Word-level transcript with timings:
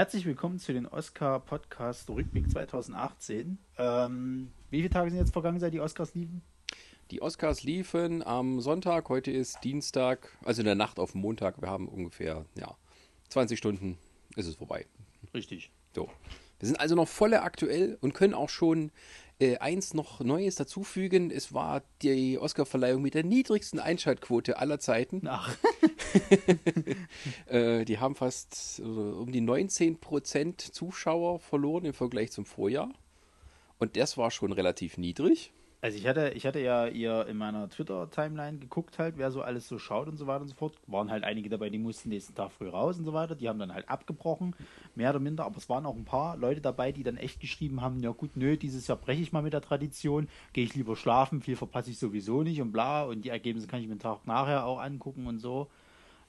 Herzlich 0.00 0.24
willkommen 0.24 0.58
zu 0.58 0.72
den 0.72 0.86
Oscar-Podcast 0.86 2.08
Rückblick 2.08 2.50
2018. 2.50 3.58
Ähm, 3.76 4.50
wie 4.70 4.78
viele 4.78 4.88
Tage 4.88 5.10
sind 5.10 5.18
jetzt 5.18 5.34
vergangen, 5.34 5.60
seit 5.60 5.74
die 5.74 5.80
Oscars 5.80 6.14
liefen? 6.14 6.40
Die 7.10 7.20
Oscars 7.20 7.64
liefen 7.64 8.26
am 8.26 8.62
Sonntag, 8.62 9.10
heute 9.10 9.30
ist 9.30 9.62
Dienstag, 9.62 10.34
also 10.42 10.62
in 10.62 10.64
der 10.64 10.74
Nacht 10.74 10.98
auf 10.98 11.14
Montag. 11.14 11.60
Wir 11.60 11.68
haben 11.68 11.86
ungefähr 11.86 12.46
ja, 12.58 12.74
20 13.28 13.58
Stunden, 13.58 13.98
ist 14.36 14.46
es 14.46 14.54
vorbei. 14.54 14.86
Richtig. 15.34 15.70
So. 15.94 16.08
Wir 16.60 16.68
sind 16.68 16.78
also 16.78 16.94
noch 16.94 17.08
volle 17.08 17.42
aktuell 17.42 17.98
und 18.00 18.14
können 18.14 18.34
auch 18.34 18.50
schon 18.50 18.92
äh, 19.40 19.56
eins 19.58 19.94
noch 19.94 20.20
Neues 20.20 20.54
dazufügen. 20.54 21.30
Es 21.30 21.52
war 21.54 21.82
die 22.02 22.38
Oscarverleihung 22.38 23.02
mit 23.02 23.14
der 23.14 23.24
niedrigsten 23.24 23.80
Einschaltquote 23.80 24.58
aller 24.58 24.78
Zeiten. 24.78 25.22
Ach. 25.26 25.56
äh, 27.46 27.84
die 27.86 27.98
haben 27.98 28.14
fast 28.14 28.80
äh, 28.80 28.82
um 28.82 29.32
die 29.32 29.40
19% 29.40 30.72
Zuschauer 30.72 31.40
verloren 31.40 31.86
im 31.86 31.94
Vergleich 31.94 32.30
zum 32.30 32.44
Vorjahr. 32.44 32.92
Und 33.78 33.96
das 33.96 34.18
war 34.18 34.30
schon 34.30 34.52
relativ 34.52 34.98
niedrig. 34.98 35.52
Also 35.82 35.96
ich 35.96 36.06
hatte, 36.06 36.32
ich 36.34 36.44
hatte 36.44 36.60
ja 36.60 36.86
ihr 36.86 37.26
in 37.26 37.38
meiner 37.38 37.70
Twitter-Timeline 37.70 38.58
geguckt 38.58 38.98
halt, 38.98 39.16
wer 39.16 39.30
so 39.30 39.40
alles 39.40 39.66
so 39.66 39.78
schaut 39.78 40.08
und 40.08 40.18
so 40.18 40.26
weiter 40.26 40.42
und 40.42 40.48
so 40.48 40.54
fort. 40.54 40.74
Waren 40.86 41.10
halt 41.10 41.24
einige 41.24 41.48
dabei, 41.48 41.70
die 41.70 41.78
mussten 41.78 42.10
nächsten 42.10 42.34
Tag 42.34 42.52
früh 42.52 42.68
raus 42.68 42.98
und 42.98 43.06
so 43.06 43.14
weiter. 43.14 43.34
Die 43.34 43.48
haben 43.48 43.58
dann 43.58 43.72
halt 43.72 43.88
abgebrochen, 43.88 44.54
mehr 44.94 45.08
oder 45.08 45.20
minder. 45.20 45.46
Aber 45.46 45.56
es 45.56 45.70
waren 45.70 45.86
auch 45.86 45.96
ein 45.96 46.04
paar 46.04 46.36
Leute 46.36 46.60
dabei, 46.60 46.92
die 46.92 47.02
dann 47.02 47.16
echt 47.16 47.40
geschrieben 47.40 47.80
haben, 47.80 48.00
ja 48.00 48.10
gut, 48.10 48.36
nö, 48.36 48.58
dieses 48.58 48.86
Jahr 48.88 48.98
breche 48.98 49.22
ich 49.22 49.32
mal 49.32 49.42
mit 49.42 49.54
der 49.54 49.62
Tradition, 49.62 50.28
gehe 50.52 50.64
ich 50.64 50.74
lieber 50.74 50.96
schlafen, 50.96 51.40
viel 51.40 51.56
verpasse 51.56 51.90
ich 51.90 51.98
sowieso 51.98 52.42
nicht 52.42 52.60
und 52.60 52.72
bla. 52.72 53.04
Und 53.04 53.24
die 53.24 53.30
Ergebnisse 53.30 53.66
kann 53.66 53.80
ich 53.80 53.88
mir 53.88 53.94
den 53.94 54.00
Tag 54.00 54.26
nachher 54.26 54.66
auch 54.66 54.80
angucken 54.80 55.26
und 55.26 55.38
so. 55.38 55.68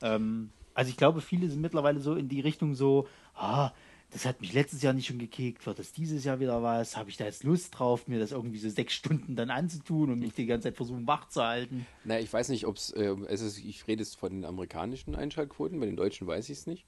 Ähm, 0.01 0.51
also 0.73 0.89
ich 0.89 0.95
glaube, 0.95 1.19
viele 1.19 1.49
sind 1.49 1.61
mittlerweile 1.61 1.99
so 1.99 2.15
in 2.15 2.29
die 2.29 2.39
Richtung 2.39 2.73
so, 2.73 3.05
ah, 3.35 3.71
das 4.11 4.25
hat 4.25 4.41
mich 4.41 4.51
letztes 4.51 4.81
Jahr 4.81 4.93
nicht 4.93 5.07
schon 5.07 5.19
gekickt, 5.19 5.65
wird 5.65 5.79
das 5.79 5.93
dieses 5.93 6.25
Jahr 6.25 6.41
wieder 6.41 6.61
was? 6.61 6.97
Habe 6.97 7.09
ich 7.09 7.15
da 7.15 7.23
jetzt 7.23 7.43
Lust 7.43 7.79
drauf, 7.79 8.07
mir 8.07 8.19
das 8.19 8.31
irgendwie 8.31 8.59
so 8.59 8.69
sechs 8.69 8.93
Stunden 8.93 9.37
dann 9.37 9.49
anzutun 9.49 10.11
und 10.11 10.19
mich 10.19 10.33
die 10.33 10.45
ganze 10.45 10.67
Zeit 10.67 10.75
versuchen 10.75 11.07
wach 11.07 11.29
zu 11.29 11.41
halten? 11.41 11.87
Na, 12.03 12.19
ich 12.19 12.31
weiß 12.31 12.49
nicht, 12.49 12.65
ob 12.65 12.75
äh, 12.95 13.15
es 13.29 13.41
ist, 13.41 13.57
ich 13.57 13.87
rede 13.87 14.03
jetzt 14.03 14.17
von 14.17 14.31
den 14.31 14.45
amerikanischen 14.45 15.15
Einschaltquoten, 15.15 15.79
bei 15.79 15.85
den 15.85 15.95
deutschen 15.95 16.27
weiß 16.27 16.49
ich 16.49 16.59
es 16.59 16.67
nicht. 16.67 16.85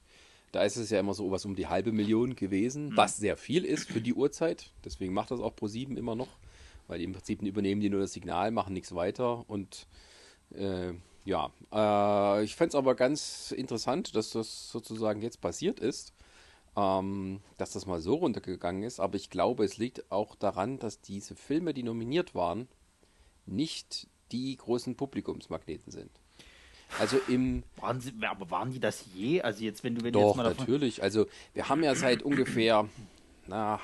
Da 0.52 0.62
ist 0.62 0.76
es 0.76 0.90
ja 0.90 1.00
immer 1.00 1.14
so 1.14 1.30
was 1.30 1.46
um 1.46 1.56
die 1.56 1.66
halbe 1.66 1.92
Million 1.92 2.36
gewesen, 2.36 2.90
mhm. 2.90 2.96
was 2.96 3.16
sehr 3.16 3.38
viel 3.38 3.64
ist 3.64 3.90
für 3.90 4.02
die 4.02 4.14
Uhrzeit. 4.14 4.70
Deswegen 4.84 5.14
macht 5.14 5.30
das 5.30 5.40
auch 5.40 5.54
Pro7 5.54 5.96
immer 5.96 6.14
noch, 6.14 6.28
weil 6.88 7.00
im 7.00 7.12
Prinzip 7.12 7.40
übernehmen 7.42 7.80
die 7.80 7.88
nur 7.88 8.00
das 8.00 8.12
Signal, 8.12 8.50
machen 8.50 8.74
nichts 8.74 8.94
weiter 8.94 9.48
und 9.48 9.86
äh, 10.54 10.92
ja, 11.24 11.50
äh, 11.72 12.44
ich 12.44 12.54
fände 12.54 12.68
es 12.68 12.74
aber 12.74 12.94
ganz 12.94 13.50
interessant, 13.50 14.14
dass 14.14 14.30
das 14.30 14.68
sozusagen 14.68 15.22
jetzt 15.22 15.40
passiert 15.40 15.80
ist 15.80 16.13
ähm, 16.76 17.40
dass 17.56 17.72
das 17.72 17.86
mal 17.86 18.00
so 18.00 18.14
runtergegangen 18.16 18.82
ist. 18.82 19.00
Aber 19.00 19.16
ich 19.16 19.30
glaube, 19.30 19.64
es 19.64 19.78
liegt 19.78 20.10
auch 20.10 20.34
daran, 20.34 20.78
dass 20.78 21.00
diese 21.00 21.36
Filme, 21.36 21.74
die 21.74 21.82
nominiert 21.82 22.34
waren, 22.34 22.68
nicht 23.46 24.08
die 24.32 24.56
großen 24.56 24.96
Publikumsmagneten 24.96 25.92
sind. 25.92 26.10
Also 26.98 27.18
im. 27.28 27.62
Waren 27.76 28.00
sie, 28.00 28.12
aber 28.22 28.50
waren 28.50 28.70
die 28.70 28.80
das 28.80 29.04
je? 29.14 29.40
Also 29.42 29.64
jetzt, 29.64 29.84
wenn 29.84 29.94
du 29.94 30.04
wenn 30.04 30.12
Doch, 30.12 30.28
jetzt 30.28 30.36
mal 30.36 30.42
davon 30.44 30.58
natürlich. 30.58 31.02
Also 31.02 31.26
wir 31.52 31.68
haben 31.68 31.82
ja 31.82 31.94
seit 31.94 32.22
ungefähr, 32.22 32.88
na, 33.46 33.80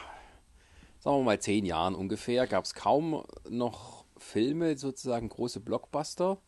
sagen 1.01 1.17
wir 1.19 1.25
mal 1.25 1.41
zehn 1.41 1.65
Jahren 1.65 1.95
ungefähr, 1.95 2.47
gab 2.47 2.65
es 2.65 2.75
kaum 2.75 3.25
noch 3.49 4.05
Filme, 4.17 4.77
sozusagen 4.77 5.29
große 5.29 5.61
Blockbuster, 5.61 6.39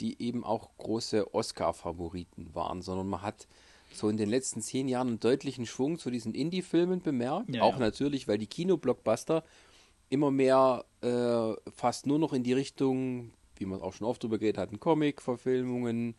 die 0.00 0.20
eben 0.22 0.44
auch 0.44 0.70
große 0.76 1.34
Oscar-Favoriten 1.34 2.54
waren, 2.54 2.82
sondern 2.82 3.08
man 3.08 3.22
hat 3.22 3.48
so 3.96 4.08
in 4.08 4.16
den 4.16 4.28
letzten 4.28 4.60
zehn 4.60 4.88
Jahren 4.88 5.08
einen 5.08 5.20
deutlichen 5.20 5.66
Schwung 5.66 5.98
zu 5.98 6.10
diesen 6.10 6.34
Indie-Filmen 6.34 7.00
bemerkt. 7.00 7.54
Ja, 7.54 7.62
auch 7.62 7.74
ja. 7.74 7.80
natürlich, 7.80 8.28
weil 8.28 8.38
die 8.38 8.46
Kinoblockbuster 8.46 9.44
immer 10.10 10.30
mehr 10.30 10.84
äh, 11.00 11.70
fast 11.70 12.06
nur 12.06 12.18
noch 12.18 12.32
in 12.32 12.42
die 12.42 12.52
Richtung, 12.52 13.32
wie 13.56 13.66
man 13.66 13.80
auch 13.80 13.92
schon 13.92 14.06
oft 14.06 14.22
drüber 14.22 14.38
geredet 14.38 14.58
hat, 14.58 14.80
Comic-Verfilmungen, 14.80 16.14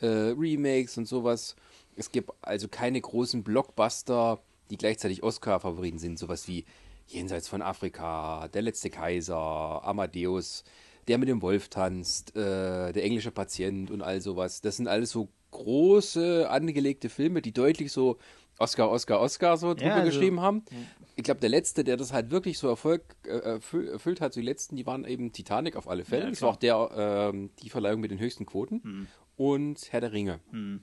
äh, 0.00 0.06
Remakes 0.06 0.98
und 0.98 1.06
sowas. 1.06 1.56
Es 1.96 2.10
gibt 2.10 2.30
also 2.42 2.68
keine 2.68 3.00
großen 3.00 3.42
Blockbuster, 3.42 4.40
die 4.70 4.76
gleichzeitig 4.76 5.22
Oscar-Favoriten 5.22 5.98
sind, 5.98 6.18
sowas 6.18 6.48
wie 6.48 6.64
Jenseits 7.08 7.48
von 7.48 7.62
Afrika, 7.62 8.48
Der 8.48 8.62
letzte 8.62 8.90
Kaiser, 8.90 9.36
Amadeus, 9.84 10.64
Der 11.06 11.18
mit 11.18 11.28
dem 11.28 11.40
Wolf 11.40 11.68
tanzt, 11.68 12.34
äh, 12.36 12.92
Der 12.92 13.04
englische 13.04 13.30
Patient 13.30 13.90
und 13.90 14.02
all 14.02 14.20
sowas. 14.20 14.60
Das 14.60 14.76
sind 14.76 14.88
alles 14.88 15.10
so 15.10 15.28
große, 15.56 16.48
angelegte 16.48 17.08
Filme, 17.08 17.42
die 17.42 17.52
deutlich 17.52 17.92
so 17.92 18.18
Oscar, 18.58 18.90
Oscar, 18.90 19.20
Oscar 19.20 19.56
so 19.56 19.74
drüber 19.74 19.86
ja, 19.86 19.94
also, 19.96 20.10
geschrieben 20.10 20.40
haben. 20.40 20.64
Ich 21.14 21.24
glaube, 21.24 21.40
der 21.40 21.50
letzte, 21.50 21.84
der 21.84 21.96
das 21.96 22.12
halt 22.12 22.30
wirklich 22.30 22.58
so 22.58 22.68
Erfolg 22.68 23.02
äh, 23.24 23.38
erfüll, 23.38 23.88
erfüllt 23.88 24.20
hat, 24.20 24.34
so 24.34 24.40
die 24.40 24.46
letzten, 24.46 24.76
die 24.76 24.86
waren 24.86 25.04
eben 25.04 25.32
Titanic 25.32 25.76
auf 25.76 25.88
alle 25.88 26.04
Fälle. 26.04 26.24
Ja, 26.24 26.30
das 26.30 26.42
war 26.42 26.50
auch 26.50 26.56
der, 26.56 27.32
äh, 27.34 27.48
die 27.62 27.70
Verleihung 27.70 28.00
mit 28.00 28.10
den 28.10 28.18
höchsten 28.18 28.46
Quoten. 28.46 28.82
Hm. 28.82 29.06
Und 29.36 29.92
Herr 29.92 30.00
der 30.00 30.12
Ringe. 30.12 30.40
Hm. 30.50 30.80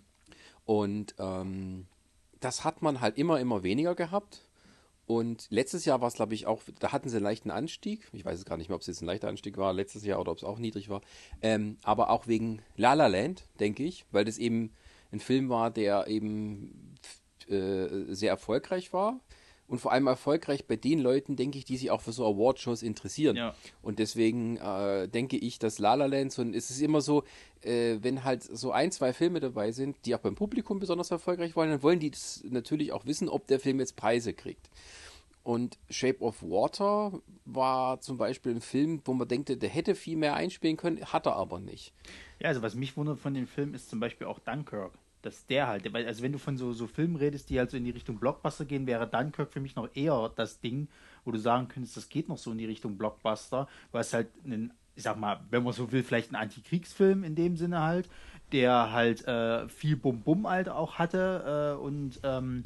Und 0.66 1.16
ähm, 1.20 1.88
das 2.40 2.64
hat 2.64 2.82
man 2.82 3.02
halt 3.02 3.18
immer, 3.18 3.40
immer 3.40 3.64
weniger 3.64 3.96
gehabt. 3.96 4.42
Und 5.06 5.48
letztes 5.50 5.86
Jahr 5.86 6.00
war 6.02 6.08
es, 6.08 6.14
glaube 6.14 6.34
ich, 6.34 6.48
auch, 6.48 6.62
da 6.80 6.92
hatten 6.92 7.10
sie 7.10 7.18
einen 7.18 7.26
leichten 7.26 7.52
Anstieg. 7.52 8.08
Ich 8.14 8.24
weiß 8.24 8.40
es 8.40 8.46
gar 8.46 8.58
nicht 8.58 8.70
mehr, 8.70 8.76
ob 8.76 8.82
es 8.82 8.88
jetzt 8.88 9.02
ein 9.02 9.06
leichter 9.06 9.28
Anstieg 9.28 9.58
war 9.58 9.74
letztes 9.74 10.06
Jahr 10.06 10.20
oder 10.20 10.32
ob 10.32 10.38
es 10.38 10.44
auch 10.44 10.60
niedrig 10.60 10.90
war. 10.90 11.02
Ähm, 11.42 11.78
aber 11.84 12.10
auch 12.10 12.28
wegen 12.28 12.62
La 12.78 12.94
La 12.94 13.08
Land, 13.08 13.44
denke 13.60 13.84
ich, 13.84 14.06
weil 14.12 14.24
das 14.24 14.38
eben 14.38 14.72
ein 15.12 15.20
Film 15.20 15.50
war, 15.50 15.72
der 15.72 16.08
eben 16.08 16.96
äh, 17.50 18.14
sehr 18.14 18.32
erfolgreich 18.32 18.94
war. 18.94 19.20
Und 19.68 19.80
vor 19.80 19.92
allem 19.92 20.08
erfolgreich 20.08 20.66
bei 20.66 20.76
den 20.76 21.00
Leuten, 21.00 21.36
denke 21.36 21.58
ich, 21.58 21.66
die 21.66 21.78
sich 21.78 21.90
auch 21.90 22.02
für 22.02 22.12
so 22.12 22.26
Awardshows 22.26 22.84
interessieren. 22.84 23.36
Ja. 23.36 23.56
Und 23.82 23.98
deswegen 24.00 24.58
äh, 24.58 25.08
denke 25.08 25.38
ich, 25.38 25.58
dass 25.58 25.80
La 25.80 25.96
La 25.96 26.06
Land, 26.06 26.32
so, 26.32 26.44
es 26.44 26.70
ist 26.70 26.82
immer 26.82 27.02
so, 27.02 27.24
äh, 27.62 27.98
wenn 28.02 28.24
halt 28.24 28.44
so 28.44 28.72
ein, 28.72 28.92
zwei 28.92 29.14
Filme 29.14 29.40
dabei 29.40 29.72
sind, 29.72 29.98
die 30.06 30.14
auch 30.16 30.20
beim 30.20 30.36
Publikum 30.36 30.80
besonders 30.80 31.12
erfolgreich 31.12 31.56
wollen, 31.56 31.72
dann 31.72 31.82
wollen 31.82 32.00
die 32.00 32.12
das 32.12 32.44
natürlich 32.48 32.92
auch 32.92 33.06
wissen, 33.06 33.30
ob 33.30 33.48
der 33.48 33.60
Film 33.60 33.80
jetzt 33.80 33.96
Preise 33.96 34.34
kriegt. 34.34 34.70
Und 35.44 35.78
Shape 35.90 36.22
of 36.22 36.42
Water 36.42 37.20
war 37.44 38.00
zum 38.00 38.18
Beispiel 38.18 38.54
ein 38.54 38.62
Film, 38.62 39.02
wo 39.04 39.14
man 39.14 39.28
denkt, 39.28 39.50
der 39.50 39.70
hätte 39.70 39.94
viel 39.94 40.16
mehr 40.16 40.36
einspielen 40.36 40.78
können, 40.78 41.04
hat 41.06 41.26
er 41.26 41.36
aber 41.36 41.60
nicht. 41.60 41.94
Ja, 42.40 42.48
also 42.48 42.62
was 42.62 42.76
mich 42.76 42.96
wundert 42.96 43.20
von 43.20 43.34
dem 43.34 43.48
Film 43.48 43.74
ist 43.74 43.90
zum 43.90 44.00
Beispiel 44.00 44.26
auch 44.26 44.40
Dunkirk. 44.40 44.94
Dass 45.24 45.46
der 45.48 45.68
halt, 45.68 45.96
also 45.96 46.22
wenn 46.22 46.34
du 46.34 46.38
von 46.38 46.58
so, 46.58 46.74
so 46.74 46.86
Filmen 46.86 47.16
redest, 47.16 47.50
die 47.50 47.58
halt 47.58 47.72
so 47.72 47.78
in 47.78 47.86
die 47.86 47.92
Richtung 47.92 48.20
Blockbuster 48.20 48.66
gehen, 48.66 48.86
wäre 48.86 49.08
Dunkirk 49.08 49.52
für 49.52 49.60
mich 49.60 49.76
noch 49.76 49.90
eher 49.96 50.32
das 50.36 50.60
Ding, 50.60 50.88
wo 51.26 51.32
du 51.32 51.40
sagen 51.40 51.68
könntest, 51.70 51.98
das 51.98 52.10
geht 52.10 52.30
noch 52.30 52.38
so 52.38 52.52
in 52.52 52.58
die 52.58 52.66
Richtung 52.66 52.98
Blockbuster, 52.98 53.68
weil 53.92 54.02
es 54.02 54.14
halt 54.14 54.28
ein, 54.46 54.72
ich 54.96 55.04
sag 55.04 55.18
mal, 55.18 55.40
wenn 55.50 55.64
man 55.64 55.74
so 55.74 55.92
will, 55.92 56.04
vielleicht 56.04 56.32
ein 56.32 56.36
Antikriegsfilm 56.36 57.24
in 57.24 57.36
dem 57.36 57.58
Sinne 57.58 57.82
halt, 57.82 58.10
der 58.52 58.92
halt 58.92 59.26
äh, 59.28 59.68
viel 59.70 59.96
Bum-Bum 59.96 60.48
halt 60.48 60.70
auch 60.70 60.96
hatte 60.96 61.78
äh, 61.78 61.82
und 61.82 62.20
ähm, 62.24 62.66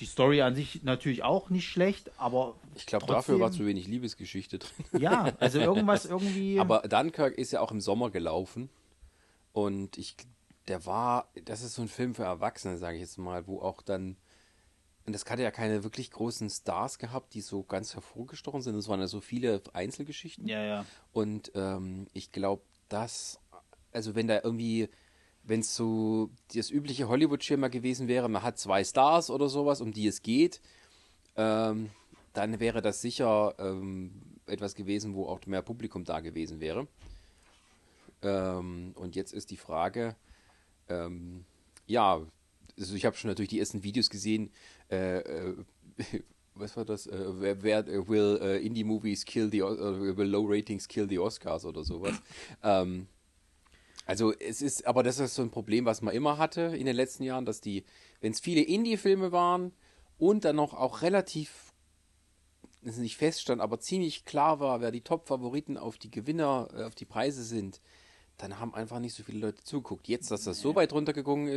die 0.00 0.06
Story 0.06 0.42
an 0.42 0.54
sich 0.54 0.84
natürlich 0.84 1.22
auch 1.22 1.50
nicht 1.50 1.68
schlecht, 1.68 2.10
aber. 2.18 2.54
Ich 2.76 2.86
glaube, 2.86 3.06
dafür 3.06 3.40
war 3.40 3.50
zu 3.50 3.66
wenig 3.66 3.88
Liebesgeschichte 3.88 4.58
drin. 4.58 4.84
Ja, 5.00 5.32
also 5.40 5.58
irgendwas 5.58 6.04
irgendwie. 6.06 6.60
aber 6.60 6.80
Dunkirk 6.82 7.36
ist 7.36 7.52
ja 7.52 7.60
auch 7.60 7.72
im 7.72 7.80
Sommer 7.80 8.10
gelaufen. 8.10 8.68
Und 9.52 9.98
ich, 9.98 10.14
der 10.68 10.86
war, 10.86 11.28
das 11.44 11.62
ist 11.62 11.74
so 11.74 11.82
ein 11.82 11.88
Film 11.88 12.14
für 12.14 12.24
Erwachsene, 12.24 12.76
sage 12.76 12.96
ich 12.96 13.02
jetzt 13.02 13.18
mal, 13.18 13.46
wo 13.46 13.60
auch 13.60 13.82
dann. 13.82 14.16
Und 15.06 15.14
das 15.14 15.24
hatte 15.24 15.42
ja 15.42 15.50
keine 15.50 15.84
wirklich 15.84 16.10
großen 16.10 16.50
Stars 16.50 16.98
gehabt, 16.98 17.32
die 17.32 17.40
so 17.40 17.62
ganz 17.62 17.94
hervorgestochen 17.94 18.60
sind. 18.60 18.74
Es 18.74 18.88
waren 18.88 19.00
ja 19.00 19.06
so 19.06 19.22
viele 19.22 19.62
Einzelgeschichten. 19.72 20.46
Ja, 20.46 20.62
ja. 20.62 20.86
Und 21.12 21.50
ähm, 21.54 22.08
ich 22.12 22.30
glaube, 22.30 22.62
dass, 22.90 23.40
also 23.90 24.14
wenn 24.14 24.28
da 24.28 24.40
irgendwie 24.42 24.90
wenn 25.48 25.60
es 25.60 25.74
so 25.74 26.30
das 26.54 26.70
übliche 26.70 27.08
Hollywood-Schema 27.08 27.68
gewesen 27.68 28.06
wäre, 28.06 28.28
man 28.28 28.42
hat 28.42 28.58
zwei 28.58 28.84
Stars 28.84 29.30
oder 29.30 29.48
sowas, 29.48 29.80
um 29.80 29.92
die 29.92 30.06
es 30.06 30.20
geht, 30.20 30.60
ähm, 31.36 31.88
dann 32.34 32.60
wäre 32.60 32.82
das 32.82 33.00
sicher 33.00 33.54
ähm, 33.58 34.12
etwas 34.46 34.74
gewesen, 34.74 35.14
wo 35.14 35.24
auch 35.26 35.44
mehr 35.46 35.62
Publikum 35.62 36.04
da 36.04 36.20
gewesen 36.20 36.60
wäre. 36.60 36.86
Ähm, 38.20 38.92
und 38.94 39.16
jetzt 39.16 39.32
ist 39.32 39.50
die 39.50 39.56
Frage, 39.56 40.16
ähm, 40.88 41.44
ja, 41.86 42.20
also 42.78 42.94
ich 42.94 43.04
habe 43.04 43.16
schon 43.16 43.28
natürlich 43.28 43.50
die 43.50 43.60
ersten 43.60 43.82
Videos 43.82 44.10
gesehen, 44.10 44.50
äh, 44.90 45.18
äh, 45.18 45.54
was 46.54 46.76
war 46.76 46.84
das? 46.84 47.06
Äh, 47.06 47.24
wer, 47.40 47.62
wer 47.62 47.86
will 48.08 48.38
uh, 48.40 48.64
Indie 48.64 48.84
Movies 48.84 49.24
kill 49.24 49.50
the 49.50 49.62
uh, 49.62 50.16
will 50.16 50.28
Low 50.28 50.44
Ratings 50.46 50.88
kill 50.88 51.08
the 51.08 51.18
Oscars 51.18 51.64
oder 51.64 51.84
sowas? 51.84 52.14
ähm, 52.62 53.06
also 54.08 54.32
es 54.32 54.62
ist, 54.62 54.86
aber 54.86 55.02
das 55.02 55.18
ist 55.18 55.34
so 55.34 55.42
ein 55.42 55.50
Problem, 55.50 55.84
was 55.84 56.00
man 56.00 56.14
immer 56.14 56.38
hatte 56.38 56.62
in 56.62 56.86
den 56.86 56.96
letzten 56.96 57.24
Jahren, 57.24 57.44
dass 57.44 57.60
die, 57.60 57.84
wenn 58.20 58.32
es 58.32 58.40
viele 58.40 58.62
Indie-Filme 58.62 59.32
waren 59.32 59.72
und 60.16 60.46
dann 60.46 60.56
noch 60.56 60.72
auch 60.72 61.02
relativ, 61.02 61.74
das 62.82 62.96
nicht 62.96 63.18
feststand, 63.18 63.60
aber 63.60 63.80
ziemlich 63.80 64.24
klar 64.24 64.60
war, 64.60 64.80
wer 64.80 64.92
die 64.92 65.02
Top-Favoriten 65.02 65.76
auf 65.76 65.98
die 65.98 66.10
Gewinner, 66.10 66.68
äh, 66.74 66.84
auf 66.84 66.94
die 66.94 67.04
Preise 67.04 67.44
sind, 67.44 67.82
dann 68.38 68.60
haben 68.60 68.72
einfach 68.72 69.00
nicht 69.00 69.14
so 69.14 69.24
viele 69.24 69.40
Leute 69.40 69.64
zugeguckt. 69.64 70.06
Jetzt, 70.06 70.30
dass 70.30 70.44
das 70.44 70.60
so 70.60 70.76
weit 70.76 70.92
runtergegangen 70.92 71.48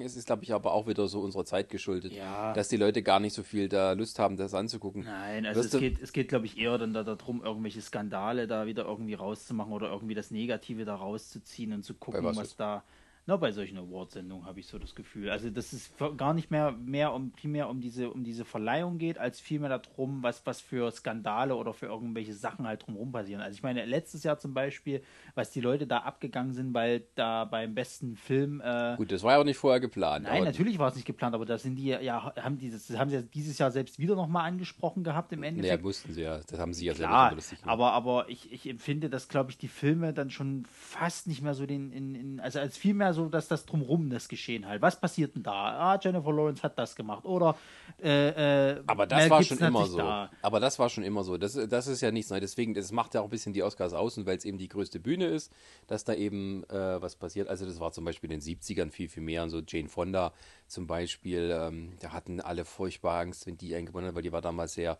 äh, 0.00 0.04
ist, 0.04 0.16
ist, 0.16 0.26
glaube 0.26 0.42
ich, 0.42 0.54
aber 0.54 0.72
auch 0.72 0.86
wieder 0.86 1.06
so 1.06 1.20
unserer 1.20 1.44
Zeit 1.44 1.68
geschuldet. 1.68 2.12
Ja. 2.12 2.54
Dass 2.54 2.68
die 2.68 2.78
Leute 2.78 3.02
gar 3.02 3.20
nicht 3.20 3.34
so 3.34 3.42
viel 3.42 3.68
da 3.68 3.92
Lust 3.92 4.18
haben, 4.18 4.38
das 4.38 4.54
anzugucken. 4.54 5.04
Nein, 5.04 5.44
also 5.44 5.60
Wirst 5.60 5.74
es 5.74 5.80
geht, 5.80 6.00
es 6.00 6.12
geht 6.12 6.28
glaube 6.28 6.46
ich, 6.46 6.56
eher 6.56 6.78
dann 6.78 6.94
da, 6.94 7.04
darum, 7.04 7.44
irgendwelche 7.44 7.82
Skandale 7.82 8.46
da 8.46 8.66
wieder 8.66 8.86
irgendwie 8.86 9.14
rauszumachen 9.14 9.72
oder 9.72 9.90
irgendwie 9.90 10.14
das 10.14 10.30
Negative 10.30 10.86
da 10.86 10.94
rauszuziehen 10.94 11.74
und 11.74 11.84
zu 11.84 11.92
gucken, 11.92 12.24
was 12.24 12.38
was, 12.38 12.56
da. 12.56 12.84
Na, 13.26 13.36
bei 13.36 13.52
solchen 13.52 13.76
Awardsendungen 13.78 14.46
habe 14.46 14.58
ich 14.60 14.66
so 14.66 14.78
das 14.78 14.94
Gefühl. 14.94 15.30
Also, 15.30 15.50
dass 15.50 15.72
es 15.72 15.92
gar 16.16 16.34
nicht 16.34 16.50
mehr, 16.50 16.72
mehr 16.72 17.12
um, 17.12 17.30
primär 17.30 17.68
um 17.68 17.80
diese, 17.80 18.10
um 18.10 18.24
diese 18.24 18.44
Verleihung 18.44 18.98
geht, 18.98 19.18
als 19.18 19.38
vielmehr 19.40 19.68
darum, 19.68 20.22
was, 20.22 20.44
was 20.46 20.60
für 20.60 20.90
Skandale 20.90 21.54
oder 21.54 21.72
für 21.74 21.86
irgendwelche 21.86 22.32
Sachen 22.34 22.66
halt 22.66 22.84
drumherum 22.86 23.12
passieren. 23.12 23.40
Also, 23.42 23.54
ich 23.56 23.62
meine, 23.62 23.84
letztes 23.84 24.24
Jahr 24.24 24.38
zum 24.38 24.54
Beispiel, 24.54 25.02
was 25.34 25.50
die 25.50 25.60
Leute 25.60 25.86
da 25.86 25.98
abgegangen 25.98 26.54
sind, 26.54 26.72
weil 26.74 27.04
da 27.14 27.44
beim 27.44 27.74
besten 27.74 28.16
Film. 28.16 28.62
Äh, 28.64 28.96
Gut, 28.96 29.12
das 29.12 29.22
war 29.22 29.34
ja 29.34 29.38
auch 29.40 29.44
nicht 29.44 29.58
vorher 29.58 29.80
geplant. 29.80 30.24
Nein, 30.24 30.42
natürlich 30.44 30.78
war 30.78 30.88
es 30.88 30.96
nicht 30.96 31.06
geplant, 31.06 31.34
aber 31.34 31.44
da 31.44 31.58
sind 31.58 31.76
die 31.76 31.86
ja- 31.88 32.00
ja, 32.00 32.34
haben 32.36 32.58
dieses, 32.58 32.86
das 32.88 32.98
haben 32.98 33.10
sie 33.10 33.16
ja 33.16 33.22
dieses 33.22 33.58
Jahr 33.58 33.70
selbst 33.70 33.98
wieder 33.98 34.16
nochmal 34.16 34.46
angesprochen 34.48 35.04
gehabt 35.04 35.32
im 35.32 35.42
Ja, 35.42 35.48
Endeffekt. 35.50 35.82
mussten 35.84 36.12
sie 36.14 36.22
ja. 36.22 36.40
Das 36.48 36.58
haben 36.58 36.72
sie 36.72 36.86
ja 36.86 36.94
Klar, 36.94 37.28
selber 37.30 37.42
gemacht. 37.42 37.62
aber, 37.64 37.92
aber 37.92 38.28
ich, 38.28 38.50
ich 38.50 38.68
empfinde, 38.68 39.10
dass, 39.10 39.28
glaube 39.28 39.50
ich, 39.50 39.58
die 39.58 39.68
Filme 39.68 40.12
dann 40.14 40.30
schon 40.30 40.66
fast 40.72 41.26
nicht 41.26 41.42
mehr 41.42 41.54
so 41.54 41.66
den, 41.66 41.92
in, 41.92 42.14
in, 42.14 42.40
also 42.40 42.58
als 42.58 42.76
vielmehr 42.76 43.09
so, 43.12 43.28
dass 43.28 43.48
das 43.48 43.66
drumrum 43.66 44.10
das 44.10 44.28
Geschehen 44.28 44.66
halt. 44.66 44.82
Was 44.82 45.00
passiert 45.00 45.34
denn 45.34 45.42
da? 45.42 45.52
Ah, 45.52 45.98
Jennifer 46.00 46.32
Lawrence 46.32 46.62
hat 46.62 46.78
das 46.78 46.94
gemacht. 46.94 47.24
Oder 47.24 47.56
äh, 48.02 48.72
äh, 48.72 48.82
Aber 48.86 49.06
das 49.06 49.20
Mel 49.20 49.30
war 49.30 49.38
Gibson 49.40 49.58
schon 49.58 49.66
immer 49.66 49.86
so. 49.86 49.98
Da. 49.98 50.30
Aber 50.42 50.60
das 50.60 50.78
war 50.78 50.88
schon 50.88 51.04
immer 51.04 51.24
so. 51.24 51.36
Das, 51.36 51.54
das 51.54 51.86
ist 51.86 52.00
ja 52.00 52.10
nichts 52.10 52.30
Neues. 52.30 52.40
Deswegen, 52.42 52.74
das 52.74 52.92
macht 52.92 53.14
ja 53.14 53.20
auch 53.20 53.24
ein 53.24 53.30
bisschen 53.30 53.52
die 53.52 53.62
Oscars 53.62 53.92
aus 53.92 54.18
und 54.18 54.26
weil 54.26 54.36
es 54.36 54.44
eben 54.44 54.58
die 54.58 54.68
größte 54.68 55.00
Bühne 55.00 55.26
ist, 55.26 55.52
dass 55.86 56.04
da 56.04 56.14
eben 56.14 56.64
äh, 56.64 57.00
was 57.00 57.16
passiert. 57.16 57.48
Also 57.48 57.66
das 57.66 57.80
war 57.80 57.92
zum 57.92 58.04
Beispiel 58.04 58.30
in 58.30 58.40
den 58.40 58.56
70ern 58.56 58.90
viel, 58.90 59.08
viel 59.08 59.22
mehr. 59.22 59.42
Und 59.42 59.50
so 59.50 59.60
Jane 59.66 59.88
Fonda 59.88 60.32
zum 60.66 60.86
Beispiel, 60.86 61.50
ähm, 61.52 61.92
da 62.00 62.12
hatten 62.12 62.40
alle 62.40 62.64
furchtbar 62.64 63.20
Angst, 63.20 63.46
wenn 63.46 63.56
die 63.56 63.74
eingebunden 63.74 64.08
hat, 64.08 64.14
weil 64.14 64.22
die 64.22 64.32
war 64.32 64.42
damals 64.42 64.74
sehr 64.74 64.98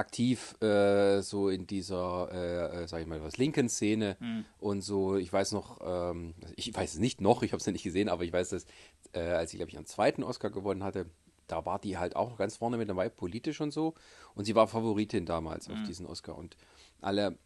aktiv 0.00 0.60
äh, 0.62 1.20
so 1.22 1.48
in 1.48 1.66
dieser, 1.66 2.28
äh, 2.32 2.82
äh, 2.82 2.88
sag 2.88 3.02
ich 3.02 3.06
mal, 3.06 3.22
was 3.22 3.36
Linken-Szene 3.36 4.16
und 4.58 4.80
so. 4.80 5.16
Ich 5.16 5.32
weiß 5.32 5.52
noch, 5.52 5.78
ähm, 5.84 6.34
ich 6.56 6.74
weiß 6.74 6.94
es 6.94 6.98
nicht 6.98 7.20
noch, 7.20 7.42
ich 7.42 7.52
habe 7.52 7.60
es 7.60 7.66
ja 7.66 7.72
nicht 7.72 7.84
gesehen, 7.84 8.08
aber 8.08 8.24
ich 8.24 8.32
weiß, 8.32 8.48
dass 8.50 8.64
äh, 9.12 9.20
als 9.20 9.52
ich 9.52 9.58
glaube 9.58 9.70
ich 9.70 9.76
einen 9.76 9.86
zweiten 9.86 10.22
Oscar 10.22 10.50
gewonnen 10.50 10.82
hatte, 10.82 11.06
da 11.46 11.66
war 11.66 11.78
die 11.78 11.98
halt 11.98 12.16
auch 12.16 12.36
ganz 12.36 12.56
vorne 12.56 12.76
mit 12.76 12.88
dabei, 12.88 13.08
politisch 13.08 13.60
und 13.60 13.72
so. 13.72 13.94
Und 14.34 14.44
sie 14.44 14.54
war 14.54 14.68
Favoritin 14.68 15.26
damals 15.26 15.68
auf 15.68 15.78
diesen 15.86 16.06
Oscar. 16.06 16.36
Und 16.36 16.56
alle 17.00 17.38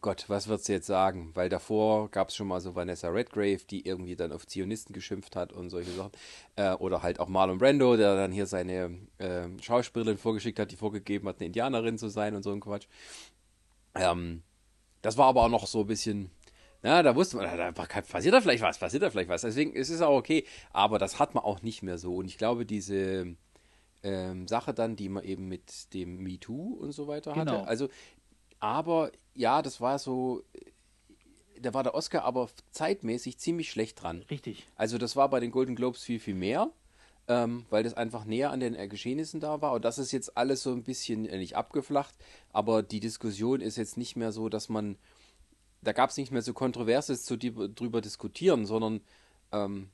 Gott, 0.00 0.24
was 0.28 0.48
wird 0.48 0.62
sie 0.62 0.72
jetzt 0.72 0.86
sagen? 0.86 1.30
Weil 1.34 1.48
davor 1.48 2.10
gab 2.10 2.28
es 2.28 2.36
schon 2.36 2.48
mal 2.48 2.60
so 2.60 2.74
Vanessa 2.74 3.08
Redgrave, 3.08 3.60
die 3.68 3.86
irgendwie 3.86 4.16
dann 4.16 4.32
auf 4.32 4.46
Zionisten 4.46 4.92
geschimpft 4.92 5.36
hat 5.36 5.52
und 5.52 5.70
solche 5.70 5.90
Sachen. 5.92 6.12
Äh, 6.56 6.72
oder 6.74 7.02
halt 7.02 7.20
auch 7.20 7.28
Marlon 7.28 7.58
Brando, 7.58 7.96
der 7.96 8.16
dann 8.16 8.32
hier 8.32 8.46
seine 8.46 8.98
äh, 9.18 9.48
Schauspielerin 9.60 10.18
vorgeschickt 10.18 10.58
hat, 10.58 10.70
die 10.72 10.76
vorgegeben 10.76 11.28
hat, 11.28 11.36
eine 11.38 11.46
Indianerin 11.46 11.98
zu 11.98 12.08
sein 12.08 12.34
und 12.34 12.42
so 12.42 12.52
ein 12.52 12.60
Quatsch. 12.60 12.86
Ähm, 13.94 14.42
das 15.00 15.16
war 15.16 15.26
aber 15.26 15.42
auch 15.44 15.48
noch 15.48 15.66
so 15.66 15.80
ein 15.80 15.86
bisschen, 15.86 16.30
na, 16.82 17.02
da 17.02 17.14
wusste 17.14 17.36
man, 17.36 17.56
da 17.56 17.72
passiert 17.72 18.34
da 18.34 18.40
vielleicht 18.40 18.62
was, 18.62 18.78
passiert 18.78 19.02
da 19.02 19.10
vielleicht 19.10 19.28
was. 19.28 19.42
Deswegen 19.42 19.72
ist 19.72 19.90
es 19.90 20.00
auch 20.02 20.16
okay, 20.16 20.44
aber 20.72 20.98
das 20.98 21.18
hat 21.18 21.34
man 21.34 21.44
auch 21.44 21.62
nicht 21.62 21.82
mehr 21.82 21.98
so. 21.98 22.16
Und 22.16 22.26
ich 22.26 22.38
glaube, 22.38 22.66
diese 22.66 23.36
ähm, 24.02 24.48
Sache 24.48 24.74
dann, 24.74 24.96
die 24.96 25.08
man 25.08 25.24
eben 25.24 25.48
mit 25.48 25.92
dem 25.94 26.22
MeToo 26.22 26.74
und 26.74 26.92
so 26.92 27.06
weiter 27.06 27.32
Genau. 27.32 27.52
hatte, 27.52 27.68
also, 27.68 27.88
aber 28.62 29.10
ja, 29.34 29.60
das 29.60 29.80
war 29.80 29.98
so, 29.98 30.44
da 31.60 31.74
war 31.74 31.82
der 31.82 31.94
Oscar 31.94 32.22
aber 32.22 32.48
zeitmäßig 32.70 33.36
ziemlich 33.36 33.68
schlecht 33.68 34.00
dran. 34.00 34.24
Richtig. 34.30 34.68
Also 34.76 34.98
das 34.98 35.16
war 35.16 35.28
bei 35.28 35.40
den 35.40 35.50
Golden 35.50 35.74
Globes 35.74 36.04
viel, 36.04 36.20
viel 36.20 36.36
mehr, 36.36 36.70
ähm, 37.26 37.66
weil 37.70 37.82
das 37.82 37.94
einfach 37.94 38.24
näher 38.24 38.52
an 38.52 38.60
den 38.60 38.76
äh, 38.76 38.86
Geschehnissen 38.86 39.40
da 39.40 39.60
war. 39.60 39.72
Und 39.72 39.84
das 39.84 39.98
ist 39.98 40.12
jetzt 40.12 40.36
alles 40.36 40.62
so 40.62 40.70
ein 40.70 40.84
bisschen 40.84 41.26
äh, 41.26 41.38
nicht 41.38 41.56
abgeflacht, 41.56 42.14
aber 42.52 42.84
die 42.84 43.00
Diskussion 43.00 43.60
ist 43.60 43.76
jetzt 43.76 43.96
nicht 43.96 44.14
mehr 44.14 44.30
so, 44.30 44.48
dass 44.48 44.68
man, 44.68 44.96
da 45.80 45.92
gab 45.92 46.10
es 46.10 46.16
nicht 46.16 46.30
mehr 46.30 46.42
so 46.42 46.52
Kontroverses 46.52 47.24
zu 47.24 47.36
drüber 47.36 48.00
diskutieren, 48.00 48.64
sondern 48.64 49.00
ähm, 49.50 49.88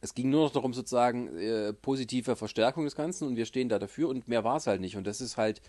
es 0.00 0.14
ging 0.14 0.30
nur 0.30 0.46
noch 0.46 0.52
darum, 0.52 0.74
sozusagen 0.74 1.38
äh, 1.38 1.72
positive 1.72 2.34
Verstärkung 2.34 2.86
des 2.86 2.96
Ganzen 2.96 3.28
und 3.28 3.36
wir 3.36 3.46
stehen 3.46 3.68
da 3.68 3.78
dafür 3.78 4.08
und 4.08 4.26
mehr 4.26 4.42
war 4.42 4.56
es 4.56 4.66
halt 4.66 4.80
nicht. 4.80 4.96
Und 4.96 5.06
das 5.06 5.20
ist 5.20 5.36
halt, 5.36 5.62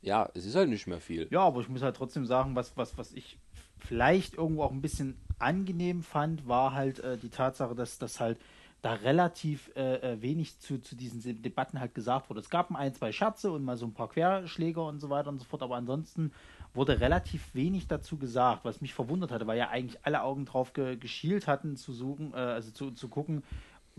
ja, 0.00 0.28
es 0.34 0.46
ist 0.46 0.54
halt 0.54 0.68
nicht 0.68 0.86
mehr 0.86 1.00
viel. 1.00 1.28
Ja, 1.30 1.40
aber 1.40 1.60
ich 1.60 1.68
muss 1.68 1.82
halt 1.82 1.96
trotzdem 1.96 2.26
sagen, 2.26 2.54
was, 2.54 2.76
was, 2.76 2.96
was 2.98 3.12
ich 3.12 3.38
vielleicht 3.78 4.34
irgendwo 4.34 4.62
auch 4.64 4.72
ein 4.72 4.80
bisschen 4.82 5.16
angenehm 5.38 6.02
fand, 6.02 6.46
war 6.48 6.72
halt 6.74 7.00
äh, 7.00 7.16
die 7.16 7.30
Tatsache, 7.30 7.74
dass 7.74 7.98
das 7.98 8.20
halt 8.20 8.38
da 8.80 8.92
relativ 8.92 9.70
äh, 9.74 9.96
äh, 9.96 10.22
wenig 10.22 10.60
zu, 10.60 10.78
zu 10.80 10.94
diesen 10.94 11.20
Se- 11.20 11.34
Debatten 11.34 11.80
halt 11.80 11.94
gesagt 11.94 12.30
wurde. 12.30 12.40
Es 12.40 12.50
gab 12.50 12.72
ein, 12.74 12.94
zwei 12.94 13.10
Scherze 13.10 13.50
und 13.50 13.64
mal 13.64 13.76
so 13.76 13.86
ein 13.86 13.94
paar 13.94 14.08
Querschläger 14.08 14.86
und 14.86 15.00
so 15.00 15.10
weiter 15.10 15.30
und 15.30 15.38
so 15.38 15.44
fort, 15.44 15.62
aber 15.62 15.76
ansonsten 15.76 16.32
wurde 16.74 17.00
relativ 17.00 17.54
wenig 17.54 17.88
dazu 17.88 18.18
gesagt, 18.18 18.64
was 18.64 18.80
mich 18.80 18.94
verwundert 18.94 19.32
hatte, 19.32 19.46
weil 19.48 19.58
ja 19.58 19.68
eigentlich 19.68 19.98
alle 20.04 20.22
Augen 20.22 20.44
drauf 20.44 20.74
ge 20.74 20.96
geschielt 20.96 21.48
hatten, 21.48 21.76
zu 21.76 21.92
suchen, 21.92 22.32
äh, 22.34 22.36
also 22.36 22.70
zu, 22.70 22.92
zu 22.92 23.08
gucken, 23.08 23.42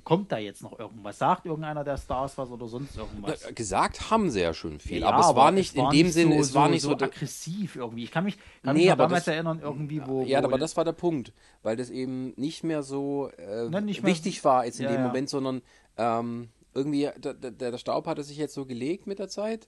kommt 0.04 0.32
da 0.32 0.38
jetzt 0.38 0.62
noch 0.64 0.78
irgendwas? 0.80 1.18
Sagt 1.20 1.46
irgendeiner 1.46 1.84
der 1.84 1.98
Stars 1.98 2.38
was 2.38 2.50
oder 2.50 2.68
sonst 2.68 2.98
irgendwas? 2.98 3.44
Äh, 3.46 3.54
Gesagt 3.54 4.10
haben 4.12 4.30
sie 4.30 4.42
ja 4.42 4.54
schon 4.54 4.80
viel, 4.80 5.00
Ja, 5.02 5.10
aber 5.10 5.30
es 5.30 5.36
war 5.36 5.52
nicht 5.52 5.76
in 5.76 5.90
dem 5.90 6.10
Sinne, 6.10 6.36
so, 6.36 6.42
es 6.42 6.54
war 6.54 6.68
so, 6.68 6.72
nicht 6.74 6.82
so, 6.84 6.90
so 6.90 7.06
aggressiv 7.06 7.76
irgendwie. 7.76 8.04
Ich 8.04 8.12
kann 8.12 8.24
mich, 8.24 8.38
kann 8.64 8.76
Nee, 8.76 8.88
mich 8.88 8.96
damals 8.96 9.26
das- 9.26 9.34
erinnern, 9.34 9.60
irgendwie, 9.62 10.02
wo. 10.06 10.24
Ja, 10.24 10.42
wo 10.42 10.46
aber 10.48 10.58
das 10.58 10.76
war 10.78 10.86
der 10.86 10.94
Punkt, 10.94 11.34
weil 11.64 11.76
das 11.78 11.90
eben 11.90 12.34
nicht 12.38 12.64
mehr 12.64 12.84
so 12.84 13.30
äh, 13.38 13.68
Na, 13.70 13.82
nicht 13.82 14.04
mehr- 14.04 14.12
wichtig 14.12 14.44
war 14.44 14.66
jetzt 14.66 14.80
in 14.80 14.86
Ja, 14.86 14.92
dem 14.92 15.02
ja. 15.02 15.08
Moment, 15.08 15.30
sondern 15.30 15.62
ähm, 15.98 16.50
irgendwie 16.74 17.10
der, 17.18 17.34
der, 17.34 17.52
der 17.52 17.78
Staub 17.78 18.06
hatte 18.08 18.24
sich 18.24 18.38
jetzt 18.38 18.54
so 18.54 18.66
gelegt 18.66 19.08
mit 19.08 19.20
der 19.20 19.28
Zeit. 19.30 19.68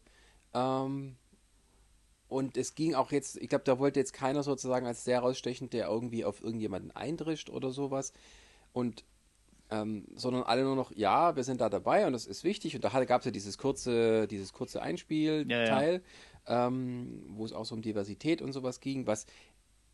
Ähm, 0.53 1.15
und 2.27 2.55
es 2.55 2.75
ging 2.75 2.95
auch 2.95 3.11
jetzt, 3.11 3.35
ich 3.37 3.49
glaube, 3.49 3.65
da 3.65 3.77
wollte 3.77 3.99
jetzt 3.99 4.13
keiner 4.13 4.41
sozusagen 4.43 4.85
als 4.87 5.03
der 5.03 5.19
rausstechen, 5.19 5.69
der 5.69 5.87
irgendwie 5.87 6.23
auf 6.23 6.41
irgendjemanden 6.41 6.91
eindrischt 6.91 7.49
oder 7.49 7.71
sowas. 7.71 8.13
Und 8.71 9.03
ähm, 9.71 10.05
sondern 10.15 10.43
alle 10.43 10.63
nur 10.63 10.75
noch, 10.75 10.91
ja, 10.95 11.35
wir 11.35 11.43
sind 11.43 11.61
da 11.61 11.69
dabei 11.69 12.05
und 12.05 12.13
das 12.13 12.27
ist 12.27 12.43
wichtig. 12.43 12.75
Und 12.75 12.83
da 12.83 13.03
gab 13.05 13.21
es 13.21 13.25
ja 13.25 13.31
dieses 13.31 13.57
kurze, 13.57 14.27
dieses 14.27 14.53
kurze 14.53 14.81
Einspielteil, 14.81 16.03
ähm, 16.47 17.23
wo 17.29 17.45
es 17.45 17.53
auch 17.53 17.65
so 17.65 17.75
um 17.75 17.81
Diversität 17.81 18.41
und 18.41 18.51
sowas 18.51 18.79
ging, 18.81 19.07
was 19.07 19.25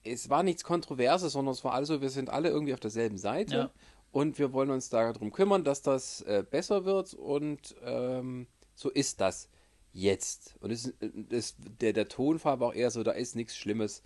es 0.03 0.29
war 0.29 0.43
nichts 0.43 0.63
Kontroverses, 0.63 1.33
sondern 1.33 1.53
es 1.53 1.63
war 1.63 1.73
also, 1.73 2.01
wir 2.01 2.09
sind 2.09 2.29
alle 2.29 2.49
irgendwie 2.49 2.73
auf 2.73 2.79
derselben 2.79 3.17
Seite 3.17 3.55
Ja. 3.55 3.71
und 4.11 4.39
wir 4.39 4.53
wollen 4.53 4.69
uns 4.71 4.89
darum 4.89 5.31
kümmern, 5.31 5.63
dass 5.63 5.81
das 5.81 6.21
äh, 6.21 6.43
besser 6.49 6.85
wird 6.85 7.13
und 7.13 7.75
ähm, 7.83 8.47
so 8.73 8.89
ist 8.89 9.19
das 9.21 9.49
jetzt. 9.93 10.55
Und 10.61 10.71
es, 10.71 10.93
es, 11.29 11.55
der, 11.81 11.93
der 11.93 12.07
Tonfall 12.07 12.59
war 12.59 12.69
auch 12.69 12.73
eher 12.73 12.91
so, 12.91 13.03
da 13.03 13.11
ist 13.11 13.35
nichts 13.35 13.57
Schlimmes 13.57 14.01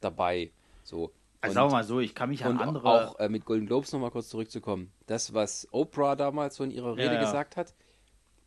dabei. 0.00 0.52
So. 0.84 1.10
Also 1.42 1.54
sagen 1.54 1.68
wir 1.68 1.72
mal 1.72 1.84
so, 1.84 2.00
ich 2.00 2.14
kann 2.14 2.28
mich 2.30 2.44
an 2.44 2.52
und 2.52 2.60
andere. 2.60 2.88
auch 2.88 3.18
äh, 3.18 3.28
mit 3.28 3.44
Golden 3.46 3.66
Globes 3.66 3.92
nochmal 3.92 4.10
kurz 4.10 4.28
zurückzukommen. 4.28 4.92
Das, 5.06 5.32
was 5.32 5.66
Oprah 5.72 6.16
damals 6.16 6.56
so 6.56 6.64
in 6.64 6.70
ihrer 6.70 6.96
Rede 6.96 7.14
Ja, 7.14 7.14
ja. 7.14 7.20
gesagt 7.20 7.56
hat, 7.56 7.74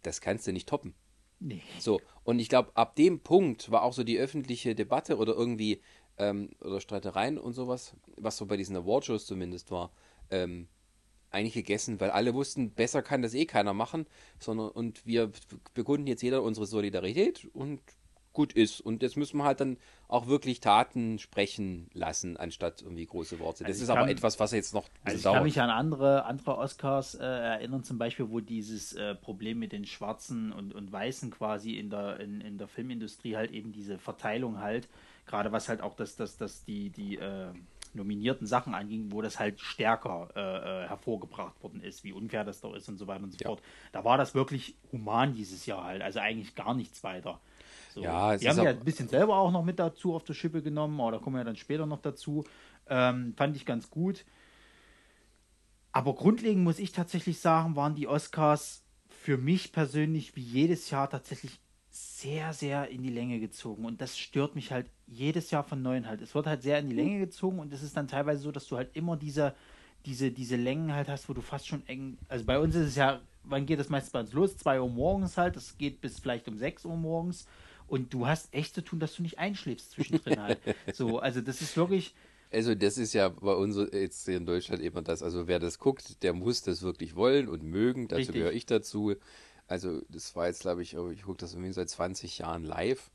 das 0.04 0.22
kannst 0.22 0.46
du 0.48 0.52
nicht 0.54 0.70
toppen. 0.70 0.94
nee. 1.40 1.62
So, 1.80 2.02
und 2.24 2.40
ich 2.40 2.50
glaube, 2.50 2.72
ab 2.76 2.96
dem 2.96 3.20
Punkt 3.22 3.72
war 3.72 3.84
auch 3.84 3.94
so 3.94 4.04
die 4.04 4.18
öffentliche 4.20 4.76
Debatte 4.76 5.18
oder 5.18 5.34
irgendwie, 5.34 5.82
ähm, 6.18 6.52
oder 6.62 6.80
Streitereien 6.82 7.38
und 7.38 7.54
sowas, 7.54 7.96
was 8.18 8.38
so 8.38 8.46
bei 8.46 8.58
diesen 8.58 8.76
Awardshows 8.76 9.26
zumindest 9.26 9.72
war, 9.72 9.92
ähm, 10.30 10.68
eigentlich 11.32 11.54
gegessen, 11.56 12.00
weil 12.00 12.12
alle 12.12 12.36
wussten, 12.36 12.72
besser 12.76 13.02
kann 13.02 13.24
das 13.24 13.34
eh 13.34 13.46
keiner 13.48 13.74
machen, 13.74 14.06
sondern 14.40 14.70
und 14.70 15.04
wir 15.06 15.32
bekunden 15.74 16.06
jetzt 16.06 16.22
jeder 16.22 16.44
unsere 16.44 16.68
Solidarität 16.68 17.50
und 17.54 17.82
gut 18.34 18.54
ist. 18.54 18.82
Und 18.82 19.02
jetzt 19.04 19.16
müssen 19.18 19.38
wir 19.38 19.44
halt 19.46 19.60
dann 19.62 19.78
auch 20.08 20.28
wirklich 20.28 20.60
Taten 20.60 21.20
sprechen 21.20 21.90
lassen, 21.94 22.36
anstatt 22.38 22.82
irgendwie 22.82 23.06
große 23.06 23.40
Worte. 23.40 23.64
Das 23.64 23.74
Also 23.74 23.84
ist 23.84 23.90
aber 23.90 24.02
kann- 24.02 24.10
etwas, 24.10 24.40
was 24.40 24.52
jetzt 24.52 24.74
noch 24.74 24.86
Also 25.04 25.18
ich 25.18 25.24
kann 25.24 25.34
dauert. 25.34 25.44
mich 25.44 25.62
an 25.62 25.70
andere, 25.70 26.26
andere 26.26 26.58
Oscars 26.58 27.16
äh, 27.16 27.24
erinnern, 27.24 27.84
zum 27.84 27.98
Beispiel, 27.98 28.30
wo 28.30 28.40
dieses 28.40 28.94
äh, 28.94 29.16
Problem 29.16 29.60
mit 29.60 29.72
den 29.72 29.86
Schwarzen 29.86 30.52
und, 30.52 30.74
und 30.74 30.92
Weißen 30.92 31.32
quasi 31.32 31.74
in 31.78 31.90
der, 31.90 32.20
in, 32.20 32.42
in 32.42 32.58
der 32.58 32.68
Filmindustrie 32.68 33.36
halt 33.36 33.52
eben 33.52 33.72
diese 33.72 33.98
Verteilung 33.98 34.60
halt, 34.60 34.88
gerade 35.26 35.52
was 35.52 35.70
halt 35.70 35.82
auch 35.82 35.96
das, 35.96 36.16
das, 36.16 36.38
das 36.38 36.64
die, 36.66 36.90
die 36.90 37.18
äh, 37.18 37.48
nominierten 37.96 38.48
Sachen 38.48 38.74
anging, 38.74 39.12
wo 39.12 39.22
das 39.22 39.40
halt 39.40 39.60
stärker 39.60 40.30
äh, 40.36 40.40
äh, 40.84 40.88
hervorgebracht 40.88 41.62
worden 41.62 41.82
ist, 41.82 42.04
wie 42.04 42.12
unfair 42.12 42.44
das 42.44 42.60
doch 42.62 42.74
ist 42.74 42.90
und 42.90 42.98
so 42.98 43.06
weiter 43.08 43.24
und 43.24 43.32
so 43.32 43.38
Ja. 43.40 43.48
fort. 43.50 43.62
Da 43.92 44.04
war 44.04 44.18
das 44.18 44.34
wirklich 44.34 44.76
human 44.92 45.36
dieses 45.36 45.66
Jahr 45.68 45.84
halt, 45.84 46.02
also 46.02 46.20
eigentlich 46.20 46.56
gar 46.56 46.74
nichts 46.74 47.04
weiter. 47.04 47.40
So. 47.94 48.02
Ja, 48.04 48.34
es 48.34 48.42
die 48.42 48.50
haben 48.50 48.58
ja 48.58 48.64
aber- 48.70 48.80
ein 48.80 48.84
bisschen 48.86 49.08
selber 49.08 49.36
auch 49.38 49.52
noch 49.52 49.64
mit 49.64 49.80
dazu 49.80 50.16
auf 50.16 50.24
der 50.24 50.34
Schippe 50.34 50.62
genommen, 50.62 51.00
aber 51.00 51.14
da 51.14 51.18
kommen 51.20 51.36
wir 51.36 51.42
ja 51.42 51.46
dann 51.46 51.56
später 51.56 51.86
noch 51.86 52.02
dazu. 52.02 52.44
Ähm, 52.90 53.34
fand 53.38 53.56
ich 53.56 53.66
ganz 53.66 53.90
gut. 53.90 54.26
Aber 55.92 56.16
grundlegend 56.16 56.64
muss 56.64 56.80
ich 56.80 56.92
tatsächlich 56.92 57.40
sagen, 57.40 57.76
waren 57.76 57.96
die 57.96 58.08
Oscars 58.08 58.84
für 59.10 59.38
mich 59.38 59.72
persönlich 59.72 60.36
wie 60.36 60.42
jedes 60.42 60.90
Jahr 60.90 61.10
tatsächlich 61.10 61.60
sehr, 61.90 62.54
sehr 62.54 62.90
in 62.90 63.04
die 63.04 63.12
Länge 63.12 63.40
gezogen. 63.40 63.86
Und 63.86 64.02
das 64.02 64.18
stört 64.18 64.56
mich 64.56 64.72
halt 64.72 64.88
jedes 65.06 65.52
Jahr 65.52 65.64
von 65.64 65.82
neuem 65.84 66.08
halt. 66.08 66.22
Es 66.22 66.34
wird 66.34 66.48
halt 66.48 66.64
sehr 66.64 66.80
in 66.80 66.90
die 66.90 66.96
Länge 66.96 67.20
gezogen 67.20 67.60
und 67.60 67.72
es 67.72 67.84
ist 67.84 67.96
dann 67.96 68.08
teilweise 68.08 68.42
so, 68.42 68.52
dass 68.52 68.68
du 68.68 68.76
halt 68.78 68.96
immer 68.96 69.16
diese, 69.16 69.54
diese, 70.08 70.32
diese 70.32 70.56
Längen 70.56 70.92
halt 70.94 71.08
hast, 71.10 71.30
wo 71.30 71.34
du 71.34 71.42
fast 71.42 71.68
schon 71.68 71.86
eng. 71.88 72.18
Also 72.28 72.44
bei 72.46 72.58
uns 72.58 72.74
ist 72.74 72.88
es 72.88 72.96
ja, 72.96 73.22
wann 73.44 73.68
geht 73.68 73.80
das 73.80 73.90
meistens 73.90 74.12
bei 74.12 74.22
uns 74.22 74.34
los? 74.34 74.58
2 74.58 74.82
Uhr 74.82 74.90
morgens 74.90 75.38
halt, 75.38 75.56
das 75.56 75.78
geht 75.78 76.02
bis 76.02 76.20
vielleicht 76.20 76.48
um 76.48 76.58
6 76.58 76.86
Uhr 76.86 76.98
morgens. 76.98 77.48
Und 77.94 78.12
du 78.12 78.26
hast 78.26 78.52
echt 78.56 78.74
zu 78.74 78.84
tun, 78.84 79.00
dass 79.00 79.14
du 79.14 79.22
nicht 79.22 79.38
einschläfst 79.38 79.92
zwischendrin 79.92 80.42
halt. 80.42 80.60
So, 80.94 81.20
also 81.20 81.42
das 81.42 81.62
ist 81.62 81.78
wirklich. 81.78 82.16
Also 82.52 82.74
das 82.74 82.98
ist 82.98 83.14
ja 83.14 83.30
bei 83.30 83.54
uns 83.54 83.78
jetzt 83.94 84.26
hier 84.26 84.38
in 84.38 84.48
Deutschland 84.48 84.82
eben 84.82 85.04
das, 85.04 85.22
also 85.22 85.48
wer 85.48 85.60
das 85.60 85.78
guckt, 85.78 86.24
der 86.24 86.34
muss 86.34 86.64
das 86.64 86.82
wirklich 86.82 87.16
wollen 87.16 87.48
und 87.48 87.62
mögen, 87.62 88.08
dazu 88.08 88.18
Richtig. 88.18 88.34
gehöre 88.34 88.52
ich 88.52 88.66
dazu. 88.66 89.14
Also 89.68 90.02
das 90.10 90.36
war 90.36 90.48
jetzt, 90.48 90.62
glaube 90.62 90.82
ich, 90.82 90.96
ich 90.96 91.22
gucke 91.22 91.38
das 91.38 91.54
irgendwie 91.54 91.72
seit 91.72 91.88
20 91.88 92.40
Jahren 92.40 92.64
live. 92.64 93.12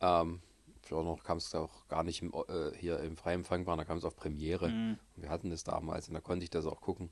Ähm, 0.00 0.40
früher 0.80 1.04
noch 1.04 1.22
kam 1.22 1.36
es 1.36 1.54
auch 1.54 1.86
gar 1.88 2.02
nicht 2.02 2.22
im, 2.22 2.32
äh, 2.32 2.74
hier 2.74 3.00
im 3.00 3.18
freien 3.18 3.40
Empfangbaren, 3.40 3.76
da 3.76 3.84
kam 3.84 3.98
es 3.98 4.04
auf 4.06 4.16
Premiere. 4.16 4.70
Mhm. 4.70 4.98
Wir 5.16 5.28
hatten 5.28 5.50
das 5.50 5.62
damals 5.62 6.08
und 6.08 6.14
da 6.14 6.20
konnte 6.20 6.44
ich 6.44 6.50
das 6.50 6.64
auch 6.64 6.80
gucken. 6.80 7.10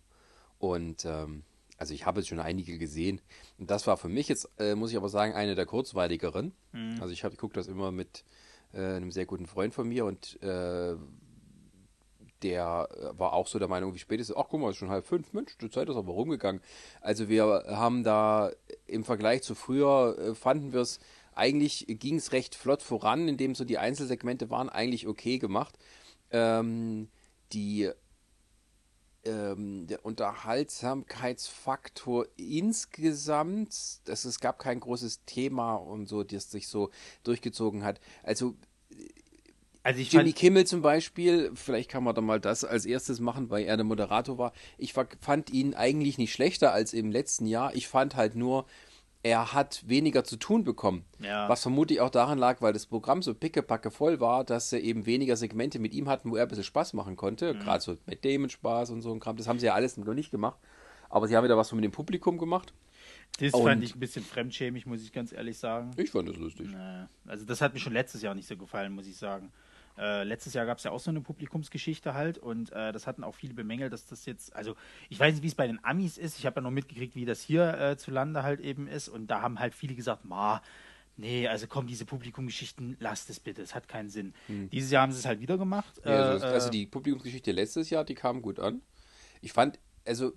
Und 0.58 1.04
ähm, 1.04 1.42
also 1.85 1.93
ich 1.93 2.07
habe 2.07 2.21
jetzt 2.21 2.29
schon 2.29 2.41
einige 2.41 2.79
gesehen. 2.79 3.21
Und 3.59 3.71
das 3.71 3.87
war 3.87 3.99
für 3.99 4.09
mich 4.09 4.26
jetzt, 4.26 4.49
äh, 4.59 4.75
muss 4.75 4.91
ich 4.91 4.97
aber 4.97 5.11
sagen, 5.11 5.35
eine 5.35 5.55
der 5.55 5.67
kurzweiligeren. 5.67 6.53
Mhm. 6.73 6.97
Also 6.99 7.12
ich, 7.12 7.25
hab- 7.25 7.33
ich 7.35 7.38
gucke 7.38 7.53
das 7.53 7.67
immer 7.69 7.93
mit 7.93 8.25
äh, 8.73 8.79
einem 8.79 9.11
sehr 9.11 9.26
guten 9.26 9.47
Freund 9.47 9.75
von 9.75 9.87
mir 9.87 10.07
und 10.07 10.43
äh, 10.43 10.97
der 12.43 12.88
äh, 12.91 13.19
war 13.19 13.35
auch 13.35 13.47
so 13.47 13.59
der 13.59 13.69
Meinung, 13.69 13.93
wie 13.95 13.99
spät 13.99 14.19
ist 14.19 14.31
es? 14.31 14.37
Ach, 14.37 14.47
guck 14.49 14.62
mal, 14.62 14.69
es 14.69 14.76
ist 14.76 14.79
schon 14.79 14.88
halb 14.88 15.07
fünf. 15.07 15.35
Mensch, 15.35 15.59
die 15.59 15.69
Zeit 15.69 15.91
ist 15.91 15.97
aber 15.97 16.12
rumgegangen. 16.12 16.62
Also 17.03 17.29
wir 17.29 17.64
haben 17.69 18.03
da 18.03 18.50
im 18.87 19.05
Vergleich 19.05 19.43
zu 19.43 19.55
früher, 19.55 20.17
äh, 20.19 20.35
fanden 20.35 20.73
wir 20.73 20.81
es, 20.81 21.00
eigentlich 21.35 21.85
ging 21.87 22.17
es 22.17 22.33
recht 22.33 22.55
flott 22.55 22.81
voran, 22.81 23.29
indem 23.29 23.55
so 23.55 23.67
die 23.67 23.76
Einzelsegmente 23.76 24.49
waren 24.49 24.71
eigentlich 24.71 25.07
okay 25.07 25.38
gemacht. 25.38 25.79
Ähm, 26.31 27.09
die 27.53 27.91
ähm, 29.25 29.87
der 29.87 30.04
Unterhaltsamkeitsfaktor 30.04 32.26
insgesamt, 32.37 34.00
das, 34.04 34.25
es 34.25 34.40
gab 34.40 34.59
kein 34.59 34.81
großes 34.81 35.25
Thema 35.26 35.76
und 35.76 36.09
so, 36.09 36.25
das 36.25 36.50
sich 36.50 36.66
so 36.69 36.90
durchgezogen 37.23 37.85
hat. 37.85 38.00
Also 38.23 38.57
Also 39.83 40.00
ich 40.00 40.11
Jimmy 40.11 40.12
fand, 40.12 40.33
Kimmel 40.33 40.66
zum 40.66 40.83
Beispiel, 40.83 41.50
vielleicht 41.54 41.90
kann 41.90 42.04
man 42.04 42.14
da 42.14 42.23
mal 42.23 42.40
das 42.40 42.64
als 42.64 42.87
erstes 42.87 43.21
machen, 43.21 43.50
weil 43.50 43.66
er 43.66 43.76
der 43.76 43.85
Moderator 43.85 44.38
war. 44.38 44.52
Ich 44.78 44.95
fa- 44.95 45.07
fand 45.21 45.50
ihn 45.50 45.75
eigentlich 45.75 46.16
nicht 46.16 46.33
schlechter 46.33 46.73
als 46.73 46.95
im 46.95 47.11
letzten 47.11 47.45
Jahr. 47.47 47.75
Ich 47.75 47.88
fand 47.88 48.16
halt 48.16 48.35
nur, 48.35 48.64
er 49.25 49.52
hat 49.54 49.83
weniger 49.88 50.23
zu 50.23 50.37
tun 50.37 50.62
bekommen. 50.64 51.04
Ja. 51.19 51.49
Was 51.49 51.62
vermutlich 51.62 52.00
auch 52.00 52.11
daran 52.11 52.38
lag, 52.38 52.61
weil 52.61 52.73
das 52.75 52.87
Programm 52.87 53.23
so 53.23 53.35
pickepacke 53.35 53.90
voll 53.90 54.21
war, 54.21 54.45
dass 54.45 54.71
sie 54.71 54.78
eben 54.78 55.07
weniger 55.07 55.35
Segmente 55.37 55.78
mit 55.78 55.95
ihm 55.95 56.09
hatten, 56.09 56.31
wo 56.31 56.37
er 56.37 56.43
ein 56.43 56.49
bisschen 56.49 56.62
Spaß 56.62 56.93
machen 56.93 57.16
konnte. 57.16 57.54
Gerade 57.54 57.83
so 57.83 57.97
mit 58.07 58.25
Damon 58.25 58.50
Spaß 58.50 58.90
und 58.90 59.00
so 59.00 59.12
ein 59.12 59.21
Kram. 59.21 59.37
Das 59.37 59.49
haben 59.49 59.59
sie 59.59 59.66
ja 59.66 59.75
alles 59.75 59.97
noch 59.97 60.14
nicht 60.14 60.31
gemacht. 60.31 60.59
Aber 61.09 61.26
sie 61.26 61.37
haben 61.37 61.45
wieder 61.45 61.57
was 61.57 61.73
mit 61.73 61.83
dem 61.85 61.90
Publikum 61.93 62.38
gemacht. 62.38 62.73
das 63.40 63.52
und- 63.54 63.64
fand 63.64 63.83
ich 63.83 63.95
ein 63.97 64.00
bisschen 64.00 64.25
fremdschämig, 64.25 64.85
muss 64.87 65.02
ich 65.02 65.12
ganz 65.12 65.33
ehrlich 65.33 65.59
sagen. 65.59 65.90
Ich 65.97 66.11
fand 66.11 66.28
das 66.28 66.37
lustig. 66.37 66.69
Also 67.26 67.45
das 67.47 67.61
hat 67.61 67.73
mir 67.73 67.81
schon 67.81 67.93
letztes 67.95 68.21
Jahr 68.23 68.35
nicht 68.35 68.47
so 68.47 68.57
gefallen, 68.57 68.93
muss 68.93 69.07
ich 69.07 69.16
sagen. 69.16 69.50
Äh, 69.96 70.24
letztes 70.24 70.54
Jahr 70.54 70.66
gab 70.66 70.78
es 70.78 70.84
ja 70.84 70.90
auch 70.90 70.98
so 70.98 71.10
eine 71.10 71.20
Publikumsgeschichte 71.20 72.14
halt 72.14 72.38
und 72.38 72.72
äh, 72.72 72.92
das 72.92 73.06
hatten 73.06 73.22
auch 73.22 73.34
viele 73.34 73.54
bemängelt, 73.54 73.92
dass 73.92 74.06
das 74.06 74.26
jetzt, 74.26 74.54
also 74.56 74.74
ich 75.08 75.20
weiß 75.20 75.34
nicht, 75.34 75.42
wie 75.42 75.48
es 75.48 75.54
bei 75.54 75.68
den 75.68 75.84
Amis 75.84 76.18
ist, 76.18 76.38
ich 76.38 76.46
habe 76.46 76.56
ja 76.56 76.62
noch 76.62 76.72
mitgekriegt, 76.72 77.14
wie 77.14 77.24
das 77.24 77.40
hier 77.40 77.78
äh, 77.78 77.96
zu 77.96 78.10
Lande 78.10 78.42
halt 78.42 78.60
eben 78.60 78.88
ist 78.88 79.08
und 79.08 79.28
da 79.28 79.40
haben 79.40 79.60
halt 79.60 79.74
viele 79.74 79.94
gesagt, 79.94 80.24
ma, 80.24 80.62
nee, 81.16 81.46
also 81.46 81.66
komm, 81.68 81.86
diese 81.86 82.06
Publikumgeschichten, 82.06 82.96
lasst 82.98 83.30
es 83.30 83.38
bitte, 83.38 83.62
es 83.62 83.74
hat 83.76 83.86
keinen 83.86 84.10
Sinn. 84.10 84.34
Dieses 84.48 84.90
Jahr 84.90 85.02
haben 85.02 85.12
sie 85.12 85.18
es 85.20 85.26
halt 85.26 85.40
wieder 85.40 85.58
gemacht. 85.58 85.94
Hm. 86.02 86.10
Ja, 86.10 86.22
also, 86.30 86.46
äh, 86.46 86.48
also 86.48 86.68
äh, 86.68 86.70
die 86.72 86.86
Publikumsgeschichte 86.86 87.52
letztes 87.52 87.88
Jahr, 87.90 88.04
die 88.04 88.14
kam 88.14 88.42
gut 88.42 88.58
an. 88.58 88.82
Ich 89.42 89.52
fand, 89.52 89.78
also 90.04 90.32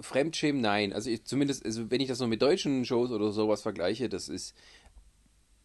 Fremdschämen, 0.00 0.60
nein. 0.60 0.92
Also 0.92 1.10
ich, 1.10 1.24
zumindest, 1.24 1.64
also 1.64 1.90
wenn 1.90 2.00
ich 2.00 2.08
das 2.08 2.20
noch 2.20 2.28
mit 2.28 2.42
deutschen 2.42 2.84
Shows 2.84 3.10
oder 3.10 3.32
sowas 3.32 3.62
vergleiche, 3.62 4.08
das 4.08 4.28
ist 4.28 4.54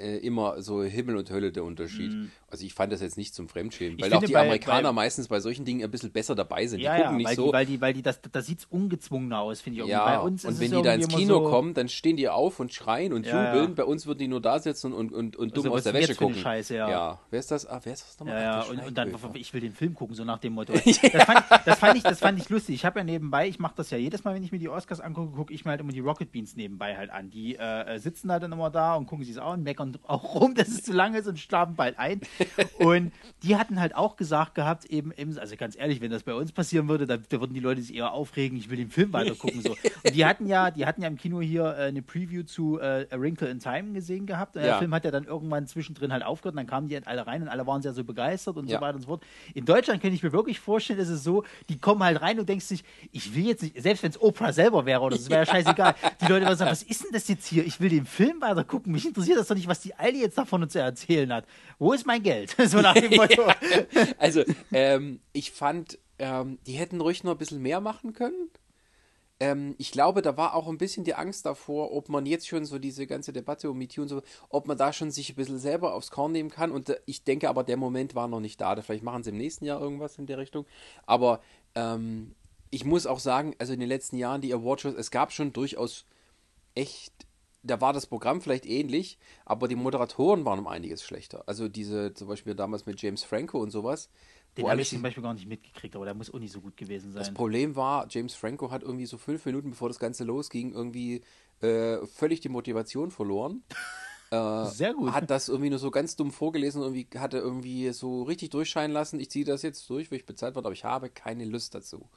äh, 0.02 0.18
immer 0.18 0.62
so 0.62 0.84
Himmel 0.84 1.16
und 1.18 1.30
Hölle 1.30 1.52
der 1.52 1.64
Unterschied. 1.64 2.14
Also 2.50 2.66
ich 2.66 2.74
fand 2.74 2.92
das 2.92 3.00
jetzt 3.02 3.18
nicht 3.18 3.34
zum 3.34 3.48
Fremdschämen, 3.48 3.94
Mhm. 3.94 4.00
Ich 4.00 4.06
weil 4.06 4.14
auch 4.14 4.24
die 4.24 4.34
bei- 4.34 4.42
Amerikaner 4.42 4.90
bei- 4.90 4.94
meistens 4.94 5.28
bei 5.30 5.40
solchen 5.40 5.64
Dingen 5.64 5.84
ein 5.84 5.92
bisschen 5.92 6.12
besser 6.12 6.36
dabei 6.36 6.68
sind. 6.68 6.80
Die 6.80 6.84
ja, 6.86 6.96
gucken 6.98 7.12
ja, 7.12 7.18
nicht 7.18 7.28
weil, 7.28 7.36
so. 7.36 7.46
die, 7.48 7.54
weil 7.54 7.66
die, 7.66 7.82
weil 7.82 7.94
die, 7.94 8.02
das, 8.02 8.20
das 8.32 8.46
sieht 8.46 8.68
ungezwungener 8.70 9.40
aus, 9.40 9.62
finde 9.62 9.76
ich. 9.76 9.80
irgendwie. 9.88 9.92
ja, 9.94 10.18
bei 10.18 10.20
uns 10.20 10.44
und 10.44 10.60
wenn 10.60 10.72
die 10.72 10.82
da 10.82 10.94
ins 10.94 11.08
Kino 11.08 11.36
so, 11.46 11.50
kommen, 11.50 11.74
dann 11.74 11.88
stehen 11.88 12.18
die 12.18 12.28
auf 12.28 12.60
und 12.60 12.74
schreien 12.74 13.14
und 13.14 13.26
Ja, 13.26 13.48
jubeln. 13.54 13.70
ja. 13.70 13.76
Bei 13.76 13.84
uns 13.86 14.06
würden 14.08 14.20
die 14.20 14.28
nur 14.28 14.42
da 14.42 14.60
sitzen 14.60 14.92
und, 14.92 15.14
und, 15.14 15.36
und 15.38 15.56
dumm 15.56 15.66
Also, 15.66 15.76
aus 15.78 15.84
der 15.84 15.94
Wäsche 15.94 16.16
gucken. 16.16 16.36
Scheiße, 16.36 16.76
ja. 16.76 17.20
Wer 17.30 17.40
ist 17.40 17.52
das? 17.52 17.66
Ah, 17.68 17.80
wer 17.84 17.94
ist 17.94 18.06
das 18.08 18.20
nochmal? 18.20 18.36
Ja, 18.36 18.42
ja, 18.42 18.60
Ach, 18.66 18.70
und, 18.70 18.80
und 18.88 18.98
dann, 18.98 19.16
ich 19.36 19.54
will 19.54 19.62
den 19.62 19.74
Film 19.74 19.94
gucken, 19.94 20.16
so 20.16 20.24
nach 20.26 20.40
dem 20.40 20.54
Motto. 20.54 20.74
Das, 21.12 21.24
fand, 21.24 21.44
das, 21.66 21.80
fand 21.80 21.98
ich, 21.98 22.04
das 22.04 22.20
fand 22.20 22.40
ich 22.40 22.50
lustig. 22.50 22.76
Ich 22.76 22.86
habe 22.86 23.00
ja 23.00 23.04
nebenbei, 23.04 23.48
ich 23.48 23.60
mache 23.60 23.74
das 23.78 23.90
ja 23.92 23.98
jedes 23.98 24.24
Mal, 24.24 24.34
wenn 24.36 24.44
ich 24.44 24.52
mir 24.52 24.60
die 24.60 24.70
Oscars 24.70 25.00
angucke, 25.00 25.36
gucke 25.36 25.54
ich 25.54 25.64
mir 25.66 25.72
halt 25.72 25.82
immer 25.82 25.92
die 25.92 26.00
Rocket 26.00 26.32
Beans 26.32 26.56
nebenbei 26.56 26.96
halt 26.98 27.10
an. 27.12 27.30
Die 27.30 27.56
äh, 27.56 27.98
sitzen 28.00 28.32
halt 28.32 28.44
dann 28.44 28.52
immer 28.52 28.70
da 28.70 28.96
und 28.96 29.06
gucken 29.08 29.24
sich 29.26 29.36
es 29.36 29.40
auch 29.42 29.54
und 29.54 29.64
meckern 29.92 30.02
auch 30.08 30.36
rum, 30.36 30.56
dass 30.56 30.68
es 30.68 30.84
zu 30.84 30.94
lang 30.94 31.14
ist 31.16 31.28
und 31.28 31.40
schlafen 31.40 31.76
bald 31.76 31.98
ein. 32.00 32.22
Und 32.80 33.12
die 33.44 33.56
hatten 33.56 33.80
halt 33.80 33.96
auch 33.96 34.16
gesagt 34.16 34.56
gehabt, 34.56 34.86
eben, 34.86 35.12
eben 35.18 35.38
also 35.38 35.56
ganz 35.56 35.76
ehrlich, 35.76 36.02
wenn 36.02 36.12
das 36.12 36.24
bei 36.24 36.34
uns 36.34 36.52
passieren 36.52 36.88
würde, 36.88 37.06
da, 37.08 37.18
da 37.18 37.40
würden 37.40 37.54
die 37.54 37.60
Leute 37.60 37.82
sich 37.82 37.96
eher 37.96 38.12
aufregen, 38.14 38.58
ich 38.58 38.70
will 38.70 38.78
den 38.78 38.90
Film 38.90 39.14
weiter 39.14 39.36
gucken. 39.36 39.62
So. 39.62 39.72
Und 40.04 40.16
die 40.16 40.26
hatten 40.26 40.48
ja, 40.48 40.72
die 40.72 40.86
hatten 40.86 41.02
ja 41.02 41.08
im 41.08 41.18
Kino 41.18 41.42
hier 41.42 41.64
äh, 41.78 41.84
eine 41.88 42.02
Preview 42.02 42.44
zu 42.44 42.80
äh, 42.80 43.08
A 43.12 43.20
Wrinkle 43.20 43.50
in 43.50 43.60
Time 43.60 43.94
gesehen 43.94 44.26
gehabt. 44.26 44.56
Und 44.56 44.62
Der 44.62 44.72
Ja. 44.72 44.78
Film 44.78 44.94
hat 44.94 45.06
ja 45.06 45.12
dann 45.12 45.24
irgendwann 45.26 45.68
zwischendrin 45.68 46.12
halt 46.14 46.24
aufgehört 46.24 46.54
und 46.54 46.58
dann 46.58 46.68
kamen 46.68 46.88
die 46.88 46.96
halt 46.96 47.08
alle 47.08 47.26
rein 47.28 47.42
und 47.42 47.48
alle 47.48 47.66
waren 47.68 47.82
sehr 47.82 47.94
so 47.94 48.04
begeistert 48.04 48.58
und 48.58 48.70
Ja. 48.70 48.78
so 48.78 48.82
weiter 48.82 48.96
und 48.96 49.02
so 49.02 49.08
fort. 49.08 49.24
In 49.54 49.66
Deutschland 49.66 50.02
könnte 50.02 50.16
ich 50.16 50.24
mir 50.24 50.32
wirklich 50.32 50.60
vorstellen, 50.60 51.00
ist 51.00 51.10
es 51.10 51.24
so, 51.24 51.44
die 51.70 51.78
kommen 51.78 52.04
halt 52.04 52.22
rein 52.22 52.40
und 52.40 52.48
denkst 52.48 52.66
sich, 52.66 52.84
ich 53.12 53.36
will 53.36 53.46
jetzt 53.48 53.64
nicht, 53.64 53.82
selbst 53.82 54.04
wenn 54.04 54.12
es 54.12 54.22
Oprah 54.22 54.54
selber 54.54 54.86
wäre 54.86 55.02
oder 55.02 55.16
so, 55.18 55.24
es 55.24 55.30
wäre 55.30 55.42
ja 55.42 55.46
scheißegal. 55.46 55.96
Die 56.22 56.26
Leute 56.26 56.46
würden 56.46 56.58
sagen, 56.58 56.72
was 56.72 56.84
ist 56.84 57.04
denn 57.04 57.12
das 57.12 57.28
jetzt 57.28 57.48
hier? 57.48 57.66
Ich 57.66 57.80
will 57.80 57.90
den 57.90 58.06
Film 58.06 58.42
weiter 58.42 58.64
gucken. 58.64 58.92
Mich 58.92 59.06
interessiert 59.06 59.38
das 59.38 59.48
doch 59.48 59.56
nicht, 59.56 59.68
was 59.68 59.81
die 59.84 59.96
Alte 59.96 60.18
jetzt 60.18 60.38
davon 60.38 60.70
zu 60.70 60.80
erzählen 60.80 61.32
hat. 61.34 61.46
Wo 61.80 61.94
ist 61.94 62.06
mein 62.06 62.24
Geld? 62.24 62.56
So 62.66 62.80
nach 62.80 62.94
dem 62.94 63.12
Motto. 63.16 63.44
Also, 64.18 64.44
ähm, 64.72 65.20
ich 65.34 65.52
fand, 65.52 66.00
ähm, 66.20 66.60
die 66.68 66.74
hätten 66.74 67.02
ruhig 67.02 67.24
noch 67.24 67.34
ein 67.34 67.38
bisschen 67.38 67.62
mehr 67.62 67.82
machen 67.82 68.14
können. 68.14 68.50
Ähm, 69.42 69.74
ich 69.80 69.92
glaube, 69.92 70.22
da 70.22 70.38
war 70.38 70.54
auch 70.54 70.68
ein 70.68 70.78
bisschen 70.78 71.04
die 71.04 71.16
Angst 71.16 71.48
davor, 71.48 71.92
ob 71.94 72.10
man 72.10 72.28
jetzt 72.28 72.48
schon 72.48 72.64
so 72.64 72.78
diese 72.78 73.08
ganze 73.08 73.34
Debatte 73.34 73.72
um 73.72 73.78
MeToo 73.80 74.04
und 74.04 74.08
so, 74.08 74.22
ob 74.50 74.68
man 74.68 74.78
da 74.78 74.94
schon 74.94 75.10
sich 75.10 75.32
ein 75.32 75.36
bisschen 75.36 75.58
selber 75.58 75.96
aufs 75.96 76.12
Korn 76.12 76.32
nehmen 76.32 76.52
kann. 76.52 76.72
Und 76.72 76.90
äh, 76.90 77.00
ich 77.08 77.24
denke 77.24 77.50
aber, 77.50 77.64
der 77.64 77.78
Moment 77.78 78.14
war 78.14 78.28
noch 78.28 78.40
nicht 78.40 78.62
da. 78.62 78.80
Vielleicht 78.80 79.04
machen 79.04 79.24
sie 79.24 79.32
im 79.32 79.38
nächsten 79.38 79.66
Jahr 79.66 79.82
irgendwas 79.82 80.20
in 80.20 80.28
der 80.28 80.38
Richtung. 80.38 80.68
Aber 81.08 81.42
ähm, 81.74 82.36
ich 82.70 82.86
muss 82.86 83.08
auch 83.08 83.20
sagen, 83.20 83.56
also 83.58 83.74
in 83.74 83.80
den 83.80 83.90
letzten 83.90 84.18
Jahren, 84.18 84.42
die 84.42 84.54
Awardshows, 84.54 84.94
es 84.94 85.10
gab 85.10 85.32
schon 85.32 85.54
durchaus 85.54 86.06
echt, 86.76 87.14
da 87.64 87.82
war 87.82 87.94
das 87.94 88.08
Programm 88.08 88.42
vielleicht 88.42 88.66
ähnlich, 88.66 89.18
aber 89.46 89.68
die 89.68 89.76
Moderatoren 89.76 90.46
waren 90.46 90.60
um 90.60 90.68
einiges 90.68 91.04
schlechter. 91.04 91.44
Also 91.48 91.68
diese, 91.68 92.14
zum 92.14 92.28
Beispiel 92.28 92.56
damals 92.56 92.86
mit 92.86 93.02
James 93.02 93.24
Franco 93.24 93.60
und 93.60 93.72
sowas. 93.72 94.10
Den 94.58 94.68
habe 94.68 94.82
ich 94.82 94.90
zum 94.90 95.02
Beispiel 95.02 95.24
gar 95.24 95.34
nicht 95.34 95.48
mitgekriegt, 95.48 95.96
aber 95.96 96.06
der 96.06 96.14
muss 96.14 96.34
auch 96.34 96.40
nicht 96.40 96.52
so 96.52 96.60
gut 96.60 96.76
gewesen 96.76 97.14
das 97.14 97.28
sein. 97.28 97.34
Problem 97.36 97.76
war, 97.76 98.08
James 98.10 98.34
Franco 98.34 98.70
hat 98.72 98.84
irgendwie 98.84 99.06
so 99.06 99.18
fünf 99.18 99.46
Minuten 99.46 99.70
bevor 99.70 99.88
das 99.88 100.00
Ganze 100.00 100.24
losging, 100.26 100.74
irgendwie 100.74 101.22
äh, 101.62 102.06
völlig 102.08 102.42
die 102.42 102.50
Motivation 102.50 103.12
verloren. 103.12 103.64
Äh, 104.34 104.66
Sehr 104.68 104.94
gut. 104.94 105.12
Hat 105.12 105.30
das 105.30 105.50
irgendwie 105.50 105.70
nur 105.70 105.80
so 105.80 105.92
ganz 105.92 106.16
dumm 106.16 106.32
vorgelesen 106.32 106.82
und 106.82 106.96
irgendwie 106.96 107.20
hatte 107.20 107.38
irgendwie 107.38 107.92
so 107.92 108.24
richtig 108.24 108.50
durchscheinen 108.52 108.94
lassen. 108.94 109.20
Ich 109.20 109.30
ziehe 109.30 109.44
das 109.44 109.62
jetzt 109.62 109.90
durch, 109.90 110.10
weil 110.10 110.20
ich 110.20 110.26
bezahlt 110.26 110.56
werde, 110.56 110.68
aber 110.68 110.74
ich 110.74 110.86
habe 110.86 111.10
keine 111.10 111.44
Lust 111.44 111.76
dazu. 111.76 112.08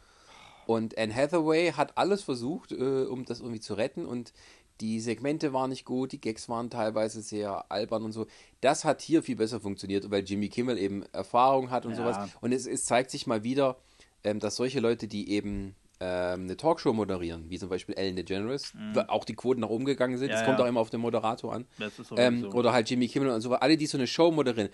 Und 0.66 0.96
Anne 0.96 1.14
Hathaway 1.14 1.72
hat 1.72 1.98
alles 1.98 2.22
versucht, 2.22 2.72
äh, 2.72 3.04
um 3.04 3.24
das 3.24 3.40
irgendwie 3.40 3.60
zu 3.60 3.74
retten 3.74 4.06
und 4.06 4.32
die 4.80 5.00
Segmente 5.00 5.52
waren 5.52 5.70
nicht 5.70 5.84
gut, 5.84 6.12
die 6.12 6.20
Gags 6.20 6.48
waren 6.48 6.68
teilweise 6.70 7.22
sehr 7.22 7.70
albern 7.70 8.02
und 8.04 8.12
so. 8.12 8.26
Das 8.60 8.84
hat 8.84 9.00
hier 9.02 9.22
viel 9.22 9.36
besser 9.36 9.60
funktioniert, 9.60 10.10
weil 10.10 10.24
Jimmy 10.24 10.48
Kimmel 10.48 10.78
eben 10.78 11.04
Erfahrung 11.12 11.70
hat 11.70 11.86
und 11.86 11.92
Ja. 11.92 11.98
sowas. 11.98 12.30
Und 12.40 12.52
es, 12.52 12.66
es 12.66 12.84
zeigt 12.84 13.10
sich 13.10 13.26
mal 13.26 13.44
wieder, 13.44 13.76
ähm, 14.24 14.40
dass 14.40 14.56
solche 14.56 14.80
Leute, 14.80 15.06
die 15.06 15.30
eben 15.30 15.76
ähm, 16.00 16.42
eine 16.42 16.56
Talkshow 16.56 16.92
moderieren, 16.92 17.48
wie 17.48 17.58
zum 17.58 17.68
Beispiel 17.68 17.94
Ellen 17.94 18.16
DeGeneres, 18.16 18.72
weil 18.94 19.06
auch 19.06 19.24
die 19.24 19.36
Quoten 19.36 19.60
nach 19.60 19.68
oben 19.68 19.84
gegangen 19.84 20.18
sind, 20.18 20.28
Mhm. 20.28 20.32
Ja, 20.34 20.40
es 20.40 20.44
kommt 20.44 20.58
ja. 20.58 20.64
auch 20.64 20.68
immer 20.68 20.80
auf 20.80 20.90
den 20.90 21.00
Moderator 21.00 21.52
an. 21.54 21.66
Das 21.78 21.92
Ähm, 22.16 22.40
sowieso. 22.40 22.56
Oder 22.58 22.72
halt 22.72 22.90
Jimmy 22.90 23.06
Kimmel 23.06 23.30
und 23.30 23.40
so, 23.42 23.52
alle, 23.54 23.76
die 23.76 23.86
so 23.86 23.96
eine 23.96 24.08
Show 24.08 24.32
moderieren, 24.32 24.70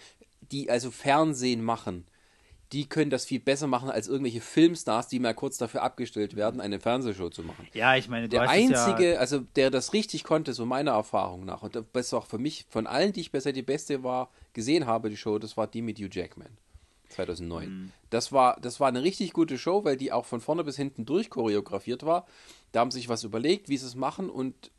die 0.50 0.70
also 0.70 0.90
Fernsehen 0.90 1.62
machen, 1.62 2.06
die 2.72 2.88
können 2.88 3.10
das 3.10 3.24
viel 3.24 3.40
besser 3.40 3.66
machen 3.66 3.90
als 3.90 4.06
irgendwelche 4.06 4.40
Filmstars, 4.40 5.08
die 5.08 5.18
mal 5.18 5.34
kurz 5.34 5.58
dafür 5.58 5.82
abgestellt 5.82 6.36
werden, 6.36 6.60
eine 6.60 6.78
Fernsehshow 6.78 7.28
zu 7.28 7.42
machen. 7.42 7.66
ja, 7.72 7.96
ich 7.96 8.08
meine, 8.08 8.28
du 8.28 8.36
Der 8.36 8.42
es 8.44 8.46
ja, 8.46 8.86
einzige, 8.86 9.18
also 9.18 9.40
der 9.56 9.70
das 9.70 9.92
richtig 9.92 10.22
konnte, 10.22 10.52
so 10.52 10.66
meiner 10.66 10.92
Erfahrung 10.92 11.44
nach, 11.44 11.62
und 11.62 11.74
das 11.74 11.84
ist 11.94 12.14
auch 12.14 12.26
für 12.26 12.38
mich, 12.38 12.66
von 12.68 12.86
allen, 12.86 13.12
die 13.12 13.20
ich 13.20 13.32
bisher 13.32 13.52
die 13.52 13.62
beste 13.62 14.04
war, 14.04 14.30
gesehen 14.52 14.86
habe, 14.86 15.10
die 15.10 15.16
Show, 15.16 15.38
das 15.38 15.56
war 15.56 15.66
die 15.66 15.82
mit 15.82 15.98
Hugh 15.98 16.10
Jackman. 16.10 16.56
2009. 17.08 17.68
Mhm. 17.68 17.92
Das, 18.10 18.30
war, 18.30 18.58
das 18.60 18.78
war 18.78 18.86
eine 18.86 19.02
richtig 19.02 19.32
gute 19.32 19.58
Show, 19.58 19.84
weil 19.84 19.96
die 19.96 20.12
auch 20.12 20.24
von 20.24 20.40
vorne 20.40 20.62
bis 20.62 20.76
hinten 20.76 21.04
durchchoreografiert 21.04 22.04
war. 22.04 22.24
Da 22.70 22.80
haben 22.80 22.92
sich 22.92 23.08
was 23.08 23.24
überlegt, 23.24 23.68
wie 23.68 23.76
sie 23.76 23.86
es 23.86 23.96
machen 23.96 24.30
und 24.30 24.70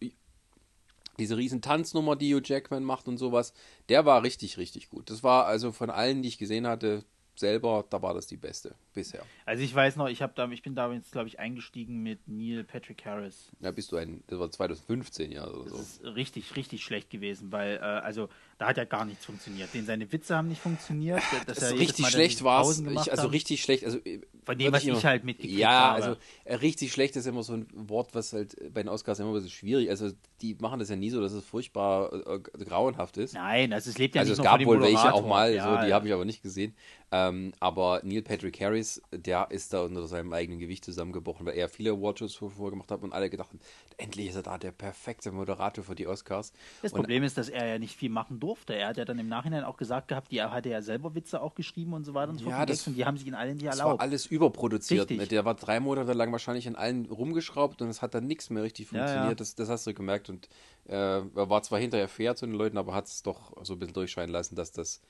diese 1.20 1.36
riesen 1.38 1.62
Tanznummer, 1.62 2.16
die 2.16 2.34
Hugh 2.34 2.42
Jackman 2.44 2.84
macht 2.86 3.10
und 3.10 3.18
sowas, 3.18 3.54
der 3.90 4.06
war 4.06 4.24
richtig, 4.24 4.58
richtig 4.58 4.90
gut. 4.90 5.10
Das 5.10 5.24
war 5.24 5.46
also 5.46 5.74
von 5.74 5.90
allen, 5.90 6.22
die 6.22 6.30
ich 6.30 6.38
gesehen 6.38 6.66
hatte, 6.66 7.04
selber, 7.42 7.84
da 7.90 8.02
war 8.02 8.14
das 8.14 8.28
die 8.28 8.38
beste 8.38 8.74
bisher. 8.94 9.26
Also 9.46 9.62
ich 9.64 9.76
weiß 9.76 9.98
noch, 9.98 10.08
ich 10.08 10.22
habe 10.22 10.32
da, 10.36 10.50
ich 10.50 10.62
bin 10.62 10.76
da 10.76 10.92
jetzt 10.94 11.12
glaube 11.12 11.28
ich 11.28 11.40
eingestiegen 11.40 12.02
mit 12.02 12.28
Neil 12.28 12.64
Patrick 12.64 13.04
Harris. 13.04 13.52
Ja, 13.60 13.72
bist 13.72 13.92
du 13.92 13.98
ein, 13.98 14.24
das 14.28 14.40
war 14.40 14.50
2015 14.50 15.34
ja 15.34 15.46
oder 15.46 15.70
so. 15.70 15.78
Das 15.78 15.98
ist 15.98 16.04
richtig, 16.04 16.56
richtig 16.56 16.84
schlecht 16.84 17.10
gewesen, 17.10 17.52
weil 17.52 17.76
äh, 17.76 17.80
also 17.80 18.30
da 18.58 18.68
hat 18.68 18.78
ja 18.78 18.86
gar 18.86 19.06
nichts 19.06 19.26
funktioniert. 19.26 19.74
Den 19.74 19.86
seine 19.86 20.12
Witze 20.12 20.38
haben 20.38 20.48
nicht 20.48 20.62
funktioniert. 20.62 21.22
Dass 21.48 21.58
das 21.58 21.72
er 21.72 21.80
richtig 21.80 22.08
schlecht 22.08 22.44
war 22.44 22.60
Also 22.60 22.86
haben. 22.86 23.30
richtig 23.30 23.62
schlecht, 23.62 23.84
also 23.84 23.98
äh, 24.06 24.22
von 24.44 24.58
dem 24.58 24.72
was 24.72 24.84
ich 24.84 24.90
immer, 24.90 25.04
halt 25.04 25.24
mitgekriegt 25.24 25.60
ja, 25.60 25.70
habe. 25.70 26.00
Ja, 26.00 26.06
also 26.08 26.20
äh, 26.46 26.56
richtig 26.56 26.92
schlecht 26.92 27.16
ist 27.16 27.26
immer 27.26 27.44
so 27.44 27.54
ein 27.54 27.68
Wort, 27.74 28.14
was 28.14 28.34
halt 28.34 28.56
bei 28.74 28.84
den 28.84 28.90
Oscars 28.90 29.20
immer 29.20 29.30
ein 29.30 29.34
bisschen 29.34 29.50
schwierig. 29.50 29.90
Also 29.90 30.12
die 30.42 30.56
machen 30.60 30.80
das 30.80 30.90
ja 30.90 30.96
nie 30.96 31.10
so, 31.10 31.22
dass 31.22 31.32
es 31.32 31.44
furchtbar 31.44 32.14
äh, 32.14 32.40
grauenhaft 32.40 33.18
ist. 33.18 33.34
Nein, 33.34 33.74
also 33.74 33.90
es 33.90 33.98
lebt 33.98 34.16
ja 34.16 34.22
also 34.22 34.32
nicht 34.32 34.40
es 34.40 34.44
gab 34.44 34.64
wohl 34.64 34.82
welche 34.82 35.14
auch 35.14 35.26
mal, 35.26 35.54
ja, 35.54 35.64
so, 35.64 35.82
die 35.84 35.90
ja. 35.90 35.96
habe 35.96 36.08
ich 36.08 36.14
aber 36.14 36.26
nicht 36.26 36.44
gesehen. 36.44 36.76
Ähm, 37.14 37.52
aber 37.60 38.00
Neil 38.04 38.22
Patrick 38.22 38.62
Harris, 38.62 39.02
der 39.12 39.48
ist 39.52 39.74
da 39.74 39.82
unter 39.82 40.08
seinem 40.08 40.32
eigenen 40.32 40.60
Gewicht 40.60 40.86
zusammengebrochen, 40.86 41.46
weil 41.46 41.58
er 41.58 41.68
viele 41.68 41.92
Awardshows 41.92 42.36
vorher 42.36 42.70
gemacht 42.70 42.90
hat 42.90 43.04
und 43.04 43.12
alle 43.12 43.30
gedacht 43.30 43.50
haben, 43.50 43.60
endlich 43.98 44.28
ist 44.28 44.36
er 44.36 44.44
da 44.44 44.58
der 44.58 44.72
perfekte 44.72 45.32
Moderator 45.34 45.84
für 45.84 45.94
die 45.94 46.08
Oscars. 46.08 46.54
Das 46.82 46.94
und, 46.94 47.02
Problem 47.02 47.24
ist, 47.24 47.38
dass 47.38 47.50
er 47.50 47.68
ja 47.68 47.80
nicht 47.80 47.98
viel 47.98 48.10
machen 48.10 48.40
durfte. 48.40 48.76
Er 48.76 48.88
hat 48.88 48.98
ja 48.98 49.04
dann 49.04 49.20
im 49.20 49.28
Nachhinein 49.28 49.66
auch 49.66 49.76
gesagt 49.76 50.08
gehabt, 50.08 50.32
die 50.32 50.42
hatte 50.42 50.70
ja 50.70 50.82
selber 50.82 51.14
Witze 51.14 51.42
auch 51.42 51.54
geschrieben 51.54 51.92
und 51.92 52.06
so 52.06 52.14
weiter 52.14 52.32
und 52.32 52.38
so 52.38 52.46
fort. 52.46 52.56
Ja, 52.56 52.66
das, 52.66 52.88
und 52.88 52.96
die 52.96 53.04
haben 53.04 53.18
sich 53.18 53.28
in 53.28 53.36
allen 53.36 53.58
die 53.58 53.66
erlaubt. 53.66 53.92
Das 53.92 54.00
war 54.00 54.02
alles 54.02 54.26
überproduziert. 54.28 55.10
Richtig. 55.10 55.28
Der 55.28 55.44
war 55.44 55.56
drei 55.56 55.82
Monate 55.82 56.14
lang 56.14 56.32
wahrscheinlich 56.32 56.66
in 56.66 56.78
allen 56.78 57.08
rumgeschraubt 57.08 57.82
und 57.82 57.90
es 57.90 58.02
hat 58.02 58.16
dann 58.16 58.26
nichts 58.26 58.50
mehr 58.50 58.64
richtig 58.64 58.88
funktioniert. 58.88 59.24
Ja, 59.24 59.30
ja. 59.30 59.36
Das, 59.36 59.56
das 59.56 59.68
hast 59.68 59.86
du 59.86 59.94
gemerkt 59.94 60.30
und 60.30 60.48
äh, 60.88 60.96
er 60.96 61.50
war 61.50 61.62
zwar 61.62 61.80
hinterher 61.80 62.08
fair 62.08 62.38
zu 62.38 62.46
den 62.46 62.56
Leuten, 62.56 62.78
aber 62.78 62.94
hat 62.94 63.08
es 63.08 63.22
doch 63.22 63.52
so 63.66 63.74
ein 63.74 63.80
bisschen 63.80 63.94
durchscheinen 63.94 64.32
lassen, 64.32 64.56
dass 64.56 64.72
das 64.72 65.02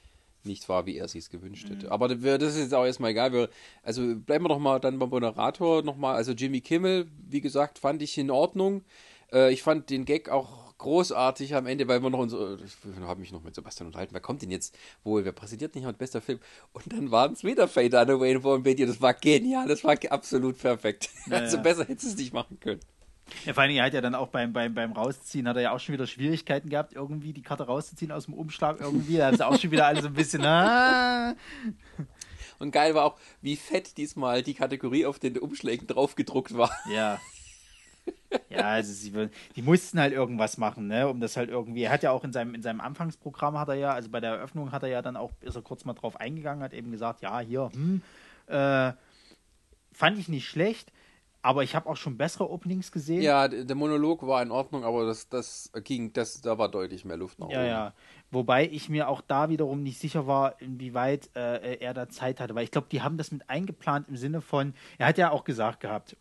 nicht 0.46 0.68
war, 0.70 0.86
wie 0.86 0.98
er 0.98 1.08
sich 1.08 1.30
gewünscht 1.30 1.70
hätte. 1.70 1.88
Mhm. 1.88 1.92
Aber 1.92 2.08
das 2.08 2.56
ist 2.56 2.60
jetzt 2.60 2.74
auch 2.74 2.86
erstmal 2.86 3.12
egal. 3.12 3.34
Wir, 3.34 3.50
also 3.84 4.02
bleiben 4.16 4.46
wir 4.46 4.50
doch 4.50 4.60
mal 4.60 4.80
dann 4.80 5.00
beim 5.00 5.10
Moderator 5.10 5.84
nochmal. 5.84 6.16
Also 6.16 6.34
Jimmy 6.34 6.62
Kimmel, 6.62 7.08
wie 7.30 7.42
gesagt, 7.42 7.80
fand 7.80 8.02
ich 8.02 8.18
in 8.18 8.32
Ordnung. 8.32 8.84
Äh, 9.32 9.54
ich 9.54 9.64
fand 9.64 9.90
den 9.90 10.06
Gag 10.06 10.30
auch 10.30 10.62
großartig 10.82 11.54
am 11.56 11.68
Ende, 11.68 11.88
weil 11.88 12.02
wir 12.02 12.10
noch 12.10 12.20
unsere, 12.20 12.60
ich 12.66 12.76
habe 13.02 13.20
mich 13.20 13.32
noch 13.32 13.44
mit 13.44 13.54
Sebastian 13.54 13.88
unterhalten, 13.88 14.14
wer 14.14 14.22
kommt 14.22 14.42
denn 14.42 14.50
jetzt 14.50 14.76
wohl, 15.04 15.24
wer 15.24 15.32
präsentiert 15.32 15.76
nicht 15.76 15.86
mit 15.86 16.00
bester 16.00 16.22
Film? 16.22 16.40
Und 16.74 16.92
dann 16.92 17.12
waren 17.12 17.34
es 17.34 17.44
wieder 17.44 17.68
Fade 17.68 17.90
Dunaway 17.90 18.36
und 18.36 18.64
Beatty. 18.64 18.88
Das 18.88 19.00
war 19.00 19.14
genial, 19.14 19.68
das 19.68 19.84
war 19.84 19.96
absolut 20.10 20.58
perfekt. 20.58 21.10
Ja, 21.28 21.38
also 21.38 21.60
besser 21.60 21.86
hättest 21.86 22.04
du 22.04 22.10
es 22.10 22.18
nicht 22.18 22.34
machen 22.34 22.60
können. 22.60 22.80
Ja, 23.46 23.54
vor 23.54 23.64
allem, 23.64 23.76
er 23.76 23.86
hat 23.86 23.94
ja 23.94 24.02
dann 24.02 24.16
auch 24.16 24.28
beim, 24.28 24.54
beim, 24.54 24.74
beim 24.74 24.92
Rausziehen, 24.92 25.48
hat 25.48 25.56
er 25.56 25.62
ja 25.62 25.72
auch 25.72 25.80
schon 25.80 25.94
wieder 25.94 26.08
Schwierigkeiten 26.08 26.70
gehabt, 26.70 26.94
irgendwie 26.94 27.34
die 27.34 27.42
Karte 27.42 27.64
rauszuziehen 27.64 28.12
aus 28.12 28.26
dem 28.26 28.34
Umschlag 28.34 28.80
irgendwie. 28.80 29.18
Da 29.18 29.30
ist 29.30 29.42
auch 29.42 29.60
schon 29.60 29.72
wieder 29.72 29.88
alles 29.88 30.06
ein 30.06 30.14
bisschen. 30.14 30.46
Ah. 30.46 31.36
Und 32.60 32.72
geil 32.72 32.94
war 32.94 33.06
auch, 33.06 33.18
wie 33.42 33.56
fett 33.56 33.98
diesmal 33.98 34.44
die 34.44 34.54
Kategorie 34.54 35.06
auf 35.06 35.18
den 35.18 35.38
Umschlägen 35.40 35.88
draufgedruckt 35.88 36.56
war. 36.56 36.72
Ja. 36.94 37.20
Ja, 38.50 38.62
also 38.62 38.94
sie, 38.94 39.30
die 39.56 39.62
mussten 39.62 40.00
halt 40.00 40.14
irgendwas 40.14 40.58
machen, 40.58 40.88
ne, 40.88 41.08
um 41.08 41.20
das 41.20 41.38
halt 41.38 41.50
irgendwie. 41.50 41.84
Er 41.84 41.92
hat 41.92 42.04
ja 42.04 42.12
auch 42.12 42.24
in 42.24 42.32
seinem, 42.32 42.56
in 42.56 42.62
seinem 42.62 42.82
Anfangsprogramm 42.82 43.58
hat 43.58 43.70
er 43.70 43.76
ja, 43.76 43.94
also 43.94 44.10
bei 44.10 44.20
der 44.20 44.32
Eröffnung 44.32 44.72
hat 44.72 44.84
er 44.84 44.90
ja 44.90 45.02
dann 45.02 45.18
auch, 45.18 45.32
ist 45.42 45.56
er 45.56 45.62
kurz 45.62 45.86
mal 45.86 45.94
drauf 45.94 46.20
eingegangen, 46.20 46.64
hat 46.64 46.74
eben 46.74 46.92
gesagt, 46.92 47.22
ja, 47.22 47.40
hier, 47.40 47.70
hm, 47.74 48.02
äh, 48.48 48.94
fand 49.92 50.18
ich 50.18 50.30
nicht 50.30 50.48
schlecht. 50.48 50.92
Aber 51.44 51.64
ich 51.64 51.76
habe 51.76 51.90
auch 51.90 51.98
schon 51.98 52.18
bessere 52.18 52.50
Openings 52.50 52.92
gesehen. 52.92 53.22
Ja, 53.22 53.48
der 53.48 53.76
Monolog 53.76 54.26
war 54.28 54.44
in 54.44 54.52
Ordnung, 54.52 54.84
aber 54.84 55.08
das, 55.08 55.28
das 55.28 55.72
ging, 55.84 56.14
das, 56.14 56.42
da 56.42 56.58
war 56.58 56.70
deutlich 56.70 57.04
mehr 57.04 57.18
Luft 57.18 57.40
nach 57.40 57.48
oben. 57.48 57.56
Ja, 57.56 57.66
ja. 57.66 57.94
Wobei 58.30 58.68
ich 58.68 58.90
mir 58.90 59.08
auch 59.08 59.22
da 59.22 59.50
wiederum 59.50 59.82
nicht 59.82 60.00
sicher 60.00 60.28
war, 60.28 60.62
inwieweit 60.62 61.30
äh, 61.36 61.78
er 61.78 61.94
da 61.94 62.10
Zeit 62.10 62.40
hatte. 62.40 62.54
Weil 62.54 62.64
ich 62.64 62.72
glaube, 62.72 62.88
die 62.92 63.02
haben 63.02 63.18
das 63.18 63.32
mit 63.32 63.50
eingeplant 63.50 64.08
im 64.08 64.18
Sinne 64.18 64.42
von, 64.42 64.74
er 65.00 65.08
hat 65.08 65.18
ja 65.18 65.32
auch 65.32 65.44
gesagt 65.44 65.80
gehabt, 65.80 66.16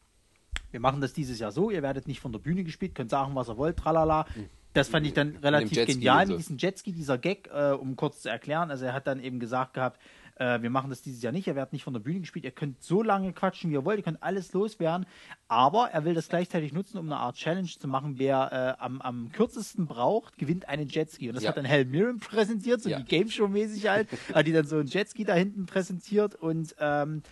wir 0.71 0.81
machen 0.81 1.01
das 1.01 1.13
dieses 1.13 1.39
Jahr 1.39 1.53
so, 1.53 1.71
ihr 1.71 1.83
werdet 1.83 2.07
nicht 2.09 2.21
von 2.21 2.33
der 2.33 2.39
Bühne 2.39 2.65
gespielt, 2.65 2.95
könnt 2.95 3.11
sagen, 3.11 3.35
was 3.35 3.49
ihr 3.49 3.57
wollt, 3.57 3.77
tralala. 3.77 4.27
Hm. 4.35 4.49
Das 4.73 4.89
fand 4.89 5.05
ich 5.05 5.13
dann 5.13 5.37
relativ 5.37 5.85
genial 5.85 6.27
mit 6.27 6.39
diesem 6.39 6.57
Jetski, 6.57 6.93
dieser 6.93 7.19
Gag, 7.19 7.51
äh, 7.53 7.73
um 7.73 7.97
kurz 7.97 8.23
zu 8.23 8.29
erklären. 8.29 8.71
Also 8.71 8.85
er 8.85 8.93
hat 8.93 9.07
dann 9.07 9.21
eben 9.21 9.41
gesagt 9.41 9.75
gehabt, 9.75 10.01
äh, 10.41 10.63
wir 10.63 10.71
machen 10.71 10.91
das 10.91 11.03
dieses 11.03 11.23
Jahr 11.23 11.33
nicht, 11.33 11.47
er 11.47 11.55
wird 11.55 11.73
nicht 11.73 11.85
von 11.85 11.93
der 11.93 12.01
Bühne 12.01 12.21
gespielt, 12.21 12.45
ihr 12.45 12.51
könnt 12.51 12.83
so 12.83 13.03
lange 13.03 13.33
quatschen, 13.33 13.71
wie 13.71 13.75
ihr 13.75 13.85
wollt, 13.85 13.99
ihr 13.99 14.03
könnt 14.03 14.23
alles 14.23 14.53
loswerden, 14.53 15.07
aber 15.49 15.91
er 15.91 16.05
will 16.05 16.15
das 16.15 16.29
gleichzeitig 16.29 16.73
nutzen, 16.73 16.99
um 16.99 17.07
eine 17.07 17.19
Art 17.19 17.37
Challenge 17.37 17.69
zu 17.69 17.87
machen, 17.87 18.19
wer 18.19 18.77
äh, 18.79 18.83
am, 18.83 19.01
am 19.03 19.31
kürzesten 19.33 19.87
braucht, 19.87 20.39
gewinnt 20.39 20.69
einen 20.69 20.89
Jetski. 20.89 21.29
Und 21.29 21.35
das 21.35 21.45
ja. 21.45 21.51
hat 21.51 21.59
dann 21.59 21.69
Hal 21.69 21.85
Mirren 21.85 22.19
präsentiert, 22.19 22.81
so 22.81 22.89
ja. 22.89 22.99
wie 22.99 23.05
Game 23.05 23.29
Show 23.29 23.49
mäßig 23.49 23.89
halt, 23.89 24.09
hat 24.33 24.47
die 24.47 24.53
dann 24.53 24.67
so 24.67 24.79
ein 24.79 24.87
Jetski 24.87 25.25
da 25.25 25.35
hinten 25.35 25.67
präsentiert 25.67 26.35
und 26.35 26.75
ähm, 26.81 27.23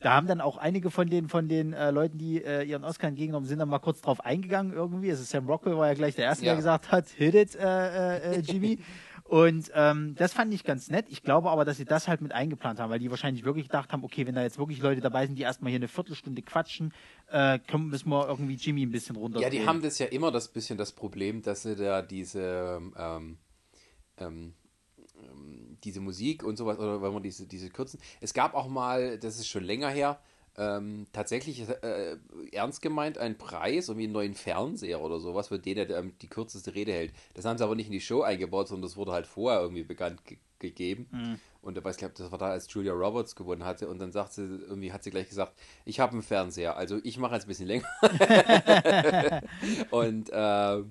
da 0.00 0.12
haben 0.12 0.28
dann 0.28 0.40
auch 0.40 0.58
einige 0.58 0.90
von 0.90 1.08
den, 1.08 1.28
von 1.28 1.48
den 1.48 1.72
äh, 1.72 1.90
Leuten, 1.90 2.18
die 2.18 2.42
äh, 2.42 2.62
ihren 2.62 2.84
Oscar 2.84 3.08
entgegengenommen 3.08 3.48
sind, 3.48 3.58
dann 3.58 3.68
mal 3.68 3.80
kurz 3.80 4.00
drauf 4.00 4.24
eingegangen 4.24 4.72
irgendwie. 4.72 5.10
Also 5.10 5.24
Sam 5.24 5.48
Rockwell 5.48 5.76
war 5.76 5.88
ja 5.88 5.94
gleich 5.94 6.14
der 6.14 6.26
Erste, 6.26 6.44
ja. 6.44 6.52
der 6.52 6.56
gesagt 6.56 6.92
hat, 6.92 7.08
hit 7.08 7.34
it, 7.34 7.56
äh, 7.56 8.36
äh, 8.36 8.40
Jimmy. 8.40 8.78
Und 9.28 9.70
ähm, 9.74 10.14
das 10.16 10.32
fand 10.32 10.54
ich 10.54 10.64
ganz 10.64 10.88
nett. 10.88 11.04
Ich 11.10 11.22
glaube 11.22 11.50
aber, 11.50 11.66
dass 11.66 11.76
sie 11.76 11.84
das 11.84 12.08
halt 12.08 12.22
mit 12.22 12.32
eingeplant 12.32 12.80
haben, 12.80 12.90
weil 12.90 12.98
die 12.98 13.10
wahrscheinlich 13.10 13.44
wirklich 13.44 13.66
gedacht 13.66 13.92
haben, 13.92 14.02
okay, 14.02 14.26
wenn 14.26 14.34
da 14.34 14.42
jetzt 14.42 14.58
wirklich 14.58 14.80
Leute 14.80 15.02
dabei 15.02 15.26
sind, 15.26 15.36
die 15.36 15.42
erstmal 15.42 15.70
hier 15.70 15.78
eine 15.78 15.88
Viertelstunde 15.88 16.40
quatschen, 16.40 16.94
äh, 17.30 17.58
können, 17.58 17.88
müssen 17.88 18.08
wir 18.08 18.26
irgendwie 18.26 18.54
Jimmy 18.54 18.86
ein 18.86 18.90
bisschen 18.90 19.16
runter. 19.16 19.40
Ja, 19.40 19.50
die 19.50 19.66
haben 19.66 19.82
das 19.82 19.98
ja 19.98 20.06
immer 20.06 20.32
das 20.32 20.48
bisschen 20.48 20.78
das 20.78 20.92
Problem, 20.92 21.42
dass 21.42 21.62
sie 21.62 21.76
da 21.76 22.00
diese 22.00 22.80
ähm, 22.96 23.38
ähm, 24.16 24.54
ähm, 25.20 25.76
diese 25.84 26.00
Musik 26.00 26.42
und 26.42 26.56
sowas, 26.56 26.78
oder 26.78 27.02
wenn 27.02 27.12
man 27.12 27.22
diese, 27.22 27.46
diese 27.46 27.70
Kürzen. 27.70 28.00
Es 28.20 28.32
gab 28.34 28.54
auch 28.54 28.68
mal, 28.68 29.18
das 29.18 29.36
ist 29.36 29.48
schon 29.48 29.62
länger 29.62 29.90
her, 29.90 30.18
ähm, 30.58 31.06
tatsächlich 31.12 31.68
äh, 31.68 32.16
ernst 32.52 32.82
gemeint 32.82 33.16
ein 33.16 33.38
Preis, 33.38 33.88
irgendwie 33.88 34.04
einen 34.04 34.12
neuen 34.12 34.34
Fernseher 34.34 35.00
oder 35.00 35.20
sowas, 35.20 35.48
für 35.48 35.58
den 35.58 35.78
er 35.78 35.90
ähm, 35.90 36.12
die 36.20 36.28
kürzeste 36.28 36.74
Rede 36.74 36.92
hält. 36.92 37.12
Das 37.34 37.44
haben 37.44 37.56
sie 37.56 37.64
aber 37.64 37.76
nicht 37.76 37.86
in 37.86 37.92
die 37.92 38.00
Show 38.00 38.22
eingebaut, 38.22 38.68
sondern 38.68 38.82
das 38.82 38.96
wurde 38.96 39.12
halt 39.12 39.26
vorher 39.26 39.60
irgendwie 39.60 39.84
bekannt 39.84 40.24
ge 40.24 40.38
gegeben. 40.60 41.06
Mhm. 41.12 41.38
Und 41.62 41.76
ich 41.76 41.96
glaube, 41.98 42.14
das 42.16 42.32
war 42.32 42.38
da, 42.38 42.48
als 42.48 42.72
Julia 42.72 42.92
Roberts 42.92 43.36
gewonnen 43.36 43.64
hatte. 43.64 43.88
Und 43.88 44.00
dann 44.00 44.10
sagt 44.10 44.32
sie, 44.32 44.42
irgendwie 44.42 44.92
hat 44.92 45.04
sie 45.04 45.12
gleich 45.12 45.28
gesagt, 45.28 45.52
ich 45.84 46.00
habe 46.00 46.12
einen 46.12 46.22
Fernseher, 46.22 46.76
also 46.76 46.98
ich 47.04 47.16
mache 47.18 47.34
jetzt 47.34 47.44
ein 47.44 47.48
bisschen 47.48 47.68
länger. 47.68 47.86
und 49.90 50.30
äh, 50.30 50.82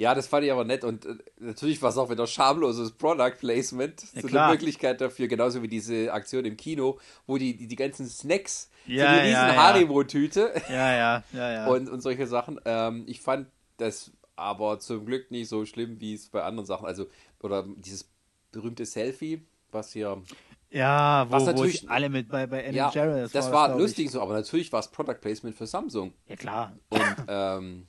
ja, 0.00 0.14
das 0.14 0.28
fand 0.28 0.46
ich 0.46 0.50
aber 0.50 0.64
nett 0.64 0.82
und 0.82 1.04
äh, 1.04 1.14
natürlich 1.38 1.82
war 1.82 1.90
es 1.90 1.98
auch 1.98 2.08
wieder 2.08 2.26
schamloses 2.26 2.90
Product 2.92 3.34
Placement. 3.38 4.02
Ja, 4.14 4.22
so 4.22 4.28
klar. 4.28 4.44
eine 4.44 4.54
Möglichkeit 4.54 4.98
dafür, 4.98 5.28
genauso 5.28 5.62
wie 5.62 5.68
diese 5.68 6.10
Aktion 6.10 6.46
im 6.46 6.56
Kino, 6.56 6.98
wo 7.26 7.36
die, 7.36 7.54
die, 7.54 7.66
die 7.66 7.76
ganzen 7.76 8.08
Snacks, 8.08 8.70
ja, 8.86 9.04
so 9.04 9.08
eine 9.10 9.22
riesen 9.24 9.32
ja, 9.32 9.56
Haribo-Tüte 9.56 10.54
ja, 10.70 10.96
ja, 10.96 11.24
ja, 11.34 11.52
ja. 11.52 11.66
Und, 11.66 11.90
und 11.90 12.00
solche 12.00 12.26
Sachen. 12.26 12.58
Ähm, 12.64 13.04
ich 13.08 13.20
fand 13.20 13.48
das 13.76 14.10
aber 14.36 14.78
zum 14.78 15.04
Glück 15.04 15.30
nicht 15.30 15.50
so 15.50 15.66
schlimm, 15.66 16.00
wie 16.00 16.14
es 16.14 16.30
bei 16.30 16.44
anderen 16.44 16.64
Sachen, 16.64 16.86
also, 16.86 17.04
oder 17.42 17.66
dieses 17.76 18.08
berühmte 18.52 18.86
Selfie, 18.86 19.42
was 19.70 19.92
hier 19.92 20.22
ja, 20.70 21.26
wo, 21.28 21.32
was 21.32 21.44
natürlich, 21.44 21.84
wo 21.84 21.88
alle 21.88 22.08
mit 22.08 22.28
bei, 22.28 22.46
bei 22.46 22.62
Adam 22.62 22.74
ja, 22.74 22.90
Jarrett, 22.90 23.24
das, 23.24 23.32
das 23.32 23.52
war, 23.52 23.70
war 23.70 23.78
lustig 23.78 24.06
ich. 24.06 24.12
so, 24.12 24.22
aber 24.22 24.32
natürlich 24.32 24.72
war 24.72 24.80
es 24.80 24.88
Product 24.88 25.20
Placement 25.20 25.56
für 25.56 25.66
Samsung. 25.66 26.14
Ja, 26.26 26.36
klar. 26.36 26.72
Und 26.88 27.16
ähm, 27.28 27.86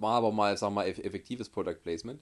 war 0.00 0.14
aber 0.14 0.32
mal, 0.32 0.56
sagen 0.56 0.74
wir 0.74 0.82
mal, 0.82 0.88
effektives 0.88 1.48
Product 1.48 1.76
Placement. 1.82 2.20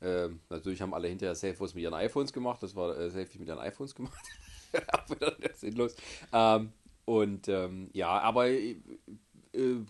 Ähm, 0.00 0.40
natürlich 0.48 0.80
haben 0.80 0.94
alle 0.94 1.08
hinterher 1.08 1.34
Selfies 1.34 1.74
mit 1.74 1.82
ihren 1.82 1.94
iPhones 1.94 2.32
gemacht. 2.32 2.62
Das 2.62 2.74
war 2.76 2.96
äh, 2.96 3.10
Selfies 3.10 3.40
mit 3.40 3.48
ihren 3.48 3.58
iPhones 3.58 3.94
gemacht. 3.94 4.24
sinnlos. 5.54 5.96
Ähm, 6.32 6.72
und 7.04 7.48
ähm, 7.48 7.90
ja, 7.92 8.20
aber 8.20 8.48
äh, 8.48 8.76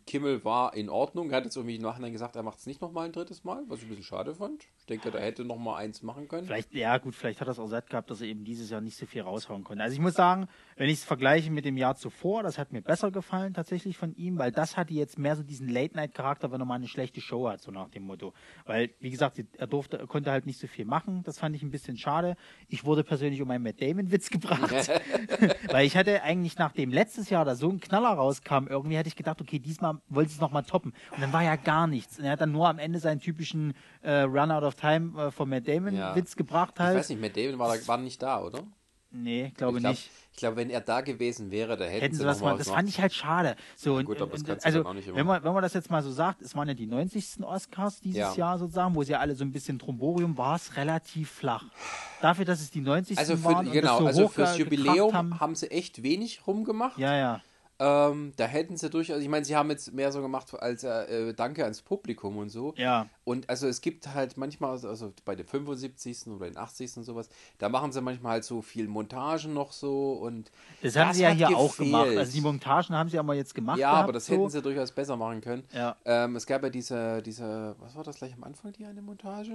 Kimmel 0.07 0.45
war 0.45 0.75
in 0.75 0.89
Ordnung. 0.89 1.31
Er 1.31 1.39
hat 1.39 1.45
jetzt 1.45 1.57
irgendwie 1.57 1.77
im 1.77 1.83
Nachhinein 1.83 2.13
gesagt, 2.13 2.37
er 2.37 2.43
macht 2.43 2.59
es 2.59 2.67
nicht 2.67 2.81
nochmal 2.81 3.07
ein 3.07 3.13
drittes 3.13 3.45
Mal, 3.45 3.65
was 3.69 3.81
ich 3.81 3.87
ein 3.87 3.89
bisschen 3.91 4.05
schade 4.05 4.35
fand 4.35 4.67
denke, 4.89 5.11
da 5.11 5.19
hätte 5.19 5.45
noch 5.45 5.59
mal 5.59 5.77
eins 5.77 6.03
machen 6.03 6.29
können. 6.29 6.47
Vielleicht, 6.47 6.75
ja 6.75 6.99
gut, 6.99 7.15
vielleicht 7.15 7.41
hat 7.41 7.49
das 7.49 7.59
auch 7.59 7.67
satt 7.67 7.89
gehabt, 7.91 8.11
dass 8.11 8.21
er 8.21 8.29
eben 8.29 8.45
dieses 8.45 8.71
Jahr 8.71 8.81
nicht 8.81 8.97
so 8.97 9.07
viel 9.07 9.23
raushauen 9.23 9.65
konnte. 9.65 9.83
Also 9.83 9.95
ich 9.95 10.01
muss 10.01 10.15
sagen, 10.15 10.49
wenn 10.79 10.89
ich 10.89 10.99
es 10.99 11.05
vergleiche 11.05 11.51
mit 11.51 11.65
dem 11.65 11.77
Jahr 11.77 11.97
zuvor, 11.97 12.45
das 12.45 12.57
hat 12.57 12.73
mir 12.73 12.81
besser 12.81 13.11
gefallen 13.11 13.53
tatsächlich 13.53 13.99
von 13.99 14.15
ihm, 14.15 14.39
weil 14.39 14.53
das 14.53 14.77
hatte 14.77 14.95
jetzt 14.95 15.19
mehr 15.19 15.35
so 15.35 15.43
diesen 15.43 15.69
Late-Night-Charakter, 15.69 16.53
wenn 16.53 16.61
er 16.61 16.65
mal 16.65 16.77
eine 16.77 16.87
schlechte 16.87 17.21
Show 17.21 17.49
hat, 17.49 17.61
so 17.61 17.73
nach 17.73 17.89
dem 17.89 18.05
Motto. 18.05 18.33
Weil, 18.65 18.91
wie 19.01 19.11
gesagt, 19.11 19.43
er 19.59 19.67
durfte, 19.67 19.99
er 19.99 20.07
konnte 20.07 20.31
halt 20.31 20.47
nicht 20.47 20.61
so 20.61 20.69
viel 20.69 20.85
machen. 20.85 21.25
Das 21.25 21.41
fand 21.41 21.57
ich 21.57 21.65
ein 21.65 21.73
bisschen 21.73 21.99
schade. 21.99 22.37
Ich 22.69 22.85
wurde 22.85 23.03
persönlich 23.03 23.43
um 23.43 23.51
einen 23.51 23.65
Matt 23.65 23.83
Damon-Witz 23.83 24.31
gebracht. 24.31 24.71
weil 25.73 25.85
ich 25.85 25.97
hatte 25.97 26.23
eigentlich 26.23 26.57
nachdem 26.59 26.91
letztes 26.91 27.29
Jahr 27.29 27.45
da 27.45 27.57
so 27.57 27.69
ein 27.71 27.81
Knaller 27.81 28.11
rauskam, 28.11 28.69
irgendwie 28.69 28.97
hätte 28.97 29.09
ich 29.09 29.17
gedacht, 29.17 29.41
okay, 29.41 29.59
diesmal 29.59 29.99
wollte 30.09 30.31
es 30.31 30.41
nochmal 30.41 30.63
toppen. 30.63 30.95
Und 31.11 31.21
dann 31.21 31.33
war 31.33 31.43
ja 31.43 31.57
gar 31.57 31.89
nichts. 31.89 32.21
Und 32.21 32.25
er 32.25 32.33
hat 32.33 32.41
dann 32.41 32.53
nur 32.53 32.69
am 32.69 32.79
Ende 32.79 33.01
seinen 33.01 33.19
typischen 33.19 33.75
äh, 34.03 34.21
Run 34.21 34.53
out 34.53 34.63
of 34.63 34.77
Time 34.77 35.21
äh, 35.21 35.31
von 35.33 35.49
Matt 35.49 35.67
Damon 35.67 35.97
ja. 35.97 36.15
Witz 36.15 36.37
gebracht 36.37 36.79
halt. 36.79 36.95
Ich 36.95 37.01
weiß 37.01 37.09
nicht, 37.09 37.21
Matt 37.21 37.37
Damon 37.37 37.59
war, 37.59 37.77
da, 37.77 37.89
war 37.89 37.99
nicht 37.99 38.23
da, 38.23 38.41
oder? 38.41 38.63
Nee, 39.11 39.53
glaube 39.57 39.79
ich 39.79 39.83
glaub, 39.83 39.93
nicht. 39.93 40.11
Ich 40.33 40.39
glaube, 40.39 40.57
wenn 40.57 40.71
er 40.71 40.81
da 40.81 41.01
gewesen 41.01 41.51
wäre, 41.51 41.77
da 41.77 41.85
hätten, 41.85 42.01
Hätten 42.01 42.15
sie 42.15 42.25
was 42.25 42.41
mal 42.41 42.57
das 42.57 42.69
fand 42.69 42.89
ich 42.89 43.01
halt 43.01 43.13
schade. 43.13 43.57
So, 43.75 43.97
und, 43.97 44.05
gut, 44.05 44.21
aber 44.21 44.33
das 44.33 44.41
und, 44.41 44.47
kannst 44.47 44.65
du 44.65 44.67
also, 44.67 44.85
wenn 45.15 45.27
man, 45.27 45.43
wenn 45.43 45.53
man 45.53 45.63
das 45.63 45.73
jetzt 45.73 45.91
mal 45.91 46.03
so 46.03 46.13
sagt, 46.13 46.43
es 46.43 46.55
waren 46.55 46.69
ja 46.69 46.75
die 46.75 46.87
90. 46.87 47.43
Oscars 47.43 48.01
dieses 48.01 48.19
Ja. 48.19 48.35
Jahr 48.35 48.59
sozusagen, 48.59 48.95
wo 48.95 49.03
sie 49.03 49.17
alle 49.17 49.35
so 49.35 49.45
ein 49.45 49.51
bisschen 49.51 49.79
Tromborium, 49.79 50.37
war 50.37 50.57
es 50.57 50.77
relativ 50.77 51.31
flach. 51.31 51.65
Dafür, 52.21 52.45
dass 52.45 52.61
es 52.61 52.71
die 52.71 52.83
90. 52.83 53.19
Also, 53.19 53.37
für, 53.37 53.45
waren 53.45 53.67
und 53.67 53.73
genau, 53.73 54.05
das 54.05 54.17
so 54.17 54.23
also 54.23 54.29
fürs 54.29 54.59
Jubiläum 54.59 55.13
haben. 55.15 55.41
haben. 55.41 55.55
sie 55.55 55.71
echt 55.71 56.03
wenig 56.03 56.47
rumgemacht. 56.47 56.99
Ja, 56.99 57.17
ja. 57.17 57.43
Ähm, 57.81 58.33
da 58.37 58.45
hätten 58.47 58.77
sie 58.77 58.91
durchaus, 58.91 59.21
ich 59.21 59.29
meine, 59.29 59.45
sie 59.45 59.55
haben 59.55 59.71
jetzt 59.71 59.93
mehr 59.93 60.11
so 60.11 60.21
gemacht 60.21 60.53
als 60.61 60.83
äh, 60.83 61.33
Danke 61.35 61.63
ans 61.63 61.81
Publikum 61.83 62.37
und 62.39 62.49
so. 62.49 62.75
Ja. 62.77 63.09
Und 63.25 63.49
also 63.49 63.69
es 63.69 63.81
gibt 63.81 64.13
halt 64.15 64.37
manchmal, 64.37 64.71
also 64.71 65.13
bei 65.25 65.37
den 65.37 65.47
75. 65.47 66.27
oder 66.27 66.47
den 66.47 66.57
80. 66.57 66.97
und 66.97 67.05
sowas, 67.05 67.29
da 67.59 67.69
machen 67.69 67.93
sie 67.93 68.01
manchmal 68.01 68.33
halt 68.33 68.45
so 68.45 68.63
viel 68.63 68.89
Montagen 68.89 69.55
noch 69.55 69.73
so 69.73 70.15
und 70.15 70.51
Das 70.83 70.97
haben 70.97 71.13
sie 71.13 71.23
ja 71.23 71.31
hier 71.31 71.49
auch 71.57 71.69
gefehlt. 71.77 71.93
gemacht. 71.93 72.17
Also 72.17 72.33
die 72.33 72.41
Montagen 72.41 72.97
haben 72.97 73.11
sie 73.11 73.19
aber 73.19 73.35
jetzt 73.35 73.55
gemacht. 73.55 73.79
Ja, 73.79 73.91
gehabt, 73.91 74.05
aber 74.05 74.13
das 74.13 74.27
so. 74.27 74.33
hätten 74.35 74.51
sie 74.51 74.61
durchaus 74.63 74.91
besser 74.91 75.17
machen 75.17 75.41
können. 75.41 75.63
Ja. 75.73 75.97
Ähm, 76.05 76.35
es 76.37 76.47
gab 76.47 76.63
ja 76.65 76.71
diese, 76.71 77.23
diese, 77.23 77.77
was 77.79 77.95
war 77.95 78.03
das 78.03 78.17
gleich 78.17 78.35
am 78.35 78.43
Anfang, 78.45 78.73
die 78.73 78.87
eine 78.87 79.03
Montage? 79.03 79.53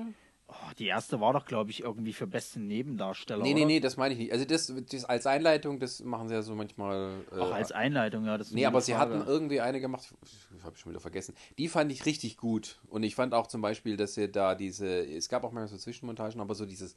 Oh, 0.55 0.71
die 0.77 0.85
erste 0.85 1.19
war 1.19 1.33
doch, 1.33 1.45
glaube 1.45 1.71
ich, 1.71 1.81
irgendwie 1.81 2.13
für 2.13 2.27
besten 2.27 2.67
Nebendarsteller. 2.67 3.41
Nee, 3.41 3.51
oder? 3.51 3.59
nee, 3.61 3.65
nee, 3.65 3.79
das 3.79 3.97
meine 3.97 4.13
ich 4.13 4.19
nicht. 4.19 4.31
Also 4.31 4.45
das, 4.45 4.71
das 4.91 5.05
als 5.05 5.25
Einleitung, 5.25 5.79
das 5.79 6.01
machen 6.03 6.27
sie 6.27 6.35
ja 6.35 6.43
so 6.43 6.53
manchmal. 6.53 7.11
Äh, 7.31 7.39
Auch 7.39 7.51
als 7.51 7.71
Einleitung, 7.71 8.25
ja. 8.25 8.37
Das 8.37 8.51
Nee, 8.51 8.65
aber 8.65 8.75
gute 8.77 8.85
sie 8.85 8.91
Frage. 8.93 9.15
hatten 9.17 9.27
irgendwie 9.27 9.61
eine 9.61 9.79
gemacht, 9.81 10.13
ich 10.55 10.63
habe 10.63 10.77
schon 10.77 10.91
wieder 10.91 10.99
vergessen. 10.99 11.33
Die 11.57 11.67
fand 11.67 11.91
ich 11.91 12.05
richtig 12.05 12.37
gut. 12.37 12.79
Und 12.87 13.01
ich 13.03 13.15
fand 13.15 13.33
auch 13.33 13.47
zum 13.47 13.61
Beispiel, 13.61 13.97
dass 13.97 14.13
sie 14.13 14.31
da 14.31 14.53
diese, 14.53 14.87
es 15.05 15.27
gab 15.27 15.43
auch 15.43 15.51
manchmal 15.51 15.67
so 15.69 15.77
Zwischenmontagen, 15.77 16.39
aber 16.39 16.53
so 16.53 16.65
dieses 16.65 16.95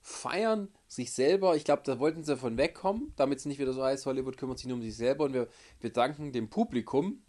Feiern 0.00 0.68
sich 0.86 1.12
selber, 1.12 1.56
ich 1.56 1.64
glaube, 1.64 1.82
da 1.84 1.98
wollten 1.98 2.22
sie 2.24 2.36
von 2.36 2.56
wegkommen, 2.56 3.12
damit 3.16 3.38
es 3.38 3.46
nicht 3.46 3.58
wieder 3.58 3.72
so 3.72 3.82
heißt, 3.82 4.06
Hollywood 4.06 4.36
kümmert 4.36 4.58
sich 4.58 4.68
nur 4.68 4.76
um 4.76 4.82
sich 4.82 4.96
selber 4.96 5.24
und 5.24 5.32
wir, 5.32 5.48
wir 5.80 5.90
danken 5.92 6.32
dem 6.32 6.50
Publikum. 6.50 7.22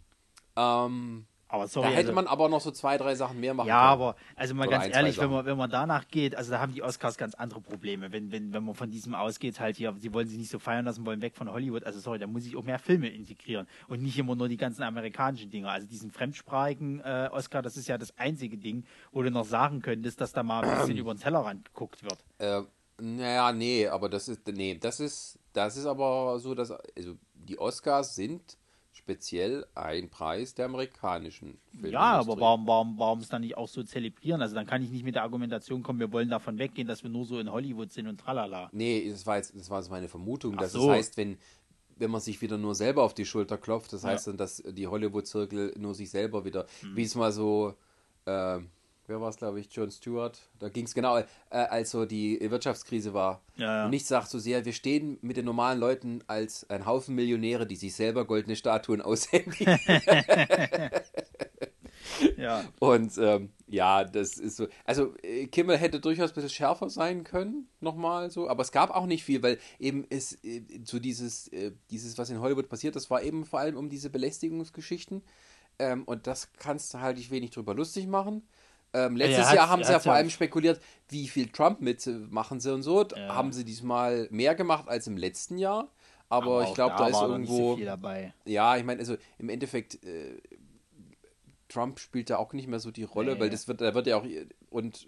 Ähm, 0.56 1.26
Aber 1.52 1.66
sorry, 1.66 1.88
da 1.88 1.90
hätte 1.94 2.00
also- 2.10 2.12
man 2.12 2.26
aber 2.28 2.48
noch 2.48 2.60
so 2.60 2.70
zwei, 2.70 2.96
drei 2.96 3.16
Sachen 3.16 3.40
mehr 3.40 3.54
machen 3.54 3.66
Ja, 3.66 3.80
können. 3.80 4.02
aber 4.02 4.16
also 4.36 4.54
mal 4.54 4.68
Oder 4.68 4.78
ganz 4.78 4.84
ein, 4.84 4.92
ehrlich, 4.92 5.18
wenn 5.18 5.30
man, 5.30 5.44
wenn 5.46 5.58
man 5.58 5.68
danach 5.68 6.06
geht, 6.06 6.36
also 6.36 6.52
da 6.52 6.60
haben 6.60 6.72
die 6.72 6.82
Oscars 6.82 7.16
ganz 7.18 7.34
andere 7.34 7.60
Probleme. 7.60 8.12
Wenn, 8.12 8.30
wenn, 8.30 8.52
wenn 8.52 8.64
man 8.64 8.76
von 8.76 8.88
diesem 8.88 9.16
ausgeht, 9.16 9.58
halt 9.58 9.76
hier, 9.76 9.92
sie 9.98 10.14
wollen 10.14 10.28
sich 10.28 10.38
nicht 10.38 10.50
so 10.50 10.60
feiern 10.60 10.84
lassen, 10.84 11.04
wollen 11.04 11.22
weg 11.22 11.34
von 11.34 11.50
Hollywood. 11.50 11.84
Also 11.84 11.98
sorry, 11.98 12.20
da 12.20 12.28
muss 12.28 12.46
ich 12.46 12.56
auch 12.56 12.62
mehr 12.62 12.78
Filme 12.78 13.08
integrieren 13.08 13.66
und 13.88 14.00
nicht 14.00 14.16
immer 14.16 14.36
nur 14.36 14.48
die 14.48 14.56
ganzen 14.56 14.84
amerikanischen 14.84 15.50
Dinger. 15.50 15.70
Also 15.70 15.88
diesen 15.88 16.12
fremdsprachigen 16.12 17.00
äh, 17.00 17.28
Oscar, 17.32 17.62
das 17.62 17.76
ist 17.76 17.88
ja 17.88 17.98
das 17.98 18.16
einzige 18.16 18.56
Ding, 18.56 18.84
wo 19.10 19.22
du 19.22 19.30
noch 19.32 19.44
sagen 19.44 19.82
könntest, 19.82 20.20
dass 20.20 20.32
da 20.32 20.44
mal 20.44 20.62
ein 20.62 20.78
bisschen 20.78 20.96
über 20.98 21.12
den 21.14 21.20
Tellerrand 21.20 21.64
geguckt 21.66 22.04
wird. 22.04 22.18
Äh, 22.38 22.62
naja, 23.02 23.50
nee, 23.52 23.88
aber 23.88 24.08
das 24.08 24.28
ist, 24.28 24.46
nee, 24.46 24.78
das 24.80 25.00
ist, 25.00 25.38
das 25.52 25.76
ist 25.76 25.86
aber 25.86 26.38
so, 26.38 26.54
dass, 26.54 26.70
also 26.70 27.16
die 27.34 27.58
Oscars 27.58 28.14
sind 28.14 28.56
speziell 29.00 29.66
ein 29.74 30.08
Preis 30.10 30.54
der 30.54 30.66
amerikanischen 30.66 31.58
Filmindustrie. 31.70 31.92
Ja, 31.92 32.20
aber 32.20 32.38
warum, 32.38 32.66
warum, 32.66 32.98
warum 32.98 33.18
es 33.20 33.28
dann 33.28 33.40
nicht 33.40 33.56
auch 33.56 33.68
so 33.68 33.82
zelebrieren? 33.82 34.40
Also 34.42 34.54
dann 34.54 34.66
kann 34.66 34.82
ich 34.82 34.90
nicht 34.90 35.04
mit 35.04 35.14
der 35.14 35.22
Argumentation 35.22 35.82
kommen, 35.82 35.98
wir 35.98 36.12
wollen 36.12 36.28
davon 36.28 36.58
weggehen, 36.58 36.86
dass 36.86 37.02
wir 37.02 37.10
nur 37.10 37.24
so 37.24 37.38
in 37.38 37.50
Hollywood 37.50 37.90
sind 37.92 38.06
und 38.06 38.20
tralala. 38.20 38.68
Nee, 38.72 39.08
das 39.10 39.26
war 39.26 39.36
jetzt, 39.36 39.54
das 39.58 39.70
war 39.70 39.80
jetzt 39.80 39.90
meine 39.90 40.08
Vermutung, 40.08 40.54
Ach 40.56 40.60
dass 40.60 40.72
so. 40.72 40.90
es 40.90 40.96
heißt, 40.98 41.16
wenn, 41.16 41.38
wenn 41.96 42.10
man 42.10 42.20
sich 42.20 42.40
wieder 42.42 42.58
nur 42.58 42.74
selber 42.74 43.02
auf 43.02 43.14
die 43.14 43.24
Schulter 43.24 43.58
klopft, 43.58 43.92
das 43.92 44.04
heißt 44.04 44.26
dann, 44.28 44.36
dass 44.36 44.62
die 44.66 44.86
Hollywood-Zirkel 44.86 45.74
nur 45.78 45.94
sich 45.94 46.10
selber 46.10 46.44
wieder, 46.44 46.66
Hm. 46.80 46.96
wie 46.96 47.02
es 47.02 47.14
mal 47.14 47.32
so, 47.32 47.74
äh, 48.26 48.58
wer 49.10 49.20
war 49.20 49.28
es, 49.28 49.36
glaube 49.36 49.60
ich, 49.60 49.68
John 49.70 49.90
Stewart, 49.90 50.38
da 50.58 50.68
ging 50.68 50.86
es 50.86 50.94
genau, 50.94 51.18
äh, 51.18 51.24
als 51.50 51.90
so 51.90 52.06
die 52.06 52.38
Wirtschaftskrise 52.40 53.12
war. 53.12 53.42
Ja, 53.56 53.66
ja. 53.66 53.84
Und 53.84 53.90
nicht 53.90 54.06
sagt 54.06 54.28
so 54.28 54.38
sehr, 54.38 54.64
wir 54.64 54.72
stehen 54.72 55.18
mit 55.20 55.36
den 55.36 55.44
normalen 55.44 55.78
Leuten 55.78 56.24
als 56.28 56.68
ein 56.70 56.86
Haufen 56.86 57.14
Millionäre, 57.14 57.66
die 57.66 57.76
sich 57.76 57.94
selber 57.94 58.24
goldene 58.24 58.56
Statuen 58.56 59.02
aushändigen. 59.02 59.78
Ja. 62.36 62.64
Und 62.78 63.16
ähm, 63.18 63.50
ja, 63.66 64.04
das 64.04 64.36
ist 64.38 64.56
so. 64.56 64.66
Also 64.84 65.14
äh, 65.22 65.46
Kimmel 65.46 65.76
hätte 65.76 66.00
durchaus 66.00 66.30
ein 66.30 66.34
bisschen 66.34 66.50
schärfer 66.50 66.90
sein 66.90 67.24
können, 67.24 67.68
nochmal 67.80 68.30
so, 68.30 68.48
aber 68.48 68.62
es 68.62 68.72
gab 68.72 68.90
auch 68.90 69.06
nicht 69.06 69.24
viel, 69.24 69.42
weil 69.42 69.58
eben 69.78 70.06
es 70.10 70.42
äh, 70.44 70.62
so 70.84 70.98
dieses, 70.98 71.48
äh, 71.48 71.72
dieses, 71.90 72.18
was 72.18 72.30
in 72.30 72.40
Hollywood 72.40 72.68
passiert, 72.68 72.96
das 72.96 73.10
war 73.10 73.22
eben 73.22 73.44
vor 73.44 73.60
allem 73.60 73.76
um 73.76 73.88
diese 73.88 74.10
Belästigungsgeschichten. 74.10 75.22
Ähm, 75.78 76.04
und 76.04 76.26
das 76.26 76.52
kannst 76.54 76.92
du 76.92 77.00
halt 77.00 77.16
nicht 77.16 77.30
wenig 77.30 77.50
drüber 77.50 77.74
lustig 77.74 78.06
machen. 78.06 78.42
Ähm, 78.92 79.14
letztes 79.16 79.46
er 79.48 79.54
Jahr 79.54 79.68
haben 79.68 79.84
sie 79.84 79.92
ja 79.92 80.00
vor 80.00 80.12
ja- 80.12 80.18
allem 80.18 80.30
spekuliert, 80.30 80.80
wie 81.08 81.28
viel 81.28 81.48
Trump 81.48 81.80
mitmachen 81.80 82.58
sie 82.60 82.72
und 82.74 82.82
so. 82.82 83.04
Ja. 83.06 83.34
Haben 83.34 83.52
sie 83.52 83.64
diesmal 83.64 84.26
mehr 84.30 84.54
gemacht 84.54 84.88
als 84.88 85.06
im 85.06 85.16
letzten 85.16 85.58
Jahr. 85.58 85.88
Aber, 86.28 86.62
ich 86.62 86.68
auch 86.68 86.74
glaube, 86.74 86.94
da, 86.96 87.06
ist 87.06 87.12
nicht 87.12 87.18
so 87.20 87.32
irgendwo. 87.32 87.76
dabei. 87.84 88.34
Ja, 88.44 88.76
ich 88.76 88.84
meine, 88.84 89.00
also 89.00 89.16
im 89.38 89.48
Endeffekt, 89.48 90.02
äh, 90.04 90.40
Trump 91.68 91.98
spielt 92.00 92.30
da 92.30 92.36
auch 92.36 92.52
nicht 92.52 92.68
mehr 92.68 92.80
so 92.80 92.90
die 92.90 93.04
Rolle, 93.04 93.34
Nee. 93.34 93.40
weil 93.40 93.50
das 93.50 93.68
wird, 93.68 93.80
da 93.80 93.94
wird 93.94 94.06
ja 94.06 94.16
auch 94.16 94.24
und 94.70 95.06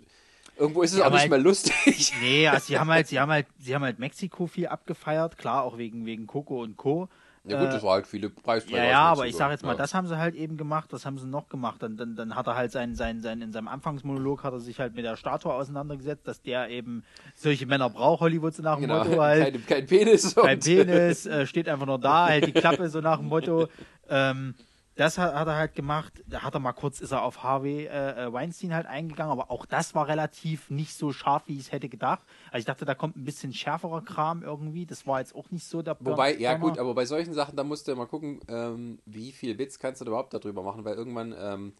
irgendwo 0.57 0.83
ist 0.83 0.93
es 0.93 0.99
Ja, 0.99 1.07
auch 1.07 1.11
nicht 1.11 1.23
weil- 1.23 1.29
mehr 1.31 1.39
lustig. 1.39 2.13
Nee, 2.21 2.47
also 2.49 2.67
sie 2.67 2.79
haben 2.79 2.91
halt, 2.91 3.09
sie 3.09 3.19
haben 3.21 3.31
halt, 3.33 3.47
sie 3.59 3.75
haben 3.75 3.83
halt 3.83 3.99
Mexiko 3.99 4.47
viel 4.47 4.67
abgefeiert, 4.69 5.39
klar, 5.39 5.65
auch 5.65 5.79
wegen, 5.79 6.07
wegen 6.07 6.27
Coco 6.27 6.63
und 6.63 6.77
Co. 6.77 7.09
Ja 7.45 7.59
gut, 7.59 7.69
Äh, 7.69 7.73
das 7.73 7.83
war 7.83 7.95
halt 7.95 8.07
viele 8.07 8.31
Preisträger. 8.31 8.77
Ja, 8.85 8.85
ja, 8.91 9.01
aber 9.01 9.27
ich 9.27 9.35
sage 9.35 9.53
jetzt 9.53 9.65
mal, 9.65 9.73
ja. 9.73 9.79
das 9.79 9.95
haben 9.95 10.07
sie 10.07 10.17
halt 10.17 10.37
eben 10.37 10.57
gemacht, 10.57 10.93
das 10.93 11.05
haben 11.05 11.19
sie 11.19 11.27
noch 11.27 11.49
gemacht. 11.49 11.83
Dann, 11.83 11.97
dann, 11.97 12.15
dann 12.15 12.37
hat 12.37 12.47
er 12.47 12.55
halt 12.55 12.71
seinen, 12.71 12.95
seinen, 12.95 13.21
seinen, 13.21 13.43
in 13.43 13.53
seinem 13.53 13.67
Anfangsmonolog 13.69 14.45
hat 14.45 14.53
er 14.53 14.61
sich 14.61 14.79
halt 14.79 14.95
mit 14.95 15.05
der 15.05 15.17
Statue 15.17 15.53
auseinandergesetzt, 15.53 16.29
dass 16.29 16.41
der 16.41 16.69
eben 16.69 17.03
solche 17.35 17.67
Männer 17.67 17.91
braucht, 17.91 18.21
Hollywood 18.21 18.55
so 18.55 18.63
nach 18.63 18.77
dem 18.77 18.83
Genau, 18.83 19.03
Motto 19.05 19.21
halt. 19.21 19.53
kein, 19.55 19.67
kein 19.67 19.87
Penis. 19.87 20.35
Kein 20.37 20.61
Penis, 20.61 21.27
äh, 21.27 21.47
steht 21.47 21.69
einfach 21.69 21.87
nur 21.87 21.99
da, 21.99 22.29
hält 22.29 22.47
die 22.47 22.53
Klappe 22.53 22.89
so 22.89 23.01
nach 23.01 23.19
dem 23.19 23.27
Motto. 23.29 23.69
Ähm, 24.09 24.55
das 24.95 25.17
hat, 25.19 25.35
hat 25.35 25.49
er 25.49 25.57
halt 25.57 25.75
gemacht. 25.75 26.23
Da 26.27 26.43
hat 26.43 26.55
er 26.55 26.61
mal 26.61 26.73
kurz, 26.73 27.01
ist 27.01 27.13
er 27.13 27.23
auf 27.23 27.43
Harvey 27.43 27.87
äh, 27.87 28.25
äh, 28.27 28.33
Weinstein 28.33 28.75
halt 28.75 28.87
eingegangen, 28.87 29.33
aber 29.33 29.51
auch 29.51 29.65
das 29.67 29.95
war 29.95 30.07
relativ 30.09 30.69
nicht 30.71 30.95
so 30.95 31.13
scharf, 31.13 31.45
wie 31.47 31.55
ich 31.55 31.61
es 31.61 31.73
hätte 31.73 31.89
gedacht. 31.89 32.21
Also 32.51 32.59
ich 32.61 32.65
dachte, 32.67 32.85
da 32.85 32.95
kommt 32.95 33.17
ein 33.17 33.25
bisschen 33.25 33.53
schärferer 33.55 34.03
Kram 34.05 34.43
irgendwie. 34.43 34.85
Das 34.87 35.07
war 35.07 35.21
jetzt 35.21 35.35
auch 35.35 35.51
nicht 35.51 35.65
so 35.67 35.81
der 35.83 35.97
Wobei, 36.01 36.35
ja 36.37 36.57
gut, 36.59 36.79
aber 36.79 36.95
bei 36.95 37.07
solchen 37.07 37.33
Sachen, 37.35 37.57
da 37.57 37.65
musst 37.65 37.89
du 37.89 37.95
mal 37.97 38.07
gucken, 38.07 38.41
ähm, 38.49 38.99
wie 39.07 39.33
viel 39.33 39.59
Witz 39.59 39.79
kannst 39.79 40.01
du 40.01 40.05
da 40.05 40.11
überhaupt 40.11 40.35
darüber 40.35 40.63
machen, 40.63 40.85
weil 40.85 40.95
irgendwann. 40.95 41.35
Ähm, 41.39 41.73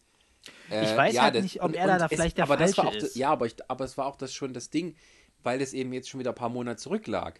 äh, 0.71 0.83
Ich 0.83 0.97
weiß 0.97 1.13
ja, 1.13 1.21
halt 1.23 1.35
das- 1.35 1.43
nicht, 1.43 1.61
ob 1.61 1.67
und- 1.69 1.75
er 1.75 1.87
da 1.87 1.97
da 1.99 2.05
es- 2.05 2.11
vielleicht 2.11 2.37
der 2.37 2.45
aber 2.45 2.57
das 2.57 2.75
war 2.77 2.85
Falsche 2.85 2.99
auch, 2.99 3.03
ist. 3.03 3.15
Ja, 3.15 3.29
aber, 3.31 3.45
ich, 3.45 3.55
aber 3.69 3.85
es 3.85 3.97
war 3.97 4.07
auch 4.07 4.15
das 4.15 4.33
schon 4.33 4.53
das 4.53 4.69
Ding, 4.71 4.95
weil 5.43 5.61
es 5.61 5.73
eben 5.73 5.93
jetzt 5.93 6.09
schon 6.09 6.19
wieder 6.19 6.31
ein 6.31 6.35
paar 6.35 6.49
Monate 6.49 6.77
zurücklag. 6.77 7.39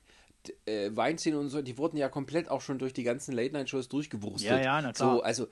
Äh, 0.66 0.90
Weinstein 0.94 1.36
und 1.36 1.48
so, 1.50 1.62
die 1.62 1.78
wurden 1.78 1.96
ja 1.96 2.10
komplett 2.10 2.50
auch 2.50 2.60
schon 2.60 2.78
durch 2.78 2.92
die 2.94 3.04
ganzen 3.04 3.34
Late-Night-Shows 3.34 3.88
durchgewurstet. 3.88 4.52
Ja, 4.52 4.58
ja, 4.60 4.82
na 4.82 4.92
klar. 4.92 5.16
So, 5.16 5.22
also, 5.24 5.48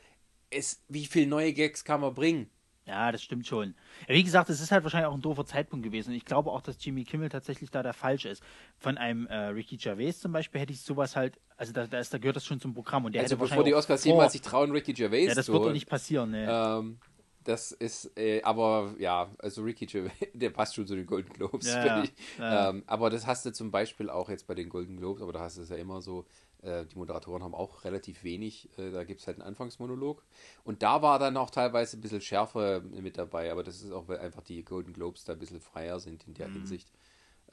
es, 0.52 0.84
wie 0.88 1.06
viel 1.06 1.28
neue 1.28 1.54
Gags 1.54 1.84
kann 1.84 2.02
man 2.02 2.14
bringen? 2.14 2.50
Ja, 2.86 3.12
das 3.12 3.22
stimmt 3.22 3.46
schon. 3.46 3.76
Wie 4.08 4.24
gesagt, 4.24 4.50
es 4.50 4.60
ist 4.60 4.72
halt 4.72 4.84
wahrscheinlich 4.84 5.08
auch 5.08 5.14
ein 5.14 5.22
doofer 5.22 5.46
Zeitpunkt 5.46 5.84
gewesen. 5.86 6.10
Und 6.10 6.16
ich 6.16 6.26
glaube 6.26 6.52
auch, 6.52 6.62
dass 6.62 6.84
Jimmy 6.84 7.04
Kimmel 7.04 7.30
tatsächlich 7.30 7.70
da 7.70 7.84
der 7.84 7.94
Falsche 7.94 8.30
ist. 8.30 8.44
Von 8.78 8.98
einem 8.98 9.28
äh, 9.28 9.36
Ricky 9.36 9.78
Gervais 9.78 10.14
zum 10.14 10.32
Beispiel 10.32 10.60
hätte 10.60 10.74
ich 10.74 10.82
sowas 10.82 11.16
halt, 11.16 11.40
also 11.58 11.74
da, 11.74 11.86
da, 11.86 12.00
ist, 12.00 12.14
da 12.14 12.18
gehört 12.18 12.36
das 12.36 12.46
schon 12.46 12.60
zum 12.60 12.74
Programm. 12.74 13.06
Und 13.06 13.14
der 13.14 13.22
Also, 13.22 13.38
bevor 13.38 13.64
die 13.64 13.76
Oscars 13.76 14.04
jemals 14.04 14.34
sich 14.34 14.42
trauen, 14.42 14.72
Ricky 14.72 14.94
Gervais 14.94 15.28
Ja, 15.28 15.36
das 15.36 15.46
zu 15.46 15.54
wird 15.54 15.66
doch 15.66 15.72
nicht 15.72 15.88
passieren, 15.88 16.32
ne. 16.32 16.48
Ähm, 16.50 16.98
das 17.44 17.72
ist, 17.72 18.18
äh, 18.18 18.42
aber 18.44 18.96
ja, 19.00 19.30
also 19.40 19.62
Ricky 19.64 19.86
Gervais, 19.86 20.12
der 20.34 20.50
passt 20.50 20.76
schon 20.76 20.88
zu 20.88 20.96
den 20.96 21.06
Golden 21.06 21.32
Globes, 21.34 21.68
Ja, 21.68 21.82
finde 21.82 21.88
ja, 22.00 22.04
ich. 22.04 22.14
ja. 22.40 22.70
Ähm, 22.70 22.84
aber 22.88 23.10
das 23.10 23.26
hast 23.26 23.46
du 23.46 23.52
zum 23.54 23.72
Beispiel 23.72 24.10
auch 24.10 24.30
jetzt 24.30 24.48
bei 24.48 24.56
den 24.56 24.70
Golden 24.70 24.98
Globes, 24.98 25.22
aber 25.22 25.34
da 25.34 25.40
hast 25.42 25.58
du 25.58 25.62
es 25.62 25.70
ja 25.70 25.78
immer 25.78 26.02
so, 26.02 26.26
äh, 26.62 26.86
die 26.86 26.98
Moderatoren 26.98 27.44
haben 27.44 27.54
auch 27.56 27.84
relativ 27.84 28.24
wenig, 28.24 28.70
äh, 28.78 28.92
da 28.92 29.04
gibt 29.04 29.20
es 29.22 29.28
halt 29.28 29.38
einen 29.40 29.48
Anfangsmonolog. 29.48 30.24
Und 30.64 30.84
da 30.84 31.02
war 31.02 31.20
dann 31.20 31.38
auch 31.38 31.50
teilweise 31.50 31.98
ein 31.98 32.02
bisschen 32.02 32.22
schärfer 32.22 32.82
mit 32.82 33.18
dabei, 33.18 33.52
aber 33.52 33.64
das 33.64 33.82
ist 33.82 33.92
auch, 33.92 34.08
weil 34.08 34.20
einfach 34.20 34.44
die 34.44 34.64
Golden 34.64 34.94
Globes 34.94 35.24
da 35.26 35.34
ein 35.34 35.40
bisschen 35.40 35.62
freier 35.62 36.00
sind 36.00 36.28
in 36.28 36.34
der 36.34 36.48
Mhm. 36.50 36.54
Hinsicht. 36.54 36.92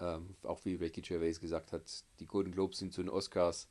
Ähm, 0.00 0.36
auch 0.44 0.64
wie 0.64 0.74
Ricky 0.76 1.00
Gervais 1.00 1.40
gesagt 1.40 1.72
hat, 1.72 1.82
die 2.20 2.26
Golden 2.26 2.52
Globes 2.52 2.78
sind 2.78 2.92
zu 2.92 3.02
den 3.02 3.10
Oscars, 3.10 3.68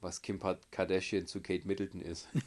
was 0.00 0.20
Kim 0.20 0.40
Kardashian 0.70 1.26
zu 1.26 1.40
Kate 1.40 1.66
Middleton 1.66 2.00
ist. 2.00 2.28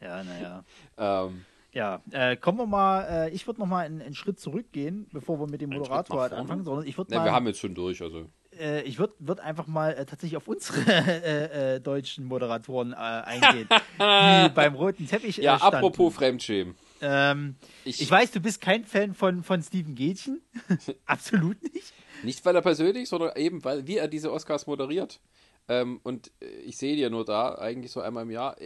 Ja, 0.00 0.22
naja. 0.22 0.64
ähm, 0.96 1.44
Ja, 1.72 2.02
äh, 2.12 2.36
kommen 2.36 2.58
wir 2.58 2.66
mal, 2.66 3.02
äh, 3.26 3.30
ich 3.30 3.46
würde 3.46 3.60
noch 3.60 3.66
mal 3.66 3.84
einen, 3.84 4.00
einen 4.00 4.14
Schritt 4.14 4.38
zurückgehen, 4.40 5.08
bevor 5.12 5.40
wir 5.40 5.48
mit 5.48 5.60
dem 5.60 5.70
Moderator 5.70 6.20
halt 6.22 6.32
anfangen, 6.32 6.64
sondern 6.64 6.86
ich 6.86 6.96
würde 6.96 7.14
mal, 7.14 7.24
wir 7.24 7.32
haben 7.32 7.46
jetzt 7.46 7.58
schon 7.58 7.74
durch, 7.74 8.00
also. 8.00 8.30
Äh, 8.58 8.82
ich 8.82 8.98
würde 8.98 9.14
würd 9.18 9.40
einfach 9.40 9.66
mal 9.66 9.92
äh, 9.92 10.04
tatsächlich 10.06 10.36
auf 10.36 10.48
unsere 10.48 10.80
äh, 10.90 11.76
äh, 11.76 11.80
deutschen 11.80 12.24
Moderatoren 12.24 12.92
äh, 12.92 12.96
eingehen, 12.96 13.68
die 13.98 14.48
beim 14.54 14.74
roten 14.74 15.06
Teppich 15.06 15.36
Ja, 15.38 15.56
standen. 15.58 15.76
apropos 15.76 16.14
Fremdschämen. 16.14 16.74
Ähm, 17.00 17.56
Ich- 17.84 18.02
ich, 18.02 18.10
weiß, 18.10 18.32
du 18.32 18.40
bist 18.40 18.60
kein 18.60 18.84
Fan 18.84 19.14
von, 19.14 19.42
von 19.42 19.62
Steven 19.62 19.94
Gätchen. 19.94 20.40
Absolut 21.06 21.62
nicht. 21.72 21.92
Nicht 22.24 22.44
weil 22.44 22.54
er 22.56 22.62
persönlich, 22.62 23.08
sondern 23.08 23.36
eben 23.36 23.64
weil 23.64 23.86
wie 23.86 23.96
er 23.98 24.08
diese 24.08 24.32
Oscars 24.32 24.66
moderiert. 24.66 25.20
Ähm, 25.68 26.00
und 26.02 26.32
ich 26.64 26.76
sehe 26.76 26.96
ja 26.96 27.10
nur 27.10 27.24
da, 27.24 27.54
eigentlich 27.56 27.92
so 27.92 28.00
einmal 28.00 28.24
im 28.24 28.30
Jahr. 28.30 28.56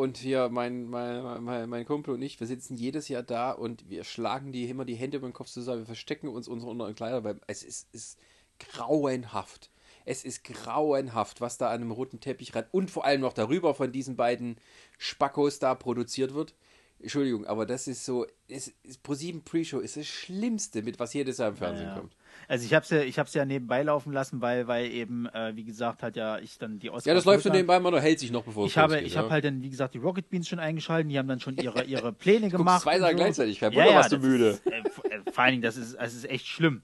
Und 0.00 0.16
hier 0.16 0.48
mein, 0.48 0.86
mein, 0.86 1.44
mein, 1.44 1.68
mein 1.68 1.84
Kumpel 1.84 2.14
und 2.14 2.22
ich, 2.22 2.40
wir 2.40 2.46
sitzen 2.46 2.74
jedes 2.74 3.08
Jahr 3.08 3.22
da 3.22 3.50
und 3.50 3.90
wir 3.90 4.02
schlagen 4.02 4.50
die 4.50 4.64
immer 4.64 4.86
die 4.86 4.94
Hände 4.94 5.18
über 5.18 5.28
den 5.28 5.34
Kopf 5.34 5.50
zusammen, 5.50 5.80
wir 5.80 5.86
verstecken 5.86 6.28
uns 6.28 6.48
unsere 6.48 6.70
unteren 6.70 6.94
Kleider, 6.94 7.22
weil 7.22 7.38
es 7.48 7.62
ist, 7.62 7.86
ist 7.92 8.18
grauenhaft. 8.58 9.70
Es 10.06 10.24
ist 10.24 10.42
grauenhaft, 10.42 11.42
was 11.42 11.58
da 11.58 11.66
an 11.66 11.82
einem 11.82 11.90
roten 11.90 12.18
Teppich 12.18 12.54
ran 12.54 12.64
und 12.72 12.90
vor 12.90 13.04
allem 13.04 13.20
noch 13.20 13.34
darüber 13.34 13.74
von 13.74 13.92
diesen 13.92 14.16
beiden 14.16 14.56
Spackos 14.96 15.58
da 15.58 15.74
produziert 15.74 16.32
wird. 16.32 16.54
Entschuldigung, 17.00 17.46
aber 17.46 17.66
das 17.66 17.88
ist 17.88 18.04
so, 18.04 18.26
es 18.48 18.72
ist 18.82 19.04
Pro7 19.06 19.42
Pre-Show 19.42 19.78
ist 19.78 19.96
das 19.96 20.06
Schlimmste, 20.06 20.82
mit 20.82 20.98
was 20.98 21.14
jedes 21.14 21.38
Jahr 21.38 21.48
im 21.48 21.56
Fernsehen 21.56 21.86
Ja, 21.86 21.94
ja. 21.94 21.98
kommt. 22.00 22.14
Also 22.46 22.64
ich 22.64 22.74
habe 22.74 22.84
es 22.84 22.90
ja, 22.90 23.00
ich 23.02 23.18
hab's 23.18 23.32
ja 23.34 23.44
nebenbei 23.44 23.82
laufen 23.82 24.12
lassen, 24.12 24.40
weil, 24.40 24.66
weil 24.66 24.90
eben, 24.90 25.26
äh, 25.26 25.54
wie 25.56 25.64
gesagt, 25.64 26.02
hat 26.02 26.16
ja 26.16 26.38
ich 26.38 26.58
dann 26.58 26.78
die 26.78 26.90
Oscars. 26.90 27.06
Ja, 27.06 27.14
das 27.14 27.24
läuft 27.24 27.44
so 27.44 27.50
nebenbei, 27.50 27.80
man 27.80 27.96
hält 27.98 28.18
sich 28.18 28.30
noch, 28.30 28.42
bevor 28.44 28.66
es 28.66 28.72
Ich 28.72 28.78
habe, 28.78 28.94
losgeht, 28.94 29.06
ich 29.08 29.14
ja. 29.14 29.20
habe 29.22 29.30
halt 29.30 29.44
dann, 29.44 29.62
wie 29.62 29.70
gesagt, 29.70 29.94
die 29.94 29.98
Rocket 29.98 30.28
Beans 30.30 30.48
schon 30.48 30.58
eingeschalten. 30.58 31.08
Die 31.08 31.18
haben 31.18 31.28
dann 31.28 31.40
schon 31.40 31.56
ihre, 31.56 31.84
ihre 31.84 32.12
Pläne 32.12 32.48
gemacht. 32.50 32.82
zwei 32.82 32.98
Sachen 32.98 33.12
so. 33.12 33.16
gleichzeitig, 33.16 33.60
kein 33.60 33.72
Wunder, 33.72 33.86
ja, 33.88 33.94
warst 33.94 34.12
du 34.12 34.16
das 34.16 34.24
müde. 34.26 34.48
Ist, 34.50 34.66
äh, 34.66 34.78
äh, 34.78 35.32
vor 35.32 35.44
allen 35.44 35.52
Dingen, 35.52 35.62
das 35.62 35.76
ist, 35.76 35.94
es 35.94 36.14
ist 36.14 36.28
echt 36.28 36.46
schlimm. 36.46 36.82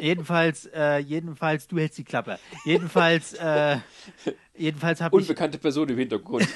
Jedenfalls, 0.00 0.66
äh, 0.74 0.98
jedenfalls, 0.98 1.68
du 1.68 1.78
hältst 1.78 1.98
die 1.98 2.04
Klappe. 2.04 2.38
Jedenfalls, 2.64 3.34
äh, 3.34 3.76
jedenfalls 4.56 5.00
habe 5.00 5.16
ich, 5.16 5.22
Unbekannte 5.22 5.58
Person 5.58 5.88
im 5.88 5.98
Hintergrund. 5.98 6.46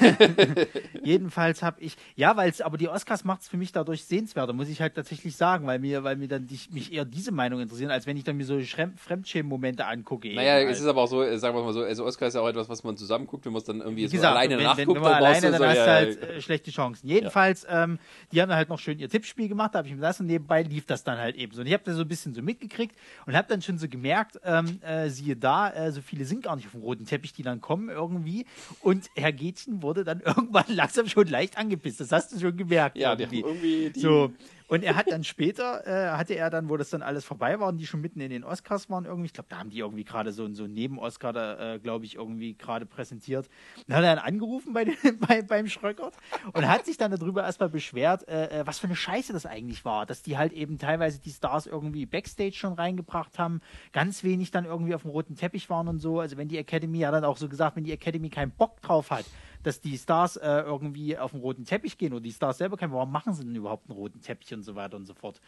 jedenfalls 1.02 1.62
habe 1.62 1.80
ich, 1.80 1.96
ja, 2.16 2.36
weil 2.36 2.50
es, 2.50 2.60
aber 2.60 2.78
die 2.78 2.88
Oscars 2.88 3.24
macht 3.24 3.42
es 3.42 3.48
für 3.48 3.56
mich 3.56 3.72
dadurch 3.72 4.04
sehenswerter, 4.04 4.52
muss 4.52 4.68
ich 4.68 4.80
halt 4.80 4.94
tatsächlich 4.94 5.36
sagen, 5.36 5.66
weil 5.66 5.78
mir, 5.78 6.04
weil 6.04 6.16
mir 6.16 6.28
dann 6.28 6.46
die, 6.46 6.58
mich 6.70 6.92
eher 6.92 7.04
diese 7.04 7.32
Meinung 7.32 7.60
interessieren, 7.60 7.90
als 7.90 8.06
wenn 8.06 8.16
ich 8.16 8.24
dann 8.24 8.36
mir 8.36 8.44
so 8.44 8.58
Fremdschämen-Momente 8.60 9.86
angucke. 9.86 10.32
naja, 10.34 10.60
eben 10.60 10.70
es 10.70 10.76
halt. 10.76 10.84
ist 10.84 10.86
aber 10.86 11.02
auch 11.02 11.08
so, 11.08 11.22
äh, 11.22 11.38
sagen 11.38 11.56
wir 11.56 11.62
mal 11.62 11.72
so, 11.72 11.82
also 11.82 12.04
Oscar 12.04 12.28
ist 12.28 12.34
ja 12.34 12.40
auch 12.40 12.48
etwas, 12.48 12.68
was 12.68 12.84
man 12.84 12.96
zusammen 12.96 13.26
guckt, 13.26 13.44
wenn 13.44 13.52
man 13.52 13.60
es 13.60 13.64
dann 13.64 13.80
irgendwie 13.80 14.02
Wie 14.02 14.06
so 14.06 14.12
gesagt, 14.12 14.36
alleine 14.36 14.56
wenn, 14.56 14.64
nachguckt, 14.64 14.88
wenn, 14.88 14.94
wenn 14.94 15.02
man 15.02 15.12
dann 15.12 15.22
alleine, 15.22 15.40
du 15.40 15.50
dann 15.52 15.60
so, 15.60 15.66
hast 15.66 15.76
du 15.76 15.80
ja, 15.80 15.86
halt 15.86 16.22
äh, 16.22 16.40
schlechte 16.40 16.70
Chancen. 16.70 17.08
Jedenfalls, 17.08 17.66
ähm, 17.68 17.98
die 18.32 18.40
haben 18.40 18.52
halt 18.52 18.68
noch 18.68 18.78
schön 18.78 18.98
ihr 18.98 19.08
Tippspiel 19.08 19.48
gemacht, 19.48 19.74
da 19.74 19.78
habe 19.78 19.88
ich 19.88 19.94
mir 19.94 20.00
das 20.00 20.20
und 20.20 20.26
nebenbei 20.26 20.62
lief 20.62 20.86
das 20.86 21.04
dann 21.04 21.18
halt 21.18 21.36
eben 21.36 21.52
so. 21.52 21.60
Und 21.60 21.66
ich 21.66 21.72
habe 21.72 21.84
das 21.84 21.96
so 21.96 22.02
ein 22.02 22.08
bisschen 22.08 22.34
so 22.34 22.42
mitgekriegt 22.42 22.96
und 23.26 23.36
habe 23.36 23.48
dann 23.48 23.62
schon 23.62 23.78
so 23.78 23.88
gemerkt, 23.88 24.38
ähm, 24.44 24.80
äh, 24.82 25.08
siehe 25.08 25.36
da, 25.36 25.70
äh, 25.70 25.92
so 25.92 26.00
viele 26.00 26.24
sind 26.24 26.44
gar 26.44 26.56
nicht 26.56 26.66
auf 26.66 26.72
dem 26.72 26.82
roten 26.82 27.04
Teppich, 27.04 27.32
die 27.32 27.42
dann 27.42 27.60
kommen 27.60 27.87
irgendwie. 27.90 28.46
Und 28.80 29.10
Herr 29.16 29.32
Gätchen 29.32 29.82
wurde 29.82 30.04
dann 30.04 30.20
irgendwann 30.24 30.64
langsam 30.68 31.08
schon 31.08 31.26
leicht 31.26 31.58
angepisst. 31.58 32.00
Das 32.00 32.12
hast 32.12 32.32
du 32.32 32.40
schon 32.40 32.56
gemerkt. 32.56 32.96
ja, 32.96 33.14
die 33.16 33.24
haben 33.24 33.32
irgendwie. 33.34 33.48
irgendwie 33.48 33.90
die, 33.90 34.00
So, 34.00 34.32
und 34.68 34.84
er 34.84 34.96
hat 34.96 35.10
dann 35.10 35.24
später, 35.24 35.86
äh, 35.86 36.16
hatte 36.16 36.34
er 36.34 36.50
dann, 36.50 36.68
wo 36.68 36.76
das 36.76 36.90
dann 36.90 37.02
alles 37.02 37.24
vorbei 37.24 37.58
war 37.58 37.68
und 37.68 37.78
die 37.78 37.86
schon 37.86 38.02
mitten 38.02 38.20
in 38.20 38.30
den 38.30 38.44
Oscars 38.44 38.90
waren 38.90 39.06
irgendwie, 39.06 39.26
ich 39.26 39.32
glaube, 39.32 39.48
da 39.48 39.58
haben 39.58 39.70
die 39.70 39.78
irgendwie 39.78 40.04
gerade 40.04 40.30
so, 40.30 40.46
so 40.52 40.64
einen 40.64 40.74
Neben-Oscar 40.74 41.74
äh, 41.74 41.78
glaube 41.78 42.04
ich, 42.04 42.16
irgendwie 42.16 42.54
gerade 42.54 42.84
präsentiert. 42.84 43.48
Dann 43.86 43.96
hat 43.96 44.04
er 44.04 44.16
dann 44.16 44.24
angerufen 44.24 44.74
bei 44.74 44.84
den, 44.84 44.96
bei, 45.26 45.40
beim 45.40 45.68
Schröckert 45.68 46.14
und 46.52 46.68
hat 46.68 46.84
sich 46.84 46.98
dann 46.98 47.10
darüber 47.10 47.44
erstmal 47.44 47.70
beschwert, 47.70 48.28
äh, 48.28 48.60
äh, 48.60 48.66
was 48.66 48.78
für 48.78 48.86
eine 48.86 48.96
Scheiße 48.96 49.32
das 49.32 49.46
eigentlich 49.46 49.86
war, 49.86 50.04
dass 50.04 50.22
die 50.22 50.36
halt 50.36 50.52
eben 50.52 50.78
teilweise 50.78 51.18
die 51.18 51.30
Stars 51.30 51.66
irgendwie 51.66 52.04
Backstage 52.04 52.52
schon 52.52 52.74
reingebracht 52.74 53.38
haben, 53.38 53.62
ganz 53.92 54.22
wenig 54.22 54.50
dann 54.50 54.66
irgendwie 54.66 54.94
auf 54.94 55.02
dem 55.02 55.10
roten 55.10 55.34
Teppich 55.34 55.70
waren 55.70 55.88
und 55.88 55.98
so. 55.98 56.20
Also 56.20 56.36
wenn 56.36 56.48
die 56.48 56.58
Academy, 56.58 56.98
ja 56.98 57.10
dann 57.10 57.24
auch 57.24 57.38
so 57.38 57.48
gesagt, 57.48 57.76
wenn 57.76 57.84
die 57.84 57.92
Academy 57.92 58.28
keinen 58.28 58.50
Bock 58.50 58.82
drauf 58.82 59.10
hat, 59.10 59.24
dass 59.62 59.80
die 59.80 59.96
Stars 59.98 60.36
äh, 60.36 60.60
irgendwie 60.60 61.18
auf 61.18 61.32
den 61.32 61.40
roten 61.40 61.64
Teppich 61.64 61.98
gehen 61.98 62.12
oder 62.12 62.22
die 62.22 62.32
Stars 62.32 62.58
selber 62.58 62.76
keinen, 62.76 62.92
warum 62.92 63.10
machen 63.12 63.34
sie 63.34 63.44
denn 63.44 63.54
überhaupt 63.54 63.88
einen 63.88 63.98
roten 63.98 64.20
Teppich 64.20 64.52
und 64.54 64.62
so 64.62 64.74
weiter 64.74 64.96
und 64.96 65.06
so 65.06 65.14
fort. 65.14 65.40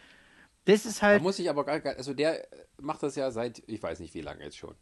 Das 0.66 0.84
ist 0.84 0.98
Da 1.00 1.06
halt, 1.06 1.22
muss 1.22 1.38
ich 1.38 1.48
aber 1.48 1.64
gar, 1.64 1.80
also 1.96 2.12
der 2.12 2.46
macht 2.80 3.02
das 3.02 3.16
ja 3.16 3.30
seit, 3.30 3.62
ich 3.66 3.82
weiß 3.82 4.00
nicht 4.00 4.14
wie 4.14 4.20
lange 4.20 4.44
jetzt 4.44 4.56
schon. 4.58 4.74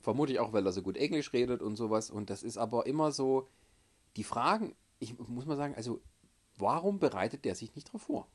Vermutlich 0.00 0.38
auch, 0.38 0.52
weil 0.52 0.66
er 0.66 0.72
so 0.72 0.82
gut 0.82 0.96
Englisch 0.98 1.32
redet 1.32 1.62
und 1.62 1.76
sowas. 1.76 2.10
Und 2.10 2.28
das 2.28 2.42
ist 2.42 2.58
aber 2.58 2.86
immer 2.86 3.10
so, 3.10 3.48
die 4.16 4.24
Fragen, 4.24 4.74
ich 4.98 5.18
muss 5.18 5.46
mal 5.46 5.56
sagen, 5.56 5.74
also 5.76 6.02
warum 6.58 6.98
bereitet 6.98 7.44
der 7.46 7.54
sich 7.54 7.74
nicht 7.74 7.90
drauf 7.90 8.02
vor? 8.02 8.28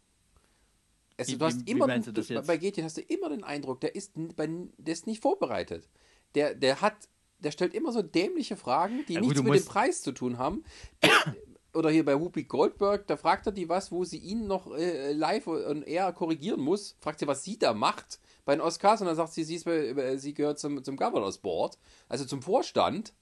Es, 1.15 1.27
Wie- 1.27 1.37
du 1.37 1.45
hast 1.45 1.59
wie- 1.61 1.67
wie 1.67 1.71
immer, 1.71 1.87
meinst 1.87 2.07
du 2.07 2.11
das 2.11 2.27
du, 2.27 2.33
jetzt? 2.33 2.47
bei 2.47 2.57
Getjen 2.57 2.85
hast 2.85 2.97
du 2.97 3.01
immer 3.01 3.29
den 3.29 3.43
Eindruck, 3.43 3.81
der 3.81 3.93
ist, 3.93 4.13
bei, 4.35 4.47
der 4.77 4.93
ist 4.93 5.05
nicht 5.05 5.21
vorbereitet. 5.21 5.87
Der, 6.33 6.55
der 6.55 6.81
hat, 6.81 6.95
der 7.39 7.51
stellt 7.51 7.73
immer 7.73 7.91
so 7.91 8.01
dämliche 8.01 8.55
Fragen, 8.57 9.03
die 9.07 9.13
Ja, 9.13 9.19
gut, 9.21 9.29
nichts 9.29 9.41
du 9.43 9.49
mit 9.49 9.59
dem 9.59 9.65
Preis 9.65 10.01
zu 10.01 10.11
tun 10.11 10.37
haben. 10.37 10.63
Oder 11.73 11.91
hier 11.91 12.03
bei 12.03 12.19
Whoopi 12.19 12.43
Goldberg, 12.45 13.05
da 13.05 13.15
fragt 13.15 13.45
er 13.45 13.51
die 13.51 13.69
was, 13.69 13.91
wo 13.91 14.03
sie 14.03 14.17
ihn 14.17 14.47
noch 14.47 14.75
äh, 14.75 15.11
live 15.13 15.45
und 15.47 15.83
er 15.83 16.11
korrigieren 16.13 16.59
muss. 16.59 16.95
Fragt 16.99 17.19
sie, 17.19 17.27
was 17.27 17.43
sie 17.43 17.59
da 17.59 17.73
macht 17.75 18.19
bei 18.43 18.55
den 18.55 18.61
Oscars 18.61 19.01
und 19.01 19.07
dann 19.07 19.15
sagt 19.15 19.33
sie, 19.33 19.43
sie, 19.43 19.59
bei, 19.59 19.93
bei- 19.93 20.17
sie 20.17 20.33
gehört 20.33 20.57
zum, 20.57 20.83
zum 20.83 20.97
Governors 20.97 21.37
Board, 21.37 21.77
also 22.07 22.25
zum 22.25 22.41
Vorstand. 22.41 23.13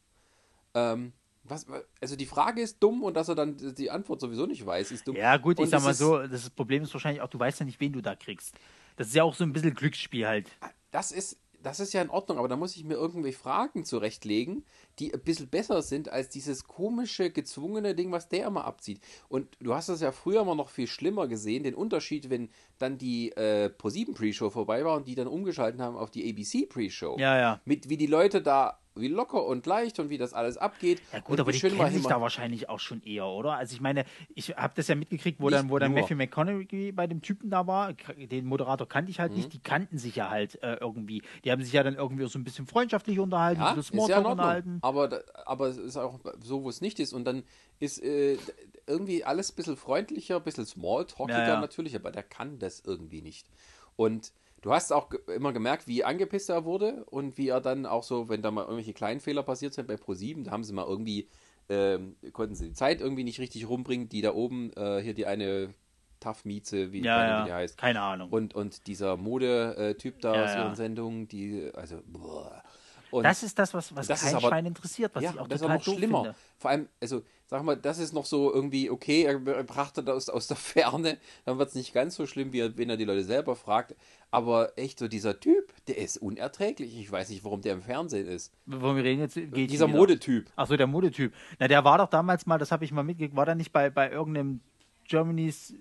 Ähm, 0.73 1.11
was, 1.43 1.65
also 2.01 2.15
die 2.15 2.25
Frage 2.25 2.61
ist 2.61 2.79
dumm 2.81 3.03
und 3.03 3.15
dass 3.15 3.27
er 3.29 3.35
dann 3.35 3.57
die 3.75 3.89
Antwort 3.91 4.21
sowieso 4.21 4.45
nicht 4.45 4.65
weiß, 4.65 4.91
ist 4.91 5.07
dumm. 5.07 5.15
ja 5.15 5.35
gut, 5.37 5.57
ich 5.59 5.63
Und 5.65 5.69
sag 5.69 5.83
mal 5.83 5.93
so, 5.93 6.25
das 6.27 6.49
Problem 6.49 6.83
ist 6.83 6.93
wahrscheinlich 6.93 7.21
auch, 7.21 7.29
du 7.29 7.39
weißt 7.39 7.59
ja 7.59 7.65
nicht, 7.65 7.79
wen 7.79 7.93
du 7.93 8.01
da 8.01 8.15
kriegst. 8.15 8.55
Das 8.95 9.07
ist 9.07 9.15
ja 9.15 9.23
auch 9.23 9.35
so 9.35 9.43
ein 9.43 9.53
bisschen 9.53 9.73
Glücksspiel 9.73 10.25
halt. 10.27 10.49
Das 10.91 11.11
ist, 11.11 11.37
das 11.67 11.79
ist 11.79 11.93
ja 11.93 12.01
in 12.01 12.09
Ordnung, 12.09 12.37
aber 12.37 12.47
da 12.47 12.55
muss 12.55 12.75
ich 12.75 12.83
mir 12.83 12.93
irgendwie 12.93 13.33
Fragen 13.33 13.83
zurechtlegen, 13.83 14.65
die 14.99 15.13
ein 15.13 15.19
bisschen 15.19 15.49
besser 15.49 15.81
sind 15.81 16.09
als 16.09 16.29
dieses 16.29 16.63
komische, 16.63 17.29
gezwungene 17.29 17.93
Ding, 17.93 18.11
was 18.11 18.29
der 18.29 18.47
immer 18.47 18.65
abzieht. 18.65 19.01
Und 19.27 19.57
du 19.59 19.73
hast 19.73 19.89
das 19.89 20.01
ja 20.01 20.11
früher 20.11 20.41
immer 20.41 20.55
noch 20.55 20.69
viel 20.69 20.87
schlimmer 20.87 21.27
gesehen, 21.27 21.63
den 21.63 21.75
Unterschied, 21.75 22.29
wenn 22.29 22.49
dann 22.77 22.97
die 22.97 23.31
äh, 23.33 23.69
Pro7 23.77 24.13
Pre-Show 24.13 24.49
vorbei 24.49 24.85
war 24.85 24.95
und 24.95 25.07
die 25.07 25.15
dann 25.15 25.27
umgeschalten 25.27 25.81
haben 25.81 25.97
auf 25.97 26.09
die 26.09 26.29
ABC 26.29 26.67
Pre-Show. 26.67 27.17
Ja, 27.19 27.37
ja. 27.37 27.61
Mit 27.65 27.89
wie 27.89 27.97
die 27.97 28.07
Leute 28.07 28.41
da, 28.41 28.79
wie 28.99 29.07
locker 29.07 29.45
und 29.45 29.65
leicht 29.65 29.99
und 29.99 30.09
wie 30.09 30.17
das 30.17 30.33
alles 30.33 30.57
abgeht. 30.57 31.01
Ja 31.13 31.19
gut, 31.19 31.39
aber 31.39 31.51
die 31.51 31.59
schön 31.59 31.75
kennen 31.75 31.91
sich 31.93 32.05
da 32.05 32.19
wahrscheinlich 32.21 32.69
auch 32.69 32.79
schon 32.79 33.01
eher, 33.03 33.25
oder? 33.27 33.53
Also 33.57 33.73
ich 33.73 33.81
meine, 33.81 34.05
ich 34.35 34.49
habe 34.57 34.73
das 34.75 34.87
ja 34.87 34.95
mitgekriegt, 34.95 35.39
wo 35.39 35.49
Nicht 35.49 35.59
dann, 35.59 35.69
wo 35.69 35.79
dann 35.79 35.91
nur. 35.91 36.01
Matthew 36.01 36.15
McConaughey 36.15 36.91
bei 36.91 37.07
dem 37.07 37.21
Typen 37.21 37.49
da 37.49 37.67
war. 37.67 37.93
Den 37.93 38.45
Moderator 38.45 38.87
kannte 38.87 39.11
ich 39.11 39.19
halt 39.19 39.31
Mhm. 39.31 39.37
nicht. 39.37 39.53
Die 39.53 39.59
kannten 39.59 39.97
sich 39.97 40.15
ja 40.15 40.29
halt 40.29 40.61
äh, 40.63 40.75
irgendwie. 40.81 41.21
Die 41.45 41.51
haben 41.51 41.61
sich 41.63 41.73
ja 41.73 41.83
dann 41.83 41.95
irgendwie 41.95 42.27
so 42.27 42.37
ein 42.39 42.43
bisschen 42.43 42.67
freundschaftlich 42.67 43.19
unterhalten, 43.19 43.61
Ja, 43.61 43.71
ein 43.71 43.79
ist 43.79 43.91
bisschen 43.91 44.09
ja 44.09 44.17
in 44.17 44.23
Smalltalk 44.23 44.27
Ordnung. 44.27 44.45
unterhalten. 44.45 44.79
Aber, 44.81 45.23
aber 45.45 45.67
es 45.67 45.77
ist 45.77 45.97
auch 45.97 46.19
so, 46.41 46.63
wo 46.63 46.69
es 46.69 46.81
nicht 46.81 46.99
ist. 46.99 47.13
Und 47.13 47.25
dann 47.25 47.43
ist 47.79 48.01
äh, 48.03 48.37
irgendwie 48.85 49.23
alles 49.23 49.51
ein 49.51 49.55
bisschen 49.55 49.77
freundlicher, 49.77 50.37
ein 50.37 50.43
bisschen 50.43 50.65
smalltalkiger 50.65 51.39
Ja, 51.39 51.53
ja. 51.55 51.59
natürlich, 51.59 51.95
aber 51.95 52.11
der 52.11 52.23
kann 52.23 52.59
das 52.59 52.81
irgendwie 52.85 53.21
nicht. 53.21 53.47
Und 53.95 54.31
du 54.61 54.71
hast 54.73 54.91
auch 54.91 55.09
immer 55.35 55.53
gemerkt, 55.53 55.87
wie 55.87 56.03
angepisst 56.03 56.49
er 56.49 56.65
wurde 56.65 57.05
und 57.05 57.37
wie 57.37 57.49
er 57.49 57.61
dann 57.61 57.85
auch 57.85 58.03
so, 58.03 58.29
wenn 58.29 58.41
da 58.41 58.51
mal 58.51 58.61
irgendwelche 58.63 58.93
kleinen 58.93 59.19
Fehler 59.19 59.43
passiert 59.43 59.73
sind 59.73 59.87
bei 59.87 59.95
Pro7, 59.95 60.43
da 60.45 60.51
haben 60.51 60.63
sie 60.63 60.73
mal 60.73 60.85
irgendwie, 60.85 61.29
ähm, 61.69 62.15
konnten 62.33 62.55
sie 62.55 62.67
die 62.69 62.73
Zeit 62.73 63.01
irgendwie 63.01 63.23
nicht 63.23 63.39
richtig 63.39 63.67
rumbringen, 63.69 64.09
die 64.09 64.21
da 64.21 64.33
oben, 64.33 64.71
äh, 64.75 64.99
hier 65.01 65.13
die 65.13 65.25
eine 65.25 65.73
Tough-Mieze, 66.19 66.91
wie, 66.91 67.03
Ja, 67.03 67.27
ja. 67.27 67.41
wie 67.43 67.47
die 67.49 67.53
heißt. 67.53 67.77
Keine 67.77 68.01
Ahnung. 68.01 68.29
Und, 68.31 68.55
und 68.55 68.87
dieser 68.87 69.17
Mode-Typ 69.17 70.19
da 70.21 70.35
Ja, 70.35 70.43
aus 70.45 70.55
ihren 70.55 70.75
Sendungen, 70.75 71.27
die, 71.27 71.69
also, 71.75 71.99
boah. 72.07 72.63
Und 73.11 73.23
das 73.23 73.43
ist 73.43 73.57
das, 73.57 73.73
was, 73.73 73.95
was 73.95 74.07
das 74.07 74.19
ist 74.21 74.25
kein 74.25 74.35
aber- 74.35 74.47
Schwein 74.49 74.65
interessiert, 74.65 75.11
was 75.15 75.23
ja, 75.23 75.31
ich 75.31 75.39
auch 75.39 75.47
das 75.47 75.57
ist 75.57 75.61
total 75.61 75.75
aber 75.75 75.79
noch 75.79 75.85
doof 75.85 75.95
schlimmer. 75.97 76.23
finde. 76.23 76.35
Vor 76.57 76.71
allem, 76.71 76.89
also, 76.99 77.21
sag 77.49 77.63
mal, 77.63 77.75
das 77.77 77.97
ist 77.97 78.13
noch 78.13 78.25
so 78.25 78.53
irgendwie 78.53 78.89
okay, 78.89 79.23
er 79.23 79.39
betrachtet 79.39 80.09
aus, 80.09 80.29
aus 80.29 80.47
der 80.47 80.57
Ferne, 80.57 81.17
dann 81.45 81.57
wird 81.57 81.69
es 81.69 81.75
nicht 81.75 81.93
ganz 81.93 82.15
so 82.15 82.25
schlimm, 82.27 82.53
wie 82.53 82.77
wenn 82.77 82.89
er 82.89 82.97
die 82.97 83.05
Leute 83.05 83.23
selber 83.23 83.55
fragt. 83.55 83.95
Aber 84.29 84.77
echt 84.77 84.99
so 84.99 85.07
dieser 85.07 85.39
Typ, 85.39 85.71
der 85.87 85.97
ist 85.97 86.17
unerträglich. 86.17 86.99
Ich 86.99 87.09
weiß 87.09 87.29
nicht, 87.29 87.45
warum 87.45 87.61
der 87.61 87.73
im 87.73 87.81
Fernsehen 87.81 88.27
ist. 88.27 88.51
Wo 88.65 88.93
wir 88.95 89.03
reden 89.03 89.21
jetzt, 89.21 89.35
geht 89.35 89.71
Dieser. 89.71 89.87
Modetyp. 89.87 90.51
Achso, 90.57 90.75
der 90.75 90.87
Modetyp. 90.87 91.33
Na, 91.59 91.69
der 91.69 91.83
war 91.85 91.97
doch 91.97 92.09
damals 92.09 92.45
mal, 92.45 92.57
das 92.57 92.71
habe 92.71 92.83
ich 92.83 92.91
mal 92.91 93.03
mitgekriegt, 93.03 93.35
war 93.37 93.45
der 93.45 93.55
nicht 93.55 93.71
bei, 93.71 93.89
bei 93.89 94.11
irgendeinem 94.11 94.59
Germany's, 95.07 95.73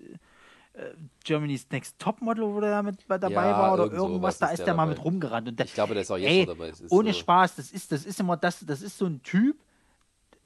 äh, 0.74 0.90
Germany's 1.24 1.66
Next 1.72 1.98
Topmodel, 1.98 2.44
wo 2.54 2.60
der 2.60 2.70
da 2.70 2.82
mit 2.84 3.04
bei 3.08 3.18
dabei 3.18 3.34
Ja, 3.46 3.58
war 3.58 3.74
oder 3.74 3.82
irgend 3.86 3.98
irgendwas, 3.98 4.38
da 4.38 4.46
ist 4.50 4.58
der 4.58 4.66
der 4.66 4.74
mal 4.74 4.86
mit 4.86 5.02
rumgerannt. 5.04 5.48
Und 5.48 5.58
der, 5.58 5.66
Ich 5.66 5.74
glaube, 5.74 5.94
der 5.94 6.02
ist 6.02 6.10
auch 6.12 6.16
jetzt 6.16 6.30
ey, 6.30 6.46
noch 6.46 6.54
dabei. 6.54 6.72
Ohne 6.90 7.12
so- 7.12 7.18
Spaß, 7.18 7.56
das 7.56 7.72
ist, 7.72 7.90
das 7.90 8.04
ist 8.04 8.20
immer 8.20 8.36
das, 8.36 8.64
das 8.64 8.80
ist 8.82 8.96
so 8.96 9.06
ein 9.06 9.20
Typ, 9.24 9.56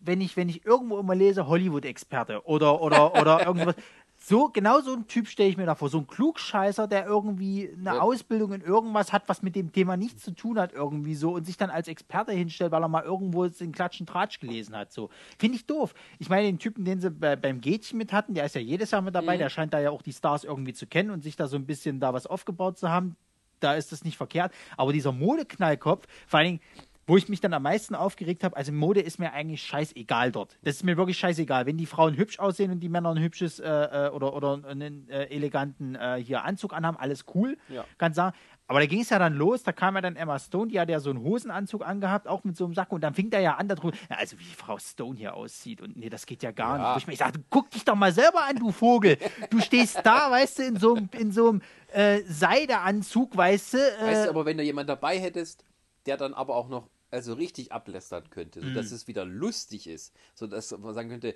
wenn 0.01 0.21
ich, 0.21 0.37
wenn 0.37 0.49
ich 0.49 0.65
irgendwo 0.65 0.99
immer 0.99 1.15
lese, 1.15 1.47
Hollywood-Experte 1.47 2.45
oder, 2.47 2.81
oder, 2.81 3.15
oder 3.21 3.45
irgendwas. 3.47 3.75
So, 4.23 4.49
genau 4.51 4.81
so 4.81 4.93
ein 4.93 5.07
Typ 5.07 5.29
stelle 5.29 5.49
ich 5.49 5.57
mir 5.57 5.65
da 5.65 5.75
vor. 5.75 5.89
So 5.89 5.97
ein 5.97 6.07
Klugscheißer, 6.07 6.87
der 6.87 7.07
irgendwie 7.07 7.71
eine 7.75 7.97
Ja. 7.97 8.01
Ausbildung 8.01 8.53
in 8.53 8.61
irgendwas 8.61 9.15
hat, 9.15 9.23
was 9.29 9.41
mit 9.43 9.57
dem 9.57 9.73
Thema 9.73 9.97
nichts 9.97 10.23
zu 10.23 10.33
tun 10.33 10.59
hat, 10.59 10.75
irgendwie 10.75 11.15
so, 11.15 11.33
und 11.33 11.47
sich 11.47 11.57
dann 11.57 11.71
als 11.71 11.89
Experte 11.89 12.33
hinstellt, 12.33 12.71
weil 12.71 12.83
er 12.83 12.89
mal 12.89 13.03
irgendwo 13.03 13.47
den 13.47 13.73
Klatschen 13.73 14.05
Tratsch 14.05 14.39
gelesen 14.39 14.77
hat. 14.77 14.93
So. 14.93 15.09
Finde 15.39 15.57
ich 15.57 15.65
doof. 15.65 15.95
Ich 16.19 16.29
meine, 16.29 16.47
den 16.49 16.59
Typen, 16.59 16.85
den 16.85 17.01
sie 17.01 17.11
bei, 17.11 17.35
beim 17.35 17.63
Gätchen 17.63 17.97
mit 17.97 18.13
hatten, 18.13 18.35
der 18.35 18.45
ist 18.45 18.55
ja 18.55 18.61
jedes 18.61 18.91
Jahr 18.91 19.01
mit 19.01 19.15
dabei, 19.15 19.39
der 19.39 19.49
scheint 19.49 19.73
da 19.73 19.81
ja 19.81 19.91
auch 19.91 20.03
die 20.03 20.13
Stars 20.13 20.45
irgendwie 20.45 20.75
zu 20.75 20.87
kennen 20.87 21.11
und 21.11 21.23
sich 21.23 21.37
da 21.37 21.49
so 21.49 21.57
ein 21.57 21.65
bisschen 21.65 21.99
da 21.99 22.13
was 22.13 22.27
aufgebaut 22.27 22.77
zu 22.77 22.91
haben. 22.91 23.17
Da 23.61 23.73
ist 23.75 23.91
das 23.91 24.05
nicht 24.05 24.19
verkehrt. 24.19 24.53
Aber 24.77 24.93
dieser 24.93 25.13
Modeknallkopf, 25.13 26.07
vor 26.27 26.41
allen 26.41 26.47
Dingen, 26.47 26.61
wo 27.11 27.17
ich 27.17 27.29
mich 27.29 27.41
dann 27.41 27.53
am 27.53 27.63
meisten 27.65 27.95
aufgeregt 27.97 28.45
habe, 28.45 28.57
also 28.57 28.71
Mode 28.73 29.01
ist 29.01 29.19
mir 29.19 29.33
eigentlich 29.33 29.63
scheißegal 29.63 30.31
dort. 30.31 30.57
Das 30.63 30.77
ist 30.77 30.85
mir 30.85 30.97
wirklich 30.97 31.19
scheißegal. 31.19 31.67
Wenn 31.67 31.77
die 31.77 31.87
Frauen 31.87 32.17
hübsch 32.17 32.39
aussehen 32.39 32.71
und 32.71 32.79
die 32.81 32.89
Männer 32.89 33.11
ein 33.11 33.19
hübsches 33.21 33.59
äh, 33.59 33.69
äh, 33.69 34.11
oder, 34.11 34.33
oder 34.35 34.61
einen 34.67 35.09
äh, 35.09 35.25
eleganten 35.25 35.97
äh, 35.97 36.23
hier 36.25 36.45
Anzug 36.45 36.73
anhaben, 36.73 36.97
alles 36.97 37.25
cool, 37.35 37.57
Ja. 37.69 37.85
kann 37.99 38.13
sagen. 38.15 38.37
Aber 38.69 38.79
da 38.79 38.87
ging 38.87 39.01
es 39.01 39.11
ja 39.11 39.19
dann 39.19 39.35
los, 39.35 39.65
da 39.65 39.73
kam 39.73 39.97
ja 39.97 40.01
dann 40.01 40.15
Emma 40.15 40.39
Stone, 40.39 40.69
die 40.71 40.79
hat 40.79 40.89
ja 40.89 41.01
so 41.01 41.11
einen 41.11 41.21
Hosenanzug 41.25 41.85
angehabt, 41.85 42.29
auch 42.29 42.45
mit 42.45 42.57
so 42.57 42.65
einem 42.67 42.75
Sack. 42.75 42.93
Und 42.93 43.01
dann 43.01 43.15
fing 43.15 43.29
der 43.29 43.41
ja 43.41 43.57
an 43.57 43.67
darüber, 43.67 43.97
ja, 44.09 44.17
also 44.17 44.39
wie 44.39 44.45
Frau 44.45 44.79
Stone 44.79 45.19
hier 45.19 45.35
aussieht. 45.35 45.81
Und 45.83 45.97
nee, 45.97 46.09
das 46.09 46.25
geht 46.25 46.45
ja 46.45 46.53
gar 46.53 46.79
Ja. 46.79 46.83
nicht. 46.85 46.95
Wo 46.95 46.99
Ich, 46.99 47.07
mir 47.09 47.17
sag, 47.17 47.35
guck 47.51 47.69
dich 47.71 47.85
doch 47.85 47.97
mal 47.97 48.13
selber 48.13 48.45
an, 48.49 48.55
du 48.57 48.71
Vogel. 48.71 49.19
Du 49.51 49.59
stehst 49.61 49.99
da, 50.05 50.31
weißt 50.31 50.61
du, 50.61 50.63
in 50.63 50.77
so 50.77 50.95
einem, 50.95 51.09
in 51.19 51.33
so 51.33 51.49
einem 51.49 51.63
äh, 51.93 52.21
Seideanzug, 52.29 53.37
weißt 53.37 53.75
du. 53.75 53.79
Äh, 53.79 54.05
Weißt 54.07 54.25
du, 54.27 54.31
aber 54.31 54.45
wenn 54.47 54.57
du 54.57 54.63
jemanden 54.63 54.89
dabei 54.89 55.19
hättest, 55.19 55.65
der 56.07 56.17
dann 56.17 56.33
aber 56.35 56.55
auch 56.55 56.69
noch 56.69 56.89
also 57.11 57.35
richtig 57.35 57.73
ablästern 57.73 58.29
könnte, 58.31 58.61
Mhm. 58.61 58.69
sodass 58.75 58.91
es 58.93 59.07
wieder 59.09 59.25
lustig 59.25 59.87
ist, 59.87 60.15
sodass 60.35 60.71
man 60.79 60.95
sagen 60.95 61.09
könnte, 61.11 61.35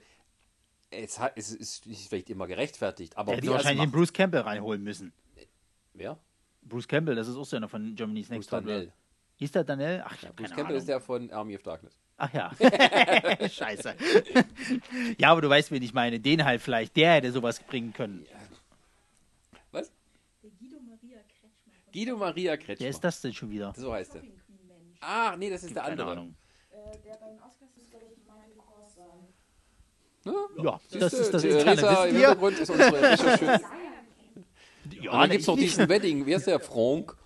es, 0.90 1.18
hat, 1.18 1.32
es 1.36 1.52
ist 1.52 1.86
nicht 1.86 2.08
vielleicht 2.08 2.30
immer 2.30 2.46
gerechtfertigt, 2.46 3.16
aber 3.16 3.32
hätte 3.34 3.48
wahrscheinlich 3.48 3.84
den 3.84 3.90
Bruce 3.92 4.12
Campbell 4.12 4.42
reinholen 4.42 4.82
müssen. 4.82 5.12
wer? 5.92 6.18
Bruce 6.62 6.86
Campbell, 6.88 7.14
das 7.16 7.28
ist 7.28 7.36
auch 7.36 7.44
so 7.44 7.56
einer 7.56 7.68
von 7.68 7.94
Germany's 7.94 8.28
Next 8.30 8.48
Bruce 8.50 8.62
Top. 8.64 8.92
Hieß 9.36 9.50
der 9.52 9.64
Daniel? 9.64 10.02
Ach, 10.06 10.14
ich 10.14 10.24
hab 10.26 10.36
Bruce 10.36 10.44
keine 10.50 10.56
Campbell 10.56 10.64
Ahnung. 10.66 10.78
ist 10.78 10.88
der 10.88 11.00
von 11.00 11.30
Army 11.32 11.56
of 11.56 11.62
Darkness. 11.64 11.98
Ach 12.16 12.32
ja. 12.32 12.52
Scheiße. 13.48 13.96
ja, 15.18 15.30
aber 15.32 15.40
du 15.40 15.48
weißt, 15.48 15.72
wen 15.72 15.82
ich 15.82 15.92
meine. 15.92 16.20
Den 16.20 16.44
halt 16.44 16.62
vielleicht. 16.62 16.94
Der 16.96 17.14
hätte 17.14 17.32
sowas 17.32 17.58
bringen 17.58 17.92
können. 17.92 18.24
Was? 19.72 19.90
Der 20.42 20.50
Guido 20.52 20.78
Maria 20.80 21.18
Kretschmer 21.18 21.72
Guido 21.92 22.16
Maria 22.16 22.56
Kretschmer. 22.56 22.84
Wer 22.84 22.90
ist 22.90 23.00
das 23.02 23.20
denn 23.20 23.32
schon 23.34 23.50
wieder? 23.50 23.74
So 23.76 23.92
heißt 23.92 24.14
er. 24.14 24.22
Ah, 25.06 25.36
nee, 25.36 25.50
das 25.50 25.62
ist 25.64 25.74
der 25.74 25.82
Keine 25.82 25.92
andere. 25.92 26.10
Ahnung. 26.12 26.34
Äh, 26.70 26.98
der 27.04 27.14
bei 27.14 27.28
den 27.28 27.38
Oscars 27.40 27.70
ist, 27.76 27.90
glaube 27.90 28.06
ich, 28.10 28.18
Michael 28.24 28.56
Corson. 28.56 29.28
Ne? 30.24 30.64
Ja, 30.64 30.80
das 30.98 31.12
ist 31.12 31.34
das 31.34 31.44
interne 31.44 31.76
Theresa 31.76 32.04
im. 32.06 32.14
Hintergrund 32.16 32.58
ist 32.58 32.70
unsere. 32.70 33.60
Ja, 35.00 35.12
Und 35.12 35.20
dann 35.20 35.30
gibt 35.30 35.40
es 35.42 35.46
noch 35.46 35.56
diesen 35.56 35.88
Wedding, 35.88 36.26
wie 36.26 36.34
heißt 36.34 36.46
der? 36.46 36.60
Frank? 36.60 37.16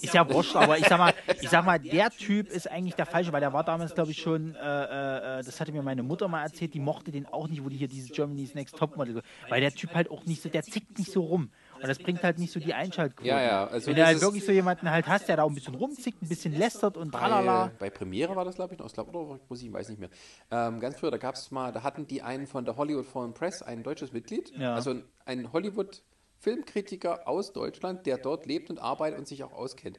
Ist 0.00 0.14
ja 0.14 0.28
wurscht, 0.28 0.56
aber 0.56 0.78
ich 0.78 0.86
sag 0.88 0.98
mal, 0.98 1.14
ich 1.40 1.48
sag 1.48 1.64
mal, 1.64 1.78
der 1.78 2.10
Typ 2.10 2.48
ist 2.48 2.68
eigentlich 2.68 2.94
der 2.96 3.06
falsche, 3.06 3.32
weil 3.32 3.40
der 3.40 3.52
war 3.52 3.62
damals, 3.62 3.94
glaube 3.94 4.10
ich, 4.10 4.20
schon, 4.20 4.54
äh, 4.56 4.58
äh, 4.58 5.38
äh, 5.38 5.42
das 5.44 5.60
hatte 5.60 5.70
mir 5.70 5.82
meine 5.82 6.02
Mutter 6.02 6.26
mal 6.26 6.42
erzählt, 6.42 6.74
die 6.74 6.80
mochte 6.80 7.12
den 7.12 7.26
auch 7.26 7.46
nicht, 7.46 7.62
wo 7.64 7.68
die 7.68 7.76
hier 7.76 7.86
dieses 7.86 8.10
Germany's 8.10 8.54
Next 8.54 8.76
Topmodel, 8.76 9.22
weil 9.48 9.60
der 9.60 9.72
Typ 9.72 9.94
halt 9.94 10.10
auch 10.10 10.24
nicht 10.24 10.42
so, 10.42 10.48
der 10.48 10.62
zickt 10.64 10.98
nicht 10.98 11.12
so 11.12 11.20
rum. 11.22 11.50
Und 11.82 11.88
das 11.88 11.98
bringt 11.98 12.22
halt 12.22 12.38
nicht 12.38 12.52
so 12.52 12.60
die 12.60 12.72
Einschaltquote. 12.74 13.28
Ja, 13.28 13.40
ja, 13.42 13.66
also 13.66 13.88
Wenn 13.88 13.96
du 13.96 14.06
halt 14.06 14.20
wirklich 14.20 14.44
so 14.44 14.52
jemanden 14.52 14.90
halt 14.90 15.06
hast, 15.06 15.28
der 15.28 15.36
da 15.36 15.42
auch 15.42 15.48
ein 15.50 15.54
bisschen 15.54 15.74
rumzickt, 15.74 16.22
ein 16.22 16.28
bisschen 16.28 16.56
lästert 16.56 16.96
und 16.96 17.10
Bei, 17.10 17.18
tralala. 17.18 17.72
bei 17.78 17.90
Premiere 17.90 18.34
war 18.36 18.44
das, 18.44 18.54
glaube 18.54 18.74
ich, 18.74 18.78
noch. 18.78 18.86
Ich 18.86 18.92
glaube, 18.92 19.10
oder 19.16 19.40
Musik, 19.48 19.68
ich 19.68 19.72
weiß 19.74 19.88
nicht 19.88 19.98
mehr. 20.00 20.10
Ähm, 20.50 20.80
ganz 20.80 20.98
früher, 20.98 21.10
da 21.10 21.18
gab 21.18 21.34
es 21.34 21.50
mal, 21.50 21.72
da 21.72 21.82
hatten 21.82 22.06
die 22.06 22.22
einen 22.22 22.46
von 22.46 22.64
der 22.64 22.76
Hollywood 22.76 23.06
Foreign 23.06 23.34
Press, 23.34 23.62
ein 23.62 23.82
deutsches 23.82 24.12
Mitglied, 24.12 24.52
Ja. 24.56 24.74
also 24.74 24.90
ein, 24.90 25.04
ein 25.26 25.52
Hollywood-Filmkritiker 25.52 27.26
aus 27.28 27.52
Deutschland, 27.52 28.06
der 28.06 28.18
dort 28.18 28.46
lebt 28.46 28.70
und 28.70 28.78
arbeitet 28.78 29.18
und 29.18 29.26
sich 29.28 29.44
auch 29.44 29.52
auskennt. 29.52 29.98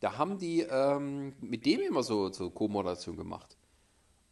Da 0.00 0.18
haben 0.18 0.38
die 0.38 0.60
ähm, 0.62 1.34
mit 1.40 1.66
dem 1.66 1.80
immer 1.80 2.02
so, 2.02 2.32
so 2.32 2.50
Co-Moderation 2.50 3.16
gemacht. 3.16 3.56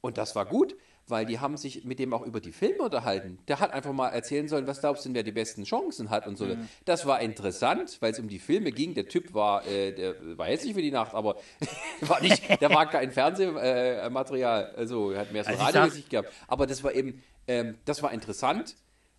Und 0.00 0.18
das 0.18 0.34
war 0.34 0.46
gut, 0.46 0.76
weil 1.08 1.26
die 1.26 1.40
haben 1.40 1.56
sich 1.56 1.84
mit 1.84 1.98
dem 1.98 2.12
auch 2.12 2.22
über 2.22 2.40
die 2.40 2.52
Filme 2.52 2.82
unterhalten. 2.82 3.38
Der 3.48 3.60
hat 3.60 3.72
einfach 3.72 3.92
mal 3.92 4.08
erzählen 4.08 4.48
sollen, 4.48 4.66
was 4.66 4.80
glaubst 4.80 5.04
du 5.04 5.08
denn, 5.08 5.14
wer 5.14 5.22
die 5.22 5.32
besten 5.32 5.64
Chancen 5.64 6.10
hat 6.10 6.26
und 6.26 6.36
so. 6.36 6.46
Das 6.84 7.06
war 7.06 7.20
interessant, 7.20 7.98
weil 8.00 8.12
es 8.12 8.18
um 8.18 8.28
die 8.28 8.38
Filme 8.38 8.72
ging. 8.72 8.94
Der 8.94 9.08
Typ 9.08 9.34
war, 9.34 9.66
äh, 9.66 9.92
der 9.92 10.38
war 10.38 10.46
hässlich 10.46 10.74
für 10.74 10.82
die 10.82 10.90
Nacht, 10.90 11.14
aber 11.14 11.36
war 12.00 12.20
nicht, 12.20 12.60
der 12.60 12.70
war 12.70 12.88
kein 12.88 13.10
Fernsehmaterial, 13.10 14.72
äh, 14.74 14.78
also 14.78 15.10
er 15.10 15.20
hat 15.20 15.32
mehr 15.32 15.44
so 15.44 15.50
Also 15.50 15.62
ich 15.62 15.68
Radiogesicht 15.68 16.10
gehabt. 16.10 16.32
Aber 16.48 16.66
das 16.66 16.82
war 16.84 16.94
eben, 16.94 17.22
ähm, 17.46 17.78
das 17.84 18.02
war 18.02 18.12
interessant 18.12 18.76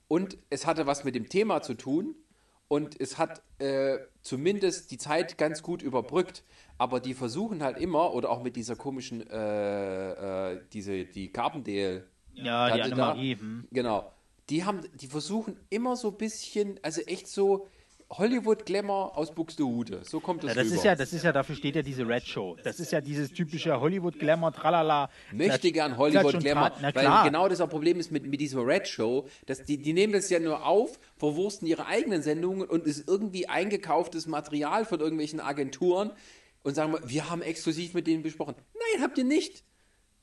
und 0.08 0.38
es 0.50 0.66
hatte 0.66 0.88
was 0.88 1.04
mit 1.04 1.16
dem 1.16 1.30
Thema 1.30 1.62
zu 1.62 1.74
tun 1.74 2.16
und 2.74 3.00
es 3.00 3.20
hat 3.20 3.44
äh, 3.60 4.00
zumindest 4.24 4.90
die 4.90 4.98
Zeit 4.98 5.38
ganz 5.38 5.62
gut 5.62 5.84
überbrückt. 5.84 6.44
Aber 6.80 7.00
die 7.00 7.14
versuchen 7.14 7.62
halt 7.62 7.78
immer, 7.78 8.16
oder 8.16 8.32
auch 8.32 8.42
mit 8.42 8.56
dieser 8.56 8.76
komischen, 8.76 9.30
äh, 9.30 10.54
äh, 10.54 10.60
diese, 10.74 11.06
die 11.06 11.32
Carbondale. 11.32 12.08
Ja, 12.34 12.74
die 12.74 12.82
Annemarie. 12.82 13.36
da, 13.36 13.42
Hm. 13.42 13.68
Genau. 13.72 14.12
Die 14.50 14.64
haben, 14.64 14.82
die 14.96 15.06
versuchen 15.06 15.60
immer 15.70 15.96
so 15.96 16.08
ein 16.08 16.18
bisschen, 16.18 16.80
also 16.82 17.02
echt 17.02 17.28
so 17.28 17.68
Hollywood-Glamour 18.18 19.18
aus 19.18 19.34
Buxtehude. 19.34 20.02
So 20.04 20.20
kommt 20.20 20.44
das 20.44 20.50
Ja, 20.50 20.56
das 20.56 20.66
rüber. 20.66 20.76
ist 20.76 20.84
ja, 20.84 20.96
das 20.96 21.14
ist 21.14 21.24
ja, 21.24 21.32
dafür 21.32 21.56
steht 21.56 21.76
ja 21.76 21.82
diese 21.82 22.08
Red 22.08 22.28
Show. 22.28 22.58
Das 22.64 22.80
ist 22.80 22.92
ja 22.92 23.02
dieses 23.02 23.32
typische 23.32 23.80
Hollywood-Glamour, 23.80 24.54
tralala. 24.54 25.10
möchte 25.32 25.72
gern 25.72 25.96
Klatsch 25.96 26.00
Hollywood 26.00 26.34
und 26.36 26.44
Glamour. 26.44 26.70
Trat. 26.70 26.80
Na 26.82 26.96
Weil 26.96 27.30
genau 27.30 27.48
das 27.50 27.62
auch 27.62 27.70
Problem 27.70 28.00
ist 28.00 28.12
mit, 28.12 28.26
mit 28.26 28.40
dieser 28.40 28.66
Red 28.66 28.88
Show, 28.88 29.28
dass 29.46 29.64
die, 29.64 29.78
die 29.78 29.94
nehmen 29.94 30.14
das 30.14 30.30
ja 30.30 30.40
nur 30.40 30.66
auf, 30.66 31.00
verwursten 31.18 31.68
ihre 31.68 31.86
eigenen 31.86 32.22
Sendungen 32.22 32.68
und 32.68 32.86
ist 32.86 33.08
irgendwie 33.08 33.48
eingekauftes 33.48 34.28
Material 34.28 34.86
von 34.86 35.00
irgendwelchen 35.00 35.40
Agenturen 35.40 36.12
und 36.64 36.76
sagen, 36.76 36.92
mal, 36.92 37.02
wir 37.06 37.30
haben 37.30 37.42
exklusiv 37.42 37.94
mit 37.94 38.08
denen 38.08 38.24
besprochen. 38.24 38.56
Nein, 38.74 39.04
habt 39.04 39.18
ihr 39.18 39.24
nicht. 39.24 39.64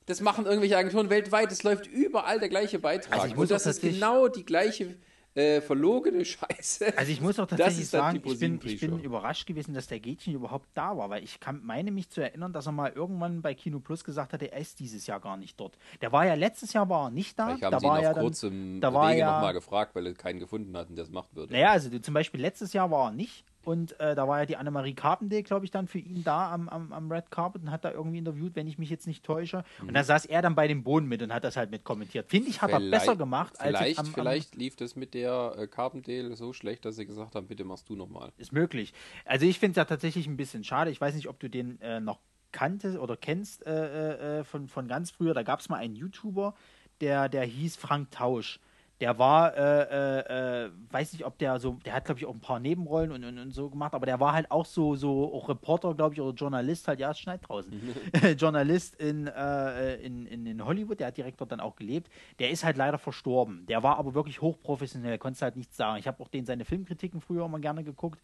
Das 0.06 0.20
machen 0.20 0.46
irgendwelche 0.46 0.76
Agenturen 0.76 1.10
weltweit. 1.10 1.52
Es 1.52 1.62
läuft 1.62 1.86
überall 1.86 2.40
der 2.40 2.48
gleiche 2.48 2.78
Beitrag. 2.78 3.20
Also 3.20 3.34
und 3.36 3.50
das 3.50 3.66
ist 3.66 3.80
genau 3.80 4.28
die 4.28 4.44
gleiche 4.44 4.96
äh, 5.34 5.60
verlogene 5.60 6.24
Scheiße. 6.24 6.96
Also 6.96 7.12
ich 7.12 7.20
muss 7.20 7.38
auch 7.38 7.46
tatsächlich 7.46 7.90
dann 7.90 8.00
sagen, 8.00 8.22
ich 8.24 8.38
bin, 8.38 8.60
ich 8.64 8.80
bin 8.80 8.98
überrascht 9.00 9.46
gewesen, 9.46 9.74
dass 9.74 9.86
der 9.86 10.00
Gätchen 10.00 10.34
überhaupt 10.34 10.68
da 10.74 10.96
war, 10.96 11.10
weil 11.10 11.22
ich 11.22 11.38
kann, 11.40 11.60
meine 11.64 11.90
mich 11.90 12.10
zu 12.10 12.20
erinnern, 12.20 12.52
dass 12.52 12.66
er 12.66 12.72
mal 12.72 12.90
irgendwann 12.90 13.42
bei 13.42 13.54
Kino 13.54 13.80
Plus 13.80 14.02
gesagt 14.04 14.32
hat, 14.32 14.42
er 14.42 14.58
ist 14.58 14.80
dieses 14.80 15.06
Jahr 15.06 15.20
gar 15.20 15.36
nicht 15.36 15.58
dort. 15.60 15.78
Der 16.00 16.12
war 16.12 16.26
ja 16.26 16.34
letztes 16.34 16.72
Jahr 16.72 16.88
war 16.88 17.06
er 17.06 17.10
nicht 17.10 17.38
da. 17.38 17.54
Ich 17.54 17.62
habe 17.62 17.76
ihn 17.76 17.90
auf 17.90 18.02
ja 18.02 18.12
dann, 18.12 18.22
kurzem 18.22 18.80
da 18.80 18.92
war 18.92 19.10
Wege 19.10 19.20
ja, 19.20 19.34
nochmal 19.34 19.52
gefragt, 19.52 19.94
weil 19.94 20.06
er 20.06 20.14
keinen 20.14 20.40
gefunden 20.40 20.76
hatten, 20.76 20.96
der 20.96 21.04
es 21.04 21.10
machen 21.10 21.28
würde. 21.32 21.52
Naja, 21.52 21.70
also 21.70 21.90
du, 21.90 22.00
zum 22.00 22.14
Beispiel 22.14 22.40
letztes 22.40 22.72
Jahr 22.72 22.90
war 22.90 23.08
er 23.08 23.12
nicht 23.12 23.44
und 23.62 23.98
äh, 24.00 24.14
da 24.14 24.26
war 24.26 24.40
ja 24.40 24.46
die 24.46 24.56
Annemarie 24.56 24.94
Carpendale, 24.94 25.42
glaube 25.42 25.64
ich, 25.64 25.70
dann 25.70 25.86
für 25.86 25.98
ihn 25.98 26.24
da 26.24 26.52
am, 26.52 26.68
am, 26.68 26.92
am 26.92 27.12
Red 27.12 27.30
Carpet 27.30 27.62
und 27.62 27.70
hat 27.70 27.84
da 27.84 27.90
irgendwie 27.90 28.18
interviewt, 28.18 28.56
wenn 28.56 28.66
ich 28.66 28.78
mich 28.78 28.88
jetzt 28.88 29.06
nicht 29.06 29.24
täusche. 29.24 29.64
Mhm. 29.80 29.88
Und 29.88 29.94
da 29.94 30.04
saß 30.04 30.24
er 30.26 30.40
dann 30.40 30.54
bei 30.54 30.66
dem 30.66 30.82
Boden 30.82 31.06
mit 31.06 31.22
und 31.22 31.32
hat 31.32 31.44
das 31.44 31.56
halt 31.56 31.70
mit 31.70 31.84
kommentiert. 31.84 32.28
Finde 32.28 32.48
ich, 32.48 32.62
hat 32.62 32.70
er 32.70 32.80
besser 32.80 33.16
gemacht 33.16 33.60
als 33.60 33.76
Vielleicht, 33.76 33.98
am, 33.98 34.06
vielleicht 34.06 34.54
lief 34.56 34.76
das 34.76 34.96
mit 34.96 35.14
der 35.14 35.54
äh, 35.58 35.66
Carbondale 35.66 36.34
so 36.36 36.52
schlecht, 36.52 36.84
dass 36.84 36.96
sie 36.96 37.06
gesagt 37.06 37.34
haben, 37.34 37.46
bitte 37.46 37.64
machst 37.64 37.88
du 37.88 37.96
nochmal. 37.96 38.32
Ist 38.38 38.52
möglich. 38.52 38.94
Also 39.24 39.44
ich 39.44 39.58
finde 39.58 39.72
es 39.72 39.76
ja 39.76 39.84
tatsächlich 39.84 40.26
ein 40.26 40.36
bisschen 40.36 40.64
schade. 40.64 40.90
Ich 40.90 41.00
weiß 41.00 41.14
nicht, 41.14 41.28
ob 41.28 41.38
du 41.38 41.50
den 41.50 41.80
äh, 41.80 42.00
noch 42.00 42.20
kanntest 42.52 42.98
oder 42.98 43.16
kennst 43.16 43.66
äh, 43.66 44.40
äh, 44.40 44.44
von, 44.44 44.68
von 44.68 44.88
ganz 44.88 45.10
früher. 45.10 45.34
Da 45.34 45.42
gab 45.42 45.60
es 45.60 45.68
mal 45.68 45.76
einen 45.76 45.96
YouTuber, 45.96 46.54
der, 47.00 47.28
der 47.28 47.44
hieß 47.44 47.76
Frank 47.76 48.10
Tausch. 48.10 48.58
Der 49.00 49.18
war, 49.18 49.56
äh, 49.56 49.82
äh, 49.82 50.64
äh, 50.66 50.70
weiß 50.90 51.14
nicht, 51.14 51.24
ob 51.24 51.38
der 51.38 51.58
so, 51.58 51.78
der 51.86 51.94
hat, 51.94 52.04
glaube 52.04 52.20
ich, 52.20 52.26
auch 52.26 52.34
ein 52.34 52.40
paar 52.40 52.60
Nebenrollen 52.60 53.12
und, 53.12 53.24
und, 53.24 53.38
und 53.38 53.50
so 53.50 53.70
gemacht, 53.70 53.94
aber 53.94 54.04
der 54.04 54.20
war 54.20 54.34
halt 54.34 54.50
auch 54.50 54.66
so, 54.66 54.94
so 54.94 55.32
auch 55.32 55.48
Reporter, 55.48 55.94
glaube 55.94 56.14
ich, 56.14 56.20
oder 56.20 56.34
Journalist 56.34 56.86
halt, 56.86 57.00
ja, 57.00 57.10
es 57.10 57.18
schneit 57.18 57.40
draußen. 57.48 57.72
Journalist 58.36 58.96
in, 58.96 59.26
äh, 59.26 59.96
in, 59.96 60.26
in, 60.26 60.44
in 60.46 60.64
Hollywood, 60.64 61.00
der 61.00 61.08
hat 61.08 61.16
direkt 61.16 61.40
dort 61.40 61.52
dann 61.52 61.60
auch 61.60 61.76
gelebt. 61.76 62.10
Der 62.38 62.50
ist 62.50 62.62
halt 62.62 62.76
leider 62.76 62.98
verstorben. 62.98 63.64
Der 63.66 63.82
war 63.82 63.96
aber 63.96 64.14
wirklich 64.14 64.42
hochprofessionell, 64.42 65.16
konntest 65.18 65.42
halt 65.42 65.56
nichts 65.56 65.76
sagen. 65.76 65.98
Ich 65.98 66.06
habe 66.06 66.22
auch 66.22 66.28
den 66.28 66.44
seine 66.44 66.66
Filmkritiken 66.66 67.20
früher 67.20 67.46
immer 67.46 67.58
gerne 67.58 67.82
geguckt. 67.84 68.20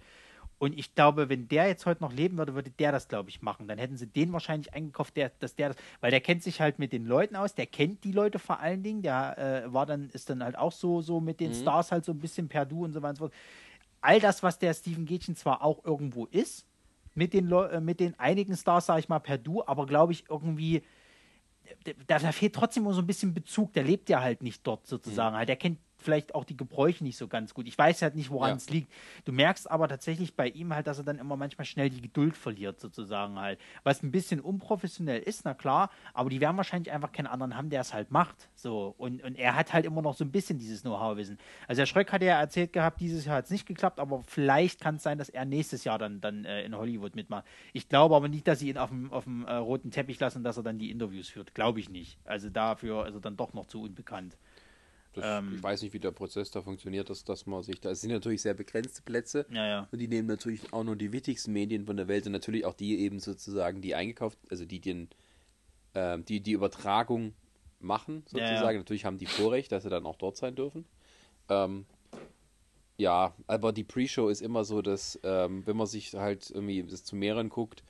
Und 0.59 0.79
ich 0.79 0.95
glaube, 0.95 1.29
wenn 1.29 1.49
der 1.49 1.67
jetzt 1.67 1.85
heute 1.85 2.03
noch 2.03 2.13
leben 2.13 2.39
würde, 2.39 2.55
würde 2.55 2.71
der 2.71 2.91
das, 2.91 3.09
glaube 3.09 3.29
ich, 3.29 3.43
machen. 3.43 3.69
Dann 3.69 3.79
hätten 3.79 3.99
sie 3.99 4.07
den 4.07 4.33
wahrscheinlich 4.33 4.73
eingekauft, 4.73 5.15
der, 5.17 5.31
dass 5.39 5.55
der 5.55 5.69
das, 5.69 5.77
weil 6.01 6.11
der 6.11 6.23
kennt 6.23 6.43
sich 6.43 6.63
halt 6.63 6.79
mit 6.79 6.93
den 6.93 7.05
Leuten 7.05 7.37
aus, 7.37 7.55
der 7.55 7.67
kennt 7.67 8.05
die 8.05 8.13
Leute 8.13 8.39
vor 8.39 8.61
allen 8.61 8.83
Dingen, 8.83 9.03
der 9.03 9.65
äh, 9.67 9.73
war 9.73 9.85
dann, 9.85 10.09
ist 10.11 10.31
dann 10.31 10.43
halt 10.43 10.57
auch 10.57 10.73
so, 10.73 11.03
so 11.03 11.21
mit 11.21 11.41
den 11.41 11.53
Stars 11.55 11.93
halt 11.93 12.07
so 12.07 12.13
ein 12.13 12.19
bisschen 12.19 12.49
per 12.49 12.65
Du 12.65 12.85
und 12.85 12.93
so 12.95 13.03
weiter 13.03 13.11
und 13.11 13.17
so 13.17 13.25
fort. 13.25 13.35
All 14.01 14.19
das, 14.19 14.43
was 14.43 14.59
der 14.59 14.73
Steven 14.73 15.05
Gätchen 15.05 15.37
zwar 15.37 15.63
auch 15.63 15.85
irgendwo 15.85 16.25
ist, 16.27 16.65
mit 17.15 17.35
den, 17.35 17.49
Leu- 17.49 17.69
äh, 17.69 17.81
mit 17.81 18.01
den 18.01 18.19
einigen 18.19 18.57
Stars, 18.57 18.87
sage 18.87 19.01
ich 19.01 19.09
mal, 19.09 19.19
per 19.19 19.37
Du, 19.39 19.63
aber 19.67 19.85
glaube 19.85 20.13
ich 20.13 20.25
irgendwie, 20.31 20.83
da, 22.07 22.19
da 22.19 22.33
fehlt 22.33 22.55
trotzdem 22.55 22.91
so 22.93 23.01
ein 23.01 23.07
bisschen 23.07 23.35
Bezug. 23.35 23.73
Der 23.73 23.85
lebt 23.85 24.09
ja 24.09 24.21
halt 24.21 24.43
nicht 24.43 24.67
dort 24.67 24.87
sozusagen. 24.87 25.35
Mhm. 25.35 25.39
Halt, 25.39 25.49
der 25.49 25.57
kennt 25.57 25.79
vielleicht 26.07 26.35
auch 26.35 26.45
die 26.45 26.57
Gebräuche 26.57 27.05
nicht 27.05 27.17
so 27.19 27.29
ganz 27.29 27.53
gut. 27.53 27.67
Ich 27.69 27.77
weiß 27.77 28.01
halt 28.01 28.15
nicht, 28.15 28.31
woran 28.31 28.51
Ja. 28.51 28.57
es 28.57 28.71
liegt. 28.71 28.91
Du 29.25 29.33
merkst 29.33 29.71
aber 29.71 29.89
tatsächlich 29.89 30.35
bei 30.37 30.49
ihm 30.49 30.73
halt, 30.75 30.87
dass 30.87 30.99
er 30.99 31.05
dann 31.05 31.19
immer 31.19 31.37
manchmal 31.37 31.65
schnell 31.65 31.91
die 31.91 32.01
Geduld 32.01 32.37
verliert, 32.37 32.81
sozusagen 32.81 33.39
halt. 33.39 33.59
Was 33.83 34.03
ein 34.03 34.13
bisschen 34.13 34.41
unprofessionell 34.41 35.21
ist, 35.21 35.45
na 35.45 35.53
klar, 35.53 35.91
aber 36.15 36.31
die 36.31 36.41
werden 36.41 36.57
wahrscheinlich 36.57 36.93
einfach 36.93 37.13
keinen 37.13 37.27
anderen 37.27 37.57
haben, 37.57 37.69
der 37.71 37.81
es 37.83 37.93
halt 37.93 38.11
macht. 38.11 38.49
So. 38.55 38.95
Und, 38.97 39.23
und 39.23 39.37
er 39.37 39.57
hat 39.57 39.73
halt 39.73 39.85
immer 39.85 40.01
noch 40.01 40.15
so 40.15 40.25
ein 40.25 40.31
bisschen 40.31 40.59
dieses 40.59 40.83
Know-how-Wissen. 40.83 41.39
Also 41.69 41.83
der 41.83 41.87
Schröck 41.87 42.13
hat 42.13 42.23
ja 42.23 42.39
erzählt 42.41 42.73
gehabt, 42.73 43.01
dieses 43.01 43.25
Jahr 43.25 43.37
hat 43.37 43.47
es 43.47 43.51
nicht 43.51 43.67
geklappt, 43.67 43.99
aber 43.99 44.23
vielleicht 44.27 44.81
kann 44.81 44.97
es 44.97 45.03
sein, 45.03 45.19
dass 45.19 45.29
er 45.29 45.45
nächstes 45.45 45.83
Jahr 45.85 45.99
dann, 45.99 46.21
dann 46.21 46.45
äh, 46.45 46.63
in 46.63 46.77
Hollywood 46.77 47.17
mitmacht. 47.17 47.45
Ich 47.73 47.89
glaube 47.89 48.15
aber 48.15 48.29
nicht, 48.29 48.47
dass 48.47 48.61
sie 48.61 48.69
ihn 48.71 48.79
auf 48.79 48.91
dem, 48.91 49.13
auf 49.13 49.25
dem 49.25 49.45
äh, 49.45 49.55
roten 49.55 49.91
Teppich 49.91 50.21
lassen, 50.21 50.45
dass 50.45 50.57
er 50.57 50.63
dann 50.63 50.79
die 50.79 50.91
Interviews 50.93 51.29
führt. 51.29 51.55
Glaube 51.55 51.81
ich 51.81 51.89
nicht. 51.91 52.19
Also 52.25 52.49
dafür 52.49 53.07
ist 53.07 53.15
er 53.15 53.21
dann 53.21 53.37
doch 53.37 53.53
noch 53.55 53.67
zu 53.67 53.83
unbekannt. 53.83 54.37
Das, 55.17 55.25
Ähm. 55.43 55.55
ich 55.57 55.63
weiß 55.63 55.83
nicht, 55.83 55.93
wie 55.93 55.99
der 55.99 56.13
Prozess 56.13 56.51
da 56.51 56.63
funktioniert, 56.63 57.11
dass, 57.11 57.25
dass 57.25 57.47
man 57.47 57.63
sich 57.63 57.81
da. 57.81 57.91
Es 57.91 58.03
sind 58.03 58.13
natürlich 58.13 58.43
sehr 58.43 58.55
begrenzte 58.55 59.03
Plätze. 59.03 59.47
Ja, 59.51 59.67
ja. 59.67 59.89
Und 59.91 59.99
die 59.99 60.09
nehmen 60.09 60.29
natürlich 60.29 60.73
auch 60.73 60.85
nur 60.85 60.95
die 60.97 61.11
wichtigsten 61.11 61.53
Medien 61.53 61.87
von 61.87 61.97
der 61.97 62.07
Welt 62.07 62.27
und 62.27 62.33
natürlich 62.33 62.65
auch 62.65 62.75
die 62.75 63.01
eben 63.01 63.19
sozusagen, 63.19 63.81
die 63.81 63.95
eingekauft, 63.95 64.39
also 64.51 64.65
die 64.65 64.81
den, 64.81 65.09
ähm, 65.95 66.25
die 66.25 66.41
die 66.41 66.53
Übertragung 66.53 67.35
machen, 67.81 68.23
sozusagen. 68.27 68.75
ja. 68.75 68.79
Natürlich 68.79 69.05
haben 69.05 69.19
die 69.19 69.27
Vorrecht, 69.27 69.73
dass 69.73 69.83
sie 69.83 69.91
dann 69.91 70.07
auch 70.07 70.17
dort 70.17 70.37
sein 70.37 70.55
dürfen. 70.55 70.85
Ähm, 71.49 71.87
Ja, 72.99 73.35
aber 73.47 73.73
die 73.73 73.85
Pre-Show 73.85 74.29
ist 74.29 74.41
immer 74.41 74.65
so, 74.65 74.81
dass, 74.81 75.21
ähm, 75.23 75.67
wenn 75.67 75.77
man 75.77 75.87
sich 75.87 76.15
halt 76.15 76.51
irgendwie 76.51 76.83
das 76.83 77.05
zu 77.05 77.15
mehreren 77.15 77.51
guckt, 77.51 77.83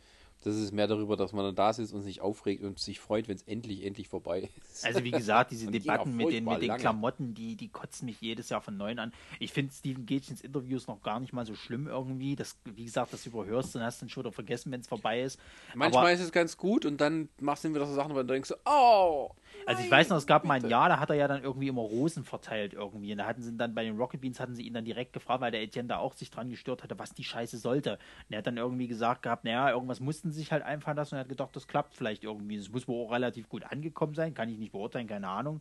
das 0.46 0.54
ist 0.54 0.72
mehr 0.72 0.86
darüber, 0.86 1.16
dass 1.16 1.32
man 1.32 1.44
dann 1.44 1.56
da 1.56 1.72
sitzt 1.72 1.92
und 1.92 2.02
sich 2.02 2.20
aufregt 2.20 2.62
und 2.62 2.78
sich 2.78 3.00
freut, 3.00 3.26
wenn 3.26 3.34
es 3.34 3.42
endlich, 3.42 3.84
endlich 3.84 4.06
vorbei 4.06 4.48
ist. 4.62 4.84
Also 4.86 5.02
wie 5.02 5.10
gesagt, 5.10 5.50
diese 5.50 5.66
Debatten 5.72 6.16
mit 6.16 6.30
den, 6.30 6.44
mit 6.44 6.62
den 6.62 6.68
lange. 6.68 6.80
Klamotten, 6.80 7.34
die, 7.34 7.56
die 7.56 7.68
kotzen 7.68 8.06
mich 8.06 8.20
jedes 8.20 8.48
Jahr 8.48 8.60
von 8.60 8.76
neuem 8.76 9.00
an. 9.00 9.12
Ich 9.40 9.52
finde 9.52 9.74
Steven 9.74 10.06
Gätchens 10.06 10.42
Interviews 10.42 10.86
noch 10.86 11.02
gar 11.02 11.18
nicht 11.18 11.32
mal 11.32 11.44
so 11.44 11.56
schlimm 11.56 11.88
irgendwie. 11.88 12.36
Das, 12.36 12.56
wie 12.64 12.84
gesagt, 12.84 13.12
das 13.12 13.26
überhörst 13.26 13.74
du 13.74 13.80
und 13.80 13.84
hast 13.84 14.00
dann 14.00 14.08
schon 14.08 14.22
wieder 14.22 14.32
vergessen, 14.32 14.70
wenn 14.70 14.82
es 14.82 14.86
vorbei 14.86 15.22
ist. 15.22 15.40
Manchmal 15.74 16.04
Aber, 16.04 16.12
ist 16.12 16.20
es 16.20 16.30
ganz 16.30 16.56
gut 16.56 16.86
und 16.86 17.00
dann 17.00 17.28
machst 17.40 17.64
du 17.64 17.70
wieder 17.70 17.84
so 17.84 17.94
Sachen, 17.94 18.12
wo 18.12 18.18
du 18.18 18.24
denkst, 18.24 18.54
oh. 18.66 19.30
Also 19.64 19.82
ich 19.82 19.90
weiß 19.90 20.08
noch, 20.10 20.16
es 20.16 20.26
gab 20.26 20.44
mal 20.44 20.54
ein. 20.54 20.68
Jahr, 20.68 20.88
da 20.88 21.00
hat 21.00 21.10
er 21.10 21.16
ja 21.16 21.28
dann 21.28 21.42
irgendwie 21.42 21.68
immer 21.68 21.82
Rosen 21.82 22.24
verteilt 22.24 22.74
irgendwie. 22.74 23.12
Und 23.12 23.18
da 23.18 23.26
hatten 23.26 23.42
sie 23.42 23.56
dann 23.56 23.74
bei 23.74 23.84
den 23.84 23.96
Rocket 23.96 24.20
Beans 24.20 24.40
hatten 24.40 24.54
sie 24.54 24.62
ihn 24.62 24.74
dann 24.74 24.84
direkt 24.84 25.12
gefragt, 25.12 25.40
weil 25.40 25.50
der 25.50 25.62
Etienne 25.62 25.88
da 25.88 25.98
auch 25.98 26.14
sich 26.14 26.30
dran 26.30 26.50
gestört 26.50 26.82
hatte, 26.82 26.98
was 26.98 27.14
die 27.14 27.24
Scheiße 27.24 27.58
sollte. 27.58 27.92
Und 27.92 28.32
er 28.32 28.38
hat 28.38 28.46
dann 28.46 28.56
irgendwie 28.56 28.88
gesagt 28.88 29.22
gehabt, 29.22 29.44
naja, 29.44 29.70
irgendwas 29.70 30.00
mussten 30.00 30.30
sie 30.30 30.40
sich 30.40 30.52
halt 30.52 30.62
einfallen 30.62 30.96
lassen 30.96 31.14
und 31.14 31.18
er 31.18 31.20
hat 31.20 31.28
gedacht, 31.28 31.54
das 31.54 31.66
klappt 31.66 31.94
vielleicht 31.94 32.24
irgendwie. 32.24 32.56
Es 32.56 32.70
muss 32.70 32.86
wohl 32.88 33.06
auch 33.06 33.12
relativ 33.12 33.48
gut 33.48 33.64
angekommen 33.64 34.14
sein, 34.14 34.34
kann 34.34 34.48
ich 34.48 34.58
nicht 34.58 34.72
beurteilen, 34.72 35.06
keine 35.06 35.28
Ahnung. 35.28 35.60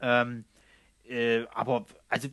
Ähm, 0.00 0.44
äh, 1.08 1.44
aber 1.52 1.86
also 2.08 2.28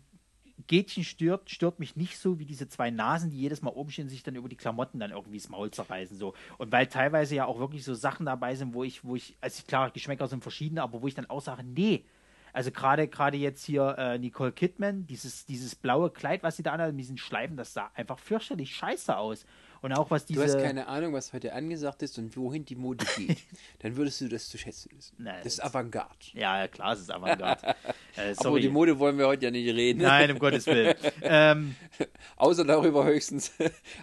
Gätchen 0.68 1.04
stört, 1.04 1.50
stört 1.50 1.80
mich 1.80 1.96
nicht 1.96 2.18
so 2.18 2.40
wie 2.40 2.46
diese 2.46 2.68
zwei 2.68 2.92
Nasen, 2.92 3.32
die 3.32 3.38
jedes 3.38 3.62
Mal 3.62 3.72
oben 3.72 3.92
stehen 3.92 4.10
sich 4.10 4.24
dann 4.24 4.36
über 4.36 4.50
die 4.50 4.56
Klamotten 4.56 5.00
dann 5.00 5.12
irgendwie 5.12 5.38
das 5.38 5.50
Maul 5.50 5.72
zerreißen. 5.72 6.18
So. 6.18 6.34
Und 6.58 6.72
weil 6.72 6.88
teilweise 6.88 7.36
ja 7.36 7.46
auch 7.46 7.60
wirklich 7.60 7.84
so 7.84 7.94
Sachen 7.94 8.26
dabei 8.26 8.56
sind, 8.56 8.74
wo 8.74 8.84
ich, 8.84 9.04
wo 9.04 9.16
ich, 9.16 9.36
also 9.42 9.64
klar, 9.68 9.92
Geschmäcker 9.92 10.28
sind 10.28 10.42
verschiedene, 10.42 10.82
aber 10.84 11.02
wo 11.02 11.08
ich 11.08 11.16
dann 11.16 11.30
auch 11.30 11.42
sage, 11.42 11.64
nee. 11.64 12.06
Also 12.52 12.72
gerade 12.72 13.08
gerade 13.08 13.38
jetzt 13.38 13.64
hier 13.64 13.96
äh, 13.98 14.18
Nicole 14.18 14.52
Kidman, 14.52 15.06
dieses, 15.06 15.46
dieses 15.46 15.76
blaue 15.76 16.10
Kleid, 16.10 16.42
was 16.42 16.58
sie 16.58 16.64
da 16.64 16.74
anhat, 16.74 16.92
mit 16.92 17.00
diesen 17.00 17.18
Schleifen, 17.18 17.58
das 17.58 17.74
sah 17.74 17.92
einfach 17.94 18.18
fürchterlich 18.18 18.76
scheiße 18.76 19.16
aus. 19.16 19.46
Und 19.82 19.94
auch 19.94 20.12
was 20.12 20.26
Du 20.26 20.34
diese. 20.34 20.44
hast 20.46 20.58
keine 20.58 20.88
Ahnung, 20.88 21.14
was 21.14 21.32
heute 21.34 21.54
angesagt 21.54 22.02
ist 22.04 22.18
und 22.18 22.36
wohin 22.36 22.66
die 22.66 22.76
Mode 22.76 23.06
geht. 23.18 23.38
Dann 23.80 23.96
würdest 23.96 24.20
du 24.22 24.28
das 24.28 24.50
zu 24.50 24.58
schätzen 24.58 24.90
wissen. 24.96 25.16
Nein, 25.20 25.40
das 25.44 25.54
ist 25.54 25.64
Avantgarde. 25.64 26.16
ja, 26.34 26.68
klar, 26.68 26.94
es 26.94 27.00
ist 27.02 27.12
Avantgarde. 27.12 27.68
äh, 28.16 28.22
Aber 28.22 28.36
sorry. 28.36 28.50
über 28.50 28.60
die 28.62 28.70
Mode 28.70 29.00
wollen 29.00 29.18
wir 29.18 29.28
heute 29.28 29.46
ja 29.46 29.52
nicht 29.52 29.68
reden. 29.74 30.02
Nein, 30.02 30.32
um 30.32 30.40
Gottes 30.40 30.66
Willen. 30.68 30.96
ähm, 31.22 31.76
Außer 32.36 32.66
darüber 32.66 33.06
höchstens. 33.06 33.52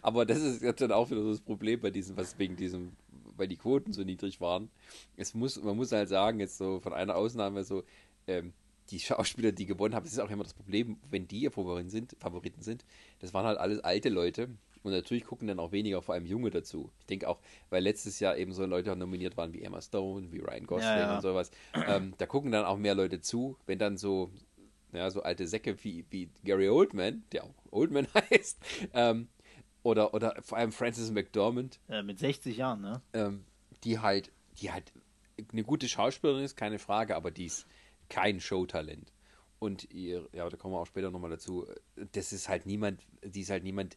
Aber 0.02 0.24
das 0.24 0.38
ist 0.42 0.62
jetzt 0.62 0.80
dann 0.80 0.92
auch 0.92 1.10
wieder 1.10 1.22
so 1.22 1.30
das 1.30 1.40
Problem 1.40 1.80
bei 1.80 1.90
diesem, 1.90 2.16
was 2.16 2.38
wegen 2.38 2.56
diesem, 2.56 2.92
weil 3.36 3.48
die 3.48 3.56
Quoten 3.56 3.92
so 3.92 4.02
niedrig 4.02 4.40
waren. 4.40 4.70
Es 5.16 5.34
muss, 5.34 5.62
man 5.62 5.76
muss 5.76 5.92
halt 5.92 6.08
sagen, 6.08 6.40
jetzt 6.40 6.56
so 6.58 6.80
von 6.80 6.92
einer 6.94 7.16
Ausnahme 7.16 7.64
so, 7.64 7.84
ähm, 8.26 8.52
die 8.90 9.00
Schauspieler, 9.00 9.50
die 9.52 9.66
gewonnen 9.66 9.94
haben, 9.94 10.04
das 10.04 10.12
ist 10.12 10.20
auch 10.20 10.30
immer 10.30 10.44
das 10.44 10.54
Problem, 10.54 10.96
wenn 11.10 11.26
die 11.26 11.40
ihr 11.40 11.50
Favoriten 11.50 11.90
sind, 11.90 12.16
Favoriten 12.20 12.62
sind, 12.62 12.84
das 13.18 13.34
waren 13.34 13.44
halt 13.44 13.58
alles 13.58 13.80
alte 13.80 14.08
Leute. 14.08 14.48
Und 14.86 14.92
natürlich 14.92 15.24
gucken 15.24 15.48
dann 15.48 15.58
auch 15.58 15.72
weniger, 15.72 16.00
vor 16.00 16.14
allem 16.14 16.26
Junge 16.26 16.50
dazu. 16.50 16.92
Ich 17.00 17.06
denke 17.06 17.28
auch, 17.28 17.40
weil 17.70 17.82
letztes 17.82 18.20
Jahr 18.20 18.36
eben 18.36 18.52
so 18.52 18.64
Leute 18.66 18.94
nominiert 18.94 19.36
waren 19.36 19.52
wie 19.52 19.62
Emma 19.62 19.80
Stone, 19.82 20.30
wie 20.30 20.38
Ryan 20.38 20.64
Gosling 20.64 20.88
Ja, 20.88 20.98
ja. 20.98 21.16
und 21.16 21.22
sowas. 21.22 21.50
Ähm, 21.88 22.14
da 22.18 22.26
gucken 22.26 22.52
dann 22.52 22.64
auch 22.64 22.76
mehr 22.78 22.94
Leute 22.94 23.20
zu, 23.20 23.56
wenn 23.66 23.80
dann 23.80 23.96
so 23.96 24.30
ja, 24.92 25.10
so 25.10 25.24
alte 25.24 25.48
Säcke 25.48 25.82
wie, 25.82 26.04
wie 26.10 26.30
Gary 26.44 26.68
Oldman, 26.68 27.24
der 27.32 27.42
auch 27.42 27.54
Oldman 27.72 28.06
heißt, 28.30 28.60
ähm, 28.94 29.26
oder, 29.82 30.14
oder 30.14 30.36
vor 30.40 30.56
allem 30.56 30.70
Frances 30.70 31.10
McDormand, 31.10 31.80
äh, 31.88 32.04
mit 32.04 32.20
60 32.20 32.56
Jahren, 32.56 32.80
ne? 32.80 33.02
ähm, 33.12 33.44
die 33.82 33.98
halt, 33.98 34.30
die 34.60 34.70
halt 34.70 34.92
eine 35.50 35.64
gute 35.64 35.88
Schauspielerin 35.88 36.44
ist, 36.44 36.56
keine 36.56 36.78
Frage, 36.78 37.16
aber 37.16 37.32
die 37.32 37.46
ist 37.46 37.66
kein 38.08 38.38
Showtalent. 38.38 39.12
Und 39.58 39.90
ihr, 39.90 40.28
ja, 40.32 40.48
da 40.48 40.56
kommen 40.56 40.74
wir 40.74 40.80
auch 40.80 40.86
später 40.86 41.10
nochmal 41.10 41.30
dazu, 41.30 41.66
das 42.12 42.32
ist 42.32 42.48
halt 42.48 42.66
niemand, 42.66 43.02
die 43.24 43.40
ist 43.40 43.50
halt 43.50 43.64
niemand, 43.64 43.96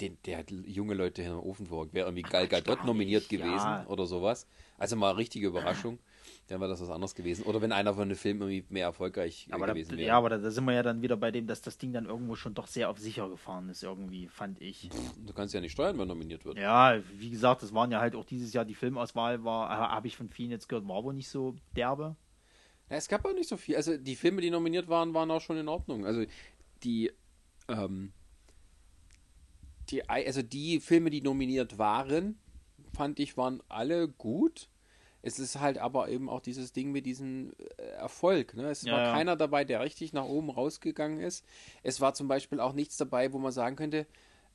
den, 0.00 0.18
der 0.26 0.38
hat 0.38 0.50
junge 0.50 0.94
Leute 0.94 1.22
in 1.22 1.28
den 1.28 1.38
Ofen 1.38 1.66
verrückt. 1.66 1.94
Wäre 1.94 2.08
irgendwie 2.08 2.22
Gal 2.22 2.48
Gadot 2.48 2.84
nominiert 2.84 3.28
gewesen 3.28 3.54
ja. 3.54 3.86
oder 3.86 4.06
sowas. 4.06 4.46
Also 4.76 4.96
mal 4.96 5.12
richtige 5.12 5.46
Überraschung. 5.46 5.98
Dann 6.48 6.60
wäre 6.60 6.70
das 6.70 6.80
was 6.80 6.90
anderes 6.90 7.14
gewesen. 7.14 7.44
Oder 7.44 7.62
wenn 7.62 7.72
einer 7.72 7.94
von 7.94 8.08
den 8.08 8.18
Filmen 8.18 8.42
irgendwie 8.42 8.64
mehr 8.68 8.86
erfolgreich 8.86 9.46
äh, 9.48 9.54
Aber 9.54 9.66
da, 9.66 9.72
gewesen 9.72 9.92
wäre. 9.92 10.08
ja, 10.08 10.18
aber 10.18 10.30
da, 10.30 10.38
da 10.38 10.50
sind 10.50 10.64
wir 10.64 10.74
ja 10.74 10.82
dann 10.82 11.00
wieder 11.00 11.16
bei 11.16 11.30
dem, 11.30 11.46
dass 11.46 11.62
das 11.62 11.78
Ding 11.78 11.92
dann 11.92 12.06
irgendwo 12.06 12.34
schon 12.34 12.54
doch 12.54 12.66
sehr 12.66 12.90
auf 12.90 12.98
sicher 12.98 13.28
gefahren 13.28 13.68
ist, 13.68 13.82
irgendwie, 13.82 14.26
fand 14.28 14.60
ich. 14.60 14.90
Du 15.24 15.32
kannst 15.32 15.54
ja 15.54 15.60
nicht 15.60 15.72
steuern, 15.72 15.96
wer 15.96 16.06
nominiert 16.06 16.44
wird. 16.44 16.58
Ja, 16.58 17.00
wie 17.16 17.30
gesagt, 17.30 17.62
das 17.62 17.72
waren 17.72 17.90
ja 17.90 18.00
halt 18.00 18.14
auch 18.14 18.24
dieses 18.24 18.52
Jahr 18.52 18.64
die 18.64 18.74
Filmauswahl, 18.74 19.44
war, 19.44 19.70
habe 19.70 20.06
ich 20.06 20.16
von 20.16 20.28
vielen 20.28 20.50
jetzt 20.50 20.68
gehört, 20.68 20.86
war 20.88 21.02
wohl 21.04 21.14
nicht 21.14 21.28
so 21.28 21.54
derbe. 21.76 22.16
Ja, 22.90 22.96
es 22.96 23.08
gab 23.08 23.24
auch 23.24 23.32
nicht 23.32 23.48
so 23.48 23.56
viel. 23.56 23.76
Also 23.76 23.96
die 23.96 24.16
Filme, 24.16 24.42
die 24.42 24.50
nominiert 24.50 24.88
waren, 24.88 25.14
waren 25.14 25.30
auch 25.30 25.40
schon 25.40 25.56
in 25.56 25.68
Ordnung. 25.68 26.04
Also 26.04 26.24
die, 26.82 27.10
ähm, 27.68 28.12
die, 29.90 30.08
also 30.08 30.42
die 30.42 30.80
Filme, 30.80 31.10
die 31.10 31.20
nominiert 31.20 31.78
waren, 31.78 32.38
fand 32.94 33.20
ich, 33.20 33.36
waren 33.36 33.62
alle 33.68 34.08
gut. 34.08 34.68
Es 35.22 35.38
ist 35.38 35.58
halt 35.58 35.78
aber 35.78 36.08
eben 36.10 36.28
auch 36.28 36.40
dieses 36.40 36.72
Ding 36.72 36.92
mit 36.92 37.06
diesem 37.06 37.52
äh, 37.78 37.82
Erfolg. 37.82 38.54
Ne? 38.54 38.68
Es 38.68 38.82
Ja, 38.82 38.92
war 38.92 39.02
ja. 39.04 39.12
keiner 39.14 39.36
dabei, 39.36 39.64
der 39.64 39.80
richtig 39.80 40.12
nach 40.12 40.26
oben 40.26 40.50
rausgegangen 40.50 41.18
ist. 41.18 41.44
Es 41.82 42.00
war 42.00 42.12
zum 42.14 42.28
Beispiel 42.28 42.60
auch 42.60 42.74
nichts 42.74 42.98
dabei, 42.98 43.32
wo 43.32 43.38
man 43.38 43.52
sagen 43.52 43.76
könnte, 43.76 44.06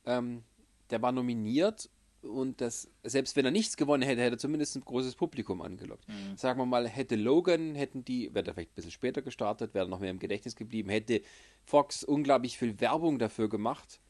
ähm, 0.06 0.44
der 0.90 1.02
war 1.02 1.10
nominiert 1.10 1.90
und 2.22 2.60
das, 2.60 2.88
selbst 3.02 3.34
wenn 3.34 3.44
er 3.46 3.50
nichts 3.50 3.76
gewonnen 3.76 4.02
hätte, 4.02 4.20
hätte 4.20 4.36
er 4.36 4.38
zumindest 4.38 4.76
ein 4.76 4.84
großes 4.84 5.14
Publikum 5.14 5.62
angelockt. 5.62 6.04
Sagen 6.36 6.60
wir 6.60 6.66
mal, 6.66 6.86
hätte 6.86 7.16
Logan, 7.16 7.74
hätten 7.74 8.04
die, 8.04 8.32
wäre 8.34 8.46
er 8.46 8.54
vielleicht 8.54 8.72
ein 8.72 8.74
bisschen 8.74 8.90
später 8.90 9.22
gestartet, 9.22 9.72
wäre 9.74 9.88
noch 9.88 10.00
mehr 10.00 10.10
im 10.10 10.18
Gedächtnis 10.18 10.54
geblieben, 10.54 10.90
hätte 10.90 11.22
Fox 11.64 12.04
unglaublich 12.04 12.58
viel 12.58 12.78
Werbung 12.80 13.18
dafür 13.18 13.48
gemacht 13.48 14.00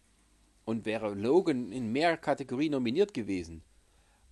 und 0.71 0.87
wäre 0.87 1.15
Logan 1.15 1.73
in 1.73 1.91
mehr 1.91 2.17
Kategorien 2.17 2.73
nominiert 2.73 3.13
gewesen. 3.13 3.63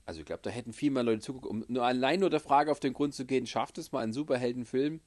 Also 0.07 0.21
ich 0.21 0.27
glaube, 0.27 0.41
da 0.43 0.51
hätten 0.51 0.73
viel 0.73 0.91
mehr 0.91 1.03
Leute 1.03 1.21
zugeguckt, 1.21 1.51
um 1.51 1.65
nur 1.69 1.85
allein 1.85 2.21
nur 2.21 2.31
der 2.31 2.41
Frage 2.41 2.71
auf 2.71 2.81
den 2.81 2.95
Grund 2.95 3.13
zu 3.13 3.27
gehen, 3.27 3.47
schafft 3.47 3.77
es 3.77 3.93
mal 3.93 4.01
einen 4.01 4.13
Superheldenfilm 4.13 5.01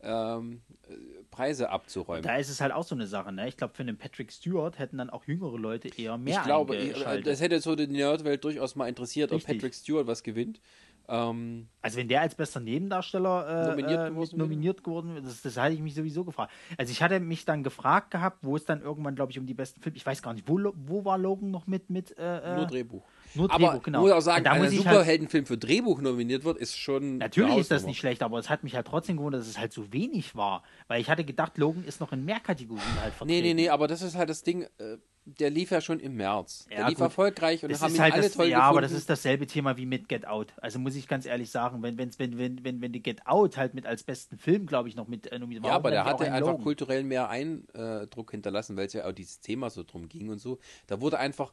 ähm, 0.00 0.62
äh, 0.88 0.94
Preise 1.30 1.70
abzuräumen. 1.70 2.22
Da 2.22 2.36
ist 2.36 2.48
es 2.48 2.60
halt 2.60 2.72
auch 2.72 2.84
so 2.84 2.94
eine 2.94 3.06
Sache, 3.06 3.32
ne? 3.32 3.48
Ich 3.48 3.56
glaube, 3.56 3.74
für 3.74 3.82
einen 3.82 3.98
Patrick 3.98 4.30
Stewart 4.30 4.78
hätten 4.78 4.98
dann 4.98 5.10
auch 5.10 5.24
jüngere 5.24 5.58
Leute 5.58 5.88
eher 5.88 6.16
mehr 6.16 6.38
ich 6.38 6.44
glaube, 6.44 6.76
eingeschaltet. 6.76 7.26
das 7.26 7.40
hätte 7.40 7.60
so 7.60 7.74
die 7.74 7.88
Nerdwelt 7.88 8.44
durchaus 8.44 8.76
mal 8.76 8.88
interessiert, 8.88 9.32
ob 9.32 9.38
Richtig. 9.38 9.56
Patrick 9.56 9.74
Stewart 9.74 10.06
was 10.06 10.22
gewinnt. 10.22 10.60
Ähm, 11.08 11.68
Also 11.82 11.98
wenn 11.98 12.08
der 12.08 12.20
als 12.22 12.34
bester 12.34 12.60
Nebendarsteller 12.60 13.64
äh, 13.64 13.70
Nominiert 13.70 14.06
äh, 14.06 14.10
geworden 14.10 14.38
nominiert 14.38 14.84
geworden 14.84 15.14
wäre, 15.14 15.22
das, 15.22 15.42
das 15.42 15.56
hatte 15.56 15.74
ich 15.74 15.80
mich 15.80 15.94
sowieso 15.94 16.24
gefragt. 16.24 16.52
Also 16.76 16.90
ich 16.90 17.02
hatte 17.02 17.20
mich 17.20 17.44
dann 17.44 17.62
gefragt 17.62 18.10
gehabt, 18.10 18.38
wo 18.42 18.56
es 18.56 18.64
dann 18.64 18.82
irgendwann, 18.82 19.14
glaube 19.14 19.32
ich, 19.32 19.38
um 19.38 19.46
die 19.46 19.54
besten 19.54 19.80
Filme, 19.80 19.96
ich 19.96 20.04
weiß 20.04 20.22
gar 20.22 20.34
nicht, 20.34 20.48
wo, 20.48 20.58
wo 20.74 21.04
war 21.04 21.18
Logan 21.18 21.50
noch 21.50 21.66
mit, 21.66 21.90
mit 21.90 22.16
äh, 22.18 22.56
nur 22.56 22.64
äh, 22.64 22.66
Drehbuch. 22.66 23.04
nur 23.34 23.50
Aber 23.50 23.68
Drehbuch, 23.68 23.82
genau. 23.82 24.00
muss 24.00 24.12
auch 24.12 24.20
sagen, 24.20 24.44
wenn 24.44 24.52
ein 24.52 24.62
halt, 24.62 24.72
Superheldenfilm 24.72 25.46
für 25.46 25.58
Drehbuch 25.58 26.00
nominiert 26.00 26.44
wird, 26.44 26.58
ist 26.58 26.76
schon. 26.76 27.18
natürlich 27.18 27.56
ist 27.58 27.70
das 27.70 27.86
nicht 27.86 27.98
schlecht, 27.98 28.22
aber 28.22 28.38
es 28.38 28.50
hat 28.50 28.64
mich 28.64 28.74
halt 28.74 28.86
trotzdem 28.86 29.16
gewundert, 29.16 29.42
dass 29.42 29.48
es 29.48 29.58
halt 29.58 29.72
so 29.72 29.92
wenig 29.92 30.34
war. 30.34 30.62
Weil 30.88 31.00
ich 31.00 31.08
hatte 31.08 31.24
gedacht, 31.24 31.56
Logan 31.58 31.84
ist 31.84 32.00
noch 32.00 32.12
in 32.12 32.24
mehr 32.24 32.40
Kategorien 32.40 32.82
halt 33.00 33.14
vertreten. 33.14 33.42
Nee, 33.42 33.54
nee, 33.54 33.62
nee, 33.62 33.68
aber 33.68 33.86
das 33.86 34.02
ist 34.02 34.16
halt 34.16 34.28
das 34.28 34.42
Ding, 34.42 34.62
äh, 34.78 34.96
der 35.26 35.50
lief 35.50 35.72
ja 35.72 35.80
schon 35.80 35.98
im 35.98 36.14
März. 36.16 36.66
Ja, 36.70 36.76
der 36.76 36.88
lief 36.88 36.98
gut. 36.98 37.04
erfolgreich 37.06 37.62
und 37.64 37.72
Das 37.72 37.82
haben 37.82 37.90
ist 37.90 37.96
ihn 37.96 38.02
halt 38.02 38.12
alle 38.14 38.22
das, 38.22 38.32
toll 38.32 38.46
ja, 38.46 38.60
aber 38.60 38.80
gefunden. 38.80 38.82
das 38.92 38.92
ist 39.00 39.10
dasselbe 39.10 39.46
Thema 39.48 39.76
wie 39.76 39.84
mit 39.84 40.08
Get 40.08 40.26
Out. 40.26 40.52
Also 40.58 40.78
muss 40.78 40.94
ich 40.94 41.08
ganz 41.08 41.26
ehrlich 41.26 41.50
sagen, 41.50 41.82
wenn, 41.82 41.98
wenn, 41.98 42.10
wenn, 42.18 42.64
wenn, 42.64 42.80
wenn 42.80 42.92
die 42.92 43.02
Get 43.02 43.26
Out 43.26 43.56
halt 43.56 43.74
mit 43.74 43.86
als 43.86 44.04
besten 44.04 44.38
Film, 44.38 44.66
glaube 44.66 44.88
ich, 44.88 44.94
noch 44.94 45.08
mit 45.08 45.26
äh, 45.32 45.38
nominiert 45.40 45.64
war, 45.64 45.70
Ja, 45.70 45.76
aber 45.76 45.90
der 45.90 46.04
hatte 46.04 46.24
ein 46.24 46.32
einfach 46.32 46.52
Logan. 46.52 46.62
kulturell 46.62 47.02
mehr 47.02 47.28
Eindruck 47.28 48.30
hinterlassen, 48.30 48.76
weil 48.76 48.86
es 48.86 48.92
ja 48.92 49.04
auch 49.06 49.12
dieses 49.12 49.40
Thema 49.40 49.68
so 49.68 49.82
drum 49.82 50.08
ging 50.08 50.28
und 50.28 50.38
so. 50.38 50.58
Da 50.86 51.00
wurde 51.00 51.18
einfach 51.18 51.50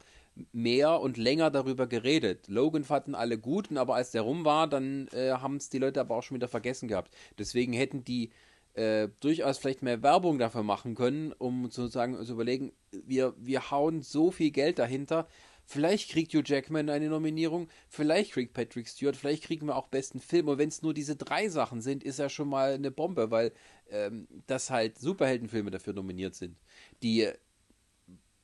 mehr 0.52 1.00
und 1.00 1.16
länger 1.16 1.50
darüber 1.50 1.86
geredet. 1.86 2.46
Logan 2.48 2.84
fanden 2.84 3.14
alle 3.14 3.38
gut, 3.38 3.76
aber 3.76 3.96
als 3.96 4.12
der 4.12 4.22
rum 4.22 4.44
war, 4.44 4.68
dann 4.68 5.08
äh, 5.12 5.30
haben 5.32 5.56
es 5.56 5.68
die 5.68 5.78
Leute 5.78 6.00
aber 6.00 6.16
auch 6.16 6.22
schon 6.22 6.36
wieder 6.36 6.48
vergessen 6.48 6.86
gehabt. 6.88 7.12
Deswegen 7.38 7.72
hätten 7.72 8.04
die 8.04 8.30
äh, 8.74 9.08
durchaus 9.20 9.58
vielleicht 9.58 9.82
mehr 9.82 10.02
Werbung 10.02 10.38
dafür 10.38 10.62
machen 10.62 10.94
können, 10.94 11.32
um 11.32 11.70
sozusagen 11.70 12.22
zu 12.24 12.32
überlegen, 12.32 12.72
wir, 12.90 13.34
wir 13.38 13.70
hauen 13.70 14.02
so 14.02 14.30
viel 14.30 14.50
Geld 14.50 14.78
dahinter. 14.78 15.28
Vielleicht 15.66 16.10
kriegt 16.10 16.34
Hugh 16.34 16.42
Jackman 16.44 16.90
eine 16.90 17.08
Nominierung, 17.08 17.68
vielleicht 17.88 18.32
kriegt 18.32 18.52
Patrick 18.52 18.86
Stewart, 18.86 19.16
vielleicht 19.16 19.44
kriegen 19.44 19.66
wir 19.66 19.76
auch 19.76 19.88
besten 19.88 20.20
Film. 20.20 20.48
Und 20.48 20.58
wenn 20.58 20.68
es 20.68 20.82
nur 20.82 20.92
diese 20.92 21.16
drei 21.16 21.48
Sachen 21.48 21.80
sind, 21.80 22.04
ist 22.04 22.18
ja 22.18 22.28
schon 22.28 22.48
mal 22.48 22.74
eine 22.74 22.90
Bombe, 22.90 23.30
weil 23.30 23.52
ähm, 23.88 24.28
das 24.46 24.70
halt 24.70 24.98
Superheldenfilme 24.98 25.70
dafür 25.70 25.94
nominiert 25.94 26.34
sind. 26.34 26.58
Die 27.02 27.22
äh, 27.22 27.34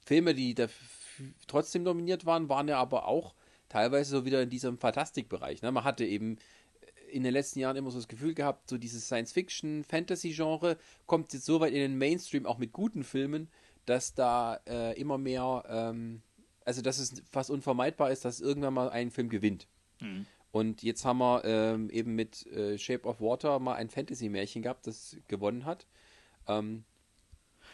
Filme, 0.07 0.35
die 0.35 0.55
da 0.55 0.69
trotzdem 1.47 1.83
nominiert 1.83 2.25
waren, 2.25 2.49
waren 2.49 2.69
ja 2.69 2.79
aber 2.79 3.07
auch 3.07 3.35
teilweise 3.69 4.11
so 4.11 4.25
wieder 4.25 4.43
in 4.43 4.51
diesem 4.51 4.79
Fantastikbereich. 4.79 5.61
Ne? 5.63 5.73
Man 5.73 5.85
hatte 5.85 6.05
eben 6.05 6.39
in 7.11 7.23
den 7.23 7.33
letzten 7.33 7.59
Jahren 7.61 7.77
immer 7.77 7.91
so 7.91 7.99
das 7.99 8.09
Gefühl 8.09 8.35
gehabt, 8.35 8.69
so 8.69 8.79
dieses 8.79 9.07
Science-Fiction-Fantasy-Genre 9.07 10.77
kommt 11.07 11.33
jetzt 11.33 11.47
so 11.47 11.61
weit 11.61 11.73
in 11.73 11.81
den 11.81 11.99
Mainstream, 11.99 12.47
auch 12.47 12.59
mit 12.59 12.73
guten 12.73 13.05
Filmen, 13.05 13.49
dass 13.87 14.15
da 14.15 14.61
äh, 14.67 14.99
immer 15.01 15.19
mehr, 15.19 15.65
ähm, 15.69 16.23
also 16.65 16.83
dass 16.83 16.99
es 16.99 17.23
fast 17.31 17.51
unvermeidbar 17.51 18.11
ist, 18.11 18.25
dass 18.25 18.41
irgendwann 18.41 18.75
mal 18.75 18.91
ein 18.91 19.11
Film 19.11 19.29
gewinnt. 19.29 19.67
Mhm. 20.01 20.27
Und 20.53 20.83
jetzt 20.83 21.05
haben 21.05 21.19
wir 21.19 21.45
ähm, 21.45 21.91
eben 21.91 22.15
mit 22.15 22.47
äh, 22.47 22.77
Shape 22.77 23.07
of 23.07 23.21
Water 23.21 23.59
mal 23.59 23.75
ein 23.75 23.89
Fantasy-Märchen 23.89 24.63
gehabt, 24.63 24.87
das 24.87 25.17
gewonnen 25.29 25.65
hat. 25.65 25.87
Ähm, 26.49 26.85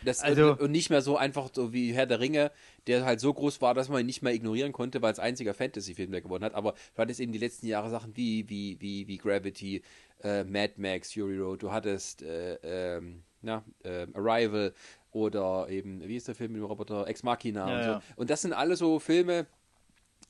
Das, 0.07 0.20
Also- 0.22 0.52
und, 0.52 0.61
und 0.61 0.70
nicht 0.72 0.88
mehr 0.90 1.02
so 1.02 1.16
einfach 1.16 1.50
so 1.52 1.72
wie 1.72 1.92
Herr 1.92 2.07
der 2.07 2.20
Ringe, 2.20 2.50
der 2.86 3.04
halt 3.04 3.20
so 3.20 3.34
groß 3.34 3.61
war, 3.61 3.74
dass 3.74 3.88
man 3.88 4.00
ihn 4.00 4.07
nicht 4.07 4.22
mehr 4.22 4.32
ignorieren 4.32 4.72
konnte, 4.72 5.02
weil 5.02 5.12
es 5.12 5.18
einziger 5.18 5.52
Fantasy-Film 5.52 6.11
der 6.12 6.20
gewonnen 6.22 6.44
hat. 6.44 6.54
Aber 6.54 6.72
du 6.94 7.02
hattest 7.02 7.20
eben 7.20 7.32
die 7.32 7.38
letzten 7.38 7.66
Jahre 7.66 7.90
Sachen 7.90 8.16
wie, 8.16 8.48
wie, 8.48 8.80
wie, 8.80 9.07
wie 9.09 9.18
Gravity, 9.18 9.82
äh, 10.22 10.44
Mad 10.44 10.74
Max, 10.76 11.12
Fury 11.12 11.38
Road, 11.38 11.62
du 11.62 11.70
hattest 11.72 12.22
äh, 12.22 12.54
ähm, 12.96 13.22
na, 13.42 13.62
ähm, 13.84 14.14
Arrival 14.16 14.72
oder 15.12 15.68
eben, 15.68 16.00
wie 16.07 16.16
ist 16.16 16.28
der 16.28 16.34
Film 16.34 16.52
mit 16.52 16.61
dem 16.62 16.66
Roboter? 16.66 17.07
Ex 17.07 17.22
Machina 17.22 17.68
Ja, 17.68 17.76
und 17.76 17.82
so. 17.84 17.90
ja. 17.90 18.02
Und 18.16 18.30
das 18.30 18.42
sind 18.42 18.52
alle 18.52 18.76
so 18.76 18.98
Filme, 18.98 19.46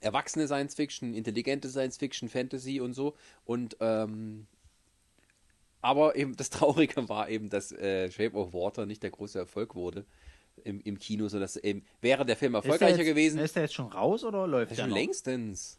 erwachsene 0.01 0.47
Science 0.47 0.75
Fiction, 0.75 1.15
intelligente 1.15 1.69
Science 1.69 1.97
Fiction, 1.97 2.29
Fantasy 2.29 2.81
und 2.81 2.93
so. 2.93 3.15
Und 3.45 3.77
ähm, 3.81 4.47
aber 5.87 6.17
eben 6.17 6.35
das 6.37 6.51
Traurige 6.51 7.09
war 7.09 7.29
eben, 7.29 7.49
dass 7.49 7.71
äh, 7.71 8.11
Shape 8.11 8.37
of 8.37 8.53
Water 8.53 8.87
nicht 8.87 9.05
der 9.05 9.11
große 9.11 9.39
Erfolg 9.39 9.77
wurde 9.77 10.05
im, 10.65 10.81
im 10.81 10.99
Kino, 10.99 11.29
sodass 11.29 11.57
eben 11.57 11.85
wäre 12.01 12.27
der 12.27 12.37
Film 12.37 12.57
Ist 12.57 12.65
der 12.65 12.73
erfolgreicher 12.73 12.99
jetzt, 12.99 13.07
gewesen. 13.07 13.39
Ist 13.39 13.55
der 13.55 13.63
jetzt 13.63 13.75
schon 13.75 13.87
raus 13.87 14.25
oder 14.25 14.49
läuft 14.49 14.73
der 14.73 14.77
schon 14.77 14.91
noch? 14.91 14.97
längstens. 14.97 15.79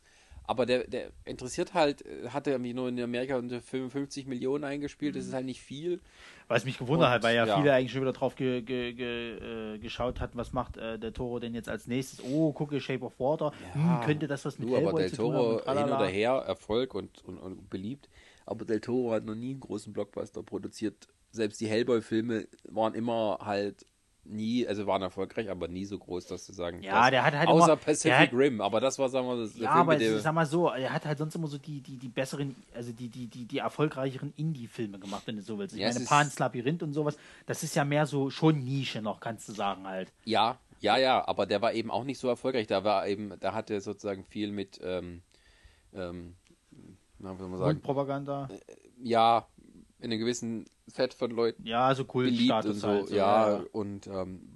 Aber 0.49 0.65
der, 0.65 0.87
der 0.87 1.11
interessiert 1.25 1.73
halt, 1.73 2.05
äh, 2.05 2.29
hatte 2.29 2.51
irgendwie 2.51 2.73
nur 2.73 2.87
in 2.87 2.97
Amerika 3.01 3.35
unter 3.35 3.59
55 3.59 4.27
Millionen 4.27 4.63
eingespielt, 4.63 5.17
das 5.17 5.25
ist 5.25 5.33
halt 5.33 5.45
nicht 5.45 5.59
viel. 5.61 5.99
Was 6.47 6.63
mich 6.63 6.77
gewundert 6.77 7.09
Und, 7.09 7.13
hat, 7.15 7.23
weil 7.23 7.35
ja, 7.35 7.45
ja. 7.45 7.57
viele 7.57 7.73
eigentlich 7.73 7.91
schon 7.91 7.99
wieder 7.99 8.13
drauf 8.13 8.37
ge 8.37 8.61
ge 8.61 8.93
ge 8.93 9.73
äh, 9.75 9.77
geschaut 9.77 10.21
hatten, 10.21 10.37
was 10.37 10.53
macht 10.53 10.77
äh, 10.77 10.97
der 10.97 11.11
Toro 11.11 11.39
denn 11.39 11.53
jetzt 11.53 11.67
als 11.67 11.85
nächstes? 11.87 12.23
Oh, 12.23 12.53
gucke 12.53 12.79
Shape 12.79 13.03
of 13.03 13.19
Water. 13.19 13.51
hm, 13.73 13.99
könnte 14.05 14.27
das 14.27 14.45
was 14.45 14.57
mit 14.57 14.69
Du, 14.69 14.77
aber 14.77 14.85
Hellboy 14.85 15.09
tun 15.09 15.33
haben? 15.35 15.57
Toro 15.65 15.79
hin 15.79 15.93
oder 15.93 16.07
her, 16.07 16.31
Erfolg 16.47 16.95
und, 16.95 17.21
und, 17.25 17.37
und 17.39 17.69
beliebt. 17.69 18.07
Aber 18.47 18.65
Del 18.65 18.79
Toro 18.81 19.11
hat 19.11 19.25
noch 19.25 19.35
nie 19.35 19.51
einen 19.51 19.59
großen 19.59 19.93
Blockbuster 19.93 20.41
produziert. 20.41 21.07
Selbst 21.31 21.59
die 21.61 21.67
Hellboy-Filme 21.67 22.47
waren 22.63 22.95
immer 22.95 23.37
halt 23.41 23.85
nie, 24.23 24.67
also 24.67 24.87
waren 24.87 25.01
erfolgreich, 25.01 25.49
aber 25.49 25.67
nie 25.67 25.85
so 25.85 25.97
groß, 25.97 26.27
dass 26.27 26.45
du 26.45 26.53
sagen 26.53 26.81
Ja, 26.81 27.01
das- 27.03 27.11
der 27.11 27.23
hat 27.23 27.33
halt 27.33 27.47
Außer 27.49 27.65
immer- 27.65 27.75
Pacific 27.77 28.13
hat- 28.17 28.33
Rim, 28.33 28.59
aber 28.61 28.79
das 28.81 28.97
war, 28.99 29.07
sagen 29.09 29.27
wir, 29.27 29.37
das 29.37 29.53
der 29.53 29.63
Ja, 29.63 29.71
Film, 29.73 29.81
aber 29.89 30.01
es 30.01 30.23
sag 30.23 30.33
mal 30.33 30.45
so, 30.45 30.69
er 30.69 30.91
hat 30.91 31.05
halt 31.05 31.17
sonst 31.17 31.35
immer 31.35 31.47
so 31.47 31.57
die, 31.57 31.79
die, 31.81 31.97
die 31.97 32.07
besseren, 32.09 32.55
also 32.73 32.91
die, 32.91 33.07
die, 33.09 33.27
die, 33.27 33.45
die 33.45 33.57
erfolgreicheren 33.59 34.33
Indie-Filme 34.35 34.99
gemacht, 34.99 35.23
wenn 35.27 35.35
du 35.37 35.41
so 35.41 35.57
willst. 35.59 35.75
Ich 35.75 35.81
Ja, 35.81 35.91
meine, 35.93 36.03
Pan's 36.05 36.39
Labyrinth 36.39 36.83
und 36.83 36.93
sowas, 36.93 37.17
das 37.45 37.63
ist 37.63 37.75
ja 37.75 37.85
mehr 37.85 38.05
so 38.05 38.29
schon 38.29 38.63
Nische 38.63 39.01
noch, 39.01 39.19
kannst 39.21 39.47
du 39.47 39.53
sagen 39.53 39.85
halt. 39.87 40.11
Ja, 40.25 40.57
ja, 40.81 40.97
ja, 40.97 41.25
aber 41.27 41.45
der 41.45 41.61
war 41.61 41.73
eben 41.73 41.89
auch 41.91 42.03
nicht 42.03 42.19
so 42.19 42.27
erfolgreich. 42.27 42.67
Da 42.67 42.83
war 42.83 43.07
eben, 43.07 43.33
da 43.39 43.53
hatte 43.53 43.79
sozusagen 43.81 44.23
viel 44.25 44.51
mit, 44.51 44.79
ähm, 44.83 45.21
ähm, 45.93 46.35
na, 47.19 47.33
wie 47.33 47.39
soll 47.39 47.49
sagen, 47.49 47.63
Mundpropaganda. 47.65 48.49
ja, 49.03 49.47
in 49.99 50.11
einem 50.11 50.19
gewissen 50.19 50.65
Set 50.87 51.13
von 51.13 51.31
Leuten 51.31 51.65
Ja, 51.65 51.93
so 51.95 52.05
beliebt 52.05 52.65
und 52.65 52.73
so, 52.75 52.87
halt. 52.87 53.07
So, 53.09 53.15
ja, 53.15 53.63
und 53.71 54.07
ähm, 54.07 54.55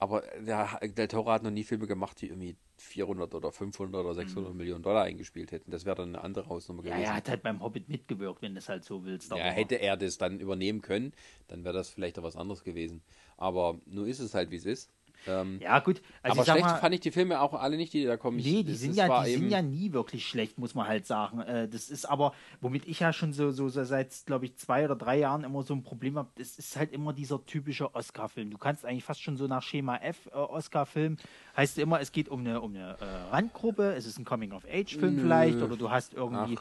aber 0.00 0.22
der 0.40 0.78
Del 0.82 1.08
Toro 1.08 1.30
hat 1.30 1.42
noch 1.42 1.50
nie 1.50 1.64
Filme 1.64 1.86
gemacht, 1.86 2.20
die 2.20 2.28
irgendwie 2.28 2.56
400 2.76 3.34
oder 3.34 3.50
500 3.50 4.04
oder 4.04 4.14
600 4.14 4.54
Millionen 4.54 4.82
Dollar 4.82 5.02
eingespielt 5.02 5.50
hätten. 5.50 5.72
Das 5.72 5.84
wäre 5.84 5.96
dann 5.96 6.14
eine 6.14 6.22
andere 6.22 6.48
Hausnummer 6.48 6.84
Ja, 6.84 6.90
gewesen. 6.90 7.04
er 7.06 7.16
hat 7.16 7.28
halt 7.28 7.42
beim 7.42 7.60
Hobbit 7.60 7.88
mitgewirkt, 7.88 8.40
wenn 8.40 8.54
du 8.54 8.58
es 8.58 8.68
halt 8.68 8.84
so 8.84 9.04
willst. 9.04 9.30
Ja, 9.32 9.38
hätte 9.38 9.74
er 9.76 9.96
das 9.96 10.16
dann 10.16 10.38
übernehmen 10.38 10.82
können, 10.82 11.12
dann 11.48 11.64
wäre 11.64 11.74
das 11.74 11.88
vielleicht 11.90 12.18
auch 12.18 12.22
was 12.22 12.36
anderes 12.36 12.62
gewesen. 12.62 13.02
Aber 13.36 13.80
nur 13.86 14.06
ist 14.06 14.20
es 14.20 14.34
halt, 14.34 14.52
wie 14.52 14.56
es 14.56 14.64
ist. 14.66 14.90
Ähm, 15.26 15.58
Ja, 15.60 15.78
gut. 15.80 16.00
Also 16.22 16.40
aber 16.40 16.50
schlecht 16.50 16.66
mal, 16.66 16.76
fand 16.78 16.94
ich 16.94 17.00
die 17.00 17.10
Filme 17.10 17.40
auch 17.40 17.54
alle 17.54 17.76
nicht, 17.76 17.92
die 17.92 18.04
da 18.04 18.16
kommen. 18.16 18.36
Nee, 18.36 18.62
die 18.62 18.72
das 18.72 18.80
sind 18.80 18.90
ist 18.92 18.96
ja, 18.96 19.24
die 19.24 19.32
sind 19.34 19.50
ja 19.50 19.62
nie 19.62 19.92
wirklich 19.92 20.26
schlecht, 20.26 20.58
muss 20.58 20.74
man 20.74 20.86
halt 20.86 21.06
sagen. 21.06 21.40
Äh, 21.40 21.68
Das 21.68 21.90
ist 21.90 22.04
aber, 22.06 22.32
womit 22.60 22.86
ich 22.86 23.00
ja 23.00 23.12
schon 23.12 23.32
so, 23.32 23.50
so, 23.50 23.68
so 23.68 23.84
seit, 23.84 24.14
glaube 24.26 24.44
ich, 24.46 24.56
zwei 24.56 24.84
oder 24.84 24.96
drei 24.96 25.18
Jahren 25.18 25.44
immer 25.44 25.62
so 25.62 25.74
ein 25.74 25.82
Problem 25.82 26.16
habe, 26.16 26.28
das 26.36 26.58
ist 26.58 26.76
halt 26.76 26.92
immer 26.92 27.12
dieser 27.12 27.44
typische 27.44 27.94
Oscar-Film. 27.94 28.50
Du 28.50 28.58
kannst 28.58 28.84
eigentlich 28.84 29.04
fast 29.04 29.22
schon 29.22 29.36
so 29.36 29.46
nach 29.46 29.62
Schema 29.62 29.96
F 29.96 30.26
äh, 30.32 30.36
Oscar-Film, 30.36 31.16
heißt 31.56 31.78
immer, 31.78 32.00
es 32.00 32.12
geht 32.12 32.28
um 32.28 32.40
eine, 32.40 32.60
um 32.60 32.74
eine 32.74 32.96
äh, 33.00 33.04
Randgruppe, 33.32 33.94
es 33.94 34.06
ist 34.06 34.18
ein 34.18 34.24
Coming-of-Age-Film 34.24 35.18
vielleicht, 35.20 35.58
oder 35.62 35.76
du 35.76 35.90
hast 35.90 36.14
irgendwie. 36.14 36.56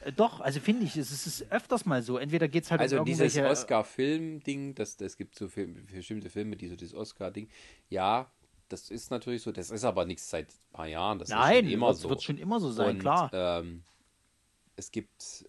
Äh, 0.00 0.12
doch, 0.12 0.40
also 0.40 0.60
finde 0.60 0.84
ich, 0.84 0.96
es 0.96 1.26
ist, 1.26 1.50
öfters 1.50 1.84
mal 1.84 2.02
so. 2.02 2.18
Entweder 2.18 2.48
geht 2.48 2.64
es 2.64 2.70
halt 2.70 2.80
Also 2.80 2.98
um 3.00 3.04
dieses. 3.04 3.36
Oscar-Film-Ding, 3.36 4.74
das, 4.74 4.96
das 4.96 5.16
gibt 5.16 5.34
so 5.34 5.48
Film, 5.48 5.86
bestimmte 5.86 6.30
Filme, 6.30 6.56
die 6.56 6.68
so 6.68 6.76
dieses 6.76 6.94
Oscar-Ding. 6.94 7.48
Ja, 7.88 8.30
das 8.68 8.90
ist 8.90 9.10
natürlich 9.10 9.42
so. 9.42 9.52
Das 9.52 9.70
ist 9.70 9.84
aber 9.84 10.04
nichts 10.04 10.28
seit 10.28 10.48
ein 10.48 10.72
paar 10.72 10.86
Jahren. 10.86 11.18
Das 11.18 11.28
Nein, 11.28 11.52
ist 11.52 11.60
schon 11.64 11.72
immer 11.72 11.88
wird, 11.88 11.96
so. 11.98 12.08
wird 12.10 12.22
schon 12.22 12.38
immer 12.38 12.60
so 12.60 12.70
sein, 12.70 12.90
Und, 12.96 12.98
klar. 13.00 13.30
Ähm, 13.32 13.84
es 14.76 14.90
gibt 14.90 15.48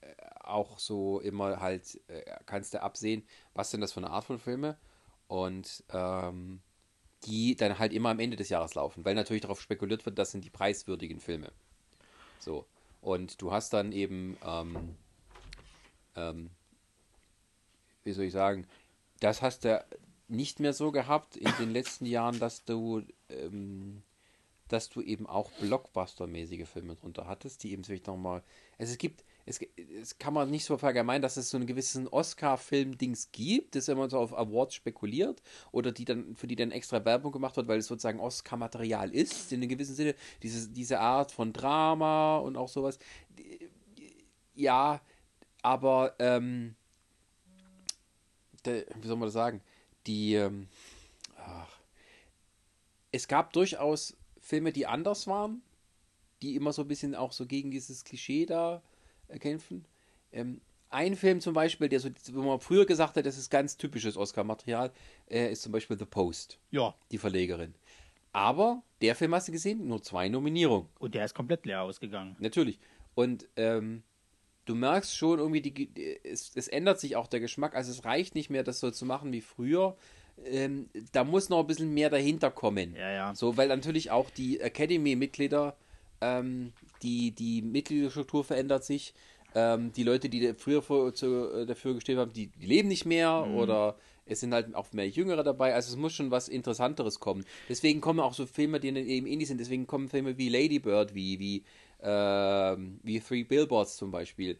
äh, 0.00 0.06
auch 0.40 0.78
so 0.78 1.20
immer 1.20 1.60
halt, 1.60 2.00
äh, 2.08 2.22
kannst 2.46 2.74
du 2.74 2.82
absehen, 2.82 3.26
was 3.54 3.70
sind 3.70 3.80
das 3.80 3.92
für 3.92 4.00
eine 4.00 4.10
Art 4.10 4.24
von 4.24 4.38
Filme 4.38 4.78
und 5.26 5.82
ähm, 5.90 6.60
die 7.24 7.56
dann 7.56 7.78
halt 7.78 7.92
immer 7.92 8.10
am 8.10 8.20
Ende 8.20 8.36
des 8.36 8.50
Jahres 8.50 8.74
laufen, 8.74 9.04
weil 9.04 9.14
natürlich 9.14 9.42
darauf 9.42 9.60
spekuliert 9.60 10.04
wird, 10.06 10.18
das 10.18 10.30
sind 10.30 10.44
die 10.44 10.50
preiswürdigen 10.50 11.20
Filme. 11.20 11.50
So. 12.38 12.66
Und 13.04 13.42
du 13.42 13.52
hast 13.52 13.74
dann 13.74 13.92
eben, 13.92 14.38
ähm, 14.42 14.96
ähm, 16.16 16.48
wie 18.02 18.12
soll 18.12 18.24
ich 18.24 18.32
sagen, 18.32 18.66
das 19.20 19.42
hast 19.42 19.66
du 19.66 19.84
nicht 20.26 20.58
mehr 20.58 20.72
so 20.72 20.90
gehabt 20.90 21.36
in 21.36 21.52
den 21.60 21.70
letzten 21.70 22.06
Jahren, 22.06 22.38
dass 22.38 22.64
du, 22.64 23.02
ähm, 23.28 24.02
dass 24.68 24.88
du 24.88 25.02
eben 25.02 25.26
auch 25.26 25.50
Blockbuster-mäßige 25.60 26.64
Filme 26.66 26.96
drunter 26.96 27.26
hattest, 27.26 27.62
die 27.62 27.72
eben 27.72 27.84
vielleicht 27.84 28.06
nochmal. 28.06 28.42
Also 28.78 28.92
es 28.92 28.98
gibt, 28.98 29.22
es, 29.46 29.60
es 30.00 30.18
kann 30.18 30.32
man 30.32 30.50
nicht 30.50 30.64
so 30.64 30.78
verallgemeinern, 30.78 31.22
dass 31.22 31.36
es 31.36 31.50
so 31.50 31.56
einen 31.56 31.66
gewissen 31.66 32.08
Oscar-Film-Dings 32.08 33.30
gibt, 33.32 33.74
das 33.76 33.88
immer 33.88 34.08
so 34.08 34.18
auf 34.18 34.36
Awards 34.36 34.74
spekuliert 34.74 35.42
oder 35.70 35.92
die 35.92 36.04
dann, 36.04 36.34
für 36.34 36.46
die 36.46 36.56
dann 36.56 36.70
extra 36.70 37.04
Werbung 37.04 37.32
gemacht 37.32 37.56
wird, 37.56 37.68
weil 37.68 37.78
es 37.78 37.86
sozusagen 37.86 38.20
Oscar-Material 38.20 39.14
ist, 39.14 39.52
in 39.52 39.60
einem 39.60 39.68
gewissen 39.68 39.94
Sinne, 39.94 40.14
diese, 40.42 40.68
diese 40.68 41.00
Art 41.00 41.30
von 41.30 41.52
Drama 41.52 42.38
und 42.38 42.56
auch 42.56 42.68
sowas. 42.68 42.98
Ja, 44.54 45.00
aber 45.62 46.14
ähm, 46.18 46.74
der, 48.64 48.86
wie 49.00 49.06
soll 49.06 49.16
man 49.16 49.26
das 49.26 49.34
sagen? 49.34 49.60
Die, 50.06 50.34
ähm, 50.34 50.68
ach, 51.36 51.78
es 53.12 53.28
gab 53.28 53.52
durchaus 53.52 54.16
Filme, 54.40 54.72
die 54.72 54.86
anders 54.86 55.26
waren, 55.26 55.62
die 56.40 56.56
immer 56.56 56.72
so 56.72 56.82
ein 56.82 56.88
bisschen 56.88 57.14
auch 57.14 57.32
so 57.32 57.46
gegen 57.46 57.70
dieses 57.70 58.04
Klischee 58.04 58.46
da 58.46 58.82
kämpfen. 59.38 59.84
Ähm, 60.32 60.60
ein 60.90 61.16
Film 61.16 61.40
zum 61.40 61.54
Beispiel, 61.54 61.88
der 61.88 62.00
so, 62.00 62.08
wo 62.32 62.42
man 62.42 62.60
früher 62.60 62.86
gesagt 62.86 63.16
hat, 63.16 63.26
das 63.26 63.36
ist 63.36 63.50
ganz 63.50 63.76
typisches 63.76 64.16
Oscar-Material, 64.16 64.92
äh, 65.28 65.50
ist 65.50 65.62
zum 65.62 65.72
Beispiel 65.72 65.98
The 65.98 66.04
Post, 66.04 66.58
ja, 66.70 66.94
die 67.10 67.18
Verlegerin. 67.18 67.74
Aber 68.32 68.82
der 69.00 69.14
Film 69.14 69.34
hast 69.34 69.48
du 69.48 69.52
gesehen, 69.52 69.86
nur 69.86 70.02
zwei 70.02 70.28
Nominierungen. 70.28 70.88
und 70.98 71.14
der 71.14 71.24
ist 71.24 71.34
komplett 71.34 71.66
leer 71.66 71.82
ausgegangen. 71.82 72.36
Natürlich. 72.40 72.78
Und 73.14 73.48
ähm, 73.56 74.02
du 74.64 74.74
merkst 74.74 75.16
schon 75.16 75.38
irgendwie, 75.38 75.60
die, 75.60 75.86
die, 75.86 76.18
es, 76.24 76.52
es 76.54 76.68
ändert 76.68 77.00
sich 77.00 77.16
auch 77.16 77.26
der 77.26 77.40
Geschmack. 77.40 77.74
Also 77.74 77.92
es 77.92 78.04
reicht 78.04 78.34
nicht 78.34 78.50
mehr, 78.50 78.64
das 78.64 78.80
so 78.80 78.90
zu 78.90 79.04
machen 79.06 79.32
wie 79.32 79.40
früher. 79.40 79.96
Ähm, 80.44 80.88
da 81.12 81.22
muss 81.22 81.48
noch 81.48 81.60
ein 81.60 81.66
bisschen 81.66 81.94
mehr 81.94 82.10
dahinter 82.10 82.50
kommen. 82.50 82.96
Ja, 82.96 83.10
ja. 83.10 83.34
So, 83.34 83.56
weil 83.56 83.68
natürlich 83.68 84.10
auch 84.10 84.30
die 84.30 84.60
Academy-Mitglieder, 84.60 85.76
ähm, 86.24 86.72
die, 87.02 87.32
die 87.32 87.62
Mitgliederstruktur 87.62 88.44
verändert 88.44 88.84
sich. 88.84 89.14
Ähm, 89.54 89.92
die 89.92 90.02
Leute, 90.02 90.28
die 90.28 90.54
früher 90.54 90.82
vor, 90.82 91.14
zu, 91.14 91.26
äh, 91.52 91.66
dafür 91.66 91.94
gestimmt 91.94 92.18
haben, 92.18 92.32
die, 92.32 92.48
die 92.48 92.66
leben 92.66 92.88
nicht 92.88 93.04
mehr 93.06 93.44
Mhm. 93.46 93.56
oder 93.56 93.96
es 94.26 94.40
sind 94.40 94.52
halt 94.54 94.74
auch 94.74 94.92
mehr 94.92 95.08
Jüngere 95.08 95.44
dabei. 95.44 95.74
Also 95.74 95.90
es 95.92 95.96
muss 95.96 96.14
schon 96.14 96.30
was 96.30 96.48
Interessanteres 96.48 97.20
kommen. 97.20 97.44
Deswegen 97.68 98.00
kommen 98.00 98.20
auch 98.20 98.34
so 98.34 98.46
Filme, 98.46 98.80
die 98.80 98.88
eben 98.88 99.26
ähnlich 99.26 99.48
sind. 99.48 99.58
Deswegen 99.60 99.86
kommen 99.86 100.08
Filme 100.08 100.38
wie 100.38 100.48
Lady 100.48 100.78
Bird, 100.78 101.14
wie, 101.14 101.38
wie, 101.38 101.62
ähm, 102.02 102.98
wie 103.02 103.20
Three 103.20 103.44
Billboards 103.44 103.96
zum 103.96 104.10
Beispiel. 104.10 104.56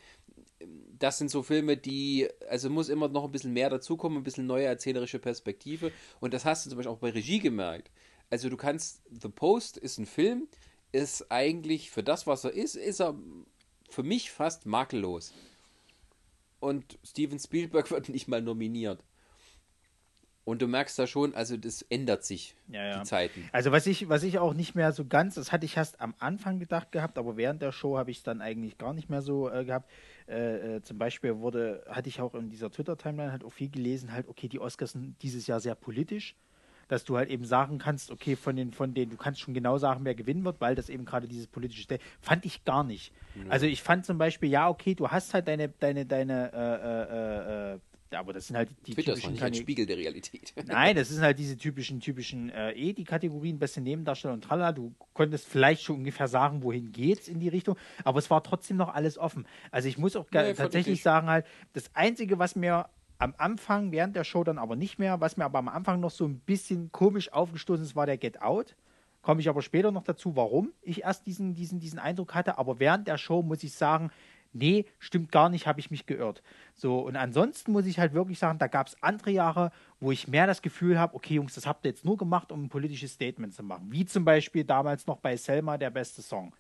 Das 0.99 1.19
sind 1.19 1.31
so 1.31 1.43
Filme, 1.43 1.77
die, 1.77 2.29
also 2.49 2.71
muss 2.71 2.89
immer 2.89 3.09
noch 3.09 3.25
ein 3.25 3.33
bisschen 3.33 3.53
mehr 3.53 3.71
dazukommen, 3.71 4.19
ein 4.19 4.25
bisschen 4.25 4.47
neue 4.47 4.67
erzählerische 4.67 5.19
Perspektive. 5.19 5.93
Und 6.21 6.35
das 6.35 6.45
hast 6.45 6.65
du 6.67 6.71
zum 6.71 6.77
Beispiel 6.79 6.93
auch 6.93 6.99
bei 6.99 7.11
Regie 7.11 7.41
gemerkt. 7.41 7.91
Also 8.31 8.49
du 8.49 8.57
kannst, 8.57 9.03
The 9.11 9.29
Post 9.29 9.77
ist 9.77 9.99
ein 9.99 10.07
Film, 10.07 10.47
ist 10.95 11.31
eigentlich 11.31 11.91
für 11.91 12.05
das, 12.05 12.27
was 12.27 12.45
er 12.45 12.53
ist, 12.53 12.77
ist 12.77 13.01
er 13.01 13.17
für 13.91 14.05
mich 14.05 14.31
fast 14.31 14.65
makellos. 14.65 15.35
Und 16.61 16.99
Steven 17.05 17.39
Spielberg 17.39 17.91
wird 17.91 18.09
nicht 18.09 18.29
mal 18.29 18.41
nominiert. 18.41 19.03
Und 20.45 20.61
du 20.61 20.69
merkst 20.69 20.99
da 20.99 21.07
schon, 21.07 21.35
also 21.35 21.57
das 21.57 21.81
ändert 21.83 22.23
sich, 22.23 22.55
Ja, 22.69 22.85
ja. 22.85 22.99
die 22.99 23.05
Zeiten. 23.05 23.49
Also 23.51 23.73
was 23.73 23.87
ich, 23.87 24.11
was 24.11 24.23
ich 24.23 24.39
auch 24.39 24.53
nicht 24.53 24.75
mehr 24.75 24.93
so 24.93 25.07
ganz, 25.07 25.37
das 25.37 25.53
hatte 25.53 25.65
ich 25.65 25.77
erst 25.77 26.01
am 26.03 26.15
Anfang 26.19 26.61
gedacht 26.61 26.93
gehabt, 26.93 27.17
aber 27.17 27.39
während 27.39 27.63
der 27.63 27.73
Show 27.73 27.97
habe 27.97 28.11
ich 28.11 28.19
es 28.19 28.23
dann 28.25 28.43
eigentlich 28.43 28.77
gar 28.77 28.93
nicht 28.93 29.09
mehr 29.09 29.23
so 29.23 29.51
äh, 29.51 29.65
gehabt. 29.65 29.91
Äh, 30.29 30.77
äh, 30.77 30.83
zum 30.83 30.99
Beispiel 30.99 31.39
wurde, 31.39 31.83
hatte 31.89 32.11
ich 32.11 32.21
auch 32.21 32.35
in 32.35 32.51
dieser 32.51 32.71
Twitter-Timeline 32.71 33.33
halt 33.33 33.43
auch 33.43 33.55
viel 33.55 33.71
gelesen, 33.71 34.13
halt, 34.13 34.29
okay, 34.29 34.49
die 34.49 34.61
Oscars 34.61 34.93
sind 34.93 35.21
dieses 35.23 35.47
Jahr 35.47 35.61
sehr 35.61 35.75
politisch, 35.75 36.37
dass 36.89 37.05
du 37.05 37.17
halt 37.17 37.31
eben 37.31 37.45
sagen 37.45 37.79
kannst, 37.79 38.11
okay, 38.11 38.37
von 38.37 38.57
den, 38.57 38.73
von 38.73 38.95
denen, 38.95 39.11
du 39.11 39.17
kannst 39.17 39.41
schon 39.41 39.55
genau 39.55 39.79
sagen, 39.79 40.05
wer 40.05 40.15
gewinnen 40.15 40.45
wird, 40.45 40.61
weil 40.61 40.75
das 40.75 40.89
eben 40.89 41.05
gerade 41.05 41.29
dieses 41.29 41.47
politische 41.47 41.83
Stell- 41.83 41.99
fand 42.21 42.45
ich 42.45 42.65
gar 42.65 42.85
nicht. 42.85 43.13
Also 43.49 43.67
ich 43.67 43.83
fand 43.83 44.05
zum 44.07 44.19
Beispiel, 44.19 44.49
ja, 44.51 44.69
okay, 44.69 44.95
du 44.95 45.09
hast 45.09 45.35
halt 45.35 45.49
deine, 45.49 45.69
deine, 45.69 46.07
deine, 46.07 46.53
äh, 46.53 47.73
äh, 47.73 47.75
äh, 47.75 47.79
Ja, 48.13 48.21
aber 48.21 48.33
das 48.33 48.47
sind 48.47 48.57
halt 48.57 48.69
die 48.87 48.93
Twitter 48.95 49.15
ist 49.15 49.23
typischen 49.23 49.33
nicht 49.33 49.43
ein 49.43 49.55
Spiegel 49.55 49.87
der 49.87 49.97
Realität. 49.97 50.53
Nein, 50.67 50.95
das 50.95 51.09
sind 51.09 51.21
halt 51.23 51.37
diese 51.37 51.57
typischen, 51.57 51.99
typischen, 51.99 52.49
äh, 52.51 52.71
eh 52.73 52.93
die 52.93 53.03
Kategorien, 53.03 53.59
beste 53.59 53.81
Nebendarsteller 53.81 54.35
und 54.35 54.45
tralala. 54.45 54.71
Du 54.71 54.95
konntest 55.15 55.49
vielleicht 55.49 55.83
schon 55.83 55.97
ungefähr 55.97 56.29
sagen, 56.29 56.63
wohin 56.63 56.93
geht's 56.93 57.27
in 57.27 57.41
die 57.41 57.49
Richtung, 57.49 57.77
aber 58.05 58.21
es 58.21 58.31
war 58.31 58.43
trotzdem 58.45 58.77
noch 58.77 58.95
alles 58.95 59.19
offen. 59.19 59.47
Also 59.73 59.89
ich 59.89 59.99
muss 59.99 60.15
auch 60.15 60.27
Nee, 60.31 60.55
tatsächlich 60.55 61.03
sagen 61.03 61.29
halt, 61.29 61.45
das 61.73 61.91
Einzige, 61.95 62.39
was 62.39 62.55
mir 62.55 62.89
am 63.19 63.35
Anfang, 63.39 63.93
während 63.93 64.17
der 64.17 64.25
Show 64.25 64.45
dann 64.45 64.59
aber 64.59 64.77
nicht 64.77 64.99
mehr, 64.99 65.21
was 65.21 65.37
mir 65.37 65.45
aber 65.45 65.59
am 65.59 65.69
Anfang 65.69 66.01
noch 66.01 66.11
so 66.11 66.27
ein 66.27 66.41
bisschen 66.41 66.91
komisch 66.93 67.33
aufgestoßen 67.33 67.85
ist, 67.85 67.97
war 67.97 68.07
der 68.07 68.19
Get 68.19 68.43
Out. 68.43 68.77
Komme 69.23 69.41
ich 69.41 69.49
aber 69.49 69.63
später 69.63 69.91
noch 69.91 70.05
dazu, 70.05 70.37
warum 70.37 70.73
ich 70.83 71.03
erst 71.03 71.27
diesen, 71.27 71.55
diesen, 71.55 71.81
diesen 71.81 71.99
Eindruck 71.99 72.35
hatte. 72.35 72.59
Aber 72.59 72.79
während 72.79 73.09
der 73.09 73.17
Show 73.17 73.43
muss 73.43 73.63
ich 73.63 73.73
sagen, 73.73 74.11
nee, 74.53 74.87
stimmt 74.99 75.33
gar 75.33 75.49
nicht, 75.49 75.67
habe 75.67 75.81
ich 75.81 75.91
mich 75.91 76.07
geirrt. 76.07 76.43
So, 76.75 77.01
und 77.01 77.17
ansonsten 77.17 77.73
muss 77.73 77.87
ich 77.87 77.99
halt 77.99 78.15
wirklich 78.15 78.39
sagen, 78.39 78.59
da 78.59 78.67
gab 78.67 78.87
es 78.87 79.03
andere 79.03 79.31
Jahre, 79.31 79.71
wo 80.01 80.13
ich 80.13 80.29
mehr 80.29 80.47
das 80.47 80.63
Gefühl 80.63 80.99
habe, 80.99 81.15
okay, 81.15 81.35
Jungs, 81.35 81.55
das 81.55 81.67
habt 81.67 81.85
ihr 81.85 81.91
jetzt 81.91 82.05
nur 82.05 82.17
gemacht, 82.17 82.53
um 82.53 82.65
ein 82.65 82.69
politisches 82.69 83.13
Statement 83.13 83.55
zu 83.55 83.63
machen. 83.63 83.91
Wie 83.91 84.05
zum 84.05 84.25
Beispiel 84.25 84.65
damals 84.65 85.07
noch 85.07 85.19
bei 85.19 85.37
Selma 85.37 85.79
der 85.79 85.91
beste 85.91 86.23
Song. 86.23 86.55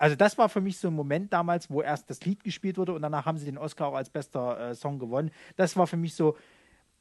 Also 0.00 0.16
das 0.16 0.38
war 0.38 0.48
für 0.48 0.62
mich 0.62 0.78
so 0.78 0.88
ein 0.88 0.94
Moment 0.94 1.30
damals, 1.30 1.68
wo 1.68 1.82
erst 1.82 2.08
das 2.08 2.24
Lied 2.24 2.42
gespielt 2.42 2.78
wurde 2.78 2.94
und 2.94 3.02
danach 3.02 3.26
haben 3.26 3.36
sie 3.36 3.44
den 3.44 3.58
Oscar 3.58 3.88
auch 3.88 3.94
als 3.94 4.08
bester 4.08 4.70
äh, 4.70 4.74
Song 4.74 4.98
gewonnen. 4.98 5.30
Das 5.56 5.76
war 5.76 5.86
für 5.86 5.98
mich 5.98 6.14
so, 6.14 6.38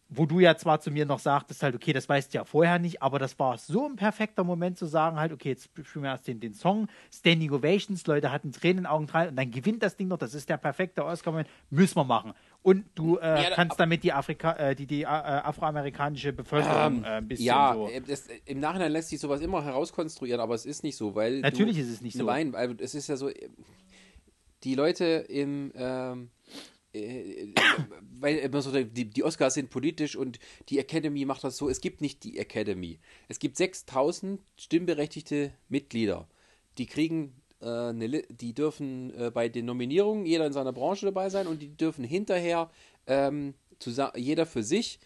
wo 0.10 0.26
du 0.26 0.40
ja 0.40 0.58
zwar 0.58 0.82
zu 0.82 0.90
mir 0.90 1.06
noch 1.06 1.20
sagtest, 1.20 1.62
halt, 1.62 1.76
okay, 1.76 1.94
das 1.94 2.10
weißt 2.10 2.34
du 2.34 2.40
ja 2.40 2.44
vorher 2.44 2.80
nicht, 2.80 3.02
aber 3.04 3.20
das 3.20 3.38
war 3.38 3.58
so 3.60 3.86
ein 3.86 3.96
perfekter 3.96 4.44
Moment 4.44 4.78
zu 4.78 4.88
sagen, 4.88 5.18
halt, 5.20 5.32
okay, 5.32 5.50
jetzt 5.50 5.70
spielen 5.84 6.04
wir 6.04 6.10
erst 6.10 6.28
den, 6.28 6.40
den 6.40 6.56
Song, 6.56 6.88
Standing 7.14 7.52
Ovations, 7.52 8.06
Leute 8.08 8.32
hatten 8.32 8.52
Tränen 8.52 8.80
in 8.80 8.84
den 8.84 8.86
Augen 8.88 9.06
dran 9.06 9.30
und 9.30 9.36
dann 9.36 9.52
gewinnt 9.52 9.84
das 9.84 9.96
Ding 9.96 10.08
noch, 10.08 10.18
das 10.18 10.34
ist 10.34 10.50
der 10.50 10.58
perfekte 10.58 11.06
Oscar-Moment, 11.06 11.48
müssen 11.70 11.96
wir 11.96 12.06
machen. 12.06 12.34
Und 12.64 12.86
du 12.96 13.18
äh, 13.18 13.44
Ja, 13.44 13.50
kannst 13.52 13.80
damit 13.80 14.04
die, 14.04 14.12
Afrika 14.12 14.54
äh, 14.54 14.76
die, 14.76 14.88
die 14.88 15.04
äh, 15.04 15.06
afroamerikanische 15.06 16.34
Bevölkerung 16.34 17.04
äh, 17.04 17.08
ein 17.08 17.28
bisschen 17.28 17.46
ja, 17.46 17.74
so. 17.74 17.88
äh, 17.88 18.02
das, 18.02 18.28
äh, 18.28 18.40
im 18.46 18.60
Nachhinein 18.60 18.92
lässt 18.92 19.10
sich 19.10 19.20
sowas 19.20 19.42
immer 19.42 19.64
herauskonstruieren, 19.64 20.42
aber 20.42 20.56
es 20.56 20.66
ist 20.66 20.84
nicht 20.84 20.98
so, 20.98 21.16
weil. 21.16 21.40
Natürlich 21.40 21.78
du, 21.78 21.84
ist 21.84 21.90
es 21.90 22.02
nicht 22.02 22.18
so. 22.18 22.26
Nein, 22.26 22.52
weil 22.52 22.76
es 22.82 22.96
ist 22.96 23.08
ja 23.08 23.16
so. 23.16 23.30
Die 24.64 24.76
Leute 24.76 25.06
im. 25.06 25.72
Ähm, 25.76 26.32
äh, 26.94 27.54
weil 28.20 28.38
immer 28.38 28.62
so 28.62 28.72
die, 28.72 29.06
die 29.10 29.24
Oscars 29.24 29.54
sind 29.54 29.70
politisch 29.70 30.16
und 30.16 30.40
die 30.70 30.80
Academy 30.80 31.26
macht 31.26 31.44
das 31.44 31.58
so. 31.58 31.70
Es 31.70 31.82
gibt 31.82 32.02
nicht 32.02 32.24
die 32.24 32.38
Academy. 32.38 33.00
Es 33.28 33.40
gibt 33.40 33.58
6000 33.58 34.42
stimmberechtigte 34.58 35.54
Mitglieder. 35.70 36.28
Die 36.78 36.86
kriegen 36.86 37.34
äh, 37.62 37.92
Li- 37.92 38.26
die 38.30 38.54
dürfen 38.54 39.14
äh, 39.18 39.32
bei 39.32 39.50
den 39.50 39.66
Nominierungen 39.66 40.26
jeder 40.26 40.46
in 40.46 40.54
seiner 40.54 40.74
Branche 40.74 41.06
dabei 41.06 41.30
sein 41.30 41.48
und 41.48 41.62
die 41.62 41.76
dürfen 41.76 42.04
hinterher 42.04 42.70
ähm, 43.08 43.54
jeder 44.16 44.46
für 44.46 44.64
sich 44.64 45.00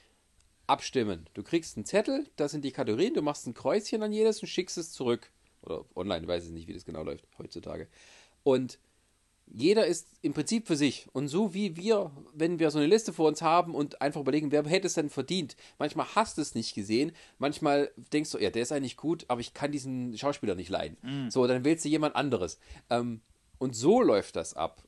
abstimmen. 0.67 1.27
Du 1.33 1.43
kriegst 1.43 1.77
einen 1.77 1.85
Zettel, 1.85 2.25
das 2.35 2.51
sind 2.51 2.63
die 2.63 2.71
Kategorien, 2.71 3.13
du 3.13 3.21
machst 3.21 3.47
ein 3.47 3.53
Kreuzchen 3.53 4.01
an 4.03 4.13
jedes 4.13 4.41
und 4.41 4.47
schickst 4.47 4.77
es 4.77 4.91
zurück. 4.91 5.31
Oder 5.61 5.85
online, 5.95 6.23
ich 6.23 6.27
weiß 6.27 6.45
es 6.45 6.49
nicht, 6.51 6.67
wie 6.67 6.73
das 6.73 6.85
genau 6.85 7.03
läuft 7.03 7.25
heutzutage. 7.37 7.87
Und 8.43 8.79
jeder 9.45 9.85
ist 9.85 10.07
im 10.21 10.33
Prinzip 10.33 10.67
für 10.67 10.75
sich. 10.75 11.07
Und 11.13 11.27
so 11.27 11.53
wie 11.53 11.75
wir, 11.75 12.11
wenn 12.33 12.59
wir 12.59 12.71
so 12.71 12.79
eine 12.79 12.87
Liste 12.87 13.13
vor 13.13 13.27
uns 13.27 13.41
haben 13.41 13.75
und 13.75 14.01
einfach 14.01 14.21
überlegen, 14.21 14.51
wer 14.51 14.65
hätte 14.65 14.87
es 14.87 14.95
denn 14.95 15.09
verdient? 15.09 15.55
Manchmal 15.77 16.07
hast 16.15 16.37
du 16.37 16.41
es 16.41 16.55
nicht 16.55 16.73
gesehen, 16.73 17.11
manchmal 17.37 17.91
denkst 18.11 18.31
du, 18.31 18.39
ja, 18.39 18.49
der 18.49 18.63
ist 18.63 18.71
eigentlich 18.71 18.97
gut, 18.97 19.25
aber 19.27 19.41
ich 19.41 19.53
kann 19.53 19.71
diesen 19.71 20.17
Schauspieler 20.17 20.55
nicht 20.55 20.69
leiden. 20.69 20.97
So, 21.29 21.45
dann 21.45 21.65
wählst 21.65 21.85
du 21.85 21.89
jemand 21.89 22.15
anderes. 22.15 22.57
Ähm, 22.89 23.21
und 23.59 23.75
so 23.75 24.01
läuft 24.01 24.35
das 24.35 24.55
ab. 24.55 24.83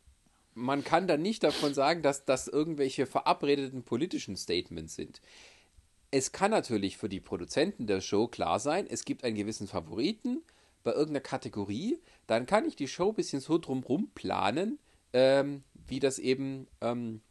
Man 0.54 0.84
kann 0.84 1.08
dann 1.08 1.22
nicht 1.22 1.44
davon 1.44 1.74
sagen, 1.74 2.02
dass 2.02 2.26
das 2.26 2.48
irgendwelche 2.48 3.06
verabredeten 3.06 3.84
politischen 3.84 4.36
Statements 4.36 4.96
sind. 4.96 5.22
Es 6.12 6.32
kann 6.32 6.52
natürlich 6.52 6.98
für 6.98 7.10
die 7.10 7.20
Produzenten 7.20 7.88
der 7.88 8.00
Show 8.00 8.28
klar 8.28 8.60
sein, 8.60 8.88
es 8.90 9.04
gibt 9.04 9.24
einen 9.26 9.36
gewissen 9.36 9.68
Favoriten 9.68 10.44
bei 10.86 10.92
irgendeiner 10.92 11.20
Kategorie, 11.20 12.00
dann 12.28 12.46
kann 12.46 12.66
ich 12.66 12.78
die 12.78 12.88
Show 12.88 13.10
ein 13.10 13.16
bisschen 13.16 13.42
so 13.42 13.58
drumrum 13.58 14.12
planen, 14.16 14.80
ähm, 15.12 15.64
wie 15.88 16.00
das 16.00 16.20
eben, 16.20 16.68
ähm, 16.80 17.22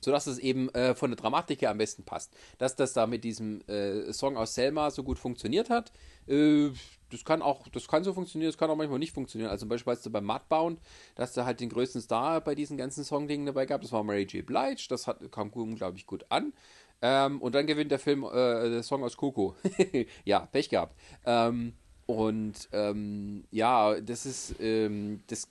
sodass 0.00 0.26
es 0.26 0.38
eben 0.38 0.68
äh, 0.70 0.94
von 0.94 1.10
der 1.10 1.16
Dramatik 1.16 1.60
her 1.60 1.70
am 1.70 1.78
besten 1.78 2.04
passt. 2.04 2.34
Dass 2.58 2.74
das 2.74 2.92
da 2.94 3.06
mit 3.06 3.24
diesem 3.24 3.60
äh, 3.68 4.12
Song 4.12 4.36
aus 4.36 4.54
Selma 4.54 4.90
so 4.90 5.04
gut 5.04 5.18
funktioniert 5.18 5.68
hat, 5.68 5.92
äh, 6.26 6.70
das 7.10 7.24
kann 7.24 7.42
auch, 7.42 7.68
das 7.68 7.88
kann 7.88 8.04
so 8.04 8.14
funktionieren, 8.14 8.48
das 8.48 8.58
kann 8.58 8.70
auch 8.70 8.76
manchmal 8.76 8.98
nicht 8.98 9.12
funktionieren. 9.12 9.50
Also 9.50 9.62
zum 9.62 9.68
Beispiel 9.68 9.90
als 9.90 10.02
du 10.02 10.10
beim 10.10 10.24
Mudbound, 10.24 10.80
dass 11.14 11.34
du 11.34 11.44
halt 11.44 11.60
den 11.60 11.68
größten 11.68 12.00
Star 12.00 12.40
bei 12.40 12.54
diesen 12.54 12.78
ganzen 12.78 13.04
Songdingen 13.04 13.46
dabei 13.46 13.66
gab, 13.66 13.82
das 13.82 13.92
war 13.92 14.02
Mary 14.02 14.22
J. 14.22 14.46
Blige, 14.46 14.88
das 14.88 15.06
hat, 15.06 15.30
kam 15.30 15.50
unglaublich 15.50 16.06
gut 16.06 16.24
an. 16.30 16.54
Ähm, 17.02 17.42
und 17.42 17.54
dann 17.56 17.66
gewinnt 17.66 17.90
der 17.90 17.98
Film, 17.98 18.22
äh, 18.24 18.70
der 18.70 18.82
Song 18.84 19.02
aus 19.02 19.16
Coco. 19.16 19.56
ja, 20.24 20.46
Pech 20.46 20.68
gehabt. 20.68 20.96
Ähm, 21.26 21.74
und 22.16 22.68
ähm, 22.72 23.44
ja, 23.50 24.00
das 24.00 24.26
ist, 24.26 24.56
ähm, 24.60 25.22
das, 25.26 25.48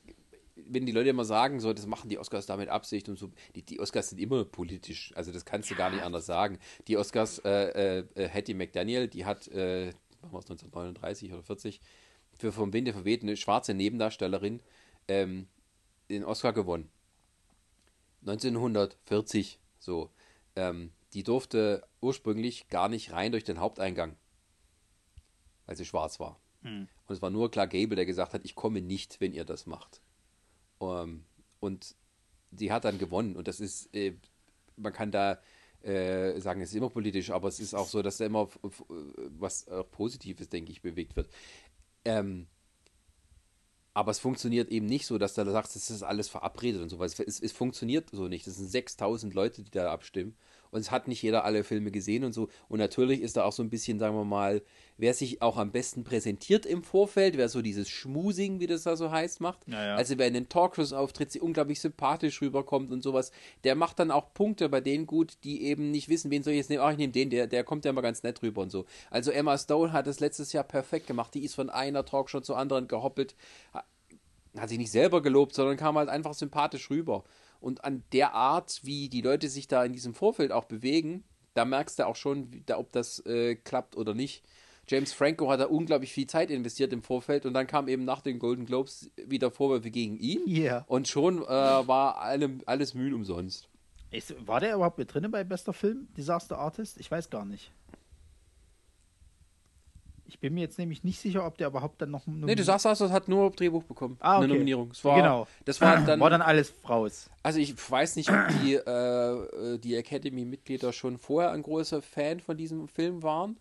wenn 0.55 0.85
die 0.85 0.91
Leute 0.91 1.09
immer 1.09 1.25
sagen, 1.25 1.59
so, 1.59 1.73
das 1.73 1.85
machen 1.87 2.09
die 2.09 2.17
Oscars 2.17 2.45
damit 2.45 2.69
Absicht 2.69 3.09
und 3.09 3.17
so, 3.17 3.29
die, 3.55 3.63
die 3.63 3.79
Oscars 3.79 4.09
sind 4.09 4.19
immer 4.19 4.45
politisch, 4.45 5.11
also 5.15 5.31
das 5.31 5.45
kannst 5.45 5.69
du 5.71 5.75
gar 5.75 5.89
nicht 5.89 6.03
anders 6.03 6.25
sagen. 6.25 6.59
Die 6.87 6.97
Oscars, 6.97 7.39
äh, 7.39 7.99
äh, 7.99 8.29
Hattie 8.29 8.53
McDaniel, 8.53 9.07
die 9.07 9.25
hat, 9.25 9.47
äh, 9.49 9.93
wann 10.21 10.31
war 10.31 10.39
es 10.39 10.45
1939 10.45 11.33
oder 11.33 11.43
40, 11.43 11.81
für 12.33 12.51
Vom 12.51 12.73
Winde 12.73 12.93
verweht 12.93 13.23
eine 13.23 13.37
schwarze 13.37 13.73
Nebendarstellerin 13.73 14.61
ähm, 15.07 15.47
den 16.09 16.23
Oscar 16.23 16.53
gewonnen. 16.53 16.89
1940, 18.21 19.59
so. 19.79 20.09
Ähm, 20.55 20.91
die 21.13 21.23
durfte 21.23 21.83
ursprünglich 21.99 22.67
gar 22.69 22.89
nicht 22.89 23.11
rein 23.11 23.31
durch 23.31 23.43
den 23.43 23.59
Haupteingang, 23.59 24.15
weil 25.65 25.75
sie 25.75 25.85
schwarz 25.85 26.19
war. 26.19 26.39
Und 27.07 27.15
es 27.15 27.21
war 27.21 27.29
nur 27.29 27.51
Clark 27.51 27.71
Gable, 27.71 27.95
der 27.95 28.05
gesagt 28.05 28.33
hat, 28.33 28.41
ich 28.43 28.55
komme 28.55 28.81
nicht, 28.81 29.19
wenn 29.19 29.33
ihr 29.33 29.45
das 29.45 29.65
macht. 29.65 30.01
Ähm, 30.79 31.25
und 31.59 31.95
sie 32.51 32.71
hat 32.71 32.85
dann 32.85 32.97
gewonnen. 32.97 33.35
Und 33.35 33.47
das 33.47 33.59
ist, 33.59 33.93
äh, 33.95 34.15
man 34.75 34.93
kann 34.93 35.11
da 35.11 35.39
äh, 35.81 36.39
sagen, 36.39 36.61
es 36.61 36.69
ist 36.69 36.75
immer 36.75 36.89
politisch, 36.89 37.31
aber 37.31 37.47
es 37.47 37.59
ist 37.59 37.73
auch 37.73 37.87
so, 37.87 38.01
dass 38.01 38.17
da 38.17 38.25
immer 38.25 38.49
was 39.39 39.65
Positives, 39.91 40.49
denke 40.49 40.71
ich, 40.71 40.81
bewegt 40.81 41.15
wird. 41.15 41.29
Ähm, 42.05 42.47
aber 43.93 44.11
es 44.11 44.19
funktioniert 44.19 44.69
eben 44.69 44.85
nicht 44.85 45.05
so, 45.05 45.17
dass 45.17 45.33
du 45.33 45.43
da 45.43 45.51
sagst, 45.51 45.75
das 45.75 45.89
ist 45.89 46.03
alles 46.03 46.29
verabredet 46.29 46.81
und 46.81 46.89
so 46.89 46.99
was. 46.99 47.19
Es, 47.19 47.41
es 47.41 47.51
funktioniert 47.51 48.09
so 48.11 48.27
nicht. 48.27 48.47
Das 48.47 48.55
sind 48.55 48.69
6000 48.69 49.33
Leute, 49.33 49.63
die 49.63 49.71
da 49.71 49.91
abstimmen. 49.91 50.35
Und 50.71 50.79
es 50.79 50.91
hat 50.91 51.07
nicht 51.07 51.21
jeder 51.21 51.45
alle 51.45 51.63
Filme 51.63 51.91
gesehen 51.91 52.23
und 52.23 52.33
so. 52.33 52.49
Und 52.69 52.79
natürlich 52.79 53.21
ist 53.21 53.37
da 53.37 53.43
auch 53.43 53.51
so 53.51 53.61
ein 53.61 53.69
bisschen, 53.69 53.99
sagen 53.99 54.15
wir 54.15 54.25
mal, 54.25 54.61
wer 54.97 55.13
sich 55.13 55.41
auch 55.41 55.57
am 55.57 55.71
besten 55.71 56.03
präsentiert 56.03 56.65
im 56.65 56.83
Vorfeld, 56.83 57.37
wer 57.37 57.49
so 57.49 57.61
dieses 57.61 57.89
Schmusing, 57.89 58.59
wie 58.59 58.67
das 58.67 58.83
da 58.83 58.95
so 58.95 59.11
heißt, 59.11 59.41
macht. 59.41 59.67
Ja, 59.67 59.85
ja. 59.85 59.95
Also 59.95 60.17
wer 60.17 60.27
in 60.27 60.33
den 60.33 60.49
Talkshows 60.49 60.93
auftritt, 60.93 61.31
sie 61.31 61.39
unglaublich 61.39 61.79
sympathisch 61.81 62.41
rüberkommt 62.41 62.91
und 62.91 63.03
sowas, 63.03 63.31
der 63.63 63.75
macht 63.75 63.99
dann 63.99 64.11
auch 64.11 64.33
Punkte 64.33 64.69
bei 64.69 64.81
denen 64.81 65.05
gut, 65.05 65.37
die 65.43 65.63
eben 65.63 65.91
nicht 65.91 66.09
wissen, 66.09 66.31
wen 66.31 66.43
soll 66.43 66.53
ich 66.53 66.59
jetzt 66.59 66.69
nehmen. 66.69 66.83
Ach, 66.83 66.91
ich 66.91 66.97
nehme 66.97 67.13
den, 67.13 67.29
der, 67.29 67.47
der 67.47 67.63
kommt 67.63 67.85
ja 67.85 67.91
immer 67.91 68.01
ganz 68.01 68.23
nett 68.23 68.41
rüber 68.41 68.61
und 68.61 68.69
so. 68.69 68.85
Also 69.09 69.31
Emma 69.31 69.57
Stone 69.57 69.91
hat 69.91 70.07
das 70.07 70.19
letztes 70.19 70.53
Jahr 70.53 70.63
perfekt 70.63 71.07
gemacht. 71.07 71.33
Die 71.33 71.43
ist 71.43 71.55
von 71.55 71.69
einer 71.69 72.05
Talkshow 72.05 72.39
zur 72.39 72.57
anderen 72.57 72.87
gehoppelt 72.87 73.35
hat 74.57 74.69
sich 74.69 74.77
nicht 74.77 74.91
selber 74.91 75.21
gelobt, 75.21 75.53
sondern 75.53 75.77
kam 75.77 75.97
halt 75.97 76.09
einfach 76.09 76.33
sympathisch 76.33 76.89
rüber. 76.89 77.23
Und 77.61 77.85
an 77.85 78.03
der 78.11 78.33
Art, 78.33 78.81
wie 78.83 79.07
die 79.07 79.21
Leute 79.21 79.47
sich 79.47 79.67
da 79.67 79.85
in 79.85 79.93
diesem 79.93 80.13
Vorfeld 80.13 80.51
auch 80.51 80.65
bewegen, 80.65 81.23
da 81.53 81.63
merkst 81.63 81.99
du 81.99 82.07
auch 82.07 82.15
schon, 82.15 82.51
wie, 82.51 82.63
da, 82.65 82.77
ob 82.77 82.91
das 82.91 83.25
äh, 83.25 83.55
klappt 83.55 83.95
oder 83.95 84.13
nicht. 84.13 84.43
James 84.87 85.13
Franco 85.13 85.49
hat 85.49 85.59
da 85.59 85.65
unglaublich 85.65 86.11
viel 86.11 86.27
Zeit 86.27 86.49
investiert 86.49 86.91
im 86.91 87.03
Vorfeld 87.03 87.45
und 87.45 87.53
dann 87.53 87.67
kam 87.67 87.87
eben 87.87 88.03
nach 88.03 88.21
den 88.21 88.39
Golden 88.39 88.65
Globes 88.65 89.11
wieder 89.15 89.51
Vorwürfe 89.51 89.91
gegen 89.91 90.17
ihn. 90.17 90.41
Yeah. 90.47 90.83
Und 90.87 91.07
schon 91.07 91.43
äh, 91.43 91.47
war 91.47 92.17
allem, 92.19 92.61
alles 92.65 92.93
Mühen 92.93 93.13
umsonst. 93.13 93.69
Ist, 94.09 94.35
war 94.45 94.59
der 94.59 94.75
überhaupt 94.75 94.97
mit 94.97 95.13
drin 95.13 95.29
bei 95.31 95.43
bester 95.43 95.71
Film, 95.71 96.07
Disaster 96.17 96.57
Artist? 96.57 96.99
Ich 96.99 97.09
weiß 97.09 97.29
gar 97.29 97.45
nicht. 97.45 97.71
Ich 100.31 100.39
bin 100.39 100.53
mir 100.53 100.61
jetzt 100.61 100.79
nämlich 100.79 101.03
nicht 101.03 101.19
sicher, 101.19 101.45
ob 101.45 101.57
der 101.57 101.67
überhaupt 101.67 102.01
dann 102.01 102.09
noch. 102.09 102.25
Nee, 102.25 102.55
du 102.55 102.63
sagst, 102.63 102.85
das 102.85 103.01
hat 103.01 103.27
nur 103.27 103.51
Drehbuch 103.51 103.83
bekommen. 103.83 104.15
Ah, 104.21 104.37
okay. 104.37 104.45
Eine 104.45 104.53
Nominierung. 104.53 104.91
War, 105.03 105.15
Genau. 105.17 105.47
Das 105.65 105.81
war 105.81 105.99
dann, 106.05 106.21
war 106.21 106.29
dann 106.29 106.41
alles 106.41 106.73
raus. 106.87 107.29
Also 107.43 107.59
ich 107.59 107.75
weiß 107.91 108.15
nicht, 108.15 108.29
ob 108.29 108.47
die, 108.63 108.75
äh, 108.75 109.77
die 109.79 109.95
Academy-Mitglieder 109.95 110.93
schon 110.93 111.17
vorher 111.17 111.51
ein 111.51 111.63
großer 111.63 112.01
Fan 112.01 112.39
von 112.39 112.55
diesem 112.55 112.87
Film 112.87 113.23
waren. 113.23 113.57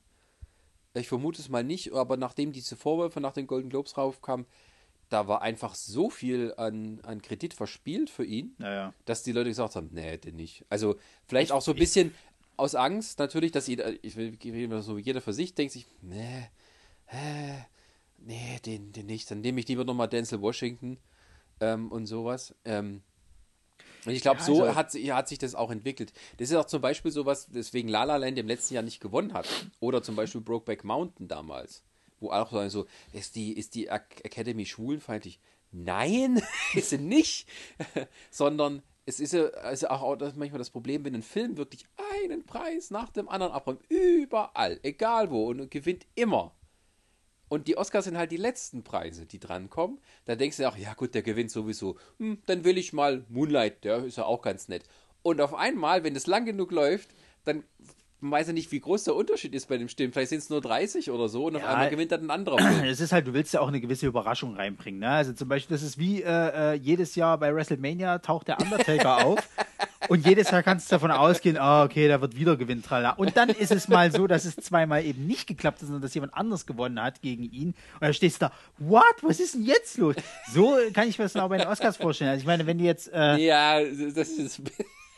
Ich 0.94 1.08
vermute 1.08 1.42
es 1.42 1.48
mal 1.48 1.64
nicht, 1.64 1.92
aber 1.92 2.16
nachdem 2.16 2.52
diese 2.52 2.76
Vorwürfe 2.76 3.20
nach 3.20 3.32
den 3.32 3.48
Golden 3.48 3.68
Globes 3.68 3.96
raufkamen, 3.96 4.46
da 5.08 5.26
war 5.26 5.42
einfach 5.42 5.74
so 5.74 6.08
viel 6.08 6.54
an, 6.56 7.00
an 7.02 7.20
Kredit 7.20 7.52
verspielt 7.52 8.10
für 8.10 8.24
ihn, 8.24 8.54
Naja. 8.58 8.94
dass 9.06 9.24
die 9.24 9.32
Leute 9.32 9.50
gesagt 9.50 9.74
haben, 9.74 9.90
nee, 9.92 10.16
den 10.18 10.36
nicht. 10.36 10.64
Also 10.68 10.96
vielleicht 11.26 11.50
auch 11.50 11.62
so 11.62 11.72
ein 11.72 11.78
bisschen 11.78 12.14
aus 12.56 12.74
Angst 12.74 13.18
natürlich, 13.18 13.52
dass 13.52 13.66
jeder, 13.66 13.92
ich 14.04 14.16
will 14.16 14.36
so 14.82 14.98
jeder 14.98 15.20
für 15.20 15.32
sich 15.32 15.54
denkt 15.54 15.72
sich, 15.72 15.86
nee, 16.02 16.46
äh, 17.12 17.58
nee, 18.18 18.58
den, 18.64 18.92
den 18.92 19.06
nicht. 19.06 19.30
Dann 19.30 19.40
nehme 19.40 19.60
ich 19.60 19.68
lieber 19.68 19.84
nochmal 19.84 20.08
Denzel 20.08 20.40
Washington 20.40 20.98
ähm, 21.60 21.90
und 21.90 22.06
sowas. 22.06 22.54
Ähm, 22.64 23.02
Und 24.06 24.12
ich 24.12 24.22
glaube, 24.22 24.40
Ja, 24.40 24.46
so 24.46 24.62
also- 24.62 24.74
hat, 24.74 24.90
sich- 24.92 25.10
hat 25.10 25.28
sich 25.28 25.38
das 25.38 25.54
auch 25.54 25.70
entwickelt. 25.70 26.12
Das 26.38 26.50
ist 26.50 26.56
auch 26.56 26.64
zum 26.66 26.80
Beispiel 26.80 27.10
sowas, 27.10 27.48
deswegen 27.50 27.88
La 27.88 28.04
La 28.04 28.16
Land 28.16 28.38
im 28.38 28.46
letzten 28.46 28.74
Jahr 28.74 28.82
nicht 28.82 29.00
gewonnen 29.00 29.32
hat. 29.34 29.46
Oder 29.80 30.02
zum 30.02 30.16
Beispiel 30.16 30.40
Brokeback 30.40 30.84
Mountain 30.84 31.28
damals. 31.28 31.82
Wo 32.18 32.30
auch 32.30 32.50
so, 32.50 32.68
so 32.68 32.86
ist 33.12 33.34
die, 33.36 33.52
ist 33.56 33.74
die 33.74 33.90
Ac- 33.90 34.22
Academy 34.24 34.64
schwulenfeindlich? 34.66 35.38
Nein, 35.72 36.42
ist 36.74 36.90
sie 36.90 36.98
nicht. 36.98 37.48
Sondern 38.30 38.82
es 39.06 39.20
ist 39.20 39.32
ja 39.32 39.46
also 39.48 39.88
auch 39.88 40.16
das 40.16 40.34
manchmal 40.36 40.58
das 40.58 40.70
Problem, 40.70 41.04
wenn 41.04 41.14
ein 41.14 41.22
Film 41.22 41.56
wirklich 41.56 41.84
einen 42.22 42.44
Preis 42.44 42.90
nach 42.90 43.10
dem 43.10 43.28
anderen 43.28 43.52
abräumt. 43.52 43.80
Überall, 43.88 44.78
egal 44.82 45.30
wo, 45.30 45.48
und 45.48 45.70
gewinnt 45.70 46.06
immer. 46.14 46.54
Und 47.50 47.66
die 47.66 47.76
Oscars 47.76 48.04
sind 48.04 48.16
halt 48.16 48.30
die 48.30 48.36
letzten 48.36 48.84
Preise, 48.84 49.26
die 49.26 49.40
drankommen. 49.40 49.98
Da 50.24 50.36
denkst 50.36 50.58
du 50.58 50.68
auch, 50.68 50.76
ja 50.76 50.94
gut, 50.94 51.14
der 51.14 51.22
gewinnt 51.22 51.50
sowieso. 51.50 51.98
Hm, 52.18 52.38
dann 52.46 52.62
will 52.62 52.78
ich 52.78 52.92
mal 52.92 53.24
Moonlight, 53.28 53.82
der 53.82 54.04
ist 54.04 54.18
ja 54.18 54.24
auch 54.24 54.40
ganz 54.40 54.68
nett. 54.68 54.84
Und 55.22 55.40
auf 55.40 55.52
einmal, 55.52 56.04
wenn 56.04 56.14
es 56.14 56.28
lang 56.28 56.44
genug 56.44 56.70
läuft, 56.70 57.10
dann 57.44 57.64
man 58.20 58.32
weiß 58.32 58.48
ja 58.48 58.52
nicht, 58.52 58.70
wie 58.72 58.80
groß 58.80 59.04
der 59.04 59.14
Unterschied 59.14 59.54
ist 59.54 59.68
bei 59.68 59.78
dem 59.78 59.88
Stimmen. 59.88 60.12
Vielleicht 60.12 60.30
sind 60.30 60.38
es 60.38 60.50
nur 60.50 60.60
30 60.60 61.10
oder 61.10 61.28
so 61.28 61.46
und 61.46 61.56
auf 61.56 61.62
Ja. 61.62 61.68
einmal 61.68 61.90
gewinnt 61.90 62.12
dann 62.12 62.22
ein 62.24 62.30
anderer 62.30 62.58
Film. 62.58 62.84
Es 62.84 63.00
ist 63.00 63.12
halt, 63.12 63.26
du 63.26 63.32
willst 63.34 63.54
ja 63.54 63.60
auch 63.60 63.68
eine 63.68 63.80
gewisse 63.80 64.06
Überraschung 64.06 64.54
reinbringen. 64.56 65.00
Ne? 65.00 65.08
Also 65.08 65.32
zum 65.32 65.48
Beispiel, 65.48 65.74
das 65.74 65.82
ist 65.82 65.98
wie 65.98 66.22
äh, 66.22 66.28
äh, 66.28 66.74
jedes 66.74 67.14
Jahr 67.14 67.38
bei 67.38 67.54
WrestleMania 67.54 68.18
taucht 68.18 68.48
der 68.48 68.60
Undertaker 68.60 69.24
auf 69.24 69.38
und 70.08 70.26
jedes 70.26 70.50
Jahr 70.50 70.62
kannst 70.62 70.90
du 70.90 70.96
davon 70.96 71.10
ausgehen, 71.10 71.56
ah, 71.56 71.84
okay, 71.84 72.08
da 72.08 72.20
wird 72.20 72.36
wieder 72.36 72.56
Gewinn, 72.56 72.82
tralala. 72.82 73.14
Und 73.14 73.36
dann 73.36 73.48
ist 73.48 73.70
es 73.70 73.88
mal 73.88 74.10
so, 74.12 74.26
dass 74.26 74.44
es 74.44 74.56
zweimal 74.56 75.04
eben 75.04 75.26
nicht 75.26 75.46
geklappt 75.46 75.80
ist, 75.82 75.86
sondern 75.88 76.02
dass 76.02 76.14
jemand 76.14 76.34
anders 76.34 76.66
gewonnen 76.66 77.00
hat 77.02 77.22
gegen 77.22 77.44
ihn. 77.44 77.68
Und 77.94 78.02
dann 78.02 78.14
stehst 78.14 78.42
du 78.42 78.46
da, 78.46 78.52
what? 78.78 79.04
Was 79.22 79.40
ist 79.40 79.54
denn 79.54 79.62
jetzt 79.64 79.96
los? 79.98 80.16
So 80.52 80.76
kann 80.94 81.08
ich 81.08 81.18
mir 81.18 81.24
das 81.24 81.36
auch 81.36 81.48
bei 81.48 81.58
den 81.58 81.68
Oscars 81.68 81.96
vorstellen. 81.96 82.30
Also 82.30 82.40
ich 82.40 82.46
meine, 82.46 82.66
wenn 82.66 82.78
du 82.78 82.84
jetzt, 82.84 83.10
äh, 83.12 83.36
Ja, 83.36 83.80
das 83.82 84.28
ist. 84.30 84.60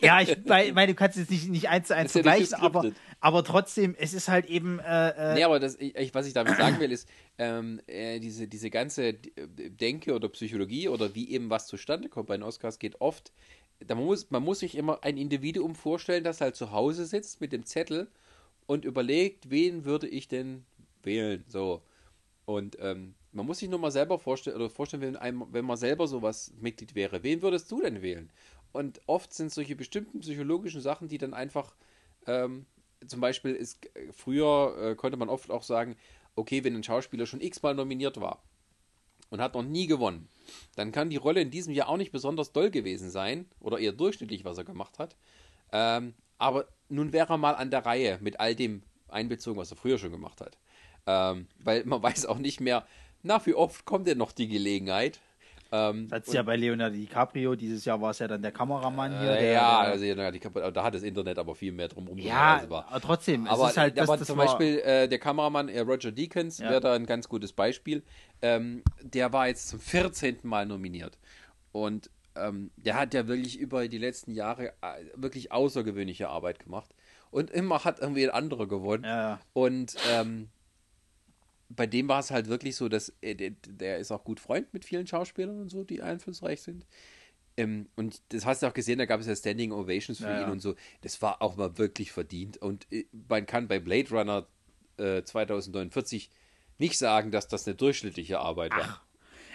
Ja, 0.03 0.20
ich 0.20 0.36
meine, 0.46 0.92
du 0.92 0.94
kannst 0.94 1.16
jetzt 1.16 1.30
nicht, 1.30 1.48
nicht 1.48 1.68
eins 1.68 1.88
zu 1.88 1.96
eins 1.96 2.12
vergleichen, 2.12 2.55
aber, 2.55 2.90
aber 3.20 3.44
trotzdem, 3.44 3.94
es 3.98 4.14
ist 4.14 4.28
halt 4.28 4.46
eben, 4.46 4.78
äh, 4.80 5.11
äh, 5.11 5.34
Nee, 5.34 5.44
aber 5.44 5.61
das, 5.61 5.76
ich, 5.78 6.14
was 6.14 6.26
ich 6.26 6.32
damit 6.32 6.57
sagen 6.57 6.80
will, 6.80 6.92
ist, 6.92 7.09
ähm, 7.38 7.80
äh, 7.86 8.18
diese, 8.20 8.48
diese 8.48 8.70
ganze 8.70 9.09
äh, 9.09 9.16
Denke 9.46 10.14
oder 10.14 10.28
Psychologie 10.28 10.88
oder 10.88 11.14
wie 11.14 11.30
eben 11.30 11.50
was 11.50 11.66
zustande 11.66 12.09
kommt 12.09 12.28
bei 12.28 12.36
den 12.36 12.42
Oscars 12.42 12.78
geht 12.78 13.00
oft, 13.00 13.32
da 13.86 13.94
muss, 13.94 14.30
man 14.30 14.42
muss 14.42 14.61
sich 14.61 14.76
immer 14.76 15.03
ein 15.03 15.16
Individuum 15.16 15.74
vorstellen, 15.74 16.24
das 16.24 16.40
halt 16.40 16.57
zu 16.57 16.72
Hause 16.72 17.05
sitzt 17.07 17.40
mit 17.40 17.53
dem 17.53 17.64
Zettel 17.64 18.09
und 18.66 18.84
überlegt, 18.84 19.50
wen 19.50 19.84
würde 19.84 20.09
ich 20.09 20.28
denn 20.28 20.64
wählen, 21.03 21.44
so. 21.48 21.82
Und 22.44 22.76
ähm, 22.80 23.14
man 23.32 23.46
muss 23.46 23.59
sich 23.59 23.68
nur 23.68 23.78
mal 23.78 23.90
selber 23.90 24.18
vorstellen, 24.18 24.57
oder 24.57 24.70
vorstellen, 24.70 25.03
wenn, 25.03 25.16
einem, 25.16 25.44
wenn 25.50 25.64
man 25.64 25.76
selber 25.76 26.07
sowas 26.07 26.53
Mitglied 26.61 26.94
wäre, 26.94 27.22
wen 27.22 27.42
würdest 27.42 27.70
du 27.70 27.80
denn 27.80 28.03
wählen? 28.03 28.30
Und 28.72 29.00
oft 29.06 29.32
sind 29.32 29.52
solche 29.52 29.76
bestimmten 29.76 30.20
psychologischen 30.20 30.80
Sachen, 30.80 31.08
die 31.08 31.18
dann 31.18 31.34
einfach 31.34 31.74
ähm, 32.26 32.66
zum 33.06 33.20
Beispiel 33.20 33.54
ist, 33.54 33.84
äh, 33.96 34.12
früher 34.12 34.76
äh, 34.80 34.94
konnte 34.94 35.16
man 35.16 35.28
oft 35.28 35.50
auch 35.50 35.62
sagen, 35.62 35.96
okay, 36.34 36.64
wenn 36.64 36.74
ein 36.74 36.82
Schauspieler 36.82 37.26
schon 37.26 37.40
x-mal 37.40 37.74
nominiert 37.74 38.20
war 38.20 38.42
und 39.30 39.40
hat 39.40 39.54
noch 39.54 39.62
nie 39.62 39.86
gewonnen, 39.86 40.28
dann 40.76 40.92
kann 40.92 41.10
die 41.10 41.16
Rolle 41.16 41.40
in 41.40 41.50
diesem 41.50 41.74
Jahr 41.74 41.88
auch 41.88 41.96
nicht 41.96 42.12
besonders 42.12 42.52
doll 42.52 42.70
gewesen 42.70 43.10
sein 43.10 43.46
oder 43.60 43.78
eher 43.78 43.92
durchschnittlich, 43.92 44.44
was 44.44 44.58
er 44.58 44.64
gemacht 44.64 44.98
hat. 44.98 45.16
Ähm, 45.72 46.14
aber 46.38 46.66
nun 46.88 47.12
wäre 47.12 47.34
er 47.34 47.38
mal 47.38 47.54
an 47.54 47.70
der 47.70 47.84
Reihe 47.84 48.18
mit 48.20 48.40
all 48.40 48.54
dem 48.54 48.82
einbezogen, 49.08 49.60
was 49.60 49.70
er 49.70 49.76
früher 49.76 49.98
schon 49.98 50.10
gemacht 50.10 50.40
hat. 50.40 50.58
Ähm, 51.06 51.46
weil 51.58 51.84
man 51.84 52.02
weiß 52.02 52.26
auch 52.26 52.38
nicht 52.38 52.60
mehr, 52.60 52.86
nach 53.22 53.46
wie 53.46 53.54
oft 53.54 53.84
kommt 53.84 54.06
denn 54.06 54.18
noch 54.18 54.32
die 54.32 54.48
Gelegenheit. 54.48 55.20
Ähm, 55.74 56.06
Das 56.10 56.26
ist 56.26 56.34
ja 56.34 56.42
bei 56.42 56.54
Leonardo 56.56 56.94
DiCaprio, 56.94 57.54
dieses 57.56 57.84
Jahr 57.86 57.98
war 58.00 58.10
es 58.10 58.18
ja 58.18 58.28
dann 58.28 58.42
der 58.42 58.52
Kameramann 58.52 59.18
hier. 59.18 59.30
äh, 59.30 59.40
der, 59.40 59.52
ja, 59.52 59.82
der, 59.84 59.92
also, 59.92 60.04
ja, 60.04 60.30
die, 60.30 60.38
da 60.40 60.84
hat 60.84 60.94
das 60.94 61.02
Internet 61.02 61.38
aber 61.38 61.54
viel 61.54 61.72
mehr 61.72 61.88
drum 61.88 62.06
ja 62.18 62.62
war. 62.68 62.86
aber 62.88 63.00
trotzdem, 63.00 63.46
Aber, 63.46 63.64
es 63.64 63.70
ist 63.70 63.76
halt, 63.78 63.96
das, 63.98 64.06
aber 64.08 64.18
das 64.18 64.26
zum 64.28 64.36
war, 64.36 64.44
Beispiel 64.46 64.78
äh, 64.80 65.08
der 65.08 65.18
Kameramann 65.18 65.70
äh, 65.70 65.80
Roger 65.80 66.12
Deakins 66.12 66.58
Ja. 66.58 66.68
wäre 66.70 66.80
da 66.82 66.92
ein 66.92 67.06
ganz 67.06 67.26
gutes 67.26 67.52
Beispiel. 67.54 68.02
Ähm, 68.42 68.82
der 69.00 69.32
war 69.32 69.48
jetzt 69.48 69.68
zum 69.68 69.80
14. 69.80 70.38
Mal 70.42 70.66
nominiert. 70.66 71.16
Und 71.72 72.10
ähm, 72.36 72.70
der 72.76 72.96
hat 72.98 73.14
ja 73.14 73.26
wirklich 73.26 73.58
über 73.58 73.88
die 73.88 73.98
letzten 73.98 74.32
Jahre 74.32 74.68
äh, 74.82 75.04
wirklich 75.14 75.52
außergewöhnliche 75.52 76.28
Arbeit 76.28 76.58
gemacht. 76.58 76.90
Und 77.30 77.50
immer 77.50 77.84
hat 77.84 77.98
irgendwie 77.98 78.24
ein 78.28 78.34
anderer 78.34 78.66
gewonnen. 78.68 79.04
Ja, 79.04 79.16
ja. 79.30 79.40
Und 79.54 79.96
ähm, 80.12 80.48
bei 81.76 81.86
dem 81.86 82.08
war 82.08 82.20
es 82.20 82.30
halt 82.30 82.48
wirklich 82.48 82.76
so, 82.76 82.88
dass 82.88 83.12
äh, 83.20 83.52
der, 83.66 83.98
ist 83.98 84.12
auch 84.12 84.24
gut 84.24 84.40
Freund 84.40 84.72
mit 84.72 84.84
vielen 84.84 85.06
Schauspielern 85.06 85.60
und 85.60 85.68
so, 85.68 85.84
die 85.84 86.02
einflussreich 86.02 86.62
sind. 86.62 86.86
Ähm, 87.56 87.88
und 87.96 88.22
das 88.30 88.46
hast 88.46 88.62
du 88.62 88.66
auch 88.66 88.74
gesehen, 88.74 88.98
da 88.98 89.06
gab 89.06 89.20
es 89.20 89.26
ja 89.26 89.36
Standing 89.36 89.72
Ovations 89.72 90.18
für 90.18 90.24
Ja, 90.24 90.42
ihn 90.42 90.50
und 90.50 90.60
so. 90.60 90.74
Das 91.02 91.20
war 91.20 91.42
auch 91.42 91.56
mal 91.56 91.76
wirklich 91.78 92.12
verdient. 92.12 92.56
Und 92.58 92.86
äh, 92.90 93.04
man 93.28 93.46
kann 93.46 93.68
bei 93.68 93.78
Blade 93.78 94.10
Runner 94.10 94.46
äh, 94.98 95.22
2049 95.22 96.30
nicht 96.78 96.98
sagen, 96.98 97.30
dass 97.30 97.48
das 97.48 97.66
eine 97.66 97.76
durchschnittliche 97.76 98.40
Arbeit 98.40 98.72
war. 98.72 99.02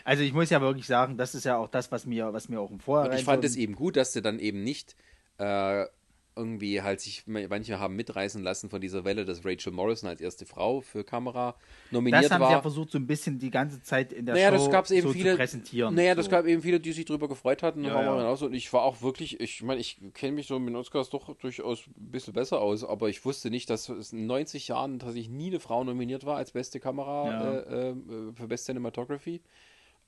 Also 0.03 0.23
ich 0.23 0.31
muss 0.31 0.49
ja 0.49 0.61
wirklich 0.61 0.87
sagen, 0.87 1.17
das 1.17 1.35
ist 1.35 1.43
ja 1.43 1.57
auch 1.57 1.67
das, 1.67 1.91
was 1.91 2.05
mir, 2.05 2.31
was 2.31 2.47
mir 2.47 2.61
auch 2.61 2.71
im 2.71 2.79
Vorhinein. 2.79 3.11
Und 3.11 3.19
ich 3.19 3.25
fand 3.25 3.43
es 3.43 3.57
eben 3.57 3.75
gut, 3.75 3.97
dass 3.97 4.13
sie 4.13 4.21
dann 4.21 4.39
eben 4.39 4.63
nicht 4.63 4.95
äh, 5.37 5.85
irgendwie 6.37 6.81
halt 6.81 7.01
sich, 7.01 7.23
manche 7.25 7.79
haben 7.79 7.95
mitreißen 7.95 8.41
lassen 8.43 8.69
von 8.69 8.79
dieser 8.79 9.03
Welle, 9.03 9.25
dass 9.25 9.43
Rachel 9.43 9.73
Morrison 9.73 10.07
als 10.09 10.21
erste 10.21 10.45
Frau 10.45 10.81
für 10.81 11.03
Kamera 11.03 11.55
nominiert 11.91 12.23
Das 12.25 12.31
haben 12.31 12.41
war. 12.41 12.49
sie 12.49 12.53
ja 12.53 12.61
versucht, 12.61 12.91
so 12.91 12.97
ein 12.99 13.07
bisschen 13.07 13.39
die 13.39 13.49
ganze 13.49 13.81
Zeit 13.81 14.13
in 14.13 14.25
der 14.25 14.35
naja, 14.35 14.49
Show 14.49 14.55
das 14.57 14.69
gab's 14.69 14.91
eben 14.91 15.07
so 15.07 15.13
viele, 15.13 15.31
zu 15.31 15.37
präsentieren. 15.37 15.95
Naja, 15.95 16.11
so. 16.13 16.17
das 16.17 16.29
gab 16.29 16.45
eben 16.45 16.61
viele, 16.61 16.79
die 16.79 16.91
sich 16.93 17.05
drüber 17.05 17.27
gefreut 17.27 17.63
hatten. 17.63 17.83
Ja, 17.83 18.01
Ja. 18.01 18.31
Und 18.31 18.53
ich 18.53 18.71
war 18.71 18.83
auch 18.83 19.01
wirklich, 19.01 19.39
ich 19.39 19.63
meine, 19.63 19.81
ich 19.81 19.99
kenne 20.13 20.33
mich 20.33 20.47
so 20.47 20.59
mit 20.59 20.69
den 20.69 20.75
Oscars 20.75 21.09
doch 21.09 21.35
durchaus 21.35 21.87
ein 21.87 22.11
bisschen 22.11 22.33
besser 22.33 22.61
aus, 22.61 22.83
aber 22.83 23.09
ich 23.09 23.25
wusste 23.25 23.49
nicht, 23.49 23.69
dass 23.69 23.89
es 23.89 24.13
in 24.13 24.27
90 24.27 24.67
Jahren 24.67 24.99
tatsächlich 24.99 25.29
nie 25.29 25.47
eine 25.47 25.59
Frau 25.59 25.83
nominiert 25.83 26.25
war 26.25 26.37
als 26.37 26.51
beste 26.51 26.79
Kamera 26.79 27.27
Ja. 27.27 27.53
äh, 27.59 27.89
äh, 27.89 27.95
für 28.35 28.47
Best 28.47 28.65
Cinematography. 28.65 29.41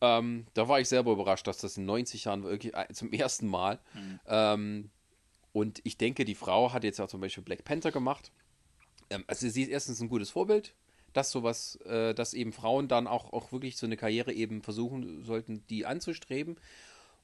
Ähm, 0.02 0.46
da 0.54 0.68
war 0.70 0.80
ich 0.80 0.88
selber 0.88 1.12
überrascht, 1.12 1.46
dass 1.48 1.58
das 1.58 1.76
in 1.78 1.86
90 1.86 2.26
Jahren 2.26 2.44
wirklich 2.44 2.74
äh, 2.74 2.88
zum 2.94 3.12
ersten 3.12 3.48
Mal. 3.48 3.80
Mhm. 3.94 4.20
Ähm, 4.28 4.90
und 5.52 5.82
ich 5.84 5.98
denke, 5.98 6.26
die 6.26 6.36
Frau 6.36 6.74
hat 6.74 6.84
jetzt 6.84 7.00
auch 7.00 7.08
zum 7.08 7.22
Beispiel 7.22 7.44
Black 7.44 7.64
Panther 7.64 7.92
gemacht. 7.92 8.32
Ähm, 9.10 9.24
also 9.28 9.50
sie 9.50 9.64
ist 9.64 9.70
erstens 9.70 10.00
ein 10.02 10.10
gutes 10.10 10.30
Vorbild, 10.30 10.74
dass 11.14 11.32
sowas, 11.32 11.78
äh, 11.86 12.14
dass 12.14 12.34
eben 12.34 12.54
Frauen 12.54 12.88
dann 12.88 13.08
auch, 13.08 13.34
auch 13.34 13.52
wirklich 13.52 13.78
so 13.78 13.86
eine 13.86 13.98
Karriere 13.98 14.32
eben 14.32 14.62
versuchen 14.62 15.24
sollten, 15.24 15.64
die 15.70 15.86
anzustreben. 15.86 16.58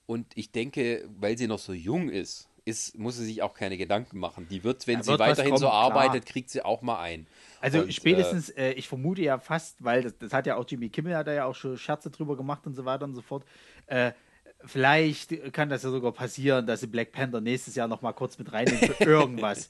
Und 0.08 0.28
ich 0.36 0.52
denke, 0.52 1.08
weil 1.20 1.38
sie 1.38 1.48
noch 1.48 1.60
so 1.60 1.74
jung 1.74 2.10
ist, 2.10 2.50
ist 2.64 2.98
muss 2.98 3.18
sie 3.18 3.26
sich 3.26 3.44
auch 3.44 3.54
keine 3.54 3.78
Gedanken 3.78 4.18
machen. 4.18 4.48
Die 4.50 4.64
wird, 4.64 4.88
wenn 4.88 4.98
Da 4.98 5.04
sie 5.04 5.10
wird 5.12 5.20
weiterhin 5.20 5.56
so 5.58 5.68
kommen, 5.68 5.80
klar. 5.82 5.98
arbeitet, 5.98 6.26
kriegt 6.26 6.50
sie 6.50 6.66
auch 6.66 6.82
mal 6.82 7.00
ein. 7.00 7.28
Also 7.62 7.82
Und, 7.82 7.94
spätestens, 7.94 8.50
äh, 8.50 8.72
ich 8.72 8.88
vermute 8.88 9.22
ja 9.22 9.38
fast, 9.38 9.84
weil 9.84 10.02
das, 10.02 10.18
das 10.18 10.34
hat 10.34 10.48
ja 10.48 10.56
auch 10.56 10.66
Jimmy 10.68 10.90
Kimmel, 10.90 11.16
hat 11.16 11.28
er 11.28 11.34
ja 11.36 11.46
auch 11.46 11.54
schon 11.54 11.78
Scherze 11.78 12.10
drüber 12.10 12.36
gemacht 12.36 12.66
und 12.66 12.74
so 12.76 12.84
weiter 12.84 13.06
und 13.06 13.14
so 13.14 13.22
fort. 13.22 13.46
Äh, 13.86 14.14
vielleicht 14.66 15.54
kann 15.54 15.70
das 15.70 15.84
ja 15.84 15.90
sogar 15.90 16.12
passieren, 16.12 16.66
dass 16.68 16.80
sie 16.82 16.88
Black 16.88 17.12
Panther 17.12 17.42
nächstes 17.42 17.76
Jahr 17.76 17.88
noch 17.88 18.02
mal 18.02 18.14
kurz 18.14 18.38
mit 18.38 18.52
reinnehmen 18.52 18.80
für 18.80 19.04
irgendwas. 19.04 19.70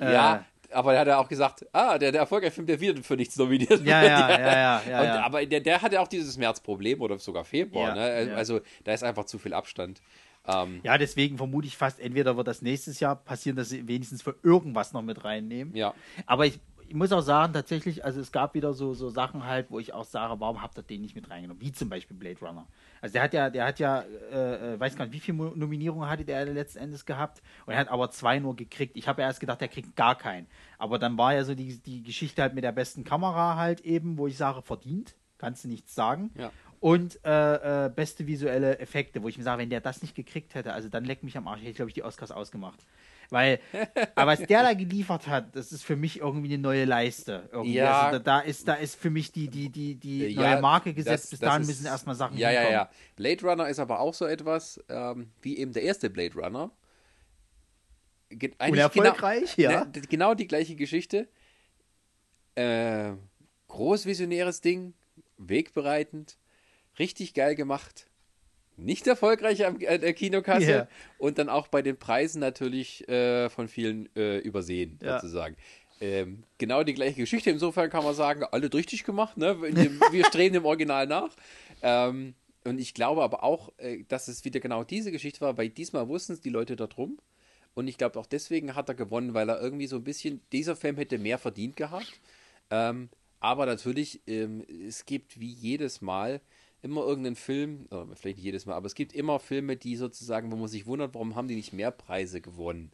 Äh, 0.00 0.12
ja, 0.12 0.36
Äh, 0.36 0.74
aber 0.74 0.94
er 0.94 1.00
hat 1.00 1.08
ja 1.08 1.18
auch 1.18 1.28
gesagt, 1.28 1.66
ah, 1.72 1.98
der, 1.98 2.12
der 2.12 2.22
erfolgreiche 2.22 2.54
Film, 2.54 2.66
der 2.66 2.80
wieder 2.80 3.02
für 3.02 3.14
nichts 3.16 3.36
nominiert 3.36 3.70
Ja, 3.70 4.00
wird. 4.00 4.10
ja, 4.10 4.30
ja, 4.30 4.38
ja, 4.40 4.82
ja, 4.88 5.00
Und, 5.00 5.06
ja. 5.06 5.22
Aber 5.22 5.44
der, 5.44 5.60
der 5.60 5.82
hat 5.82 5.92
ja 5.92 6.00
auch 6.00 6.08
dieses 6.08 6.38
Märzproblem 6.38 7.00
oder 7.02 7.18
sogar 7.18 7.44
Februar. 7.44 7.88
Ja, 7.88 7.94
ne? 7.94 8.28
ja. 8.30 8.34
Also 8.34 8.60
da 8.84 8.94
ist 8.94 9.04
einfach 9.04 9.24
zu 9.26 9.38
viel 9.38 9.52
Abstand. 9.52 10.00
Ähm, 10.48 10.80
ja, 10.82 10.96
deswegen 10.98 11.36
vermute 11.36 11.68
ich 11.68 11.76
fast, 11.76 12.00
entweder 12.00 12.36
wird 12.36 12.48
das 12.48 12.62
nächstes 12.62 12.98
Jahr 13.00 13.16
passieren, 13.16 13.54
dass 13.56 13.68
sie 13.68 13.86
wenigstens 13.86 14.22
für 14.22 14.34
irgendwas 14.42 14.92
noch 14.92 15.02
mit 15.02 15.22
reinnehmen. 15.24 15.76
ja. 15.76 15.94
Aber 16.26 16.46
ich, 16.46 16.58
ich 16.92 16.98
muss 16.98 17.10
auch 17.10 17.22
sagen, 17.22 17.54
tatsächlich, 17.54 18.04
also 18.04 18.20
es 18.20 18.32
gab 18.32 18.52
wieder 18.52 18.74
so, 18.74 18.92
so 18.92 19.08
Sachen 19.08 19.46
halt, 19.46 19.70
wo 19.70 19.78
ich 19.78 19.94
auch 19.94 20.04
sage, 20.04 20.38
warum 20.40 20.60
habt 20.60 20.76
ihr 20.76 20.82
den 20.82 21.00
nicht 21.00 21.14
mit 21.14 21.30
reingenommen? 21.30 21.58
Wie 21.58 21.72
zum 21.72 21.88
Beispiel 21.88 22.14
Blade 22.14 22.38
Runner. 22.42 22.66
Also 23.00 23.14
der 23.14 23.22
hat 23.22 23.32
ja, 23.32 23.48
der 23.48 23.64
hat 23.64 23.78
ja, 23.78 24.04
äh, 24.30 24.74
äh, 24.74 24.78
weiß 24.78 24.96
gar 24.96 25.06
nicht, 25.06 25.14
wie 25.14 25.20
viele 25.20 25.38
Nominierungen 25.38 26.06
hatte 26.10 26.26
der 26.26 26.44
letzten 26.44 26.80
Endes 26.80 27.06
gehabt 27.06 27.40
und 27.64 27.72
er 27.72 27.78
hat 27.78 27.88
aber 27.88 28.10
zwei 28.10 28.40
nur 28.40 28.56
gekriegt. 28.56 28.94
Ich 28.98 29.08
habe 29.08 29.22
ja 29.22 29.28
erst 29.28 29.40
gedacht, 29.40 29.62
er 29.62 29.68
kriegt 29.68 29.96
gar 29.96 30.18
keinen. 30.18 30.46
Aber 30.76 30.98
dann 30.98 31.16
war 31.16 31.32
ja 31.32 31.44
so 31.44 31.54
die, 31.54 31.78
die 31.78 32.02
Geschichte 32.02 32.42
halt 32.42 32.52
mit 32.52 32.62
der 32.62 32.72
besten 32.72 33.04
Kamera 33.04 33.56
halt 33.56 33.80
eben, 33.80 34.18
wo 34.18 34.26
ich 34.26 34.36
sage, 34.36 34.60
verdient, 34.60 35.14
kannst 35.38 35.64
du 35.64 35.68
nichts 35.68 35.94
sagen. 35.94 36.30
Ja. 36.36 36.50
Und 36.78 37.24
äh, 37.24 37.86
äh, 37.86 37.88
beste 37.88 38.26
visuelle 38.26 38.80
Effekte, 38.80 39.22
wo 39.22 39.28
ich 39.28 39.38
mir 39.38 39.44
sage, 39.44 39.62
wenn 39.62 39.70
der 39.70 39.80
das 39.80 40.02
nicht 40.02 40.14
gekriegt 40.14 40.54
hätte, 40.54 40.74
also 40.74 40.90
dann 40.90 41.06
leckt 41.06 41.22
mich 41.22 41.38
am 41.38 41.48
Arsch, 41.48 41.60
hätte 41.60 41.70
ich, 41.70 41.76
glaube 41.76 41.88
ich, 41.88 41.94
die 41.94 42.02
Oscars 42.02 42.32
ausgemacht. 42.32 42.84
Weil, 43.32 43.60
aber 44.14 44.32
was 44.32 44.40
der 44.40 44.62
da 44.62 44.74
geliefert 44.74 45.26
hat, 45.26 45.56
das 45.56 45.72
ist 45.72 45.84
für 45.84 45.96
mich 45.96 46.20
irgendwie 46.20 46.52
eine 46.52 46.58
neue 46.62 46.84
Leiste. 46.84 47.48
Irgendwie. 47.50 47.72
Ja. 47.74 48.02
Also 48.02 48.18
da, 48.18 48.40
da, 48.40 48.46
ist, 48.46 48.68
da 48.68 48.74
ist 48.74 48.94
für 48.94 49.08
mich 49.08 49.32
die, 49.32 49.48
die, 49.48 49.70
die, 49.70 49.94
die 49.94 50.26
Ja, 50.28 50.52
neue 50.52 50.60
Marke 50.60 50.92
gesetzt. 50.92 51.24
das- 51.24 51.30
Bis 51.30 51.40
das 51.40 51.48
dahin 51.48 51.62
ist- 51.62 51.68
müssen 51.68 51.86
erstmal 51.86 52.14
Sachen 52.14 52.36
Ja, 52.36 52.50
ja, 52.50 52.60
hinkommen. 52.60 52.74
ja. 52.80 52.90
Blade 53.16 53.42
Runner 53.46 53.68
ist 53.68 53.78
aber 53.78 54.00
auch 54.00 54.12
so 54.12 54.26
etwas, 54.26 54.78
ähm, 54.90 55.32
wie 55.40 55.56
eben 55.56 55.72
der 55.72 55.82
erste 55.82 56.10
Blade 56.10 56.34
Runner. 56.34 56.70
Ge 58.28 58.52
Unerfolgreich, 58.68 59.56
genau, 59.56 59.70
ja. 59.70 59.84
Ne, 59.86 59.92
genau 60.08 60.34
die 60.34 60.46
gleiche 60.46 60.74
Geschichte. 60.76 61.26
Äh, 62.54 63.12
großvisionäres 63.68 64.60
Ding, 64.60 64.92
wegbereitend, 65.38 66.36
richtig 66.98 67.32
geil 67.34 67.54
gemacht. 67.54 68.08
Nicht 68.76 69.06
erfolgreich 69.06 69.64
am 69.66 69.80
äh, 69.80 69.98
der 69.98 70.12
Kinokasse 70.14 70.70
Ja. 70.70 70.88
und 71.18 71.38
dann 71.38 71.48
auch 71.48 71.68
bei 71.68 71.82
den 71.82 71.96
Preisen 71.96 72.40
natürlich 72.40 73.06
äh, 73.08 73.48
von 73.50 73.68
vielen 73.68 74.08
äh, 74.16 74.38
übersehen, 74.38 74.98
Ja. 75.02 75.20
sozusagen. 75.20 75.56
Ähm, 76.00 76.42
genau 76.58 76.82
die 76.82 76.94
gleiche 76.94 77.20
Geschichte. 77.20 77.50
Insofern 77.50 77.88
kann 77.90 78.02
man 78.02 78.14
sagen, 78.14 78.42
alle 78.50 78.72
richtig 78.72 79.04
gemacht. 79.04 79.36
Ne? 79.36 79.60
Wir 79.62 79.72
wir 80.12 80.24
streben 80.24 80.54
dem 80.54 80.64
Original 80.64 81.06
nach. 81.06 81.30
Ähm, 81.82 82.34
und 82.64 82.80
ich 82.80 82.94
glaube 82.94 83.22
aber 83.22 83.42
auch, 83.44 83.72
äh, 83.78 84.04
dass 84.08 84.26
es 84.28 84.44
wieder 84.44 84.58
genau 84.60 84.82
diese 84.84 85.12
Geschichte 85.12 85.40
war, 85.42 85.56
weil 85.58 85.68
diesmal 85.68 86.08
wussten 86.08 86.32
es 86.32 86.40
die 86.40 86.50
Leute 86.50 86.74
da 86.76 86.86
drum. 86.86 87.18
Und 87.74 87.88
ich 87.88 87.98
glaube 87.98 88.18
auch 88.18 88.26
deswegen 88.26 88.74
hat 88.74 88.88
er 88.88 88.94
gewonnen, 88.94 89.32
weil 89.34 89.48
er 89.48 89.60
irgendwie 89.60 89.86
so 89.86 89.96
ein 89.96 90.04
bisschen, 90.04 90.40
dieser 90.52 90.76
Film 90.76 90.96
hätte 90.96 91.18
mehr 91.18 91.38
verdient 91.38 91.76
gehabt. 91.76 92.12
Ähm, 92.70 93.08
aber 93.40 93.66
natürlich, 93.66 94.20
ähm, 94.26 94.64
es 94.86 95.06
gibt 95.06 95.40
wie 95.40 95.50
jedes 95.52 96.00
Mal 96.00 96.40
immer 96.82 97.06
irgendeinen 97.06 97.36
Film, 97.36 97.86
oder 97.90 98.08
vielleicht 98.14 98.36
nicht 98.36 98.44
jedes 98.44 98.66
Mal, 98.66 98.74
aber 98.74 98.86
es 98.86 98.94
gibt 98.94 99.12
immer 99.12 99.38
Filme, 99.38 99.76
die 99.76 99.96
sozusagen, 99.96 100.50
wo 100.50 100.56
man 100.56 100.68
sich 100.68 100.86
wundert, 100.86 101.14
warum 101.14 101.36
haben 101.36 101.48
die 101.48 101.56
nicht 101.56 101.72
mehr 101.72 101.90
Preise 101.90 102.40
gewonnen. 102.40 102.92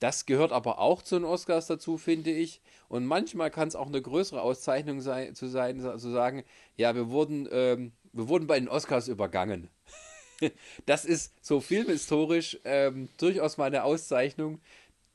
Das 0.00 0.26
gehört 0.26 0.52
aber 0.52 0.78
auch 0.78 1.02
zu 1.02 1.16
den 1.16 1.24
Oscars 1.24 1.66
dazu, 1.66 1.98
finde 1.98 2.30
ich. 2.30 2.60
Und 2.88 3.04
manchmal 3.04 3.50
kann 3.50 3.68
es 3.68 3.74
auch 3.74 3.88
eine 3.88 4.00
größere 4.00 4.40
Auszeichnung 4.40 5.00
sein, 5.00 5.34
zu 5.34 5.48
sein, 5.48 5.80
zu 5.80 6.10
sagen, 6.10 6.44
ja, 6.76 6.94
wir 6.94 7.10
wurden, 7.10 7.48
ähm, 7.50 7.92
wir 8.12 8.28
wurden 8.28 8.46
bei 8.46 8.58
den 8.58 8.68
Oscars 8.68 9.08
übergangen. 9.08 9.68
Das 10.86 11.04
ist 11.04 11.34
so 11.44 11.60
filmhistorisch 11.60 12.60
ähm, 12.64 13.08
durchaus 13.18 13.56
mal 13.56 13.64
eine 13.64 13.82
Auszeichnung. 13.82 14.60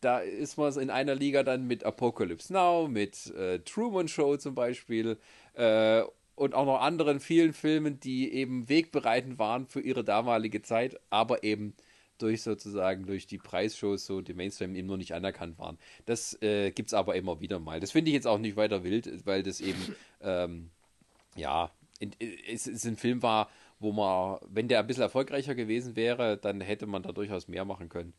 Da 0.01 0.19
ist 0.19 0.57
man 0.57 0.77
in 0.77 0.89
einer 0.89 1.15
Liga 1.15 1.43
dann 1.43 1.65
mit 1.65 1.85
Apocalypse 1.85 2.51
Now, 2.51 2.89
mit 2.89 3.33
äh, 3.33 3.59
Truman 3.59 4.09
Show 4.09 4.35
zum 4.35 4.53
Beispiel 4.53 5.17
äh, 5.53 6.03
und 6.35 6.55
auch 6.55 6.65
noch 6.65 6.81
anderen 6.81 7.19
vielen 7.19 7.53
Filmen, 7.53 7.99
die 7.99 8.33
eben 8.33 8.69
wegbereitend 8.69 9.39
waren 9.39 9.67
für 9.67 9.81
ihre 9.81 10.03
damalige 10.03 10.61
Zeit, 10.61 10.99
aber 11.09 11.43
eben 11.43 11.75
durch 12.17 12.41
sozusagen 12.41 13.05
durch 13.05 13.27
die 13.27 13.37
Preisshows 13.37 14.05
so 14.05 14.21
die 14.21 14.33
Mainstream 14.33 14.75
eben 14.75 14.87
nur 14.87 14.97
nicht 14.97 15.13
anerkannt 15.13 15.57
waren. 15.59 15.77
Das 16.05 16.39
äh, 16.41 16.71
gibt 16.71 16.87
es 16.87 16.93
aber 16.93 17.15
immer 17.15 17.41
wieder 17.41 17.59
mal. 17.59 17.79
Das 17.79 17.91
finde 17.91 18.09
ich 18.09 18.15
jetzt 18.15 18.27
auch 18.27 18.37
nicht 18.37 18.55
weiter 18.55 18.83
wild, 18.83 19.25
weil 19.25 19.43
das 19.43 19.61
eben 19.61 19.95
ähm, 20.21 20.69
ja, 21.35 21.71
in, 21.99 22.11
es, 22.47 22.67
es 22.67 22.85
ein 22.85 22.97
Film 22.97 23.21
war, 23.23 23.49
wo 23.79 23.91
man, 23.91 24.39
wenn 24.47 24.67
der 24.67 24.79
ein 24.79 24.87
bisschen 24.87 25.03
erfolgreicher 25.03 25.55
gewesen 25.55 25.95
wäre, 25.95 26.37
dann 26.37 26.61
hätte 26.61 26.85
man 26.85 27.03
da 27.03 27.11
durchaus 27.11 27.47
mehr 27.47 27.65
machen 27.65 27.89
können. 27.89 28.13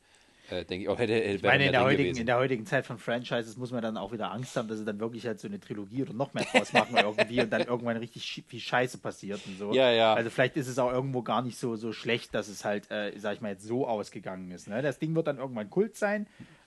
Äh, 0.51 0.65
denke 0.65 0.85
ich, 0.85 0.89
auch 0.89 0.99
hätte, 0.99 1.15
hätte 1.15 1.37
Ich 1.37 1.43
meine, 1.43 1.67
in 1.67 1.73
der, 1.73 1.85
heutigen, 1.85 2.03
gewesen. 2.05 2.21
in 2.21 2.27
der 2.27 2.37
heutigen 2.37 2.67
Zeit 2.67 2.85
von 2.85 2.99
Franchises 2.99 3.57
muss 3.57 3.73
man 3.73 3.81
dann 3.83 3.97
auch 3.97 4.13
wieder 4.13 4.31
Angst 4.31 4.55
haben, 4.57 4.69
dass 4.69 4.79
sie 4.79 4.85
dann 4.85 5.01
wirklich 5.01 5.27
halt 5.27 5.41
so 5.41 5.49
eine 5.49 5.59
Trilogie 5.59 6.03
oder 6.03 6.13
noch 6.13 6.35
mehr 6.35 6.45
draus 6.45 6.73
machen 6.73 6.97
irgendwie 6.97 7.41
und 7.41 7.51
dann 7.51 7.63
irgendwann 7.63 7.97
richtig 7.97 8.45
viel 8.47 8.61
Scheiße 8.61 8.99
passiert 8.99 9.41
und 9.47 9.59
so. 9.59 9.73
Ja, 9.73 9.91
ja. 9.91 10.13
Also 10.13 10.29
vielleicht 10.29 10.57
ist 10.57 10.69
es 10.69 10.79
auch 10.79 10.93
irgendwo 10.93 11.23
gar 11.23 11.41
nicht 11.43 11.59
so, 11.59 11.77
so 11.77 11.93
schlecht, 11.93 12.35
dass 12.35 12.49
es 12.49 12.65
halt, 12.65 12.91
äh, 12.91 13.13
sag 13.19 13.35
ich 13.35 13.41
mal, 13.41 13.53
jetzt 13.53 13.65
so 13.65 13.87
ausgegangen 13.87 14.51
ist. 14.51 14.69
Ne? 14.69 14.83
Das 14.83 14.99
Ding 14.99 15.15
wird 15.15 15.27
dann 15.27 15.39
irgendwann 15.39 15.71
Kult 15.71 15.97
sein, 15.97 16.27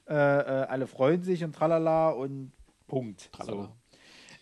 äh, 0.09 0.13
äh, 0.13 0.15
alle 0.15 0.87
freuen 0.87 1.21
sich 1.21 1.43
und 1.43 1.53
tralala 1.53 2.09
und 2.09 2.51
Punkt. 2.87 3.31
Tralala. 3.31 3.63
So. 3.63 3.73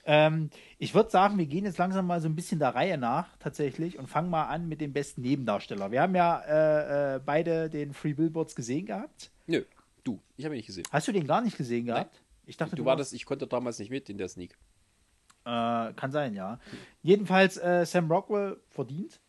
Ähm, 0.05 0.51
ich 0.77 0.93
würde 0.93 1.09
sagen, 1.09 1.37
wir 1.37 1.47
gehen 1.47 1.65
jetzt 1.65 1.79
langsam 1.79 2.05
mal 2.05 2.21
so 2.21 2.29
ein 2.29 2.35
bisschen 2.35 2.59
der 2.59 2.75
Reihe 2.75 2.97
nach 2.97 3.35
tatsächlich 3.37 3.97
und 3.97 4.07
fangen 4.07 4.29
mal 4.29 4.45
an 4.45 4.67
mit 4.67 4.79
dem 4.79 4.93
besten 4.93 5.21
Nebendarsteller. 5.21 5.91
Wir 5.91 6.01
haben 6.01 6.15
ja 6.15 6.41
äh, 6.41 7.15
äh, 7.15 7.19
beide 7.25 7.69
den 7.69 7.93
Free 7.93 8.13
Billboards 8.13 8.55
gesehen 8.55 8.85
gehabt. 8.85 9.31
Nö, 9.47 9.63
du, 10.03 10.21
ich 10.37 10.45
habe 10.45 10.55
ihn 10.55 10.57
nicht 10.57 10.67
gesehen. 10.67 10.85
Hast 10.91 11.07
du 11.07 11.11
den 11.11 11.25
gar 11.25 11.41
nicht 11.41 11.57
gesehen 11.57 11.87
gehabt? 11.87 12.21
Ich 12.45 12.57
dachte, 12.57 12.75
Du 12.75 12.85
war 12.85 12.95
das, 12.95 13.13
ich 13.13 13.25
konnte 13.25 13.47
damals 13.47 13.79
nicht 13.79 13.89
mit 13.89 14.07
in 14.09 14.19
der 14.19 14.27
Sneak. 14.27 14.57
Äh, 15.45 15.93
kann 15.93 16.11
sein, 16.11 16.35
ja. 16.35 16.59
Jedenfalls 17.01 17.57
äh, 17.57 17.85
Sam 17.85 18.11
Rockwell 18.11 18.57
verdient. 18.69 19.19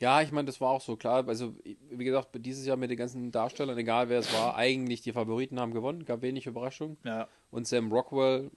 Ja, 0.00 0.22
ich 0.22 0.30
meine, 0.30 0.46
das 0.46 0.60
war 0.60 0.70
auch 0.70 0.80
so 0.80 0.96
klar. 0.96 1.26
Also, 1.26 1.56
wie 1.64 2.04
gesagt, 2.04 2.28
dieses 2.34 2.64
Jahr 2.64 2.76
mit 2.76 2.90
den 2.90 2.96
ganzen 2.96 3.32
Darstellern, 3.32 3.76
egal 3.78 4.08
wer 4.08 4.20
es 4.20 4.32
war, 4.32 4.54
eigentlich 4.54 5.02
die 5.02 5.12
Favoriten 5.12 5.58
haben 5.58 5.74
gewonnen, 5.74 6.04
gab 6.04 6.22
wenig 6.22 6.46
Überraschung. 6.46 6.98
Ja. 7.04 7.26
Und 7.50 7.66
Sam 7.66 7.90
Rockwell, 7.90 8.52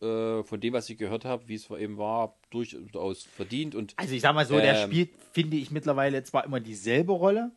äh, 0.00 0.42
von 0.42 0.60
dem, 0.60 0.72
was 0.74 0.88
ich 0.90 0.98
gehört 0.98 1.24
habe, 1.24 1.48
wie 1.48 1.54
es 1.54 1.68
eben 1.70 1.98
war, 1.98 2.36
durchaus 2.50 3.24
verdient. 3.24 3.74
Und 3.74 3.94
Also 3.96 4.14
ich 4.14 4.20
sag 4.22 4.34
mal 4.34 4.46
so, 4.46 4.56
der 4.58 4.74
Ähm. 4.84 4.90
spielt, 4.90 5.10
finde 5.32 5.56
ich, 5.56 5.70
mittlerweile 5.70 6.22
zwar 6.22 6.44
immer 6.44 6.60
dieselbe 6.60 7.12
Rolle, 7.12 7.50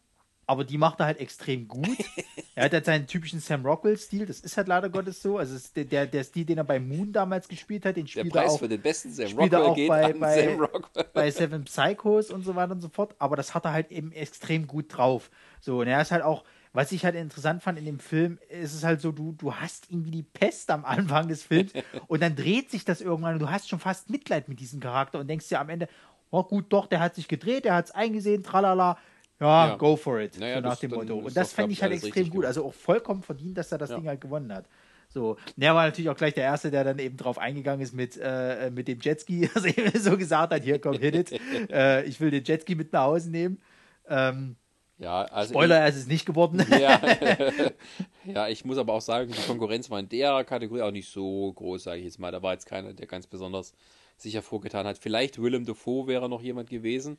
aber 0.47 0.63
die 0.65 0.77
macht 0.77 0.99
er 0.99 1.05
halt 1.05 1.19
extrem 1.19 1.67
gut. 1.67 1.87
er 2.55 2.65
hat 2.65 2.73
halt 2.73 2.85
seinen 2.85 3.07
typischen 3.07 3.39
Sam 3.39 3.65
Rockwell-Stil, 3.65 4.25
das 4.25 4.39
ist 4.39 4.57
halt 4.57 4.67
leider 4.67 4.89
Gottes 4.89 5.21
so. 5.21 5.37
Also 5.37 5.57
der, 5.75 5.85
der, 5.85 6.05
der 6.07 6.23
Stil, 6.23 6.45
den 6.45 6.57
er 6.57 6.63
bei 6.63 6.79
Moon 6.79 7.13
damals 7.13 7.47
gespielt 7.47 7.85
hat, 7.85 7.95
den 7.95 8.05
der 8.05 8.09
spielt 8.09 8.35
er 8.35 8.41
Preis 8.41 8.51
auch 8.53 8.59
für 8.59 8.67
den 8.67 8.81
besten 8.81 9.11
Sam 9.11 9.27
er 9.27 9.33
Rockwell 9.37 9.61
auch 9.61 9.75
geht 9.75 9.87
bei- 9.87 10.13
bei- 10.13 10.43
Sam 10.47 10.59
Rockwell. 10.59 11.05
bei 11.13 11.31
Seven 11.31 11.63
Psychos 11.65 12.31
und 12.31 12.43
so 12.43 12.55
weiter 12.55 12.71
und 12.73 12.81
so 12.81 12.89
fort, 12.89 13.15
aber 13.19 13.35
das 13.35 13.53
hat 13.53 13.65
er 13.65 13.71
halt 13.71 13.91
eben 13.91 14.11
extrem 14.11 14.67
gut 14.67 14.85
drauf. 14.89 15.29
So, 15.61 15.79
und 15.81 15.87
er 15.87 16.01
ist 16.01 16.11
halt 16.11 16.23
auch, 16.23 16.43
was 16.73 16.91
ich 16.91 17.03
halt 17.03 17.15
interessant 17.15 17.61
fand 17.63 17.77
in 17.77 17.85
dem 17.85 17.99
Film, 17.99 18.39
ist 18.49 18.73
es 18.73 18.83
halt 18.83 19.01
so, 19.01 19.11
du, 19.11 19.33
du 19.33 19.53
hast 19.55 19.89
irgendwie 19.91 20.11
die 20.11 20.23
Pest 20.23 20.69
am 20.71 20.85
Anfang 20.85 21.27
des 21.27 21.43
Films 21.43 21.73
und 22.07 22.21
dann 22.21 22.35
dreht 22.35 22.71
sich 22.71 22.85
das 22.85 23.01
irgendwann 23.01 23.33
und 23.33 23.39
du 23.41 23.49
hast 23.49 23.67
schon 23.69 23.79
fast 23.79 24.09
Mitleid 24.09 24.47
mit 24.49 24.59
diesem 24.59 24.79
Charakter 24.79 25.19
und 25.19 25.27
denkst 25.27 25.49
dir 25.49 25.59
am 25.59 25.69
Ende, 25.69 25.87
oh 26.29 26.43
gut, 26.43 26.65
doch, 26.69 26.85
der 26.87 26.99
hat 27.01 27.15
sich 27.15 27.27
gedreht, 27.27 27.65
der 27.65 27.75
hat 27.75 27.85
es 27.85 27.91
eingesehen, 27.91 28.41
tralala, 28.43 28.97
ja, 29.39 29.67
Ja. 29.69 29.75
go 29.75 29.95
for 29.97 30.19
it, 30.21 30.39
Naja, 30.39 30.55
so 30.55 30.61
nach 30.61 30.69
das- 30.71 30.79
dem 30.79 30.91
Motto. 30.91 31.15
Und 31.17 31.35
das 31.35 31.51
fand 31.51 31.71
ich 31.73 31.81
halt 31.81 31.91
extrem 31.93 32.25
gut, 32.25 32.31
gemacht. 32.33 32.45
also 32.47 32.65
auch 32.65 32.73
vollkommen 32.73 33.21
verdient, 33.23 33.57
dass 33.57 33.71
er 33.71 33.77
das 33.77 33.89
Ja. 33.89 33.97
Ding 33.97 34.07
halt 34.07 34.21
gewonnen 34.21 34.53
hat. 34.53 34.65
So, 35.09 35.31
und 35.31 35.61
er 35.61 35.75
war 35.75 35.83
natürlich 35.83 36.09
auch 36.09 36.15
gleich 36.15 36.35
der 36.35 36.45
Erste, 36.45 36.71
der 36.71 36.85
dann 36.85 36.97
eben 36.99 37.17
drauf 37.17 37.37
eingegangen 37.37 37.81
ist 37.81 37.91
mit, 37.93 38.17
äh, 38.21 38.71
mit 38.71 38.87
dem 38.87 38.99
Jetski, 39.01 39.49
also 39.53 39.67
eben 39.67 39.99
so 39.99 40.15
gesagt 40.17 40.53
hat, 40.53 40.63
hier 40.63 40.79
komm, 40.79 40.97
hit 40.97 41.15
it. 41.15 41.41
äh, 41.69 42.05
ich 42.05 42.21
will 42.21 42.31
den 42.31 42.45
Jetski 42.45 42.75
mit 42.75 42.93
nach 42.93 43.03
Hause 43.03 43.29
nehmen. 43.29 43.59
Ähm, 44.07 44.55
Ja, 45.01 45.23
also 45.23 45.55
Spoiler, 45.55 45.77
er 45.77 45.87
ist 45.87 45.95
es 45.95 46.05
nicht 46.05 46.27
geworden. 46.27 46.63
Ja. 46.69 47.01
ja, 48.25 48.47
ich 48.47 48.63
muss 48.63 48.77
aber 48.77 48.93
auch 48.93 49.01
sagen, 49.01 49.31
die 49.31 49.47
Konkurrenz 49.47 49.89
war 49.89 49.99
in 49.99 50.07
der 50.07 50.43
Kategorie 50.43 50.83
auch 50.83 50.91
nicht 50.91 51.09
so 51.09 51.51
groß, 51.53 51.83
sage 51.83 51.97
ich 51.99 52.05
jetzt 52.05 52.19
mal. 52.19 52.31
Da 52.31 52.43
war 52.43 52.53
jetzt 52.53 52.67
keiner, 52.67 52.93
der 52.93 53.07
ganz 53.07 53.25
besonders 53.25 53.73
sich 54.15 54.35
hervorgetan 54.35 54.85
hat. 54.85 54.99
Vielleicht 54.99 55.41
Willem 55.41 55.65
Dafoe 55.65 56.05
wäre 56.05 56.29
noch 56.29 56.43
jemand 56.43 56.69
gewesen, 56.69 57.17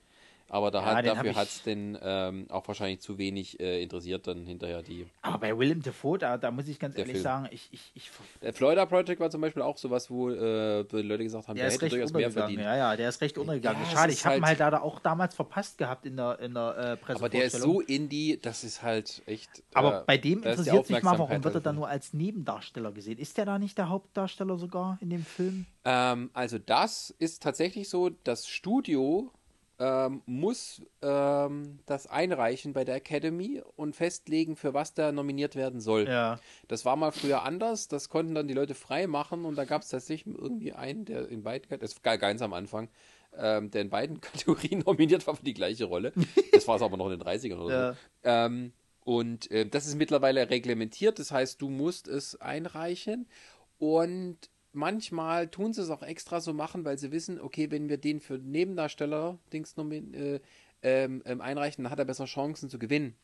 aber 0.53 0.71
da 0.71 0.81
Ja, 0.81 0.85
hat, 0.95 1.05
den 1.07 1.15
dafür 1.15 1.35
hat 1.35 1.49
es 1.49 1.63
denn 1.63 1.99
ähm, 2.03 2.47
auch 2.51 2.69
wahrscheinlich 2.69 3.01
zu 3.01 3.17
wenig 3.17 3.59
äh, 3.59 3.83
interessiert 3.83 4.27
dann 4.27 4.45
hinterher 4.45 4.83
die. 4.83 5.07
Aber 5.23 5.39
bei 5.39 5.59
Willem 5.59 5.83
Dafoe, 5.83 6.19
da, 6.19 6.37
da 6.37 6.51
muss 6.51 6.69
ich 6.69 6.79
ganz 6.79 6.97
ehrlich 6.97 7.13
Film. 7.15 7.23
sagen, 7.25 7.49
ich, 7.51 7.69
ich, 7.73 7.91
ich, 7.95 8.11
Der 8.43 8.53
Florida 8.53 8.85
Project 8.85 9.19
war 9.19 9.31
zum 9.31 9.41
Beispiel 9.41 9.63
auch 9.63 9.79
sowas, 9.79 10.11
wo, 10.11 10.29
äh, 10.29 10.85
die 10.85 10.97
Leute 11.01 11.25
gesagt 11.25 11.49
haben, 11.49 11.57
der 11.57 11.65
der, 11.65 11.73
hätte 11.73 11.89
durchaus 11.89 12.13
mehr 12.13 12.31
verdient. 12.31 12.61
Ja, 12.61 12.77
ja, 12.77 12.97
der 12.97 13.09
ist 13.09 13.23
recht 13.23 13.39
untergegangen. 13.39 13.83
Ja, 13.83 13.91
Schade, 13.91 14.13
ich 14.13 14.25
habe 14.27 14.37
ihn 14.37 14.43
halt- 14.43 14.61
halt 14.61 14.73
leider 14.73 14.83
auch 14.83 15.01
damals 15.01 15.35
verpasst 15.35 15.79
gehabt 15.79 16.05
in 16.05 16.19
der, 16.19 16.39
in 16.41 16.53
der 16.53 16.63
äh, 16.77 16.97
Pressevorstellung. 16.99 17.15
Aber 17.15 17.29
der 17.31 17.45
ist 17.47 17.59
so 17.59 17.81
indie, 17.81 18.39
das 18.41 18.63
ist 18.63 18.83
halt 18.83 19.23
echt. 19.25 19.63
Aber 19.73 20.03
äh, 20.03 20.05
bei 20.07 20.19
dem 20.19 20.43
interessiert 20.43 20.87
sich 20.87 21.03
mal, 21.03 21.19
warum 21.19 21.43
wird 21.43 21.47
er 21.47 21.55
halt 21.55 21.67
dann 21.67 21.77
nur 21.77 21.89
als 21.89 22.13
Nebendarsteller 22.13 22.93
gesehen? 22.93 23.19
Ist 23.19 23.39
der 23.39 23.47
da 23.47 23.59
nicht 23.59 23.79
der 23.79 23.89
Hauptdarsteller 23.89 24.59
sogar 24.59 24.99
in 25.01 25.09
dem 25.09 25.25
Film? 25.25 25.65
Ähm, 25.87 26.31
also 26.35 26.59
das 26.59 27.15
ist 27.19 27.43
tatsächlich 27.43 27.89
so, 27.89 28.11
das 28.11 28.47
Studio 28.47 29.33
ähm, 29.83 30.23
muss 30.27 30.81
ähm, 31.03 31.81
das 31.87 32.07
einreichen 32.07 32.73
bei 32.73 32.85
der 32.85 32.95
Academy 32.95 33.61
und 33.75 33.97
festlegen, 33.97 34.55
für 34.55 34.75
was 34.75 34.95
da 34.95 35.11
nominiert 35.11 35.57
werden 35.57 35.81
soll. 35.81 36.07
Ja. 36.07 36.39
Das 36.69 36.85
war 36.85 36.95
mal 36.95 37.11
früher 37.11 37.43
anders, 37.43 37.89
das 37.89 38.09
konnten 38.09 38.33
dann 38.33 38.47
die 38.47 38.55
Leute 38.55 38.77
frei 38.77 39.09
machen 39.09 39.45
und 39.45 39.57
da 39.57 39.65
gab 39.65 39.83
es 39.83 39.89
tatsächlich 39.89 40.33
irgendwie 40.33 40.73
einen, 40.73 41.05
der 41.05 41.29
in 41.29 41.43
beiden, 41.43 41.81
das 41.81 41.97
war 42.05 42.17
ganz 42.17 42.43
am 42.43 42.53
Anfang, 42.53 42.91
ähm, 43.37 43.73
der 43.73 43.83
in 43.83 43.91
beiden 43.91 44.21
Kategorien 44.21 44.85
nominiert 44.87 45.27
war 45.27 45.35
für 45.35 45.45
die 45.45 45.55
gleiche 45.55 45.87
Rolle. 45.87 46.13
Das 46.53 46.69
war 46.69 46.77
es 46.77 46.83
aber 46.83 46.97
noch 46.97 47.11
in 47.11 47.19
den 47.19 47.27
30ern 47.27 47.59
oder 47.59 47.75
Ja. 47.75 47.93
so. 47.93 47.99
Ähm, 48.23 48.73
und 49.05 49.51
äh, 49.51 49.67
das 49.67 49.89
ist 49.89 49.97
mittlerweile 49.97 50.49
reglementiert, 50.49 51.19
das 51.19 51.33
heißt, 51.33 51.61
du 51.61 51.69
musst 51.69 52.07
es 52.07 52.41
einreichen 52.41 53.27
und 53.79 54.39
manchmal 54.73 55.49
tun 55.49 55.73
sie 55.73 55.83
es 55.83 55.91
auch 55.91 56.03
extra 56.03 56.41
so 56.41 56.53
machen, 56.53 56.85
weil 56.85 56.99
sie 56.99 57.13
wissen, 57.13 57.41
okay, 57.41 57.71
wenn 57.71 57.89
wir 57.89 57.99
den 57.99 58.21
für 58.21 58.39
Nebendarsteller 58.39 59.39
Dings 59.53 59.75
äh, 59.77 60.41
ähm, 60.83 61.23
ähm, 61.25 61.41
einreichen, 61.41 61.85
dann 61.85 61.91
hat 61.91 61.99
er 61.99 62.05
besser 62.05 62.25
Chancen 62.25 62.69
zu 62.69 62.79
gewinnen. 62.79 63.15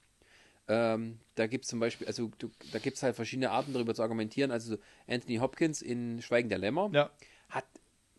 Ähm, 0.69 1.19
da 1.35 1.47
gibt 1.47 1.65
es 1.65 1.71
zum 1.71 1.81
Beispiel, 1.81 2.07
also 2.07 2.31
du, 2.39 2.51
da 2.73 2.79
gibt 2.79 2.99
es 2.99 3.03
halt 3.03 3.17
verschiedene 3.17 3.51
Arten 3.51 3.73
darüber 3.73 3.95
zu 3.95 4.03
argumentieren. 4.03 4.51
Also 4.51 4.77
Anthony 5.07 5.37
Hopkins 5.37 5.81
in 5.81 6.21
Schweigen 6.21 6.49
der 6.51 6.59
Lämmer 6.59 6.91
Ja. 6.93 7.11
hat 7.49 7.65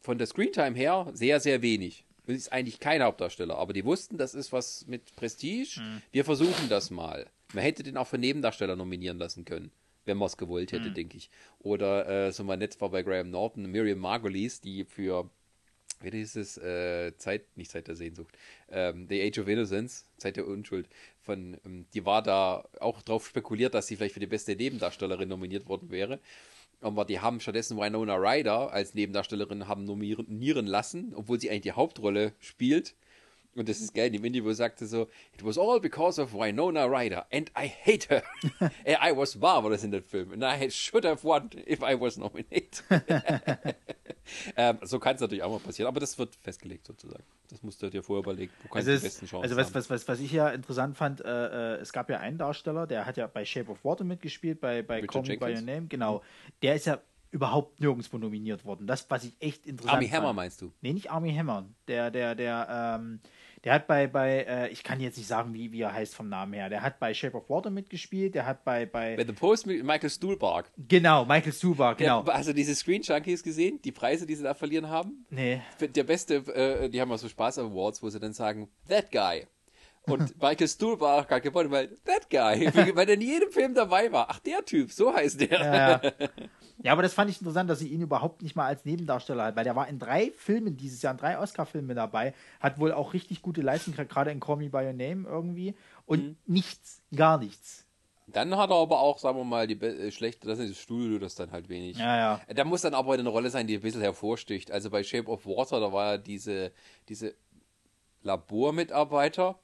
von 0.02 0.18
der 0.18 0.28
Screentime 0.28 0.76
her 0.76 1.08
sehr, 1.14 1.40
sehr 1.40 1.62
wenig. 1.62 2.06
Das 2.26 2.36
ist 2.38 2.52
eigentlich 2.52 2.80
kein 2.80 3.02
Hauptdarsteller, 3.02 3.58
aber 3.58 3.74
die 3.74 3.86
wussten, 3.86 4.18
das 4.18 4.34
ist 4.36 4.52
was 4.52 4.86
mit 4.88 5.16
Prestige. 5.16 5.82
Wir 6.12 6.26
versuchen 6.26 6.70
das 6.70 6.90
mal. 6.92 7.28
Man 7.54 7.64
hätte 7.64 7.82
den 7.82 7.98
auch 7.98 8.08
für 8.08 8.18
Nebendarsteller 8.20 8.76
nominieren 8.76 9.18
lassen 9.18 9.46
können, 9.46 9.72
wenn 10.06 10.18
man 10.18 10.28
es 10.28 10.38
gewollt 10.38 10.72
hätte, 10.72 10.92
denke 10.92 11.18
ich. 11.18 11.30
Oder 11.60 12.28
äh, 12.28 12.32
so 12.32 12.44
mal 12.44 12.58
nett 12.58 12.80
war 12.82 12.90
bei 12.90 13.04
Graham 13.04 13.30
Norton, 13.30 13.70
Miriam 13.70 14.00
Margolyes, 14.00 14.62
die 14.62 14.86
für, 14.86 15.30
wie 16.02 16.12
hieß 16.12 16.36
es, 16.38 16.58
äh, 16.58 17.16
Zeit, 17.18 17.46
nicht 17.56 17.72
Zeit 17.72 17.88
der 17.88 17.96
Sehnsucht, 17.96 18.38
ähm, 18.70 19.08
The 19.10 19.22
Age 19.22 19.40
of 19.40 19.48
Innocence, 19.48 20.06
Zeit 20.18 20.38
der 20.38 20.48
Unschuld, 20.48 20.88
von, 21.22 21.58
ähm, 21.66 21.86
die 21.94 22.06
war 22.06 22.24
da 22.24 22.68
auch 22.80 23.02
drauf 23.02 23.28
spekuliert, 23.28 23.74
dass 23.74 23.88
sie 23.88 23.96
vielleicht 23.96 24.14
für 24.14 24.20
die 24.20 24.28
beste 24.28 24.56
Nebendarstellerin 24.56 25.30
nominiert 25.30 25.68
worden 25.68 25.92
wäre. 25.92 26.20
Aber 26.82 27.04
die 27.04 27.20
haben 27.20 27.42
stattdessen 27.42 27.78
Winona 27.78 28.16
Ryder 28.16 28.72
als 28.72 28.94
Nebendarstellerin 28.94 29.68
haben 29.68 29.84
nominieren 29.84 30.66
lassen, 30.66 31.14
obwohl 31.14 31.40
sie 31.40 31.50
eigentlich 31.50 31.64
die 31.64 31.72
Hauptrolle 31.74 32.34
spielt. 32.40 32.96
Und 33.56 33.68
das 33.68 33.82
ist 33.82 33.94
geil, 33.94 34.10
die 34.12 34.20
Mindy, 34.20 34.44
wo 34.44 34.54
sagte 34.54 34.86
so, 34.86 35.10
it 35.34 35.44
was 35.44 35.58
all 35.58 35.80
because 35.80 36.22
of 36.22 36.34
Winona 36.34 36.86
Ryder 36.86 37.26
and 37.32 37.52
I 37.58 37.68
hate 37.68 38.08
her. 38.10 38.24
And 38.60 38.98
I 39.02 39.16
was 39.16 39.38
das 39.40 39.84
in 39.84 39.92
dem 39.92 40.04
Film. 40.04 40.32
And 40.32 40.44
I 40.44 40.70
should 40.70 41.04
have 41.04 41.24
won 41.24 41.50
if 41.68 41.82
I 41.82 42.00
was 42.00 42.18
nominated. 42.18 42.84
ähm, 44.56 44.78
so 44.84 45.00
kann 45.00 45.16
es 45.16 45.22
natürlich 45.22 45.44
auch 45.44 45.52
mal 45.52 45.60
passieren, 45.60 45.88
aber 45.88 46.00
das 46.00 46.18
wird 46.20 46.36
festgelegt 46.36 46.86
sozusagen. 46.86 47.24
Das 47.50 47.64
musst 47.64 47.82
du 47.82 47.90
dir 47.90 48.04
vorher 48.04 48.24
überlegen. 48.24 48.52
Wo 48.64 48.70
kannst 48.70 48.88
Also, 48.88 49.00
die 49.00 49.08
besten 49.08 49.26
Chancen 49.26 49.44
also 49.44 49.56
was, 49.56 49.74
was, 49.74 49.90
was, 49.90 50.08
was 50.08 50.20
ich 50.20 50.32
ja 50.32 50.50
interessant 50.50 50.96
fand, 50.96 51.22
äh, 51.22 51.76
äh, 51.76 51.80
es 51.80 51.92
gab 51.92 52.10
ja 52.10 52.20
einen 52.20 52.38
Darsteller, 52.38 52.86
der 52.86 53.08
hat 53.08 53.18
ja 53.18 53.26
bei 53.26 53.46
Shape 53.46 53.72
of 53.72 53.84
Water 53.84 54.04
mitgespielt, 54.04 54.62
bei, 54.62 54.84
bei 54.84 55.02
Richard 55.02 55.26
Call 55.26 55.38
Me 55.38 55.38
By 55.38 55.54
Your? 55.56 55.62
Name, 55.62 55.88
genau. 55.88 56.22
Der 56.62 56.76
ist 56.76 56.86
ja 56.86 57.02
überhaupt 57.32 57.80
nirgendwo 57.80 58.18
nominiert 58.18 58.66
worden. 58.66 58.88
Das, 58.88 59.10
was 59.10 59.24
ich 59.24 59.36
echt 59.40 59.66
interessant 59.66 59.96
Army 59.96 60.08
fand. 60.08 60.22
Hammer 60.22 60.34
meinst 60.34 60.62
du? 60.62 60.72
Nee, 60.82 60.94
nicht 60.94 61.12
Army 61.12 61.34
Hammer. 61.34 61.68
Der, 61.88 62.12
der, 62.12 62.36
der, 62.36 62.98
ähm, 63.00 63.20
der 63.64 63.74
hat 63.74 63.88
bei, 63.88 64.08
bei 64.08 64.44
äh, 64.44 64.68
ich 64.70 64.84
kann 64.84 65.00
jetzt 65.00 65.18
nicht 65.18 65.28
sagen, 65.28 65.54
wie, 65.54 65.72
wie 65.72 65.82
er 65.82 65.94
heißt 65.94 66.16
vom 66.16 66.30
Namen 66.30 66.54
her. 66.54 66.70
Der 66.70 66.82
hat 66.82 67.00
bei 67.00 67.14
Shape 67.14 67.38
of 67.38 67.50
Water 67.50 67.70
mitgespielt, 67.70 68.36
der 68.36 68.46
hat 68.46 68.64
bei, 68.64 68.86
bei 68.86 69.16
Bei 69.16 69.26
The 69.26 69.34
Post 69.34 69.68
mit 69.68 69.84
Michael 69.84 70.10
Stuhlbarg. 70.10 70.72
genau, 70.88 71.26
Michael 71.26 71.54
Stuhlbarg, 71.54 71.98
genau. 71.98 72.24
Der, 72.24 72.44
du 72.44 72.54
diese 72.54 72.76
Screen 72.76 73.02
Junkies 73.02 73.44
gesehen? 73.44 73.80
Die 73.84 73.92
Preise, 73.92 74.26
die 74.26 74.36
sie 74.36 74.44
da 74.44 74.54
verlieren 74.54 74.90
haben? 74.90 75.26
nee. 75.30 75.62
Der 75.80 76.04
beste, 76.04 76.36
äh, 76.36 76.90
die 76.90 77.00
haben 77.02 77.12
auch 77.12 77.18
so 77.18 77.28
Spaß 77.30 77.60
Awards, 77.60 78.02
wo 78.02 78.10
sie 78.10 78.20
dann 78.20 78.34
sagen, 78.34 78.70
that 78.88 79.12
guy. 79.12 79.46
Und 80.12 80.42
Michael 80.42 80.68
Stuhlbarg 80.68 81.30
hat 81.30 81.44
gewonnen, 81.44 81.72
weil 81.72 81.88
that 82.06 82.30
guy, 82.30 82.66
weil 82.96 83.06
der 83.06 83.16
in 83.16 83.22
jedem 83.22 83.52
Film 83.52 83.74
dabei 83.74 84.12
war. 84.12 84.28
Ach, 84.30 84.40
der 84.40 84.64
Typ, 84.66 84.92
so 84.92 85.14
heißt 85.14 85.42
der. 85.42 85.60
Ja, 85.60 85.76
ja. 86.02 86.02
ja, 86.84 86.92
aber 86.92 87.02
das 87.02 87.14
fand 87.14 87.30
ich 87.30 87.40
interessant, 87.40 87.70
dass 87.70 87.80
sie 87.80 87.88
ihn 87.90 88.02
überhaupt 88.02 88.42
nicht 88.42 88.56
mal 88.56 88.66
als 88.66 88.86
Nebendarsteller 88.86 89.46
hat, 89.46 89.56
weil 89.56 89.64
der 89.64 89.76
war 89.76 89.88
in 89.88 90.00
drei 90.00 90.32
Filmen 90.32 90.78
dieses 90.78 91.02
Jahr, 91.02 91.14
in 91.14 91.18
drei 91.20 91.38
Oscar-Filmen 91.40 91.96
dabei, 91.96 92.34
hat 92.60 92.80
wohl 92.80 92.92
auch 92.92 93.14
richtig 93.14 93.42
gute 93.42 93.62
Leistung, 93.62 93.94
gerade 93.94 94.32
in 94.32 94.40
Call 94.40 94.58
Me 94.58 94.70
By 94.70 94.86
Your 94.86 94.94
Name 94.94 95.28
irgendwie 95.28 95.76
und 96.06 96.24
Mhm. 96.24 96.38
nichts, 96.46 97.02
gar 97.16 97.38
nichts. 97.38 97.86
Dann 98.32 98.56
hat 98.58 98.70
er 98.70 98.76
aber 98.76 99.00
auch, 99.00 99.18
sagen 99.18 99.40
wir 99.40 99.44
mal, 99.44 99.66
die 99.66 99.74
äh, 99.82 100.12
schlechte, 100.12 100.48
das 100.48 100.60
ist 100.60 100.70
das 100.70 100.78
Studio, 100.78 101.18
das 101.18 101.34
dann 101.34 101.52
halt 101.52 101.68
wenig. 101.68 101.98
Ja, 101.98 102.16
ja. 102.16 102.42
Da 102.54 102.64
muss 102.64 102.82
dann 102.82 102.94
aber 102.94 103.14
eine 103.16 103.28
Rolle 103.28 103.50
sein, 103.50 103.66
die 103.66 103.74
ein 103.74 103.82
bisschen 103.82 104.02
hervorsticht. 104.02 104.70
Also 104.72 104.92
bei 104.92 105.02
Shape 105.04 105.28
of 105.28 105.48
Water, 105.48 105.80
da 105.80 105.92
war 105.92 106.12
ja 106.12 106.18
diese, 106.20 106.72
diese 107.08 107.34
Labormitarbeiter, 108.22 109.60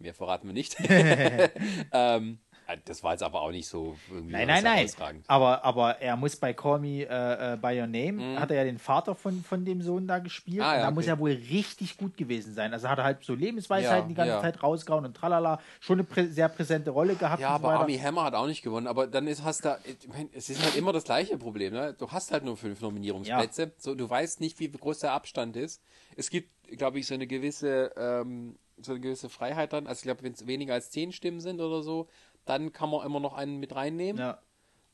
mehr 0.00 0.14
verraten 0.14 0.48
wir 0.48 0.54
nicht. 0.54 0.76
ähm, 1.92 2.38
das 2.84 3.02
war 3.02 3.12
jetzt 3.12 3.22
aber 3.22 3.40
auch 3.42 3.50
nicht 3.50 3.68
so 3.68 3.96
irgendwie 4.10 4.32
Nein, 4.32 4.46
nein, 4.46 4.62
nein. 4.62 5.22
Aber, 5.26 5.64
aber 5.64 6.00
er 6.00 6.16
muss 6.16 6.36
bei 6.36 6.52
Call 6.52 6.78
Me 6.80 7.02
äh, 7.02 7.54
äh, 7.54 7.56
By 7.56 7.80
Your 7.80 7.86
Name, 7.86 8.38
hat 8.38 8.50
er 8.50 8.58
ja 8.58 8.64
den 8.64 8.78
Vater 8.78 9.14
von, 9.14 9.42
von 9.42 9.64
dem 9.64 9.82
Sohn 9.82 10.06
da 10.06 10.18
gespielt. 10.18 10.62
Ah, 10.62 10.74
ja, 10.74 10.80
da 10.80 10.86
okay. 10.86 10.94
muss 10.94 11.06
er 11.06 11.18
wohl 11.18 11.32
richtig 11.32 11.96
gut 11.96 12.16
gewesen 12.16 12.54
sein. 12.54 12.72
Also 12.72 12.88
hat 12.88 12.98
er 12.98 13.04
halt 13.04 13.24
so 13.24 13.34
Lebensweisheiten 13.34 14.02
Ja, 14.02 14.08
die 14.08 14.14
ganze 14.14 14.32
ja. 14.34 14.40
Zeit 14.40 14.62
rausgehauen 14.62 15.04
und 15.04 15.16
tralala. 15.16 15.60
Schon 15.80 15.98
eine 15.98 16.04
prä 16.04 16.26
sehr 16.26 16.48
präsente 16.48 16.90
Rolle 16.90 17.14
gehabt. 17.14 17.40
Ja, 17.40 17.48
so 17.48 17.54
aber 17.54 17.68
weiter. 17.68 17.80
Army 17.80 17.98
Hammer 17.98 18.24
hat 18.24 18.34
auch 18.34 18.46
nicht 18.46 18.62
gewonnen. 18.62 18.86
Aber 18.86 19.06
dann 19.06 19.26
ist, 19.26 19.44
hast 19.44 19.64
da, 19.64 19.78
ich 19.84 20.08
mein, 20.08 20.28
es 20.32 20.50
ist 20.50 20.62
halt 20.62 20.76
immer 20.76 20.92
das 20.92 21.04
gleiche 21.04 21.38
Problem. 21.38 21.72
Ne? 21.72 21.94
Du 21.98 22.10
hast 22.10 22.30
halt 22.30 22.44
nur 22.44 22.56
fünf 22.56 22.80
Nominierungsplätze. 22.80 23.72
So, 23.78 23.94
du 23.94 24.08
weißt 24.08 24.40
nicht, 24.40 24.60
wie 24.60 24.70
groß 24.70 25.00
der 25.00 25.12
Abstand 25.12 25.56
ist. 25.56 25.82
Es 26.16 26.30
gibt, 26.30 26.50
glaube 26.78 26.98
ich, 26.98 27.06
so 27.06 27.14
eine 27.14 27.26
gewisse, 27.26 27.92
ähm, 27.96 28.56
so 28.82 28.92
eine 28.92 29.00
gewisse 29.00 29.28
Freiheit 29.28 29.72
dann. 29.72 29.86
Also 29.86 30.00
ich 30.00 30.04
glaube, 30.04 30.22
wenn 30.22 30.32
es 30.32 30.46
weniger 30.46 30.74
als 30.74 30.90
zehn 30.90 31.12
Stimmen 31.12 31.40
sind 31.40 31.60
oder 31.60 31.82
so, 31.82 32.08
dann 32.44 32.72
kann 32.72 32.90
man 32.90 33.04
immer 33.04 33.20
noch 33.20 33.34
einen 33.34 33.58
mit 33.58 33.74
reinnehmen. 33.74 34.20
Ja. 34.20 34.40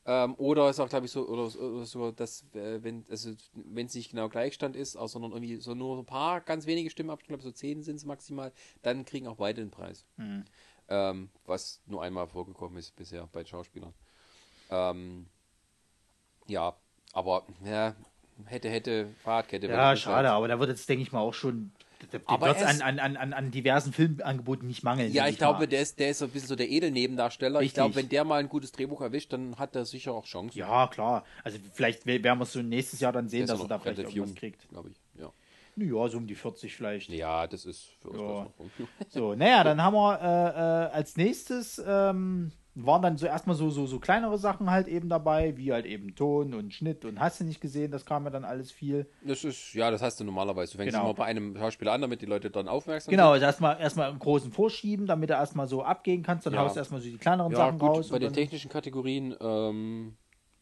Ähm, 0.05 0.35
oder 0.37 0.69
ist 0.69 0.79
auch, 0.79 0.87
glaube 0.87 1.05
ich, 1.05 1.11
so, 1.11 1.27
oder, 1.27 1.49
so- 1.49 1.59
oder 1.59 1.85
so, 1.85 2.11
dass, 2.11 2.45
äh, 2.53 2.81
wenn 2.81 3.03
also, 3.09 3.33
wenn 3.53 3.87
es 3.87 3.93
nicht 3.93 4.11
genau 4.11 4.29
Gleichstand 4.29 4.75
ist, 4.77 4.95
auch, 4.95 5.07
sondern 5.09 5.31
irgendwie 5.33 5.57
so 5.57 5.75
nur 5.75 5.97
ein 5.97 6.05
paar 6.05 6.39
ganz 6.39 6.65
wenige 6.65 6.89
Stimmen 6.89 7.09
ab, 7.09 7.19
ich 7.21 7.27
glaube, 7.27 7.43
so 7.43 7.51
zehn 7.51 7.83
sind 7.83 7.97
es 7.97 8.05
maximal, 8.05 8.53
dann 8.83 9.03
kriegen 9.03 9.27
auch 9.27 9.35
beide 9.35 9.61
den 9.61 9.69
Preis. 9.69 10.05
Ähm, 10.87 11.29
was 11.45 11.81
nur 11.87 12.01
einmal 12.01 12.27
vorgekommen 12.27 12.77
ist 12.77 12.95
bisher 12.95 13.27
bei 13.33 13.43
Schauspielern. 13.43 13.93
Ähm, 14.69 15.27
ja, 16.47 16.77
aber 17.11 17.45
ja, 17.65 17.93
hätte, 18.45 18.69
hätte, 18.69 19.09
Fahrradkette. 19.23 19.67
Ja, 19.67 19.95
schade, 19.97 20.29
aber 20.31 20.47
da 20.47 20.57
wird 20.57 20.69
jetzt, 20.69 20.87
denke 20.87 21.03
ich 21.03 21.11
mal, 21.11 21.19
auch 21.19 21.33
schon. 21.33 21.73
Dem 22.13 22.21
Aber 22.25 22.47
wird 22.47 22.57
es 22.57 22.81
an, 22.81 22.99
an, 22.99 23.17
an, 23.17 23.33
an, 23.33 23.51
diversen 23.51 23.91
Filmangeboten 23.91 24.67
nicht 24.67 24.83
mangeln. 24.83 25.11
Ja, 25.11 25.23
denke 25.23 25.31
ich 25.33 25.37
glaube, 25.39 25.59
mal. 25.59 25.67
der 25.67 25.81
ist, 25.81 25.99
der 25.99 26.11
ist 26.11 26.19
so 26.19 26.25
ein 26.25 26.31
bisschen 26.31 26.47
so 26.49 26.55
der 26.55 26.69
Edelnebendarsteller. 26.69 27.59
Ich 27.59 27.65
Richtig. 27.65 27.73
glaube, 27.75 27.95
wenn 27.95 28.09
der 28.09 28.23
mal 28.23 28.39
ein 28.39 28.49
gutes 28.49 28.71
Drehbuch 28.71 29.01
erwischt, 29.01 29.33
dann 29.33 29.57
hat 29.57 29.75
er 29.75 29.85
sicher 29.85 30.13
auch 30.13 30.25
Chancen. 30.25 30.57
Ja, 30.57 30.87
klar. 30.87 31.25
Also 31.43 31.57
vielleicht 31.73 32.05
we- 32.05 32.23
werden 32.23 32.39
wir 32.39 32.43
es 32.43 32.53
so 32.53 32.61
nächstes 32.61 32.99
Jahr 32.99 33.11
dann 33.13 33.27
sehen, 33.29 33.47
dass 33.47 33.59
er 33.59 33.67
da 33.67 33.79
vielleicht 33.79 33.99
irgendwas 33.99 34.15
jung, 34.15 34.35
kriegt. 34.35 34.69
glaube 34.69 34.89
ich. 34.89 34.97
Ja. 35.19 35.31
Ja, 35.79 36.07
so 36.09 36.17
um 36.17 36.25
die 36.27 36.35
40 36.35 36.75
vielleicht. 36.75 37.09
ja, 37.09 37.45
das 37.47 37.65
ist 37.65 37.89
für 38.01 38.09
uns 38.09 38.71
Ja. 38.79 38.85
So, 39.09 39.35
naja, 39.35 39.63
dann 39.63 39.81
haben 39.81 39.93
wir 39.95 40.19
äh, 40.21 40.25
äh, 40.25 40.95
als 40.95 41.17
nächstes 41.17 41.81
ähm, 41.85 42.51
waren 42.85 43.01
dann 43.01 43.17
so 43.17 43.25
erstmal 43.25 43.55
so, 43.55 43.69
so, 43.69 43.87
so 43.87 43.99
kleinere 43.99 44.37
Sachen 44.37 44.69
halt 44.69 44.87
eben 44.87 45.09
dabei, 45.09 45.57
wie 45.57 45.73
halt 45.73 45.85
eben 45.85 46.15
Ton 46.15 46.53
und 46.53 46.73
Schnitt 46.73 47.05
und 47.05 47.19
hast 47.19 47.39
du 47.39 47.43
nicht 47.43 47.59
gesehen, 47.59 47.91
das 47.91 48.05
kam 48.05 48.23
ja 48.25 48.29
dann 48.29 48.45
alles 48.45 48.71
viel. 48.71 49.09
Das 49.23 49.43
ist, 49.43 49.73
ja, 49.73 49.89
das 49.89 50.01
hast 50.01 50.19
du 50.19 50.23
normalerweise. 50.23 50.73
Du 50.73 50.77
fängst 50.77 50.93
Genau. 50.93 51.05
immer 51.05 51.13
bei 51.15 51.25
einem 51.25 51.57
Schauspieler 51.57 51.93
an, 51.93 52.01
damit 52.01 52.21
die 52.21 52.25
Leute 52.27 52.49
dann 52.51 52.67
aufmerksam 52.67 53.09
Genau, 53.11 53.31
also 53.31 53.45
erstmal 53.45 53.79
erstmal 53.79 54.09
einen 54.09 54.19
großen 54.19 54.51
vorschieben, 54.51 55.07
damit 55.07 55.29
er 55.31 55.37
erstmal 55.37 55.67
so 55.67 55.81
abgehen 55.83 56.21
kannst, 56.23 56.45
dann 56.45 56.53
Ja. 56.53 56.61
haust 56.61 56.75
du 56.75 56.79
erstmal 56.79 57.01
so 57.01 57.09
die 57.09 57.17
kleineren 57.17 57.51
sind. 57.51 57.59
Ja, 57.59 57.65
Sachen 57.65 57.79
gut, 57.79 57.89
raus. 57.89 58.09
bei 58.09 58.19
den 58.19 58.33
technischen 58.33 58.69
Kategorien, 58.69 59.35
ähm, 59.41 60.15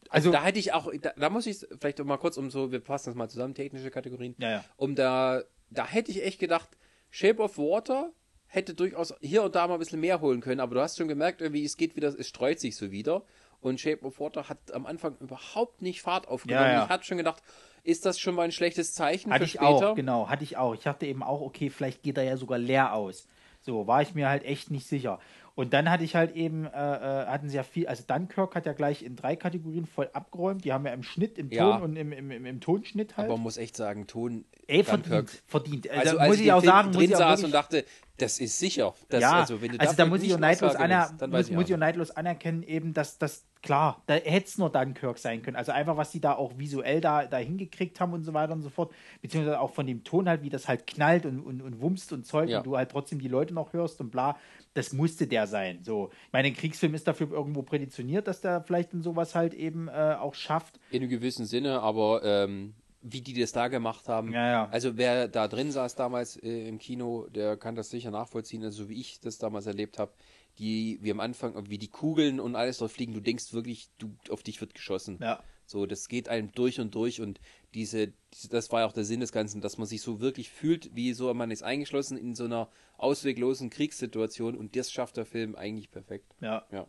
Also- 0.08 0.30
also 0.30 0.32
da 0.32 0.44
hätte 0.44 0.58
ich 0.58 0.72
auch, 0.72 0.90
da, 1.02 1.10
da 1.18 1.30
muss 1.30 1.46
ich 1.46 1.66
vielleicht 1.80 2.00
auch 2.00 2.04
mal 2.04 2.16
kurz 2.16 2.36
um 2.38 2.50
so, 2.50 2.70
wir 2.72 2.80
passen 2.80 3.10
das 3.10 3.14
mal 3.16 3.28
zusammen, 3.28 3.54
technische 3.54 3.90
Kategorien, 3.90 4.34
Ja, 4.38 4.50
ja. 4.50 4.64
um 4.76 4.94
da, 4.94 5.42
da 5.70 5.86
hätte 5.86 6.10
ich 6.12 6.24
echt 6.24 6.38
gedacht, 6.38 6.68
Shape 7.10 7.42
of 7.42 7.58
Water 7.58 8.12
hätte 8.56 8.74
durchaus 8.74 9.14
hier 9.20 9.42
und 9.44 9.54
da 9.54 9.66
mal 9.68 9.74
ein 9.74 9.78
bisschen 9.78 10.00
mehr 10.00 10.20
holen 10.20 10.40
können, 10.40 10.60
aber 10.60 10.74
du 10.74 10.80
hast 10.80 10.96
schon 10.98 11.06
gemerkt, 11.08 11.40
irgendwie, 11.40 11.64
es 11.64 11.76
geht 11.76 11.94
wieder, 11.94 12.08
es 12.08 12.26
streut 12.26 12.58
sich 12.58 12.74
so 12.76 12.90
wieder. 12.90 13.22
Und 13.60 13.80
Shape 13.80 14.04
of 14.04 14.20
Water 14.20 14.48
hat 14.48 14.58
am 14.72 14.84
Anfang 14.86 15.16
überhaupt 15.20 15.80
nicht 15.82 16.02
Fahrt 16.02 16.28
aufgenommen. 16.28 16.66
Ja, 16.66 16.72
ja. 16.72 16.84
Ich 16.84 16.88
hatte 16.90 17.04
schon 17.04 17.16
gedacht, 17.16 17.42
ist 17.84 18.04
das 18.04 18.18
schon 18.18 18.34
mal 18.34 18.42
ein 18.42 18.52
schlechtes 18.52 18.92
Zeichen 18.92 19.30
Hatte 19.32 19.40
für 19.40 19.44
ich 19.44 19.52
später? 19.52 19.90
auch, 19.90 19.94
genau, 19.94 20.28
hatte 20.28 20.44
ich 20.44 20.56
auch. 20.56 20.74
Ich 20.74 20.80
dachte 20.82 21.06
eben 21.06 21.22
auch, 21.22 21.40
okay, 21.40 21.70
vielleicht 21.70 22.02
geht 22.02 22.16
er 22.18 22.24
ja 22.24 22.36
sogar 22.36 22.58
leer 22.58 22.92
aus. 22.92 23.26
So, 23.60 23.86
war 23.86 24.02
ich 24.02 24.14
mir 24.14 24.28
halt 24.28 24.44
echt 24.44 24.70
nicht 24.70 24.86
sicher. 24.86 25.18
Und 25.56 25.72
dann 25.72 25.90
hatte 25.90 26.04
ich 26.04 26.14
halt 26.14 26.36
eben, 26.36 26.66
äh, 26.66 26.68
äh, 26.68 27.26
hatten 27.26 27.48
sie 27.48 27.56
ja 27.56 27.62
viel, 27.62 27.88
also 27.88 28.04
Dunkirk 28.06 28.54
hat 28.54 28.66
ja 28.66 28.74
gleich 28.74 29.02
in 29.02 29.16
drei 29.16 29.36
Kategorien 29.36 29.86
voll 29.86 30.10
abgeräumt. 30.12 30.64
Die 30.66 30.72
haben 30.74 30.84
ja 30.84 30.92
im 30.92 31.02
Schnitt, 31.02 31.38
im 31.38 31.48
Ton 31.48 31.56
Ja. 31.58 31.76
und 31.76 31.96
im, 31.96 32.12
im, 32.12 32.30
im, 32.30 32.44
im 32.44 32.60
Tonschnitt 32.60 33.16
halt. 33.16 33.24
Aber 33.28 33.36
man 33.36 33.44
muss 33.44 33.56
echt 33.56 33.74
sagen, 33.74 34.06
Ton. 34.06 34.44
Ey, 34.66 34.84
verdient, 34.84 35.42
verdient. 35.46 35.90
Also, 35.90 36.18
Also, 36.18 36.28
muss 36.30 36.36
ich 36.40 36.44
ich 36.44 36.52
auch 36.52 36.62
sagen, 36.62 36.92
drin 36.92 37.10
ich 37.10 37.16
saß 37.16 37.20
wirklich, 37.40 37.44
und 37.46 37.52
dachte, 37.52 37.84
das 38.18 38.38
ist 38.40 38.58
sicher. 38.58 38.94
Das, 39.08 39.20
ja, 39.20 39.32
also, 39.32 39.60
wenn 39.60 39.72
du 39.72 39.80
also 39.80 39.94
da 39.94 40.06
muss 40.06 40.22
ich 40.22 40.36
neidlos, 40.36 40.74
aner 40.74 41.10
weiß 41.18 41.28
muss, 41.30 41.48
ich 41.48 41.54
muss 41.54 41.70
ich 41.70 41.76
neidlos 41.76 42.10
anerkennen, 42.10 42.62
eben, 42.62 42.94
dass 42.94 43.18
das, 43.18 43.44
klar, 43.62 44.02
da 44.06 44.14
hätte 44.14 44.46
es 44.46 44.58
nur 44.58 44.70
Dunkirk 44.70 45.18
sein 45.18 45.42
können. 45.42 45.56
Also 45.56 45.72
einfach, 45.72 45.96
was 45.96 46.12
die 46.12 46.20
da 46.20 46.34
auch 46.34 46.56
visuell 46.56 47.00
da, 47.00 47.26
da 47.26 47.36
hingekriegt 47.36 48.00
haben 48.00 48.12
und 48.12 48.22
so 48.22 48.32
weiter 48.32 48.52
und 48.52 48.62
so 48.62 48.70
fort, 48.70 48.92
beziehungsweise 49.20 49.60
auch 49.60 49.72
von 49.72 49.86
dem 49.86 50.02
Ton 50.04 50.28
halt, 50.28 50.42
wie 50.42 50.48
das 50.48 50.66
halt 50.68 50.86
knallt 50.86 51.26
und, 51.26 51.40
und, 51.40 51.60
und 51.60 51.80
wumst 51.80 52.12
und 52.12 52.24
Zeug 52.26 52.48
Ja. 52.48 52.58
und 52.58 52.66
du 52.66 52.76
halt 52.76 52.90
trotzdem 52.90 53.18
die 53.18 53.28
Leute 53.28 53.52
noch 53.54 53.72
hörst 53.72 54.00
und 54.00 54.10
bla, 54.10 54.36
das 54.74 54.92
musste 54.92 55.26
der 55.26 55.46
sein. 55.46 55.80
So, 55.82 56.10
ich 56.26 56.32
meine, 56.32 56.48
ein 56.48 56.54
Kriegsfilm 56.54 56.94
ist 56.94 57.06
dafür 57.08 57.30
irgendwo 57.30 57.62
präditioniert, 57.62 58.26
dass 58.28 58.40
der 58.40 58.62
vielleicht 58.62 58.92
in 58.92 59.02
sowas 59.02 59.34
halt 59.34 59.54
eben 59.54 59.88
äh, 59.88 60.16
auch 60.18 60.34
schafft. 60.34 60.78
In 60.90 61.02
einem 61.02 61.10
gewissen 61.10 61.44
Sinne, 61.46 61.80
aber 61.80 62.22
ähm, 62.24 62.74
wie 63.08 63.20
die 63.20 63.38
das 63.38 63.52
da 63.52 63.68
gemacht 63.68 64.08
haben. 64.08 64.32
Ja, 64.32 64.50
ja. 64.50 64.68
Also 64.70 64.96
wer 64.96 65.28
da 65.28 65.46
drin 65.48 65.70
saß 65.70 65.94
damals 65.94 66.36
äh, 66.36 66.68
im 66.68 66.78
Kino, 66.78 67.28
der 67.28 67.56
kann 67.56 67.76
das 67.76 67.90
sicher 67.90 68.10
nachvollziehen, 68.10 68.64
also 68.64 68.84
so 68.84 68.88
wie 68.88 69.00
ich 69.00 69.20
das 69.20 69.38
damals 69.38 69.66
erlebt 69.66 69.98
habe. 69.98 70.12
Die, 70.58 70.98
wie 71.02 71.10
am 71.10 71.20
Anfang, 71.20 71.68
wie 71.68 71.78
die 71.78 71.88
Kugeln 71.90 72.40
und 72.40 72.56
alles 72.56 72.78
dort 72.78 72.90
fliegen, 72.90 73.12
du 73.12 73.20
denkst 73.20 73.52
wirklich, 73.52 73.90
du, 73.98 74.16
auf 74.30 74.42
dich 74.42 74.60
wird 74.60 74.74
geschossen. 74.74 75.18
Ja. 75.20 75.42
So, 75.66 75.84
das 75.84 76.08
geht 76.08 76.28
einem 76.28 76.50
durch 76.52 76.80
und 76.80 76.94
durch 76.94 77.20
und 77.20 77.40
diese, 77.74 78.12
diese, 78.32 78.48
das 78.48 78.72
war 78.72 78.80
ja 78.80 78.86
auch 78.86 78.92
der 78.92 79.04
Sinn 79.04 79.20
des 79.20 79.32
Ganzen, 79.32 79.60
dass 79.60 79.78
man 79.78 79.86
sich 79.86 80.00
so 80.00 80.20
wirklich 80.20 80.48
fühlt, 80.48 80.94
wie 80.94 81.12
so 81.12 81.32
man 81.34 81.50
ist 81.50 81.62
eingeschlossen 81.62 82.16
in 82.16 82.34
so 82.34 82.44
einer 82.44 82.70
ausweglosen 82.96 83.68
Kriegssituation 83.68 84.56
und 84.56 84.76
das 84.76 84.90
schafft 84.90 85.16
der 85.16 85.26
Film 85.26 85.56
eigentlich 85.56 85.90
perfekt. 85.90 86.34
Ja. 86.40 86.64
Ja. 86.70 86.86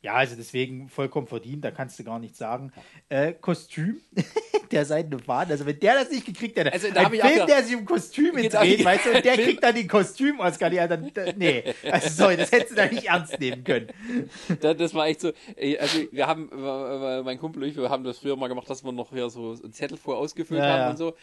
Ja, 0.00 0.14
also 0.14 0.36
deswegen 0.36 0.88
vollkommen 0.88 1.26
verdient, 1.26 1.64
da 1.64 1.72
kannst 1.72 1.98
du 1.98 2.04
gar 2.04 2.20
nichts 2.20 2.38
sagen. 2.38 2.72
Äh, 3.08 3.32
Kostüm, 3.32 4.00
der 4.70 4.84
seidene 4.84 5.18
Faden, 5.18 5.50
also 5.50 5.66
wenn 5.66 5.80
der 5.80 5.94
das 5.94 6.10
nicht 6.10 6.24
gekriegt 6.24 6.56
hätte, 6.56 6.72
Also, 6.72 6.88
da 6.92 7.00
ein 7.00 7.10
Film, 7.10 7.22
gedacht- 7.32 7.48
der 7.48 7.64
sich 7.64 7.74
um 7.74 7.84
Kostüme 7.84 8.40
Genau, 8.42 8.60
dreht, 8.60 8.84
weißt 8.84 9.06
du, 9.06 9.10
und 9.16 9.24
der 9.24 9.34
kriegt 9.36 9.60
dann 9.62 9.74
den 9.74 9.88
Kostüm-Oscar, 9.88 10.72
ja, 10.72 10.86
dann, 10.86 11.10
nee, 11.36 11.64
also 11.90 12.08
sorry, 12.10 12.36
das 12.36 12.52
hättest 12.52 12.70
du 12.72 12.74
da 12.76 12.86
nicht 12.86 13.06
ernst 13.06 13.40
nehmen 13.40 13.64
können. 13.64 13.88
Da- 14.60 14.74
Das 14.74 14.94
war 14.94 15.08
echt 15.08 15.20
so, 15.20 15.32
also 15.80 15.98
wir 16.12 16.26
haben, 16.28 16.48
äh, 16.52 17.22
mein 17.24 17.38
Kumpel 17.40 17.64
und 17.64 17.68
ich, 17.70 17.76
wir 17.76 17.90
haben 17.90 18.04
das 18.04 18.18
früher 18.18 18.36
mal 18.36 18.46
gemacht, 18.48 18.70
dass 18.70 18.84
wir 18.84 18.92
noch 18.92 19.10
hier 19.12 19.28
so 19.30 19.56
einen 19.60 19.72
Zettel 19.72 19.96
vorher 19.98 20.22
ausgefüllt 20.22 20.60
Ja, 20.62 20.68
haben 20.68 20.80
ja. 20.80 20.90
und 20.90 20.96
so. 20.96 21.14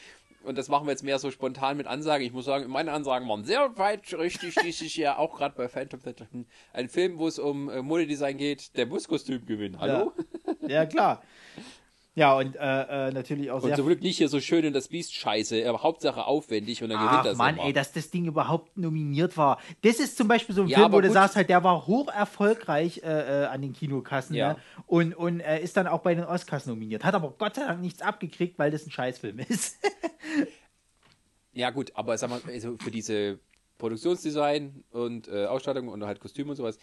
Und 0.45 0.57
das 0.57 0.69
machen 0.69 0.87
wir 0.87 0.91
jetzt 0.91 1.03
mehr 1.03 1.19
so 1.19 1.31
spontan 1.31 1.77
mit 1.77 1.87
Ansagen. 1.87 2.25
Ich 2.25 2.33
muss 2.33 2.45
sagen, 2.45 2.69
meine 2.69 2.91
Ansagen 2.91 3.27
waren 3.27 3.43
sehr 3.43 3.77
weit 3.77 4.13
richtig 4.13 4.55
dieses 4.55 4.95
Jahr, 4.95 5.19
auch 5.19 5.35
gerade 5.37 5.55
bei 5.55 5.67
Phantom 5.67 6.01
Thread. 6.01 6.27
Ein 6.73 6.89
Film, 6.89 7.17
wo 7.17 7.27
es 7.27 7.39
um 7.39 7.69
äh, 7.69 7.81
Modedesign 7.81 8.37
geht, 8.37 8.77
der 8.77 8.85
muss 8.85 9.07
Kostüm 9.07 9.45
gewinnen. 9.45 9.79
Hallo? 9.79 10.13
Ja, 10.67 10.85
klar. 10.85 11.21
Ja, 12.17 12.37
und 12.37 12.55
äh, 12.55 12.59
äh, 13.09 13.11
natürlich 13.11 13.51
auch 13.51 13.61
Und 13.61 13.67
sehr 13.67 13.75
zum 13.75 13.87
Glück 13.87 14.01
nicht 14.01 14.17
hier 14.17 14.29
so 14.29 14.39
schön 14.39 14.63
in 14.63 14.71
das 14.71 14.87
Biest-Scheiße, 14.87 15.67
aber 15.67 15.83
Hauptsache 15.83 16.25
aufwendig 16.25 16.81
und 16.81 16.89
dann 16.89 16.99
gewinnt 16.99 17.13
Ach 17.19 17.23
das 17.25 17.37
Mann, 17.37 17.55
immer. 17.55 17.65
ey, 17.65 17.73
dass 17.73 17.91
das 17.91 18.09
Ding 18.09 18.25
überhaupt 18.25 18.77
nominiert 18.77 19.35
war. 19.35 19.59
Das 19.81 19.99
ist 19.99 20.15
zum 20.15 20.29
Beispiel 20.29 20.55
so 20.55 20.61
ein 20.61 20.69
Ja, 20.69 20.77
Film, 20.77 20.91
wo 20.93 20.95
aber 20.95 21.01
du 21.01 21.07
gut. 21.09 21.13
sagst, 21.15 21.35
halt, 21.35 21.49
der 21.49 21.61
war 21.65 21.85
hoch 21.87 22.07
erfolgreich 22.07 23.01
äh, 23.03 23.43
äh, 23.43 23.45
an 23.47 23.61
den 23.61 23.73
Kinokassen 23.73 24.33
Ja. 24.33 24.53
ne? 24.53 24.59
und, 24.87 25.13
und 25.13 25.41
äh, 25.41 25.61
ist 25.61 25.75
dann 25.75 25.87
auch 25.87 25.99
bei 26.03 26.15
den 26.15 26.23
Oscars 26.23 26.65
nominiert. 26.67 27.03
Hat 27.03 27.15
aber 27.15 27.31
Gott 27.37 27.55
sei 27.55 27.65
Dank 27.65 27.81
nichts 27.81 28.01
abgekriegt, 28.01 28.57
weil 28.57 28.71
das 28.71 28.85
ein 28.87 28.91
Scheißfilm 28.91 29.39
ist. 29.49 29.75
Ja, 31.51 31.69
gut, 31.71 31.91
aber 31.95 32.17
sag 32.17 32.29
mal, 32.29 32.41
also 32.47 32.77
für 32.77 32.91
diese 32.91 33.39
Produktionsdesign 33.77 34.85
und 34.91 35.29
Ausstattung 35.29 35.89
und 35.89 36.05
halt 36.05 36.21
Kostüme 36.21 36.51
und 36.51 36.55
sowas, 36.55 36.77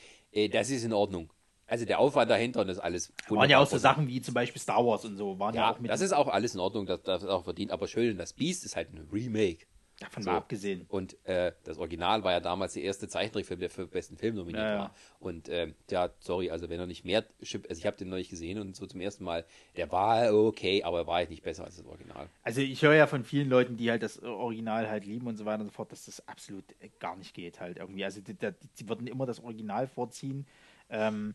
das 0.52 0.68
ist 0.68 0.84
in 0.84 0.92
Ordnung. 0.92 1.32
Also 1.72 1.86
der 1.86 2.00
Aufwand 2.00 2.30
dahinter 2.30 2.60
und 2.60 2.66
das 2.66 2.78
alles. 2.78 3.14
waren 3.30 3.48
ja 3.48 3.58
auch 3.58 3.66
so. 3.66 3.78
Sachen 3.78 4.06
wie 4.06 4.20
zum 4.20 4.34
Beispiel 4.34 4.60
Star 4.60 4.84
Wars 4.84 5.06
und 5.06 5.16
so. 5.16 5.38
Waren 5.38 5.54
ja, 5.54 5.62
Ja, 5.62 5.72
auch 5.72 5.78
mit 5.80 5.90
das 5.90 6.02
ist 6.02 6.12
auch 6.12 6.28
alles 6.28 6.52
in 6.52 6.60
Ordnung, 6.60 6.84
das, 6.84 7.00
das 7.02 7.22
ist 7.22 7.30
auch 7.30 7.44
verdient. 7.44 7.70
Aber 7.70 7.88
schön, 7.88 8.18
das 8.18 8.34
Beast 8.34 8.66
ist 8.66 8.76
halt 8.76 8.92
ein 8.92 9.08
Remake. 9.10 9.64
davon 9.98 10.22
so. 10.22 10.30
mal 10.30 10.36
abgesehen. 10.36 10.84
Und 10.90 11.16
äh, 11.24 11.52
das 11.64 11.78
Original 11.78 12.24
war 12.24 12.32
ja 12.32 12.40
damals 12.40 12.74
der 12.74 12.82
erste 12.82 13.08
Zeichentrickfilm, 13.08 13.58
der 13.58 13.70
für 13.70 13.86
besten 13.86 14.18
Film 14.18 14.34
nominiert 14.34 14.64
Ja, 14.64 14.70
ja. 14.70 14.78
war. 14.80 14.94
Und 15.18 15.48
ähm, 15.48 15.74
ja, 15.90 16.10
sorry, 16.18 16.50
also 16.50 16.68
wenn 16.68 16.78
er 16.78 16.86
nicht 16.86 17.06
mehr, 17.06 17.24
also 17.40 17.58
ich 17.70 17.86
habe 17.86 17.96
den 17.96 18.10
neulich 18.10 18.28
gesehen 18.28 18.58
und 18.58 18.76
so 18.76 18.84
zum 18.86 19.00
ersten 19.00 19.24
Mal, 19.24 19.46
der 19.78 19.90
war 19.90 20.30
okay, 20.34 20.82
aber 20.82 20.98
er 20.98 21.06
war 21.06 21.14
halt 21.14 21.30
nicht 21.30 21.42
besser 21.42 21.64
als 21.64 21.76
das 21.78 21.86
Original. 21.86 22.28
Also 22.42 22.60
ich 22.60 22.82
höre 22.82 22.96
ja 22.96 23.06
von 23.06 23.24
vielen 23.24 23.48
Leuten, 23.48 23.78
die 23.78 23.90
halt 23.90 24.02
das 24.02 24.22
Original 24.22 24.90
halt 24.90 25.06
lieben 25.06 25.26
und 25.26 25.38
so 25.38 25.46
weiter 25.46 25.62
und 25.62 25.68
so 25.68 25.72
fort, 25.72 25.90
dass 25.90 26.04
das 26.04 26.28
absolut 26.28 26.64
äh, 26.80 26.90
gar 27.00 27.16
nicht 27.16 27.32
geht 27.32 27.60
halt 27.60 27.78
irgendwie. 27.78 28.04
Also 28.04 28.20
die, 28.20 28.34
die, 28.34 28.50
die 28.78 28.88
würden 28.90 29.06
immer 29.06 29.24
das 29.24 29.40
Original 29.42 29.86
vorziehen. 29.86 30.46
Ähm, 30.94 31.34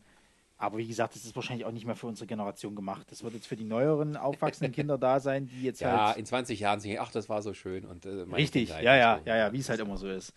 aber 0.58 0.78
wie 0.78 0.86
gesagt, 0.86 1.14
das 1.14 1.24
ist 1.24 1.34
wahrscheinlich 1.36 1.64
auch 1.64 1.70
nicht 1.72 1.86
mehr 1.86 1.94
für 1.94 2.06
unsere 2.08 2.26
Generation 2.26 2.74
gemacht. 2.74 3.06
Das 3.10 3.22
wird 3.22 3.32
jetzt 3.34 3.46
für 3.46 3.56
die 3.56 3.64
neueren 3.64 4.16
aufwachsenden 4.16 4.72
Kinder 4.72 4.98
da 4.98 5.20
sein, 5.20 5.46
die 5.46 5.62
jetzt 5.62 5.80
Ja, 5.80 6.08
halt 6.08 6.16
in 6.18 6.26
20 6.26 6.58
Jahren 6.60 6.80
singen, 6.80 6.98
ach, 7.00 7.10
das 7.12 7.28
war 7.28 7.40
so 7.42 7.54
schön. 7.54 7.84
Und, 7.84 8.04
äh, 8.06 8.10
richtig, 8.34 8.68
ja, 8.70 8.80
ja, 8.96 9.18
so. 9.18 9.28
ja, 9.30 9.36
ja, 9.36 9.52
wie 9.52 9.58
es 9.60 9.68
halt 9.68 9.80
immer 9.80 9.96
so 9.96 10.08
ist. 10.08 10.32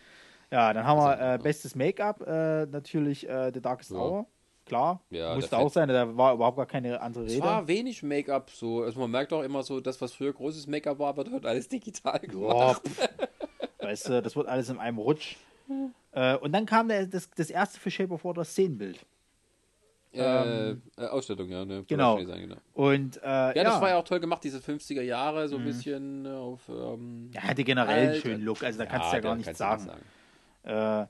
Ja, 0.51 0.74
dann 0.74 0.86
haben 0.86 0.97
wir 0.99 1.09
Also, 1.11 1.22
äh, 1.24 1.26
ja. 1.32 1.38
bestes 1.38 1.76
Make-up, 1.76 2.22
äh, 2.28 2.65
natürlich 2.67 3.28
äh, 3.28 3.51
The 3.53 3.61
Darkest 3.61 3.91
Ja. 3.91 3.97
Hour. 3.97 4.26
Klar, 4.63 5.01
Ja, 5.09 5.34
musste 5.36 5.57
auch 5.57 5.72
sein, 5.72 5.89
da 5.89 6.15
war 6.15 6.34
überhaupt 6.36 6.55
gar 6.55 6.67
keine 6.67 7.01
andere 7.01 7.26
Es 7.26 7.32
Rede. 7.34 7.43
war 7.43 7.67
wenig 7.67 8.03
Make-up, 8.03 8.51
so, 8.51 8.84
also 8.84 8.99
man 8.99 9.09
merkt 9.09 9.34
auch 9.34 9.41
immer 9.41 9.63
so, 9.63 9.82
das, 9.82 9.99
was 9.99 10.13
früher 10.13 10.32
großes 10.32 10.67
Make-up 10.67 10.99
war, 10.99 11.17
wird 11.17 11.32
heute 11.32 11.47
alles 11.49 11.67
digital 11.67 12.19
gemacht. 12.19 12.82
pff. 12.88 13.09
weißt 13.80 14.09
du, 14.09 14.22
das 14.22 14.36
wird 14.36 14.47
alles 14.47 14.69
in 14.69 14.78
einem 14.78 14.99
Rutsch. 14.99 15.36
Äh, 16.11 16.36
und 16.38 16.53
dann 16.53 16.65
kam 16.65 16.88
der, 16.89 17.07
das, 17.07 17.30
das 17.32 17.49
erste 17.49 17.80
für 17.80 17.89
Shape 17.89 18.13
of 18.13 18.24
Water 18.24 18.43
Szenenbild. 18.45 18.99
Äh, 20.14 20.72
äh, 20.72 20.76
Ausstattung, 21.09 21.47
ja, 21.49 21.64
ne? 21.64 21.76
Ähm, 21.76 21.86
Genau. 21.88 22.18
Sein, 22.24 22.41
genau. 22.41 22.57
Und 22.74 23.18
äh, 23.18 23.26
ja, 23.26 23.53
Ja, 23.55 23.64
das 23.64 23.82
war 23.82 23.89
ja 23.89 23.97
auch 23.97 24.03
toll 24.03 24.20
gemacht, 24.20 24.43
diese 24.43 24.59
50er 24.59 25.01
Jahre, 25.01 25.43
Mhm. 25.45 25.47
so 25.49 25.57
ein 25.57 25.64
bisschen 25.66 26.26
äh, 26.26 26.30
auf. 26.30 26.59
Ähm, 26.68 27.30
er 27.34 27.43
hatte 27.43 27.64
generell 27.64 28.09
einen 28.12 28.22
schönen 28.22 28.41
Look, 28.43 28.64
also 28.64 28.78
da 28.80 28.86
kannst 28.86 29.12
du 29.12 29.16
ja 29.16 29.22
gar 29.22 29.36
nichts 29.36 29.57
sagen. 29.57 29.89
Äh, 30.64 31.05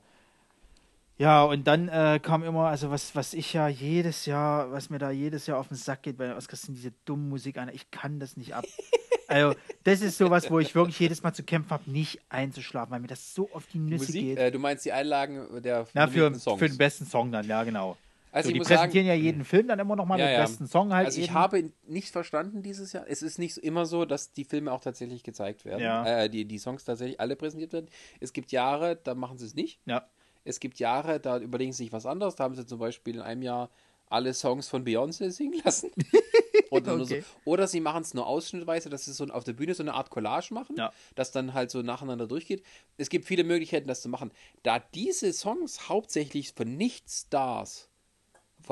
ja, 1.18 1.44
und 1.44 1.66
dann 1.66 1.88
äh, 1.88 2.18
kam 2.22 2.42
immer, 2.42 2.66
also 2.68 2.90
was, 2.90 3.14
was 3.14 3.34
ich 3.34 3.52
ja 3.52 3.68
jedes 3.68 4.26
Jahr, 4.26 4.72
was 4.72 4.90
mir 4.90 4.98
da 4.98 5.10
jedes 5.10 5.46
Jahr 5.46 5.58
auf 5.58 5.68
den 5.68 5.76
Sack 5.76 6.02
geht 6.02 6.16
bei 6.16 6.26
den 6.26 6.36
Oscars, 6.36 6.62
sind 6.62 6.74
diese 6.74 6.92
dummen 7.04 7.28
Musik 7.28 7.58
an. 7.58 7.68
Ich 7.72 7.90
kann 7.90 8.18
das 8.18 8.36
nicht 8.36 8.54
ab. 8.54 8.64
also, 9.28 9.54
das 9.84 10.00
ist 10.00 10.18
sowas, 10.18 10.50
wo 10.50 10.58
ich 10.58 10.74
wirklich 10.74 10.98
jedes 10.98 11.22
Mal 11.22 11.32
zu 11.32 11.42
kämpfen 11.44 11.70
habe, 11.70 11.88
nicht 11.90 12.18
einzuschlafen, 12.28 12.90
weil 12.92 13.00
mir 13.00 13.08
das 13.08 13.34
so 13.34 13.48
auf 13.52 13.66
die 13.72 13.78
Nüsse 13.78 14.06
Musik, 14.06 14.20
geht. 14.22 14.38
äh, 14.38 14.50
du 14.50 14.58
meinst 14.58 14.84
die 14.84 14.92
Einlagen 14.92 15.60
der 15.62 15.86
Na, 15.92 16.06
für, 16.08 16.34
Songs. 16.34 16.58
für 16.58 16.68
den 16.68 16.78
besten 16.78 17.04
Song 17.06 17.30
dann, 17.30 17.46
ja, 17.46 17.62
genau. 17.62 17.96
Also 18.32 18.48
so, 18.48 18.52
die 18.54 18.58
präsentieren 18.60 19.06
sagen, 19.06 19.06
ja 19.06 19.14
jeden 19.14 19.44
Film 19.44 19.68
dann 19.68 19.78
immer 19.78 19.94
noch 19.94 20.06
mal 20.06 20.18
Ja, 20.18 20.24
mit 20.26 20.34
ja. 20.34 20.40
besten 20.40 20.66
Song 20.66 20.92
halt. 20.94 21.06
Also 21.06 21.20
ich 21.20 21.26
eben. 21.26 21.34
habe 21.34 21.70
nicht 21.86 22.10
verstanden 22.10 22.62
dieses 22.62 22.92
Jahr. 22.92 23.04
Es 23.08 23.22
ist 23.22 23.38
nicht 23.38 23.58
immer 23.58 23.86
so, 23.86 24.04
dass 24.04 24.32
die 24.32 24.44
Filme 24.44 24.72
auch 24.72 24.80
tatsächlich 24.80 25.22
gezeigt 25.22 25.64
werden. 25.64 25.82
Ja. 25.82 26.04
Äh, 26.24 26.30
die, 26.30 26.44
die 26.46 26.58
Songs 26.58 26.84
tatsächlich 26.84 27.20
alle 27.20 27.36
präsentiert 27.36 27.72
werden. 27.72 27.86
Es 28.20 28.32
gibt 28.32 28.50
Jahre, 28.50 28.96
da 28.96 29.14
machen 29.14 29.38
sie 29.38 29.46
es 29.46 29.54
nicht. 29.54 29.80
Ja. 29.86 30.06
Es 30.44 30.58
gibt 30.60 30.78
Jahre, 30.80 31.20
da 31.20 31.38
überlegen 31.38 31.72
sie 31.72 31.84
sich 31.84 31.92
was 31.92 32.06
anderes. 32.06 32.34
Da 32.34 32.44
haben 32.44 32.56
sie 32.56 32.66
zum 32.66 32.78
Beispiel 32.78 33.14
in 33.16 33.20
einem 33.20 33.42
Jahr 33.42 33.70
alle 34.08 34.34
Songs 34.34 34.66
von 34.68 34.84
Beyoncé 34.84 35.30
singen 35.30 35.60
lassen. 35.64 35.90
Oder, 36.70 36.96
nur 36.96 37.06
so. 37.06 37.14
Okay. 37.14 37.24
Oder 37.44 37.66
sie 37.66 37.80
machen 37.80 38.02
es 38.02 38.14
nur 38.14 38.26
ausschnittweise, 38.26 38.88
dass 38.88 39.04
sie 39.04 39.12
so 39.12 39.24
auf 39.26 39.44
der 39.44 39.52
Bühne 39.52 39.74
so 39.74 39.82
eine 39.82 39.92
Art 39.94 40.08
Collage 40.10 40.54
machen, 40.54 40.76
Ja. 40.78 40.90
das 41.14 41.32
dann 41.32 41.52
halt 41.54 41.70
so 41.70 41.82
nacheinander 41.82 42.26
durchgeht. 42.26 42.62
Es 42.96 43.10
gibt 43.10 43.26
viele 43.26 43.44
Möglichkeiten, 43.44 43.86
das 43.88 44.00
zu 44.00 44.08
machen. 44.08 44.32
Da 44.62 44.78
diese 44.78 45.32
Songs 45.34 45.88
hauptsächlich 45.90 46.52
von 46.52 46.76
Nicht-Stars 46.76 47.88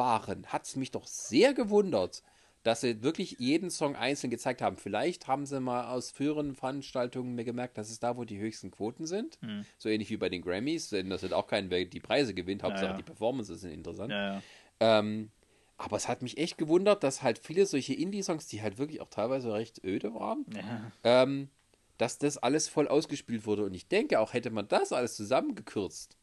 waren, 0.01 0.47
hat 0.47 0.65
es 0.65 0.77
mich 0.77 0.91
doch 0.91 1.07
sehr 1.07 1.53
gewundert, 1.53 2.23
dass 2.63 2.81
sie 2.81 3.03
wirklich 3.03 3.37
jeden 3.39 3.71
Song 3.71 3.97
einzeln 3.97 4.31
gezeigt 4.31 4.63
haben. 4.63 4.77
Vielleicht 4.79 5.27
haben 5.29 5.45
sie 5.47 5.61
mal 5.61 5.89
aus 5.89 6.11
früheren 6.11 6.55
Veranstaltungen 6.55 7.35
mir 7.35 7.45
gemerkt, 7.45 7.77
dass 7.79 7.91
es 7.91 8.01
da, 8.01 8.17
wo 8.17 8.25
die 8.25 8.39
höchsten 8.39 8.71
Quoten 8.71 9.07
sind, 9.07 9.39
so 9.79 9.89
ähnlich 9.89 10.11
wie 10.11 10.17
bei 10.17 10.29
den 10.31 10.43
Grammys, 10.43 10.89
denn 10.89 11.11
das 11.11 11.23
wird 11.23 11.33
auch 11.35 11.47
kein, 11.47 11.69
wer 11.71 11.85
die 11.85 12.01
Preise 12.01 12.33
gewinnt, 12.35 12.63
Hauptsache 12.63 12.93
ja. 12.93 12.97
die 12.97 13.03
Performances 13.03 13.61
sind 13.61 13.73
interessant. 13.73 14.11
Ja, 14.11 14.35
ja. 14.35 14.43
Ähm, 14.81 15.31
aber 15.77 15.97
es 15.97 16.09
hat 16.09 16.21
mich 16.21 16.37
echt 16.37 16.59
gewundert, 16.59 17.03
dass 17.03 17.23
halt 17.23 17.39
viele 17.39 17.65
solche 17.65 17.95
Indie-Songs, 17.95 18.47
die 18.47 18.61
halt 18.61 18.77
wirklich 18.79 19.01
auch 19.01 19.09
teilweise 19.09 19.53
recht 19.53 19.83
öde 19.85 20.15
waren, 20.15 20.45
Ja. 20.55 20.93
ähm, 21.05 21.49
dass 21.97 22.19
das 22.19 22.37
alles 22.39 22.69
voll 22.69 22.89
ausgespielt 22.89 23.47
wurde. 23.47 23.65
Und 23.65 23.75
ich 23.75 23.89
denke 23.89 24.21
auch, 24.21 24.35
hätte 24.35 24.51
man 24.51 24.69
das 24.69 24.93
alles 24.93 25.17
zusammengekürzt, 25.17 26.17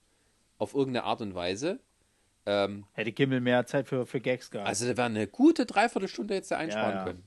auf 0.60 0.74
irgendeine 0.76 1.06
Art 1.06 1.22
und 1.22 1.34
Weise, 1.34 1.80
ähm, 2.48 2.86
Hätte 2.94 3.12
Kimmel 3.12 3.42
mehr 3.42 3.66
Zeit 3.66 3.88
für, 3.88 4.06
für 4.06 4.20
Gags 4.22 4.50
gehabt. 4.50 4.68
also 4.68 4.88
da 4.88 4.98
wäre 4.98 5.06
eine 5.08 5.28
gute 5.28 5.66
Dreiviertelstunde 5.66 6.34
jetzt 6.34 6.50
da 6.50 6.58
einsparen 6.58 6.92
Ja, 6.92 6.98
ja. 6.98 7.04
können. 7.06 7.24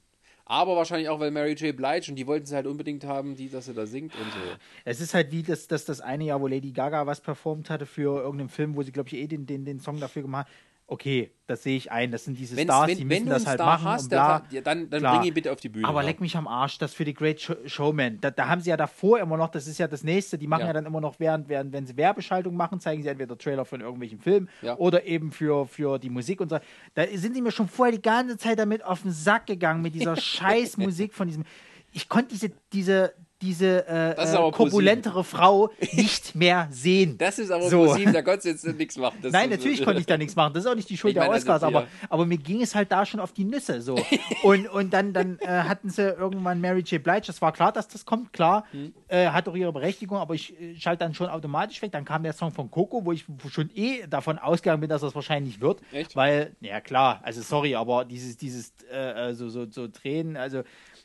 Aber 0.46 0.74
wahrscheinlich 0.74 1.08
auch, 1.08 1.20
weil 1.20 1.30
Mary 1.30 1.52
J. 1.52 1.76
Blige 1.76 2.06
und 2.10 2.16
die 2.16 2.26
wollten 2.26 2.44
sie 2.44 2.56
halt 2.56 2.66
unbedingt 2.66 3.04
haben, 3.04 3.36
die, 3.36 3.48
dass 3.48 3.66
sie 3.66 3.74
da 3.74 3.86
singt 3.86 4.12
und 4.16 4.32
so. 4.32 4.38
Es 4.84 5.00
ist 5.00 5.14
halt 5.14 5.30
wie 5.30 5.44
das, 5.44 5.68
das, 5.68 5.84
das 5.84 6.00
eine 6.00 6.24
Jahr, 6.24 6.40
wo 6.40 6.48
Lady 6.48 6.72
Gaga 6.72 7.06
was 7.06 7.20
performt 7.20 7.70
hatte 7.70 7.86
für 7.86 8.20
irgendeinen 8.20 8.48
Film, 8.48 8.74
wo 8.74 8.82
sie, 8.82 8.90
glaube 8.90 9.08
ich, 9.10 9.14
eh 9.14 9.28
den, 9.28 9.46
den, 9.46 9.64
den 9.64 9.78
Song 9.78 10.00
dafür 10.00 10.22
gemacht 10.22 10.48
hat. 10.48 10.54
Okay, 10.92 11.30
das 11.46 11.62
sehe 11.62 11.76
ich 11.76 11.92
ein. 11.92 12.10
Das 12.10 12.24
sind 12.24 12.36
diese 12.36 12.56
Wenn's- 12.56 12.64
Stars, 12.64 12.88
wenn, 12.88 12.98
die 12.98 13.04
müssen 13.04 13.28
das 13.28 13.46
halt 13.46 13.58
Star 13.60 13.66
machen 13.78 13.84
hast, 13.86 14.02
und 14.04 14.08
bla. 14.10 14.42
ja, 14.50 14.60
dann, 14.60 14.90
dann 14.90 15.02
bring 15.04 15.22
ihn 15.22 15.34
bitte 15.34 15.52
auf 15.52 15.60
die 15.60 15.68
Bühne. 15.68 15.86
Aber 15.86 16.00
ja. 16.02 16.08
leck 16.08 16.20
mich 16.20 16.36
am 16.36 16.48
Arsch, 16.48 16.78
das 16.78 16.94
für 16.94 17.04
die 17.04 17.14
Great 17.14 17.40
Show- 17.40 17.54
Showman. 17.64 18.20
Da, 18.20 18.32
da 18.32 18.48
haben 18.48 18.60
sie 18.60 18.70
ja 18.70 18.76
davor 18.76 19.20
immer 19.20 19.36
noch, 19.36 19.50
das 19.50 19.68
ist 19.68 19.78
ja 19.78 19.86
das 19.86 20.02
nächste, 20.02 20.36
die 20.36 20.48
machen 20.48 20.62
ja, 20.62 20.66
Ja. 20.66 20.72
dann 20.72 20.86
immer 20.86 21.00
noch, 21.00 21.20
während, 21.20 21.48
während, 21.48 21.72
wenn 21.72 21.86
sie 21.86 21.96
Werbeschaltung 21.96 22.56
machen, 22.56 22.80
zeigen 22.80 23.02
sie 23.04 23.08
entweder 23.08 23.38
Trailer 23.38 23.64
von 23.64 23.80
irgendwelchen 23.80 24.18
Filmen 24.18 24.48
oder 24.78 25.04
eben 25.06 25.30
für, 25.30 25.64
für 25.66 26.00
die 26.00 26.10
Musik 26.10 26.40
und 26.40 26.48
so. 26.48 26.58
Da 26.94 27.06
sind 27.14 27.34
sie 27.34 27.40
mir 27.42 27.52
schon 27.52 27.68
vorher 27.68 27.94
die 27.94 28.02
ganze 28.02 28.36
Zeit 28.36 28.58
damit 28.58 28.84
auf 28.84 29.02
den 29.02 29.12
Sack 29.12 29.46
gegangen, 29.46 29.82
mit 29.82 29.94
dieser 29.94 30.16
scheiß 30.20 30.76
Musik 30.76 31.14
von 31.14 31.28
diesem. 31.28 31.44
Ich 31.92 32.08
konnte 32.08 32.30
diese, 32.34 32.50
diese, 32.72 33.14
diese 33.42 33.86
äh, 33.88 34.10
äh, 34.12 34.50
korpulentere 34.50 35.24
Frau 35.24 35.70
nicht 35.92 36.34
mehr 36.34 36.68
sehen. 36.70 37.16
Das 37.18 37.38
ist 37.38 37.50
aber 37.50 37.68
So. 37.68 37.84
ProSieben, 37.84 38.12
da 38.12 38.22
konntest 38.22 38.46
du 38.46 38.68
jetzt 38.68 38.78
nichts 38.78 38.96
machen. 38.96 39.18
Das 39.22 39.32
Nein, 39.40 39.50
natürlich 39.50 39.84
konnte 39.84 40.00
ich 40.00 40.06
da 40.06 40.18
nichts 40.18 40.36
machen. 40.36 40.52
Das 40.54 40.64
ist 40.64 40.70
auch 40.70 40.74
nicht 40.74 40.90
die 40.90 40.96
Schuld 40.96 41.12
Ich 41.12 41.14
der 41.14 41.30
also 41.30 41.36
Oscars, 41.36 41.62
aber, 41.62 41.86
aber 42.08 42.26
mir 42.26 42.38
ging 42.38 42.60
es 42.62 42.74
halt 42.74 42.92
da 42.92 43.06
schon 43.06 43.20
auf 43.20 43.32
die 43.32 43.44
Nüsse. 43.44 43.80
So. 43.80 43.98
und 44.42 44.68
und 44.68 44.92
dann, 44.92 45.12
dann 45.12 45.38
äh, 45.40 45.46
hatten 45.46 45.90
sie 45.90 46.02
irgendwann 46.02 46.60
Mary 46.60 46.80
J. 46.80 47.02
Blige. 47.02 47.26
Das 47.26 47.40
war 47.40 47.52
klar, 47.52 47.72
dass 47.72 47.88
das 47.88 48.04
kommt, 48.04 48.32
klar. 48.32 48.64
Hm. 48.72 48.92
Äh, 49.08 49.28
hat 49.28 49.48
auch 49.48 49.56
ihre 49.56 49.72
Berechtigung, 49.72 50.18
aber 50.18 50.34
ich 50.34 50.58
äh, 50.60 50.76
schalte 50.76 51.04
dann 51.04 51.14
schon 51.14 51.28
automatisch 51.28 51.80
weg. 51.82 51.92
Dann 51.92 52.04
kam 52.04 52.22
der 52.22 52.32
Song 52.32 52.52
von 52.52 52.70
Coco, 52.70 53.04
wo 53.04 53.12
ich 53.12 53.24
schon 53.50 53.70
eh 53.74 54.06
davon 54.06 54.38
ausgegangen 54.38 54.80
bin, 54.80 54.90
dass 54.90 55.00
das 55.00 55.14
wahrscheinlich 55.14 55.60
wird. 55.60 55.80
Echt? 55.92 56.14
Weil, 56.16 56.54
ja 56.60 56.80
klar, 56.80 57.20
also 57.22 57.40
sorry, 57.42 57.74
aber 57.74 58.04
dieses, 58.04 58.36
dieses 58.36 58.72
äh, 58.90 59.32
so, 59.34 59.48
so, 59.48 59.66
so 59.70 59.88
Tränen, 59.88 60.36
also. 60.36 60.62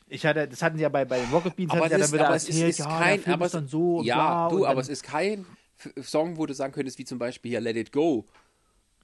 Ich 0.08 0.24
hatte, 0.24 0.46
das 0.46 0.62
hatten 0.62 0.76
sie 0.76 0.82
ja 0.82 0.88
bei, 0.88 1.04
bei 1.04 1.20
den 1.20 1.30
Rocket 1.30 1.56
Beans, 1.56 1.72
aber 1.72 1.88
sie 1.88 1.94
ja 1.94 1.98
es 1.98 2.00
dann 2.00 2.00
ist, 2.02 2.12
wieder 2.12 2.26
aber 2.26 2.36
es 2.36 2.48
ist, 2.48 2.60
erzählt, 2.60 2.78
ja, 2.78 2.98
kein, 2.98 3.26
aber 3.26 3.46
es, 3.46 3.52
dann 3.52 3.66
so 3.66 4.02
ja, 4.02 4.48
du, 4.48 4.66
aber 4.66 4.80
es 4.80 4.88
ist 4.88 5.02
kein 5.02 5.44
Song, 6.00 6.36
wo 6.36 6.46
du 6.46 6.54
sagen 6.54 6.72
könntest, 6.72 6.98
wie 6.98 7.04
zum 7.04 7.18
Beispiel 7.18 7.50
hier 7.50 7.60
Let 7.60 7.76
It 7.76 7.92
Go. 7.92 8.26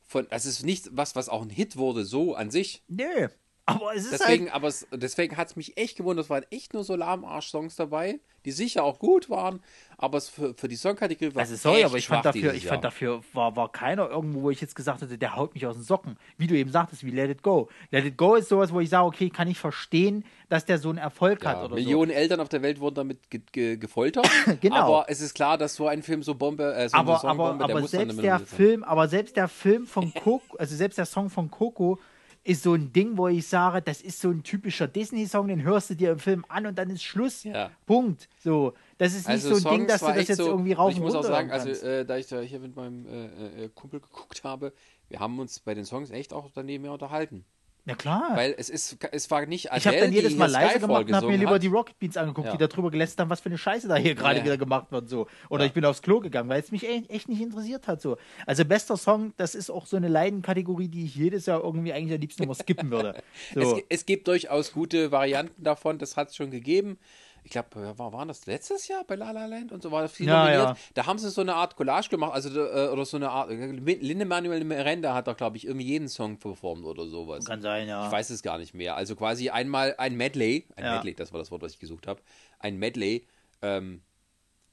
Von, 0.05 0.27
das 0.31 0.47
ist 0.47 0.65
nicht 0.65 0.91
was, 0.93 1.17
was 1.17 1.29
auch 1.29 1.43
ein 1.43 1.51
Hit 1.51 1.77
wurde, 1.77 2.05
so 2.05 2.35
an 2.35 2.51
sich. 2.51 2.83
Nö. 2.89 3.29
Aber 3.65 3.95
es 3.95 4.05
ist 4.05 4.13
Deswegen, 4.13 4.47
halt, 4.47 4.55
aber 4.55 4.69
es, 4.69 4.87
deswegen 4.93 5.37
hat 5.37 5.49
es 5.49 5.57
mich 5.57 5.77
echt 5.77 5.97
gewundert, 5.97 6.25
es 6.25 6.31
waren 6.31 6.45
echt 6.51 6.75
nur 6.75 6.83
so 6.83 6.97
Lahmarsch-Songs 6.97 7.77
dabei, 7.77 8.19
die 8.45 8.51
sicher 8.51 8.83
auch 8.83 8.99
gut 8.99 9.31
waren, 9.31 9.61
aber 9.97 10.19
es 10.19 10.29
für, 10.29 10.53
für 10.55 10.67
die 10.67 10.75
Songkategorie 10.75 11.33
war 11.37 11.43
Also 11.43 11.55
sorry, 11.55 11.85
aber 11.85 11.97
ich 11.97 12.09
fand 12.09 12.25
dafür, 12.25 12.55
ich 12.55 12.67
fand 12.67 12.83
dafür 12.83 13.23
war, 13.33 13.55
war 13.55 13.71
keiner 13.71 14.11
irgendwo, 14.11 14.43
wo 14.43 14.51
ich 14.51 14.61
jetzt 14.61 14.75
gesagt 14.75 15.01
hätte, 15.03 15.17
der 15.17 15.37
haut 15.37 15.55
mich 15.55 15.65
aus 15.65 15.77
den 15.77 15.85
Socken. 15.85 16.17
Wie 16.39 16.49
du 16.49 16.57
eben 16.57 16.73
sagtest, 16.73 17.05
wie 17.05 17.13
Let 17.13 17.31
It 17.31 17.43
Go. 17.45 17.69
Let 17.93 18.05
It 18.05 18.17
Go 18.17 18.35
ist 18.35 18.49
sowas, 18.49 18.73
wo 18.73 18.81
ich 18.81 18.89
sage, 18.91 19.07
okay, 19.07 19.31
kann 19.31 19.47
ich 19.47 19.61
verstehen, 19.61 20.25
dass 20.49 20.65
der 20.65 20.79
so 20.79 20.89
einen 20.89 20.99
Erfolg 20.99 21.47
hat 21.47 21.59
Ja, 21.59 21.65
oder 21.65 21.75
Millionen 21.77 22.11
Eltern 22.11 22.41
auf 22.41 22.49
der 22.49 22.63
Welt 22.63 22.81
wurden 22.81 22.97
damit 22.97 23.31
ge 23.31 23.43
ge 23.53 23.77
gefoltert. 23.77 24.29
Genau. 24.61 24.77
Aber 24.77 25.05
es 25.09 25.21
ist 25.21 25.35
klar, 25.35 25.57
dass 25.57 25.77
so 25.77 25.87
ein 25.87 26.03
Film 26.03 26.25
so 26.25 26.35
Bombe, 26.35 26.75
äh, 26.75 26.89
so 26.89 26.97
so. 26.97 26.97
eine 26.97 27.09
Aber, 27.11 27.19
Songbombe, 27.21 27.43
aber, 27.43 27.67
der 27.67 27.75
aber 27.77 27.81
muss 27.83 27.91
selbst 27.93 28.09
der 28.09 28.17
nominiert 28.17 28.49
sein. 28.49 28.57
Film, 28.57 28.83
aber 28.85 29.07
selbst 29.09 29.37
der 29.37 29.47
Film 29.47 29.87
von 29.87 30.13
Coco, 30.13 30.57
also 30.59 30.75
selbst 30.75 30.99
der 30.99 31.07
Song 31.07 31.31
von 31.31 31.49
Coco 31.49 32.01
ist 32.45 32.63
so 32.63 32.75
ein 32.75 32.93
Ding, 32.93 33.17
wo 33.17 33.29
ich 33.29 33.47
sage, 33.47 33.83
das 33.83 34.03
ist 34.03 34.21
so 34.21 34.31
ein 34.31 34.43
typischer 34.43 34.89
Disney-Song, 34.89 35.49
den 35.49 35.63
hörst 35.63 35.91
du 35.91 35.95
dir 35.95 36.13
im 36.13 36.19
Film 36.19 36.45
an 36.49 36.67
und 36.67 36.77
dann 36.77 36.91
ist 36.91 37.03
Schluss. 37.03 37.45
Ja. 37.45 37.71
Punkt. 37.87 38.29
So, 38.39 38.75
das 38.99 39.15
ist 39.15 39.29
nicht 39.29 39.45
Also 39.45 39.55
so 39.55 39.69
ein 39.69 39.79
Ding, 39.79 39.89
Songs 39.89 39.93
dass 39.93 40.01
du 40.01 40.19
das 40.19 40.29
jetzt 40.29 40.39
so, 40.39 40.47
irgendwie 40.47 40.73
rauf 40.73 40.93
Ich 40.93 41.01
muss 41.01 41.15
auch 41.15 41.23
sagen, 41.23 41.51
also 41.51 41.69
äh, 41.71 42.05
da 42.05 42.17
ich 42.17 42.27
da 42.27 42.41
hier 42.41 42.59
mit 42.59 42.75
meinem 42.75 43.07
äh, 43.07 43.65
äh, 43.65 43.69
Kumpel 43.69 44.01
geguckt 44.01 44.43
habe, 44.45 44.73
wir 45.09 45.21
haben 45.21 45.39
uns 45.39 45.61
bei 45.61 45.75
den 45.75 45.85
Songs 45.85 46.11
echt 46.11 46.33
auch 46.33 46.51
daneben 46.53 46.85
ja 46.85 46.91
unterhalten. 46.91 47.45
Ja 47.85 47.97
klar. 47.97 48.37
Weil 48.37 48.55
es 48.57 48.69
ist, 48.71 48.97
es 49.11 49.29
war 49.31 49.45
nicht 49.47 49.65
ich 49.65 49.71
habe 49.71 49.89
Adele, 49.89 50.01
dann 50.03 50.13
jedes 50.13 50.37
Mal 50.37 50.49
leise 50.49 50.79
gemacht 50.79 51.05
und 51.09 51.15
habe 51.17 51.27
mir 51.27 51.37
lieber 51.37 51.55
hat. 51.55 51.63
die 51.65 51.67
Rocket 51.67 51.99
Beans 51.99 52.17
angeguckt, 52.17 52.47
Ja. 52.47 52.57
die 52.57 52.69
darüber 52.69 52.93
gelästert 52.93 53.21
haben, 53.21 53.31
was 53.31 53.41
für 53.41 53.49
eine 53.49 53.59
Scheiße 53.59 53.89
da 53.89 53.97
hier 53.97 54.15
gerade 54.15 54.45
wieder 54.45 54.57
gemacht 54.57 54.93
wird. 54.93 55.09
So. 55.09 55.27
Oder 55.49 55.65
Ja. 55.65 55.67
ich 55.67 55.73
bin 55.73 55.85
aufs 55.85 56.01
Klo 56.01 56.21
gegangen, 56.21 56.49
weil 56.49 56.61
es 56.61 56.71
mich 56.71 56.89
echt 56.89 57.29
nicht 57.29 57.41
interessiert 57.41 57.89
hat. 57.89 58.01
So. 58.01 58.19
Also 58.47 58.65
bester 58.65 58.97
Song, 58.97 59.33
das 59.37 59.57
ist 59.57 59.69
auch 59.69 59.87
so 59.87 59.97
eine 59.97 60.07
Leidenkategorie, 60.07 60.87
die 60.89 61.07
ich 61.07 61.17
jedes 61.17 61.47
Jahr 61.47 61.61
irgendwie 61.65 61.93
eigentlich 61.93 62.15
am 62.15 62.21
liebsten 62.21 62.45
immer 62.45 62.55
skippen 62.55 62.91
würde. 62.91 63.15
So. 63.55 63.77
Es, 63.79 63.83
es 63.89 64.07
gibt 64.07 64.29
durchaus 64.29 64.73
gute 64.73 65.11
Varianten 65.11 65.65
davon, 65.65 65.99
das 65.99 66.17
hat 66.17 66.29
es 66.29 66.37
schon 66.37 66.51
gegeben. 66.53 66.99
Ich 67.45 67.51
glaube, 67.51 67.99
war, 67.99 68.13
waren 68.13 68.29
das 68.29 68.47
letztes 68.47 68.87
Jahr 68.89 69.03
bei 69.05 69.17
La 69.17 69.33
La 69.33 69.47
Land 69.47 69.73
und 69.73 69.83
so 69.83 69.91
war 69.91 70.03
das 70.03 70.13
viel 70.13 70.27
Ja, 70.29 70.45
nominiert. 70.45 70.69
ja. 70.69 70.77
Da 70.95 71.07
haben 71.07 71.19
sie 71.19 71.29
so 71.29 71.41
eine 71.41 71.55
Art 71.57 71.75
Collage 71.77 72.09
gemacht, 72.09 72.33
also 72.35 72.49
äh, 72.61 72.89
oder 72.89 73.05
so 73.05 73.17
eine 73.17 73.31
Art. 73.31 73.51
Linde 73.51 74.25
Manuel 74.25 74.63
Miranda 74.65 75.13
hat 75.15 75.27
da, 75.27 75.33
glaube 75.33 75.57
ich, 75.57 75.67
irgendwie 75.67 75.87
jeden 75.87 76.09
Song 76.09 76.39
performt 76.39 76.85
oder 76.85 77.07
sowas. 77.07 77.45
Kann 77.45 77.61
sein, 77.61 77.89
ja. 77.89 78.07
Ich 78.07 78.13
weiß 78.13 78.31
es 78.31 78.43
gar 78.43 78.59
nicht 78.59 78.75
mehr. 78.75 78.95
Also 78.97 79.17
quasi 79.17 79.51
einmal 79.51 79.95
ein 79.99 80.17
Medley, 80.17 80.67
ein 80.77 80.85
Ja. 80.85 80.95
Medley, 80.97 81.15
das 81.15 81.33
war 81.33 81.41
das 81.41 81.51
Wort, 81.51 81.63
was 81.63 81.73
ich 81.73 81.79
gesucht 81.81 82.07
habe. 82.07 82.21
Ein 82.61 82.79
Medley. 82.79 83.27
Ähm, 83.61 84.03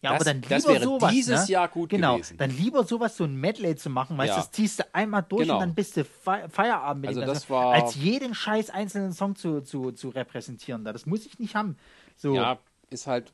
Ja, 0.01 0.11
Das- 0.13 0.21
aber 0.21 0.25
dann 0.31 0.41
lieber 0.43 0.55
das 0.55 0.67
wäre 0.67 0.83
sowas, 0.85 1.11
dieses 1.11 1.47
ne? 1.47 1.51
Jahr 1.53 1.67
gut 1.67 1.89
genau, 1.89 2.13
gewesen. 2.13 2.37
Dann 2.37 2.51
lieber 2.55 2.85
sowas, 2.85 3.17
so 3.17 3.25
ein 3.25 3.35
Medley 3.35 3.75
zu 3.75 3.89
machen, 3.89 4.17
weißt 4.17 4.29
du, 4.29 4.33
Ja. 4.35 4.37
das 4.37 4.51
ziehst 4.51 4.79
du 4.79 4.83
einmal 4.95 5.23
durch 5.27 5.41
Genau. 5.41 5.55
und 5.55 5.59
dann 5.59 5.75
bist 5.75 5.97
du 5.97 6.05
Fe 6.05 6.47
Feierabend 6.49 7.01
mit 7.01 7.09
Also 7.09 7.19
dem 7.19 7.27
das 7.27 7.49
war- 7.49 7.73
als 7.73 7.95
jeden 7.95 8.33
scheiß 8.33 8.69
einzelnen 8.69 9.11
Song 9.11 9.35
zu, 9.35 9.59
zu, 9.59 9.91
zu 9.91 10.07
repräsentieren. 10.07 10.85
Da. 10.85 10.93
Das 10.93 11.05
muss 11.05 11.25
ich 11.25 11.37
nicht 11.37 11.53
haben. 11.53 11.75
So. 12.19 12.35
Ja, 12.35 12.59
ist 12.89 13.07
halt, 13.07 13.31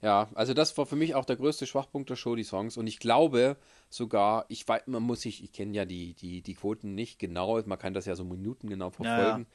ja, 0.00 0.28
also 0.34 0.54
das 0.54 0.76
war 0.78 0.86
für 0.86 0.96
mich 0.96 1.14
auch 1.14 1.24
der 1.24 1.36
größte 1.36 1.66
Schwachpunkt 1.66 2.10
der 2.10 2.16
Show, 2.16 2.34
die 2.34 2.44
Songs. 2.44 2.76
Und 2.76 2.86
ich 2.86 2.98
glaube 2.98 3.56
sogar, 3.88 4.46
ich 4.48 4.66
weiß, 4.66 4.86
man 4.86 5.02
muss 5.02 5.20
sich, 5.20 5.44
ich 5.44 5.52
kenne 5.52 5.76
ja 5.76 5.84
die, 5.84 6.14
die, 6.14 6.40
die 6.40 6.54
Quoten 6.54 6.94
nicht 6.94 7.18
genau, 7.18 7.62
man 7.66 7.78
kann 7.78 7.94
das 7.94 8.06
ja 8.06 8.16
so 8.16 8.24
minutengenau 8.24 8.90
verfolgen. 8.90 9.46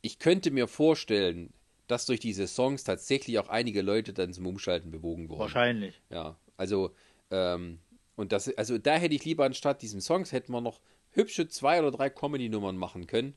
Ich 0.00 0.18
könnte 0.18 0.50
mir 0.50 0.68
vorstellen, 0.68 1.52
dass 1.88 2.06
durch 2.06 2.20
diese 2.20 2.46
Songs 2.46 2.84
tatsächlich 2.84 3.38
auch 3.40 3.48
einige 3.48 3.82
Leute 3.82 4.12
dann 4.12 4.32
zum 4.32 4.46
Umschalten 4.46 4.92
bewogen 4.92 5.28
wurden. 5.28 5.40
Wahrscheinlich. 5.40 6.00
Ja, 6.08 6.36
also, 6.56 6.94
ähm, 7.30 7.80
und 8.14 8.32
das, 8.32 8.56
also 8.56 8.78
da 8.78 8.94
hätte 8.94 9.14
ich 9.14 9.24
lieber 9.24 9.44
anstatt 9.44 9.82
diesen 9.82 10.00
Songs 10.00 10.30
hätten 10.30 10.52
wir 10.52 10.60
noch 10.60 10.80
hübsche 11.10 11.48
zwei 11.48 11.80
oder 11.80 11.90
drei 11.90 12.08
Comedy-Nummern 12.08 12.76
machen 12.76 13.08
können. 13.08 13.34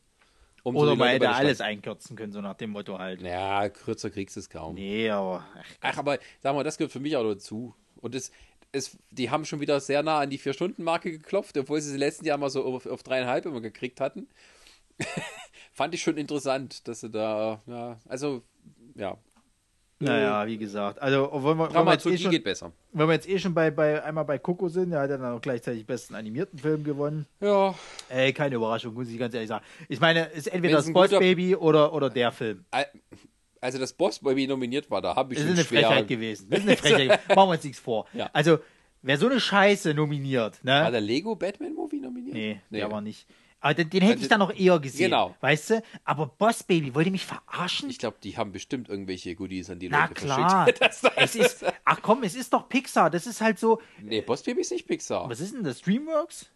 Um 0.64 0.76
so 0.76 0.82
Oder 0.82 0.96
man 0.96 1.10
Leute 1.10 1.26
hätte 1.26 1.36
alles 1.36 1.60
einkürzen 1.60 2.16
können, 2.16 2.32
so 2.32 2.40
nach 2.40 2.56
dem 2.56 2.70
Motto 2.70 2.98
halt. 2.98 3.22
Ja, 3.22 3.68
kürzer 3.70 4.10
kriegst 4.10 4.38
du 4.38 4.40
es 4.40 4.50
kaum. 4.50 4.76
Nee, 4.76 5.10
aber. 5.10 5.46
Ach, 5.56 5.66
Ach, 5.82 5.98
aber 5.98 6.20
sag 6.40 6.56
mal, 6.56 6.64
das 6.64 6.78
gehört 6.78 6.94
für 6.94 7.02
mich 7.02 7.18
auch 7.18 7.24
dazu. 7.24 7.76
Und 7.98 8.16
es, 8.16 8.32
es, 8.72 8.98
die 9.12 9.30
haben 9.30 9.44
schon 9.44 9.60
wieder 9.60 9.80
sehr 9.82 10.04
nah 10.04 10.20
an 10.20 10.30
die 10.30 10.38
Vier-Stunden-Marke 10.38 11.12
geklopft, 11.12 11.58
obwohl 11.58 11.82
sie 11.82 11.92
sie 11.92 11.98
letzten 11.98 12.26
Jahr 12.26 12.38
mal 12.38 12.50
so 12.50 12.64
auf, 12.64 12.86
auf 12.86 13.04
dreieinhalb 13.04 13.46
immer 13.46 13.60
gekriegt 13.60 14.00
hatten. 14.00 14.28
Fand 15.74 15.94
ich 15.94 16.02
schon 16.02 16.18
interessant, 16.18 16.88
dass 16.88 17.02
sie 17.02 17.10
da, 17.10 17.62
ja, 17.66 18.00
also, 18.08 18.42
ja, 18.96 19.18
naja, 20.00 20.46
wie 20.48 20.58
gesagt. 20.58 21.02
Also, 21.02 21.30
wollen 21.32 21.58
wir, 21.58 21.74
wollen 21.74 21.86
wir, 21.86 21.94
jetzt, 21.94 22.06
eh 22.06 22.18
schon, 22.18 22.32
geht 22.32 22.44
besser. 22.44 22.72
wenn 22.92 23.08
wir 23.08 23.14
jetzt 23.14 23.30
eh 23.30 23.40
schon 23.40 23.54
bei, 23.54 23.72
bei 23.72 24.04
einmal 24.04 24.26
bei 24.26 24.38
Coco 24.38 24.68
sind, 24.68 24.92
der 24.92 25.00
hat 25.02 25.10
ja 25.10 25.18
dann 25.18 25.34
auch 25.34 25.42
gleichzeitig 25.42 25.86
besten 25.86 26.16
animierten 26.16 26.60
Film 26.60 26.84
gewonnen. 26.84 27.26
Ja, 27.40 27.74
Ey, 28.10 28.34
keine 28.34 28.56
Überraschung, 28.56 28.94
muss 28.94 29.08
ich 29.10 29.18
ganz 29.18 29.34
ehrlich 29.34 29.48
sagen. 29.50 29.64
Ich 29.88 30.00
meine, 30.00 30.30
es 30.32 30.40
ist 30.40 30.48
entweder 30.48 30.76
das 30.78 30.92
Boss 30.92 31.10
Baby 31.12 31.56
oder, 31.56 31.94
oder 31.94 32.10
der 32.10 32.32
Film. 32.32 32.66
al- 32.72 32.88
also 33.62 33.78
das 33.80 33.94
Boss 33.94 34.20
Baby 34.20 34.46
nominiert 34.48 34.92
war, 34.92 35.02
da 35.02 35.16
habe 35.16 35.34
ich 35.34 35.40
Das 35.40 35.48
ist 35.48 35.54
eine 35.56 35.64
schwer. 35.64 35.88
Frechheit 35.88 36.08
gewesen. 36.10 36.50
Das 36.50 36.60
ist 36.60 36.68
eine 36.68 36.76
Frechheit. 36.78 37.28
Machen 37.30 37.50
wir 37.50 37.54
uns 37.54 37.64
nichts 37.64 37.80
vor. 37.80 38.06
Ja. 38.14 38.30
Also, 38.34 38.60
wer 39.04 39.18
so 39.18 39.28
eine 39.30 39.40
Scheiße 39.40 39.94
nominiert, 39.94 40.62
ne? 40.66 40.72
War 40.82 40.92
der 40.92 41.00
Lego 41.00 41.36
Batman 41.38 41.74
Movie 41.74 42.02
nominiert? 42.02 42.34
Nee, 42.36 42.62
nee. 42.70 42.80
der 42.80 42.92
war 42.92 43.00
nicht. 43.00 43.26
Aber 43.64 43.74
den, 43.76 43.90
den 43.90 44.02
hätte 44.04 44.22
ich 44.22 44.28
dann 44.28 44.40
noch 44.40 44.54
eher 44.54 44.78
gesehen. 44.80 45.06
Genau. 45.12 45.34
Weißt 45.40 45.70
du? 45.70 45.84
Aber 46.04 46.28
Boss 46.28 46.64
Baby, 46.64 46.94
wollt 46.94 47.06
ihr 47.06 47.14
mich 47.14 47.26
verarschen? 47.26 47.90
Ich 47.90 47.98
glaube, 47.98 48.18
die 48.22 48.36
haben 48.38 48.52
bestimmt 48.52 48.90
irgendwelche 48.90 49.34
Goodies 49.36 49.70
an 49.70 49.80
die 49.80 49.88
Na 49.88 50.02
Leute 50.02 50.14
klar. 50.16 50.66
verschickt. 50.76 50.82
Das, 50.82 51.02
es 51.16 51.36
ist, 51.36 51.66
ach 51.86 52.00
komm, 52.02 52.24
es 52.24 52.36
ist 52.36 52.52
doch 52.52 52.68
Pixar. 52.68 53.10
Das 53.10 53.26
ist 53.26 53.40
halt 53.40 53.58
so. 53.58 53.82
nee, 54.02 54.20
Boss 54.22 54.44
Baby 54.44 54.60
ist 54.62 54.72
nicht 54.72 54.86
Pixar. 54.86 55.30
Was 55.30 55.40
ist 55.40 55.54
denn 55.54 55.64
das? 55.64 55.82
Dreamworks? 55.82 56.48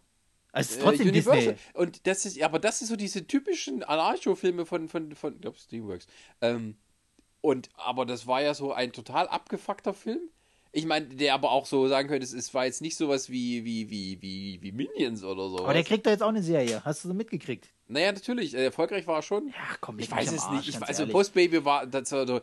Also, 0.52 0.68
es 0.68 0.76
ist 0.76 0.80
Äh, 0.80 0.84
trotzdem 0.84 1.08
Universal. 1.08 1.54
Disney. 1.54 1.56
Und 1.72 2.06
das 2.06 2.26
ist, 2.26 2.42
aber 2.42 2.58
das 2.58 2.82
ist 2.82 2.88
so 2.88 2.96
diese 2.96 3.26
typischen 3.26 3.82
Anarcho-Filme 3.82 4.66
von, 4.66 4.88
von, 4.90 5.14
von, 5.14 5.34
ich 5.36 5.40
glaube, 5.40 5.58
Steamworks. 5.58 6.06
Ähm, 6.42 6.76
und, 7.40 7.70
aber 7.76 8.04
das 8.04 8.26
war 8.26 8.42
ja 8.42 8.52
so 8.52 8.72
ein 8.74 8.92
total 8.92 9.28
abgefuckter 9.28 9.94
Film. 9.94 10.20
Ich 10.72 10.84
meine, 10.84 11.06
der 11.06 11.34
aber 11.34 11.50
auch 11.50 11.66
so 11.66 11.88
sagen 11.88 12.08
könnte, 12.08 12.24
es 12.24 12.54
war 12.54 12.66
jetzt 12.66 12.82
nicht 12.82 12.96
sowas 12.96 13.30
wie, 13.30 13.64
wie, 13.64 13.88
wie, 13.90 14.20
wie, 14.20 14.58
wie 14.62 14.72
Minions 14.72 15.24
oder 15.24 15.48
so. 15.48 15.60
Aber 15.60 15.72
der 15.72 15.84
kriegt 15.84 16.06
doch 16.06 16.10
jetzt 16.10 16.22
auch 16.22 16.28
eine 16.28 16.42
Serie. 16.42 16.82
Hast 16.84 17.04
du 17.04 17.08
so 17.08 17.14
mitgekriegt? 17.14 17.68
naja, 17.88 18.12
natürlich, 18.12 18.54
äh, 18.54 18.66
erfolgreich 18.66 19.06
war 19.06 19.16
er 19.16 19.22
schon. 19.22 19.48
Ja, 19.48 19.76
komm, 19.80 19.98
ich 19.98 20.10
weiß 20.10 20.32
es 20.32 20.42
Arsch, 20.42 20.66
nicht. 20.66 20.68
Ich, 20.68 20.82
also, 20.82 21.02
ehrlich. 21.02 21.12
Post 21.12 21.34
Baby 21.34 21.64
war 21.64 21.86
das 21.86 22.12
war 22.12 22.26
so, 22.26 22.40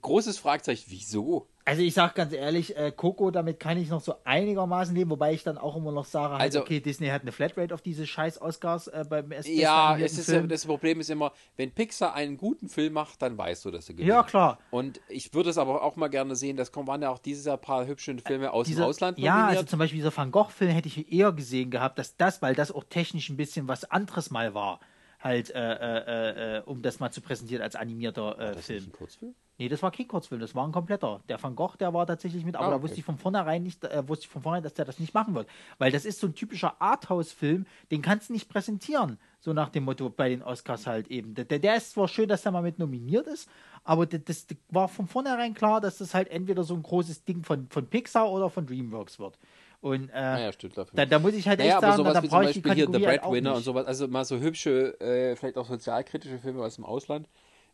großes 0.00 0.38
Fragezeichen. 0.38 0.84
Wieso? 0.88 1.46
Also 1.64 1.82
ich 1.82 1.94
sag 1.94 2.14
ganz 2.14 2.32
ehrlich, 2.32 2.76
äh, 2.76 2.90
Coco, 2.90 3.30
damit 3.30 3.60
kann 3.60 3.76
ich 3.78 3.88
noch 3.90 4.00
so 4.00 4.14
einigermaßen 4.24 4.94
leben, 4.94 5.10
wobei 5.10 5.34
ich 5.34 5.42
dann 5.44 5.56
auch 5.58 5.76
immer 5.76 5.92
noch 5.92 6.04
sage, 6.04 6.32
halt, 6.34 6.42
Also- 6.42 6.60
okay, 6.60 6.80
Disney 6.80 7.08
hat 7.08 7.22
eine 7.22 7.32
Flatrate 7.32 7.72
auf 7.74 7.82
diese 7.82 8.06
scheiß 8.06 8.40
Oscars 8.40 8.88
äh, 8.88 9.04
beim 9.08 9.28
besten 9.28 9.56
Ja, 9.56 9.96
es 9.96 10.18
ist, 10.18 10.26
Film. 10.26 10.48
das 10.48 10.64
Problem 10.66 11.00
ist 11.00 11.10
immer, 11.10 11.32
wenn 11.56 11.70
Pixar 11.72 12.14
einen 12.14 12.36
guten 12.38 12.68
Film 12.68 12.94
macht, 12.94 13.20
dann 13.22 13.36
weißt 13.38 13.64
du, 13.64 13.70
dass 13.70 13.88
er 13.88 13.94
gewinnt. 13.94 14.08
Ja, 14.08 14.22
klar. 14.22 14.58
Und 14.70 15.00
ich 15.08 15.32
würde 15.34 15.50
es 15.50 15.58
aber 15.58 15.82
auch 15.82 15.96
mal 15.96 16.08
gerne 16.08 16.34
sehen, 16.34 16.56
das 16.56 16.72
waren 16.74 17.02
ja 17.02 17.10
auch 17.10 17.18
dieses 17.18 17.44
Jahr 17.44 17.56
ein 17.56 17.60
paar 17.62 17.86
hübsche 17.86 18.16
Filme 18.18 18.52
aus 18.52 18.66
Dieser- 18.66 18.82
dem 18.82 18.88
Ausland 18.88 19.18
ja, 19.18 19.34
also 19.34 19.44
nominiert. 19.46 19.70
zum 19.70 19.78
Beispiel 19.78 19.98
dieser 19.98 20.16
Van 20.16 20.30
Gogh-Film 20.32 20.70
hätte 20.70 20.88
ich 20.88 21.12
eher 21.12 21.30
gesehen 21.32 21.70
gehabt, 21.70 21.98
dass 21.98 22.16
das, 22.16 22.42
weil 22.42 22.54
das 22.54 22.72
auch 22.72 22.84
technisch 22.84 23.28
ein 23.28 23.36
bisschen 23.36 23.68
was 23.68 23.84
anderes 23.90 24.30
mal 24.30 24.54
war, 24.54 24.80
halt, 25.20 25.50
äh, 25.50 25.58
äh, 25.58 26.56
äh, 26.58 26.62
um 26.64 26.80
das 26.82 26.98
mal 26.98 27.10
zu 27.12 27.20
präsentieren 27.20 27.62
als 27.62 27.76
animierter 27.76 28.38
äh, 28.38 28.58
ist 28.58 28.66
Film. 28.66 28.78
nicht 28.78 28.88
ein 28.88 28.92
Kurzfilm? 28.92 29.34
Nee, 29.60 29.68
das 29.68 29.82
war 29.82 29.90
kein 29.90 30.08
Kurzfilm, 30.08 30.40
das 30.40 30.54
war 30.54 30.66
ein 30.66 30.72
kompletter. 30.72 31.20
Der 31.28 31.40
Van 31.42 31.54
Gogh, 31.54 31.76
der 31.78 31.92
war 31.92 32.06
tatsächlich 32.06 32.46
mit, 32.46 32.56
aber 32.56 32.64
Ah, 32.66 32.70
da 32.70 32.74
okay. 32.76 32.84
wusste 32.84 32.98
ich 32.98 33.04
von 33.04 33.18
vornherein 33.18 33.62
nicht, 33.62 33.84
äh, 33.84 34.08
wusste 34.08 34.24
ich 34.24 34.30
von 34.30 34.40
vornherein, 34.40 34.62
dass 34.62 34.72
der 34.72 34.86
das 34.86 34.98
nicht 34.98 35.12
machen 35.12 35.34
wird. 35.34 35.48
Weil 35.76 35.92
das 35.92 36.06
ist 36.06 36.18
so 36.18 36.28
ein 36.28 36.34
typischer 36.34 36.80
Arthouse-Film, 36.80 37.66
den 37.90 38.00
kannst 38.00 38.30
du 38.30 38.32
nicht 38.32 38.48
präsentieren. 38.48 39.18
So 39.38 39.52
nach 39.52 39.68
dem 39.68 39.84
Motto 39.84 40.08
bei 40.08 40.30
den 40.30 40.42
Oscars 40.42 40.86
halt 40.86 41.08
eben. 41.08 41.34
Der, 41.34 41.44
der 41.44 41.76
ist 41.76 41.92
zwar 41.92 42.08
schön, 42.08 42.28
dass 42.28 42.40
der 42.42 42.52
mal 42.52 42.62
mit 42.62 42.78
nominiert 42.78 43.26
ist, 43.26 43.50
aber 43.84 44.06
das, 44.06 44.46
das 44.46 44.46
war 44.70 44.88
von 44.88 45.06
vornherein 45.06 45.52
klar, 45.52 45.82
dass 45.82 45.98
das 45.98 46.14
halt 46.14 46.28
entweder 46.30 46.64
so 46.64 46.72
ein 46.74 46.82
großes 46.82 47.24
Ding 47.26 47.44
von, 47.44 47.68
von 47.68 47.86
Pixar 47.86 48.30
oder 48.30 48.48
von 48.48 48.66
Dreamworks 48.66 49.18
wird. 49.18 49.38
Und 49.82 50.08
äh, 50.08 50.12
Naja, 50.14 50.52
stimmt 50.52 50.78
dafür. 50.78 50.96
da, 50.96 51.04
da 51.04 51.18
muss 51.18 51.34
ich 51.34 51.46
halt 51.46 51.58
naja, 51.58 51.72
echt 51.74 51.80
sagen, 51.82 52.04
da 52.04 52.20
zum 52.20 52.28
brauche 52.30 52.44
ich 52.46 52.52
die 52.52 52.60
Beispiel 52.60 52.74
hier 52.74 52.86
The 52.86 52.92
Kategorie 52.92 53.06
halt 53.06 53.20
auch 53.22 53.24
Breadwinner 53.30 53.50
nicht. 53.50 53.56
und 53.58 53.62
sowas, 53.64 53.86
also 53.86 54.08
mal 54.08 54.24
so 54.24 54.38
hübsche, 54.38 54.98
äh, 55.00 55.36
vielleicht 55.36 55.58
auch 55.58 55.66
sozialkritische 55.66 56.38
Filme 56.38 56.62
aus 56.62 56.76
dem 56.76 56.84
Ausland. 56.86 57.28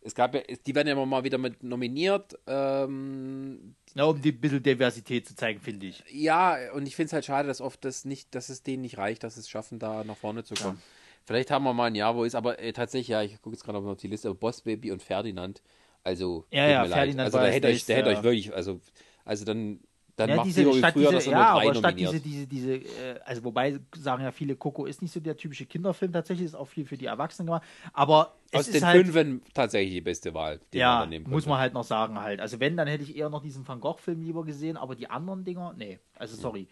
Es 0.07 0.15
gab 0.15 0.35
ja, 0.35 0.41
die 0.67 0.75
werden 0.75 0.87
ja 0.87 0.93
immer 0.93 1.05
mal 1.05 1.25
wieder 1.25 1.37
mit 1.37 1.65
nominiert. 1.65 2.39
Ähm, 2.47 3.75
Na, 3.95 4.05
um 4.05 4.23
die 4.23 4.31
ein 4.31 4.41
bisschen 4.41 4.63
Diversität 4.63 5.27
zu 5.27 5.35
zeigen, 5.35 5.61
finde 5.61 5.87
ich. 5.87 6.05
ja, 6.09 6.57
und 6.75 6.87
ich 6.87 6.95
finde 6.95 7.07
es 7.09 7.13
halt 7.13 7.25
schade, 7.25 7.49
dass 7.49 7.61
oft 7.61 7.85
das 7.85 8.05
nicht, 8.05 8.33
dass 8.37 8.49
es 8.49 8.63
denen 8.63 8.83
nicht 8.83 8.99
reicht, 8.99 9.25
dass 9.25 9.37
es 9.37 9.49
schaffen, 9.49 9.81
da 9.81 10.05
nach 10.05 10.17
vorne 10.17 10.45
zu 10.45 10.55
kommen. 10.55 10.81
Vielleicht 11.25 11.51
haben 11.51 11.65
wir 11.65 11.75
mal 11.75 11.87
ein 11.87 11.97
Jahr, 11.97 12.15
wo 12.15 12.23
ist, 12.23 12.37
aber 12.37 12.61
äh, 12.61 12.73
tatsächlich, 12.73 13.09
ja, 13.09 13.23
ich 13.23 13.43
gucke 13.43 13.57
jetzt 13.57 13.65
gerade 13.65 13.79
auf 13.79 13.97
die 13.97 14.07
Liste, 14.07 14.29
aber 14.29 14.39
Boss 14.39 14.61
Baby 14.61 14.93
und 14.93 15.03
Ferdinand. 15.03 15.61
Also, 16.05 16.47
Ja, 16.53 16.69
ja, 16.69 16.83
leid. 16.83 16.93
Ferdinand 16.93 17.27
Also, 17.27 17.39
da 17.39 17.47
hätte 17.47 17.67
euch, 17.67 17.85
der 17.85 17.97
hätte 17.97 18.11
ja. 18.11 18.17
euch 18.17 18.23
wirklich, 18.23 18.55
also, 18.55 18.81
also 19.25 19.45
dann, 19.45 19.81
dann 20.17 20.31
Ja, 20.31 20.35
macht 20.35 20.45
diese, 20.45 20.65
wie 20.73 20.73
statt 20.73 20.85
früher, 20.85 21.13
diese, 21.13 21.13
dass 21.13 21.29
er 21.29 21.33
ja, 21.33 21.53
aber 21.53 21.75
statt 21.75 21.99
nominiert. 21.99 22.01
diese, 22.01 22.21
diese, 22.21 22.47
diese, 22.47 22.75
äh, 22.77 23.21
also 23.25 23.45
wobei 23.45 23.79
sagen 23.95 24.23
ja 24.25 24.33
viele, 24.33 24.57
Coco 24.57 24.87
ist 24.87 25.03
nicht 25.03 25.13
so 25.13 25.21
der 25.21 25.37
typische 25.37 25.67
Kinderfilm, 25.67 26.13
tatsächlich 26.13 26.47
ist 26.47 26.55
auch 26.55 26.67
viel 26.69 26.87
für 26.87 26.97
die 26.97 27.07
Erwachsenen 27.07 27.47
gemacht, 27.47 27.65
aber 27.93 28.35
es 28.51 28.69
Aus 28.69 28.71
den 28.71 28.85
halt, 28.85 29.07
Fünfen 29.07 29.43
tatsächlich 29.55 29.93
die 29.95 30.01
beste 30.01 30.35
Wahl, 30.35 30.61
die 30.73 30.83
man 30.83 30.99
ja, 30.99 30.99
dann 30.99 31.09
nehmen 31.11 31.27
muss 31.27 31.45
könnte. 31.45 31.49
man 31.49 31.59
halt 31.59 31.75
noch 31.75 31.85
sagen 31.85 32.21
halt, 32.21 32.41
also 32.41 32.61
wenn, 32.61 32.77
dann 32.77 32.89
hätte 32.89 33.03
ich 33.05 33.17
eher 33.17 33.29
noch 33.31 33.43
diesen 33.43 33.67
Van 33.67 33.81
Gogh-Film 33.81 34.23
lieber 34.23 34.45
gesehen, 34.45 34.77
aber 34.77 34.95
die 34.95 35.11
anderen 35.11 35.45
Dinger, 35.45 35.75
nee, 35.77 36.01
Hm. 36.15 36.17
also 36.19 36.37
sorry. 36.37 36.69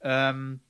Ähm, 0.00 0.60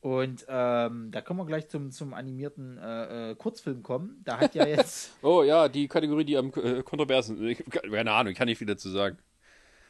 und 0.00 0.46
ähm, 0.48 1.10
da 1.10 1.20
können 1.22 1.38
wir 1.40 1.46
gleich 1.46 1.68
zum, 1.68 1.90
zum 1.90 2.14
animierten 2.14 2.78
äh, 2.78 3.30
äh, 3.32 3.34
Kurzfilm 3.34 3.82
kommen. 3.82 4.20
Da 4.24 4.38
hat 4.38 4.54
ja 4.54 4.64
jetzt 4.66 5.12
Oh 5.22 5.42
ja, 5.42 5.68
die 5.68 5.88
Kategorie, 5.88 6.24
die 6.24 6.36
am 6.36 6.52
äh, 6.54 6.82
kontroversen. 6.82 7.44
Ich, 7.48 7.64
keine 7.70 8.12
Ahnung, 8.12 8.34
kann 8.34 8.48
ich 8.48 8.58
viel 8.58 8.66
dazu 8.68 8.90
sagen. 8.90 9.18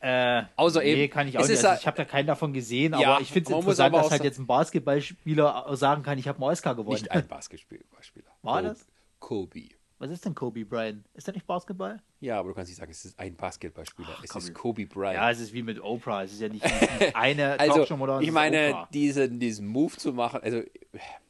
Äh, 0.01 0.45
Außer 0.57 0.81
nee, 0.81 1.05
eben, 1.05 1.13
kann 1.13 1.27
ich 1.29 1.37
auch 1.39 1.43
nicht. 1.47 1.65
Also 1.65 1.81
ich 1.81 1.87
habe 1.87 1.97
da 1.97 2.05
keinen 2.05 2.27
davon 2.27 2.53
gesehen, 2.53 2.95
Ja, 2.99 3.15
aber 3.15 3.21
ich 3.23 3.33
finde 3.33 3.51
es 3.51 3.57
interessant, 3.57 3.95
dass 3.95 4.11
halt 4.11 4.25
jetzt 4.25 4.39
ein 4.39 4.47
Basketballspieler 4.47 5.77
sagen 5.77 6.03
kann, 6.03 6.19
ich 6.19 6.29
habe 6.29 6.37
einen 6.39 6.53
Oscar 6.53 6.75
gewonnen. 6.75 7.01
Nicht 7.01 7.11
ein 7.11 7.27
Basketballspieler. 7.27 8.27
War 8.43 8.63
Kobe. 8.63 8.69
das? 8.69 8.87
Kobe. 9.19 9.69
Was 10.01 10.13
ist 10.13 10.25
denn 10.25 10.35
Kobe 10.35 10.65
Bryant? 10.65 11.05
Ist 11.15 11.27
der 11.27 11.35
nicht 11.35 11.47
Basketball? 11.47 12.01
Ja, 12.21 12.39
aber 12.39 12.51
du 12.51 12.55
kannst 12.55 12.71
nicht 12.71 12.79
sagen, 12.79 12.93
es 12.93 13.05
ist 13.05 13.19
ein 13.19 13.35
Basketballspieler. 13.35 14.17
es 14.23 14.31
komm. 14.31 14.43
ist 14.43 14.55
Kobe 14.55 14.87
Bryant. 14.87 15.17
Ja, 15.17 15.31
es 15.31 15.41
ist 15.41 15.53
wie 15.53 15.65
mit 15.65 15.83
Oprah. 15.83 16.23
Es 16.23 16.33
ist 16.33 16.41
ja 16.41 16.49
nicht, 16.49 16.65
eine 17.15 17.59
also, 17.59 17.75
Talkshow 17.75 17.97
oder 17.97 18.21
ich 18.21 18.31
meine, 18.31 18.87
diesen, 18.93 19.41
diesen 19.41 19.67
Move 19.67 19.97
zu 19.97 20.13
machen, 20.13 20.41
also, 20.41 20.63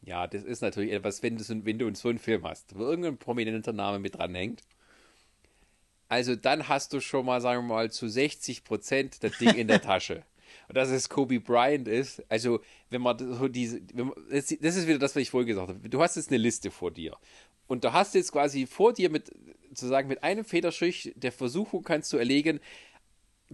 ja, 0.03 0.27
das 0.27 0.45
ist 0.45 0.61
natürlich 0.61 0.93
etwas, 0.93 1.23
wenn 1.23 1.39
du, 1.39 1.45
so, 1.45 1.55
wenn 1.65 1.79
du 1.79 1.95
so 1.95 2.11
einen 2.11 2.19
Film 2.19 2.45
hast, 2.45 2.79
wo 2.79 2.83
irgendein 2.83 3.17
prominenter 3.17 3.73
Name 3.73 4.01
mit 4.01 4.19
dran 4.19 4.35
hängt, 4.35 4.63
also 6.09 6.37
dann 6.37 6.69
hast 6.69 6.93
du 6.93 7.01
schon 7.01 7.27
mal, 7.27 7.41
sagen 7.41 7.67
wir 7.69 7.75
mal, 7.75 7.91
zu 7.91 8.09
60 8.09 8.65
Prozent 8.65 9.23
das 9.23 9.37
Ding 9.39 9.55
in 9.55 9.69
der 9.69 9.83
Tasche. 9.83 10.23
Und 10.69 10.77
dass 10.77 10.91
es 10.91 11.09
Kobe 11.09 11.41
Bryant 11.41 11.89
ist, 11.89 12.23
also 12.31 12.61
wenn 12.91 13.03
man 13.03 13.19
so 13.19 13.49
diese, 13.49 13.81
wenn 13.95 14.07
man, 14.07 14.15
das 14.31 14.51
ist 14.51 14.87
wieder 14.87 14.99
das, 14.99 15.15
was 15.15 15.23
ich 15.23 15.31
vorhin 15.31 15.49
gesagt 15.49 15.69
habe. 15.69 15.89
Du 15.89 16.03
hast 16.03 16.17
jetzt 16.17 16.31
eine 16.31 16.39
Liste 16.39 16.71
vor 16.71 16.91
dir 16.91 17.17
Und 17.67 17.85
du 17.85 17.93
hast 17.93 18.15
jetzt 18.15 18.33
quasi 18.33 18.67
vor 18.67 18.93
dir 18.93 19.11
mit, 19.11 19.31
sozusagen 19.69 20.09
mit 20.09 20.23
einem 20.23 20.45
Federstrich 20.45 21.13
der 21.17 21.33
Versuchung 21.33 21.83
kannst 21.85 22.13
du 22.13 22.17
erlegen, 22.17 22.61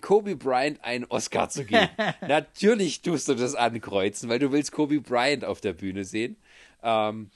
Kobe 0.00 0.34
Bryant 0.34 0.82
einen 0.82 1.04
Oscar 1.04 1.48
zu 1.48 1.64
geben. 1.64 1.88
Natürlich 2.20 3.02
tust 3.02 3.28
du 3.28 3.34
das 3.34 3.54
ankreuzen, 3.54 4.28
weil 4.28 4.40
du 4.40 4.50
willst 4.50 4.72
Kobe 4.72 5.00
Bryant 5.00 5.44
auf 5.44 5.60
der 5.60 5.72
Bühne 5.72 6.04
sehen. 6.04 6.36
Ähm, 6.82 7.30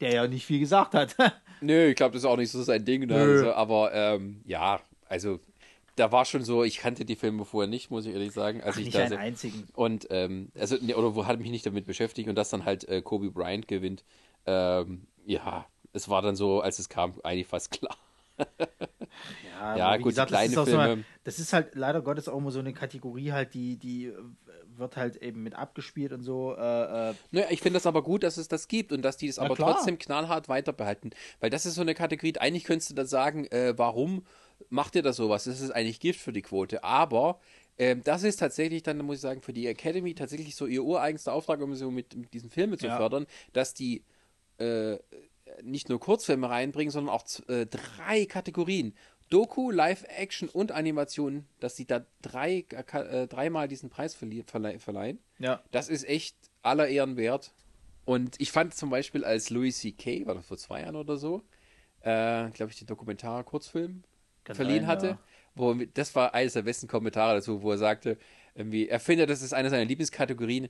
Der 0.00 0.12
ja 0.12 0.26
nicht 0.26 0.46
viel 0.46 0.58
gesagt 0.58 0.94
hat. 0.94 1.14
Nö, 1.60 1.86
ich 1.88 1.96
glaube, 1.96 2.12
das 2.12 2.22
ist 2.22 2.26
auch 2.28 2.36
nicht 2.36 2.50
so 2.50 2.62
sein 2.62 2.84
Ding. 2.84 3.06
Ne? 3.06 3.14
Also, 3.20 3.52
aber 3.52 3.92
ähm, 3.94 4.40
ja, 4.46 4.80
also 5.08 5.40
da 5.96 6.12
war 6.12 6.24
schon 6.24 6.44
so, 6.44 6.62
ich 6.64 6.78
kannte 6.78 7.04
die 7.04 7.16
Filme 7.16 7.44
vorher 7.44 7.68
nicht, 7.68 7.90
muss 7.90 8.06
ich 8.06 8.12
ehrlich 8.12 8.32
sagen. 8.32 8.62
Als 8.62 8.76
Ach, 8.76 8.80
ich 8.80 8.86
nicht 8.86 8.94
da 8.96 9.02
einen 9.04 9.12
einzigen. 9.14 9.68
und 9.74 10.06
ähm, 10.10 10.50
also 10.58 10.76
ne, 10.80 10.96
oder 10.96 11.14
wo 11.16 11.26
hat 11.26 11.38
mich 11.40 11.50
nicht 11.50 11.66
damit 11.66 11.86
beschäftigt 11.86 12.28
und 12.28 12.36
dass 12.36 12.50
dann 12.50 12.64
halt 12.64 12.84
äh, 12.88 13.02
Kobe 13.02 13.30
Bryant 13.30 13.66
gewinnt. 13.68 14.04
Ähm, 14.46 15.06
ja, 15.26 15.66
es 15.92 16.08
war 16.08 16.22
dann 16.22 16.36
so, 16.36 16.60
als 16.60 16.78
es 16.78 16.88
kam, 16.88 17.14
eigentlich 17.24 17.46
fast 17.48 17.70
klar. 17.72 17.96
Ja, 19.42 19.76
Ja, 19.78 19.96
gut, 19.96 20.10
gesagt, 20.10 20.32
das 20.32 20.38
kleine 20.38 20.52
ist 20.52 20.58
auch 20.58 20.66
so 20.66 20.76
Filme- 20.76 20.90
eine, 20.92 21.04
das 21.24 21.38
ist 21.38 21.52
halt 21.52 21.74
leider 21.74 22.02
Gottes 22.02 22.28
auch 22.28 22.38
immer 22.38 22.50
so 22.50 22.58
eine 22.60 22.72
Kategorie 22.72 23.32
halt, 23.32 23.54
die, 23.54 23.76
die 23.76 24.06
äh, 24.06 24.14
wird 24.78 24.96
halt 24.96 25.16
eben 25.16 25.42
mit 25.42 25.54
abgespielt 25.54 26.12
und 26.12 26.22
so. 26.22 26.54
Äh, 26.56 27.10
äh, 27.10 27.14
Naja, 27.30 27.46
ich 27.50 27.60
finde 27.60 27.76
das 27.76 27.86
aber 27.86 28.02
gut, 28.02 28.22
dass 28.22 28.36
es 28.36 28.48
das 28.48 28.68
gibt 28.68 28.92
und 28.92 29.02
dass 29.02 29.16
die 29.16 29.26
das 29.26 29.38
aber 29.38 29.54
klar. 29.54 29.74
trotzdem 29.74 29.98
knallhart 29.98 30.48
weiterbehalten. 30.48 31.10
Weil 31.40 31.50
das 31.50 31.66
ist 31.66 31.74
so 31.74 31.82
eine 31.82 31.94
Kategorie, 31.94 32.34
eigentlich 32.38 32.64
könntest 32.64 32.90
du 32.90 32.94
da 32.94 33.04
sagen, 33.04 33.46
äh, 33.46 33.74
warum 33.76 34.24
macht 34.70 34.96
ihr 34.96 35.02
das 35.02 35.16
sowas? 35.16 35.44
Das 35.44 35.60
ist 35.60 35.70
eigentlich 35.70 36.00
Gift 36.00 36.20
für 36.20 36.32
die 36.32 36.42
Quote. 36.42 36.82
Aber 36.84 37.38
ähm, 37.78 38.02
das 38.04 38.22
ist 38.24 38.36
tatsächlich 38.38 38.82
dann, 38.82 38.98
muss 38.98 39.16
ich 39.16 39.22
sagen, 39.22 39.40
für 39.42 39.52
die 39.52 39.66
Academy 39.66 40.14
tatsächlich 40.14 40.56
so 40.56 40.66
ihr 40.66 40.82
ureigenster 40.82 41.32
Auftrag, 41.32 41.60
um 41.60 41.74
so 41.74 41.90
mit, 41.90 42.16
mit 42.16 42.34
diesen 42.34 42.50
Filmen 42.50 42.78
zu 42.78 42.86
Ja. 42.86 42.96
fördern, 42.96 43.26
dass 43.52 43.74
die 43.74 44.02
äh, 44.58 44.96
nicht 45.62 45.88
nur 45.88 45.98
Kurzfilme 46.00 46.50
reinbringen, 46.50 46.90
sondern 46.90 47.14
auch 47.14 47.24
äh, 47.48 47.66
drei 47.66 48.26
Kategorien. 48.26 48.94
Doku, 49.30 49.70
Live-Action 49.70 50.48
und 50.48 50.72
Animation, 50.72 51.46
dass 51.60 51.76
sie 51.76 51.86
da 51.86 52.06
drei, 52.22 52.64
äh, 52.70 53.26
dreimal 53.26 53.68
diesen 53.68 53.90
Preis 53.90 54.14
verlie- 54.16 54.44
verlei- 54.44 54.78
verleihen. 54.78 55.18
ja. 55.38 55.62
Das 55.70 55.88
ist 55.88 56.08
echt 56.08 56.36
aller 56.62 56.88
Ehren 56.88 57.16
wert. 57.16 57.52
Und 58.04 58.40
ich 58.40 58.52
fand 58.52 58.74
zum 58.74 58.88
Beispiel, 58.90 59.24
als 59.24 59.50
Louis 59.50 59.78
C.K., 59.78 60.26
war 60.26 60.34
das 60.34 60.46
vor 60.46 60.56
zwei 60.56 60.80
Jahren 60.80 60.96
oder 60.96 61.16
so, 61.18 61.42
äh, 62.00 62.48
glaube 62.50 62.72
ich, 62.72 62.78
den 62.78 62.86
Dokumentar-Kurzfilm 62.86 64.02
verliehen 64.44 64.80
sein, 64.82 64.86
hatte. 64.86 65.06
ja. 65.08 65.18
Wo, 65.54 65.74
das 65.74 66.14
war 66.14 66.34
eines 66.34 66.52
der 66.54 66.62
besten 66.62 66.86
Kommentare 66.86 67.34
dazu, 67.34 67.62
wo 67.62 67.72
er 67.72 67.78
sagte, 67.78 68.16
irgendwie, 68.54 68.88
er 68.88 69.00
findet, 69.00 69.28
das 69.28 69.42
ist 69.42 69.52
eine 69.52 69.68
seiner 69.70 69.84
Lieblingskategorien, 69.84 70.68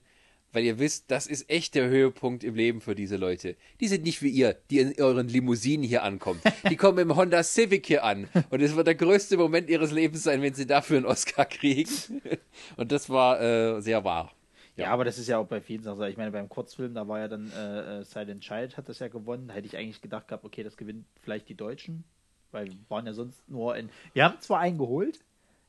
weil 0.52 0.64
ihr 0.64 0.78
wisst, 0.78 1.10
das 1.10 1.26
ist 1.26 1.50
echt 1.50 1.74
der 1.74 1.88
Höhepunkt 1.88 2.44
im 2.44 2.54
Leben 2.54 2.80
für 2.80 2.94
diese 2.94 3.16
Leute. 3.16 3.56
Die 3.80 3.88
sind 3.88 4.04
nicht 4.04 4.22
wie 4.22 4.30
ihr, 4.30 4.56
die 4.70 4.78
in 4.80 4.94
euren 5.00 5.28
Limousinen 5.28 5.86
hier 5.86 6.02
ankommen. 6.02 6.40
Die 6.70 6.76
kommen 6.76 6.98
im 6.98 7.16
Honda 7.16 7.42
Civic 7.42 7.86
hier 7.86 8.04
an. 8.04 8.28
Und 8.50 8.62
es 8.62 8.74
wird 8.74 8.86
der 8.86 8.94
größte 8.94 9.36
Moment 9.36 9.68
ihres 9.68 9.92
Lebens 9.92 10.22
sein, 10.22 10.42
wenn 10.42 10.54
sie 10.54 10.66
dafür 10.66 10.98
einen 10.98 11.06
Oscar 11.06 11.44
kriegen. 11.44 11.90
Und 12.76 12.92
das 12.92 13.10
war 13.10 13.40
äh, 13.40 13.80
sehr 13.80 14.04
wahr. 14.04 14.32
Ja. 14.76 14.92
aber 14.92 15.04
das 15.04 15.18
ist 15.18 15.26
ja 15.26 15.38
auch 15.38 15.46
bei 15.46 15.60
vielen 15.60 15.82
Sachen 15.82 15.98
so. 15.98 16.04
Ich 16.04 16.16
meine, 16.16 16.30
beim 16.30 16.48
Kurzfilm, 16.48 16.94
da 16.94 17.08
war 17.08 17.18
ja 17.18 17.26
dann 17.26 17.50
äh, 17.50 17.98
äh, 17.98 18.04
Silent 18.04 18.42
Child 18.42 18.76
hat 18.76 18.88
das 18.88 19.00
ja 19.00 19.08
gewonnen. 19.08 19.48
Da 19.48 19.54
hätte 19.54 19.66
ich 19.66 19.76
eigentlich 19.76 20.00
gedacht 20.00 20.28
gehabt, 20.28 20.44
okay, 20.44 20.62
das 20.62 20.76
gewinnt 20.76 21.04
vielleicht 21.20 21.48
die 21.48 21.56
Deutschen. 21.56 22.04
Weil 22.52 22.68
wir 22.68 22.76
waren 22.88 23.04
ja 23.04 23.12
sonst 23.12 23.48
nur 23.48 23.76
in. 23.76 23.90
Wir 24.12 24.24
haben 24.24 24.40
zwar 24.40 24.60
einen 24.60 24.78
geholt. 24.78 25.24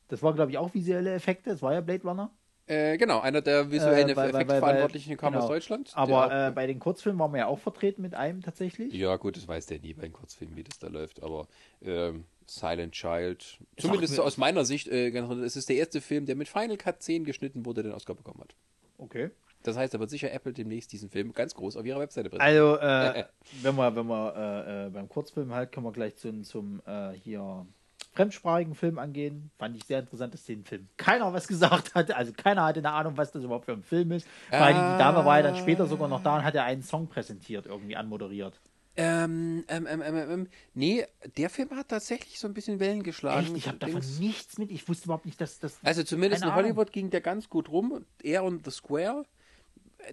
Das 0.08 0.22
war, 0.22 0.32
glaube 0.32 0.52
ich, 0.52 0.58
auch 0.58 0.74
visuelle 0.74 1.12
Effekte. 1.12 1.50
Das 1.50 1.60
war 1.60 1.74
ja 1.74 1.80
Blade 1.80 2.04
Runner. 2.04 2.30
Äh, 2.70 2.98
genau, 2.98 3.18
einer 3.18 3.40
der 3.40 3.68
visuellen 3.70 4.08
Äh, 4.08 4.12
Effektverantwortlichen 4.12 5.16
kam 5.16 5.32
genau. 5.32 5.44
aus 5.44 5.50
Deutschland. 5.50 5.90
Aber 5.94 6.48
äh, 6.48 6.50
bei 6.52 6.68
den 6.68 6.78
Kurzfilmen 6.78 7.18
waren 7.18 7.32
wir 7.32 7.38
ja 7.38 7.46
auch 7.46 7.58
vertreten 7.58 8.00
mit 8.00 8.14
einem 8.14 8.42
tatsächlich. 8.42 8.94
ja, 8.94 9.16
gut, 9.16 9.36
das 9.36 9.48
weiß 9.48 9.66
der 9.66 9.80
nie 9.80 9.92
bei 9.92 10.02
den 10.02 10.12
Kurzfilmen, 10.12 10.56
wie 10.56 10.62
das 10.62 10.78
da 10.78 10.86
läuft. 10.86 11.20
Aber 11.20 11.48
ähm, 11.82 12.26
Silent 12.46 12.92
Child, 12.92 13.58
zumindest 13.76 14.20
aus 14.20 14.36
meiner 14.36 14.64
Sicht, 14.64 14.86
äh, 14.86 15.08
es 15.08 15.56
ist 15.56 15.68
der 15.68 15.76
erste 15.76 16.00
Film, 16.00 16.26
der 16.26 16.36
mit 16.36 16.48
Final 16.48 16.76
Cut 16.76 17.02
10 17.02 17.24
geschnitten 17.24 17.66
wurde, 17.66 17.82
den 17.82 17.92
Oscar 17.92 18.14
bekommen 18.14 18.40
hat. 18.40 18.54
Okay. 18.98 19.30
Das 19.64 19.76
heißt, 19.76 19.92
da 19.92 19.98
wird 19.98 20.08
sicher 20.08 20.30
Apple 20.32 20.52
demnächst 20.52 20.92
diesen 20.92 21.10
Film 21.10 21.32
ganz 21.32 21.54
groß 21.54 21.76
auf 21.76 21.84
ihrer 21.84 21.98
Webseite 21.98 22.30
präsentieren. 22.30 22.78
Also, 22.78 23.18
äh, 23.18 23.24
wenn 23.62 23.74
wir, 23.74 23.96
wenn 23.96 24.06
wir 24.06 24.34
äh, 24.36 24.86
äh, 24.86 24.90
beim 24.90 25.08
Kurzfilm 25.08 25.52
halt, 25.52 25.72
können 25.72 25.86
wir 25.86 25.92
gleich 25.92 26.16
zum, 26.16 26.44
zum 26.44 26.80
äh, 26.86 27.10
hier 27.12 27.66
fremdsprachigen 28.12 28.74
Film 28.74 28.98
angehen. 28.98 29.50
Fand 29.58 29.76
ich 29.76 29.84
sehr 29.84 30.00
interessant, 30.00 30.34
dass 30.34 30.44
den 30.44 30.64
Film 30.64 30.88
keiner 30.96 31.32
was 31.32 31.46
gesagt 31.48 31.94
hat. 31.94 32.10
Also 32.12 32.32
keiner 32.32 32.64
hatte 32.64 32.80
eine 32.80 32.90
Ahnung, 32.92 33.16
was 33.16 33.30
das 33.32 33.44
überhaupt 33.44 33.66
für 33.66 33.72
ein 33.72 33.82
Film 33.82 34.12
ist. 34.12 34.26
Vor 34.50 34.58
allem 34.58 34.74
die 34.76 34.98
Dame 34.98 35.24
war 35.24 35.36
ja 35.38 35.42
dann 35.44 35.56
später 35.56 35.86
sogar 35.86 36.08
noch 36.08 36.22
da 36.22 36.36
und 36.36 36.44
hat 36.44 36.54
ja 36.54 36.64
einen 36.64 36.82
Song 36.82 37.08
präsentiert, 37.08 37.66
irgendwie 37.66 37.96
anmoderiert. 37.96 38.60
Ähm, 38.96 39.64
ähm, 39.68 39.86
ähm, 39.88 40.02
ähm, 40.02 40.16
ähm, 40.16 40.48
nee, 40.74 41.06
der 41.36 41.48
Film 41.48 41.70
hat 41.70 41.88
tatsächlich 41.88 42.38
so 42.40 42.48
ein 42.48 42.54
bisschen 42.54 42.80
Wellen 42.80 43.02
geschlagen. 43.04 43.46
Echt? 43.46 43.56
Ich 43.56 43.68
habe 43.68 43.78
davon 43.78 44.02
nichts 44.18 44.58
mit. 44.58 44.70
Ich 44.70 44.88
wusste 44.88 45.04
überhaupt 45.04 45.26
nicht, 45.26 45.40
dass 45.40 45.60
das. 45.60 45.78
Also 45.84 46.02
zumindest 46.02 46.42
in 46.42 46.48
Keine 46.48 46.54
Ahnung. 46.60 46.70
Hollywood 46.76 46.92
ging 46.92 47.08
der 47.10 47.20
ganz 47.20 47.48
gut 47.48 47.68
rum. 47.70 48.04
Er 48.22 48.42
und 48.44 48.64
The 48.64 48.70
Square. 48.72 49.24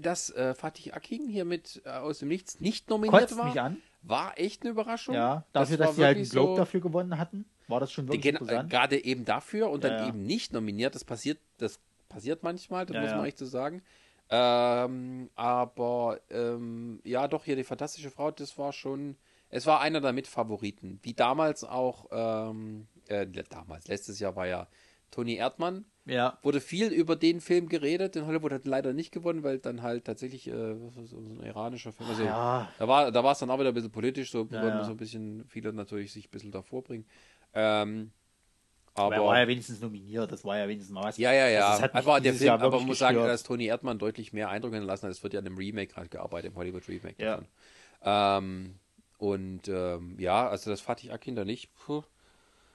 Dass 0.01 0.29
äh, 0.31 0.53
Fatih 0.53 0.91
Akin 0.93 1.27
hier 1.29 1.45
mit 1.45 1.81
äh, 1.85 1.89
aus 1.89 2.19
dem 2.19 2.27
Nichts 2.27 2.59
nicht 2.59 2.89
nominiert 2.89 3.21
Kotzt 3.29 3.37
war, 3.37 3.45
mich 3.45 3.59
an. 3.59 3.77
war 4.03 4.37
echt 4.37 4.61
eine 4.61 4.71
Überraschung. 4.71 5.15
Ja, 5.15 5.45
dafür, 5.53 5.79
war 5.79 5.87
dass 5.87 5.95
sie 5.95 6.03
halt 6.03 6.17
einen 6.17 6.29
Globe 6.29 6.51
so- 6.51 6.57
dafür 6.57 6.81
gewonnen 6.81 7.17
hatten, 7.17 7.45
war 7.67 7.79
das 7.79 7.91
schon 7.91 8.07
wirklich 8.07 8.21
gehen, 8.37 8.47
äh, 8.49 8.63
gerade 8.67 9.03
eben 9.03 9.25
dafür 9.25 9.69
und 9.69 9.83
dann 9.83 9.93
Ja, 9.93 9.99
ja. 10.03 10.07
eben 10.09 10.23
nicht 10.23 10.53
nominiert. 10.53 10.95
Das 10.95 11.03
passiert, 11.03 11.39
das 11.57 11.79
passiert 12.09 12.43
manchmal, 12.43 12.85
das 12.85 12.95
Ja, 12.95 13.01
muss 13.01 13.11
man 13.11 13.19
ja. 13.21 13.25
echt 13.25 13.37
so 13.37 13.45
sagen. 13.45 13.81
Ähm, 14.29 15.29
aber 15.35 16.19
ähm, 16.29 16.99
ja, 17.03 17.27
doch 17.27 17.45
hier 17.45 17.55
die 17.55 17.63
fantastische 17.63 18.11
Frau, 18.11 18.31
das 18.31 18.57
war 18.57 18.73
schon, 18.73 19.15
es 19.49 19.65
war 19.65 19.79
einer 19.81 20.01
der 20.01 20.13
Mitfavoriten. 20.13 20.99
Wie 21.03 21.13
damals 21.13 21.63
auch, 21.63 22.07
ähm, 22.11 22.87
äh, 23.07 23.25
damals, 23.49 23.87
letztes 23.87 24.19
Jahr 24.19 24.35
war 24.35 24.47
ja 24.47 24.67
Toni 25.11 25.35
Erdmann. 25.35 25.85
Ja. 26.05 26.37
Wurde 26.41 26.61
viel 26.61 26.87
über 26.91 27.15
den 27.15 27.41
Film 27.41 27.67
geredet. 27.67 28.15
In 28.15 28.25
Hollywood 28.25 28.51
hat 28.53 28.65
leider 28.65 28.93
nicht 28.93 29.11
gewonnen, 29.11 29.43
weil 29.43 29.59
dann 29.59 29.81
halt 29.81 30.05
tatsächlich 30.05 30.47
äh, 30.47 30.75
so 31.05 31.17
ein 31.17 31.41
iranischer 31.43 31.91
Film. 31.91 32.09
Also, 32.09 32.23
Ja. 32.23 32.69
da 32.79 32.87
war 32.87 33.11
da 33.11 33.31
es 33.31 33.39
dann 33.39 33.49
auch 33.49 33.59
wieder 33.59 33.69
ein 33.69 33.73
bisschen 33.73 33.91
politisch, 33.91 34.31
so 34.31 34.47
Ja, 34.49 34.61
wollten 34.61 34.77
ja. 34.77 34.83
so 34.85 34.91
ein 34.91 34.97
bisschen 34.97 35.45
viele 35.47 35.73
natürlich 35.73 36.13
sich 36.13 36.27
ein 36.27 36.31
bisschen 36.31 36.51
davor 36.51 36.81
bringen. 36.83 37.05
Ähm, 37.53 38.11
Aber 38.93 39.15
er 39.15 39.21
aber 39.21 39.29
war 39.29 39.39
ja 39.39 39.47
wenigstens 39.47 39.81
nominiert, 39.81 40.31
das 40.31 40.43
war 40.45 40.57
ja 40.57 40.67
wenigstens 40.67 40.93
mal 40.93 41.03
was. 41.03 41.17
ja, 41.17 41.33
ja, 41.33 41.47
ja. 41.47 41.69
Also 41.69 41.85
aber 41.93 42.19
der 42.21 42.33
Film, 42.33 42.51
aber 42.51 42.71
man 42.71 42.85
muss 42.85 42.99
sagen, 42.99 43.17
dass 43.17 43.43
Toni 43.43 43.65
Erdmann 43.65 43.99
deutlich 43.99 44.33
mehr 44.33 44.49
Eindruck 44.49 44.73
hinterlassen 44.73 45.05
hat. 45.05 45.11
Es 45.11 45.23
wird 45.23 45.33
ja 45.33 45.39
an 45.39 45.45
einem 45.45 45.57
Remake 45.57 45.93
gerade 45.93 46.09
gearbeitet, 46.09 46.51
im 46.51 46.57
Hollywood 46.57 46.87
Remake 46.87 47.15
Ja. 47.23 47.41
Ähm, 48.03 48.75
und 49.17 49.67
ähm, 49.67 50.15
ja, 50.19 50.47
also 50.47 50.69
das 50.69 50.81
Fatih 50.81 51.11
Akin 51.11 51.35
da 51.35 51.43
nicht. 51.45 51.73
Puh. 51.73 52.03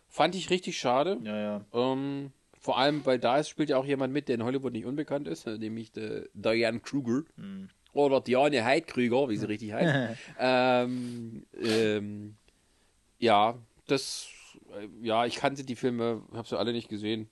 Fand 0.08 0.34
ich 0.34 0.50
richtig 0.50 0.78
schade. 0.78 1.18
Ja, 1.22 1.36
ja. 1.38 1.64
Ähm, 1.72 2.32
vor 2.60 2.78
allem, 2.78 3.04
weil 3.06 3.18
da 3.18 3.38
ist, 3.38 3.48
spielt 3.48 3.70
ja 3.70 3.76
auch 3.76 3.84
jemand 3.84 4.12
mit, 4.12 4.28
der 4.28 4.36
in 4.36 4.44
Hollywood 4.44 4.72
nicht 4.72 4.86
unbekannt 4.86 5.26
ist, 5.26 5.46
äh, 5.46 5.58
nämlich 5.58 5.90
der 5.92 6.28
Diane 6.34 6.80
Kruger. 6.80 7.22
Hm. 7.36 7.68
Oder 7.92 8.20
Diane 8.20 8.64
Heidkrüger, 8.64 9.28
wie 9.28 9.36
sie 9.36 9.46
richtig 9.48 9.72
heißt. 9.72 10.18
ähm, 10.38 11.44
ähm, 11.62 12.36
ja, 13.18 13.56
das, 13.86 14.28
äh, 14.28 14.41
ja, 15.00 15.26
ich 15.26 15.36
kannte 15.36 15.64
die 15.64 15.76
Filme, 15.76 16.22
habe 16.32 16.48
sie 16.48 16.58
alle 16.58 16.72
nicht 16.72 16.88
gesehen. 16.88 17.28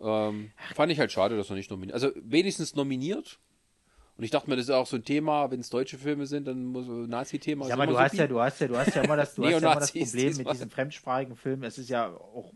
Ähm, 0.00 0.50
fand 0.74 0.90
ich 0.92 0.98
halt 0.98 1.12
schade, 1.12 1.36
dass 1.36 1.50
er 1.50 1.56
nicht 1.56 1.70
nominiert. 1.70 1.94
Also 1.94 2.10
wenigstens 2.16 2.74
nominiert. 2.74 3.38
Und 4.16 4.24
ich 4.24 4.30
dachte 4.30 4.50
mir, 4.50 4.56
das 4.56 4.66
ist 4.66 4.70
auch 4.70 4.86
so 4.86 4.96
ein 4.96 5.04
Thema, 5.04 5.50
wenn 5.50 5.60
es 5.60 5.70
deutsche 5.70 5.96
Filme 5.96 6.26
sind, 6.26 6.46
dann 6.46 6.66
muss 6.66 6.86
ein 6.86 7.08
Nazi-Thema. 7.08 7.64
Ja, 7.64 7.68
ist 7.68 7.72
aber 7.74 7.86
du 7.86 7.92
so 7.94 8.00
hast 8.00 8.14
ja, 8.14 8.26
du 8.26 8.40
hast 8.40 8.60
ja, 8.60 8.68
du 8.68 8.76
hast 8.76 8.94
ja 8.94 9.02
immer 9.02 9.16
das, 9.16 9.34
du 9.34 9.44
hast 9.44 9.50
ja 9.52 9.58
immer 9.58 9.74
das 9.80 9.92
Problem 9.92 10.36
mit 10.36 10.50
diesen 10.50 10.70
fremdsprachigen 10.70 11.36
Filmen. 11.36 11.62
Es 11.64 11.78
ist 11.78 11.88
ja 11.88 12.08
auch 12.08 12.52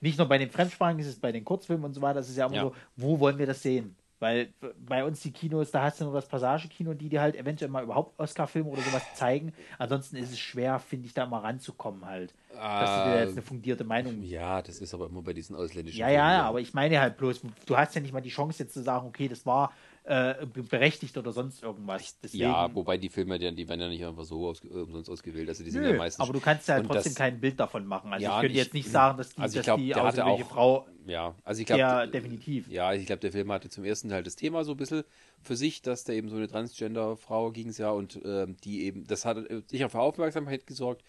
nicht 0.00 0.16
nur 0.18 0.26
bei 0.26 0.38
den 0.38 0.50
fremdsprachigen, 0.50 1.00
es 1.00 1.08
ist 1.08 1.20
bei 1.20 1.32
den 1.32 1.44
Kurzfilmen 1.44 1.84
und 1.84 1.92
so 1.94 2.00
weiter. 2.00 2.20
Es 2.20 2.30
ist 2.30 2.36
ja 2.36 2.46
immer 2.46 2.54
Ja. 2.56 2.62
so, 2.62 2.74
wo 2.96 3.20
wollen 3.20 3.38
wir 3.38 3.46
das 3.46 3.62
sehen? 3.62 3.94
Weil 4.18 4.52
bei 4.86 5.04
uns 5.04 5.20
die 5.20 5.32
Kinos, 5.32 5.70
da 5.70 5.82
hast 5.82 6.00
du 6.00 6.04
nur 6.04 6.14
das 6.14 6.26
Passagekino, 6.26 6.94
die 6.94 7.08
dir 7.08 7.20
halt 7.20 7.36
eventuell 7.36 7.70
mal 7.70 7.84
überhaupt 7.84 8.18
Oscar-Filme 8.18 8.68
oder 8.68 8.82
sowas 8.82 9.02
zeigen. 9.14 9.52
Ansonsten 9.78 10.16
ist 10.16 10.32
es 10.32 10.38
schwer, 10.38 10.78
finde 10.78 11.06
ich, 11.06 11.14
da 11.14 11.26
mal 11.26 11.40
ranzukommen 11.40 12.06
halt. 12.06 12.34
dass 12.50 13.04
du 13.04 13.10
dir 13.10 13.20
jetzt 13.20 13.32
eine 13.32 13.42
fundierte 13.42 13.84
Meinung 13.84 14.22
Ja, 14.22 14.62
das 14.62 14.80
ist 14.80 14.94
aber 14.94 15.06
immer 15.06 15.22
bei 15.22 15.34
diesen 15.34 15.54
ausländischen 15.54 16.00
Ja, 16.00 16.08
ja, 16.08 16.28
Filmen, 16.28 16.44
aber 16.46 16.60
ich 16.60 16.72
meine 16.72 16.98
halt 17.00 17.18
bloß, 17.18 17.42
du 17.66 17.76
hast 17.76 17.94
ja 17.94 18.00
nicht 18.00 18.12
mal 18.12 18.22
die 18.22 18.30
Chance 18.30 18.62
jetzt 18.62 18.72
zu 18.72 18.82
sagen, 18.82 19.06
okay, 19.06 19.28
das 19.28 19.44
war 19.44 19.72
äh, 20.08 20.46
be- 20.46 20.62
berechtigt 20.62 21.18
oder 21.18 21.32
sonst 21.32 21.62
irgendwas. 21.64 22.18
Deswegen, 22.20 22.44
Ja, 22.44 22.72
wobei 22.74 22.96
die 22.96 23.08
Filme, 23.08 23.38
die, 23.40 23.52
die 23.54 23.68
werden 23.68 23.80
ja 23.80 23.88
nicht 23.88 24.04
einfach 24.04 24.22
so 24.24 24.46
aus, 24.46 24.60
umsonst 24.60 25.10
ausgewählt. 25.10 25.48
Also 25.48 25.64
die 25.64 25.70
sind 25.70 25.82
nö, 25.82 25.90
ja 25.90 25.96
meistens. 25.96 26.22
aber 26.22 26.32
du 26.32 26.40
kannst 26.40 26.68
ja 26.68 26.80
trotzdem 26.80 27.12
das- 27.12 27.14
kein 27.16 27.40
Bild 27.40 27.58
davon 27.58 27.84
machen. 27.86 28.12
Also 28.12 28.22
Ja, 28.24 28.36
ich 28.36 28.40
könnte 28.42 28.56
jetzt 28.56 28.72
nicht 28.74 28.88
sagen, 28.88 29.18
dass 29.18 29.34
die, 29.34 29.40
also 29.40 29.56
dass 29.56 29.64
glaub, 29.64 29.78
die 29.80 29.94
auch- 29.96 30.48
Frau 30.48 30.86
Ja, 31.06 31.34
also 31.44 31.60
ich 31.60 31.68
ja 31.68 31.76
glaube. 32.04 32.12
definitiv. 32.12 32.68
Ja, 32.70 32.92
ich 32.94 33.04
glaube, 33.06 33.20
der 33.20 33.32
Film 33.32 33.50
hatte 33.50 33.68
zum 33.68 33.84
ersten 33.84 34.08
Teil 34.08 34.22
das 34.22 34.36
Thema 34.36 34.62
so 34.64 34.72
ein 34.72 34.76
bisschen 34.76 35.02
für 35.42 35.56
sich, 35.56 35.82
dass 35.82 36.04
da 36.04 36.12
eben 36.12 36.28
so 36.28 36.36
eine 36.36 36.46
Transgender-Frau 36.46 37.50
ging 37.50 37.68
es 37.68 37.78
ja 37.78 37.90
und 37.90 38.20
ähm, 38.24 38.56
die 38.64 38.84
eben, 38.84 39.06
das 39.08 39.24
hat 39.24 39.38
äh, 39.38 39.62
sicher 39.66 39.88
für 39.90 39.98
Aufmerksamkeit 40.00 40.66
gesorgt. 40.66 41.02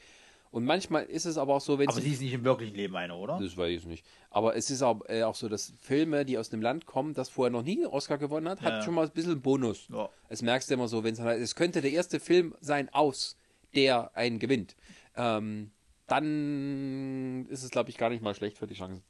Und 0.51 0.65
manchmal 0.65 1.03
ist 1.03 1.25
es 1.25 1.37
aber 1.37 1.55
auch 1.55 1.61
so, 1.61 1.77
wenn 1.79 1.89
Aber 1.89 1.99
sie 1.99 2.11
ist 2.11 2.21
nicht 2.21 2.33
im 2.33 2.43
wirklichen 2.43 2.75
Leben 2.75 2.95
eine, 2.95 3.15
oder? 3.15 3.37
das 3.41 3.57
weiß 3.57 3.81
ich 3.81 3.85
nicht. 3.85 4.05
Aber 4.29 4.55
es 4.55 4.69
ist 4.69 4.81
auch, 4.81 5.01
äh, 5.09 5.23
auch 5.23 5.35
so, 5.35 5.49
dass 5.49 5.73
Filme, 5.81 6.25
die 6.25 6.37
aus 6.37 6.51
einem 6.53 6.61
Land 6.61 6.85
kommen, 6.85 7.13
das 7.13 7.29
vorher 7.29 7.51
noch 7.51 7.63
nie 7.63 7.77
einen 7.77 7.87
Oscar 7.87 8.17
gewonnen 8.17 8.47
hat, 8.49 8.61
Ja. 8.61 8.71
hat 8.77 8.83
schon 8.83 8.93
mal 8.93 9.05
ein 9.05 9.11
bisschen 9.11 9.41
Bonus. 9.41 9.87
Ja. 9.91 10.09
Es 10.29 10.41
merkst 10.41 10.69
du 10.69 10.75
immer 10.75 10.87
so, 10.87 11.03
wenn 11.03 11.13
es 11.13 11.19
halt, 11.19 11.41
es 11.41 11.55
könnte 11.55 11.81
der 11.81 11.91
erste 11.91 12.19
Film 12.19 12.55
sein 12.61 12.89
aus 12.93 13.37
der 13.75 14.15
einen 14.15 14.39
gewinnt, 14.39 14.75
ähm, 15.15 15.71
dann 16.07 17.45
ist 17.49 17.63
es, 17.63 17.69
glaube 17.69 17.89
ich, 17.89 17.97
gar 17.97 18.09
nicht 18.09 18.23
mal 18.23 18.33
schlecht 18.35 18.57
für 18.57 18.67
die 18.67 18.73
Chancen. 18.75 19.03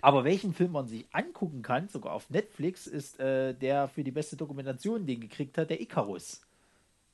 Aber 0.00 0.24
welchen 0.24 0.52
Film 0.54 0.72
man 0.72 0.86
sich 0.86 1.06
angucken 1.12 1.62
kann, 1.62 1.88
sogar 1.88 2.12
auf 2.12 2.28
Netflix, 2.30 2.86
ist 2.86 3.18
äh, 3.18 3.54
der 3.54 3.88
für 3.88 4.04
die 4.04 4.10
beste 4.10 4.36
Dokumentation, 4.36 5.06
den 5.06 5.20
gekriegt 5.20 5.56
hat, 5.58 5.70
der 5.70 5.80
Icarus. 5.80 6.42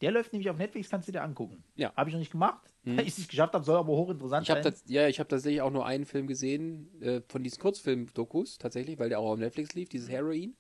Der 0.01 0.11
läuft 0.11 0.33
nämlich 0.33 0.51
auf 0.51 0.57
Netflix, 0.59 0.91
kannst 0.91 1.07
du 1.09 1.13
dir 1.13 1.23
angucken. 1.23 1.63
Ja. 1.77 1.93
Habe 1.97 2.11
ich 2.11 2.15
noch 2.15 2.21
nicht 2.21 2.33
gemacht, 2.33 2.72
weil 2.85 3.01
ich 3.01 3.09
es 3.09 3.19
nicht 3.19 3.31
geschafft 3.31 3.55
habe, 3.55 3.65
soll 3.65 3.77
aber 3.77 3.93
hochinteressant 3.93 4.45
Ich 4.45 4.51
habe 4.51 4.63
sein. 4.63 4.75
ja, 4.87 5.07
ich 5.09 5.19
habe 5.21 5.29
tatsächlich 5.29 5.63
auch 5.63 5.71
nur 5.71 5.87
einen 5.87 6.05
Film 6.05 6.27
gesehen 6.27 7.01
äh, 7.01 7.21
von 7.29 7.43
diesen 7.45 7.61
Kurzfilm-Dokus, 7.61 8.59
tatsächlich, 8.59 8.99
weil 8.99 9.09
der 9.09 9.21
auch 9.21 9.33
auf 9.33 9.39
Netflix 9.39 9.75
lief, 9.75 9.89
dieses 9.89 10.09
Heroin. 10.09 10.57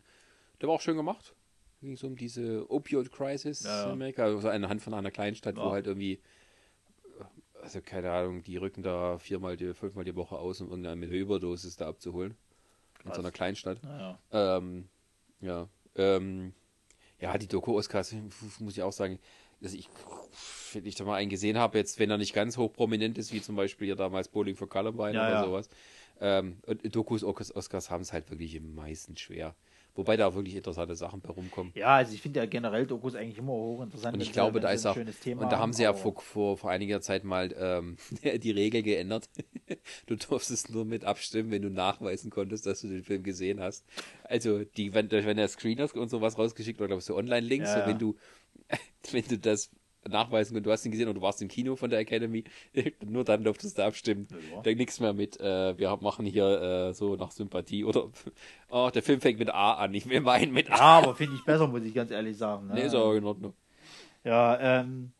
Der 0.60 0.68
war 0.68 0.76
auch 0.76 0.80
schön 0.80 0.96
gemacht. 0.96 1.34
Da 1.80 1.86
ging 1.86 1.94
es 1.94 2.04
um 2.04 2.14
diese 2.16 2.70
Opioid-Crisis 2.70 3.64
Ja. 3.64 3.84
in 3.86 3.90
Amerika, 3.92 4.24
also 4.24 4.48
anhand 4.48 4.80
von 4.82 4.94
einer 4.94 5.10
Kleinstadt, 5.10 5.56
Ja. 5.56 5.64
wo 5.64 5.70
halt 5.72 5.86
irgendwie, 5.88 6.20
also 7.60 7.80
keine 7.80 8.10
Ahnung, 8.12 8.42
die 8.42 8.56
rücken 8.56 8.82
da 8.82 9.18
viermal, 9.18 9.56
die, 9.56 9.74
fünfmal 9.74 10.04
die 10.04 10.14
Woche 10.16 10.36
aus, 10.38 10.60
um 10.60 10.68
irgendeine 10.68 10.96
mit 10.96 11.10
Überdosis 11.10 11.76
da 11.76 11.88
abzuholen. 11.88 12.36
In 13.04 13.12
so 13.12 13.18
einer 13.20 13.32
Kleinstadt. 13.32 13.82
Naja. 13.82 14.18
Ähm, 14.30 14.88
ja. 15.40 15.68
Ähm, 15.96 16.54
ja, 17.20 17.36
die 17.36 17.48
Doku-Oscars, 17.48 18.14
muss 18.60 18.76
ich 18.76 18.82
auch 18.84 18.92
sagen, 18.92 19.18
dass 19.62 19.72
ich, 19.74 19.88
wenn 20.72 20.84
ich 20.86 20.94
da 20.94 21.04
mal 21.04 21.16
einen 21.16 21.30
gesehen 21.30 21.58
habe, 21.58 21.78
jetzt, 21.78 21.98
wenn 21.98 22.10
er 22.10 22.18
nicht 22.18 22.34
ganz 22.34 22.56
hoch 22.56 22.72
prominent 22.72 23.18
ist, 23.18 23.32
wie 23.32 23.40
zum 23.40 23.56
Beispiel 23.56 23.88
ja 23.88 23.94
damals 23.94 24.28
Bowling 24.28 24.56
for 24.56 24.68
Columbine 24.68 25.14
Ja, 25.14 25.26
oder 25.26 25.34
ja. 25.34 25.44
sowas. 25.44 25.68
Ähm, 26.20 26.56
und 26.66 26.94
Dokus, 26.94 27.24
Oscars 27.24 27.90
haben 27.90 28.02
es 28.02 28.12
halt 28.12 28.30
wirklich 28.30 28.54
im 28.54 28.74
meisten 28.74 29.16
schwer. 29.16 29.54
Wobei 29.94 30.16
da 30.16 30.26
auch 30.26 30.34
wirklich 30.34 30.56
interessante 30.56 30.94
Sachen 30.94 31.20
bei 31.20 31.28
rumkommen. 31.28 31.70
Ja, 31.74 31.96
also 31.96 32.14
ich 32.14 32.22
finde 32.22 32.40
ja 32.40 32.46
generell 32.46 32.86
Dokus 32.86 33.14
eigentlich 33.14 33.36
immer 33.36 33.52
hochinteressant. 33.52 34.14
Und 34.14 34.22
ich 34.22 34.32
glaube, 34.32 34.58
da 34.58 34.70
ist 34.70 34.86
ein 34.86 34.92
auch, 34.92 34.94
schönes 34.94 35.20
Thema 35.20 35.42
und 35.42 35.52
da 35.52 35.58
haben 35.58 35.74
sie 35.74 35.82
ja 35.82 35.92
vor, 35.92 36.18
vor, 36.18 36.56
vor 36.56 36.70
einiger 36.70 37.02
Zeit 37.02 37.24
mal 37.24 37.54
ähm, 37.58 37.98
die 38.38 38.50
Regel 38.50 38.82
geändert. 38.82 39.28
Du 40.06 40.16
durftest 40.16 40.70
nur 40.70 40.84
mit 40.84 41.04
abstimmen, 41.04 41.50
wenn 41.50 41.62
du 41.62 41.70
nachweisen 41.70 42.30
konntest, 42.30 42.66
dass 42.66 42.82
du 42.82 42.88
den 42.88 43.02
Film 43.02 43.22
gesehen 43.22 43.58
hast. 43.60 43.86
Also, 44.24 44.64
die, 44.64 44.92
wenn, 44.92 45.10
wenn 45.10 45.36
der 45.38 45.48
Screener 45.48 45.88
und 45.96 46.10
sowas 46.10 46.36
rausgeschickt 46.36 46.78
oder 46.78 46.88
glaube 46.88 47.00
ich 47.00 47.06
so 47.06 47.16
Online-Links, 47.16 47.70
Ja, 47.70 47.78
ja. 47.80 47.86
wenn 47.86 47.98
du, 47.98 48.16
wenn 49.10 49.24
du 49.28 49.38
das 49.38 49.70
nachweisen 50.08 50.54
konntest, 50.54 50.66
du 50.66 50.72
hast 50.72 50.84
ihn 50.84 50.92
gesehen 50.92 51.08
und 51.08 51.14
du 51.14 51.22
warst 51.22 51.40
im 51.42 51.48
Kino 51.48 51.76
von 51.76 51.90
der 51.90 52.00
Academy, 52.00 52.44
nur 53.04 53.24
dann 53.24 53.44
durftest 53.44 53.78
du 53.78 53.84
abstimmen. 53.84 54.26
Ja. 54.52 54.62
Da 54.62 54.74
nichts 54.74 55.00
mehr 55.00 55.12
mit, 55.12 55.38
äh, 55.40 55.78
wir 55.78 55.96
machen 56.00 56.26
hier 56.26 56.88
äh, 56.90 56.94
so 56.94 57.16
nach 57.16 57.30
Sympathie 57.30 57.84
oder, 57.84 58.08
oh, 58.70 58.90
der 58.92 59.02
Film 59.02 59.20
fängt 59.20 59.38
mit 59.38 59.50
A 59.50 59.74
an, 59.74 59.94
ich 59.94 60.08
will 60.08 60.20
meinen 60.20 60.52
mit 60.52 60.70
A. 60.70 60.76
Ja, 60.76 60.98
aber 60.98 61.14
finde 61.14 61.36
ich 61.36 61.44
besser, 61.44 61.68
muss 61.68 61.82
ich 61.82 61.94
ganz 61.94 62.10
ehrlich 62.10 62.36
sagen. 62.36 62.66
Ne? 62.68 62.74
Nee, 62.74 62.86
ist 62.86 62.94
auch 62.94 63.12
in 63.12 63.24
Ordnung. 63.24 63.54
Ja, 64.24 64.80
ähm, 64.80 65.12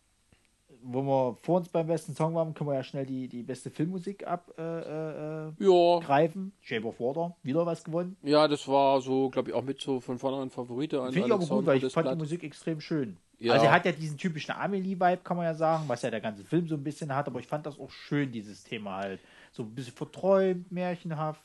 wo 0.84 1.02
wir 1.02 1.38
vor 1.42 1.58
uns 1.58 1.68
beim 1.68 1.86
besten 1.86 2.14
Song 2.14 2.34
waren, 2.34 2.54
können 2.54 2.70
wir 2.70 2.74
ja 2.74 2.82
schnell 2.82 3.06
die, 3.06 3.28
die 3.28 3.42
beste 3.42 3.70
Filmmusik 3.70 4.26
abgreifen. 4.26 5.56
Äh, 5.58 5.64
äh, 5.64 5.64
Ja, 5.64 6.00
greifen. 6.00 6.52
Shape 6.60 6.86
of 6.86 6.98
Water, 6.98 7.36
wieder 7.42 7.64
was 7.66 7.84
gewonnen. 7.84 8.16
Ja, 8.22 8.48
das 8.48 8.66
war 8.66 9.00
so, 9.00 9.30
glaube 9.30 9.50
ich, 9.50 9.54
auch 9.54 9.62
mit 9.62 9.80
so 9.80 10.00
von 10.00 10.18
vornherein 10.18 10.50
Favorite. 10.50 11.00
an 11.00 11.12
Finde 11.12 11.28
ich 11.28 11.32
aber 11.32 11.46
gut, 11.46 11.66
weil 11.66 11.76
ich 11.84 11.92
fand 11.92 12.06
die 12.06 12.10
Blatt. 12.10 12.18
Musik 12.18 12.42
extrem 12.42 12.80
schön. 12.80 13.16
Ja. 13.42 13.54
Also 13.54 13.66
er 13.66 13.72
hat 13.72 13.84
ja 13.84 13.90
diesen 13.90 14.16
typischen 14.16 14.52
Amelie-Vibe, 14.52 15.22
kann 15.24 15.36
man 15.36 15.46
ja 15.46 15.54
sagen, 15.54 15.84
was 15.88 16.02
ja 16.02 16.10
der 16.10 16.20
ganze 16.20 16.44
Film 16.44 16.68
so 16.68 16.76
ein 16.76 16.84
bisschen 16.84 17.12
hat, 17.12 17.26
aber 17.26 17.40
ich 17.40 17.48
fand 17.48 17.66
das 17.66 17.76
auch 17.76 17.90
schön, 17.90 18.30
dieses 18.30 18.62
Thema 18.62 18.98
halt. 18.98 19.20
So 19.50 19.64
ein 19.64 19.74
bisschen 19.74 19.94
verträumt, 19.94 20.70
märchenhaft. 20.70 21.42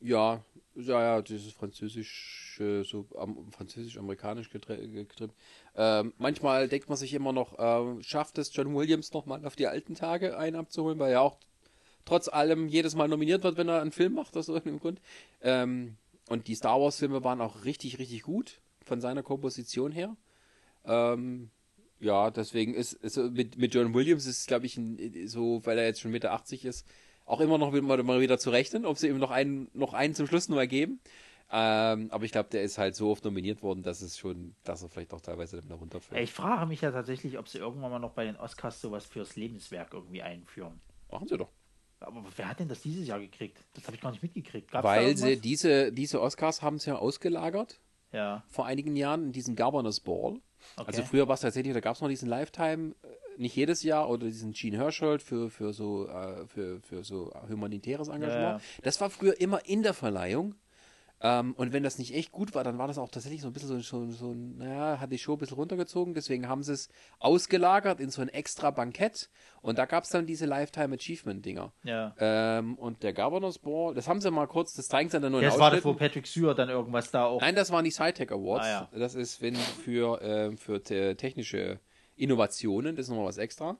Ja, 0.00 0.44
ja, 0.76 1.02
ja, 1.02 1.22
dieses 1.22 1.52
Französisch, 1.52 2.60
äh, 2.60 2.84
so 2.84 3.04
am, 3.18 3.50
französisch-amerikanisch 3.50 4.48
getrimmt. 4.48 5.34
Ähm, 5.74 6.12
manchmal 6.18 6.68
denkt 6.68 6.88
man 6.88 6.96
sich 6.96 7.14
immer 7.14 7.32
noch, 7.32 7.56
ähm, 7.58 8.00
schafft 8.04 8.38
es 8.38 8.54
John 8.54 8.72
Williams 8.72 9.12
nochmal 9.12 9.44
auf 9.44 9.56
die 9.56 9.66
alten 9.66 9.96
Tage 9.96 10.38
einen 10.38 10.54
abzuholen, 10.54 11.00
weil 11.00 11.12
er 11.12 11.22
auch 11.22 11.38
trotz 12.04 12.28
allem 12.28 12.68
jedes 12.68 12.94
Mal 12.94 13.08
nominiert 13.08 13.42
wird, 13.42 13.56
wenn 13.56 13.68
er 13.68 13.80
einen 13.80 13.90
Film 13.90 14.14
macht, 14.14 14.36
aus 14.36 14.48
irgendeinem 14.48 14.78
Grund. 14.78 15.00
Ähm, 15.40 15.96
und 16.28 16.46
die 16.46 16.54
Star 16.54 16.80
Wars-Filme 16.80 17.24
waren 17.24 17.40
auch 17.40 17.64
richtig, 17.64 17.98
richtig 17.98 18.22
gut 18.22 18.60
von 18.84 19.00
seiner 19.00 19.24
Komposition 19.24 19.90
her. 19.90 20.16
Ähm, 20.86 21.50
ja, 21.98 22.30
deswegen 22.30 22.74
ist, 22.74 22.92
ist 22.92 23.16
mit, 23.16 23.56
mit 23.56 23.74
John 23.74 23.94
Williams 23.94 24.26
ist, 24.26 24.46
glaube 24.46 24.66
ich, 24.66 24.76
ein, 24.76 25.26
so, 25.26 25.64
weil 25.64 25.78
er 25.78 25.86
jetzt 25.86 26.00
schon 26.00 26.10
Mitte 26.10 26.30
80 26.30 26.64
ist, 26.64 26.86
auch 27.24 27.40
immer 27.40 27.58
noch 27.58 27.72
mal, 27.72 28.02
mal 28.02 28.20
wieder 28.20 28.38
zu 28.38 28.50
rechnen, 28.50 28.84
ob 28.84 28.98
sie 28.98 29.08
ihm 29.08 29.18
noch 29.18 29.30
einen, 29.30 29.68
noch 29.72 29.94
einen 29.94 30.14
zum 30.14 30.26
Schluss 30.26 30.48
noch 30.48 30.56
mal 30.56 30.68
geben. 30.68 31.00
Ähm, 31.50 32.08
aber 32.10 32.24
ich 32.24 32.32
glaube, 32.32 32.48
der 32.50 32.62
ist 32.64 32.76
halt 32.76 32.96
so 32.96 33.10
oft 33.10 33.24
nominiert 33.24 33.62
worden, 33.62 33.82
dass 33.82 34.02
es 34.02 34.18
schon, 34.18 34.56
dass 34.64 34.82
er 34.82 34.88
vielleicht 34.88 35.14
auch 35.14 35.20
teilweise 35.20 35.62
dann 35.62 35.78
runterfällt. 35.78 36.20
Ich 36.20 36.32
frage 36.32 36.66
mich 36.66 36.80
ja 36.80 36.90
tatsächlich, 36.90 37.38
ob 37.38 37.48
sie 37.48 37.58
irgendwann 37.58 37.90
mal 37.90 37.98
noch 38.00 38.12
bei 38.12 38.24
den 38.24 38.36
Oscars 38.36 38.80
sowas 38.80 39.06
fürs 39.06 39.36
Lebenswerk 39.36 39.92
irgendwie 39.94 40.22
einführen. 40.22 40.80
Machen 41.10 41.28
sie 41.28 41.36
doch. 41.36 41.50
Aber 42.00 42.24
wer 42.36 42.48
hat 42.48 42.60
denn 42.60 42.68
das 42.68 42.82
dieses 42.82 43.06
Jahr 43.06 43.20
gekriegt? 43.20 43.64
Das 43.74 43.86
habe 43.86 43.96
ich 43.96 44.02
gar 44.02 44.10
nicht 44.10 44.22
mitgekriegt. 44.22 44.70
Gab's 44.70 44.84
Weil 44.84 45.16
sie 45.16 45.40
diese, 45.40 45.92
diese 45.92 46.20
Oscars 46.20 46.62
haben 46.62 46.78
sie 46.78 46.90
ja 46.90 46.96
ausgelagert 46.96 47.80
Ja, 48.12 48.44
vor 48.48 48.66
einigen 48.66 48.96
Jahren 48.96 49.26
in 49.26 49.32
diesem 49.32 49.56
Governors 49.56 50.00
Ball. 50.00 50.40
Okay. 50.76 50.86
Also 50.86 51.02
früher 51.02 51.28
war 51.28 51.34
es 51.34 51.40
tatsächlich, 51.40 51.74
da 51.74 51.80
gab 51.80 51.94
es 51.94 52.00
noch 52.00 52.08
diesen 52.08 52.28
Lifetime, 52.28 52.94
äh, 53.02 53.40
nicht 53.40 53.54
jedes 53.54 53.82
Jahr, 53.82 54.08
oder 54.08 54.26
diesen 54.26 54.52
Gene 54.52 54.78
Herschel 54.78 55.18
für, 55.18 55.50
für, 55.50 55.72
so, 55.72 56.08
äh, 56.08 56.46
für, 56.46 56.80
für 56.80 57.04
so 57.04 57.32
humanitäres 57.48 58.08
Engagement. 58.08 58.42
Ja, 58.42 58.52
ja. 58.56 58.60
Das 58.82 59.00
war 59.00 59.10
früher 59.10 59.40
immer 59.40 59.64
in 59.66 59.82
der 59.82 59.94
Verleihung. 59.94 60.54
Ähm, 61.20 61.54
und 61.54 61.72
wenn 61.72 61.82
das 61.82 61.98
nicht 61.98 62.14
echt 62.14 62.30
gut 62.30 62.54
war, 62.54 62.62
dann 62.62 62.76
war 62.76 62.88
das 62.88 62.98
auch 62.98 63.08
tatsächlich 63.08 63.40
so 63.40 63.48
ein 63.48 63.52
bisschen 63.54 63.68
so, 63.68 63.80
so, 63.80 64.10
so 64.10 64.34
naja, 64.34 65.00
hat 65.00 65.10
die 65.10 65.18
Show 65.18 65.32
ein 65.32 65.38
bisschen 65.38 65.56
runtergezogen. 65.56 66.12
Deswegen 66.12 66.48
haben 66.48 66.62
sie 66.62 66.74
es 66.74 66.88
ausgelagert 67.18 68.00
in 68.00 68.10
so 68.10 68.20
ein 68.20 68.28
extra 68.28 68.70
Bankett. 68.70 69.30
Und 69.62 69.78
da 69.78 69.86
gab 69.86 70.04
es 70.04 70.10
dann 70.10 70.26
diese 70.26 70.44
Lifetime 70.44 70.94
Achievement-Dinger. 70.94 71.72
ja. 71.84 72.14
Ähm, 72.18 72.74
und 72.76 73.02
der 73.02 73.14
Governors 73.14 73.58
Ball, 73.58 73.94
das 73.94 74.08
haben 74.08 74.20
sie 74.20 74.30
mal 74.30 74.46
kurz, 74.46 74.74
das 74.74 74.88
zeigen 74.88 75.08
sie 75.08 75.18
dann 75.18 75.32
nur 75.32 75.40
in 75.40 75.46
Das 75.46 75.58
war 75.58 75.70
das, 75.70 75.84
wo. 75.84 75.94
Patrick 75.94 76.26
Stewart 76.26 76.58
dann 76.58 76.68
irgendwas 76.68 77.10
da 77.10 77.24
auch. 77.24 77.40
Nein, 77.40 77.54
das 77.54 77.72
waren 77.72 77.84
die 77.84 77.90
SciTech 77.90 78.30
Awards. 78.30 78.66
Ah, 78.66 78.70
ja. 78.70 78.88
Das 78.98 79.14
ist 79.14 79.40
wenn 79.40 79.54
für, 79.54 80.20
ähm, 80.22 80.58
für 80.58 80.82
te 80.82 81.16
technische 81.16 81.80
Innovationen, 82.16 82.96
das 82.96 83.06
ist 83.06 83.10
nochmal 83.10 83.26
was 83.26 83.38
extra. 83.38 83.78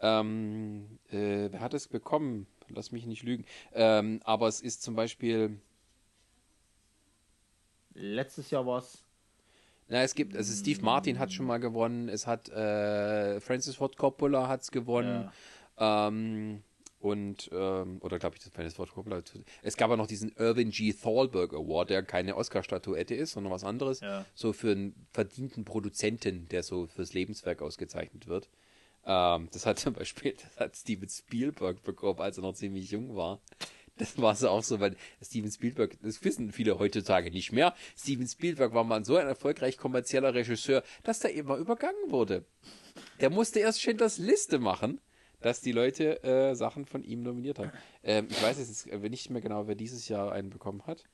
Ähm, 0.00 0.98
äh, 1.10 1.48
wer 1.50 1.60
hat 1.60 1.74
es 1.74 1.88
bekommen? 1.88 2.46
Lass 2.68 2.92
mich 2.92 3.06
nicht 3.06 3.22
lügen. 3.22 3.44
Ähm, 3.72 4.20
aber 4.24 4.46
es 4.46 4.60
ist 4.60 4.82
zum 4.82 4.94
Beispiel, 4.94 5.60
Letztes 7.98 8.50
Jahr 8.50 8.66
war 8.66 8.78
es. 8.78 9.04
na, 9.88 10.02
es 10.02 10.14
gibt, 10.14 10.36
also 10.36 10.52
Steve 10.54 10.82
Martin 10.82 11.18
hat 11.18 11.32
schon 11.32 11.46
mal 11.46 11.58
gewonnen, 11.58 12.08
es 12.08 12.26
hat 12.26 12.48
äh, 12.48 13.40
Francis 13.40 13.76
Ford 13.76 13.96
Coppola 13.96 14.48
hat's 14.48 14.70
gewonnen. 14.70 15.30
Ähm, 15.78 16.62
und, 17.00 17.48
ähm, 17.52 17.98
oder 18.00 18.18
glaube 18.18 18.36
ich, 18.36 18.42
das 18.42 18.52
Francis 18.52 18.74
Ford 18.74 18.90
Coppola. 18.90 19.22
Es 19.62 19.76
gab 19.76 19.90
ja 19.90 19.96
noch 19.96 20.08
diesen 20.08 20.32
Irvin 20.36 20.70
G. 20.70 20.92
Thalberg 20.92 21.52
Award, 21.54 21.90
der 21.90 22.02
keine 22.02 22.36
Oscar-Statuette 22.36 23.14
ist, 23.14 23.32
sondern 23.32 23.52
was 23.52 23.62
anderes. 23.62 24.00
Ja. 24.00 24.24
So 24.34 24.52
für 24.52 24.72
einen 24.72 25.06
verdienten 25.12 25.64
Produzenten, 25.64 26.48
der 26.48 26.62
so 26.64 26.86
fürs 26.86 27.14
Lebenswerk 27.14 27.62
ausgezeichnet 27.62 28.26
wird. 28.26 28.48
Ähm, 29.04 29.48
das 29.52 29.64
hat 29.64 29.78
zum 29.78 29.94
Beispiel, 29.94 30.34
das 30.42 30.56
hat 30.56 30.76
Steven 30.76 31.08
Spielberg 31.08 31.82
bekommen, 31.84 32.20
als 32.20 32.36
er 32.38 32.42
noch 32.42 32.54
ziemlich 32.54 32.90
jung 32.90 33.14
war. 33.14 33.40
Das 33.98 34.20
war 34.20 34.34
so 34.34 34.48
auch 34.48 34.62
so, 34.62 34.80
weil 34.80 34.96
Steven 35.22 35.50
Spielberg, 35.50 35.96
das 36.02 36.22
wissen 36.24 36.52
viele 36.52 36.78
heutzutage 36.78 37.30
nicht 37.30 37.52
mehr. 37.52 37.74
Steven 37.96 38.26
Spielberg 38.26 38.74
war 38.74 38.84
mal 38.84 39.04
so 39.04 39.16
ein 39.16 39.26
erfolgreich 39.26 39.76
kommerzieller 39.76 40.34
Regisseur, 40.34 40.82
dass 41.02 41.20
der 41.20 41.34
immer 41.34 41.56
übergangen 41.56 42.10
wurde. 42.10 42.44
Der 43.20 43.30
musste 43.30 43.60
erst 43.60 43.80
Schindlers 43.80 44.18
Liste 44.18 44.58
machen, 44.58 45.00
dass 45.40 45.60
die 45.60 45.72
Leute 45.72 46.22
äh, 46.24 46.54
Sachen 46.54 46.84
von 46.84 47.04
ihm 47.04 47.22
nominiert 47.22 47.58
haben. 47.58 47.72
Ähm, 48.02 48.28
ich 48.30 48.42
weiß 48.42 48.58
jetzt 48.58 48.86
äh, 48.88 49.08
nicht 49.08 49.30
mehr 49.30 49.40
genau, 49.40 49.68
wer 49.68 49.74
dieses 49.74 50.08
Jahr 50.08 50.32
einen 50.32 50.50
bekommen 50.50 50.84
hat. 50.86 51.04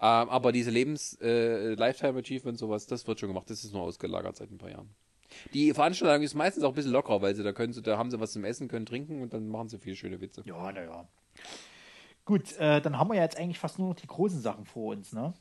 Ähm, 0.00 0.28
aber 0.28 0.52
diese 0.52 0.70
Lebens 0.70 1.18
äh, 1.20 1.74
Lifetime 1.74 2.18
Achievement 2.18 2.58
sowas, 2.58 2.86
das 2.86 3.06
wird 3.06 3.20
schon 3.20 3.28
gemacht. 3.28 3.48
Das 3.50 3.64
ist 3.64 3.72
nur 3.72 3.82
ausgelagert 3.82 4.36
seit 4.36 4.50
ein 4.50 4.58
paar 4.58 4.70
Jahren. 4.70 4.94
Die 5.52 5.72
Veranstaltung 5.72 6.22
ist 6.22 6.34
meistens 6.34 6.64
auch 6.64 6.70
ein 6.70 6.74
bisschen 6.74 6.92
lockerer, 6.92 7.22
weil 7.22 7.34
sie 7.34 7.42
da 7.42 7.52
können 7.52 7.72
sie, 7.72 7.82
da 7.82 7.98
haben 7.98 8.10
sie 8.10 8.20
was 8.20 8.32
zum 8.32 8.44
Essen, 8.44 8.68
können 8.68 8.86
trinken 8.86 9.22
und 9.22 9.32
dann 9.32 9.48
machen 9.48 9.68
sie 9.68 9.78
viele 9.78 9.96
schöne 9.96 10.20
Witze. 10.20 10.42
Ja, 10.44 10.72
naja. 10.72 11.08
Gut, 12.24 12.52
äh, 12.58 12.80
dann 12.80 12.98
haben 12.98 13.08
wir 13.08 13.16
ja 13.16 13.22
jetzt 13.22 13.36
eigentlich 13.36 13.58
fast 13.58 13.78
nur 13.78 13.88
noch 13.88 13.96
die 13.96 14.06
großen 14.06 14.40
Sachen 14.40 14.64
vor 14.64 14.92
uns, 14.94 15.12
ne? 15.12 15.34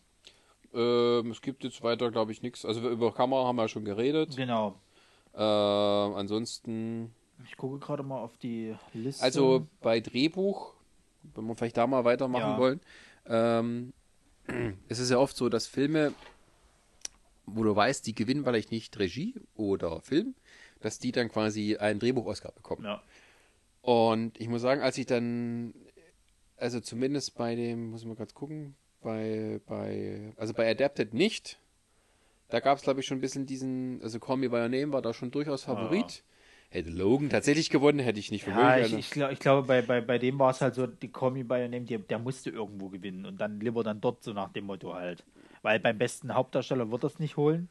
Ähm, 0.74 1.32
es 1.32 1.42
gibt 1.42 1.64
jetzt 1.64 1.82
weiter, 1.84 2.12
glaube 2.12 2.32
ich, 2.32 2.42
nichts. 2.42 2.66
Also 2.66 2.90
über 2.90 3.14
Kamera 3.14 3.46
haben 3.46 3.56
wir 3.56 3.64
ja 3.64 3.68
schon 3.68 3.86
geredet. 3.86 4.36
Genau. 4.36 4.80
Äh, 5.34 5.38
ansonsten, 5.42 7.14
Ich 7.46 7.56
gucke 7.58 7.80
gerade 7.80 8.04
mal 8.04 8.20
auf 8.20 8.38
die 8.38 8.76
Liste. 8.94 9.24
also 9.24 9.68
bei 9.82 10.00
Drehbuch, 10.00 10.74
wenn 11.36 11.46
wir 11.46 11.56
vielleicht 11.56 11.78
da 11.78 11.88
mal 11.88 12.04
weitermachen 12.06 12.52
Ja. 12.52 12.58
wollen, 12.58 12.82
ähm, 13.28 13.94
es 14.90 15.00
ist 15.00 15.10
ja 15.10 15.18
oft 15.20 15.38
so, 15.38 15.48
dass 15.50 15.68
Filme, 15.68 16.14
wo 17.46 17.64
du 17.64 17.76
weißt, 17.76 18.06
die 18.08 18.14
gewinnen 18.16 18.44
vielleicht 18.44 18.72
nicht 18.72 18.98
Regie 19.00 19.36
oder 19.56 20.02
Film, 20.02 20.36
dass 20.82 21.00
die 21.00 21.12
dann 21.14 21.30
quasi 21.30 21.78
einen 21.78 22.00
Drehbuch-Oscar 22.00 22.52
bekommen. 22.52 22.84
Ja. 22.84 23.02
Und 23.82 24.40
ich 24.40 24.48
muss 24.50 24.62
sagen, 24.62 24.82
als 24.82 24.98
ich 24.98 25.06
dann, 25.06 25.74
also 26.64 26.80
zumindest 26.80 27.36
bei 27.36 27.56
dem, 27.56 27.92
muss 27.92 28.02
ich 28.02 28.08
mal 28.08 28.16
kurz 28.16 28.34
gucken, 28.34 28.76
bei, 29.02 29.60
bei, 29.68 30.34
also 30.38 30.54
bei 30.54 30.72
Adapted 30.72 31.14
nicht. 31.14 31.60
Da 32.48 32.62
gab 32.62 32.78
es, 32.78 32.84
glaube 32.84 33.02
ich, 33.02 33.06
schon 33.06 33.18
ein 33.18 33.22
bisschen 33.22 33.46
diesen, 33.46 34.02
also 34.02 34.18
Call 34.20 34.38
Me 34.38 34.50
By 34.50 34.56
Your 34.58 34.70
Name 34.70 34.94
war 34.94 35.02
da 35.02 35.14
schon 35.14 35.30
durchaus 35.30 35.64
Favorit. 35.64 36.24
Hätte 36.70 36.90
Logan 36.90 37.30
tatsächlich 37.30 37.70
gewonnen, 37.70 38.00
hätte 38.00 38.20
ich 38.20 38.32
nicht 38.32 38.46
für 38.46 38.52
Ja, 38.52 38.80
ich, 38.80 38.94
ich, 38.94 39.12
glaub, 39.12 39.32
ich 39.32 39.40
glaube, 39.40 39.68
bei, 39.68 39.82
bei, 39.82 40.00
bei 40.00 40.18
dem 40.18 40.40
war 40.40 40.52
es 40.52 40.62
halt 40.62 40.76
so, 40.76 40.88
die 40.88 41.12
Call 41.12 41.32
bei 41.44 41.68
Name, 41.68 41.86
der, 41.86 42.00
der 42.00 42.20
musste 42.20 42.50
irgendwo 42.50 42.88
gewinnen 42.88 43.26
und 43.26 43.42
dann 43.42 43.60
lieber 43.60 43.84
dann 43.84 44.00
dort, 44.00 44.24
so 44.24 44.32
nach 44.32 44.54
dem 44.54 44.66
Motto 44.66 44.94
halt. 44.94 45.26
Weil 45.64 45.82
beim 45.82 45.98
besten 45.98 46.34
Hauptdarsteller 46.34 46.90
wird 46.92 47.04
das 47.04 47.20
nicht 47.20 47.36
holen, 47.36 47.68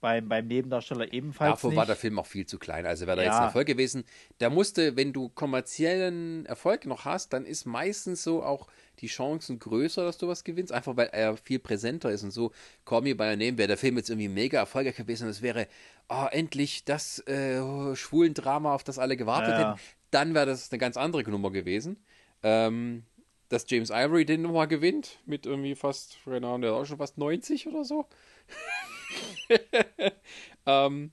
beim, 0.00 0.28
beim 0.28 0.46
Nebendarsteller 0.46 1.12
ebenfalls 1.12 1.50
Dafür 1.52 1.70
nicht. 1.70 1.76
war 1.76 1.86
der 1.86 1.96
Film 1.96 2.18
auch 2.18 2.26
viel 2.26 2.46
zu 2.46 2.58
klein. 2.58 2.86
Also 2.86 3.06
wäre 3.06 3.16
da 3.18 3.22
jetzt 3.22 3.32
Ja. 3.32 3.38
ein 3.40 3.44
Erfolg 3.46 3.66
gewesen. 3.66 4.04
Der 4.40 4.48
musste, 4.50 4.96
wenn 4.96 5.12
du 5.12 5.28
kommerziellen 5.28 6.46
Erfolg 6.46 6.86
noch 6.86 7.04
hast, 7.04 7.32
dann 7.32 7.44
ist 7.44 7.66
meistens 7.66 8.22
so 8.22 8.42
auch 8.42 8.66
die 9.00 9.06
Chancen 9.08 9.58
größer, 9.58 10.04
dass 10.04 10.18
du 10.18 10.26
was 10.28 10.44
gewinnst. 10.44 10.72
Einfach 10.72 10.96
weil 10.96 11.08
er 11.12 11.36
viel 11.36 11.58
präsenter 11.58 12.10
ist 12.10 12.22
und 12.22 12.30
so. 12.30 12.52
Call 12.84 13.02
Me 13.02 13.14
By 13.14 13.24
Your 13.24 13.36
Name 13.36 13.58
wäre 13.58 13.68
der 13.68 13.76
Film 13.78 13.96
jetzt 13.96 14.08
irgendwie 14.10 14.28
mega 14.28 14.58
erfolgreich 14.58 14.96
gewesen 14.96 15.24
und 15.24 15.30
es 15.30 15.42
wäre 15.42 15.66
oh, 16.08 16.26
endlich 16.30 16.84
das 16.84 17.20
äh, 17.26 17.60
schwulen 17.94 18.34
Drama, 18.34 18.74
auf 18.74 18.84
das 18.84 18.98
alle 18.98 19.16
gewartet 19.16 19.54
Ja, 19.58 19.70
hätten. 19.70 19.80
Dann 20.10 20.34
wäre 20.34 20.46
das 20.46 20.70
eine 20.72 20.78
ganz 20.78 20.96
andere 20.96 21.22
Nummer 21.30 21.50
gewesen. 21.50 21.98
Ähm, 22.42 23.04
dass 23.50 23.64
James 23.68 23.90
Ivory 23.90 24.24
den 24.24 24.42
nochmal 24.42 24.68
gewinnt 24.68 25.18
mit 25.26 25.44
irgendwie 25.44 25.74
fast, 25.74 26.18
keine 26.24 26.46
Ahnung, 26.46 26.62
der 26.62 26.72
auch 26.72 26.84
schon 26.86 26.98
fast 26.98 27.18
90 27.18 27.66
oder 27.66 27.84
so. 27.84 28.06
ähm, 30.66 31.12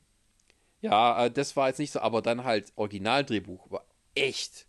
ja, 0.81 1.25
äh, 1.25 1.31
das 1.31 1.55
war 1.55 1.67
jetzt 1.67 1.79
nicht 1.79 1.91
so, 1.91 1.99
aber 1.99 2.21
dann 2.21 2.43
halt 2.43 2.71
Originaldrehbuch 2.75 3.71
war 3.71 3.85
echt. 4.15 4.67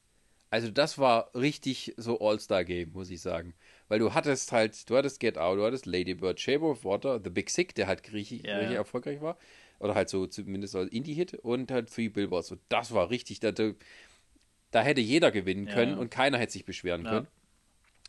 Also 0.50 0.70
das 0.70 0.98
war 0.98 1.30
richtig 1.34 1.94
so 1.98 2.20
All-Star-Game, 2.20 2.92
muss 2.92 3.10
ich 3.10 3.20
sagen. 3.20 3.55
Weil 3.88 3.98
du 3.98 4.14
hattest 4.14 4.52
halt, 4.52 4.88
du 4.88 4.96
hattest 4.96 5.20
Get 5.20 5.36
Out, 5.36 5.59
du 5.59 5.64
hattest 5.64 5.86
Lady 5.86 6.14
Bird, 6.14 6.40
Shape 6.40 6.64
of 6.64 6.84
Water, 6.84 7.20
The 7.22 7.30
Big 7.30 7.50
Sick, 7.50 7.74
der 7.74 7.86
halt 7.86 8.12
richtig, 8.12 8.46
Ja, 8.46 8.59
richtig 8.59 8.76
erfolgreich 8.76 9.20
war. 9.20 9.36
Oder 9.78 9.94
halt 9.94 10.09
so 10.09 10.26
zumindest 10.26 10.74
als 10.74 10.90
Indie-Hit 10.90 11.34
und 11.34 11.70
halt 11.70 11.92
Three 11.92 12.09
Billboards. 12.09 12.50
Und 12.50 12.60
das 12.68 12.92
war 12.92 13.10
richtig, 13.10 13.40
da, 13.40 13.52
da, 13.52 14.82
hätte 14.82 15.00
jeder 15.00 15.30
gewinnen 15.30 15.66
können 15.66 15.92
ja. 15.92 15.98
und 15.98 16.10
keiner 16.10 16.38
hätte 16.38 16.52
sich 16.52 16.64
beschweren 16.64 17.05
Ja. 17.05 17.10
können. 17.10 17.28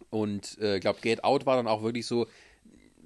Und 0.10 0.58
ich 0.58 0.64
äh, 0.64 0.80
glaube, 0.80 1.02
Get 1.02 1.24
Out 1.24 1.46
war 1.46 1.58
dann 1.58 1.68
auch 1.68 1.84
wirklich 1.84 2.06
so, 2.06 2.26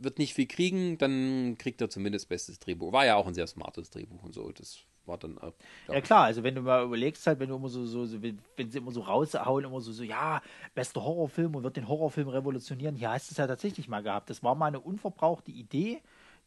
wird 0.03 0.19
nicht 0.19 0.33
viel 0.33 0.47
kriegen, 0.47 0.97
dann 0.97 1.57
kriegt 1.57 1.81
er 1.81 1.89
zumindest 1.89 2.29
bestes 2.29 2.59
Drehbuch. 2.59 2.91
War 2.91 3.05
ja 3.05 3.15
auch 3.15 3.27
ein 3.27 3.33
sehr 3.33 3.47
smartes 3.47 3.89
Drehbuch 3.89 4.23
und 4.23 4.33
so. 4.33 4.51
Das 4.51 4.79
war 5.05 5.17
dann 5.17 5.37
auch. 5.37 5.53
Ja 5.91 6.01
klar, 6.01 6.25
also 6.25 6.43
wenn 6.43 6.55
du 6.55 6.61
mal 6.61 6.83
überlegst 6.83 7.25
halt, 7.27 7.39
wenn 7.39 7.49
du 7.49 7.55
immer 7.55 7.69
so, 7.69 7.85
so, 7.85 8.05
so 8.05 8.21
wenn, 8.21 8.39
wenn 8.55 8.71
sie 8.71 8.77
immer 8.77 8.91
so 8.91 9.01
raushauen, 9.01 9.65
immer 9.65 9.81
so, 9.81 9.91
so, 9.91 10.03
ja, 10.03 10.41
bester 10.75 11.03
Horrorfilm 11.03 11.55
und 11.55 11.63
wird 11.63 11.77
den 11.77 11.87
Horrorfilm 11.87 12.29
revolutionieren, 12.29 12.95
hier 12.95 13.11
hast 13.11 13.29
du 13.29 13.33
es 13.33 13.37
ja 13.37 13.47
tatsächlich 13.47 13.87
mal 13.87 14.01
gehabt. 14.01 14.29
Das 14.29 14.43
war 14.43 14.55
mal 14.55 14.67
eine 14.67 14.79
unverbrauchte 14.79 15.51
Idee, 15.51 16.01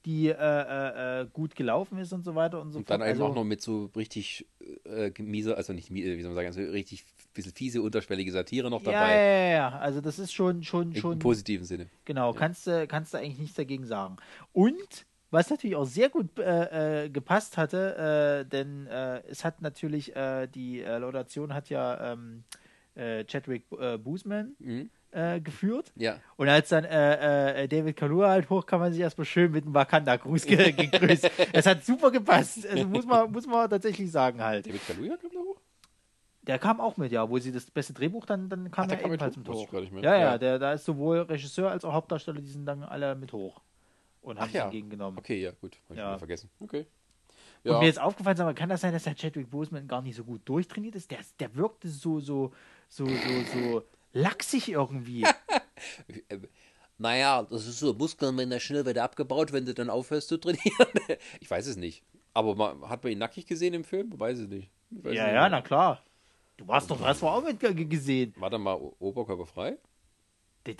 die 0.06 0.28
äh, 0.28 0.32
äh, 0.32 1.22
äh, 1.22 1.26
gut 1.32 1.56
gelaufen 1.56 1.98
ist 1.98 2.12
und 2.12 2.24
so 2.24 2.36
weiter 2.36 2.60
und 2.60 2.70
so 2.70 2.78
Und 2.78 2.88
dann 2.88 3.00
fort. 3.00 3.10
Also, 3.10 3.24
auch 3.24 3.34
noch 3.34 3.44
mit 3.44 3.60
so 3.60 3.90
richtig 3.96 4.46
äh, 4.84 5.10
miese, 5.20 5.56
also 5.56 5.72
nicht 5.72 5.90
miese, 5.90 6.16
wie 6.16 6.22
soll 6.22 6.30
man 6.30 6.36
sagen, 6.36 6.46
also 6.46 6.60
richtig 6.60 7.04
bisschen 7.34 7.52
fiese, 7.52 7.82
unterschwellige 7.82 8.30
Satire 8.30 8.70
noch 8.70 8.82
ja, 8.84 8.92
dabei. 8.92 9.16
ja, 9.16 9.20
ja, 9.20 9.50
ja, 9.50 9.78
also 9.78 10.00
das 10.00 10.20
ist 10.20 10.32
schon, 10.32 10.62
schon, 10.62 10.92
Im 10.92 11.00
schon, 11.00 11.18
positiven 11.18 11.66
Sinne. 11.66 11.88
genau, 12.04 12.32
kannst 12.32 12.68
du, 12.68 12.86
kannst 12.86 13.12
du 13.12 13.18
eigentlich 13.18 13.40
nichts 13.40 13.56
dagegen 13.56 13.84
sagen. 13.84 14.16
Und 14.52 15.06
was 15.32 15.50
natürlich 15.50 15.74
auch 15.74 15.86
sehr 15.86 16.08
gut 16.08 16.38
äh, 16.38 17.06
äh, 17.06 17.10
gepasst 17.10 17.56
hatte, 17.56 18.44
äh, 18.46 18.48
denn 18.48 18.86
äh, 18.86 19.22
es 19.28 19.44
hat 19.44 19.60
natürlich, 19.60 20.14
äh, 20.14 20.46
die 20.46 20.82
Laudation 20.82 21.52
hat 21.52 21.68
ja 21.68 22.12
ähm, 22.12 22.44
äh, 22.94 23.24
Chadwick 23.24 23.68
Boseman 23.68 24.54
Mhm. 24.60 24.88
Äh, 25.16 25.40
geführt. 25.40 25.92
Ja. 25.96 26.20
Und 26.36 26.48
als 26.48 26.68
dann 26.68 26.84
äh, 26.84 27.64
äh, 27.64 27.68
David 27.68 27.96
Kalua 27.96 28.28
halt 28.28 28.50
hoch, 28.50 28.66
kann 28.66 28.80
man 28.80 28.92
sich 28.92 29.00
erstmal 29.00 29.24
schön 29.24 29.50
mit 29.50 29.64
einem 29.64 29.74
Wakanda-Gruß 29.74 30.44
ge 30.44 30.72
gegrüßt. 30.90 31.30
Es 31.52 31.66
hat 31.66 31.84
super 31.84 32.10
gepasst. 32.10 32.66
Also 32.68 32.86
muss 32.86 33.06
man, 33.06 33.32
muss 33.32 33.46
man 33.46 33.68
tatsächlich 33.70 34.10
sagen 34.10 34.42
halt. 34.42 34.66
David 34.66 34.86
Kaluuya 34.86 35.16
kommt 35.16 35.34
da 35.34 35.38
hoch? 35.38 35.60
Der 36.42 36.58
kam 36.60 36.80
auch 36.80 36.96
mit, 36.96 37.10
ja, 37.10 37.28
wo 37.28 37.38
sie 37.38 37.50
das 37.50 37.68
beste 37.70 37.92
Drehbuch 37.92 38.24
dann, 38.26 38.48
dann 38.48 38.70
kam 38.70 38.86
Ach, 38.86 38.90
er 38.92 38.98
kam 38.98 39.10
mit 39.10 39.20
ebenfalls 39.20 39.36
hoch? 39.48 39.62
mit 39.62 39.72
hoch. 39.72 39.80
nicht 39.80 39.92
mehr. 39.92 40.02
Ja, 40.04 40.14
ja, 40.14 40.20
Ja. 40.32 40.38
Der, 40.38 40.58
da 40.58 40.72
ist 40.74 40.84
sowohl 40.84 41.18
Regisseur 41.22 41.70
als 41.70 41.84
auch 41.84 41.92
Hauptdarsteller, 41.92 42.40
die 42.40 42.50
sind 42.50 42.66
dann 42.66 42.84
alle 42.84 43.14
mit 43.16 43.32
hoch. 43.32 43.60
Und 44.20 44.38
haben 44.38 44.48
Ach 44.50 44.54
ja. 44.54 44.60
sie 44.60 44.64
entgegengenommen. 44.66 45.18
Okay, 45.18 45.40
ja, 45.42 45.52
gut. 45.60 45.76
Hab 45.88 45.92
ich 45.92 45.98
Ja. 45.98 46.18
vergessen. 46.18 46.50
Okay. 46.60 46.86
Und 47.64 47.72
Ja. 47.72 47.78
mir 47.80 47.88
ist 47.88 48.00
aufgefallen, 48.00 48.36
mal, 48.38 48.54
kann 48.54 48.68
das 48.68 48.80
sein, 48.80 48.92
dass 48.92 49.04
der 49.04 49.14
Chadwick 49.16 49.50
Boseman 49.50 49.88
gar 49.88 50.02
nicht 50.02 50.14
so 50.16 50.24
gut 50.24 50.42
durchtrainiert 50.44 50.94
ist? 50.94 51.10
Der, 51.10 51.18
der 51.40 51.54
wirkte 51.56 51.88
so, 51.88 52.20
so, 52.20 52.52
so, 52.88 53.06
so, 53.06 53.12
so 53.52 53.82
lachsig 54.12 54.68
irgendwie. 54.70 55.24
Naja, 56.98 57.42
das 57.42 57.66
ist 57.66 57.80
so, 57.80 57.92
Muskeln 57.92 58.38
werden 58.38 58.50
ja 58.50 58.58
schnell 58.58 58.86
wieder 58.86 59.04
abgebaut, 59.04 59.52
wenn 59.52 59.66
du 59.66 59.74
dann 59.74 59.90
aufhörst 59.90 60.28
zu 60.28 60.38
trainieren. 60.38 60.88
ich 61.40 61.50
weiß 61.50 61.66
es 61.66 61.76
nicht. 61.76 62.02
Aber 62.32 62.54
man, 62.54 62.88
hat 62.88 63.02
man 63.04 63.12
ihn 63.12 63.18
nackig 63.18 63.44
gesehen 63.46 63.74
im 63.74 63.84
Film? 63.84 64.18
Weiß 64.18 64.38
ich 64.38 64.48
nicht. 64.48 64.70
Ich 64.90 65.04
weiß 65.04 65.14
ja, 65.14 65.24
nicht. 65.26 65.34
ja, 65.34 65.48
na 65.48 65.60
klar. 65.60 66.02
Du 66.56 66.66
warst 66.66 66.90
doch, 66.90 66.98
hast 67.02 67.20
du 67.20 67.26
auch 67.26 67.42
mit 67.44 67.60
ge- 67.60 67.84
gesehen. 67.84 68.34
War 68.38 68.48
da 68.48 68.56
mal 68.56 68.74
Oberkörper 68.98 69.44
frei? 69.44 69.76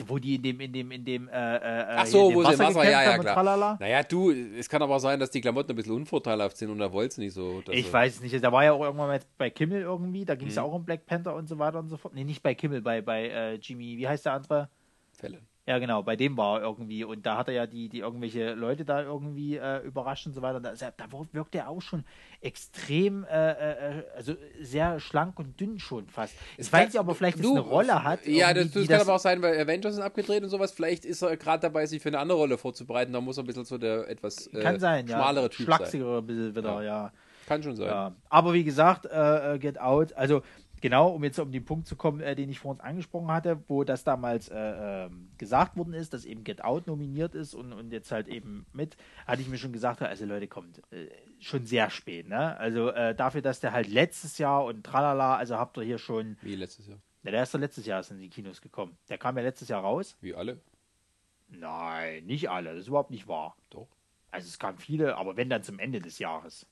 Wo 0.07 0.19
die 0.19 0.37
in 0.37 0.43
dem, 0.43 0.61
in 0.61 0.73
dem, 0.73 0.91
in 0.91 1.05
dem, 1.05 1.29
äh, 1.29 1.33
äh, 1.33 1.85
Ach 1.97 2.07
so, 2.07 2.23
hier 2.23 2.29
in 2.31 2.35
wo 2.37 2.45
sie 2.45 2.53
im 2.55 2.59
Wasser, 2.59 2.85
ja, 2.91 3.03
ja, 3.03 3.19
klar. 3.19 3.77
Naja, 3.81 4.03
du, 4.03 4.31
es 4.33 4.69
kann 4.69 4.83
aber 4.83 4.99
sein, 5.01 5.21
dass 5.21 5.31
die 5.31 5.41
Klamotten 5.41 5.71
ein 5.73 5.77
bisschen 5.77 5.95
unvorteilhaft 5.95 6.57
sind 6.57 6.71
und 6.71 6.81
er 6.81 6.93
wollte 6.93 7.13
es 7.13 7.19
nicht 7.19 7.35
so. 7.35 7.63
Ich 7.71 7.93
weiß 7.93 8.17
es 8.17 8.21
nicht. 8.23 8.43
Da 8.43 8.51
war 8.53 8.65
ja 8.65 8.73
auch 8.73 8.83
irgendwann 8.83 9.09
mal 9.09 9.21
bei 9.39 9.51
Kimmel 9.51 9.83
irgendwie, 9.83 10.25
da 10.25 10.35
ging 10.35 10.49
es 10.49 10.57
ja 10.57 10.63
Mhm. 10.63 10.69
auch 10.69 10.75
um 10.75 10.85
Black 10.85 11.07
Panther 11.07 11.35
und 11.35 11.49
so 11.49 11.59
weiter 11.59 11.79
und 11.79 11.89
so 11.89 11.97
fort. 11.97 12.15
Nee, 12.15 12.25
nicht 12.25 12.43
bei 12.43 12.55
Kimmel, 12.55 12.83
bei, 12.83 13.01
bei 13.01 13.29
äh, 13.29 13.55
Jimmy, 13.55 13.97
wie 13.97 14.09
heißt 14.09 14.27
der 14.27 14.33
andere? 14.35 14.69
Fälle. 15.13 15.41
Ja, 15.69 15.81
genau, 15.81 16.03
bei 16.05 16.15
dem 16.15 16.37
war 16.37 16.59
er 16.61 16.63
irgendwie. 16.63 17.03
Und 17.03 17.27
da 17.27 17.39
hat 17.39 17.49
er 17.49 17.55
ja 17.55 17.67
die, 17.67 17.89
die 17.89 17.99
irgendwelche 17.99 18.55
Leute 18.55 18.85
da 18.85 19.03
irgendwie 19.03 19.57
äh, 19.57 19.79
überrascht 19.85 20.25
und 20.27 20.33
so 20.33 20.41
weiter. 20.41 20.61
Da, 20.61 20.71
ist 20.71 20.81
er- 20.83 20.93
da 20.97 21.07
wirkt 21.33 21.57
er 21.57 21.69
auch 21.69 21.83
schon 21.83 22.05
extrem, 22.41 23.25
äh, 23.25 23.51
äh, 23.51 24.05
also 24.17 24.35
sehr 24.61 25.01
schlank 25.01 25.39
und 25.41 25.59
dünn 25.59 25.79
schon 25.81 26.07
fast. 26.09 26.35
Ich 26.53 26.67
Es 26.67 26.73
weiß 26.73 26.81
kann- 26.81 26.89
nicht, 26.91 27.01
ob 27.01 27.09
er 27.09 27.15
vielleicht 27.17 27.43
du- 27.43 27.51
eine 27.53 27.61
Rolle 27.61 28.05
hat. 28.05 28.25
Ja, 28.27 28.55
das, 28.55 28.71
das 28.71 28.87
kann 28.87 29.01
aber 29.01 29.15
auch 29.15 29.19
sein, 29.19 29.43
weil 29.43 29.59
Avengers 29.61 29.95
sind 29.97 30.05
abgedreht 30.05 30.43
und 30.45 30.51
sowas. 30.51 30.71
Vielleicht 30.73 31.05
ist 31.05 31.23
er 31.23 31.37
gerade 31.37 31.63
dabei, 31.63 31.85
sich 31.87 32.01
für 32.01 32.11
eine 32.11 32.21
andere 32.21 32.39
Rolle 32.39 32.59
vorzubereiten. 32.59 33.13
Da 33.13 33.21
muss 33.21 33.37
er 33.37 33.43
ein 33.43 33.47
bisschen 33.47 33.65
so 33.65 33.77
der 33.77 34.09
etwas 34.09 34.47
äh, 34.49 34.61
Kann 34.61 34.79
sein, 34.79 35.07
ja. 35.09 35.17
schmalere 35.17 35.51
Typ 35.51 35.67
sein. 35.67 35.77
Schlachsigere 35.77 36.23
bisschen 36.23 36.55
wieder, 36.55 36.75
Ja. 36.77 36.83
ja. 36.83 37.13
Kann 37.47 37.63
schon 37.63 37.77
sein. 37.77 37.87
Ja, 37.87 38.13
aber 38.29 38.53
wie 38.55 38.65
gesagt, 38.65 39.07
äh, 39.07 39.55
äh, 39.55 39.59
Get 39.59 39.81
Out, 39.81 40.13
also 40.15 40.43
genau, 40.87 41.09
um 41.09 41.25
jetzt 41.25 41.39
um 41.41 41.51
den 41.51 41.65
Punkt 41.65 41.89
zu 41.89 41.97
kommen, 41.97 42.21
äh, 42.21 42.37
den 42.37 42.49
ich 42.49 42.61
vor 42.61 42.71
uns 42.71 42.81
angesprochen 42.81 43.27
hatte, 43.33 43.61
wo 43.67 43.83
das 43.83 44.05
damals 44.05 44.49
äh, 44.49 44.55
ähm, 45.07 45.31
gesagt 45.37 45.77
worden 45.77 45.95
ist, 45.95 46.15
dass 46.15 46.25
eben 46.25 46.45
Get 46.45 46.63
Out 46.63 46.87
nominiert 46.87 47.35
ist 47.35 47.55
und, 47.55 47.73
und 47.73 47.91
jetzt 47.91 48.13
halt 48.13 48.29
eben 48.29 48.67
mit, 48.73 48.97
hatte 49.27 49.43
ich 49.43 49.49
mir 49.49 49.59
schon 49.59 49.73
gesagt, 49.73 50.01
also 50.01 50.25
Leute, 50.27 50.47
kommt, 50.47 50.81
äh, 50.93 51.09
schon 51.41 51.67
sehr 51.67 51.91
spät, 51.91 52.29
ne? 52.29 52.57
Also 52.59 52.91
äh, 52.91 53.15
dafür, 53.17 53.43
dass 53.43 53.59
der 53.59 53.73
halt 53.73 53.89
letztes 53.89 54.39
Jahr 54.39 54.65
und 54.65 54.85
tralala, 54.85 55.37
also 55.37 55.57
habt 55.57 55.77
ihr 55.79 55.83
hier 55.83 55.99
schon, 55.99 56.37
Wie 56.43 56.55
letztes 56.55 56.87
Jahr. 56.87 56.99
na, 57.25 57.33
der 57.33 57.43
ist 57.43 57.53
doch 57.53 57.59
letztes 57.59 57.85
Jahr 57.87 58.05
in 58.09 58.19
die 58.21 58.31
Kinos 58.31 58.61
gekommen. 58.61 58.97
Der 59.09 59.19
kam 59.19 59.37
ja 59.37 59.43
letztes 59.43 59.67
Jahr 59.69 59.83
raus. 59.83 60.17
Wie 60.21 60.35
alle. 60.37 60.61
Nein, 61.49 62.27
nicht 62.27 62.49
alle, 62.49 62.71
das 62.71 62.83
ist 62.83 62.89
überhaupt 62.89 63.11
nicht 63.11 63.27
wahr. 63.27 63.57
Doch. 63.71 63.89
Also 64.31 64.47
es 64.47 64.59
kamen 64.59 64.79
viele, 64.79 65.17
aber 65.17 65.37
wenn 65.37 65.49
dann 65.51 65.63
zum 65.65 65.79
Ende 65.81 65.99
des 66.01 66.19
Jahres. 66.21 66.67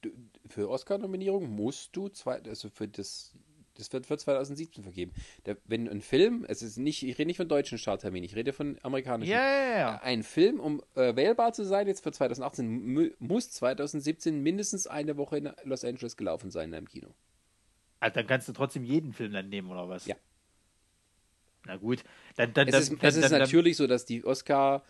Du- 0.00 0.10
Für 0.48 0.68
Oscar-Nominierung 0.70 1.48
musst 1.48 1.94
du 1.96 2.08
zwei, 2.08 2.40
also 2.42 2.68
für 2.68 2.88
das, 2.88 3.34
das 3.74 3.92
wird 3.92 4.06
für 4.06 4.18
2017 4.18 4.82
vergeben. 4.82 5.12
Der, 5.46 5.56
wenn 5.64 5.88
ein 5.88 6.00
Film, 6.02 6.44
es 6.48 6.62
ist 6.62 6.76
nicht, 6.78 7.02
ich 7.02 7.18
rede 7.18 7.26
nicht 7.26 7.36
von 7.36 7.48
deutschen 7.48 7.78
Starttermin, 7.78 8.24
ich 8.24 8.34
rede 8.36 8.52
von 8.52 8.78
amerikanischen. 8.82 9.30
Ja. 9.32 10.00
Ein 10.02 10.22
Film, 10.22 10.60
um 10.60 10.82
äh, 10.94 11.14
wählbar 11.16 11.52
zu 11.52 11.64
sein, 11.64 11.86
jetzt 11.86 12.02
für 12.02 12.12
2018, 12.12 12.92
mu- 12.92 13.10
muss 13.18 13.50
2017 13.50 14.42
mindestens 14.42 14.86
eine 14.86 15.16
Woche 15.16 15.38
in 15.38 15.50
Los 15.64 15.84
Angeles 15.84 16.16
gelaufen 16.16 16.50
sein 16.50 16.72
im 16.72 16.88
Kino. 16.88 17.14
Also 18.00 18.14
dann 18.14 18.26
kannst 18.26 18.48
du 18.48 18.52
trotzdem 18.52 18.84
jeden 18.84 19.12
Film 19.12 19.32
dann 19.32 19.48
nehmen, 19.48 19.70
oder 19.70 19.88
was? 19.88 20.06
Ja. 20.06 20.16
Na 21.64 21.76
gut, 21.76 22.02
dann, 22.36 22.52
dann, 22.52 22.66
Es 22.66 22.72
dann, 22.72 22.82
ist, 22.82 22.90
dann, 22.90 22.98
es 23.08 23.16
ist 23.16 23.30
dann, 23.30 23.38
natürlich 23.38 23.76
so, 23.76 23.86
dass 23.86 24.04
die 24.04 24.24
Oscar 24.24 24.82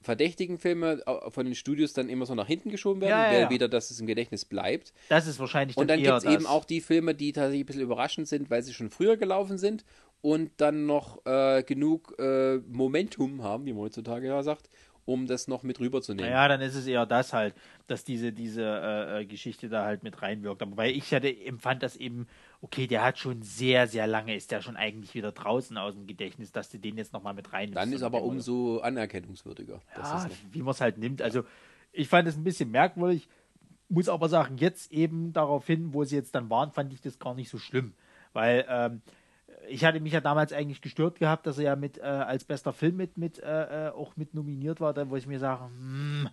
verdächtigen 0.00 0.58
Filme 0.58 1.02
von 1.30 1.44
den 1.44 1.54
Studios 1.54 1.92
dann 1.92 2.08
immer 2.08 2.24
so 2.26 2.34
nach 2.34 2.46
hinten 2.46 2.70
geschoben 2.70 3.00
werden, 3.00 3.10
Ja, 3.10 3.26
ja, 3.26 3.32
weil 3.32 3.40
ja. 3.42 3.50
wieder, 3.50 3.68
dass 3.68 3.90
es 3.90 4.00
im 4.00 4.06
Gedächtnis 4.06 4.44
bleibt. 4.44 4.92
das 5.08 5.26
ist 5.26 5.38
wahrscheinlich 5.40 5.76
Und 5.76 5.88
dann 5.90 6.02
gibt 6.02 6.16
es 6.18 6.24
eben 6.24 6.46
auch 6.46 6.64
die 6.64 6.80
Filme, 6.80 7.14
die 7.14 7.32
tatsächlich 7.32 7.62
ein 7.64 7.66
bisschen 7.66 7.82
überraschend 7.82 8.28
sind, 8.28 8.50
weil 8.50 8.62
sie 8.62 8.72
schon 8.72 8.90
früher 8.90 9.16
gelaufen 9.16 9.58
sind 9.58 9.84
und 10.20 10.50
dann 10.58 10.86
noch 10.86 11.24
äh, 11.26 11.62
genug 11.62 12.14
äh, 12.18 12.58
Momentum 12.58 13.42
haben, 13.42 13.66
wie 13.66 13.72
man 13.72 13.82
heutzutage 13.82 14.26
ja 14.26 14.42
sagt, 14.42 14.68
um 15.08 15.26
das 15.26 15.48
noch 15.48 15.62
mit 15.62 15.80
rüberzunehmen. 15.80 16.30
Naja, 16.30 16.48
dann 16.48 16.60
ist 16.60 16.74
es 16.74 16.86
eher 16.86 17.06
das 17.06 17.32
halt, 17.32 17.54
dass 17.86 18.04
diese, 18.04 18.30
diese 18.30 18.62
äh, 18.62 19.20
äh, 19.22 19.24
Geschichte 19.24 19.70
da 19.70 19.84
halt 19.84 20.02
mit 20.02 20.20
reinwirkt. 20.20 20.60
Aber 20.60 20.76
weil 20.76 20.90
ich 20.90 21.12
hatte, 21.14 21.34
empfand 21.46 21.82
das 21.82 21.96
eben, 21.96 22.28
okay, 22.60 22.86
der 22.86 23.02
hat 23.02 23.18
schon 23.18 23.40
sehr, 23.40 23.86
sehr 23.86 24.06
lange, 24.06 24.36
ist 24.36 24.50
der 24.50 24.60
schon 24.60 24.76
eigentlich 24.76 25.14
wieder 25.14 25.32
draußen 25.32 25.76
aus 25.78 25.94
dem 25.94 26.06
Gedächtnis, 26.06 26.52
dass 26.52 26.68
du 26.70 26.78
den 26.78 26.98
jetzt 26.98 27.14
nochmal 27.14 27.32
mit 27.32 27.52
rein 27.54 27.72
Dann 27.72 27.90
ist 27.92 28.02
aber 28.02 28.22
umso 28.22 28.80
anerkennungswürdiger. 28.80 29.80
Das 29.96 30.10
ja, 30.10 30.28
noch- 30.28 30.34
wie 30.52 30.62
man 30.62 30.72
es 30.72 30.80
halt 30.82 30.98
nimmt. 30.98 31.22
Also 31.22 31.44
ich 31.92 32.08
fand 32.08 32.28
es 32.28 32.36
ein 32.36 32.44
bisschen 32.44 32.70
merkwürdig, 32.70 33.28
muss 33.88 34.10
aber 34.10 34.28
sagen, 34.28 34.58
jetzt 34.58 34.92
eben 34.92 35.32
darauf 35.32 35.66
hin, 35.66 35.94
wo 35.94 36.04
sie 36.04 36.16
jetzt 36.16 36.34
dann 36.34 36.50
waren, 36.50 36.70
fand 36.70 36.92
ich 36.92 37.00
das 37.00 37.18
gar 37.18 37.34
nicht 37.34 37.48
so 37.48 37.56
schlimm. 37.56 37.94
Weil 38.34 38.66
ähm, 38.68 39.00
ich 39.68 39.84
hatte 39.84 40.00
mich 40.00 40.12
ja 40.12 40.20
damals 40.20 40.52
eigentlich 40.52 40.80
gestört 40.80 41.18
gehabt, 41.18 41.46
dass 41.46 41.58
er 41.58 41.64
ja 41.64 41.76
mit 41.76 41.98
äh, 41.98 42.02
als 42.02 42.44
bester 42.44 42.72
Film 42.72 42.96
mit, 42.96 43.16
mit 43.16 43.38
äh, 43.38 43.88
äh, 43.88 43.90
auch 43.90 44.16
mit 44.16 44.34
nominiert 44.34 44.80
war, 44.80 44.92
da, 44.94 45.08
wo 45.08 45.16
ich 45.16 45.26
mir 45.26 45.38
sage, 45.38 45.64
hm, 45.64 46.28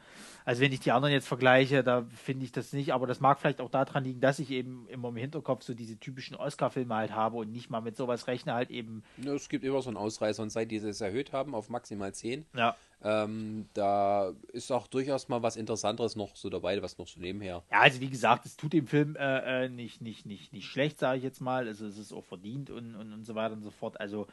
Also 0.45 0.61
wenn 0.61 0.71
ich 0.71 0.79
die 0.79 0.91
anderen 0.91 1.11
jetzt 1.11 1.27
vergleiche, 1.27 1.83
da 1.83 2.05
finde 2.15 2.45
ich 2.45 2.51
das 2.51 2.71
nicht, 2.71 2.93
aber 2.93 3.07
das 3.07 3.19
mag 3.19 3.39
vielleicht 3.39 3.59
auch 3.59 3.71
daran 3.71 4.03
liegen, 4.03 4.21
dass 4.21 4.37
ich 4.37 4.51
eben 4.51 4.87
immer 4.89 5.09
im 5.09 5.15
Hinterkopf 5.15 5.63
so 5.63 5.73
diese 5.73 5.99
typischen 5.99 6.35
Oscar-Filme 6.35 6.93
halt 6.93 7.13
habe 7.13 7.37
und 7.37 7.51
nicht 7.51 7.71
mal 7.71 7.81
mit 7.81 7.97
sowas 7.97 8.27
rechne, 8.27 8.53
halt 8.53 8.69
eben, 8.69 9.03
Ja, 9.17 9.33
es 9.33 9.49
gibt 9.49 9.63
immer 9.63 9.81
so 9.81 9.89
einen 9.89 9.97
Ausreißer 9.97 10.43
und 10.43 10.51
seit 10.51 10.69
die 10.69 10.75
es 10.77 11.01
erhöht 11.01 11.33
haben 11.33 11.55
auf 11.55 11.69
maximal 11.69 12.13
10, 12.13 12.45
ja. 12.55 12.75
ähm, 13.03 13.67
da 13.73 14.33
ist 14.53 14.71
auch 14.71 14.85
durchaus 14.85 15.29
mal 15.29 15.41
was 15.41 15.55
Interessanteres 15.55 16.15
noch 16.15 16.35
so 16.35 16.49
dabei, 16.49 16.79
was 16.83 16.99
noch 16.99 17.07
so 17.07 17.19
nebenher. 17.19 17.63
Ja, 17.71 17.79
also 17.79 17.99
wie 17.99 18.09
gesagt, 18.09 18.45
es 18.45 18.55
tut 18.55 18.73
dem 18.73 18.85
Film 18.85 19.15
äh, 19.15 19.65
äh, 19.65 19.69
nicht, 19.69 20.01
nicht, 20.01 20.27
nicht, 20.27 20.53
nicht 20.53 20.67
schlecht, 20.67 20.99
sage 20.99 21.17
ich 21.17 21.23
jetzt 21.23 21.41
mal. 21.41 21.67
Also 21.67 21.87
es 21.87 21.97
ist 21.97 22.13
auch 22.13 22.23
verdient 22.23 22.69
und, 22.69 22.95
und, 22.95 23.11
und 23.11 23.25
so 23.25 23.33
weiter 23.33 23.55
und 23.55 23.63
so 23.63 23.71
fort. 23.71 23.99
Also 23.99 24.27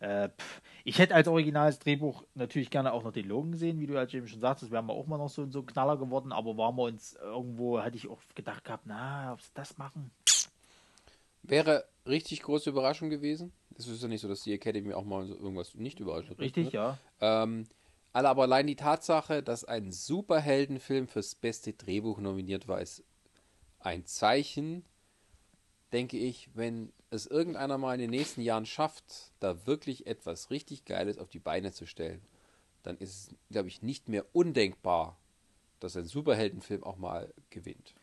äh, 0.00 0.28
ich 0.84 0.98
hätte 0.98 1.14
als 1.14 1.28
originales 1.28 1.78
Drehbuch 1.78 2.24
natürlich 2.34 2.70
gerne 2.70 2.92
auch 2.92 3.04
noch 3.04 3.12
den 3.12 3.28
Logan 3.28 3.52
gesehen, 3.52 3.80
wie 3.80 3.86
du 3.86 3.96
halt 3.96 4.12
eben 4.12 4.26
schon 4.26 4.40
sagtest, 4.40 4.70
wären 4.70 4.86
wir 4.86 4.92
auch 4.92 5.06
mal 5.06 5.18
noch 5.18 5.30
so, 5.30 5.48
so 5.50 5.60
ein 5.60 5.66
Knaller 5.66 5.96
geworden, 5.96 6.32
aber 6.32 6.56
waren 6.56 6.76
wir 6.76 6.84
uns 6.84 7.14
irgendwo, 7.14 7.80
hatte 7.80 7.96
ich 7.96 8.08
auch 8.08 8.20
gedacht 8.34 8.64
gehabt, 8.64 8.84
na, 8.86 9.32
ob 9.32 9.40
sie 9.40 9.50
das 9.54 9.78
machen. 9.78 10.10
Wäre 11.42 11.84
richtig 12.06 12.42
große 12.42 12.70
Überraschung 12.70 13.10
gewesen. 13.10 13.52
Es 13.76 13.86
ist 13.86 14.02
ja 14.02 14.08
nicht 14.08 14.20
so, 14.20 14.28
dass 14.28 14.42
die 14.42 14.52
Academy 14.52 14.94
auch 14.94 15.04
mal 15.04 15.26
so 15.26 15.34
irgendwas 15.34 15.74
nicht 15.74 16.00
überrascht 16.00 16.30
hat. 16.30 16.38
Richtig, 16.38 16.66
ne? 16.66 16.72
ja. 16.72 16.98
Ähm, 17.20 17.66
alle 18.12 18.28
aber 18.28 18.42
allein 18.42 18.66
die 18.66 18.76
Tatsache, 18.76 19.42
dass 19.42 19.64
ein 19.64 19.90
Superheldenfilm 19.90 21.08
fürs 21.08 21.34
beste 21.34 21.72
Drehbuch 21.72 22.18
nominiert 22.18 22.68
war, 22.68 22.80
ist 22.80 23.02
ein 23.80 24.06
Zeichen, 24.06 24.84
denke 25.94 26.18
ich, 26.18 26.50
wenn 26.54 26.92
es 27.10 27.26
irgendeiner 27.26 27.78
mal 27.78 27.94
in 27.94 28.00
den 28.00 28.10
nächsten 28.10 28.40
Jahren 28.40 28.66
schafft, 28.66 29.32
da 29.38 29.64
wirklich 29.66 30.08
etwas 30.08 30.50
richtig 30.50 30.84
Geiles 30.84 31.18
auf 31.18 31.30
die 31.30 31.38
Beine 31.38 31.70
zu 31.70 31.86
stellen, 31.86 32.20
dann 32.82 32.98
ist 32.98 33.10
es, 33.10 33.34
glaube 33.50 33.68
ich, 33.68 33.80
nicht 33.80 34.08
mehr 34.08 34.26
undenkbar, 34.32 35.16
dass 35.78 35.96
ein 35.96 36.04
Superheldenfilm 36.04 36.82
auch 36.82 36.96
mal 36.96 37.32
gewinnt. 37.50 37.94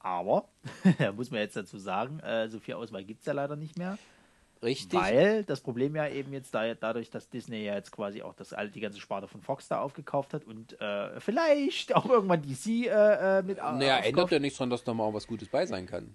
Aber, 0.00 0.48
muss 1.16 1.30
man 1.30 1.40
jetzt 1.40 1.54
dazu 1.54 1.78
sagen, 1.78 2.18
äh, 2.20 2.48
so 2.48 2.58
viel 2.58 2.74
Auswahl 2.74 3.04
gibt 3.04 3.20
es 3.20 3.26
ja 3.26 3.32
leider 3.32 3.54
nicht 3.54 3.78
mehr. 3.78 3.98
Richtig? 4.62 4.98
Weil 5.00 5.42
das 5.44 5.60
Problem 5.60 5.96
ja 5.96 6.06
eben 6.08 6.32
jetzt 6.32 6.54
da, 6.54 6.74
dadurch, 6.74 7.10
dass 7.10 7.28
Disney 7.28 7.64
ja 7.64 7.74
jetzt 7.74 7.90
quasi 7.90 8.22
auch 8.22 8.34
das, 8.34 8.52
all- 8.52 8.70
die 8.70 8.80
ganze 8.80 9.00
Sparte 9.00 9.26
von 9.26 9.42
Fox 9.42 9.66
da 9.68 9.80
aufgekauft 9.80 10.34
hat 10.34 10.44
und 10.44 10.80
äh, 10.80 11.18
vielleicht 11.20 11.94
auch 11.96 12.06
irgendwann 12.08 12.42
DC 12.42 12.66
äh, 12.86 13.38
äh, 13.38 13.42
mit 13.42 13.56
naja, 13.58 13.96
aufkauft. 13.96 14.06
ändert 14.08 14.30
ja 14.30 14.38
nichts 14.38 14.58
daran, 14.58 14.70
dass 14.70 14.84
da 14.84 14.94
mal 14.94 15.04
auch 15.04 15.14
was 15.14 15.26
Gutes 15.26 15.48
bei 15.48 15.66
sein 15.66 15.86
kann. 15.86 16.14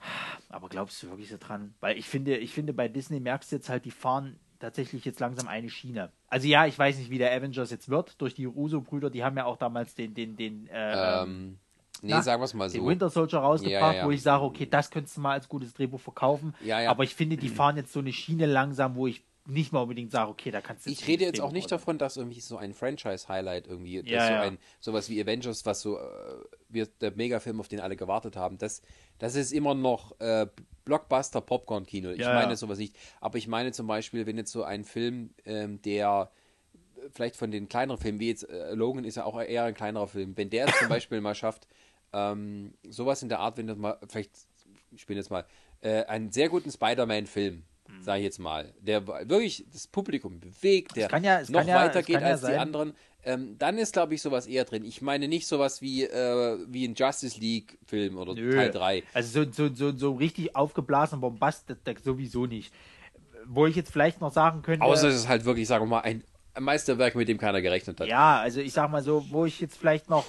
Aber 0.49 0.69
glaubst 0.69 1.02
du 1.03 1.10
wirklich 1.10 1.30
so 1.30 1.38
dran? 1.40 1.74
Weil 1.82 1.98
ich 1.98 2.07
finde, 2.07 2.38
ich 2.38 2.53
finde, 2.53 2.74
bei 2.74 2.88
Disney 2.88 3.19
merkst 3.19 3.52
du 3.52 3.57
jetzt 3.57 3.69
halt, 3.69 3.84
die 3.86 3.91
fahren 3.91 4.40
tatsächlich 4.60 5.06
jetzt 5.06 5.19
langsam 5.19 5.48
eine 5.48 5.69
Schiene. 5.69 6.11
Also 6.30 6.48
ja, 6.48 6.65
ich 6.65 6.80
weiß 6.80 6.98
nicht, 6.98 7.10
wie 7.11 7.18
der 7.19 7.32
Avengers 7.34 7.69
jetzt 7.69 7.90
wird 7.90 8.19
durch 8.22 8.34
die 8.34 8.45
Russo-Brüder, 8.45 9.10
die 9.10 9.24
haben 9.24 9.38
ja 9.38 9.45
auch 9.45 9.57
damals 9.57 9.94
den, 9.94 10.14
den, 10.14 10.36
den, 10.36 10.68
äh, 10.68 11.22
Ähm, 11.24 11.60
nee, 12.03 12.11
na, 12.11 12.22
sagen 12.22 12.41
wir 12.41 12.45
es 12.45 12.53
mal 12.53 12.69
den 12.69 12.82
so. 12.82 12.88
Winter 12.88 13.10
Soldier 13.10 13.40
rausgebracht, 13.40 13.82
Ja, 13.82 13.91
ja, 13.91 13.98
ja. 13.99 14.06
wo 14.06 14.11
ich 14.11 14.22
sage, 14.22 14.44
okay, 14.44 14.65
das 14.69 14.90
könntest 14.91 15.18
du 15.18 15.22
mal 15.22 15.34
als 15.34 15.48
gutes 15.49 15.74
Drehbuch 15.74 15.99
verkaufen. 15.99 16.53
Aber 16.88 17.03
ich 17.03 17.15
finde, 17.15 17.38
die 17.38 17.49
fahren 17.49 17.78
jetzt 17.78 17.94
so 17.94 17.99
eine 17.99 18.14
Schiene 18.14 18.45
langsam, 18.45 18.95
wo 18.95 19.07
ich 19.07 19.24
nicht 19.49 19.72
mal 19.72 19.80
unbedingt 19.80 20.11
sage, 20.11 20.30
okay, 20.30 20.52
da 20.52 20.60
kannst 20.60 20.86
du 20.86 20.90
Ich 20.90 21.07
rede 21.07 21.24
jetzt 21.24 21.40
auch 21.40 21.53
nicht 21.53 21.65
raus- 21.65 21.80
davon, 21.80 21.98
dass 21.98 22.18
irgendwie 22.18 22.41
so 22.41 22.57
ein 22.57 22.74
Franchise-Highlight 22.74 23.68
irgendwie, 23.68 24.03
dass 24.03 24.28
so 24.28 24.34
ein 24.34 24.57
sowas 24.82 25.10
wie 25.10 25.22
Avengers, 25.22 25.65
was 25.65 25.80
so 25.82 25.98
äh, 25.98 26.02
wir, 26.68 26.86
der 26.99 27.11
Megafilm, 27.15 27.61
auf 27.61 27.69
den 27.69 27.80
alle 27.80 27.95
gewartet 27.95 28.36
haben, 28.36 28.57
das, 28.57 28.82
das 29.19 29.36
ist 29.36 29.53
immer 29.53 29.74
noch 29.74 30.19
äh, 30.19 30.48
Blockbuster 30.84 31.40
Popcorn-Kino. 31.40 32.10
Ich 32.11 32.19
meine 32.26 32.57
sowas 32.57 32.78
nicht. 32.78 32.98
Aber 33.22 33.38
ich 33.38 33.48
meine 33.48 33.72
zum 33.72 33.88
Beispiel, 33.88 34.26
wenn 34.26 34.36
jetzt 34.38 34.52
so 34.52 34.64
ein 34.64 34.84
Film, 34.84 35.30
ähm, 35.45 35.82
der 35.82 36.30
vielleicht 37.14 37.38
von 37.38 37.49
den 37.52 37.69
kleineren 37.69 37.99
Filmen, 38.02 38.19
wie 38.19 38.28
jetzt 38.28 38.49
äh, 38.49 38.74
Logan 38.74 39.06
ist 39.06 39.15
ja 39.15 39.24
auch 39.24 39.40
eher 39.41 39.64
ein 39.64 39.74
kleinerer 39.74 40.07
Film, 40.07 40.36
wenn 40.36 40.49
der 40.49 40.68
es 40.68 40.78
zum 40.78 40.90
Beispiel 40.90 41.22
mal 41.22 41.36
schafft, 41.36 41.68
ähm, 42.14 42.74
sowas 42.88 43.22
in 43.24 43.30
der 43.30 43.40
Art, 43.40 43.58
wenn 43.58 43.68
das 43.68 43.78
mal, 43.78 43.98
vielleicht, 44.10 44.32
ich 44.92 45.06
bin 45.06 45.18
jetzt 45.18 45.30
mal, 45.30 45.46
äh, 45.82 46.04
einen 46.06 46.32
sehr 46.32 46.50
guten 46.50 46.72
Spider-Man-Film, 46.72 47.64
sage 48.02 48.20
ich 48.20 48.26
jetzt 48.26 48.40
mal, 48.40 48.74
der 48.80 49.08
wirklich 49.08 49.66
das 49.72 49.88
Publikum 49.88 50.40
bewegt, 50.40 50.96
der 50.96 51.04
ja- 51.04 51.08
noch 51.08 51.12
kann 51.12 51.24
ja- 51.68 51.76
weiter 51.76 52.00
es 52.00 52.06
geht 52.06 52.16
kann 52.16 52.24
ja 52.24 52.32
als 52.32 52.42
die 52.42 52.56
anderen, 52.56 52.94
ähm, 53.24 53.58
dann 53.58 53.78
ist, 53.78 53.94
glaube 53.94 54.14
ich, 54.14 54.22
sowas 54.22 54.48
eher 54.48 54.66
drin. 54.66 54.84
Ich 54.86 55.02
meine 55.02 55.28
nicht 55.28 55.48
sowas 55.48 55.82
wie, 55.82 56.04
äh, 56.04 56.58
wie 56.68 56.86
ein 56.88 56.96
Justice 56.96 57.40
League-Film 57.40 58.18
oder 58.18 58.34
Nö. 58.34 58.52
Teil 58.56 58.72
3. 58.72 59.04
Also 59.14 59.44
so, 59.44 59.52
so, 59.52 59.74
so, 59.74 59.98
so 59.98 60.14
richtig 60.14 60.56
aufgeblasen 60.56 61.20
Bombast, 61.20 61.70
das, 61.70 61.78
das 61.84 62.04
sowieso 62.04 62.46
nicht. 62.46 62.74
Wo 63.46 63.66
ich 63.66 63.76
jetzt 63.76 63.92
vielleicht 63.92 64.22
noch 64.22 64.32
sagen 64.34 64.62
könnte. 64.62 64.86
Außer 64.86 65.08
es 65.10 65.16
ist 65.16 65.28
halt 65.28 65.46
wirklich, 65.46 65.68
sagen 65.68 65.86
wir 65.86 65.90
mal, 65.90 66.02
ein 66.02 66.24
Meisterwerk, 66.60 67.16
mit 67.16 67.28
dem 67.28 67.38
keiner 67.38 67.62
gerechnet 67.62 68.00
hat. 68.00 68.08
Ja, 68.08 68.40
also 68.40 68.60
ich 68.62 68.74
sag 68.74 68.90
mal 68.92 69.04
so, 69.04 69.26
wo 69.30 69.46
ich 69.46 69.60
jetzt 69.60 69.78
vielleicht 69.78 70.10
noch 70.10 70.26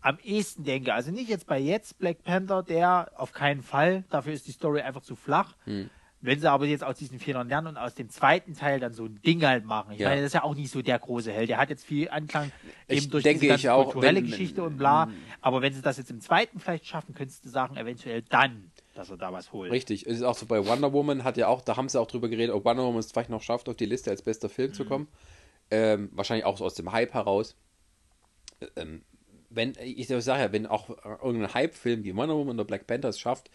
am 0.00 0.18
ehesten 0.22 0.64
denke, 0.64 0.94
also 0.94 1.10
nicht 1.10 1.28
jetzt 1.28 1.46
bei 1.46 1.58
jetzt 1.58 1.98
Black 1.98 2.22
Panther, 2.22 2.62
der 2.62 3.10
auf 3.16 3.32
keinen 3.32 3.62
Fall, 3.62 4.04
dafür 4.10 4.32
ist 4.32 4.46
die 4.46 4.52
Story 4.52 4.80
einfach 4.80 5.02
zu 5.02 5.16
flach. 5.16 5.56
Hm. 5.64 5.90
Wenn 6.20 6.40
sie 6.40 6.50
aber 6.50 6.66
jetzt 6.66 6.82
aus 6.82 6.98
diesen 6.98 7.20
Fehlern 7.20 7.48
lernen 7.48 7.68
und 7.68 7.76
aus 7.76 7.94
dem 7.94 8.10
zweiten 8.10 8.52
Teil 8.54 8.80
dann 8.80 8.92
so 8.92 9.04
ein 9.04 9.22
Ding 9.22 9.44
halt 9.46 9.64
machen. 9.64 9.92
Ich 9.92 10.00
Ja. 10.00 10.08
meine, 10.08 10.20
das 10.20 10.28
ist 10.30 10.32
ja 10.34 10.42
auch 10.42 10.56
nicht 10.56 10.68
so 10.72 10.82
der 10.82 10.98
große 10.98 11.30
Held. 11.32 11.48
Der 11.48 11.58
hat 11.58 11.70
jetzt 11.70 11.84
viel 11.86 12.08
Anklang 12.10 12.50
Ich 12.88 13.02
eben 13.04 13.10
durch 13.12 13.22
denke, 13.22 13.38
diese 13.42 13.50
ganze 13.52 13.72
auch, 13.72 13.84
kulturelle 13.92 14.16
wenn- 14.16 14.26
Geschichte 14.26 14.64
und 14.64 14.78
bla. 14.78 15.08
Aber 15.40 15.62
wenn 15.62 15.72
sie 15.72 15.80
das 15.80 15.96
jetzt 15.96 16.10
im 16.10 16.20
zweiten 16.20 16.58
vielleicht 16.58 16.86
schaffen, 16.86 17.14
könntest 17.14 17.44
du 17.44 17.48
sagen, 17.50 17.76
eventuell 17.76 18.22
dann, 18.22 18.72
dass 18.96 19.10
er 19.10 19.16
da 19.16 19.32
was 19.32 19.52
holt. 19.52 19.70
Richtig, 19.70 20.06
es 20.06 20.16
ist 20.16 20.22
auch 20.24 20.34
so 20.34 20.46
bei 20.46 20.66
Wonder 20.66 20.92
Woman, 20.92 21.22
hat 21.22 21.36
ja 21.36 21.46
auch, 21.46 21.60
da 21.60 21.76
haben 21.76 21.88
sie 21.88 22.00
auch 22.00 22.08
drüber 22.08 22.28
geredet, 22.28 22.52
ob 22.52 22.64
Wonder 22.64 22.82
Woman 22.82 22.98
es 22.98 23.12
vielleicht 23.12 23.30
noch 23.30 23.42
schafft, 23.42 23.68
auf 23.68 23.76
die 23.76 23.86
Liste 23.86 24.10
als 24.10 24.22
bester 24.22 24.48
Film 24.48 24.70
Mhm. 24.70 24.74
zu 24.74 24.84
kommen. 24.86 25.06
Ähm, 25.70 26.10
wahrscheinlich 26.14 26.46
auch 26.46 26.58
so 26.58 26.64
aus 26.64 26.74
dem 26.74 26.90
Hype 26.90 27.14
heraus. 27.14 27.54
Ähm, 28.76 29.02
wenn, 29.50 29.74
ich 29.82 30.08
sage 30.08 30.42
ja, 30.42 30.52
wenn 30.52 30.66
auch 30.66 30.90
irgendein 31.22 31.54
Hype-Film 31.54 32.04
wie 32.04 32.14
Wonder 32.14 32.36
Woman 32.36 32.56
oder 32.56 32.64
Black 32.64 32.86
Panther 32.86 33.08
es 33.08 33.18
schafft, 33.18 33.50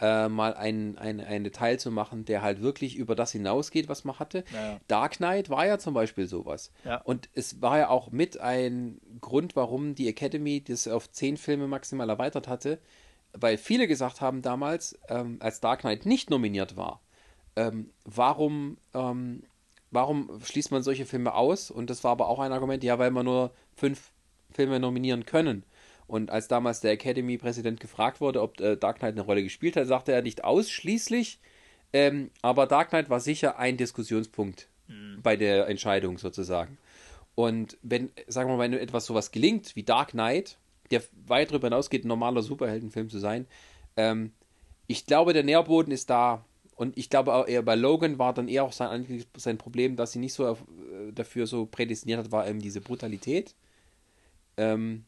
äh, 0.00 0.28
mal 0.28 0.54
einen 0.54 0.96
ein, 0.96 1.20
ein 1.20 1.44
Detail 1.44 1.78
zu 1.78 1.90
machen, 1.90 2.24
der 2.24 2.42
halt 2.42 2.62
wirklich 2.62 2.96
über 2.96 3.14
das 3.14 3.32
hinausgeht, 3.32 3.88
was 3.88 4.04
man 4.04 4.18
hatte. 4.18 4.44
Ja, 4.52 4.72
ja. 4.72 4.80
Dark 4.86 5.16
Knight 5.16 5.50
war 5.50 5.66
ja 5.66 5.78
zum 5.78 5.94
Beispiel 5.94 6.26
sowas. 6.26 6.70
Ja. 6.84 6.98
Und 7.02 7.28
es 7.34 7.60
war 7.60 7.78
ja 7.78 7.88
auch 7.88 8.10
mit 8.10 8.38
ein 8.38 9.00
Grund, 9.20 9.56
warum 9.56 9.94
die 9.94 10.08
Academy 10.08 10.62
das 10.62 10.86
auf 10.86 11.10
zehn 11.10 11.36
Filme 11.36 11.66
maximal 11.66 12.08
erweitert 12.08 12.46
hatte, 12.46 12.78
weil 13.32 13.58
viele 13.58 13.88
gesagt 13.88 14.20
haben 14.20 14.42
damals, 14.42 14.98
ähm, 15.08 15.38
als 15.40 15.60
Dark 15.60 15.80
Knight 15.80 16.06
nicht 16.06 16.30
nominiert 16.30 16.76
war, 16.76 17.00
ähm, 17.56 17.90
warum, 18.04 18.78
ähm, 18.94 19.42
warum 19.90 20.40
schließt 20.44 20.70
man 20.70 20.82
solche 20.82 21.06
Filme 21.06 21.34
aus? 21.34 21.70
Und 21.70 21.90
das 21.90 22.04
war 22.04 22.12
aber 22.12 22.28
auch 22.28 22.38
ein 22.38 22.52
Argument, 22.52 22.84
ja, 22.84 22.98
weil 23.00 23.10
man 23.10 23.24
nur 23.24 23.52
fünf 23.74 24.12
Filme 24.52 24.80
nominieren 24.80 25.26
können. 25.26 25.64
Und 26.06 26.30
als 26.30 26.48
damals 26.48 26.80
der 26.80 26.92
Academy-Präsident 26.92 27.80
gefragt 27.80 28.20
wurde, 28.20 28.40
ob 28.40 28.60
äh, 28.60 28.76
Dark 28.76 28.98
Knight 28.98 29.12
eine 29.12 29.22
Rolle 29.22 29.42
gespielt 29.42 29.76
hat, 29.76 29.86
sagte 29.86 30.12
er 30.12 30.22
nicht 30.22 30.44
ausschließlich, 30.44 31.38
ähm, 31.92 32.30
aber 32.42 32.66
Dark 32.66 32.90
Knight 32.90 33.10
war 33.10 33.20
sicher 33.20 33.58
ein 33.58 33.76
Diskussionspunkt 33.76 34.68
bei 35.22 35.36
der 35.36 35.68
Entscheidung 35.68 36.18
sozusagen. 36.18 36.78
Und 37.34 37.76
wenn, 37.82 38.10
sagen 38.26 38.50
wir 38.50 38.56
mal, 38.56 38.70
wenn 38.70 38.78
etwas 38.78 39.06
sowas 39.06 39.30
gelingt 39.30 39.76
wie 39.76 39.82
Dark 39.82 40.10
Knight, 40.10 40.58
der 40.90 41.02
weit 41.26 41.50
darüber 41.50 41.68
hinausgeht, 41.68 42.04
ein 42.04 42.08
normaler 42.08 42.42
Superheldenfilm 42.42 43.10
zu 43.10 43.18
sein, 43.18 43.46
ähm, 43.96 44.32
ich 44.86 45.06
glaube, 45.06 45.34
der 45.34 45.44
Nährboden 45.44 45.92
ist 45.92 46.10
da. 46.10 46.44
Und 46.74 46.96
ich 46.96 47.10
glaube 47.10 47.34
auch 47.34 47.46
eher 47.46 47.62
bei 47.62 47.74
Logan 47.74 48.18
war 48.18 48.32
dann 48.32 48.48
eher 48.48 48.64
auch 48.64 48.72
sein, 48.72 49.24
sein 49.36 49.58
Problem, 49.58 49.96
dass 49.96 50.12
sie 50.12 50.20
nicht 50.20 50.32
so 50.32 50.46
äh, 50.46 50.56
dafür 51.12 51.46
so 51.46 51.66
prädestiniert 51.66 52.20
hat, 52.20 52.32
war 52.32 52.48
eben 52.48 52.60
diese 52.60 52.80
Brutalität. 52.80 53.54
Ähm, 54.58 55.04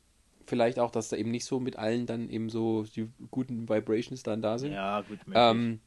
vielleicht 0.47 0.79
auch, 0.79 0.91
dass 0.91 1.09
da 1.09 1.17
eben 1.17 1.31
nicht 1.31 1.45
so 1.45 1.61
mit 1.61 1.77
allen 1.77 2.07
dann 2.07 2.31
eben 2.31 2.49
so 2.49 2.85
die 2.85 3.09
guten 3.31 3.69
Vibrations 3.69 4.23
dann 4.23 4.41
da 4.43 4.59
sind. 4.59 4.73
Ja, 4.73 5.03
gut. 5.03 5.19
Ähm, 5.35 5.81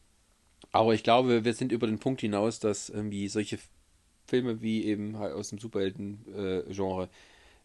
aber 0.72 0.94
ich 0.94 1.04
glaube, 1.04 1.44
wir 1.44 1.54
sind 1.54 1.72
über 1.72 1.88
den 1.88 2.00
Punkt 2.00 2.22
hinaus, 2.22 2.60
dass 2.60 2.90
irgendwie 2.90 3.28
solche 3.28 3.58
Filme 4.28 4.62
wie 4.62 4.86
eben 4.86 5.18
halt 5.18 5.34
aus 5.34 5.50
dem 5.50 5.60
Superhelden-Genre 5.60 7.10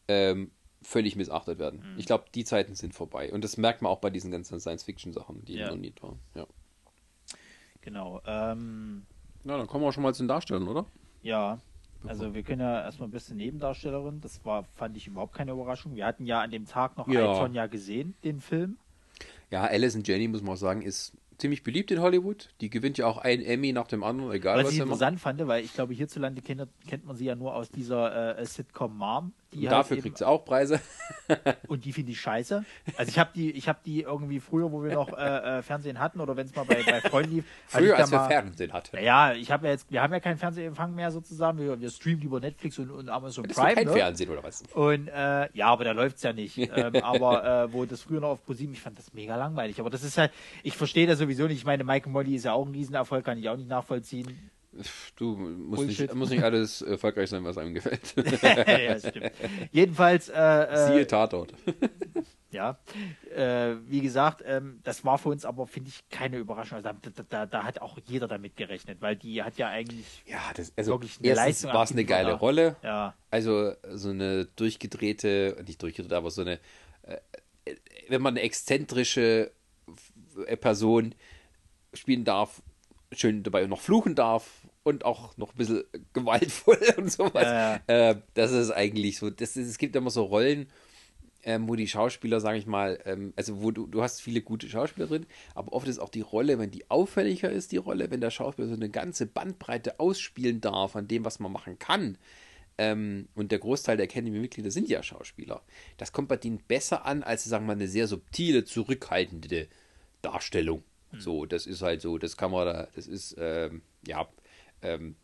ähm, 0.08 0.50
völlig 0.82 1.16
missachtet 1.16 1.58
werden. 1.58 1.80
Mhm. 1.80 1.98
Ich 1.98 2.06
glaube, 2.06 2.24
die 2.34 2.44
Zeiten 2.44 2.74
sind 2.74 2.94
vorbei. 2.94 3.32
Und 3.32 3.44
das 3.44 3.56
merkt 3.56 3.82
man 3.82 3.92
auch 3.92 4.00
bei 4.00 4.10
diesen 4.10 4.30
ganzen 4.30 4.58
Science-Fiction-Sachen, 4.58 5.44
die 5.44 5.54
Ja. 5.54 5.70
noch 5.70 5.76
nie 5.76 5.92
waren. 6.00 6.18
Ja. 6.34 6.46
genau. 7.80 8.20
Ähm, 8.26 9.06
Na, 9.44 9.56
dann 9.56 9.66
kommen 9.66 9.84
wir 9.84 9.92
schon 9.92 10.02
mal 10.02 10.14
zu 10.14 10.22
den 10.22 10.28
Darstellern, 10.28 10.68
oder? 10.68 10.86
Ja, 11.22 11.58
also 12.06 12.34
wir 12.34 12.42
können 12.42 12.60
ja 12.60 12.82
erstmal 12.82 13.08
ein 13.08 13.12
bisschen 13.12 13.36
Nebendarstellerin. 13.36 14.20
Das 14.20 14.44
war, 14.44 14.64
fand 14.74 14.96
ich 14.96 15.06
überhaupt 15.06 15.34
keine 15.34 15.52
Überraschung. 15.52 15.94
Wir 15.94 16.06
hatten 16.06 16.26
ja 16.26 16.40
an 16.40 16.50
dem 16.50 16.66
Tag 16.66 16.96
noch 16.96 17.08
Ja. 17.08 17.32
Alton 17.32 17.54
ja 17.54 17.66
gesehen, 17.66 18.14
den 18.24 18.40
Film. 18.40 18.76
Ja, 19.50 19.64
Alice 19.64 19.94
und 19.96 20.06
Jenny, 20.06 20.28
muss 20.28 20.42
man 20.42 20.52
auch 20.54 20.58
sagen, 20.58 20.82
ist 20.82 21.12
ziemlich 21.38 21.62
beliebt 21.62 21.90
in 21.90 22.00
Hollywood. 22.00 22.48
Die 22.60 22.68
gewinnt 22.68 22.98
ja 22.98 23.06
auch 23.06 23.18
einen 23.18 23.42
Emmy 23.42 23.72
nach 23.72 23.86
dem 23.86 24.02
anderen, 24.04 24.32
egal 24.32 24.58
Was 24.58 24.64
was 24.64 24.70
ich 24.72 24.76
sie 24.76 24.80
macht. 24.80 24.88
interessant 24.94 25.20
fand, 25.20 25.46
weil 25.46 25.64
ich 25.64 25.72
glaube, 25.72 25.94
hierzulande 25.94 26.42
kennt, 26.42 26.66
kennt 26.86 27.06
man 27.06 27.16
sie 27.16 27.24
ja 27.24 27.34
nur 27.34 27.54
aus 27.54 27.70
dieser 27.70 28.38
äh, 28.38 28.44
Sitcom 28.44 28.96
Mom. 28.96 29.32
Die 29.52 29.60
Und 29.60 29.70
halt 29.70 29.80
dafür 29.80 29.96
kriegt 29.98 30.18
sie 30.18 30.26
auch 30.26 30.44
Preise. 30.44 30.78
Und 31.68 31.86
die 31.86 31.92
finde 31.94 32.12
ich 32.12 32.20
scheiße. 32.20 32.64
Also 32.98 33.08
ich 33.08 33.18
habe 33.18 33.30
die, 33.34 33.50
ich 33.52 33.66
habe 33.66 33.78
die 33.84 34.02
irgendwie 34.02 34.40
früher, 34.40 34.70
wo 34.70 34.82
wir 34.82 34.92
noch 34.92 35.16
äh, 35.16 35.58
äh, 35.58 35.62
Fernsehen 35.62 35.98
hatten 35.98 36.20
oder 36.20 36.36
wenn 36.36 36.46
es 36.46 36.54
mal 36.54 36.64
bei, 36.64 36.82
bei 36.82 37.00
Freunden 37.00 37.36
lief. 37.36 37.44
Früher, 37.66 37.96
als 37.96 38.10
wir 38.10 38.18
mal, 38.18 38.28
Fernsehen 38.28 38.72
hatten. 38.74 38.94
Naja, 38.94 39.32
ich 39.32 39.50
habe 39.50 39.66
ja 39.66 39.72
jetzt, 39.72 39.90
wir 39.90 40.02
haben 40.02 40.12
ja 40.12 40.20
keinen 40.20 40.36
Fernsehempfang 40.36 40.94
mehr 40.94 41.10
sozusagen. 41.10 41.58
Wir, 41.58 41.80
wir 41.80 41.90
streamen 41.90 42.22
über 42.22 42.40
Netflix 42.40 42.78
und, 42.78 42.90
und 42.90 43.08
Amazon 43.08 43.44
Das 43.48 43.56
Prime. 43.56 43.74
kein 43.74 43.86
ne? 43.86 43.92
Fernsehen 43.92 44.30
oder 44.30 44.42
was? 44.42 44.64
Und 44.74 45.08
äh, 45.08 45.48
ja, 45.54 45.68
aber 45.68 45.84
da 45.84 45.92
läuft's 45.92 46.22
ja 46.22 46.34
nicht. 46.34 46.58
ähm, 46.76 46.96
aber 46.96 47.64
äh, 47.64 47.72
wo 47.72 47.86
das 47.86 48.02
früher 48.02 48.20
noch 48.20 48.30
auf 48.30 48.44
ProSieben, 48.44 48.74
ich 48.74 48.82
fand 48.82 48.98
das 48.98 49.14
mega 49.14 49.36
langweilig. 49.36 49.80
Aber 49.80 49.88
das 49.88 50.04
ist 50.04 50.18
halt, 50.18 50.30
ich 50.62 50.76
verstehe 50.76 51.06
das 51.06 51.18
sowieso 51.18 51.46
nicht. 51.46 51.56
Ich 51.56 51.64
meine, 51.64 51.84
Mike 51.84 52.10
Molly 52.10 52.34
ist 52.34 52.44
ja 52.44 52.52
auch 52.52 52.66
ein 52.66 52.72
Riesenerfolg, 52.72 53.24
kann 53.24 53.38
ich 53.38 53.48
auch 53.48 53.56
nicht 53.56 53.68
nachvollziehen. 53.70 54.50
Du 55.16 55.34
musst 55.34 55.86
nicht, 55.86 56.14
muss 56.14 56.30
nicht 56.30 56.42
alles 56.42 56.82
erfolgreich 56.82 57.30
sein, 57.30 57.42
was 57.44 57.58
einem 57.58 57.74
gefällt. 57.74 58.14
ja, 58.42 58.98
stimmt. 58.98 59.32
Jedenfalls, 59.72 60.28
äh, 60.28 60.86
Siehe 60.88 61.00
äh, 61.00 61.06
Tatort. 61.06 61.54
ja, 62.50 62.78
äh, 63.34 63.76
wie 63.86 64.00
gesagt, 64.00 64.42
ähm, 64.46 64.80
das 64.84 65.04
war 65.04 65.18
für 65.18 65.30
uns 65.30 65.44
aber, 65.44 65.66
finde 65.66 65.88
ich, 65.88 66.08
keine 66.10 66.36
Überraschung. 66.36 66.76
Also 66.76 66.90
da, 66.90 67.22
da, 67.28 67.46
da, 67.46 67.64
hat 67.64 67.80
auch 67.80 67.98
jeder 68.06 68.28
damit 68.28 68.56
gerechnet, 68.56 69.00
weil 69.00 69.16
die 69.16 69.42
hat 69.42 69.56
ja 69.56 69.68
eigentlich, 69.68 70.22
Ja, 70.26 70.40
das, 70.54 70.72
also 70.76 70.92
Wirklich 70.92 71.18
eine 71.18 71.28
erstens 71.28 71.46
Leistung 71.46 71.72
war 71.72 71.84
es 71.84 71.92
eine 71.92 72.04
geile 72.04 72.30
ja. 72.30 72.36
Rolle. 72.36 72.76
ja, 72.82 73.14
Also 73.30 73.72
so 73.94 74.10
eine 74.10 74.44
durchgedrehte, 74.44 75.62
nicht 75.66 75.82
durchgedrehte, 75.82 76.16
aber 76.16 76.30
so 76.30 76.42
eine, 76.42 76.60
äh, 77.02 77.16
wenn 78.08 78.22
man 78.22 78.34
eine 78.34 78.42
exzentrische 78.42 79.50
Person 80.60 81.14
spielen 81.94 82.24
darf, 82.24 82.62
schön 83.12 83.42
dabei 83.42 83.66
noch 83.66 83.80
fluchen 83.80 84.14
darf 84.14 84.57
und 84.88 85.04
auch 85.04 85.36
noch 85.36 85.52
ein 85.52 85.56
bisschen 85.56 85.84
gewaltvoll 86.12 86.78
und 86.96 87.10
sowas. 87.10 87.44
Ja, 87.44 87.80
Äh, 87.86 88.16
das 88.34 88.52
ist 88.52 88.70
eigentlich 88.70 89.18
so, 89.18 89.30
das 89.30 89.56
ist, 89.56 89.68
es 89.68 89.78
gibt 89.78 89.96
immer 89.96 90.10
so 90.10 90.24
Rollen, 90.24 90.68
ähm, 91.44 91.68
wo 91.68 91.76
die 91.76 91.88
Schauspieler, 91.88 92.40
sage 92.40 92.58
ich 92.58 92.66
mal, 92.66 92.98
ähm, 93.04 93.32
also 93.36 93.62
wo 93.62 93.70
du, 93.70 93.86
du 93.86 94.02
hast 94.02 94.20
viele 94.20 94.42
gute 94.42 94.68
Schauspieler 94.68 95.06
drin, 95.06 95.26
aber 95.54 95.72
oft 95.72 95.88
ist 95.88 95.98
auch 95.98 96.08
die 96.08 96.20
Rolle, 96.20 96.58
wenn 96.58 96.70
die 96.70 96.90
auffälliger 96.90 97.50
ist, 97.50 97.72
die 97.72 97.76
Rolle, 97.76 98.10
wenn 98.10 98.20
der 98.20 98.30
Schauspieler 98.30 98.68
so 98.68 98.74
eine 98.74 98.90
ganze 98.90 99.26
Bandbreite 99.26 100.00
ausspielen 100.00 100.60
darf 100.60 100.96
an 100.96 101.08
dem, 101.08 101.24
was 101.24 101.38
man 101.38 101.52
machen 101.52 101.78
kann. 101.78 102.18
Ähm, 102.76 103.28
und 103.34 103.50
der 103.50 103.58
Großteil 103.58 103.96
der 103.96 104.04
Academy-Mitglieder 104.04 104.70
sind 104.70 104.88
ja 104.88 105.02
Schauspieler. 105.02 105.62
Das 105.96 106.12
kommt 106.12 106.28
bei 106.28 106.36
denen 106.36 106.58
besser 106.58 107.06
an, 107.06 107.22
als 107.22 107.44
sagen 107.44 107.64
wir 107.64 107.68
mal 107.68 107.72
eine 107.72 107.88
sehr 107.88 108.06
subtile, 108.06 108.64
zurückhaltende 108.64 109.68
Darstellung. 110.22 110.84
So, 111.18 111.46
das 111.46 111.66
ist 111.66 111.80
halt 111.82 112.02
so, 112.02 112.18
das 112.18 112.36
kann 112.36 112.50
man 112.50 112.66
da, 112.66 112.88
das 112.94 113.06
ist, 113.06 113.34
ähm, 113.38 113.80
ja, 114.06 114.28
ähm, 114.82 115.16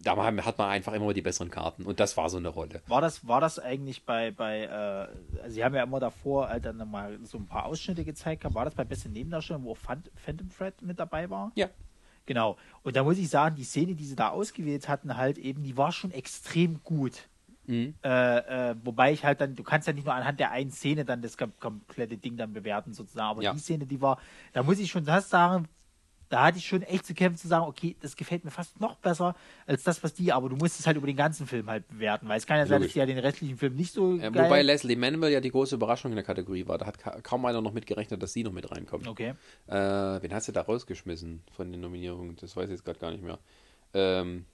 da 0.00 0.16
hat 0.16 0.58
man 0.58 0.68
einfach 0.70 0.92
immer 0.92 1.12
die 1.14 1.22
besseren 1.22 1.50
Karten 1.50 1.84
und 1.84 2.00
das 2.00 2.16
war 2.16 2.28
so 2.30 2.36
eine 2.36 2.48
Rolle. 2.48 2.82
War 2.86 3.00
das, 3.00 3.26
war 3.26 3.40
das 3.40 3.58
eigentlich 3.58 4.04
bei, 4.04 4.30
bei 4.30 4.62
äh, 4.64 5.40
also 5.42 5.54
Sie 5.54 5.64
haben 5.64 5.74
ja 5.74 5.82
immer 5.82 6.00
davor 6.00 6.48
halt 6.48 6.64
dann 6.64 6.76
mal 6.90 7.18
so 7.24 7.38
ein 7.38 7.46
paar 7.46 7.66
Ausschnitte 7.66 8.04
gezeigt, 8.04 8.42
war 8.54 8.64
das 8.64 8.74
bei 8.74 8.84
Beste 8.84 9.08
Nebendarstellung, 9.08 9.64
wo 9.64 9.74
Phan- 9.74 10.02
Phantom 10.16 10.48
Thread 10.50 10.82
mit 10.82 10.98
dabei 10.98 11.30
war? 11.30 11.52
Ja. 11.54 11.68
Genau. 12.26 12.56
Und 12.82 12.94
da 12.96 13.04
muss 13.04 13.18
ich 13.18 13.28
sagen, 13.30 13.56
die 13.56 13.64
Szene, 13.64 13.94
die 13.94 14.04
sie 14.04 14.16
da 14.16 14.28
ausgewählt 14.30 14.88
hatten, 14.88 15.16
halt 15.16 15.38
eben, 15.38 15.62
die 15.62 15.76
war 15.76 15.92
schon 15.92 16.10
extrem 16.10 16.82
gut. 16.82 17.28
Mhm. 17.66 17.94
Äh, 18.02 18.70
äh, 18.70 18.76
wobei 18.84 19.12
ich 19.12 19.24
halt 19.24 19.40
dann, 19.40 19.54
du 19.54 19.62
kannst 19.62 19.86
ja 19.86 19.92
nicht 19.94 20.04
nur 20.04 20.14
anhand 20.14 20.38
der 20.40 20.50
einen 20.50 20.70
Szene 20.70 21.04
dann 21.04 21.22
das 21.22 21.36
kom 21.38 21.52
komplette 21.58 22.16
Ding 22.18 22.36
dann 22.36 22.52
bewerten 22.52 22.92
sozusagen, 22.92 23.28
aber 23.30 23.42
Ja. 23.42 23.52
die 23.52 23.58
Szene, 23.58 23.86
die 23.86 24.00
war, 24.00 24.18
da 24.52 24.62
muss 24.62 24.78
ich 24.78 24.90
schon 24.90 25.04
das 25.04 25.30
sagen, 25.30 25.68
da 26.28 26.44
hatte 26.44 26.58
ich 26.58 26.66
schon 26.66 26.82
echt 26.82 27.06
zu 27.06 27.14
kämpfen 27.14 27.38
zu 27.38 27.48
sagen, 27.48 27.66
okay, 27.66 27.96
das 28.00 28.16
gefällt 28.16 28.44
mir 28.44 28.50
fast 28.50 28.80
noch 28.80 28.96
besser 28.96 29.34
als 29.66 29.82
das, 29.82 30.02
was 30.02 30.14
die, 30.14 30.32
aber 30.32 30.48
du 30.48 30.56
musst 30.56 30.78
es 30.78 30.86
halt 30.86 30.96
über 30.96 31.06
den 31.06 31.16
ganzen 31.16 31.46
Film 31.46 31.68
halt 31.68 31.88
bewerten, 31.88 32.28
weil 32.28 32.38
es 32.38 32.46
kann 32.46 32.58
ja 32.58 32.66
sein, 32.66 32.82
dass 32.82 32.92
die 32.92 32.98
ja 32.98 33.06
den 33.06 33.18
restlichen 33.18 33.56
Film 33.56 33.76
nicht 33.76 33.92
so 33.92 34.16
Äh, 34.18 34.34
wobei 34.34 34.62
Leslie 34.62 34.96
Manuel 34.96 35.32
ja 35.32 35.40
die 35.40 35.50
große 35.50 35.74
Überraschung 35.74 36.12
in 36.12 36.16
der 36.16 36.24
Kategorie 36.24 36.66
war. 36.66 36.78
Da 36.78 36.86
hat 36.86 36.98
ka 36.98 37.20
kaum 37.22 37.44
einer 37.46 37.60
noch 37.60 37.72
mitgerechnet, 37.72 38.22
dass 38.22 38.32
sie 38.32 38.44
noch 38.44 38.52
mit 38.52 38.70
reinkommt. 38.70 39.06
Okay. 39.08 39.34
Äh, 39.66 39.72
wen 39.74 40.34
hast 40.34 40.48
du 40.48 40.52
da 40.52 40.62
rausgeschmissen 40.62 41.42
von 41.56 41.72
den 41.72 41.80
Nominierungen? 41.80 42.36
Das 42.36 42.56
weiß 42.56 42.64
ich 42.64 42.72
jetzt 42.72 42.84
gerade 42.84 42.98
gar 42.98 43.10
nicht 43.10 43.22
mehr. 43.22 43.38
Ähm, 43.94 44.44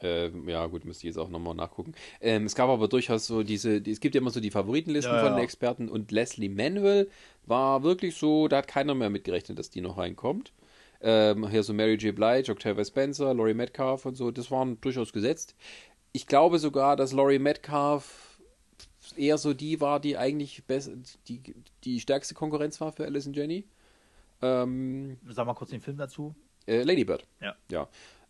ähm, 0.00 0.48
ja, 0.48 0.66
gut, 0.66 0.84
müsste 0.84 1.06
ich 1.06 1.14
jetzt 1.14 1.18
auch 1.18 1.28
nochmal 1.28 1.54
nachgucken. 1.54 1.94
Ähm, 2.20 2.44
es 2.44 2.54
gab 2.54 2.68
aber 2.68 2.88
durchaus 2.88 3.26
so 3.26 3.42
diese, 3.42 3.80
die, 3.80 3.92
es 3.92 4.00
gibt 4.00 4.14
ja 4.14 4.20
immer 4.20 4.30
so 4.30 4.40
die 4.40 4.50
Favoritenlisten 4.50 5.14
Ja, 5.14 5.20
von 5.20 5.30
ja. 5.30 5.36
den 5.36 5.44
Experten 5.44 5.88
und 5.88 6.10
Leslie 6.10 6.48
Manuel 6.48 7.08
war 7.46 7.82
wirklich 7.82 8.16
so, 8.16 8.48
da 8.48 8.58
hat 8.58 8.68
keiner 8.68 8.94
mehr 8.94 9.10
mitgerechnet, 9.10 9.58
dass 9.58 9.70
die 9.70 9.80
noch 9.80 9.96
reinkommt. 9.98 10.52
Ähm, 11.00 11.48
hier 11.48 11.62
so 11.62 11.72
Mary 11.74 11.94
J. 11.94 12.14
Blige, 12.14 12.50
Octavia 12.50 12.84
Spencer, 12.84 13.34
Laurie 13.34 13.54
Metcalf 13.54 14.06
und 14.06 14.14
so, 14.16 14.30
das 14.30 14.50
waren 14.50 14.80
durchaus 14.80 15.12
gesetzt. 15.12 15.54
Ich 16.12 16.26
glaube 16.26 16.58
sogar, 16.58 16.96
dass 16.96 17.12
Laurie 17.12 17.38
Metcalf 17.38 18.40
eher 19.16 19.38
so 19.38 19.54
die 19.54 19.80
war, 19.80 20.00
die 20.00 20.16
eigentlich 20.16 20.62
die, 21.28 21.40
die 21.84 22.00
stärkste 22.00 22.34
Konkurrenz 22.34 22.80
war 22.80 22.92
für 22.92 23.04
Alice 23.04 23.26
und 23.26 23.36
Jenny. 23.36 23.64
Ähm, 24.42 25.18
Sag 25.28 25.46
mal 25.46 25.54
kurz 25.54 25.70
den 25.70 25.80
Film 25.80 25.96
dazu. 25.96 26.34
äh, 26.66 26.82
Lady 26.82 27.04
Bird. 27.04 27.24
Ja. 27.40 27.54
Ja. 27.70 27.88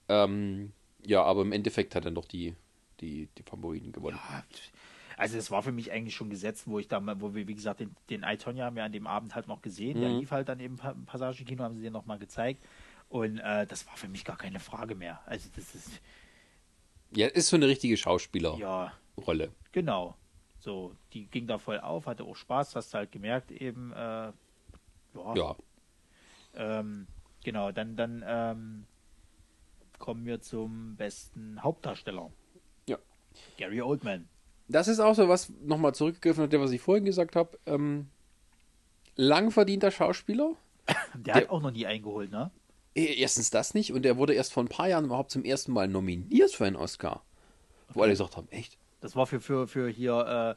Ähm, 0.08 0.72
ja, 1.04 1.22
aber 1.22 1.42
im 1.42 1.52
Endeffekt 1.52 1.94
hat 1.94 2.04
dann 2.04 2.14
doch 2.14 2.26
die, 2.26 2.54
die, 3.00 3.28
die 3.38 3.42
Favoriten 3.42 3.92
gewonnen. 3.92 4.18
Also 5.16 5.38
es 5.38 5.50
war 5.50 5.62
für 5.62 5.72
mich 5.72 5.90
eigentlich 5.92 6.14
schon 6.14 6.28
gesetzt, 6.28 6.64
wo 6.66 6.78
ich 6.78 6.88
da 6.88 7.00
mal, 7.00 7.20
wo 7.20 7.34
wir, 7.34 7.46
wie 7.48 7.54
gesagt, 7.54 7.80
den, 7.80 7.96
den 8.10 8.22
I, 8.22 8.36
Tonya 8.36 8.66
haben 8.66 8.76
wir 8.76 8.84
an 8.84 8.92
dem 8.92 9.06
Abend 9.06 9.34
halt 9.34 9.48
noch 9.48 9.62
gesehen. 9.62 10.00
Der 10.00 10.10
Mhm. 10.10 10.18
lief 10.20 10.30
halt 10.30 10.48
dann 10.48 10.60
im 10.60 10.76
Pa- 10.76 10.94
Passagekino, 11.06 11.62
haben 11.64 11.74
sie 11.74 11.82
den 11.82 11.92
nochmal 11.92 12.18
gezeigt. 12.18 12.62
Und 13.08 13.38
äh, 13.38 13.66
das 13.66 13.86
war 13.86 13.96
für 13.96 14.08
mich 14.08 14.24
gar 14.24 14.36
keine 14.36 14.60
Frage 14.60 14.94
mehr. 14.94 15.20
Also 15.26 15.48
das 15.56 15.74
ist, 15.74 16.00
Ja, 17.12 17.28
ist 17.28 17.48
so 17.48 17.56
eine 17.56 17.66
richtige 17.66 17.96
Schauspielerrolle. 17.96 18.60
ja, 18.60 19.48
genau. 19.72 20.16
So, 20.58 20.94
die 21.12 21.26
ging 21.26 21.46
da 21.46 21.58
voll 21.58 21.78
auf, 21.80 22.06
hatte 22.06 22.24
auch 22.24 22.36
Spaß, 22.36 22.74
hast 22.76 22.92
du 22.92 22.98
halt 22.98 23.12
gemerkt 23.12 23.50
eben, 23.52 23.92
äh, 23.92 23.96
ja, 23.96 24.32
Ja. 25.34 25.56
Ähm, 26.54 27.06
genau, 27.44 27.70
dann, 27.72 27.96
dann 27.96 28.24
ähm, 28.26 28.84
kommen 29.98 30.24
wir 30.26 30.40
zum 30.40 30.96
besten 30.96 31.62
Hauptdarsteller. 31.62 32.30
Ja. 32.88 32.98
Gary 33.56 33.80
Oldman. 33.80 34.28
Das 34.68 34.88
ist 34.88 35.00
auch 35.00 35.14
so 35.14 35.28
was, 35.28 35.52
nochmal 35.64 35.94
zurückgegriffen 35.94 36.44
auf 36.44 36.50
das, 36.50 36.60
was 36.60 36.70
ich 36.72 36.80
vorhin 36.80 37.04
gesagt 37.04 37.36
habe. 37.36 37.58
Ähm, 37.66 38.08
lang 39.14 39.50
verdienter 39.50 39.90
Schauspieler. 39.90 40.54
Der, 40.88 40.96
Der- 41.14 41.34
hat 41.34 41.50
auch 41.50 41.62
noch 41.62 41.70
nie 41.70 41.86
eingeholt, 41.86 42.30
ne? 42.30 42.50
Eh, 42.94 43.14
Erstens 43.20 43.50
das 43.50 43.74
nicht 43.74 43.92
und 43.92 44.06
er 44.06 44.16
wurde 44.16 44.32
erst 44.34 44.52
vor 44.52 44.62
ein 44.64 44.68
paar 44.68 44.88
Jahren 44.88 45.04
überhaupt 45.04 45.30
zum 45.30 45.44
ersten 45.44 45.72
Mal 45.72 45.86
nominiert 45.86 46.50
für 46.52 46.64
einen 46.64 46.76
Oscar. 46.76 47.22
Wo 47.92 48.02
alle 48.02 48.12
gesagt 48.12 48.36
haben, 48.36 48.48
echt? 48.50 48.78
Das 49.00 49.14
war 49.14 49.26
für, 49.26 49.40
für, 49.40 49.68
für 49.68 49.88
hier 49.88 50.56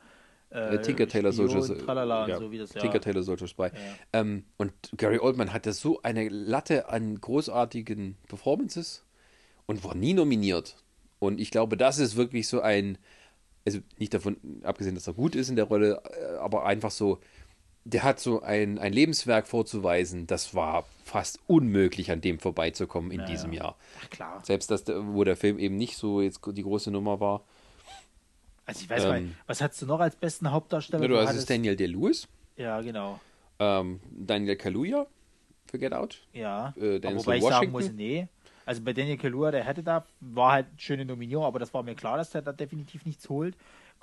äh, 0.52 0.76
äh, 0.76 0.82
Tinker 0.82 1.08
Taylor 1.08 1.32
Soldier 1.34 1.78
Tralala 1.78 2.28
ja, 2.28 2.38
und 2.38 2.44
so 2.44 2.52
wie 2.52 2.58
das 2.58 2.74
ja. 2.74 2.82
Tinker 2.82 3.02
Taylor 3.02 3.24
Soldier 3.24 3.48
Spy. 3.48 3.70
Ähm, 4.14 4.46
und 4.58 4.72
Gary 4.98 5.20
Oldman 5.20 5.52
hatte 5.54 5.74
so 5.74 6.02
eine 6.02 6.30
Latte 6.30 6.90
an 6.90 7.20
großartigen 7.20 8.16
Performances 8.28 9.04
und 9.68 9.84
war 9.84 9.94
nie 9.94 10.14
nominiert. 10.14 10.78
Und 11.20 11.40
ich 11.42 11.52
glaube, 11.52 11.76
das 11.78 12.00
ist 12.00 12.16
wirklich 12.16 12.48
so 12.48 12.62
ein, 12.62 12.98
also 13.66 13.80
nicht 13.98 14.14
davon 14.14 14.38
abgesehen, 14.64 14.96
dass 14.96 15.08
er 15.08 15.14
gut 15.14 15.36
ist 15.36 15.50
in 15.50 15.56
der 15.56 15.66
Rolle, 15.66 16.02
äh, 16.20 16.38
aber 16.38 16.66
einfach 16.66 16.92
so, 16.92 17.20
der 17.86 18.04
hat 18.04 18.20
so 18.20 18.42
ein, 18.42 18.78
ein 18.78 18.94
Lebenswerk 18.94 19.48
vorzuweisen, 19.48 20.28
das 20.28 20.54
war 20.54 20.86
fast 21.04 21.40
unmöglich, 21.48 22.12
an 22.12 22.22
dem 22.22 22.40
vorbeizukommen 22.40 23.12
in 23.12 23.22
Ja, 23.22 23.26
diesem 23.26 23.54
ja. 23.54 23.64
Jahr. 23.64 23.78
Ach, 24.04 24.10
klar. 24.10 24.42
Selbst 24.46 24.70
das, 24.70 24.84
wo 24.88 25.24
der 25.24 25.36
Film 25.36 25.58
eben 25.60 25.78
nicht 25.78 25.98
so 25.98 26.22
jetzt 26.22 26.42
die 26.46 26.64
große 26.64 26.92
Nummer 26.92 27.20
war. 27.20 27.44
Also 28.66 28.82
ich 28.84 28.90
weiß 28.90 29.04
mal, 29.06 29.18
Ähm, 29.18 29.36
was 29.48 29.62
hast 29.62 29.82
du 29.82 29.86
noch 29.88 30.00
als 30.00 30.16
besten 30.16 30.52
Hauptdarsteller? 30.52 31.02
Ja, 31.04 31.08
du 31.08 31.18
hast 31.18 31.36
es 31.36 31.46
Daniel 31.46 31.76
Day-Lewis, 31.76 32.28
Ja, 32.58 32.82
genau. 32.82 33.20
ähm, 33.60 34.00
Daniel 34.12 34.56
Kaluuya 34.56 35.08
für 35.66 35.80
Get 35.80 35.94
Out. 35.94 36.22
Ja. 36.34 36.74
Äh, 36.78 37.02
wobei 37.16 37.38
ich 37.38 37.44
sagen 37.44 37.44
Washington? 37.44 37.72
muss, 37.72 37.92
nee. 37.94 38.28
Also 38.70 38.84
bei 38.84 38.94
Daniel 38.94 39.18
Kaluuya, 39.18 39.50
der 39.50 39.64
hätte 39.64 39.82
da, 39.82 40.06
war 40.20 40.52
halt 40.52 40.68
eine 40.68 40.80
schöne 40.80 41.04
Nominierung, 41.04 41.44
aber 41.44 41.58
das 41.58 41.74
war 41.74 41.82
mir 41.82 41.96
klar, 41.96 42.18
dass 42.18 42.30
der 42.30 42.44
da 42.44 42.54
definitiv 42.54 43.04
nichts 43.04 43.28
holt. 43.28 43.58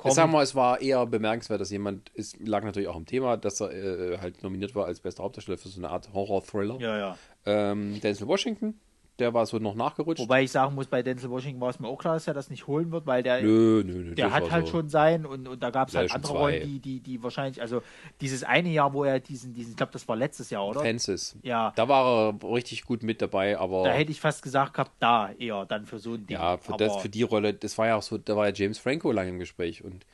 Ich 0.05 0.13
sag 0.13 0.29
mal, 0.29 0.43
es 0.43 0.57
war 0.57 0.81
eher 0.81 1.07
bemerkenswert, 1.07 1.61
dass 1.61 1.71
jemand, 1.71 2.11
es 2.17 2.37
lag 2.41 2.65
natürlich 2.65 2.89
auch 2.89 2.97
im 2.97 3.07
Thema, 3.07 3.37
dass 3.37 3.61
er 3.61 3.71
äh, 3.71 4.19
halt 4.19 4.43
nominiert 4.43 4.75
war 4.75 4.87
als 4.87 4.99
bester 4.99 5.23
Hauptdarsteller 5.23 5.57
für 5.57 5.69
so 5.69 5.81
eine 5.81 5.91
Art 5.91 6.13
Horror-Thriller. 6.13 6.81
ja, 6.81 6.99
ja. 6.99 7.19
Ähm, 7.47 8.01
Denzel 8.01 8.27
Washington, 8.27 8.81
der 9.19 9.33
war 9.33 9.47
so 9.47 9.59
noch 9.59 9.75
nachgerutscht. 9.75 10.21
Wobei 10.21 10.43
ich 10.43 10.51
sagen 10.51 10.75
muss, 10.75 10.87
bei 10.87 11.03
Denzel 11.03 11.31
Washington 11.31 11.61
war 11.61 11.71
es 11.71 11.81
mir 11.81 11.89
auch 11.89 11.99
klar, 11.99 12.15
dass 12.15 12.27
er 12.27 12.35
das 12.35 12.51
nicht 12.51 12.67
holen 12.67 12.93
wird, 12.93 13.07
weil 13.07 13.23
der, 13.23 13.41
nö, 13.43 13.83
nö, 13.85 14.05
nö. 14.05 14.15
der 14.15 14.33
hat 14.33 14.51
halt 14.51 14.67
so. 14.67 14.73
schon 14.73 14.89
sein 14.89 15.25
und, 15.25 15.49
und 15.49 15.63
da 15.63 15.71
gab 15.71 15.89
es 15.89 15.95
halt 15.95 16.13
andere 16.13 16.33
zwei. 16.33 16.39
Rollen, 16.39 16.63
die, 16.63 16.79
die, 16.79 17.01
die 17.01 17.23
wahrscheinlich, 17.23 17.61
also 17.63 17.83
dieses 18.21 18.45
eine 18.45 18.69
Jahr, 18.69 18.93
wo 18.93 19.05
er 19.05 19.21
diesen, 19.21 19.55
diesen 19.55 19.71
ich 19.71 19.77
glaube, 19.77 19.93
das 19.93 20.07
war 20.07 20.17
letztes 20.17 20.51
Jahr, 20.51 20.67
oder? 20.67 20.81
Fences. 20.81 21.37
Ja. 21.43 21.73
Da 21.77 21.89
war 21.89 22.35
er 22.43 22.53
richtig 22.53 22.85
gut 22.85 23.03
mit 23.03 23.23
dabei, 23.23 23.59
aber 23.59 23.85
Da 23.85 23.93
hätte 23.93 24.13
ich 24.13 24.21
fast 24.21 24.43
gesagt 24.43 24.75
gehabt, 24.75 24.93
da 24.99 25.31
eher 25.39 25.65
dann 25.65 25.87
für 25.87 25.99
so 25.99 26.15
ein 26.15 26.27
Ding. 26.27 26.37
ja, 26.37 26.59
für, 26.59 26.75
Aber, 26.75 26.85
das, 26.85 26.97
für 26.97 27.09
die 27.09 27.23
Rolle, 27.23 27.55
das 27.55 27.79
war 27.79 27.87
ja 27.87 27.97
auch 27.97 28.03
so, 28.03 28.19
da 28.19 28.37
war 28.37 28.49
ja 28.49 28.53
James 28.55 28.79
Franco 28.79 29.11
lange 29.13 29.31
im 29.31 29.39
Gespräch 29.39 29.83
und 29.83 30.05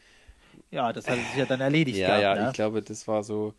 ja, 0.71 0.93
das 0.93 1.07
hat 1.07 1.17
sich 1.17 1.37
ja 1.37 1.45
dann 1.45 1.61
erledigt 1.61 1.99
ja, 1.99 2.07
gehabt, 2.07 2.23
ja, 2.23 2.35
ne? 2.35 2.49
ich 2.49 2.55
glaube, 2.55 2.83
das 2.83 3.07
war 3.07 3.23
so, 3.23 3.53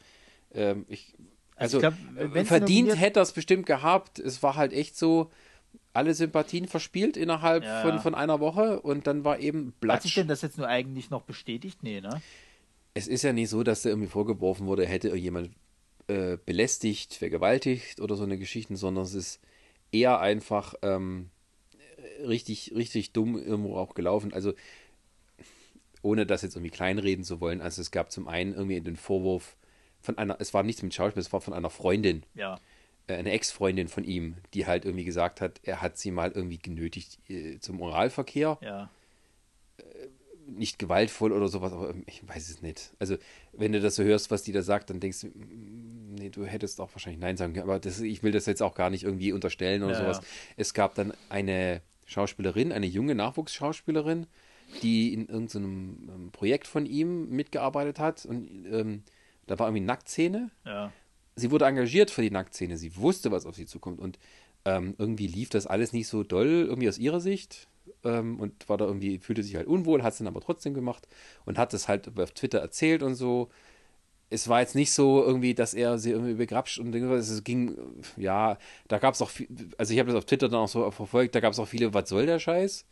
ähm, 0.54 0.86
ich, 0.90 1.14
Also, 1.56 1.78
ich 1.78 1.82
glaub, 1.82 2.36
äh, 2.36 2.46
verdient 2.46 3.00
hätte 3.00 3.20
er 3.20 3.24
es 3.24 3.32
bestimmt 3.32 3.66
gehabt. 3.66 4.20
Es 4.20 4.42
war 4.44 4.56
halt 4.56 4.74
echt 4.74 4.98
so, 4.98 5.32
alle 5.94 6.14
Sympathien 6.14 6.68
verspielt 6.68 7.18
innerhalb 7.18 7.64
Ja, 7.64 7.82
von, 7.82 8.00
von 8.00 8.16
einer 8.16 8.40
Woche 8.40 8.82
und 8.82 9.08
dann 9.08 9.24
war 9.24 9.40
eben 9.40 9.74
Hat 9.88 10.02
sich 10.02 10.16
denn 10.16 10.28
das 10.28 10.42
jetzt 10.42 10.58
nur 10.58 10.68
eigentlich 10.68 11.10
noch 11.10 11.22
bestätigt? 11.22 11.84
Nee, 11.84 12.02
ne? 12.02 12.22
Es 12.96 13.08
ist 13.08 13.24
ja 13.24 13.34
nicht 13.34 13.50
so, 13.50 13.64
dass 13.64 13.84
da 13.84 13.90
irgendwie 13.90 14.10
vorgeworfen 14.10 14.68
wurde, 14.68 14.86
er 14.86 14.90
hätte 14.90 15.16
jemand 15.16 15.52
äh, 16.08 16.38
belästigt, 16.46 17.14
vergewaltigt 17.16 18.00
oder 18.00 18.16
so 18.16 18.24
eine 18.24 18.38
Geschichte, 18.38 18.76
sondern 18.76 19.04
es 19.04 19.14
ist 19.14 19.40
eher 19.92 20.20
einfach 20.20 20.74
ähm, 20.82 21.30
richtig, 22.26 22.74
richtig 22.76 23.14
dumm 23.14 23.38
irgendwo 23.38 23.78
auch 23.78 23.94
gelaufen. 23.94 24.34
Also 24.34 24.54
ohne 26.02 26.26
das 26.26 26.42
jetzt 26.42 26.56
irgendwie 26.56 26.72
kleinreden 26.72 27.24
zu 27.24 27.40
wollen. 27.40 27.62
Also 27.62 27.82
es 27.82 27.92
gab 27.92 28.12
zum 28.12 28.28
einen 28.28 28.54
irgendwie 28.54 28.82
den 28.82 28.98
Vorwurf 28.98 29.56
von 30.04 30.18
einer, 30.20 30.36
es 30.40 30.54
war 30.54 30.62
nichts 30.62 30.84
mit 30.84 30.94
Schauspiel, 30.94 31.22
es 31.22 31.34
war 31.34 31.42
von 31.42 31.54
einer 31.56 31.72
Freundin, 31.72 32.24
Ja. 32.36 32.60
äh, 33.08 33.16
eine 33.16 33.32
Ex-Freundin 33.32 33.88
von 33.88 34.04
ihm, 34.04 34.36
die 34.54 34.68
halt 34.68 34.86
irgendwie 34.86 35.06
gesagt 35.06 35.42
hat, 35.42 35.60
er 35.64 35.82
hat 35.82 35.98
sie 35.98 36.12
mal 36.12 36.32
irgendwie 36.32 36.60
genötigt 36.60 37.18
äh, 37.30 37.58
zum 37.60 37.82
Oralverkehr 37.82 38.60
Ja. 38.62 38.90
nicht 40.46 40.78
gewaltvoll 40.78 41.32
oder 41.32 41.48
sowas, 41.48 41.72
aber 41.72 41.94
ich 42.06 42.28
weiß 42.28 42.50
es 42.50 42.62
nicht. 42.62 42.94
Also, 43.00 43.16
wenn 43.54 43.72
du 43.72 43.80
das 43.80 43.96
so 43.96 44.04
hörst, 44.04 44.30
was 44.30 44.44
die 44.44 44.52
da 44.52 44.62
sagt, 44.62 44.90
dann 44.90 45.00
denkst 45.00 45.22
du, 45.22 45.28
mm, 45.28 46.16
nee, 46.16 46.30
du 46.30 46.46
hättest 46.46 46.82
auch 46.82 46.94
wahrscheinlich 46.94 47.22
Nein 47.22 47.38
sagen 47.38 47.54
können. 47.54 47.64
Aber 47.64 47.80
das, 47.80 48.02
ich 48.02 48.24
will 48.24 48.34
das 48.34 48.46
jetzt 48.46 48.62
auch 48.62 48.76
gar 48.76 48.90
nicht 48.90 49.04
irgendwie 49.04 49.32
unterstellen 49.32 49.84
oder 49.84 49.94
Ja, 49.94 50.00
sowas. 50.00 50.18
ja. 50.18 50.24
Es 50.58 50.74
gab 50.74 50.96
dann 50.96 51.14
eine 51.30 51.82
Schauspielerin, 52.06 52.74
eine 52.74 52.86
junge 52.86 53.16
Nachwuchsschauspielerin, 53.16 54.28
die 54.82 55.14
in 55.14 55.28
irgendeinem 55.28 56.10
ähm, 56.14 56.32
Projekt 56.32 56.68
von 56.68 56.86
ihm 56.86 57.30
mitgearbeitet 57.30 58.00
hat 58.00 58.26
und 58.26 58.66
ähm, 58.70 59.04
da 59.48 59.58
war 59.60 59.68
irgendwie 59.68 59.86
Nacktszene 59.86 60.50
Ja. 60.66 60.92
sie 61.36 61.52
wurde 61.52 61.66
engagiert 61.66 62.12
für 62.12 62.22
die 62.22 62.32
Nacktszene. 62.32 62.78
Sie 62.78 62.96
wusste, 62.98 63.32
was 63.32 63.46
auf 63.46 63.56
sie 63.56 63.66
zukommt. 63.66 64.00
Und 64.00 64.20
ähm, 64.66 64.96
irgendwie 64.98 65.28
lief 65.28 65.50
das 65.50 65.68
alles 65.68 65.92
nicht 65.94 66.08
so 66.08 66.24
doll, 66.24 66.66
irgendwie 66.68 66.88
aus 66.90 66.98
ihrer 66.98 67.20
Sicht. 67.20 67.68
Ähm, 68.04 68.40
und 68.40 68.70
war 68.70 68.78
da 68.78 68.86
irgendwie, 68.86 69.20
fühlte 69.20 69.44
sich 69.44 69.56
halt 69.56 69.68
unwohl, 69.68 70.04
hat 70.04 70.14
es 70.14 70.20
dann 70.20 70.28
aber 70.28 70.42
trotzdem 70.42 70.74
gemacht 70.74 71.08
und 71.46 71.58
hat 71.58 71.74
es 71.74 71.88
halt 71.88 72.18
auf 72.18 72.32
Twitter 72.32 72.60
erzählt 72.60 73.04
und 73.04 73.16
so. 73.16 73.50
Es 74.30 74.48
war 74.48 74.62
jetzt 74.62 74.74
nicht 74.74 74.92
so 74.92 75.24
irgendwie, 75.24 75.54
dass 75.54 75.74
er 75.74 75.98
sie 76.00 76.12
irgendwie 76.12 76.34
begrapscht 76.34 76.80
und 76.80 76.94
irgendwas. 76.96 77.30
Es 77.30 77.44
ging, 77.44 77.78
ja, 78.18 78.58
da 78.88 78.98
gab 78.98 79.14
es 79.14 79.22
auch 79.22 79.30
viel, 79.30 79.48
also 79.78 79.94
ich 79.94 80.00
habe 80.00 80.08
das 80.08 80.18
auf 80.18 80.26
Twitter 80.26 80.50
dann 80.50 80.62
auch 80.62 80.68
so 80.68 80.90
verfolgt, 80.92 81.36
da 81.36 81.40
gab 81.40 81.54
es 81.54 81.60
auch 81.60 81.68
viele, 81.68 81.94
was 81.94 82.10
soll 82.10 82.26
der 82.26 82.40
Scheiß? 82.40 82.86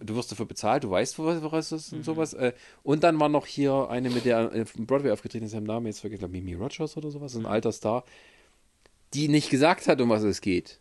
Du 0.00 0.16
wirst 0.16 0.30
dafür 0.32 0.46
bezahlt, 0.46 0.84
du 0.84 0.90
weißt, 0.90 1.18
was 1.18 1.40
das 1.40 1.72
ist 1.72 1.92
und 1.92 2.04
sowas. 2.04 2.34
Äh, 2.34 2.52
Und 2.82 3.04
dann 3.04 3.18
war 3.20 3.28
noch 3.28 3.46
hier 3.46 3.88
eine, 3.88 4.10
mit 4.10 4.24
der 4.24 4.52
äh, 4.52 4.62
auf 4.62 4.74
Broadway 4.74 5.12
aufgetreten 5.12 5.46
ist, 5.46 5.54
im 5.54 5.64
Namen 5.64 5.86
jetzt 5.86 6.00
vergessen, 6.00 6.30
Mimi 6.30 6.54
Rogers 6.54 6.96
oder 6.96 7.10
sowas, 7.10 7.34
ein 7.36 7.46
alter 7.46 7.72
Star, 7.72 8.04
die 9.14 9.28
nicht 9.28 9.50
gesagt 9.50 9.86
hat, 9.86 10.00
um 10.00 10.08
was 10.08 10.22
es 10.24 10.40
geht. 10.40 10.80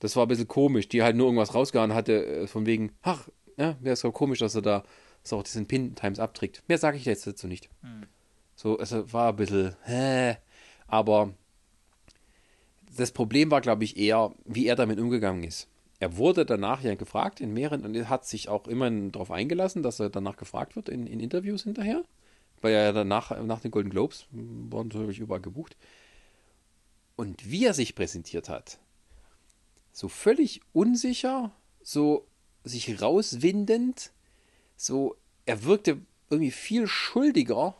Das 0.00 0.16
war 0.16 0.26
ein 0.26 0.28
bisschen 0.28 0.48
komisch, 0.48 0.88
die 0.88 1.02
halt 1.02 1.16
nur 1.16 1.26
irgendwas 1.26 1.54
rausgehauen 1.54 1.94
hatte, 1.94 2.26
äh, 2.26 2.46
von 2.46 2.66
wegen, 2.66 2.92
ach, 3.02 3.28
ja, 3.56 3.76
wäre 3.80 3.92
es 3.94 4.00
so 4.00 4.10
komisch, 4.10 4.40
dass 4.40 4.56
er 4.56 4.62
da 4.62 4.82
so 5.22 5.38
auch 5.38 5.44
diesen 5.44 5.66
Pin-Times 5.66 6.18
abträgt. 6.18 6.62
Mehr 6.66 6.78
sage 6.78 6.96
ich 6.96 7.04
jetzt 7.04 7.26
dazu 7.26 7.46
nicht. 7.46 7.70
So, 8.56 8.78
es 8.78 8.92
war 9.12 9.30
ein 9.30 9.36
bisschen, 9.36 9.76
hä, 9.84 10.36
aber 10.88 11.32
das 12.96 13.12
Problem 13.12 13.50
war, 13.50 13.60
glaube 13.60 13.84
ich, 13.84 13.96
eher, 13.96 14.32
wie 14.44 14.66
er 14.66 14.76
damit 14.76 14.98
umgegangen 14.98 15.44
ist. 15.44 15.68
Er 16.00 16.16
wurde 16.16 16.44
danach 16.44 16.82
ja 16.82 16.94
gefragt 16.94 17.40
in 17.40 17.52
mehreren 17.52 17.84
und 17.84 18.08
hat 18.08 18.26
sich 18.26 18.48
auch 18.48 18.66
immer 18.66 18.90
darauf 18.90 19.30
eingelassen, 19.30 19.82
dass 19.82 20.00
er 20.00 20.10
danach 20.10 20.36
gefragt 20.36 20.76
wird 20.76 20.88
in, 20.88 21.06
in 21.06 21.20
Interviews 21.20 21.62
hinterher, 21.62 22.04
weil 22.60 22.72
er 22.72 22.84
ja 22.84 22.92
danach, 22.92 23.30
nach 23.42 23.60
den 23.60 23.70
Golden 23.70 23.90
Globes, 23.90 24.26
wurden 24.30 24.88
natürlich 24.88 25.20
überall 25.20 25.40
gebucht. 25.40 25.76
Und 27.16 27.48
wie 27.48 27.64
er 27.64 27.74
sich 27.74 27.94
präsentiert 27.94 28.48
hat, 28.48 28.78
so 29.92 30.08
völlig 30.08 30.60
unsicher, 30.72 31.52
so 31.82 32.26
sich 32.64 33.00
rauswindend, 33.00 34.10
so, 34.76 35.16
er 35.46 35.62
wirkte 35.62 36.00
irgendwie 36.28 36.50
viel 36.50 36.88
schuldiger, 36.88 37.76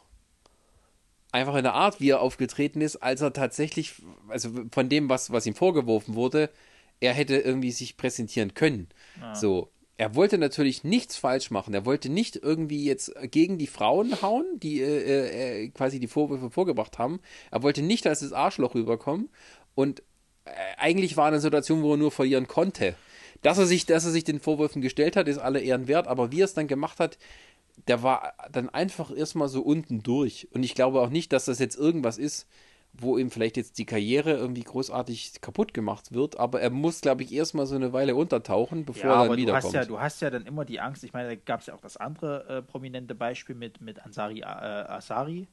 einfach 1.32 1.56
in 1.56 1.64
der 1.64 1.74
Art, 1.74 2.00
wie 2.00 2.10
er 2.10 2.20
aufgetreten 2.20 2.80
ist, 2.80 2.96
als 2.96 3.20
er 3.20 3.32
tatsächlich, 3.32 3.94
also 4.28 4.50
von 4.70 4.88
dem, 4.88 5.08
was, 5.08 5.32
was 5.32 5.46
ihm 5.46 5.56
vorgeworfen 5.56 6.14
wurde, 6.14 6.50
er 7.00 7.12
hätte 7.12 7.36
irgendwie 7.36 7.72
sich 7.72 7.96
präsentieren 7.96 8.54
können. 8.54 8.88
So. 9.34 9.70
Er 9.96 10.16
wollte 10.16 10.38
natürlich 10.38 10.82
nichts 10.82 11.16
falsch 11.16 11.52
machen. 11.52 11.72
Er 11.72 11.86
wollte 11.86 12.08
nicht 12.08 12.34
irgendwie 12.34 12.84
jetzt 12.84 13.14
gegen 13.30 13.58
die 13.58 13.68
Frauen 13.68 14.20
hauen, 14.22 14.44
die 14.56 14.80
äh, 14.80 15.66
äh, 15.66 15.68
quasi 15.68 16.00
die 16.00 16.08
Vorwürfe 16.08 16.50
vorgebracht 16.50 16.98
haben. 16.98 17.20
Er 17.52 17.62
wollte 17.62 17.80
nicht 17.80 18.04
als 18.08 18.18
das 18.18 18.32
Arschloch 18.32 18.74
rüberkommen. 18.74 19.28
Und 19.76 20.02
äh, 20.46 20.50
eigentlich 20.78 21.16
war 21.16 21.26
er 21.26 21.28
in 21.28 21.34
einer 21.34 21.40
Situation, 21.40 21.84
wo 21.84 21.92
er 21.92 21.96
nur 21.96 22.10
verlieren 22.10 22.48
konnte. 22.48 22.96
Dass 23.42 23.58
er 23.58 23.66
sich, 23.66 23.86
dass 23.86 24.04
er 24.04 24.10
sich 24.10 24.24
den 24.24 24.40
Vorwürfen 24.40 24.82
gestellt 24.82 25.14
hat, 25.14 25.28
ist 25.28 25.38
alle 25.38 25.60
Ehren 25.60 25.86
wert. 25.86 26.08
Aber 26.08 26.32
wie 26.32 26.40
er 26.40 26.46
es 26.46 26.54
dann 26.54 26.66
gemacht 26.66 26.98
hat, 26.98 27.16
der 27.86 28.02
war 28.02 28.34
dann 28.50 28.68
einfach 28.68 29.16
erstmal 29.16 29.48
so 29.48 29.62
unten 29.62 30.02
durch. 30.02 30.48
Und 30.52 30.64
ich 30.64 30.74
glaube 30.74 31.00
auch 31.00 31.10
nicht, 31.10 31.32
dass 31.32 31.44
das 31.44 31.60
jetzt 31.60 31.76
irgendwas 31.76 32.18
ist, 32.18 32.48
wo 32.96 33.18
ihm 33.18 33.30
vielleicht 33.30 33.56
jetzt 33.56 33.78
die 33.78 33.86
Karriere 33.86 34.32
irgendwie 34.32 34.62
großartig 34.62 35.40
kaputt 35.40 35.74
gemacht 35.74 36.12
wird, 36.12 36.38
aber 36.38 36.60
er 36.60 36.70
muss, 36.70 37.00
glaube 37.00 37.22
ich, 37.24 37.32
erstmal 37.32 37.66
so 37.66 37.74
eine 37.74 37.92
Weile 37.92 38.14
untertauchen, 38.16 38.84
bevor 38.84 39.10
Ja, 39.10 39.16
er 39.16 39.18
dann 39.18 39.32
aber 39.32 39.36
du 39.36 39.52
hast, 39.52 39.72
wiederkommt. 39.72 39.74
ja, 39.74 39.84
du 39.84 40.00
hast 40.00 40.20
ja 40.22 40.30
dann 40.30 40.46
immer 40.46 40.64
die 40.64 40.80
Angst, 40.80 41.04
ich 41.04 41.12
meine, 41.12 41.28
da 41.30 41.34
gab 41.36 41.60
es 41.60 41.66
ja 41.66 41.74
auch 41.74 41.80
das 41.80 41.96
andere 41.96 42.58
äh, 42.58 42.62
prominente 42.62 43.14
Beispiel 43.14 43.54
mit, 43.56 43.80
mit 43.80 44.04
Ansari 44.04 44.40
äh, 44.40 44.44
Asari. 44.44 45.48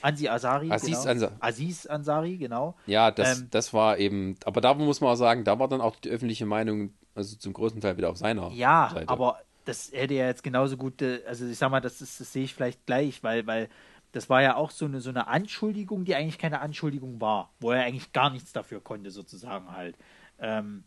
Ansi 0.00 0.28
Asari. 0.28 0.68
Aziz 0.70 1.02
genau. 1.02 1.10
Ansari. 1.10 1.34
Aziz 1.40 1.86
Ansari, 1.86 2.36
genau. 2.38 2.76
Ja, 2.86 3.10
das, 3.10 3.40
Ähm, 3.40 3.48
das 3.50 3.72
war 3.72 3.98
eben, 3.98 4.36
aber 4.44 4.60
da 4.60 4.74
muss 4.74 5.00
man 5.00 5.10
auch 5.12 5.16
sagen, 5.16 5.44
da 5.44 5.58
war 5.58 5.68
dann 5.68 5.80
auch 5.80 5.96
die 5.96 6.10
öffentliche 6.10 6.46
Meinung, 6.46 6.94
also 7.14 7.36
zum 7.36 7.52
größten 7.52 7.80
Teil 7.80 7.96
wieder 7.96 8.10
auf 8.10 8.18
seiner 8.18 8.52
Ja, 8.52 8.88
Seite. 8.88 9.08
aber 9.08 9.40
das 9.64 9.92
hätte 9.92 10.14
ja 10.14 10.26
jetzt 10.26 10.42
genauso 10.42 10.76
gut, 10.76 11.00
äh, 11.02 11.22
also 11.26 11.46
ich 11.46 11.58
sag 11.58 11.70
mal, 11.70 11.80
das, 11.80 12.00
ist, 12.00 12.20
das 12.20 12.32
sehe 12.32 12.44
ich 12.44 12.54
vielleicht 12.54 12.84
gleich, 12.86 13.22
weil, 13.22 13.46
weil 13.46 13.68
das 14.14 14.30
war 14.30 14.42
ja 14.42 14.54
auch 14.54 14.70
so 14.70 14.84
eine, 14.84 15.00
so 15.00 15.10
eine 15.10 15.26
Anschuldigung, 15.26 16.04
die 16.04 16.14
eigentlich 16.14 16.38
keine 16.38 16.60
Anschuldigung 16.60 17.20
war, 17.20 17.52
wo 17.58 17.72
er 17.72 17.84
eigentlich 17.84 18.12
gar 18.12 18.30
nichts 18.30 18.52
dafür 18.52 18.80
konnte, 18.80 19.10
sozusagen 19.10 19.72
halt. 19.72 19.96
Ähm, 20.38 20.84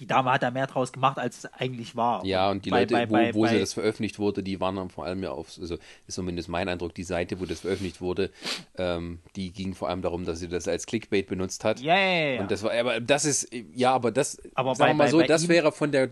die 0.00 0.06
Dame 0.06 0.32
hat 0.32 0.42
da 0.42 0.50
mehr 0.50 0.66
draus 0.66 0.92
gemacht, 0.92 1.18
als 1.18 1.38
es 1.38 1.44
eigentlich 1.52 1.94
war. 1.94 2.24
Ja, 2.24 2.50
und 2.50 2.64
die 2.64 2.70
bei- 2.70 2.80
Leute, 2.80 2.94
bei- 2.94 3.08
wo, 3.08 3.12
bei- 3.14 3.34
wo 3.34 3.46
sie 3.46 3.54
bei- 3.54 3.60
das 3.60 3.72
veröffentlicht 3.74 4.18
wurde, 4.18 4.42
die 4.42 4.60
waren 4.60 4.76
dann 4.76 4.90
vor 4.90 5.04
allem 5.04 5.22
ja 5.22 5.30
auf, 5.30 5.56
also 5.60 5.76
ist 6.06 6.14
zumindest 6.14 6.48
mein 6.48 6.68
Eindruck, 6.68 6.94
die 6.94 7.04
Seite, 7.04 7.38
wo 7.40 7.46
das 7.46 7.60
veröffentlicht 7.60 8.00
wurde, 8.00 8.30
ähm, 8.76 9.20
die 9.36 9.52
ging 9.52 9.74
vor 9.74 9.88
allem 9.88 10.02
darum, 10.02 10.24
dass 10.24 10.40
sie 10.40 10.48
das 10.48 10.66
als 10.66 10.86
Clickbait 10.86 11.26
benutzt 11.28 11.64
hat. 11.64 11.80
Ja, 11.80 11.94
ja, 11.96 12.00
ja, 12.06 12.30
ja. 12.34 12.40
Und 12.42 12.50
das 12.50 12.62
war, 12.62 12.72
aber 12.72 13.00
das 13.00 13.24
ist, 13.24 13.48
ja, 13.74 13.92
aber 13.94 14.10
das, 14.10 14.40
Aber 14.54 14.74
sagen 14.74 14.92
wir 14.92 15.04
mal 15.04 15.10
so, 15.10 15.22
das 15.22 15.48
wäre 15.48 15.70
von 15.72 15.92
der 15.92 16.06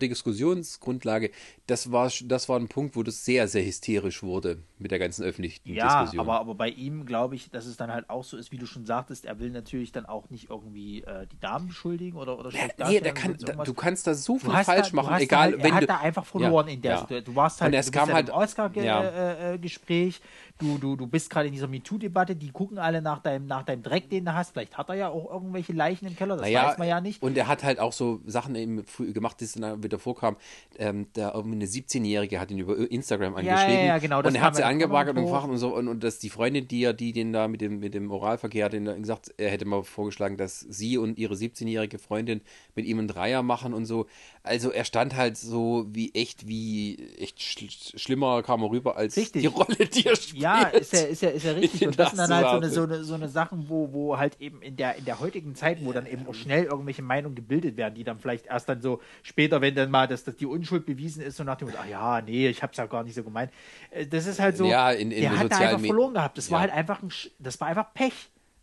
Diskussionsgrundlage, 0.47 1.31
das 1.67 1.91
war, 1.93 2.11
das 2.25 2.49
war 2.49 2.59
ein 2.59 2.69
Punkt, 2.69 2.97
wo 2.97 3.03
das 3.03 3.25
sehr, 3.25 3.49
sehr 3.49 3.65
hysterisch 3.65 4.23
wurde 4.23 4.59
mit 4.79 4.91
der 4.91 4.99
ganzen 4.99 5.25
öffentlichen 5.25 5.61
Ja, 5.65 6.03
Diskussion. 6.03 6.21
aber, 6.27 6.41
aber 6.41 6.55
bei 6.55 6.69
ihm 6.69 7.07
glaube 7.07 7.35
ich, 7.35 7.51
dass 7.51 7.67
es 7.67 7.77
dann 7.77 7.93
halt 7.93 8.11
auch 8.11 8.25
so 8.25 8.37
ist, 8.37 8.53
wie 8.53 8.59
du 8.59 8.67
schon 8.67 8.87
sagtest, 8.87 9.25
er 9.25 9.39
will 9.39 9.51
natürlich 9.51 9.93
dann 9.93 10.07
auch 10.07 10.31
nicht 10.31 10.51
irgendwie 10.51 11.03
äh, 11.03 11.27
die 11.31 11.39
Damen 11.41 11.69
beschuldigen 11.69 12.19
oder, 12.19 12.39
oder 12.39 12.51
schlecht 12.51 12.79
nee, 12.79 13.01
der 13.01 13.13
darstellen 13.13 13.15
kann, 13.15 13.37
da, 13.39 13.47
irgendwas. 13.49 13.69
Du 13.73 13.81
kannst 13.81 14.07
da 14.07 14.15
so 14.15 14.39
viel 14.39 14.51
falsch 14.51 14.91
da, 14.91 14.97
machen, 14.97 15.15
egal, 15.21 15.53
da 15.53 15.57
halt, 15.57 15.65
wenn 15.65 15.71
er 15.71 15.75
hat 15.75 15.83
du, 15.83 15.87
da 15.87 15.97
einfach 15.99 16.25
verloren 16.25 16.69
Ja, 16.69 16.75
in 16.75 16.83
der 16.83 16.93
ja. 16.93 16.99
Situation. 16.99 17.35
Du 17.35 17.37
warst 17.37 17.61
halt, 17.61 17.73
Und 17.73 17.79
es 17.79 17.91
kam 17.91 18.13
halt- 18.13 18.29
ja 18.29 18.35
im 18.35 18.41
Oscar-Gespräch, 18.41 18.85
ja. 18.85 19.03
äh, 19.03 19.55
äh, 19.55 20.19
du, 20.59 20.79
du, 20.79 20.97
du 20.97 21.07
bist 21.07 21.31
gerade 21.31 21.47
in 21.47 21.53
dieser 21.53 21.69
MeToo-Debatte, 21.69 22.37
die 22.37 22.51
gucken 22.51 22.79
alle 22.79 23.01
nach 23.03 23.21
deinem, 23.21 23.47
nach 23.47 23.63
deinem 23.63 23.83
Dreck, 23.83 24.11
den 24.11 24.25
du 24.25 24.35
hast. 24.35 24.53
Vielleicht 24.53 24.77
hat 24.77 24.89
er 24.89 24.95
ja 24.95 25.09
auch 25.09 25.31
irgendwelche 25.31 25.73
Leichen 25.73 26.07
im 26.07 26.17
Keller, 26.17 26.37
das 26.37 26.43
Naja, 26.43 26.69
weiß 26.69 26.79
man 26.79 26.89
ja 26.89 27.01
nicht. 27.01 27.23
Und 27.23 27.37
er 27.37 27.49
hat 27.49 27.65
halt 27.65 27.81
auch 27.81 27.93
so 27.93 28.21
Sachen 28.27 28.55
eben 28.55 28.85
gemacht, 29.13 29.41
die 29.41 29.61
dann 29.61 29.83
wieder 29.83 29.99
vorkamen. 29.99 30.39
Ähm, 30.79 31.07
da 31.15 31.31
eine 31.31 31.67
17-Jährige 31.67 32.41
hat 32.41 32.51
ihn 32.51 32.59
über 32.59 32.77
Instagram 32.91 33.33
ja, 33.33 33.55
angeschrieben. 33.55 33.87
ja, 33.87 33.99
genau, 33.99 34.23
das 34.23 34.31
und 34.31 34.37
er 34.37 34.43
hat 34.43 34.57
sie 34.57 34.63
ja 34.63 34.69
angebaggert 34.69 35.17
und 35.17 35.25
gefragt 35.25 35.49
und 35.49 35.59
so. 35.59 35.75
Und, 35.75 35.89
und 35.89 36.05
dass 36.05 36.19
die 36.19 36.31
Freundin, 36.31 36.69
die 36.69 36.81
ja, 36.81 36.93
die 36.93 37.13
den 37.13 37.33
da 37.33 37.49
mit 37.49 37.61
dem, 37.61 37.81
mit 37.81 37.95
dem 37.95 38.11
Oralverkehr 38.11 38.67
hat, 38.67 38.73
den 38.73 38.85
gesagt, 39.01 39.35
er 39.37 39.51
hätte 39.51 39.65
mal 39.65 39.83
vorgeschlagen, 39.83 40.37
dass 40.37 40.61
sie 40.61 40.99
und 40.99 41.19
ihre 41.19 41.35
17-jährige 41.35 41.99
Freundin 41.99 42.41
mit 42.75 42.87
ihm 42.87 42.99
einen 42.99 43.09
Dreier 43.09 43.43
machen 43.43 43.62
und 43.73 43.87
so. 43.87 44.07
Also 44.43 44.71
er 44.73 44.85
stand 44.85 45.15
halt 45.17 45.37
so 45.37 45.87
wie 45.91 46.13
echt, 46.15 46.49
wie 46.49 46.97
echt 47.19 47.41
schl 47.41 47.69
schlimmer 47.99 48.43
kam 48.43 48.63
er 48.63 48.71
rüber 48.71 48.97
als 48.97 49.17
Richtig. 49.17 49.43
die 49.43 49.47
Rolle, 49.47 49.77
die 49.87 50.07
er 50.07 50.17
spielt. 50.17 50.43
Ja, 50.43 50.63
ist 50.65 50.93
ja, 50.93 51.01
ist 51.01 51.23
ja, 51.23 51.31
ist 51.31 51.45
ja 51.45 51.53
richtig. 51.53 51.87
Und 51.87 51.99
das 51.99 52.11
sind 52.11 52.19
dann 52.19 52.35
halt 52.35 52.49
so 52.49 52.57
eine, 52.57 52.71
so 52.71 52.83
eine, 52.83 53.05
so 53.05 53.15
eine 53.15 53.29
Sachen, 53.29 53.69
wo, 53.69 53.93
wo 53.93 54.19
halt 54.19 54.41
eben 54.41 54.61
in 54.63 54.77
der, 54.77 54.97
in 54.97 55.05
der 55.05 55.21
heutigen 55.21 55.55
Zeit, 55.55 55.85
wo 55.85 55.93
dann 55.93 56.07
eben 56.07 56.27
auch 56.27 56.35
schnell 56.35 56.65
irgendwelche 56.65 57.03
Meinungen 57.03 57.35
gebildet 57.37 57.77
werden, 57.77 57.95
die 57.95 58.05
dann 58.05 58.19
vielleicht 58.19 58.47
erst 58.47 58.69
dann 58.69 58.83
so 58.83 59.01
später, 59.23 59.61
wenn 59.61 59.75
dann 59.75 59.91
mal 59.91 60.09
dass, 60.09 60.25
dass 60.25 60.37
die 60.37 60.47
Unschuld 60.47 60.85
bewiesen 60.87 61.23
ist, 61.23 61.37
so 61.37 61.45
nach 61.45 61.57
dem 61.57 61.69
ach 61.79 61.87
ja, 61.87 62.21
nee, 62.21 62.49
ich 62.49 62.63
hab's 62.63 62.77
ja 62.79 62.87
gar 62.87 63.05
nicht 63.05 63.15
so 63.15 63.23
gemeint. 63.23 63.53
Äh, 63.91 64.07
Das 64.07 64.27
ist 64.27 64.41
halt 64.41 64.57
so, 64.57 64.65
Ja, 64.67 64.91
in- 64.91 65.11
in 65.13 65.21
der 65.21 65.39
hat 65.39 65.53
da 65.53 65.59
einfach 65.59 65.81
verloren 65.81 66.15
gehabt. 66.15 66.37
Das 66.39 66.51
war 66.51 66.59
Ja. 66.59 66.61
halt 66.63 66.73
einfach 66.73 67.03
ein, 67.03 67.11
das 67.39 67.61
war 67.61 67.69
einfach 67.69 67.95
Pech. 67.95 68.13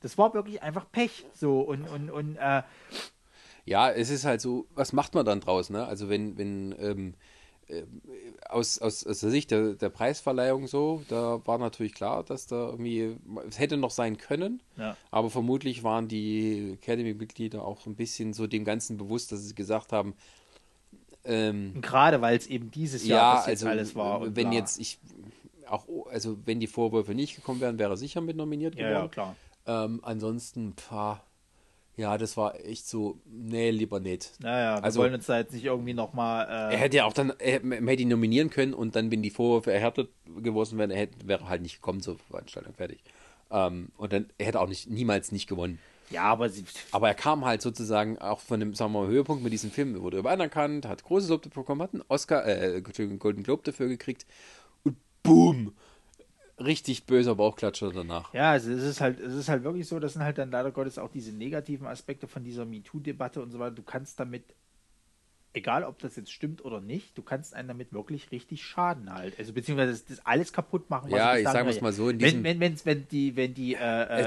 Das 0.01 0.17
war 0.17 0.33
wirklich 0.33 0.63
einfach 0.63 0.85
Pech. 0.91 1.25
So 1.33 1.59
und, 1.61 1.83
und, 1.87 2.09
und 2.09 2.37
äh, 2.37 2.63
Ja, 3.69 3.91
es 3.91 4.09
ist 4.09 4.25
halt 4.25 4.41
so, 4.41 4.65
was 4.73 4.93
macht 4.93 5.13
man 5.13 5.25
dann 5.25 5.41
draus, 5.41 5.69
ne? 5.69 5.85
Also 5.85 6.09
wenn, 6.09 6.37
wenn, 6.37 6.75
ähm, 6.79 7.13
äh, 7.67 7.83
aus, 8.49 8.79
aus, 8.79 9.05
aus 9.05 9.19
der 9.19 9.29
Sicht 9.29 9.51
der, 9.51 9.73
der 9.75 9.89
Preisverleihung 9.89 10.65
so, 10.65 11.03
da 11.07 11.39
war 11.45 11.59
natürlich 11.59 11.93
klar, 11.93 12.23
dass 12.23 12.47
da 12.47 12.69
irgendwie, 12.69 13.15
es 13.47 13.59
hätte 13.59 13.77
noch 13.77 13.91
sein 13.91 14.17
können, 14.17 14.61
Ja. 14.75 14.97
aber 15.11 15.29
vermutlich 15.29 15.83
waren 15.83 16.07
die 16.07 16.77
Academy-Mitglieder 16.81 17.63
auch 17.63 17.85
ein 17.85 17.95
bisschen 17.95 18.33
so 18.33 18.47
dem 18.47 18.65
Ganzen 18.65 18.97
bewusst, 18.97 19.31
dass 19.31 19.43
sie 19.47 19.53
gesagt 19.53 19.91
haben, 19.91 20.15
ähm, 21.25 21.79
gerade 21.81 22.21
weil 22.21 22.37
es 22.37 22.47
eben 22.47 22.71
dieses 22.71 23.05
Jahr 23.05 23.35
ja, 23.35 23.41
also 23.43 23.67
alles 23.67 23.93
war. 23.93 24.21
wenn 24.35 24.49
bla. 24.49 24.51
jetzt 24.53 24.79
ich 24.79 24.97
auch, 25.67 25.85
also 26.09 26.37
wenn 26.45 26.59
die 26.59 26.67
Vorwürfe 26.67 27.13
nicht 27.13 27.35
gekommen 27.35 27.61
wären, 27.61 27.77
wäre 27.77 27.93
er 27.93 27.97
sicher 27.97 28.21
mit 28.21 28.35
nominiert 28.35 28.75
Ja, 28.75 28.87
geworden. 28.87 29.03
ja, 29.03 29.07
klar. 29.09 29.35
Ähm, 29.67 29.99
ansonsten, 30.01 30.73
pah, 30.75 31.21
ja, 31.99 32.17
das 32.17 32.37
war 32.37 32.55
echt 32.65 32.87
so, 32.87 33.19
nee, 33.25 33.71
lieber 33.71 33.99
nicht. 33.99 34.31
Naja, 34.39 34.77
wir 34.77 34.83
Also- 34.83 35.01
wollen 35.01 35.13
uns 35.13 35.25
da 35.25 35.37
jetzt 35.37 35.53
nicht 35.53 35.65
irgendwie 35.65 35.93
nochmal. 35.93 36.47
Er 36.47 36.71
Äh, 36.71 36.77
hätte 36.77 36.97
ja 36.97 37.05
auch 37.05 37.13
dann, 37.13 37.33
er, 37.39 37.63
man 37.63 37.87
hätte 37.87 38.01
ihn 38.03 38.07
nominieren 38.07 38.49
können 38.49 38.73
und 38.73 38.95
dann, 38.95 39.11
wenn 39.11 39.21
die 39.21 39.29
Vorwürfe 39.29 39.71
erhärtet 39.73 40.09
gewesen 40.41 40.77
wären, 40.77 40.91
er 40.91 40.97
hätte, 40.97 41.27
wäre 41.27 41.41
er 41.43 41.49
halt 41.49 41.61
nicht 41.61 41.75
gekommen 41.75 42.01
zur 42.01 42.17
Veranstaltung, 42.29 42.73
fertig. 42.73 42.99
Ähm, 43.51 43.89
und 43.97 44.13
dann 44.13 44.27
er 44.37 44.45
hätte 44.47 44.61
auch 44.61 44.69
nicht, 44.69 44.89
niemals 44.89 45.31
nicht 45.31 45.47
gewonnen. 45.47 45.79
ja, 46.11 46.23
aber 46.23 46.49
sie, 46.49 46.63
Aber 46.91 47.07
er 47.09 47.13
kam 47.15 47.45
halt 47.45 47.61
sozusagen 47.61 48.17
auch 48.17 48.39
von 48.39 48.59
dem, 48.59 48.73
sagen 48.73 48.93
wir 48.93 49.01
mal, 49.01 49.07
Höhepunkt 49.09 49.43
mit 49.43 49.51
diesem 49.53 49.69
Film, 49.69 49.99
wurde 50.01 50.17
über 50.19 50.31
anerkannt, 50.31 50.87
hat 50.87 51.03
großes 51.03 51.29
Lob 51.29 51.41
bekommen, 51.53 51.81
hat 51.81 51.93
einen 51.93 52.03
Oscar, 52.07 52.47
äh, 52.47 52.81
Golden 52.81 53.43
Globe 53.43 53.61
dafür 53.63 53.87
gekriegt 53.89 54.25
und 54.83 54.95
boom! 55.23 55.73
Richtig 56.59 57.05
böser 57.05 57.35
Bauchklatscher 57.35 57.91
danach. 57.91 58.33
Ja, 58.33 58.51
also 58.51 58.71
es 58.71 58.83
ist 58.83 59.01
halt, 59.01 59.19
es 59.19 59.33
ist 59.33 59.49
halt 59.49 59.63
wirklich 59.63 59.87
so, 59.87 59.99
das 59.99 60.13
sind 60.13 60.23
halt 60.23 60.37
dann 60.37 60.51
leider 60.51 60.71
Gottes 60.71 60.97
auch 60.97 61.09
diese 61.09 61.31
negativen 61.31 61.87
Aspekte 61.87 62.27
von 62.27 62.43
dieser 62.43 62.65
MeToo-Debatte 62.65 63.41
und 63.41 63.51
so 63.51 63.59
weiter. 63.59 63.75
Du 63.75 63.83
kannst 63.83 64.19
damit, 64.19 64.43
egal 65.53 65.83
ob 65.83 65.99
das 65.99 66.15
jetzt 66.15 66.31
stimmt 66.31 66.63
oder 66.63 66.81
nicht, 66.81 67.17
du 67.17 67.21
kannst 67.21 67.53
einen 67.53 67.67
damit 67.67 67.93
wirklich 67.93 68.31
richtig 68.31 68.63
schaden 68.63 69.13
halt. 69.13 69.37
Also 69.39 69.53
beziehungsweise 69.53 69.91
das, 69.93 70.05
das 70.05 70.25
alles 70.25 70.53
kaputt 70.53 70.89
machen, 70.89 71.09
Ja, 71.11 71.35
ich 71.35 71.45
ich 71.47 71.53
wir's 71.53 71.75
will. 71.75 71.81
mal 71.81 71.93
so, 71.93 72.09
in 72.09 72.19
wenn, 72.21 72.43
wenn, 72.43 72.59
wenn 72.85 73.07
die, 73.07 73.35
wenn 73.35 73.53
die, 73.53 73.75
äh, 73.75 73.77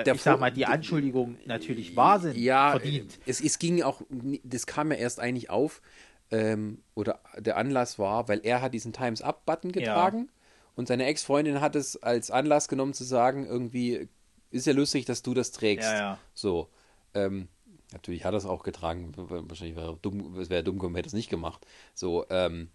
äh, 0.00 0.02
der 0.04 0.14
ich 0.14 0.22
sag 0.22 0.40
mal, 0.40 0.50
die 0.50 0.66
Anschuldigungen 0.66 1.36
natürlich 1.46 1.94
wahr 1.96 2.18
sind, 2.18 2.36
Ja, 2.36 2.70
verdient. 2.70 3.18
es, 3.26 3.40
es 3.40 3.58
ging 3.58 3.82
auch, 3.82 4.02
das 4.42 4.66
kam 4.66 4.90
ja 4.90 4.96
erst 4.96 5.20
eigentlich 5.20 5.50
auf, 5.50 5.82
ähm, 6.30 6.78
oder 6.94 7.20
der 7.38 7.56
Anlass 7.58 7.98
war, 7.98 8.28
weil 8.28 8.40
er 8.42 8.62
hat 8.62 8.72
diesen 8.72 8.92
Times 8.92 9.20
Up-Button 9.20 9.70
getragen 9.70 10.30
und 10.76 10.88
seine 10.88 11.04
Ex-Freundin 11.06 11.60
hat 11.60 11.76
es 11.76 11.96
als 12.02 12.30
Anlass 12.30 12.68
genommen 12.68 12.94
zu 12.94 13.04
sagen, 13.04 13.46
irgendwie, 13.46 14.08
ist 14.50 14.66
ja 14.66 14.72
lustig, 14.72 15.04
dass 15.04 15.22
du 15.22 15.34
das 15.34 15.50
trägst. 15.50 15.88
Ja, 15.88 15.98
ja. 15.98 16.18
So. 16.34 16.68
Ähm, 17.14 17.48
natürlich 17.92 18.24
hat 18.24 18.34
er 18.34 18.38
es 18.38 18.46
auch 18.46 18.62
getragen. 18.62 19.12
Wahrscheinlich 19.16 19.76
wäre 19.76 19.98
dumm, 20.00 20.38
es 20.38 20.48
wäre 20.50 20.64
dumm 20.64 20.76
gekommen, 20.78 20.94
hätte 20.96 21.06
er 21.06 21.08
es 21.08 21.12
nicht 21.14 21.28
gemacht. 21.30 21.66
So, 21.94 22.24
ähm, 22.30 22.70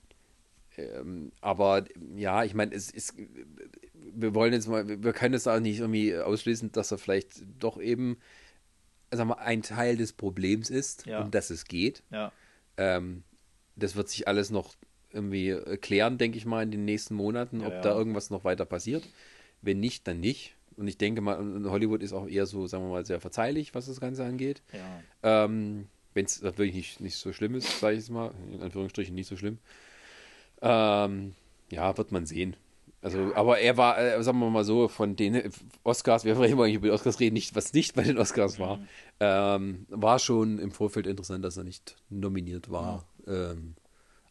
ähm, 0.78 1.32
aber 1.42 1.86
ja, 2.16 2.44
ich 2.44 2.54
meine, 2.54 2.74
es 2.76 2.92
ist, 2.92 3.16
wir 3.94 4.36
wollen 4.36 4.54
jetzt 4.54 4.68
mal, 4.68 4.88
wir 4.88 5.14
können 5.14 5.34
es 5.34 5.48
auch 5.48 5.60
nicht 5.60 5.80
irgendwie 5.80 6.16
ausschließen, 6.18 6.72
dass 6.72 6.92
er 6.92 7.00
vielleicht 7.00 7.44
doch 7.60 7.80
eben, 7.80 8.18
sagen 9.12 9.30
wir, 9.30 9.40
ein 9.40 9.64
Teil 9.64 9.98
des 9.98 10.14
Problems 10.14 10.70
ist, 10.70 11.06
Ja. 11.08 11.22
um 11.22 11.32
das 11.32 11.50
es 11.50 11.66
geht. 11.66 12.04
Ja. 12.12 12.32
Ähm, 12.78 13.24
das 13.76 13.96
wird 13.96 14.10
sich 14.10 14.28
alles 14.28 14.52
noch 14.52 14.76
irgendwie 15.12 15.56
klären, 15.82 16.18
denke 16.18 16.38
ich 16.38 16.46
mal, 16.46 16.64
in 16.64 16.72
den 16.72 16.86
nächsten 16.86 17.16
Monaten, 17.16 17.62
Ja, 17.62 17.68
ob 17.68 17.74
ja. 17.74 17.82
da 17.82 17.96
irgendwas 17.96 18.30
noch 18.30 18.44
weiter 18.44 18.66
passiert. 18.66 19.04
Wenn 19.62 19.80
nicht, 19.80 20.08
dann 20.08 20.20
nicht. 20.20 20.56
Und 20.76 20.88
ich 20.88 20.98
denke 20.98 21.22
mal, 21.22 21.38
Hollywood 21.66 22.04
ist 22.04 22.14
auch 22.14 22.28
eher 22.28 22.46
so, 22.46 22.68
sagen 22.68 22.84
wir 22.84 22.92
mal, 22.92 23.06
sehr 23.06 23.20
verzeihlich, 23.20 23.74
was 23.74 23.88
das 23.88 24.00
Ganze 24.00 24.24
angeht. 24.26 24.62
Ja. 24.74 25.46
Ähm, 25.46 25.88
Wenn 26.14 26.26
es 26.26 26.44
wirklich 26.44 26.74
nicht, 26.76 27.00
nicht 27.02 27.16
so 27.16 27.34
schlimm 27.34 27.56
ist, 27.56 27.80
sage 27.80 27.96
ich 27.96 28.02
es 28.02 28.10
mal, 28.10 28.32
in 28.54 28.62
Anführungsstrichen 28.62 29.16
nicht 29.16 29.28
so 29.28 29.36
schlimm. 29.38 29.58
Ähm, 30.62 31.34
ja, 31.72 31.98
wird 31.98 32.12
man 32.12 32.26
sehen. 32.26 32.56
Also, 33.02 33.34
aber 33.36 33.60
er 33.60 33.78
war, 33.78 33.98
äh, 34.00 34.22
sagen 34.24 34.40
wir 34.40 34.50
mal 34.50 34.64
so, 34.64 34.88
von 34.88 35.16
den 35.16 35.36
äh, 35.36 35.50
Oscars, 35.84 36.26
wir 36.26 36.36
wollen 36.36 36.52
eigentlich 36.52 36.76
über 36.76 36.88
die 36.88 36.94
Oscars 36.94 37.20
reden, 37.20 37.36
nicht, 37.36 37.56
was 37.56 37.74
nicht 37.74 37.96
bei 37.96 38.04
den 38.04 38.18
Oscars 38.18 38.60
war, 38.60 38.80
ähm, 39.20 39.86
war 39.90 40.18
schon 40.20 40.58
im 40.60 40.72
Vorfeld 40.72 41.06
interessant, 41.06 41.46
dass 41.46 41.58
er 41.58 41.64
nicht 41.64 41.96
nominiert 42.10 42.72
war. 42.72 43.06
Ähm, 43.28 43.76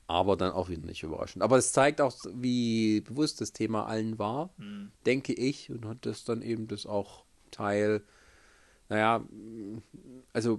aber 0.09 0.37
dann 0.37 0.53
auch 0.53 0.69
wieder 0.69 0.87
nicht 0.87 1.03
überraschend. 1.03 1.43
Aber 1.43 1.57
es 1.59 1.73
zeigt 1.73 2.01
auch, 2.01 2.15
wie 2.35 3.01
bewusst 3.01 3.41
das 3.41 3.53
Thema 3.53 3.87
allen 3.87 4.19
war, 4.19 4.51
denke 5.05 5.33
ich, 5.33 5.70
und 5.70 5.85
hat 5.87 6.07
das 6.07 6.24
dann 6.24 6.43
eben 6.43 6.69
das 6.69 6.87
auch 6.87 7.24
Teil, 7.51 8.03
naja, 8.89 9.24
also 10.33 10.59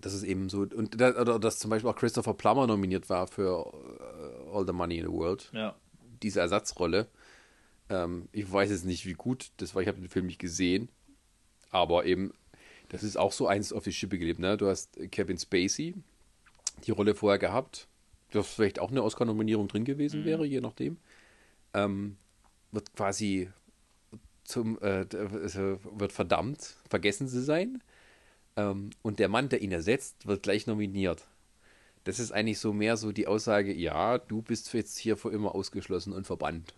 das 0.00 0.14
ist 0.14 0.22
eben 0.24 0.48
so, 0.48 0.60
und 0.60 1.00
da, 1.00 1.20
oder 1.20 1.38
dass 1.38 1.58
zum 1.58 1.70
Beispiel 1.70 1.90
auch 1.90 1.96
Christopher 1.96 2.34
Plummer 2.34 2.66
nominiert 2.66 3.08
war 3.08 3.26
für 3.26 3.72
äh, 4.50 4.50
All 4.56 4.66
the 4.66 4.72
Money 4.72 4.98
in 4.98 5.06
the 5.06 5.12
World, 5.12 5.50
Ja. 5.52 5.74
diese 6.22 6.40
Ersatzrolle. 6.40 7.06
Ähm, 7.88 8.28
ich 8.32 8.50
weiß 8.50 8.70
jetzt 8.70 8.84
nicht, 8.84 9.06
wie 9.06 9.14
gut 9.14 9.50
das 9.58 9.74
war, 9.74 9.82
ich 9.82 9.88
habe 9.88 9.98
den 10.00 10.08
Film 10.08 10.26
nicht 10.26 10.40
gesehen, 10.40 10.88
aber 11.70 12.04
eben, 12.04 12.32
das 12.88 13.02
ist 13.02 13.16
auch 13.16 13.32
so 13.32 13.46
eins 13.48 13.72
auf 13.72 13.84
die 13.84 13.92
Schippe 13.92 14.18
gelebt. 14.18 14.38
Ne? 14.40 14.56
Du 14.56 14.68
hast 14.68 14.98
Kevin 15.10 15.38
Spacey, 15.38 15.94
die 16.86 16.90
Rolle 16.90 17.14
vorher 17.14 17.38
gehabt, 17.38 17.88
das 18.30 18.48
vielleicht 18.48 18.78
auch 18.78 18.90
eine 18.90 19.02
Oscar-Nominierung 19.02 19.68
drin 19.68 19.84
gewesen 19.84 20.24
wäre, 20.24 20.46
je 20.46 20.60
nachdem. 20.60 20.98
Ähm, 21.74 22.16
wird 22.72 22.92
quasi 22.94 23.50
zum, 24.44 24.78
äh, 24.80 25.06
also 25.12 25.78
wird 25.98 26.12
verdammt, 26.12 26.76
vergessen 26.88 27.28
zu 27.28 27.42
sein. 27.42 27.82
Ähm, 28.56 28.90
und 29.02 29.18
der 29.18 29.28
Mann, 29.28 29.48
der 29.48 29.62
ihn 29.62 29.72
ersetzt, 29.72 30.26
wird 30.26 30.42
gleich 30.42 30.66
nominiert. 30.66 31.26
Das 32.04 32.20
ist 32.20 32.32
eigentlich 32.32 32.58
so 32.60 32.72
mehr 32.72 32.96
so 32.96 33.10
die 33.12 33.26
Aussage, 33.26 33.74
ja, 33.74 34.18
du 34.18 34.40
bist 34.40 34.72
jetzt 34.74 34.96
hier 34.96 35.16
für 35.16 35.30
immer 35.32 35.54
ausgeschlossen 35.54 36.12
und 36.12 36.26
verbannt. 36.26 36.72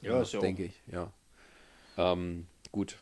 Ja, 0.00 0.22
ist 0.22 0.32
ja 0.32 0.40
denke 0.40 0.64
ich, 0.64 0.82
ja. 0.90 1.12
Ähm, 1.96 2.46
gut. 2.72 2.98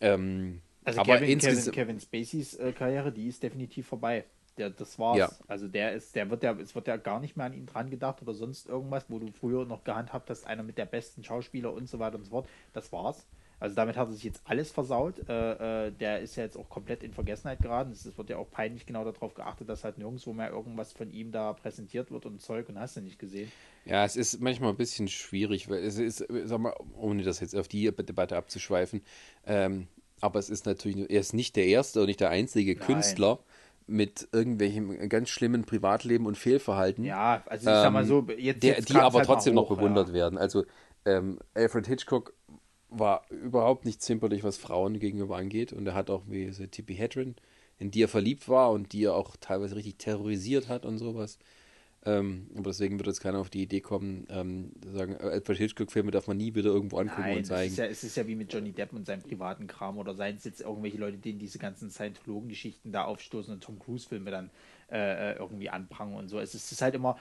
Ähm, 0.00 0.62
Also 0.84 1.00
aber 1.00 1.18
Kevin, 1.18 1.38
Kevin, 1.38 1.72
Kevin 1.72 2.00
Spaceys 2.00 2.54
äh, 2.54 2.72
Karriere, 2.72 3.12
die 3.12 3.28
ist 3.28 3.42
definitiv 3.42 3.86
vorbei. 3.86 4.24
Der, 4.58 4.70
das 4.70 4.98
war's. 4.98 5.18
Ja. 5.18 5.30
Also 5.48 5.66
der 5.68 5.92
ist, 5.92 6.14
der 6.14 6.28
wird 6.30 6.42
ja, 6.42 6.52
es 6.52 6.74
wird 6.74 6.86
ja 6.86 6.96
gar 6.96 7.20
nicht 7.20 7.36
mehr 7.36 7.46
an 7.46 7.54
ihn 7.54 7.66
dran 7.66 7.90
gedacht 7.90 8.20
oder 8.22 8.34
sonst 8.34 8.68
irgendwas, 8.68 9.06
wo 9.08 9.18
du 9.18 9.30
früher 9.32 9.64
noch 9.64 9.84
gehandhabt 9.84 10.28
hast, 10.28 10.46
einer 10.46 10.62
mit 10.62 10.76
der 10.78 10.86
besten 10.86 11.24
Schauspieler 11.24 11.72
und 11.72 11.88
so 11.88 11.98
weiter 11.98 12.16
und 12.16 12.24
so 12.24 12.30
fort. 12.30 12.48
Das 12.72 12.92
war's. 12.92 13.26
Also 13.62 13.76
damit 13.76 13.96
hat 13.96 14.08
er 14.08 14.12
sich 14.12 14.24
jetzt 14.24 14.42
alles 14.44 14.72
versaut. 14.72 15.28
Äh, 15.28 15.86
äh, 15.86 15.92
der 15.92 16.18
ist 16.18 16.34
ja 16.34 16.42
jetzt 16.42 16.56
auch 16.56 16.68
komplett 16.68 17.04
in 17.04 17.12
Vergessenheit 17.12 17.60
geraten. 17.60 17.92
Es 17.92 18.04
es 18.04 18.18
wird 18.18 18.28
ja 18.28 18.36
auch 18.36 18.50
peinlich 18.50 18.86
genau 18.86 19.04
darauf 19.04 19.34
geachtet, 19.34 19.68
dass 19.68 19.84
halt 19.84 19.98
nirgendwo 19.98 20.32
mehr 20.32 20.50
irgendwas 20.50 20.90
von 20.90 21.12
ihm 21.12 21.30
da 21.30 21.52
präsentiert 21.52 22.10
wird 22.10 22.26
und 22.26 22.40
Zeug 22.40 22.68
und 22.68 22.80
hast 22.80 22.96
du 22.96 23.00
nicht 23.02 23.20
gesehen. 23.20 23.52
Ja, 23.84 24.04
es 24.04 24.16
ist 24.16 24.40
manchmal 24.40 24.70
ein 24.70 24.76
bisschen 24.76 25.06
schwierig, 25.06 25.70
weil 25.70 25.78
es 25.84 25.96
ist, 25.96 26.26
sag 26.44 26.58
mal, 26.58 26.74
ohne 26.96 27.22
das 27.22 27.38
jetzt 27.38 27.54
auf 27.54 27.68
die 27.68 27.84
Debatte 27.84 28.36
abzuschweifen, 28.36 29.00
ähm, 29.46 29.86
aber 30.20 30.40
es 30.40 30.50
ist 30.50 30.66
natürlich, 30.66 31.08
er 31.08 31.20
ist 31.20 31.32
nicht 31.32 31.54
der 31.54 31.66
erste 31.66 32.00
und 32.00 32.06
nicht 32.06 32.20
der 32.20 32.30
einzige 32.30 32.74
Nein. 32.74 32.84
Künstler 32.84 33.38
mit 33.92 34.28
irgendwelchem 34.32 35.08
ganz 35.08 35.28
schlimmen 35.28 35.64
Privatleben 35.64 36.26
und 36.26 36.36
Fehlverhalten. 36.36 37.04
Ja, 37.04 37.42
also 37.46 37.70
ich 37.70 37.76
sag 37.76 37.92
mal 37.92 38.02
Ähm, 38.02 38.08
so, 38.08 38.26
jetzt, 38.36 38.62
der, 38.62 38.76
jetzt 38.76 38.88
die 38.88 38.96
aber 38.96 39.18
halt 39.18 39.26
trotzdem 39.26 39.54
noch 39.54 39.70
hoch, 39.70 39.76
bewundert 39.76 40.08
ja. 40.08 40.14
werden. 40.14 40.38
Also 40.38 40.64
ähm, 41.04 41.38
Alfred 41.54 41.86
Hitchcock 41.86 42.34
war 42.88 43.24
überhaupt 43.30 43.84
nicht 43.84 44.02
zimperlich, 44.02 44.42
was 44.44 44.58
Frauen 44.58 44.98
gegenüber 44.98 45.36
angeht. 45.36 45.72
Und 45.72 45.86
er 45.86 45.94
hat 45.94 46.10
auch 46.10 46.22
wie 46.26 46.50
so 46.50 46.66
Tippi 46.66 46.94
Hedren, 46.94 47.36
in 47.78 47.90
die 47.90 48.02
er 48.02 48.08
verliebt 48.08 48.48
war 48.48 48.70
und 48.70 48.92
die 48.92 49.04
er 49.04 49.14
auch 49.14 49.36
teilweise 49.40 49.76
richtig 49.76 49.98
terrorisiert 49.98 50.68
hat 50.68 50.84
und 50.84 50.98
sowas. 50.98 51.38
Ähm, 52.04 52.48
aber 52.54 52.70
deswegen 52.70 52.98
wird 52.98 53.06
jetzt 53.06 53.20
keiner 53.20 53.38
auf 53.38 53.48
die 53.48 53.62
Idee 53.62 53.80
kommen, 53.80 54.26
ähm, 54.28 54.72
zu 54.82 54.90
sagen, 54.90 55.14
äh, 55.14 55.22
Alfred 55.22 55.58
Hitchcock-Filme 55.58 56.10
darf 56.10 56.26
man 56.26 56.36
nie 56.36 56.52
wieder 56.52 56.70
irgendwo 56.70 56.98
angucken 56.98 57.22
Nein, 57.22 57.36
und 57.36 57.42
es 57.42 57.48
zeigen. 57.48 57.70
ist, 57.70 57.78
ja, 57.78 57.84
es 57.84 58.02
ist 58.02 58.16
ja 58.16 58.26
wie 58.26 58.34
mit 58.34 58.52
Johnny 58.52 58.72
Depp 58.72 58.92
und 58.92 59.06
seinem 59.06 59.22
privaten 59.22 59.68
Kram 59.68 59.98
oder 59.98 60.14
seien 60.14 60.36
es 60.36 60.44
jetzt 60.44 60.62
irgendwelche 60.62 60.98
Leute, 60.98 61.18
denen 61.18 61.38
diese 61.38 61.60
ganzen 61.60 61.90
Scientologen-Geschichten 61.90 62.90
da 62.90 63.04
aufstoßen 63.04 63.54
und 63.54 63.62
Tom 63.62 63.78
Cruise-Filme 63.78 64.32
dann 64.32 64.50
äh, 64.90 65.32
äh, 65.32 65.36
irgendwie 65.38 65.70
anprangen 65.70 66.16
und 66.16 66.28
so. 66.28 66.40
Es 66.40 66.56
ist, 66.56 66.64
es 66.66 66.72
ist 66.72 66.82
halt 66.82 66.96
immer. 66.96 67.16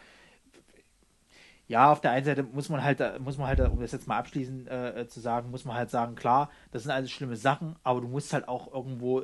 Ja, 1.67 1.91
auf 1.91 2.01
der 2.01 2.11
einen 2.11 2.25
Seite 2.25 2.41
muss 2.43 2.67
man 2.69 2.83
halt, 2.83 2.99
muss 3.21 3.37
man 3.37 3.47
halt, 3.47 3.59
um 3.59 3.79
das 3.79 3.91
jetzt 3.91 4.07
mal 4.07 4.17
abschließend 4.17 4.67
äh, 4.67 5.01
äh, 5.01 5.07
zu 5.07 5.19
sagen, 5.19 5.51
muss 5.51 5.63
man 5.63 5.75
halt 5.75 5.91
sagen, 5.91 6.15
klar, 6.15 6.49
das 6.71 6.83
sind 6.83 6.91
alles 6.91 7.11
schlimme 7.11 7.37
Sachen, 7.37 7.75
aber 7.83 8.01
du 8.01 8.07
musst 8.07 8.33
halt 8.33 8.47
auch 8.47 8.73
irgendwo 8.73 9.23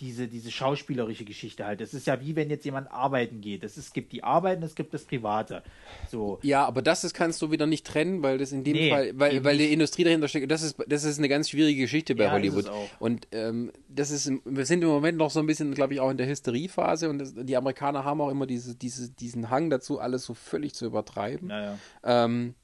diese, 0.00 0.28
diese 0.28 0.50
schauspielerische 0.50 1.24
Geschichte 1.24 1.64
halt. 1.64 1.80
Das 1.80 1.94
ist 1.94 2.06
ja 2.06 2.20
wie 2.20 2.36
wenn 2.36 2.50
jetzt 2.50 2.64
jemand 2.64 2.90
arbeiten 2.92 3.40
geht. 3.40 3.62
Das 3.62 3.76
ist, 3.76 3.86
es 3.86 3.92
gibt 3.92 4.12
die 4.12 4.22
Arbeit 4.22 4.58
und 4.58 4.64
es 4.64 4.74
gibt 4.74 4.92
das 4.92 5.04
Private. 5.04 5.62
So. 6.10 6.38
Ja, 6.42 6.64
aber 6.66 6.82
das 6.82 7.04
ist, 7.04 7.14
kannst 7.14 7.40
du 7.42 7.50
wieder 7.50 7.66
nicht 7.66 7.86
trennen, 7.86 8.22
weil 8.22 8.38
das 8.38 8.52
in 8.52 8.62
dem 8.64 8.74
Nee, 8.74 8.90
Fall, 8.90 9.12
weil, 9.14 9.42
weil 9.44 9.58
die. 9.58 9.72
Industrie 9.72 10.04
dahinter 10.04 10.28
steckt. 10.28 10.50
Das 10.50 10.62
ist, 10.62 10.76
das 10.86 11.04
ist 11.04 11.18
eine 11.18 11.28
ganz 11.28 11.50
schwierige 11.50 11.82
Geschichte 11.82 12.14
bei 12.14 12.24
Ja, 12.24 12.32
Hollywood. 12.32 12.64
es. 12.66 12.70
Und 12.98 13.28
ähm, 13.32 13.72
das 13.88 14.10
ist, 14.10 14.30
wir 14.44 14.66
sind 14.66 14.82
im 14.82 14.88
Moment 14.88 15.18
noch 15.18 15.30
so 15.30 15.40
ein 15.40 15.46
bisschen, 15.46 15.72
glaube 15.74 15.94
ich, 15.94 16.00
auch 16.00 16.10
in 16.10 16.16
der 16.16 16.26
Hysteriephase 16.28 17.08
und 17.08 17.18
das, 17.18 17.34
die 17.34 17.56
Amerikaner 17.56 18.04
haben 18.04 18.20
auch 18.20 18.30
immer 18.30 18.46
diese, 18.46 18.74
diese, 18.74 19.10
diesen 19.10 19.50
Hang 19.50 19.70
dazu, 19.70 19.98
alles 19.98 20.24
so 20.24 20.34
völlig 20.34 20.74
zu 20.74 20.86
übertreiben. 20.86 21.48
Naja. 21.48 21.78
Ähm, 22.04 22.54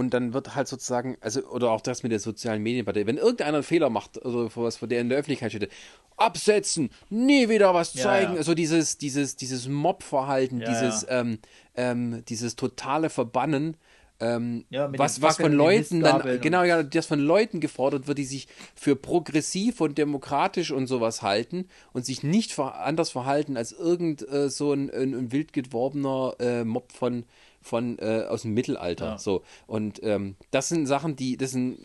und 0.00 0.14
dann 0.14 0.32
wird 0.32 0.54
halt 0.54 0.66
sozusagen, 0.66 1.16
also, 1.20 1.42
oder 1.46 1.70
auch 1.70 1.82
das 1.82 2.02
mit 2.02 2.10
der 2.10 2.20
sozialen 2.20 2.62
Medienpartei, 2.62 3.06
wenn 3.06 3.18
irgendeiner 3.18 3.58
einen 3.58 3.62
Fehler 3.62 3.90
macht, 3.90 4.24
also 4.24 4.48
vor 4.48 4.64
was, 4.64 4.78
vor 4.78 4.88
der 4.88 5.00
in 5.00 5.10
der 5.10 5.18
Öffentlichkeit 5.18 5.52
steht, 5.52 5.70
absetzen, 6.16 6.90
nie 7.10 7.48
wieder 7.48 7.74
was 7.74 7.94
Ja, 7.94 8.04
zeigen, 8.04 8.32
ja. 8.32 8.38
also 8.38 8.54
dieses, 8.54 8.98
dieses, 8.98 9.36
dieses 9.36 9.68
Mob-Verhalten, 9.68 10.60
Ja, 10.60 10.68
dieses, 10.70 11.02
ja. 11.02 11.20
Ähm, 11.20 11.38
ähm, 11.76 12.24
dieses 12.28 12.56
totale 12.56 13.10
Verbannen, 13.10 13.76
ähm, 14.20 14.64
Ja, 14.70 14.90
was, 14.96 15.22
was 15.22 15.36
von 15.36 15.52
Leuten 15.52 16.00
dann, 16.00 16.40
genau, 16.40 16.62
ja, 16.62 16.82
das 16.82 17.06
von 17.06 17.20
Leuten 17.20 17.60
gefordert 17.60 18.06
wird, 18.06 18.18
die 18.18 18.24
sich 18.24 18.48
für 18.74 18.96
progressiv 18.96 19.80
und 19.80 19.96
demokratisch 19.98 20.70
und 20.72 20.86
sowas 20.86 21.22
halten 21.22 21.68
und 21.92 22.04
sich 22.04 22.22
nicht 22.22 22.52
ver 22.52 22.80
anders 22.80 23.10
verhalten 23.10 23.56
als 23.56 23.72
irgend 23.72 24.26
äh, 24.28 24.50
so 24.50 24.72
ein, 24.72 24.90
ein, 24.90 25.14
ein 25.14 25.32
wild 25.32 25.52
geworbener 25.52 26.34
äh, 26.38 26.64
Mob 26.64 26.92
von 26.92 27.24
von 27.62 27.98
äh, 27.98 28.24
aus 28.28 28.42
dem 28.42 28.54
Mittelalter 28.54 29.04
Ja. 29.04 29.18
so 29.18 29.42
und 29.66 30.02
ähm, 30.02 30.36
das 30.50 30.68
sind 30.68 30.86
Sachen 30.86 31.16
die 31.16 31.36
das 31.36 31.50
sind 31.50 31.78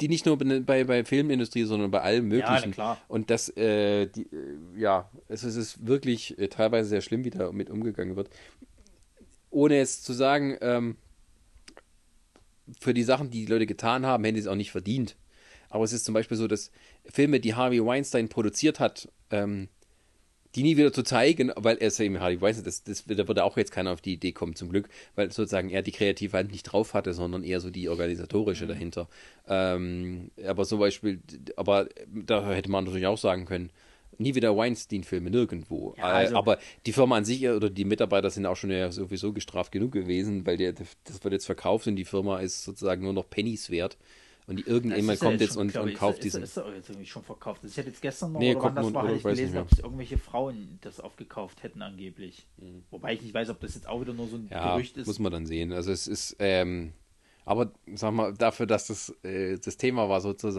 die, 0.00 0.08
nicht 0.08 0.26
nur 0.26 0.38
bei, 0.38 0.84
bei 0.84 1.04
Filmindustrie 1.04 1.64
sondern 1.64 1.90
bei 1.90 2.00
allem 2.00 2.26
möglichen 2.28 2.72
klar. 2.72 2.98
und 3.08 3.30
das 3.30 3.48
äh, 3.56 4.06
die, 4.06 4.22
äh, 4.22 4.56
ja 4.76 5.08
es 5.28 5.44
ist, 5.44 5.56
es 5.56 5.74
ist 5.74 5.86
wirklich 5.86 6.38
äh, 6.38 6.48
teilweise 6.48 6.88
sehr 6.88 7.00
schlimm 7.00 7.24
wie 7.24 7.30
da 7.30 7.52
mit 7.52 7.70
umgegangen 7.70 8.16
wird 8.16 8.30
ohne 9.50 9.76
jetzt 9.76 10.04
zu 10.04 10.12
sagen 10.12 10.56
ähm, 10.60 10.96
für 12.78 12.94
die 12.94 13.02
Sachen, 13.02 13.30
die 13.30 13.46
die 13.46 13.52
Leute 13.52 13.66
getan 13.66 14.06
haben, 14.06 14.24
hätten 14.24 14.36
sie 14.36 14.42
es 14.42 14.46
auch 14.46 14.54
nicht 14.54 14.70
verdient. 14.70 15.16
Aber 15.68 15.84
es 15.84 15.92
ist 15.92 16.04
zum 16.04 16.14
Beispiel 16.14 16.36
so, 16.36 16.46
dass 16.46 16.70
Filme, 17.04 17.40
die 17.40 17.54
Harvey 17.54 17.84
Weinstein 17.84 18.28
produziert 18.28 18.80
hat, 18.80 19.08
ähm, 19.30 19.68
die 20.54 20.62
nie 20.62 20.76
wieder 20.76 20.92
zu 20.92 21.02
zeigen, 21.02 21.52
weil 21.56 21.76
er 21.76 21.88
ist 21.88 22.00
eben 22.00 22.18
Harvey 22.20 22.40
Weinstein, 22.40 22.64
das, 22.64 22.82
das, 22.82 23.04
da 23.06 23.28
würde 23.28 23.44
auch 23.44 23.56
jetzt 23.56 23.70
keiner 23.70 23.92
auf 23.92 24.00
die 24.00 24.14
Idee 24.14 24.32
kommen, 24.32 24.56
zum 24.56 24.68
Glück, 24.70 24.88
weil 25.14 25.30
sozusagen 25.30 25.70
er 25.70 25.82
die 25.82 25.92
kreative 25.92 26.36
Hand 26.36 26.50
nicht 26.50 26.64
drauf 26.64 26.94
hatte, 26.94 27.14
sondern 27.14 27.44
eher 27.44 27.60
so 27.60 27.70
die 27.70 27.88
organisatorische 27.88 28.66
dahinter. 28.66 29.08
Ähm, 29.48 30.30
aber 30.44 30.64
zum 30.64 30.80
Beispiel, 30.80 31.20
aber 31.56 31.88
da 32.12 32.52
hätte 32.52 32.70
man 32.70 32.84
natürlich 32.84 33.06
auch 33.06 33.18
sagen 33.18 33.44
können, 33.44 33.70
nie 34.18 34.34
wieder 34.34 34.56
Weinstein-Filme 34.56 35.30
nirgendwo. 35.30 35.94
Ja, 35.96 36.04
also- 36.04 36.36
aber 36.36 36.58
die 36.84 36.92
Firma 36.92 37.16
an 37.16 37.24
sich 37.24 37.48
oder 37.48 37.70
die 37.70 37.84
Mitarbeiter 37.84 38.30
sind 38.30 38.44
auch 38.46 38.56
schon 38.56 38.70
ja 38.70 38.90
sowieso 38.92 39.32
gestraft 39.32 39.72
genug 39.72 39.92
gewesen, 39.92 40.46
weil 40.46 40.56
der, 40.56 40.72
das 40.72 41.24
wird 41.24 41.32
jetzt 41.32 41.46
verkauft 41.46 41.86
und 41.86 41.96
die 41.96 42.04
Firma 42.04 42.40
ist 42.40 42.64
sozusagen 42.64 43.02
nur 43.02 43.12
noch 43.12 43.28
Pennies 43.30 43.70
wert. 43.70 43.96
Und 44.50 44.66
irgendjemand 44.66 45.20
ja 45.20 45.28
kommt 45.28 45.40
jetzt 45.40 45.54
schon, 45.54 45.68
und, 45.68 45.76
und 45.76 45.88
ich, 45.90 45.94
kauft 45.94 46.18
ist, 46.18 46.24
diesen. 46.24 46.42
Ist, 46.42 46.56
ist, 46.56 46.66
ist 46.66 46.74
jetzt 46.74 46.88
irgendwie 46.90 47.06
schon 47.06 47.22
verkauft. 47.22 47.62
Das 47.62 47.76
hätte 47.76 47.90
jetzt 47.90 48.02
gestern 48.02 48.32
noch, 48.32 48.40
Nee, 48.40 48.56
oder 48.56 48.70
das 48.72 48.92
war, 48.92 49.04
hatte 49.04 49.14
ich 49.14 49.22
gelesen, 49.22 49.58
ob 49.58 49.78
irgendwelche 49.78 50.18
Frauen 50.18 50.78
das 50.80 50.98
aufgekauft 50.98 51.62
hätten 51.62 51.82
angeblich. 51.82 52.48
Wobei 52.90 53.14
ich 53.14 53.22
nicht 53.22 53.32
weiß, 53.32 53.48
ob 53.50 53.60
das 53.60 53.76
jetzt 53.76 53.86
auch 53.88 54.00
wieder 54.00 54.12
nur 54.12 54.26
so 54.26 54.34
ein 54.36 54.42
Mhm. 54.42 54.48
Ja, 54.50 54.74
Gerücht 54.74 54.96
ist. 54.96 55.06
muss 55.06 55.20
man 55.20 55.30
dann 55.30 55.46
sehen. 55.46 55.72
Also 55.72 55.92
es 55.92 56.08
ist, 56.08 56.34
ähm, 56.40 56.92
aber 57.44 57.72
sag 57.94 58.12
mal, 58.12 58.34
dafür, 58.34 58.66
dass 58.66 58.88
das 58.88 59.14
äh, 59.22 59.56
das 59.58 59.76
Thema 59.76 60.08
war 60.08 60.20
sozusagen. 60.20 60.58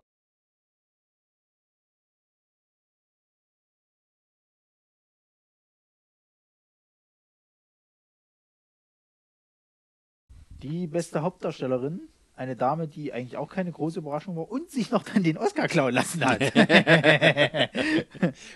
Die 10.64 10.88
beste 10.88 11.24
Hauptdarstellerin, 11.24 12.08
eine 12.42 12.56
Dame, 12.56 12.88
die 12.88 13.14
eigentlich 13.14 13.38
auch 13.38 13.50
keine 13.50 13.72
große 13.72 14.00
Überraschung 14.00 14.36
war 14.36 14.50
und 14.52 14.72
sich 14.72 14.90
noch 14.92 15.04
dann 15.04 15.22
den 15.24 15.38
Oscar 15.38 15.68
klauen 15.68 15.94
lassen 15.94 16.26
hat. 16.26 16.40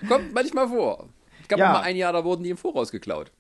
Kommt 0.07 0.33
manchmal 0.33 0.67
vor. 0.67 1.09
Es 1.41 1.47
gab 1.47 1.59
Ja. 1.59 1.71
mal 1.73 1.81
ein 1.81 1.95
Jahr, 1.95 2.11
da 2.13 2.23
wurden 2.23 2.43
die 2.43 2.49
im 2.49 2.57
Voraus 2.57 2.91
geklaut. 2.91 3.31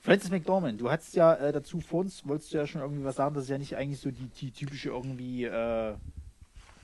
Frances 0.00 0.30
McDormand, 0.30 0.80
du 0.80 0.90
hattest 0.90 1.14
ja 1.16 1.34
äh, 1.34 1.52
dazu 1.52 1.80
vor 1.80 2.00
uns, 2.00 2.26
wolltest 2.26 2.52
du 2.52 2.58
ja 2.58 2.66
schon 2.66 2.80
irgendwie 2.80 3.04
was 3.04 3.16
sagen, 3.16 3.34
das 3.34 3.44
ist 3.44 3.50
ja 3.50 3.58
nicht 3.58 3.76
eigentlich 3.76 4.00
so 4.00 4.10
die, 4.10 4.28
die 4.40 4.50
typische 4.52 4.88
irgendwie 4.90 5.44
äh, 5.44 5.94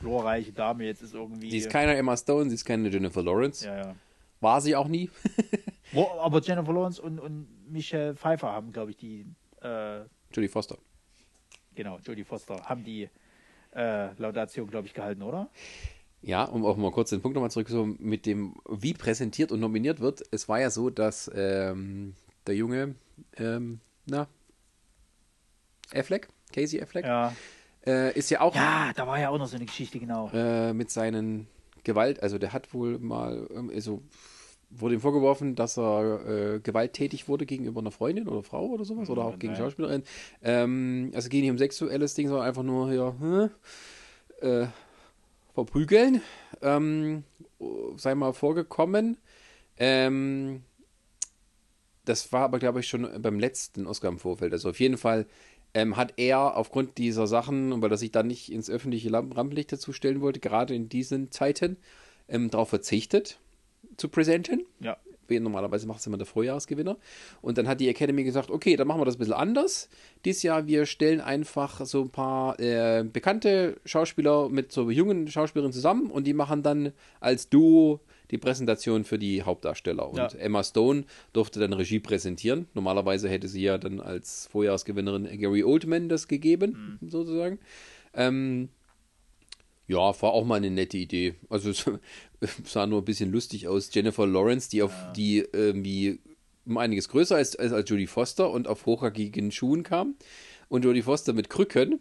glorreiche 0.00 0.52
Dame 0.52 0.84
jetzt 0.84 1.02
ist 1.02 1.14
irgendwie. 1.14 1.50
Sie 1.50 1.58
ist 1.58 1.70
keine 1.70 1.94
Emma 1.96 2.16
Stone, 2.16 2.48
sie 2.50 2.54
ist 2.56 2.64
keine 2.64 2.88
Jennifer 2.88 3.22
Lawrence. 3.22 3.66
ja, 3.66 3.76
ja. 3.76 3.94
War 4.40 4.60
sie 4.60 4.76
auch 4.76 4.88
nie. 4.88 5.10
Wo, 5.92 6.06
aber 6.20 6.40
Jennifer 6.42 6.72
Lawrence 6.72 7.00
und, 7.00 7.18
und 7.18 7.46
Michelle 7.70 8.14
Pfeiffer 8.14 8.52
haben, 8.52 8.72
glaube 8.72 8.90
ich, 8.90 8.96
die, 8.96 9.24
äh, 9.62 10.00
Judy 10.34 10.48
Foster. 10.48 10.76
Genau, 11.74 11.98
Jodie 12.04 12.24
Foster, 12.24 12.62
haben 12.64 12.84
die 12.84 13.08
äh, 13.74 14.12
Laudation, 14.18 14.68
glaube 14.68 14.86
ich, 14.86 14.94
gehalten, 14.94 15.22
oder? 15.22 15.48
Ja, 16.22 16.44
um 16.44 16.64
auch 16.64 16.76
mal 16.76 16.90
kurz 16.90 17.10
den 17.10 17.20
Punkt 17.20 17.34
nochmal 17.34 17.50
zurück, 17.50 17.68
so 17.68 17.84
mit 17.84 18.24
dem, 18.24 18.54
wie 18.68 18.94
präsentiert 18.94 19.52
und 19.52 19.60
nominiert 19.60 20.00
wird. 20.00 20.22
Es 20.30 20.48
war 20.48 20.58
ja 20.60 20.70
so, 20.70 20.88
dass 20.90 21.30
ähm, 21.34 22.14
der 22.46 22.56
Junge, 22.56 22.94
ähm, 23.36 23.80
na, 24.06 24.26
Affleck, 25.94 26.28
Casey 26.52 26.80
Affleck, 26.80 27.04
Ja. 27.04 27.34
äh, 27.86 28.16
ist 28.18 28.30
ja 28.30 28.40
auch 28.40 28.54
Ja, 28.54 28.92
da 28.94 29.06
war 29.06 29.18
ja 29.18 29.28
auch 29.28 29.38
noch 29.38 29.46
so 29.48 29.56
eine 29.56 29.66
Geschichte, 29.66 29.98
genau. 29.98 30.30
äh, 30.32 30.72
mit 30.72 30.90
seinen 30.90 31.46
Gewalt, 31.84 32.22
also 32.22 32.38
der 32.38 32.52
hat 32.54 32.72
wohl 32.72 32.98
mal, 32.98 33.46
ähm, 33.54 33.70
also 33.74 34.02
wurde 34.70 34.94
ihm 34.94 35.00
vorgeworfen, 35.00 35.54
dass 35.54 35.78
er 35.78 36.54
äh, 36.54 36.60
gewalttätig 36.60 37.28
wurde 37.28 37.46
gegenüber 37.46 37.80
einer 37.80 37.90
Freundin 37.90 38.28
oder 38.28 38.42
Frau 38.42 38.66
oder 38.66 38.84
sowas 38.84 39.08
oder 39.10 39.24
auch 39.24 39.30
Kann 39.32 39.38
gegen. 39.38 39.56
Schauspielerin. 39.56 40.02
Ähm, 40.42 41.12
also 41.14 41.28
ging 41.28 41.42
nicht 41.42 41.50
um 41.50 41.58
sexuelles 41.58 42.14
Ding, 42.14 42.28
sondern 42.28 42.46
einfach 42.46 42.62
nur 42.62 42.90
hier 42.90 43.14
hm, 43.18 43.50
äh, 44.40 44.66
verprügeln. 45.54 46.20
Ähm, 46.62 47.24
sei 47.96 48.14
mal 48.14 48.32
vorgekommen. 48.32 49.16
Ähm, 49.76 50.62
das 52.04 52.32
war 52.32 52.42
aber, 52.42 52.58
glaube 52.58 52.80
ich, 52.80 52.88
schon 52.88 53.08
beim 53.22 53.38
letzten 53.38 53.86
Oscar 53.86 54.08
im 54.08 54.18
Vorfeld. 54.18 54.52
Also 54.52 54.70
auf 54.70 54.80
jeden 54.80 54.98
Fall 54.98 55.26
ähm, 55.72 55.96
hat 55.96 56.14
er 56.16 56.56
aufgrund 56.56 56.98
dieser 56.98 57.26
Sachen, 57.26 57.72
und 57.72 57.82
weil 57.82 57.90
er 57.90 57.96
sich 57.96 58.12
dann 58.12 58.26
nicht 58.26 58.52
ins 58.52 58.70
öffentliche 58.70 59.12
Rampenlicht 59.12 59.72
dazu 59.72 59.92
stellen 59.92 60.20
wollte, 60.20 60.40
gerade 60.40 60.74
in 60.74 60.88
diesen 60.88 61.30
Zeiten, 61.30 61.78
ähm, 62.28 62.50
darauf 62.50 62.68
verzichtet 62.68 63.38
zu 63.96 64.08
präsentieren. 64.08 64.64
Ja. 64.80 64.96
Wie 65.26 65.40
Normalerweise 65.40 65.86
macht 65.86 66.00
es 66.00 66.06
immer 66.06 66.18
der 66.18 66.26
Vorjahresgewinner. 66.26 66.96
Und 67.40 67.56
dann 67.56 67.66
hat 67.66 67.80
die 67.80 67.88
Academy 67.88 68.24
gesagt, 68.24 68.50
okay, 68.50 68.76
dann 68.76 68.86
machen 68.86 69.00
wir 69.00 69.04
das 69.06 69.16
ein 69.16 69.18
bisschen 69.18 69.34
anders. 69.34 69.88
Dieses 70.24 70.42
Jahr, 70.42 70.66
wir 70.66 70.86
stellen 70.86 71.20
einfach 71.20 71.84
so 71.86 72.02
ein 72.02 72.10
paar 72.10 72.60
äh, 72.60 73.04
bekannte 73.10 73.76
Schauspieler 73.86 74.48
mit 74.48 74.70
so 74.70 74.90
jungen 74.90 75.28
Schauspielerinnen 75.28 75.72
zusammen 75.72 76.10
und 76.10 76.26
die 76.26 76.34
machen 76.34 76.62
dann 76.62 76.92
als 77.20 77.48
Duo 77.48 78.00
die 78.30 78.38
Präsentation 78.38 79.04
für 79.04 79.18
die 79.18 79.42
Hauptdarsteller. 79.42 80.08
Und 80.08 80.18
Ja. 80.18 80.28
Emma 80.38 80.62
Stone 80.62 81.04
durfte 81.32 81.60
dann 81.60 81.72
Regie 81.72 82.00
präsentieren. 82.00 82.66
Normalerweise 82.74 83.28
hätte 83.28 83.48
sie 83.48 83.62
ja 83.62 83.78
dann 83.78 84.00
als 84.00 84.48
Vorjahresgewinnerin 84.50 85.38
Gary 85.38 85.62
Oldman 85.64 86.08
das 86.08 86.28
gegeben, 86.28 86.98
sozusagen. 87.06 87.58
Ähm, 88.14 88.68
ja, 89.86 89.98
war 89.98 90.32
auch 90.32 90.44
mal 90.44 90.56
eine 90.56 90.70
nette 90.70 90.96
Idee. 90.96 91.34
Also 91.50 91.70
es 91.70 91.84
sah 92.64 92.86
nur 92.86 93.02
ein 93.02 93.04
bisschen 93.04 93.30
lustig 93.30 93.68
aus. 93.68 93.90
Jennifer 93.92 94.26
Lawrence, 94.26 94.70
die 94.70 94.82
auf 94.82 94.92
die 95.16 95.46
irgendwie 95.52 96.20
um 96.66 96.78
einiges 96.78 97.08
größer 97.08 97.38
ist 97.38 97.58
als, 97.58 97.72
als 97.72 97.88
Jodie 97.88 98.06
Foster 98.06 98.50
und 98.50 98.68
auf 98.68 98.86
hochhackigen 98.86 99.50
Schuhen 99.52 99.82
kam. 99.82 100.14
Und 100.68 100.84
Jodie 100.84 101.02
Foster 101.02 101.32
mit 101.32 101.50
Krücken. 101.50 102.00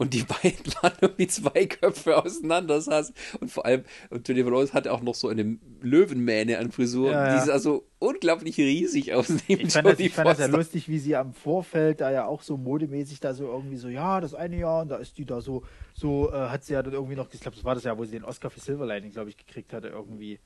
Und 0.00 0.14
die 0.14 0.22
beiden 0.42 0.72
waren 0.80 0.94
irgendwie 1.02 1.26
zwei 1.26 1.66
Köpfe 1.66 2.16
auseinander 2.16 2.80
saßen. 2.80 3.14
Und 3.38 3.50
vor 3.50 3.66
allem, 3.66 3.84
und 4.08 4.26
Jennifer 4.26 4.50
Lawrence 4.50 4.72
hatte 4.72 4.94
auch 4.94 5.02
noch 5.02 5.14
so 5.14 5.28
eine 5.28 5.58
Löwenmähne 5.82 6.58
an 6.58 6.72
Frisur. 6.72 7.10
Ja, 7.10 7.26
ja. 7.26 7.38
Die 7.38 7.46
sah 7.46 7.58
so 7.58 7.84
unglaublich 7.98 8.56
riesig 8.56 9.12
aus 9.12 9.28
neben 9.28 9.66
Ich 9.66 9.74
fand, 9.74 9.84
das, 9.84 9.92
Jodie 9.92 10.06
ich 10.06 10.14
fand 10.14 10.28
das 10.30 10.38
ja 10.38 10.46
lustig, 10.46 10.88
wie 10.88 10.98
sie 10.98 11.16
am 11.16 11.34
Vorfeld 11.34 12.00
da 12.00 12.10
ja 12.10 12.24
auch 12.24 12.40
so 12.40 12.56
modemäßig 12.56 13.20
da 13.20 13.34
so 13.34 13.44
irgendwie 13.44 13.76
so, 13.76 13.88
ja, 13.88 14.22
das 14.22 14.32
eine 14.32 14.56
Jahr 14.56 14.80
und 14.80 14.88
da 14.88 14.96
ist 14.96 15.18
die 15.18 15.26
da 15.26 15.42
so, 15.42 15.64
so 15.92 16.32
äh, 16.32 16.48
hat 16.48 16.64
sie 16.64 16.72
ja 16.72 16.82
dann 16.82 16.94
irgendwie 16.94 17.16
noch, 17.16 17.28
ich 17.30 17.40
glaube, 17.40 17.56
das 17.56 17.64
war 17.66 17.74
das 17.74 17.84
Jahr, 17.84 17.98
wo 17.98 18.04
sie 18.06 18.12
den 18.12 18.24
Oscar 18.24 18.48
für 18.48 18.60
Silver 18.60 18.86
Lining, 18.86 19.12
glaube 19.12 19.28
ich, 19.28 19.36
gekriegt 19.36 19.74
hatte, 19.74 19.88
irgendwie. 19.88 20.38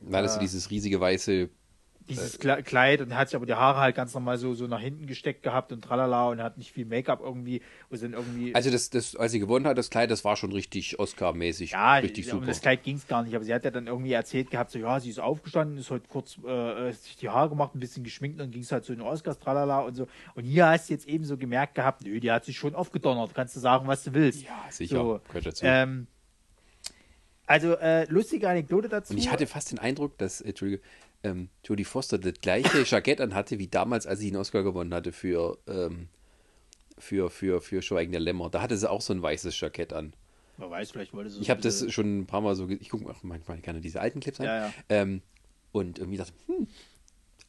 Nein, 0.00 0.22
das 0.22 0.34
ist 0.34 0.38
äh, 0.38 0.42
dieses 0.42 0.70
riesige 0.70 1.00
weiße 1.00 1.48
Dieses 2.10 2.40
Kle- 2.40 2.62
Kleid 2.62 3.00
und 3.00 3.16
hat 3.16 3.28
sich 3.28 3.36
aber 3.36 3.46
die 3.46 3.54
Haare 3.54 3.78
halt 3.80 3.96
ganz 3.96 4.12
normal 4.14 4.36
so, 4.38 4.54
so 4.54 4.66
nach 4.66 4.80
hinten 4.80 5.06
gesteckt 5.06 5.42
gehabt 5.42 5.72
und 5.72 5.82
tralala 5.82 6.28
und 6.28 6.42
hat 6.42 6.58
nicht 6.58 6.72
viel 6.72 6.84
Make-up 6.84 7.20
irgendwie 7.22 7.62
und 7.88 8.02
irgendwie. 8.02 8.54
Also 8.54 8.70
das, 8.70 8.90
das, 8.90 9.16
als 9.16 9.32
sie 9.32 9.40
gewonnen 9.40 9.66
hat, 9.66 9.78
das 9.78 9.90
Kleid, 9.90 10.10
das 10.10 10.24
war 10.24 10.36
schon 10.36 10.52
richtig 10.52 10.98
Oscar-mäßig. 10.98 11.72
ja, 11.72 11.94
richtig 11.94 12.26
um 12.26 12.40
super. 12.40 12.46
das 12.46 12.60
Kleid 12.60 12.82
ging 12.82 12.96
es 12.96 13.06
gar 13.06 13.22
nicht, 13.22 13.34
aber 13.34 13.44
sie 13.44 13.54
hat 13.54 13.64
ja 13.64 13.70
dann 13.70 13.86
irgendwie 13.86 14.12
erzählt 14.12 14.50
gehabt, 14.50 14.70
so 14.70 14.78
ja, 14.78 15.00
sie 15.00 15.10
ist 15.10 15.20
aufgestanden, 15.20 15.78
ist 15.78 15.90
heute 15.90 16.08
kurz 16.08 16.38
äh, 16.46 16.92
sich 16.92 17.16
die 17.16 17.28
Haare 17.28 17.48
gemacht, 17.48 17.74
ein 17.74 17.80
bisschen 17.80 18.04
geschminkt, 18.04 18.38
dann 18.40 18.50
ging 18.50 18.62
es 18.62 18.72
halt 18.72 18.84
zu 18.84 18.92
den 18.92 19.02
Oscars, 19.02 19.38
tralala 19.38 19.80
und 19.80 19.94
so. 19.94 20.06
Und 20.34 20.44
hier 20.44 20.66
hast 20.68 20.88
du 20.88 20.94
jetzt 20.94 21.06
eben 21.08 21.24
so 21.24 21.36
gemerkt 21.36 21.74
gehabt, 21.74 22.02
nö, 22.04 22.20
die 22.20 22.30
hat 22.30 22.44
sich 22.44 22.56
schon 22.56 22.74
aufgedonnert, 22.74 23.34
kannst 23.34 23.56
du 23.56 23.60
sagen, 23.60 23.86
was 23.86 24.04
du 24.04 24.14
willst. 24.14 24.42
Ja, 24.42 24.66
sicher. 24.70 24.96
So, 24.96 25.20
Gehört 25.28 25.46
dazu. 25.46 25.64
ähm, 25.66 26.06
also, 27.46 27.74
äh, 27.78 28.04
lustige 28.04 28.48
Anekdote 28.48 28.88
dazu. 28.88 29.12
Und 29.12 29.18
ich 29.18 29.28
hatte 29.32 29.44
fast 29.48 29.72
den 29.72 29.80
Eindruck, 29.80 30.16
dass 30.18 30.40
äh, 30.40 30.50
Entschuldige, 30.50 30.80
ähm, 31.22 31.48
Jodie 31.64 31.84
Foster 31.84 32.18
das 32.18 32.34
gleiche 32.40 32.82
Jackett 32.86 33.20
anhatte 33.20 33.58
wie 33.58 33.68
damals, 33.68 34.06
als 34.06 34.20
sie 34.20 34.28
einen 34.28 34.36
Oscar 34.36 34.62
gewonnen 34.62 34.94
hatte 34.94 35.12
für, 35.12 35.58
ähm, 35.66 36.08
für, 36.98 37.30
für, 37.30 37.60
für 37.60 37.82
Schweigen 37.82 38.12
der 38.12 38.20
Lämmer. 38.20 38.50
Da 38.50 38.62
hatte 38.62 38.76
sie 38.76 38.90
auch 38.90 39.00
so 39.00 39.12
ein 39.12 39.22
weißes 39.22 39.58
Jackett 39.60 39.92
an. 39.92 40.14
Wer 40.56 40.70
weiß, 40.70 40.90
vielleicht 40.90 41.14
wollte 41.14 41.30
sie 41.30 41.40
Ich 41.40 41.50
habe 41.50 41.60
das 41.60 41.90
schon 41.90 42.20
ein 42.20 42.26
paar 42.26 42.40
Mal 42.40 42.54
so, 42.54 42.68
ich 42.68 42.90
gucke 42.90 43.08
auch 43.08 43.22
manchmal 43.22 43.58
gerne 43.58 43.80
diese 43.80 44.00
alten 44.00 44.20
Clips 44.20 44.40
an. 44.40 44.46
Ja, 44.46 44.66
ja. 44.66 44.72
Ähm, 44.88 45.22
und 45.72 45.98
irgendwie 45.98 46.18
dachte, 46.18 46.32
hm, 46.46 46.66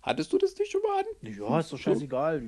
hattest 0.02 0.32
du 0.32 0.38
das 0.38 0.58
nicht 0.58 0.72
schon 0.72 0.82
mal 0.82 1.00
an? 1.00 1.32
Ja, 1.34 1.60
ist 1.60 1.74
doch 1.74 1.78
scheißegal. 1.78 2.42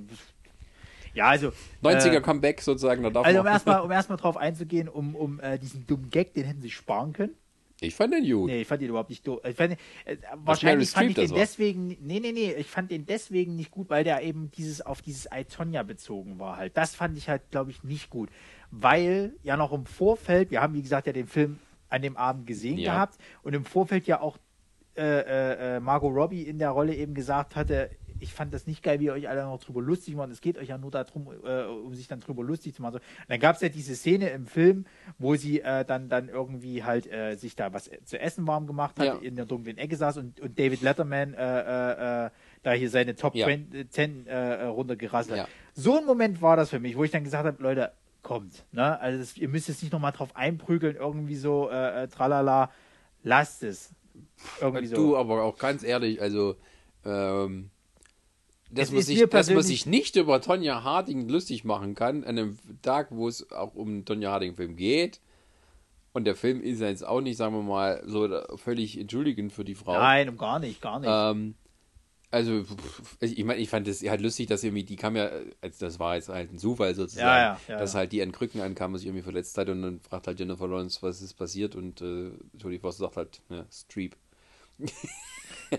Ja, 1.14 1.28
also. 1.28 1.52
90er 1.84 2.18
äh, 2.18 2.22
Comeback 2.22 2.62
sozusagen, 2.62 3.04
da 3.04 3.10
darf 3.10 3.26
Also 3.26 3.40
um 3.40 3.44
man. 3.46 3.54
erstmal 3.54 3.82
um 3.82 3.92
erstmal 3.92 4.18
drauf 4.18 4.38
einzugehen, 4.38 4.88
um, 4.90 5.16
um 5.16 5.40
äh, 5.40 5.60
diesen 5.60 5.86
dummen 5.86 6.10
Gag, 6.10 6.34
den 6.34 6.46
hätten 6.46 6.62
sie 6.62 6.72
sparen 6.72 7.14
können. 7.14 7.36
Ich 7.84 7.96
fand 7.96 8.14
den 8.14 8.24
gut. 8.30 8.48
Nee, 8.50 8.62
ich 8.62 8.68
fand 8.68 8.82
den 8.82 8.90
überhaupt 8.90 9.10
nicht 9.10 9.28
doof. 9.28 9.40
Ich 9.48 9.56
fand, 9.56 9.72
den- 9.72 9.78
äh, 10.06 10.18
wahrscheinlich 10.36 10.90
fand 10.90 11.10
ich 11.10 11.16
den 11.16 11.30
war. 11.32 11.38
deswegen, 11.38 11.88
nee, 12.02 12.20
nee, 12.20 12.32
nee, 12.32 12.54
ich 12.54 12.68
fand 12.68 12.92
den 12.92 13.06
deswegen 13.06 13.56
nicht 13.56 13.72
gut, 13.72 13.90
weil 13.90 14.04
der 14.04 14.22
eben 14.24 14.50
dieses 14.52 14.82
auf 14.82 15.02
dieses 15.02 15.28
Itonia 15.34 15.84
bezogen 15.84 16.40
war 16.40 16.58
halt. 16.58 16.78
Das 16.78 16.96
fand 16.96 17.18
ich 17.18 17.30
halt, 17.30 17.50
glaube 17.52 17.72
ich, 17.72 17.84
nicht 17.84 18.10
gut. 18.10 18.30
Weil 18.72 19.34
ja 19.44 19.58
noch 19.58 19.74
im 19.74 19.86
Vorfeld, 19.86 20.50
wir 20.52 20.62
haben 20.62 20.74
wie 20.74 20.82
gesagt 20.82 21.08
ja 21.08 21.14
den 21.14 21.28
Film 21.28 21.60
an 21.90 22.02
dem 22.02 22.18
Abend 22.18 22.48
gesehen 22.48 22.78
Ja. 22.78 22.94
gehabt 22.94 23.18
und 23.44 23.54
im 23.54 23.66
Vorfeld 23.66 24.08
ja 24.08 24.20
auch 24.22 24.38
äh, 24.96 25.02
äh, 25.02 25.76
äh, 25.78 25.80
Margot 25.80 26.14
Robbie 26.14 26.44
in 26.44 26.60
der 26.60 26.70
Rolle 26.70 26.94
eben 26.96 27.14
gesagt 27.16 27.56
hatte, 27.56 27.90
ich 28.24 28.34
fand 28.34 28.54
das 28.54 28.66
nicht 28.68 28.82
geil, 28.82 29.02
wie 29.02 29.06
ihr 29.06 29.14
euch 29.14 29.28
alle 29.28 29.44
noch 29.44 29.60
drüber 29.62 29.82
lustig 29.82 30.16
macht. 30.16 30.32
Es 30.32 30.40
geht 30.40 30.58
euch 30.58 30.70
ja 30.70 30.78
nur 30.78 30.92
darum, 30.92 31.28
äh, 31.44 31.64
um 31.66 31.94
sich 31.94 32.08
dann 32.08 32.22
drüber 32.22 32.42
lustig 32.44 32.74
zu 32.74 32.82
machen. 32.82 32.94
So. 32.94 32.98
Und 33.00 33.30
dann 33.30 33.40
gab 33.42 33.56
es 33.58 33.62
ja 33.62 33.68
diese 33.68 33.96
Szene 33.96 34.30
im 34.30 34.46
Film, 34.48 34.86
wo 35.20 35.36
sie 35.36 35.60
äh, 35.60 35.84
dann, 35.84 36.08
dann 36.08 36.30
irgendwie 36.30 36.84
halt 36.86 37.06
äh, 37.12 37.36
sich 37.36 37.56
da 37.58 37.74
was 37.74 37.92
zu 38.06 38.18
essen 38.20 38.48
warm 38.48 38.66
gemacht 38.66 38.98
hat, 38.98 39.06
Ja. 39.06 39.16
in 39.18 39.36
der 39.36 39.46
dunklen 39.46 39.78
Ecke 39.78 39.98
saß 39.98 40.18
und, 40.18 40.40
und 40.40 40.58
David 40.58 40.82
Letterman 40.82 41.34
äh, 41.34 41.42
äh, 41.42 42.26
äh, 42.28 42.30
da 42.64 42.72
hier 42.72 42.90
seine 42.90 43.16
Top 43.16 43.36
Ja. 43.36 43.46
20, 43.46 43.92
10 43.92 44.28
äh, 44.28 44.64
runtergerasselt 44.68 45.38
Ja. 45.38 45.44
hat. 45.44 45.50
So 45.74 45.98
ein 45.98 46.06
Moment 46.06 46.42
war 46.42 46.56
das 46.56 46.70
für 46.70 46.80
mich, 46.80 46.96
wo 46.96 47.04
ich 47.04 47.12
dann 47.12 47.26
gesagt 47.26 47.46
habe, 47.46 47.62
Leute, 47.62 47.92
kommt. 48.22 48.64
Ne? 48.72 48.98
Also 49.02 49.20
das, 49.20 49.38
ihr 49.38 49.50
müsst 49.50 49.68
jetzt 49.68 49.84
nicht 49.84 49.92
nochmal 49.92 50.14
drauf 50.14 50.34
einprügeln, 50.34 50.96
irgendwie 50.96 51.36
so, 51.36 51.68
tralala, 51.68 52.72
lasst 53.22 53.64
es. 53.64 53.94
Irgendwie 54.62 54.86
so. 54.88 54.96
Du, 54.96 55.18
aber 55.18 55.44
auch 55.44 55.58
ganz 55.58 55.84
ehrlich, 55.84 56.22
also, 56.22 56.56
ähm, 57.04 57.70
dass, 58.74 58.92
man 58.92 59.02
sich, 59.02 59.30
dass 59.30 59.50
man 59.50 59.64
sich 59.64 59.86
nicht 59.86 60.16
über 60.16 60.42
Tonja 60.42 60.84
Harding 60.84 61.28
lustig 61.30 61.64
machen 61.64 61.96
kann, 61.96 62.24
an 62.24 62.38
einem 62.38 62.58
Tag, 62.82 63.08
wo 63.12 63.28
es 63.28 63.52
auch 63.52 63.76
um 63.76 63.88
einen 63.90 64.06
Tonja 64.06 64.32
Harding-Film 64.32 64.76
geht. 64.76 65.20
Und 66.14 66.26
der 66.26 66.36
Film 66.36 66.62
ist 66.62 66.80
ja 66.80 66.90
jetzt 66.90 67.06
auch 67.06 67.22
nicht, 67.22 67.38
sagen 67.38 67.56
wir 67.56 67.64
mal, 67.64 68.04
so 68.06 68.30
völlig 68.58 69.00
entschuldigend 69.00 69.52
für 69.52 69.64
die 69.64 69.74
Frau. 69.76 69.94
Nein, 69.94 70.30
um 70.30 70.38
gar 70.38 70.60
nicht, 70.60 70.80
gar 70.80 71.00
nicht. 71.00 71.10
Ähm, 71.12 71.56
also, 72.34 72.66
ich 73.20 73.44
meine, 73.44 73.60
ich 73.60 73.70
fand 73.70 73.88
es 73.88 74.02
halt 74.02 74.22
lustig, 74.22 74.48
dass 74.48 74.64
irgendwie, 74.64 74.84
die 74.84 74.96
kam 74.96 75.16
ja, 75.16 75.30
also 75.62 75.86
das 75.86 76.00
war 76.00 76.16
jetzt 76.16 76.30
halt 76.30 76.52
ein 76.52 76.58
Zufall 76.58 76.96
sozusagen, 76.96 77.28
Ja, 77.28 77.54
ja, 77.54 77.60
ja, 77.68 77.78
dass 77.78 77.94
halt 77.94 78.12
die 78.12 78.24
an 78.24 78.32
Krücken 78.32 78.62
ankam 78.62 78.94
und 78.94 78.98
sich 78.98 79.08
irgendwie 79.08 79.22
verletzt 79.22 79.56
hat 79.58 79.70
und 79.70 79.84
dann 79.84 80.00
fragt 80.00 80.26
halt 80.26 80.40
Jennifer 80.40 80.68
Lawrence, 80.68 81.00
was 81.02 81.22
ist 81.22 81.36
passiert 81.36 81.76
und 81.76 82.02
äh, 82.02 82.32
Jodie 82.58 82.80
Foster 82.80 83.06
sagt 83.06 83.18
halt, 83.18 83.42
ja, 83.50 83.66
Streep. 83.72 84.16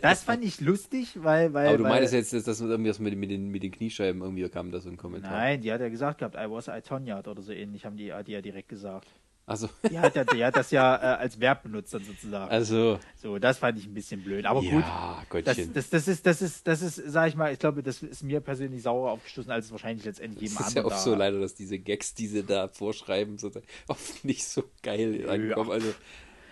Das 0.02 0.22
fand 0.22 0.44
ich 0.44 0.60
lustig, 0.60 1.22
weil. 1.22 1.52
weil 1.52 1.68
Aber 1.68 1.78
du 1.78 1.84
weil, 1.84 1.90
meinst 2.00 2.12
jetzt, 2.12 2.32
dass 2.32 2.44
das 2.44 2.60
irgendwie 2.60 3.02
mit, 3.02 3.16
mit, 3.16 3.30
den, 3.30 3.48
mit 3.48 3.62
den 3.62 3.72
Kniescheiben 3.72 4.22
irgendwie 4.22 4.48
kam, 4.48 4.70
da 4.70 4.80
so 4.80 4.88
ein 4.88 4.96
Kommentar. 4.96 5.32
Nein, 5.32 5.60
die 5.60 5.72
hat 5.72 5.80
ja 5.80 5.88
gesagt 5.88 6.18
gehabt, 6.18 6.34
I 6.36 6.50
was 6.50 6.68
Itonia 6.68 7.18
oder 7.20 7.42
so 7.42 7.52
ähnlich, 7.52 7.84
haben 7.84 7.96
die, 7.96 8.12
hat 8.12 8.26
die 8.28 8.32
ja 8.32 8.40
direkt 8.42 8.68
gesagt. 8.68 9.08
Also, 9.46 9.68
Die 9.90 9.98
hat, 9.98 10.16
ja- 10.16 10.24
die 10.24 10.42
hat 10.42 10.56
das 10.56 10.70
ja 10.70 10.96
äh, 10.96 11.16
als 11.18 11.38
Verb 11.38 11.64
benutzt 11.64 11.92
dann 11.92 12.02
sozusagen. 12.02 12.50
also, 12.50 12.98
So, 13.16 13.38
das 13.38 13.58
fand 13.58 13.78
ich 13.78 13.84
ein 13.86 13.92
bisschen 13.92 14.22
blöd. 14.24 14.46
Aber 14.46 14.60
gut, 14.60 14.70
ja, 14.70 15.18
das, 15.44 15.56
Gottchen. 15.56 15.74
das, 15.74 15.90
das 15.90 16.08
ist, 16.08 16.24
das 16.26 16.40
ist, 16.40 16.66
das 16.66 16.80
ist, 16.80 16.94
sag 16.96 17.28
ich 17.28 17.36
mal, 17.36 17.52
ich 17.52 17.58
glaube, 17.58 17.82
das 17.82 18.02
ist 18.02 18.22
mir 18.22 18.40
persönlich 18.40 18.80
sauer 18.82 19.10
aufgestoßen, 19.10 19.50
als 19.50 19.66
es 19.66 19.72
wahrscheinlich 19.72 20.06
letztendlich 20.06 20.40
jedem 20.44 20.56
Das 20.56 20.68
ist 20.68 20.74
ja 20.76 20.80
anderen 20.80 20.96
oft 20.96 21.04
so 21.04 21.14
leider, 21.14 21.40
dass 21.40 21.54
diese 21.54 21.78
Gags, 21.78 22.14
die 22.14 22.26
sie 22.26 22.42
da 22.42 22.68
vorschreiben, 22.68 23.36
so, 23.36 23.50
oft 23.88 24.24
nicht 24.24 24.46
so 24.46 24.64
geil 24.82 25.28
ankommen. 25.28 25.72
Also, 25.72 25.92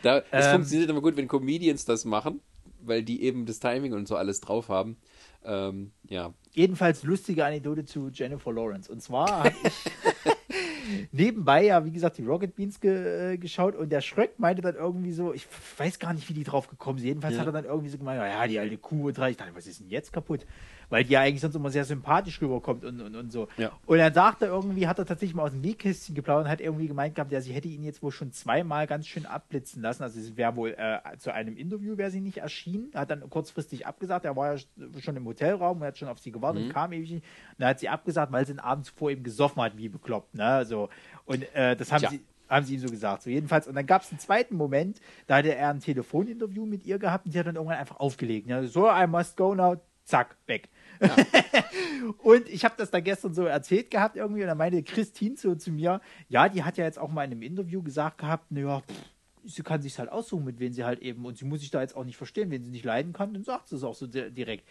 da, 0.03 0.19
es 0.31 0.47
Ähm, 0.47 0.53
funktioniert 0.57 0.91
immer 0.91 1.01
gut, 1.01 1.17
wenn 1.17 1.29
Comedians 1.29 1.87
das 1.87 2.05
machen, 2.05 2.43
weil 2.85 3.03
die 3.03 3.23
eben 3.23 3.47
das 3.47 3.61
Timing 3.61 3.93
und 3.93 4.07
so 4.09 4.17
alles 4.17 4.41
drauf 4.41 4.69
haben. 4.69 4.97
Ähm, 5.45 5.93
ja, 6.09 6.33
Jedenfalls 6.53 7.03
lustige 7.03 7.45
Anekdote 7.45 7.85
zu 7.85 8.11
Jennifer 8.13 8.53
Lawrence. 8.53 8.91
Und 8.93 9.03
zwar 9.03 9.45
habe 9.45 9.55
ich 9.65 9.73
nebenbei 11.13 11.65
ja, 11.65 11.85
wie 11.85 11.91
gesagt, 11.93 12.19
die 12.19 12.25
Rocket 12.25 12.55
Beans 12.55 12.81
ge 12.81 13.33
äh, 13.33 13.39
geschaut 13.39 13.75
und 13.75 13.91
der 13.91 14.01
Schröck 14.01 14.39
meinte 14.39 14.63
dann 14.63 14.75
irgendwie 14.77 15.13
so, 15.13 15.33
ich 15.33 15.47
weiß 15.79 15.99
gar 15.99 16.13
nicht, 16.13 16.29
wie 16.29 16.35
die 16.35 16.45
drauf 16.45 16.69
gekommen 16.69 16.99
sind. 16.99 17.09
Jedenfalls 17.09 17.35
Ja. 17.35 17.41
hat 17.41 17.47
er 17.47 17.53
dann 17.53 17.65
irgendwie 17.65 17.89
so 17.89 17.99
gemeint, 17.99 18.21
ja, 18.21 18.47
die 18.47 18.59
alte 18.59 18.77
Kuh 18.79 19.09
und 19.09 19.17
drei. 19.19 19.31
Ich 19.31 19.37
dachte, 19.37 19.55
was 19.55 19.67
ist 19.67 19.81
denn 19.81 19.89
jetzt 19.89 20.13
kaputt? 20.13 20.47
Weil 20.93 21.05
die 21.05 21.13
ja 21.13 21.23
eigentlich 21.23 21.41
sonst 21.41 21.55
immer 21.55 21.71
sehr 21.71 21.87
sympathisch 21.87 22.39
rüberkommt 22.43 22.85
und, 22.85 23.01
und, 23.01 23.17
und 23.17 23.33
so. 23.33 23.49
Ja. 23.57 23.73
Und 23.87 23.99
er 23.99 24.13
sagte 24.13 24.45
irgendwie, 24.45 24.87
hat 24.87 24.99
er 24.99 25.07
tatsächlich 25.07 25.35
mal 25.35 25.45
aus 25.45 25.53
dem 25.53 25.63
Nähkästchen 25.63 26.15
geplaudert 26.15 26.45
und 26.45 26.51
hat 26.51 26.61
irgendwie 26.61 26.87
gemeint 26.87 27.15
gehabt, 27.15 27.33
ja, 27.33 27.41
sie 27.41 27.55
hätte 27.55 27.69
ihn 27.69 27.83
jetzt 27.83 28.03
wohl 28.03 28.13
schon 28.13 28.31
zweimal 28.31 28.87
ganz 28.87 29.07
schön 29.07 29.25
abblitzen 29.25 29.81
lassen. 29.81 30.03
Also 30.03 30.21
es 30.21 30.37
wäre 30.37 30.55
wohl 30.55 30.75
äh, 30.77 30.99
zu 31.17 31.33
einem 31.33 31.57
Interview 31.57 31.97
wäre 31.97 32.11
sie 32.11 32.21
nicht 32.21 32.39
erschienen, 32.39 32.91
hat 32.95 33.11
dann 33.11 33.29
kurzfristig 33.31 33.87
abgesagt. 33.87 34.27
Er 34.27 34.37
war 34.37 34.55
ja 34.55 34.61
schon 35.01 35.17
im 35.17 35.25
Hotelraum 35.25 35.81
und 35.81 35.87
hat 35.87 35.97
schon 35.97 36.09
auf 36.09 36.19
sie 36.19 36.31
gewartet 36.31 36.65
und 36.65 36.69
kam 36.75 36.93
ewig 36.93 37.11
nicht. 37.11 37.25
Und 37.25 37.61
dann 37.61 37.71
hat 37.71 37.81
sie 37.81 37.89
abgesagt, 37.89 38.31
weil 38.31 38.45
sie 38.45 38.53
den 38.53 38.61
Abend 38.61 38.85
zuvor 38.85 39.11
eben 39.11 39.23
gesoffen 39.23 39.63
hat, 39.63 39.79
wie 39.79 39.89
bekloppt. 39.89 40.35
Ne? 40.35 40.67
So. 40.67 40.91
Und 41.25 41.43
äh, 41.55 41.75
das 41.75 41.91
haben 41.91 42.01
Tja. 42.01 42.11
sie 42.11 42.21
haben 42.51 42.67
sie 42.67 42.75
ihm 42.75 42.81
so 42.81 42.89
gesagt. 42.89 43.23
So 43.23 43.31
jedenfalls. 43.31 43.67
Und 43.67 43.77
dann 43.77 43.87
gab 43.87 44.03
es 44.03 44.11
einen 44.11 44.19
zweiten 44.19 44.57
Moment, 44.57 45.01
da 45.27 45.37
hatte 45.37 45.55
er 45.55 45.71
ein 45.71 45.81
Telefoninterview 45.81 46.67
mit 46.67 46.85
ihr 46.85 46.99
gehabt 46.99 47.25
und 47.25 47.33
sie 47.33 47.39
hat 47.39 47.47
dann 47.47 47.57
irgendwann 47.57 47.79
einfach 47.79 47.99
aufgelegt. 47.99 48.47
Ja, 48.47 48.63
so, 48.65 48.91
I 48.91 49.07
must 49.07 49.39
go 49.39 49.55
now, 49.55 49.81
zack, 50.05 50.37
weg. 50.47 50.69
und 52.23 52.49
ich 52.49 52.65
habe 52.65 52.75
das 52.79 52.91
da 52.91 53.01
gestern 53.01 53.35
so 53.35 53.45
erzählt 53.45 53.91
gehabt 53.91 54.17
irgendwie 54.17 54.43
und 54.43 54.49
dann 54.49 54.59
meinte 54.59 54.83
Christine 54.83 55.37
so 55.37 55.55
zu 55.55 55.71
mir, 55.71 56.01
ja, 56.29 56.49
die 56.49 56.63
hat 56.63 56.77
ja 56.79 56.85
jetzt 56.85 56.99
auch 56.99 57.11
mal 57.11 57.25
in 57.25 57.33
einem 57.33 57.43
Interview 57.43 57.83
gesagt 57.83 58.19
gehabt, 58.19 58.51
naja, 58.51 58.81
pff, 58.81 59.12
sie 59.45 59.63
kann 59.63 59.83
sich 59.83 59.99
halt 59.99 60.11
aussuchen, 60.11 60.45
mit 60.45 60.59
wem 60.61 60.73
sie 60.73 60.85
halt 60.85 61.01
eben, 61.01 61.25
und 61.25 61.39
sie 61.39 61.45
muss 61.45 61.61
sich 61.61 61.71
da 61.71 61.81
jetzt 61.81 61.97
auch 61.97 62.05
nicht 62.05 62.17
verstehen, 62.17 62.51
wenn 62.51 62.63
sie 62.65 62.71
nicht 62.71 62.85
leiden 62.85 63.13
kann, 63.13 63.33
dann 63.35 63.45
sagt 63.45 63.69
sie 63.69 63.77
es 63.77 63.85
auch 63.85 63.95
so 63.95 64.07
di- 64.07 64.31
direkt. 64.31 64.65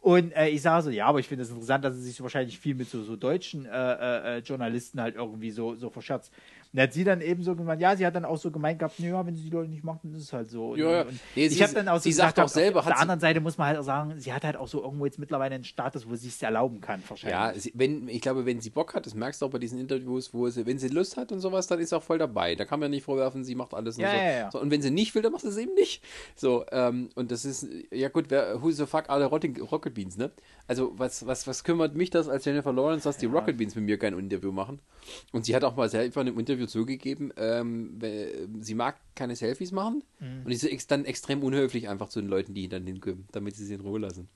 Und 0.00 0.32
äh, 0.32 0.48
ich 0.48 0.62
sage 0.62 0.84
so, 0.84 0.90
ja, 0.90 1.06
aber 1.06 1.20
ich 1.20 1.28
finde 1.28 1.42
es 1.42 1.48
das 1.48 1.54
interessant, 1.54 1.84
dass 1.84 1.94
sie 1.94 2.02
sich 2.02 2.20
wahrscheinlich 2.22 2.58
viel 2.58 2.74
mit 2.74 2.88
so, 2.88 3.02
so 3.02 3.16
deutschen 3.16 3.66
äh, 3.66 4.36
äh, 4.36 4.38
Journalisten 4.38 5.00
halt 5.00 5.16
irgendwie 5.16 5.50
so, 5.50 5.74
so 5.74 5.90
verscherzt. 5.90 6.32
Und 6.72 6.80
hat 6.80 6.92
sie 6.92 7.04
dann 7.04 7.20
eben 7.20 7.44
so 7.44 7.54
gemeint, 7.54 7.80
ja, 7.80 7.94
sie 7.94 8.04
hat 8.04 8.16
dann 8.16 8.24
auch 8.24 8.36
so 8.36 8.50
gemeint 8.50 8.80
gehabt, 8.80 8.98
naja, 8.98 9.24
wenn 9.24 9.36
sie 9.36 9.44
die 9.44 9.50
Leute 9.50 9.70
nicht 9.70 9.84
macht, 9.84 10.00
dann 10.02 10.12
ist 10.14 10.22
es 10.24 10.32
halt 10.32 10.50
so. 10.50 10.70
Und, 10.72 10.80
Ja, 10.80 10.90
ja. 10.90 11.02
und 11.02 11.20
Nee, 11.36 11.46
ich 11.46 11.54
sie- 11.56 11.62
habe 11.62 11.72
dann 11.72 11.86
auch 11.88 11.98
so 11.98 12.02
sie 12.02 12.12
sagt 12.12 12.34
gesagt 12.34 12.50
auch 12.50 12.52
selber, 12.52 12.80
auf, 12.80 12.86
der 12.86 12.98
anderen 12.98 13.20
Seite 13.20 13.40
muss 13.40 13.56
man 13.58 13.68
halt 13.68 13.78
auch 13.78 13.84
sagen, 13.84 14.14
sie 14.18 14.32
hat 14.32 14.42
halt 14.42 14.56
auch 14.56 14.66
so 14.66 14.82
irgendwo 14.82 15.04
jetzt 15.04 15.20
mittlerweile 15.20 15.54
einen 15.54 15.62
Status, 15.62 16.08
wo 16.08 16.16
sie 16.16 16.26
es 16.28 16.42
erlauben 16.42 16.80
kann, 16.80 17.00
wahrscheinlich. 17.06 17.32
ja 17.38 17.54
sie, 17.54 17.70
wenn, 17.76 18.08
ich 18.08 18.20
glaube, 18.20 18.44
wenn 18.44 18.60
sie 18.60 18.70
Bock 18.70 18.94
hat, 18.94 19.06
das 19.06 19.14
merkst 19.14 19.40
du 19.42 19.46
auch 19.46 19.50
bei 19.50 19.58
diesen 19.60 19.78
Interviews, 19.78 20.34
wo 20.34 20.48
sie, 20.48 20.66
wenn 20.66 20.78
sie 20.78 20.88
Lust 20.88 21.16
hat 21.16 21.30
und 21.30 21.38
sowas, 21.38 21.68
dann 21.68 21.78
ist 21.78 21.90
sie 21.90 21.96
auch 21.96 22.02
voll 22.02 22.18
dabei. 22.18 22.56
Da 22.56 22.64
kann 22.64 22.80
man 22.80 22.90
nicht 22.90 23.04
vorwerfen, 23.04 23.44
sie 23.44 23.54
macht 23.54 23.72
alles 23.72 23.96
Ja. 23.96 24.08
Ja, 24.16 24.30
ja. 24.38 24.50
so. 24.50 24.60
Und 24.60 24.70
wenn 24.70 24.82
sie 24.82 24.90
nicht 24.90 25.14
will, 25.14 25.22
dann 25.22 25.32
macht 25.32 25.42
sie 25.42 25.48
es 25.48 25.56
eben 25.56 25.74
nicht. 25.74 26.02
So, 26.36 26.64
ähm, 26.72 27.10
und 27.14 27.30
das 27.30 27.44
ist, 27.44 27.66
ja 27.90 28.08
gut, 28.08 28.26
wer, 28.28 28.62
who 28.62 28.70
the 28.70 28.86
fuck 28.86 29.04
the 29.08 29.60
Rocket, 29.60 29.94
Beans, 29.94 30.16
ne? 30.16 30.30
Also, 30.66 30.92
was, 30.96 31.26
was, 31.26 31.46
was 31.46 31.64
kümmert 31.64 31.94
mich 31.94 32.10
das 32.10 32.28
als 32.28 32.44
Jennifer 32.44 32.72
Lawrence, 32.72 33.04
dass 33.04 33.18
die 33.18 33.26
Rocket 33.26 33.56
Beans 33.56 33.74
mit 33.74 33.84
mir 33.84 33.98
kein 33.98 34.18
Interview 34.18 34.52
machen? 34.52 34.80
Und 35.32 35.44
sie 35.44 35.54
hat 35.54 35.64
auch 35.64 35.76
mal 35.76 35.88
selber 35.88 36.20
in 36.22 36.28
einem 36.28 36.38
Interview 36.38 36.66
zugegeben, 36.66 37.32
ähm, 37.36 37.98
sie 38.60 38.74
mag 38.74 38.96
keine 39.14 39.36
Selfies 39.36 39.72
machen 39.72 40.02
Mhm. 40.20 40.42
und 40.44 40.52
ist 40.52 40.90
dann 40.90 41.04
extrem 41.04 41.42
unhöflich 41.42 41.88
einfach 41.88 42.08
zu 42.08 42.20
den 42.20 42.28
Leuten, 42.30 42.54
die 42.54 42.68
dann 42.68 42.86
hinkommen, 42.86 43.26
damit 43.32 43.56
sie 43.56 43.64
sie 43.64 43.74
in 43.74 43.80
Ruhe 43.80 43.98
lassen. 43.98 44.28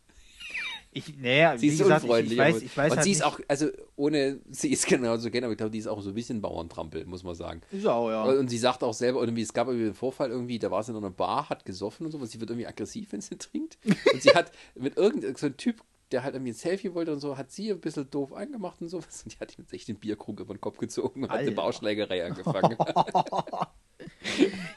Ich, 0.91 1.17
naja, 1.19 1.57
Sie 1.59 1.69
ist 1.69 1.79
gesagt, 1.79 2.05
unfreundlich. 2.05 2.39
Ich, 2.39 2.39
ich 2.39 2.55
weiß, 2.55 2.63
ich 2.63 2.77
weiß 2.77 2.91
und 2.93 2.97
halt 2.97 3.05
sie 3.05 3.13
ist 3.13 3.19
nicht, 3.19 3.27
auch, 3.27 3.41
also 3.47 3.69
ohne 3.97 4.41
sie 4.51 4.73
ist 4.73 4.87
genauso 4.89 5.31
kennen, 5.31 5.45
aber 5.45 5.53
ich 5.53 5.59
glaube, 5.59 5.71
die 5.71 5.79
ist 5.79 5.87
auch 5.87 6.01
so 6.01 6.11
ein 6.11 6.15
bisschen 6.15 6.41
Bauerntrampel, 6.41 7.05
muss 7.05 7.23
man 7.23 7.35
sagen. 7.35 7.61
Ist 7.71 7.87
auch, 7.87 8.11
ja. 8.11 8.25
Und 8.25 8.49
sie 8.49 8.59
sagt 8.59 8.83
auch 8.83 8.95
selber, 8.95 9.21
irgendwie, 9.21 9.43
es 9.43 9.53
gab 9.53 9.69
irgendwie 9.69 9.87
einen 9.87 9.95
Vorfall 9.95 10.31
irgendwie, 10.31 10.59
da 10.59 10.71
war 10.71 10.83
sie 10.83 10.93
in 10.93 10.99
einer 10.99 11.11
Bar, 11.11 11.51
hat 11.51 11.65
gesoffen 11.65 12.07
und 12.07 12.13
so, 12.13 12.25
sie 12.25 12.41
wird 12.41 12.51
irgendwie 12.51 12.67
aggressiv, 12.67 13.13
wenn 13.13 13.21
sie 13.21 13.37
trinkt. 13.37 13.79
Und 14.13 14.23
sie 14.23 14.31
hat 14.31 14.51
mit 14.75 14.97
irgendeinem 14.97 15.37
so 15.37 15.49
Typ, 15.51 15.83
der 16.13 16.23
halt 16.23 16.35
irgendwie 16.35 16.53
ein 16.53 16.55
Selfie 16.55 16.95
wollte 16.95 17.13
und 17.13 17.21
so, 17.21 17.37
hat 17.37 17.51
sie 17.51 17.71
ein 17.71 17.81
bisschen 17.81 18.09
doof 18.11 18.33
angemacht 18.33 18.81
und 18.81 18.89
sowas. 18.89 19.23
Und 19.25 19.35
die 19.35 19.39
hat 19.39 19.59
ihm 19.59 19.67
echt 19.71 19.89
den 19.89 19.97
Bierkrug 19.97 20.41
über 20.41 20.55
den 20.55 20.61
Kopf 20.61 20.79
gezogen 20.79 21.25
und 21.25 21.31
hat 21.31 21.39
eine 21.39 21.49
Alter. 21.49 21.63
Bauschlägerei 21.63 22.25
angefangen. 22.25 22.77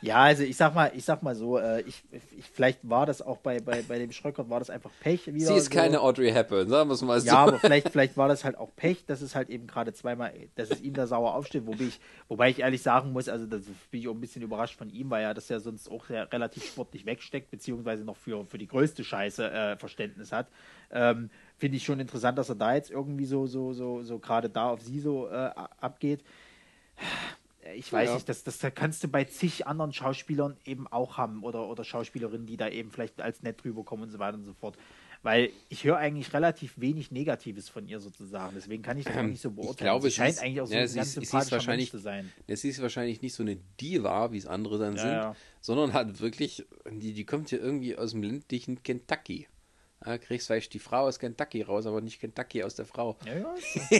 Ja, 0.02 0.24
also 0.24 0.42
ich 0.44 0.58
sag 0.58 0.74
mal, 0.74 0.92
ich 0.96 1.06
sag 1.06 1.22
mal 1.22 1.36
so, 1.36 1.60
äh, 1.60 1.82
ich, 1.82 2.04
ich, 2.12 2.50
vielleicht 2.52 2.80
war 2.90 3.06
das 3.06 3.22
auch 3.22 3.38
bei, 3.38 3.60
bei, 3.60 3.84
bei 3.84 4.00
dem 4.00 4.12
Schröckert, 4.12 4.50
war 4.50 4.58
das 4.58 4.72
einfach 4.72 4.90
Pech 5.00 5.28
wieder. 5.28 5.46
sie 5.46 5.54
ist 5.54 5.72
so. 5.72 5.80
keine 5.80 6.02
Audrey 6.02 6.32
Hepburn, 6.32 6.68
sagen 6.68 6.90
wir 6.90 6.96
es 6.96 7.02
mal 7.04 7.22
so. 7.22 7.28
Ja, 7.28 7.36
aber 7.36 7.60
vielleicht, 7.60 7.90
vielleicht 7.90 8.18
war 8.18 8.28
das 8.28 8.44
halt 8.44 8.58
auch 8.58 8.76
Pech, 8.76 9.06
dass 9.06 9.22
es 9.22 9.36
halt 9.36 9.50
eben 9.50 9.68
gerade 9.68 9.94
zweimal, 9.94 10.34
dass 10.56 10.72
es 10.72 10.82
ihm 10.82 10.96
da 10.96 11.06
sauer 11.06 11.36
aufsteht, 11.36 11.68
wobei 11.68 11.84
ich, 11.84 12.00
wobei 12.28 12.50
ich 12.50 12.60
ehrlich 12.60 12.82
sagen 12.82 13.12
muss, 13.12 13.30
also 13.30 13.46
das 13.46 13.62
bin 13.92 14.02
ich 14.02 14.08
auch 14.08 14.14
ein 14.14 14.22
bisschen 14.22 14.42
überrascht 14.42 14.76
von 14.76 14.90
ihm, 14.90 15.12
weil 15.12 15.24
er 15.24 15.36
das 15.36 15.50
ja 15.50 15.60
sonst 15.60 15.90
auch 15.90 16.10
relativ 16.10 16.66
sportlich 16.66 17.06
wegsteckt, 17.06 17.52
beziehungsweise 17.52 18.04
noch 18.04 18.18
für, 18.18 18.46
für 18.46 18.58
die 18.58 18.68
größte 18.68 19.04
Scheiße 19.04 19.52
äh, 19.52 19.78
Verständnis 19.78 20.32
hat. 20.32 20.48
Ähm, 20.92 21.30
Finde 21.58 21.78
ich 21.78 21.86
schon 21.86 22.00
interessant, 22.00 22.38
dass 22.38 22.50
er 22.50 22.56
da 22.56 22.74
jetzt 22.76 22.90
irgendwie 22.90 23.26
so, 23.26 23.46
so, 23.48 23.72
so, 23.74 24.02
so 24.04 24.18
gerade 24.20 24.50
da 24.50 24.70
auf 24.70 24.82
sie 24.82 25.00
so 25.00 25.28
äh, 25.30 25.52
abgeht. 25.80 26.24
Ich 27.76 27.94
weiß 27.94 28.10
Ja. 28.10 28.16
nicht, 28.16 28.28
das, 28.28 28.44
das 28.44 28.60
kannst 28.74 29.04
du 29.04 29.08
bei 29.08 29.24
zig 29.26 29.68
anderen 29.68 29.94
Schauspielern 29.94 30.58
eben 30.66 30.88
auch 30.88 31.18
haben 31.18 31.44
oder, 31.44 31.68
oder 31.68 31.84
Schauspielerinnen, 31.84 32.48
die 32.48 32.58
da 32.58 32.68
eben 32.68 32.90
vielleicht 32.92 33.22
als 33.22 33.44
nett 33.44 33.64
rüberkommen 33.64 34.06
und 34.06 34.12
so 34.12 34.18
weiter 34.20 34.38
und 34.38 34.46
so 34.46 34.54
fort. 34.54 34.76
Weil 35.24 35.52
ich 35.70 35.84
höre 35.84 35.98
eigentlich 35.98 36.34
relativ 36.34 36.74
wenig 36.82 37.12
Negatives 37.12 37.70
von 37.70 37.88
ihr 37.88 38.00
sozusagen. 38.00 38.54
Deswegen 38.56 38.82
kann 38.82 38.98
ich 38.98 39.06
das 39.06 39.16
auch 39.16 39.22
nicht 39.22 39.40
so 39.42 39.52
beurteilen. 39.52 39.92
glaube, 39.92 40.10
sie 40.10 40.16
scheint 40.16 40.32
ist- 40.34 40.42
eigentlich 40.42 40.62
auch 40.62 40.66
so 40.66 40.74
ja, 40.74 40.82
ein 40.82 40.88
sie 40.88 40.96
ganz 40.98 41.16
ist- 41.16 41.30
sie 41.30 41.34
wahrscheinlich- 41.34 41.68
Mensch 41.68 41.90
zu 41.92 41.98
sein. 42.00 42.32
Es 42.48 42.64
ist 42.64 42.82
wahrscheinlich 42.82 43.22
nicht 43.22 43.36
so 43.36 43.44
eine 43.44 43.58
Diva, 43.80 44.32
wie 44.32 44.38
es 44.40 44.48
andere 44.48 44.80
dann 44.80 44.98
sind, 44.98 45.12
ja. 45.12 45.36
sondern 45.62 45.94
hat 45.94 46.20
wirklich, 46.22 46.66
die, 46.90 47.14
die 47.14 47.24
kommt 47.24 47.52
ja 47.52 47.60
irgendwie 47.60 47.96
aus 47.96 48.12
dem 48.12 48.24
ländlichen 48.24 48.82
Kentucky. 48.82 49.48
Ja, 50.04 50.18
kriegst 50.18 50.48
vielleicht 50.48 50.74
die 50.74 50.80
Frau 50.80 51.02
aus 51.02 51.20
Kentucky 51.20 51.62
raus, 51.62 51.86
aber 51.86 52.02
nicht 52.02 52.20
Kentucky 52.20 52.64
aus 52.64 52.74
der 52.74 52.86
Frau. 52.86 53.18
Ja, 53.26 53.34
ja. 53.38 54.00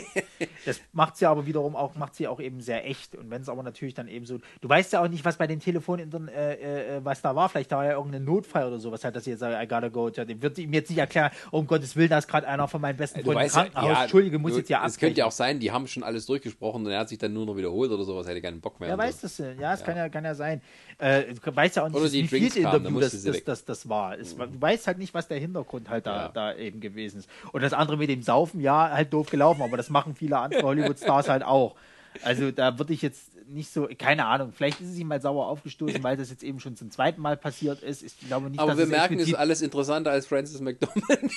das 0.66 0.80
macht 0.92 1.16
sie 1.16 1.26
aber 1.26 1.46
wiederum 1.46 1.76
auch, 1.76 1.94
macht 1.94 2.16
sie 2.16 2.26
auch 2.26 2.40
eben 2.40 2.60
sehr 2.60 2.84
echt. 2.88 3.14
Und 3.14 3.30
wenn 3.30 3.42
es 3.42 3.48
aber 3.48 3.62
natürlich 3.62 3.94
dann 3.94 4.08
eben 4.08 4.26
so, 4.26 4.38
du 4.60 4.68
weißt 4.68 4.92
ja 4.94 5.02
auch 5.04 5.08
nicht, 5.08 5.24
was 5.24 5.36
bei 5.36 5.46
den 5.46 5.60
Telefonen, 5.60 6.10
äh, 6.28 6.96
äh, 6.96 7.04
was 7.04 7.22
da 7.22 7.36
war. 7.36 7.48
Vielleicht 7.48 7.70
da 7.70 7.76
war 7.76 7.84
ja 7.84 7.92
irgendein 7.92 8.24
Notfall 8.24 8.66
oder 8.66 8.80
sowas, 8.80 9.04
hat 9.04 9.14
das 9.14 9.26
jetzt 9.26 9.38
sagt, 9.40 9.62
I 9.62 9.68
gotta 9.68 9.88
go. 9.88 10.08
Ja, 10.08 10.24
dem 10.24 10.42
wird 10.42 10.56
sie 10.56 10.64
ihm 10.64 10.72
jetzt 10.72 10.90
nicht 10.90 10.98
erklären, 10.98 11.30
oh, 11.52 11.58
um 11.58 11.66
Gottes 11.68 11.94
Willen, 11.94 12.10
da 12.10 12.18
ist 12.18 12.26
gerade 12.26 12.48
einer 12.48 12.66
von 12.66 12.80
meinen 12.80 12.96
besten 12.96 13.20
Freunden 13.22 13.40
im 13.40 13.46
ja, 13.46 13.52
Krankenhaus. 13.52 13.88
ja, 13.88 14.02
Entschuldige, 14.02 14.38
muss 14.40 14.52
du- 14.52 14.58
jetzt 14.58 14.70
ja 14.70 14.78
Es 14.78 14.94
abbrechen. 14.94 15.00
könnte 15.00 15.18
ja 15.20 15.26
auch 15.26 15.32
sein, 15.32 15.60
die 15.60 15.70
haben 15.70 15.86
schon 15.86 16.02
alles 16.02 16.26
durchgesprochen 16.26 16.84
und 16.84 16.90
er 16.90 16.98
hat 16.98 17.10
sich 17.10 17.18
dann 17.18 17.32
nur 17.32 17.46
noch 17.46 17.56
wiederholt 17.56 17.92
oder 17.92 18.02
sowas, 18.02 18.26
hätte 18.26 18.42
keinen 18.42 18.60
Bock 18.60 18.80
mehr. 18.80 18.92
Und 18.92 18.98
weiß 18.98 19.20
das 19.20 19.36
denn? 19.36 19.60
Ja, 19.60 19.74
es 19.74 19.84
kann 19.84 19.96
ja 19.96 20.08
kann 20.08 20.24
ja 20.24 20.34
sein. 20.34 20.60
Äh, 20.98 21.34
du 21.34 21.54
weißt 21.56 21.76
ja 21.76 21.84
auch 21.84 21.88
nicht, 21.88 22.12
wie 22.12 22.26
viel 22.28 22.56
Interview 22.56 22.98
das, 22.98 23.22
das, 23.22 23.44
das, 23.44 23.64
das 23.64 23.88
war. 23.88 24.18
Es, 24.18 24.36
war- 24.36 24.48
du 24.48 24.60
weißt 24.60 24.88
halt 24.88 24.98
nicht, 24.98 25.14
was 25.14 25.28
der 25.28 25.38
Hintergrund 25.38 25.88
halt 25.92 26.06
da, 26.06 26.22
Ja. 26.22 26.28
da 26.28 26.54
eben 26.56 26.80
gewesen 26.80 27.18
ist. 27.20 27.28
Und 27.52 27.62
das 27.62 27.72
andere 27.72 27.96
mit 27.96 28.08
dem 28.08 28.22
Saufen, 28.22 28.60
ja, 28.60 28.90
halt 28.90 29.12
doof 29.12 29.30
gelaufen, 29.30 29.62
aber 29.62 29.76
das 29.76 29.90
machen 29.90 30.14
viele 30.14 30.38
andere 30.38 30.62
Hollywood-Stars 30.66 31.28
halt 31.28 31.44
auch. 31.44 31.76
Also 32.24 32.50
da 32.50 32.78
würde 32.78 32.92
ich 32.92 33.02
jetzt 33.02 33.30
nicht 33.48 33.72
so, 33.72 33.88
keine 33.98 34.26
Ahnung, 34.26 34.52
vielleicht 34.52 34.80
ist 34.80 34.90
es 34.90 34.98
ihm 34.98 35.08
mal 35.08 35.20
sauer 35.20 35.46
aufgestoßen, 35.46 36.02
weil 36.02 36.16
das 36.16 36.30
jetzt 36.30 36.42
eben 36.42 36.60
schon 36.60 36.76
zum 36.76 36.90
zweiten 36.90 37.20
Mal 37.20 37.36
passiert 37.36 37.82
ist. 37.82 38.02
Ich 38.02 38.18
glaube 38.20 38.50
nicht, 38.50 38.60
Aber 38.60 38.76
wir 38.76 38.84
es 38.84 38.90
merken, 38.90 39.18
es 39.18 39.28
ist 39.28 39.34
alles 39.34 39.62
interessanter 39.62 40.10
als 40.10 40.26
Francis 40.26 40.60
McDormand. 40.60 41.32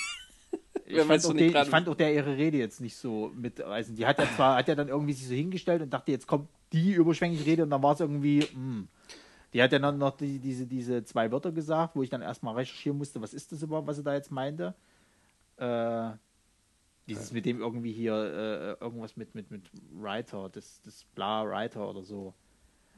ich 0.86 1.02
fand, 1.02 1.22
so 1.22 1.34
den, 1.34 1.56
ich 1.56 1.70
fand 1.70 1.88
auch 1.90 1.96
der 1.96 2.14
ihre 2.14 2.38
Rede 2.38 2.58
jetzt 2.58 2.82
nicht 2.82 2.96
so 2.96 3.32
mitreißend. 3.36 3.98
Die 3.98 4.06
hat 4.06 4.20
ja 4.20 4.26
zwar, 4.36 4.58
hat 4.58 4.68
ja 4.68 4.76
dann 4.76 4.88
irgendwie 4.88 5.14
sich 5.14 5.28
so 5.28 5.34
hingestellt 5.34 5.82
und 5.82 5.94
dachte, 5.94 6.12
jetzt 6.12 6.28
kommt 6.28 6.48
die 6.74 6.92
überschwängliche 6.92 7.46
Rede 7.46 7.64
und 7.64 7.70
dann 7.70 7.82
war 7.84 7.94
es 7.94 8.00
irgendwie, 8.00 8.42
hm. 8.42 8.88
Die 9.54 9.62
hat 9.62 9.72
ja 9.72 9.80
dann 9.80 9.98
noch 9.98 10.18
die, 10.18 10.40
diese, 10.40 10.66
diese 10.66 11.04
zwei 11.04 11.32
Wörter 11.32 11.52
gesagt, 11.52 11.96
wo 11.96 12.04
ich 12.04 12.10
dann 12.10 12.22
erstmal 12.22 12.56
recherchieren 12.56 12.98
musste, 12.98 13.22
was 13.22 13.34
ist 13.34 13.52
das 13.52 13.64
überhaupt, 13.64 13.88
was 13.88 13.98
sie 13.98 14.04
da 14.04 14.14
jetzt 14.14 14.32
meinte. 14.32 14.76
Äh, 15.58 16.12
dieses 17.08 17.32
mit 17.32 17.46
dem 17.46 17.60
irgendwie 17.60 17.94
hier, 17.94 18.14
äh, 18.14 18.84
irgendwas 18.84 19.16
mit, 19.16 19.36
mit, 19.36 19.52
mit 19.52 19.70
Writer, 19.92 20.50
das, 20.50 20.82
das 20.82 21.06
Bla 21.16 21.46
Writer 21.46 21.88
oder 21.88 22.04
so. 22.04 22.34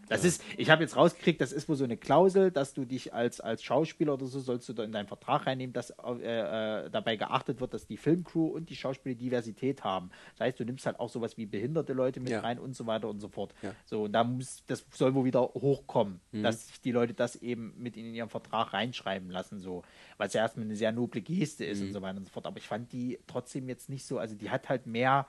Das 0.09 0.23
ist, 0.23 0.41
ich 0.57 0.69
habe 0.69 0.83
jetzt 0.83 0.95
rausgekriegt, 0.95 1.41
das 1.41 1.51
ist 1.51 1.67
wohl 1.67 1.75
so 1.75 1.83
eine 1.83 1.97
Klausel, 1.97 2.51
dass 2.51 2.73
du 2.73 2.85
dich 2.85 3.13
als, 3.13 3.39
als 3.41 3.63
Schauspieler 3.63 4.13
oder 4.13 4.25
so 4.25 4.39
sollst 4.39 4.67
du 4.69 4.73
da 4.73 4.83
in 4.83 4.91
deinen 4.91 5.07
Vertrag 5.07 5.45
reinnehmen, 5.45 5.73
dass 5.73 5.89
äh, 5.89 6.85
äh, 6.85 6.89
dabei 6.89 7.17
geachtet 7.17 7.59
wird, 7.59 7.73
dass 7.73 7.87
die 7.87 7.97
Filmcrew 7.97 8.47
und 8.47 8.69
die 8.69 8.75
Schauspieler 8.75 9.15
Diversität 9.15 9.83
haben. 9.83 10.11
Das 10.37 10.47
heißt, 10.47 10.59
du 10.59 10.65
nimmst 10.65 10.85
halt 10.85 10.99
auch 10.99 11.09
sowas 11.09 11.37
wie 11.37 11.45
behinderte 11.45 11.93
Leute 11.93 12.19
mit 12.19 12.29
Ja. 12.29 12.39
rein 12.39 12.59
und 12.59 12.75
so 12.75 12.85
weiter 12.87 13.09
und 13.09 13.19
so 13.19 13.27
fort. 13.27 13.53
Ja. 13.61 13.73
So, 13.85 14.03
und 14.03 14.13
da 14.13 14.23
muss, 14.23 14.63
das 14.67 14.85
soll 14.91 15.13
wohl 15.13 15.25
wieder 15.25 15.41
hochkommen, 15.41 16.19
dass 16.31 16.67
sich 16.67 16.81
die 16.81 16.91
Leute 16.91 17.13
das 17.13 17.35
eben 17.35 17.73
mit 17.77 17.97
in 17.97 18.13
ihren 18.13 18.29
Vertrag 18.29 18.73
reinschreiben 18.73 19.29
lassen, 19.29 19.59
so. 19.59 19.83
Was 20.17 20.33
ja 20.33 20.41
erstmal 20.41 20.65
eine 20.65 20.75
sehr 20.75 20.91
noble 20.91 21.21
Geste 21.21 21.65
ist 21.65 21.81
und 21.81 21.91
so 21.93 22.01
weiter 22.01 22.17
und 22.17 22.25
so 22.25 22.31
fort. 22.31 22.45
Aber 22.45 22.57
ich 22.57 22.67
fand 22.67 22.91
die 22.93 23.19
trotzdem 23.27 23.67
jetzt 23.69 23.89
nicht 23.89 24.05
so, 24.05 24.17
also 24.19 24.35
die 24.35 24.49
hat 24.49 24.69
halt 24.69 24.87
mehr 24.87 25.27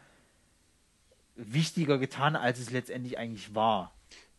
wichtiger 1.36 1.98
getan, 1.98 2.36
als 2.36 2.58
es 2.58 2.70
letztendlich 2.70 3.18
eigentlich 3.18 3.54
war. 3.54 3.92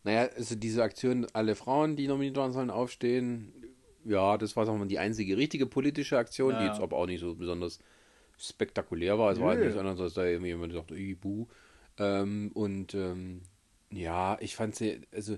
Naja, 0.03 0.29
also 0.35 0.55
diese 0.55 0.83
Aktion, 0.83 1.27
alle 1.33 1.55
Frauen, 1.55 1.95
die 1.95 2.07
nominiert 2.07 2.37
waren, 2.37 2.53
sollen 2.53 2.69
aufstehen. 2.69 3.53
Ja, 4.05 4.37
das 4.37 4.55
war 4.55 4.65
sagen 4.65 4.77
wir 4.77 4.85
mal, 4.85 4.89
die 4.89 4.99
einzige 4.99 5.37
richtige 5.37 5.65
politische 5.65 6.17
Aktion, 6.17 6.57
die 6.57 6.65
Ja. 6.65 6.71
jetzt 6.71 6.79
aber 6.81 6.97
auch 6.97 7.05
nicht 7.05 7.19
so 7.19 7.35
besonders 7.35 7.79
spektakulär 8.37 9.19
war. 9.19 9.31
Es 9.31 9.39
war 9.39 9.49
halt 9.49 9.59
Nö. 9.59 9.65
nichts 9.65 9.79
anderes, 9.79 9.99
als 9.99 10.13
da 10.13 10.25
irgendwie 10.25 10.49
jemand 10.49 10.73
sagt, 10.73 10.93
buh. 11.21 11.47
Ähm, 11.97 12.51
und 12.53 12.93
ähm, 12.93 13.41
ja, 13.91 14.37
ich 14.39 14.55
fand 14.55 14.75
sie, 14.75 15.01
also 15.11 15.37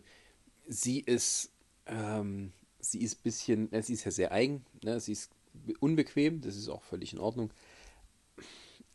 sie 0.68 1.00
ist, 1.00 1.52
ähm, 1.88 2.54
sie 2.80 3.02
ist 3.02 3.20
ein 3.20 3.24
bisschen, 3.24 3.74
äh, 3.74 3.82
sie 3.82 3.94
ist 3.94 4.04
ja 4.04 4.12
sehr 4.12 4.32
eigen, 4.32 4.64
ne? 4.84 5.00
sie 5.00 5.14
ist 5.14 5.32
unbequem, 5.80 6.42
das 6.42 6.56
ist 6.56 6.70
auch 6.70 6.84
völlig 6.84 7.14
in 7.14 7.20
Ordnung. 7.20 7.52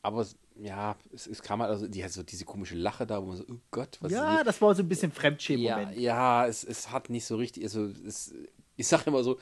Aber 0.06 0.26
ja, 0.58 0.96
es, 1.12 1.26
es 1.26 1.42
kam 1.42 1.60
halt, 1.60 1.70
also 1.70 1.88
die 1.88 2.02
hat 2.04 2.12
so 2.12 2.22
diese 2.22 2.44
komische 2.44 2.76
Lache 2.76 3.06
da, 3.06 3.20
wo 3.22 3.26
man 3.26 3.36
so, 3.36 3.44
oh 3.50 3.56
Gott, 3.70 3.98
was 4.00 4.12
ist 4.12 4.16
Ja, 4.18 4.44
das 4.44 4.60
war 4.62 4.74
so 4.74 4.82
ein 4.82 4.88
bisschen 4.88 5.10
Ja, 5.10 5.14
Fremdschämen-Moment. 5.20 5.98
ja 5.98 6.46
es, 6.46 6.64
es 6.64 6.90
hat 6.90 7.10
nicht 7.10 7.24
so 7.26 7.36
richtig, 7.36 7.64
also 7.64 7.86
es, 8.06 8.32
ich 8.76 8.86
sage 8.86 9.04
immer 9.06 9.22
so, 9.24 9.38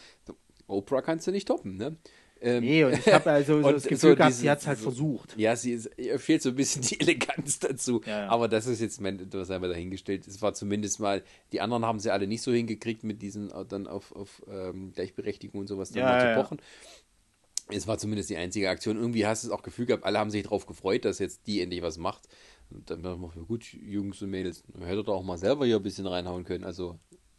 Oprah 0.66 1.02
kannst 1.02 1.26
du 1.26 1.30
nicht 1.30 1.46
toppen, 1.46 1.76
ne? 1.76 1.96
Ähm, 2.40 2.64
Nee, 2.64 2.84
und 2.84 2.92
ich 2.98 3.06
habe 3.12 3.30
also 3.30 3.62
so 3.62 3.70
das 3.72 3.82
Gefühl 3.84 3.96
so 4.10 4.16
gehabt, 4.16 4.30
diese- 4.32 4.40
sie 4.40 4.50
hat 4.50 4.58
es 4.60 4.66
halt 4.66 4.78
so- 4.78 4.84
versucht. 4.84 5.38
Ja, 5.38 5.54
sie 5.56 5.72
ist, 5.72 5.90
ihr 5.96 6.18
fehlt 6.18 6.42
so 6.42 6.48
ein 6.50 6.56
bisschen 6.56 6.82
die 6.82 6.98
Eleganz 7.00 7.58
dazu. 7.58 8.00
Ja, 8.06 8.22
ja. 8.22 8.28
Aber 8.28 8.48
das 8.48 8.66
ist 8.66 8.80
jetzt, 8.80 9.00
mein, 9.00 9.30
das 9.30 9.50
haben 9.50 9.62
wir 9.62 9.68
dahingestellt. 9.68 10.26
Es 10.26 10.42
war 10.42 10.52
zumindest 10.54 11.00
mal, 11.00 11.22
die 11.52 11.60
anderen 11.60 11.84
haben 11.86 12.00
sie 12.00 12.10
alle 12.10 12.26
nicht 12.26 12.42
so 12.42 12.52
hingekriegt, 12.52 13.04
mit 13.04 13.22
diesen 13.22 13.50
äh, 13.50 13.64
dann 13.64 13.86
auf, 13.86 14.12
auf 14.12 14.42
ähm, 14.48 14.92
Gleichberechtigung 14.94 15.60
und 15.60 15.68
sowas 15.68 15.90
dann 15.90 16.00
Ja, 16.00 16.04
mal 16.06 16.20
zu 16.20 16.26
ja, 16.26 16.32
ja. 16.32 16.38
Es 17.68 17.86
war 17.86 17.98
zumindest 17.98 18.30
die 18.30 18.36
einzige 18.36 18.68
Aktion. 18.68 18.96
Irgendwie 18.96 19.26
hast 19.26 19.44
du 19.44 19.48
das 19.48 19.58
auch 19.58 19.62
Gefühl 19.62 19.86
gehabt, 19.86 20.04
alle 20.04 20.18
haben 20.18 20.30
sich 20.30 20.42
darauf 20.42 20.66
gefreut, 20.66 21.04
dass 21.04 21.18
jetzt 21.18 21.46
die 21.46 21.60
endlich 21.60 21.82
was 21.82 21.96
macht. 21.98 22.28
Und 22.70 22.90
dann 22.90 23.02
dachte 23.02 23.40
ich 23.40 23.46
gut, 23.46 23.72
Jungs 23.72 24.20
und 24.22 24.30
Mädels, 24.30 24.64
hättet 24.78 25.08
ihr 25.08 25.12
auch 25.12 25.22
mal 25.22 25.38
selber 25.38 25.64
hier 25.64 25.76
ein 25.76 25.82
bisschen 25.82 26.06
reinhauen 26.06 26.44
können. 26.44 26.64
Also, 26.64 26.98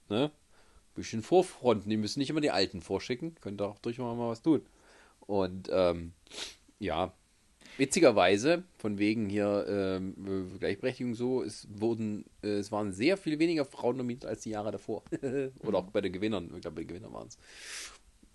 ne? 0.10 0.32
Bisschen 0.96 1.22
vorfronten. 1.22 1.90
Die 1.90 1.98
müssen 1.98 2.20
nicht 2.20 2.30
immer 2.30 2.42
die 2.42 2.52
Alten 2.52 2.82
vorschicken. 2.82 3.36
Könnt 3.42 3.62
ihr 3.62 3.68
auch 3.68 3.80
durchaus 3.80 4.18
mal 4.18 4.30
was 4.30 4.42
tun. 4.42 4.62
Und 5.20 5.70
ähm, 5.72 6.14
ja, 6.80 7.14
witzigerweise, 7.78 8.64
von 8.78 8.98
wegen 8.98 9.30
hier 9.30 9.66
ähm, 9.68 10.16
äh, 10.54 10.58
Gleichberechtigung 10.60 11.16
so, 11.16 11.44
es 11.44 11.68
wurden, 11.70 12.26
äh, 12.44 12.58
es 12.58 12.72
waren 12.72 12.94
sehr 12.94 13.18
viel 13.18 13.40
weniger 13.40 13.66
Frauen 13.66 13.98
nominiert 13.98 14.26
als 14.26 14.42
die 14.42 14.52
Jahre 14.52 14.72
davor. 14.72 15.04
Oder 15.60 15.80
auch 15.80 15.92
bei 15.92 16.02
den 16.02 16.14
Gewinnern, 16.14 16.52
ich 16.56 16.62
glaube, 16.62 16.76
bei 16.76 16.82
den 16.82 16.88
Gewinnern 16.88 17.14
waren 17.14 17.28
es. 17.28 17.38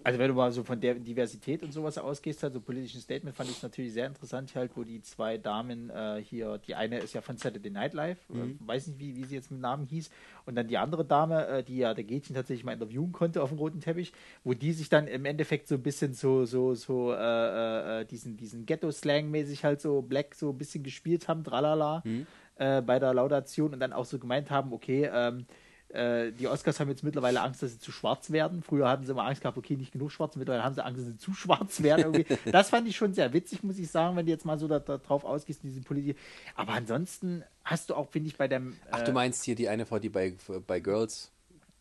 Also 0.02 0.18
wenn 0.18 0.28
du 0.28 0.34
mal 0.34 0.50
so 0.50 0.64
von 0.64 0.80
der 0.80 0.94
Diversität 0.94 1.62
und 1.62 1.72
sowas 1.72 1.98
ausgehst, 1.98 2.42
halt 2.42 2.54
so 2.54 2.60
politischen 2.60 3.00
Statement, 3.00 3.36
fand 3.36 3.50
ich 3.50 3.56
es 3.56 3.62
natürlich 3.62 3.92
sehr 3.92 4.06
interessant, 4.06 4.54
halt, 4.54 4.70
wo 4.74 4.82
die 4.82 5.02
zwei 5.02 5.36
Damen 5.36 5.90
äh, 5.90 6.22
hier, 6.24 6.58
die 6.58 6.74
eine 6.74 6.98
ist 6.98 7.12
ja 7.12 7.20
von 7.20 7.36
Saturday 7.36 7.70
Night 7.70 7.92
Live, 7.92 8.18
Mhm. 8.30 8.58
äh, 8.62 8.68
weiß 8.68 8.86
nicht, 8.86 8.98
wie, 8.98 9.16
wie 9.16 9.24
sie 9.24 9.34
jetzt 9.34 9.50
mit 9.50 9.60
Namen 9.60 9.84
hieß, 9.84 10.10
und 10.46 10.54
dann 10.54 10.68
die 10.68 10.78
andere 10.78 11.04
Dame, 11.04 11.46
äh, 11.46 11.62
die 11.62 11.76
ja 11.78 11.92
der 11.92 12.04
Gätchen 12.04 12.34
tatsächlich 12.34 12.64
mal 12.64 12.72
interviewen 12.72 13.12
konnte 13.12 13.42
auf 13.42 13.50
dem 13.50 13.58
roten 13.58 13.80
Teppich, 13.80 14.12
wo 14.42 14.54
die 14.54 14.72
sich 14.72 14.88
dann 14.88 15.06
im 15.06 15.24
Endeffekt 15.26 15.68
so 15.68 15.74
ein 15.74 15.82
bisschen 15.82 16.14
so, 16.14 16.44
so, 16.46 16.74
so, 16.74 17.12
äh, 17.12 18.00
äh, 18.00 18.04
diesen, 18.06 18.36
diesen 18.36 18.64
Ghetto-Slang-mäßig 18.66 19.64
halt 19.64 19.80
so 19.80 20.02
Black 20.02 20.34
so 20.34 20.50
ein 20.50 20.58
bisschen 20.58 20.82
gespielt 20.82 21.28
haben, 21.28 21.44
tralala, 21.44 22.02
Mhm. 22.04 22.26
äh, 22.56 22.80
bei 22.80 22.98
der 22.98 23.12
Laudation 23.14 23.74
und 23.74 23.80
dann 23.80 23.92
auch 23.92 24.04
so 24.06 24.18
gemeint 24.18 24.50
haben, 24.50 24.72
okay, 24.72 25.10
ähm, 25.12 25.46
äh, 25.92 26.32
die 26.32 26.46
Oscars 26.46 26.78
haben 26.78 26.88
jetzt 26.88 27.02
mittlerweile 27.02 27.40
Angst, 27.40 27.62
dass 27.62 27.72
sie 27.72 27.78
zu 27.78 27.90
schwarz 27.90 28.30
werden. 28.30 28.62
Früher 28.62 28.88
hatten 28.88 29.04
sie 29.04 29.12
immer 29.12 29.24
Angst 29.26 29.42
gehabt, 29.42 29.58
okay, 29.58 29.76
nicht 29.76 29.92
genug 29.92 30.12
schwarz. 30.12 30.36
Mittlerweile 30.36 30.62
haben 30.62 30.74
sie 30.74 30.84
Angst, 30.84 31.00
dass 31.00 31.06
sie 31.06 31.18
zu 31.18 31.34
schwarz 31.34 31.82
werden. 31.82 32.14
Irgendwie. 32.14 32.26
Das 32.50 32.70
fand 32.70 32.86
ich 32.88 32.96
schon 32.96 33.14
sehr 33.14 33.32
witzig, 33.32 33.62
muss 33.62 33.78
ich 33.78 33.90
sagen, 33.90 34.16
wenn 34.16 34.26
du 34.26 34.32
jetzt 34.32 34.44
mal 34.44 34.58
so 34.58 34.68
da, 34.68 34.78
da 34.78 34.98
drauf 34.98 35.24
ausgehst, 35.24 35.62
diese 35.62 35.80
Politik. 35.80 36.16
Aber 36.54 36.72
ansonsten 36.72 37.44
hast 37.64 37.90
du 37.90 37.94
auch, 37.94 38.08
finde 38.08 38.28
ich, 38.28 38.36
bei 38.36 38.48
dem. 38.48 38.76
Ach, 38.90 39.02
du 39.02 39.12
meinst 39.12 39.44
hier 39.44 39.54
die 39.54 39.68
eine 39.68 39.86
Frau, 39.86 39.98
die 39.98 40.08
bei, 40.08 40.34
bei 40.66 40.80
Girls 40.80 41.30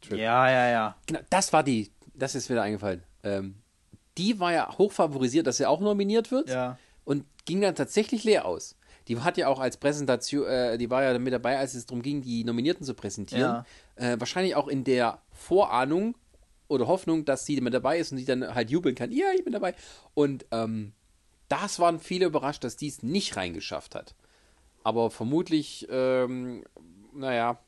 Trip. 0.02 0.18
Ja, 0.18 0.50
ja, 0.50 0.70
ja. 0.70 0.96
Genau, 1.06 1.20
das 1.30 1.52
war 1.54 1.64
die, 1.64 1.92
das 2.14 2.36
ist 2.36 2.50
wieder 2.50 2.62
eingefallen. 2.62 3.04
Ähm, 3.24 3.56
die 4.18 4.40
war 4.40 4.54
ja 4.54 4.78
hoch 4.78 4.92
favorisiert, 4.92 5.48
dass 5.48 5.58
sie 5.58 5.66
auch 5.66 5.82
nominiert 5.82 6.32
wird. 6.32 6.50
Ja. 6.50 6.78
Und 7.06 7.26
ging 7.46 7.62
dann 7.62 7.76
tatsächlich 7.76 8.24
leer 8.24 8.46
aus. 8.46 8.76
Die 9.10 9.20
hat 9.20 9.38
ja 9.38 9.48
auch 9.48 9.60
als 9.60 9.78
Präsentation, 9.78 10.48
äh, 10.48 10.78
die 10.78 10.90
war 10.90 11.04
ja 11.04 11.18
mit 11.18 11.34
dabei, 11.34 11.58
als 11.58 11.74
es 11.74 11.86
darum 11.86 12.02
ging, 12.02 12.22
die 12.22 12.44
Nominierten 12.44 12.86
zu 12.86 12.94
präsentieren. 12.94 13.66
Äh, 13.96 14.18
wahrscheinlich 14.20 14.56
auch 14.56 14.68
in 14.68 14.84
der 14.84 15.22
Vorahnung 15.32 16.16
oder 16.68 16.88
Hoffnung, 16.88 17.26
dass 17.26 17.46
sie 17.46 17.60
mit 17.60 17.74
dabei 17.74 17.98
ist 18.00 18.12
und 18.12 18.20
sie 18.20 18.26
dann 18.26 18.54
halt 18.54 18.70
jubeln 18.70 18.96
kann. 18.96 19.12
Ja, 19.12 19.28
ich 19.36 19.44
bin 19.44 19.52
dabei. 19.52 19.74
Und 20.14 20.46
ähm, 20.52 20.94
das 21.50 21.80
waren 21.80 22.00
viele 22.00 22.28
überrascht, 22.28 22.64
dass 22.64 22.78
die 22.78 22.88
es 22.88 23.04
nicht 23.04 23.36
reingeschafft 23.36 23.96
hat. 23.96 24.16
Aber 24.84 25.10
vermutlich, 25.10 25.88
ähm, 25.90 26.64
naja, 27.14 27.60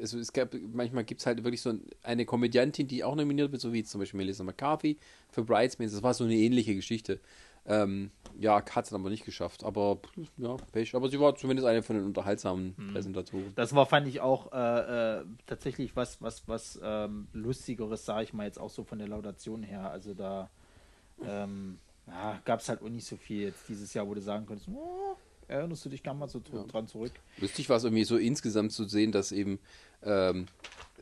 also 0.00 0.18
es 0.18 0.32
gab, 0.32 0.54
manchmal 0.72 1.04
gibt 1.04 1.20
es 1.20 1.26
halt 1.26 1.42
wirklich 1.44 1.62
so 1.62 1.74
eine 2.02 2.26
Komödiantin, 2.26 2.88
die 2.88 3.04
auch 3.04 3.14
nominiert 3.14 3.52
wird, 3.52 3.62
so 3.62 3.72
wie 3.72 3.84
zum 3.84 4.00
Beispiel 4.00 4.18
Melissa 4.18 4.44
McCarthy 4.44 4.98
für 5.30 5.42
Bridesmaids. 5.42 5.94
Das 5.94 6.02
war 6.02 6.12
so 6.12 6.24
eine 6.24 6.34
ähnliche 6.34 6.74
Geschichte. 6.74 7.20
Ähm, 7.66 8.10
ja, 8.38 8.64
hat 8.64 8.86
es 8.86 8.92
aber 8.92 9.10
nicht 9.10 9.24
geschafft. 9.24 9.64
Aber 9.64 9.98
ja, 10.38 10.56
Pech. 10.72 10.94
Aber 10.94 11.08
sie 11.08 11.20
war 11.20 11.34
zumindest 11.36 11.68
eine 11.68 11.82
von 11.82 11.96
den 11.96 12.06
unterhaltsamen 12.06 12.74
Präsentatoren. 12.92 13.52
Das 13.54 13.74
war, 13.74 13.86
fand 13.86 14.08
ich 14.08 14.20
auch 14.20 14.52
äh, 14.52 15.18
äh, 15.20 15.24
tatsächlich 15.46 15.94
was, 15.94 16.22
was, 16.22 16.48
was 16.48 16.80
ähm, 16.82 17.28
Lustigeres, 17.32 18.04
sage 18.06 18.24
ich 18.24 18.32
mal 18.32 18.46
jetzt 18.46 18.58
auch 18.58 18.70
so 18.70 18.82
von 18.82 18.98
der 18.98 19.08
Laudation 19.08 19.62
her. 19.62 19.90
Also 19.90 20.14
da 20.14 20.48
ähm, 21.22 21.78
ja, 22.06 22.40
gab 22.44 22.60
es 22.60 22.68
halt 22.68 22.82
auch 22.82 22.88
nicht 22.88 23.06
so 23.06 23.16
viel 23.16 23.42
jetzt 23.42 23.68
dieses 23.68 23.92
Jahr, 23.92 24.08
wo 24.08 24.14
du 24.14 24.22
sagen 24.22 24.46
könntest, 24.46 24.68
oh, 24.68 25.16
erinnerst 25.46 25.84
du 25.84 25.90
dich 25.90 26.02
gar 26.02 26.14
mal 26.14 26.28
so 26.28 26.40
dr- 26.40 26.66
dran 26.66 26.86
zurück? 26.86 27.12
Lustig 27.38 27.68
war 27.68 27.76
es 27.76 27.84
irgendwie 27.84 28.04
so 28.04 28.16
insgesamt 28.16 28.72
zu 28.72 28.84
sehen, 28.84 29.12
dass 29.12 29.32
eben 29.32 29.58
ähm, 30.02 30.46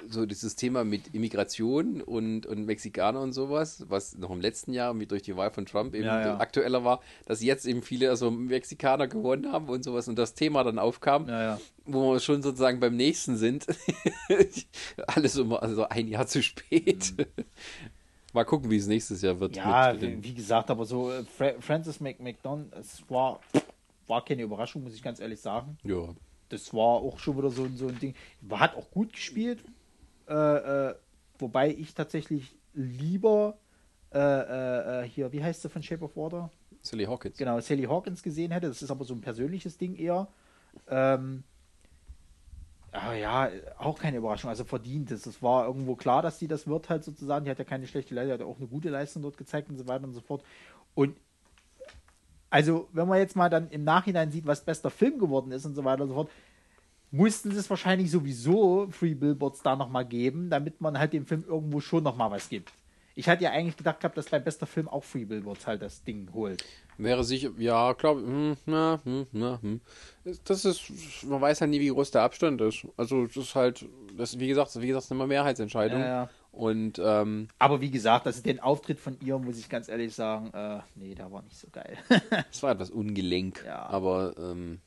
so 0.08 0.26
dieses 0.26 0.56
Thema 0.56 0.84
mit 0.84 1.14
Immigration 1.14 2.00
und, 2.00 2.46
und 2.46 2.64
Mexikaner 2.64 3.20
und 3.20 3.32
sowas, 3.32 3.84
was 3.88 4.16
noch 4.16 4.30
im 4.30 4.40
letzten 4.40 4.72
Jahr 4.72 4.94
mit 4.94 5.10
durch 5.10 5.22
die 5.22 5.36
Wahl 5.36 5.50
von 5.50 5.66
Trump 5.66 5.94
eben 5.94 6.04
Ja, 6.04 6.20
ja. 6.20 6.36
aktueller 6.40 6.84
war, 6.84 7.00
dass 7.26 7.42
jetzt 7.42 7.66
eben 7.66 7.82
viele 7.82 8.10
also 8.10 8.30
Mexikaner 8.30 9.06
gewonnen 9.08 9.52
haben 9.52 9.68
und 9.68 9.82
sowas 9.84 10.08
und 10.08 10.16
das 10.16 10.34
Thema 10.34 10.64
dann 10.64 10.78
aufkam, 10.78 11.28
Ja, 11.28 11.42
ja. 11.42 11.60
wo 11.86 12.12
wir 12.12 12.20
schon 12.20 12.42
sozusagen 12.42 12.80
beim 12.80 12.96
nächsten 12.96 13.36
sind. 13.36 13.66
Alles 15.06 15.36
immer 15.36 15.62
also 15.62 15.88
ein 15.88 16.08
Jahr 16.08 16.26
zu 16.26 16.42
spät. 16.42 17.14
Mhm. 17.16 17.24
Mal 18.34 18.44
gucken, 18.44 18.70
wie 18.70 18.76
es 18.76 18.86
nächstes 18.86 19.22
Jahr 19.22 19.40
wird. 19.40 19.56
Ja, 19.56 19.92
mit 19.92 20.02
den- 20.02 20.22
wie, 20.22 20.28
wie 20.30 20.34
gesagt, 20.34 20.70
aber 20.70 20.84
so 20.84 21.10
äh, 21.10 21.24
Fra 21.24 21.52
Francis 21.60 21.98
Mc 22.00 22.20
McDonald, 22.22 22.72
es 22.78 23.02
war, 23.08 23.40
war 24.06 24.22
keine 24.24 24.42
Überraschung, 24.42 24.82
muss 24.84 24.94
ich 24.94 25.02
ganz 25.02 25.18
ehrlich 25.20 25.40
sagen. 25.40 25.78
ja. 25.84 26.08
Das 26.50 26.72
war 26.72 26.80
auch 27.02 27.18
schon 27.18 27.36
wieder 27.36 27.50
so, 27.50 27.64
ein- 27.64 27.76
so 27.76 27.88
ein 27.88 27.98
Ding. 27.98 28.14
Hat 28.50 28.74
auch 28.74 28.90
gut 28.90 29.12
gespielt, 29.12 29.58
äh, 30.28 30.90
äh, 30.90 30.94
wobei 31.38 31.70
ich 31.70 31.94
tatsächlich 31.94 32.56
lieber 32.74 33.59
äh, 34.12 34.18
äh, 34.18 35.02
äh, 35.02 35.09
hier, 35.09 35.32
wie 35.32 35.42
heißt 35.42 35.62
sie 35.62 35.68
von 35.68 35.82
Shape 35.82 36.05
of 36.05 36.16
Water? 36.16 36.50
Sally 36.80 37.05
Hawkins. 37.05 37.36
Genau, 37.36 37.60
Sally 37.60 37.84
Hawkins 37.84 38.22
gesehen 38.22 38.52
hätte. 38.52 38.68
Das 38.68 38.82
ist 38.82 38.90
aber 38.90 39.05
so 39.05 39.14
ein 39.14 39.20
persönliches 39.20 39.76
Ding 39.76 39.96
eher. 39.96 40.28
Ähm, 40.88 41.44
ja, 42.92 43.50
auch 43.76 43.98
keine 43.98 44.18
Überraschung. 44.18 44.48
Also 44.48 44.64
verdient 44.64 45.10
es. 45.10 45.26
Es 45.26 45.42
war 45.42 45.66
irgendwo 45.66 45.94
klar, 45.96 46.22
dass 46.22 46.38
sie 46.38 46.48
das 46.48 46.66
wird 46.66 46.88
halt 46.88 47.05
sozusagen. 47.05 47.44
Die 47.44 47.50
hat 47.50 47.59
ja 47.59 47.64
keine 47.64 47.86
schlechte 47.86 48.14
Leistung, 48.14 48.28
die 48.28 48.32
hat 48.34 48.40
ja 48.40 48.46
auch 48.46 48.59
eine 48.59 48.68
gute 48.68 48.88
Leistung 48.88 49.22
dort 49.22 49.36
gezeigt 49.36 49.68
und 49.68 49.76
so 49.76 49.86
weiter 49.86 50.05
und 50.05 50.14
so 50.14 50.20
fort. 50.20 50.42
Und 50.94 51.16
also, 52.50 52.88
wenn 52.92 53.06
man 53.06 53.18
jetzt 53.18 53.36
mal 53.36 53.50
dann 53.50 53.68
im 53.70 53.84
Nachhinein 53.84 54.30
sieht, 54.30 54.46
was 54.46 54.64
bester 54.64 54.90
Film 54.90 55.18
geworden 55.18 55.52
ist 55.52 55.66
und 55.66 55.74
so 55.74 55.84
weiter 55.84 56.02
und 56.05 56.09
so 56.09 56.14
fort, 56.14 56.30
mussten 57.10 57.51
sie 57.51 57.59
es 57.59 57.70
wahrscheinlich 57.70 58.10
sowieso 58.10 58.89
Free 58.90 59.14
Billboards 59.14 59.62
da 59.62 59.76
nochmal 59.76 60.05
geben, 60.05 60.51
damit 60.51 60.80
man 60.80 60.98
halt 60.98 61.12
dem 61.12 61.26
Film 61.26 61.44
irgendwo 61.47 61.80
schon 61.80 62.02
nochmal 62.02 62.30
was 62.30 62.48
gibt. 62.48 62.72
Ich 63.14 63.28
hatte 63.28 63.43
ja 63.43 63.51
eigentlich 63.51 63.76
gedacht 63.76 63.98
gehabt, 63.98 64.16
dass 64.16 64.28
bei 64.28 64.39
bester 64.39 64.66
Film 64.66 64.86
auch 64.86 65.02
Free 65.02 65.24
Billboards 65.24 65.66
halt 65.66 65.82
das 65.82 66.05
Ding 66.05 66.30
holt. 66.32 66.64
Wäre 66.98 67.24
sicher, 67.24 67.51
ja, 67.59 67.93
glaube 67.93 68.20
hm, 68.20 68.56
na, 68.66 69.01
hm, 69.05 69.26
na, 69.32 69.59
hm. 69.60 69.80
Das 70.44 70.64
ist, 70.64 71.24
man 71.24 71.40
weiß 71.40 71.60
halt 71.60 71.70
nie, 71.70 71.80
wie 71.80 71.89
groß 71.89 72.12
der 72.12 72.22
Abstand 72.22 72.60
ist. 72.60 72.86
Also, 72.97 73.26
das 73.26 73.36
ist 73.36 73.55
halt, 73.55 73.86
das, 74.16 74.39
wie 74.39 74.47
gesagt, 74.47 74.74
wie 74.80 74.86
gesagt, 74.86 74.98
das 74.98 75.05
ist 75.06 75.10
immer 75.10 75.26
Mehrheitsentscheidung. 75.26 76.01
Ja, 76.01 76.06
ja. 76.06 76.30
Und, 76.52 77.01
ähm, 77.05 77.48
Aber 77.59 77.80
wie 77.80 77.90
gesagt, 77.90 78.26
also 78.26 78.43
den 78.43 78.60
Auftritt 78.60 79.01
von 79.01 79.16
ihr, 79.20 79.39
muss 79.39 79.59
ich 79.59 79.68
ganz 79.68 79.89
ehrlich 79.89 80.14
sagen, 80.14 80.52
äh, 80.52 80.80
nee, 80.94 81.14
der 81.14 81.30
war 81.30 81.43
nicht 81.43 81.59
so 81.59 81.68
geil. 81.70 81.98
es 82.51 82.62
war 82.62 82.72
etwas 82.72 82.90
ungelenk. 82.90 83.64
Ja. 83.66 83.86
Aber, 83.86 84.35
ähm, 84.39 84.80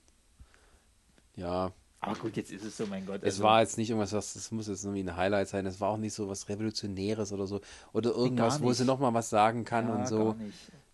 ja, 1.35 1.71
Aber 2.03 2.15
gut, 2.15 2.35
jetzt 2.35 2.51
ist 2.51 2.65
es 2.65 2.75
so, 2.75 2.87
mein 2.87 3.05
Gott. 3.05 3.19
es 3.21 3.35
also- 3.35 3.43
war 3.43 3.61
jetzt 3.61 3.77
nicht 3.77 3.91
irgendwas, 3.91 4.11
was, 4.11 4.33
das 4.33 4.51
muss 4.51 4.67
jetzt 4.67 4.83
irgendwie 4.83 5.03
ein 5.03 5.15
Highlight 5.15 5.47
sein. 5.47 5.65
Es 5.67 5.79
war 5.79 5.89
auch 5.89 5.97
nicht 5.97 6.13
so 6.13 6.27
was 6.27 6.49
Revolutionäres 6.49 7.31
oder 7.31 7.45
so. 7.45 7.61
Oder 7.93 8.09
irgendwas, 8.09 8.61
wo 8.61 8.73
sie 8.73 8.85
nochmal 8.85 9.13
was 9.13 9.29
sagen 9.29 9.63
kann 9.63 9.87
ja, 9.87 9.95
und 9.95 10.07
so. 10.07 10.35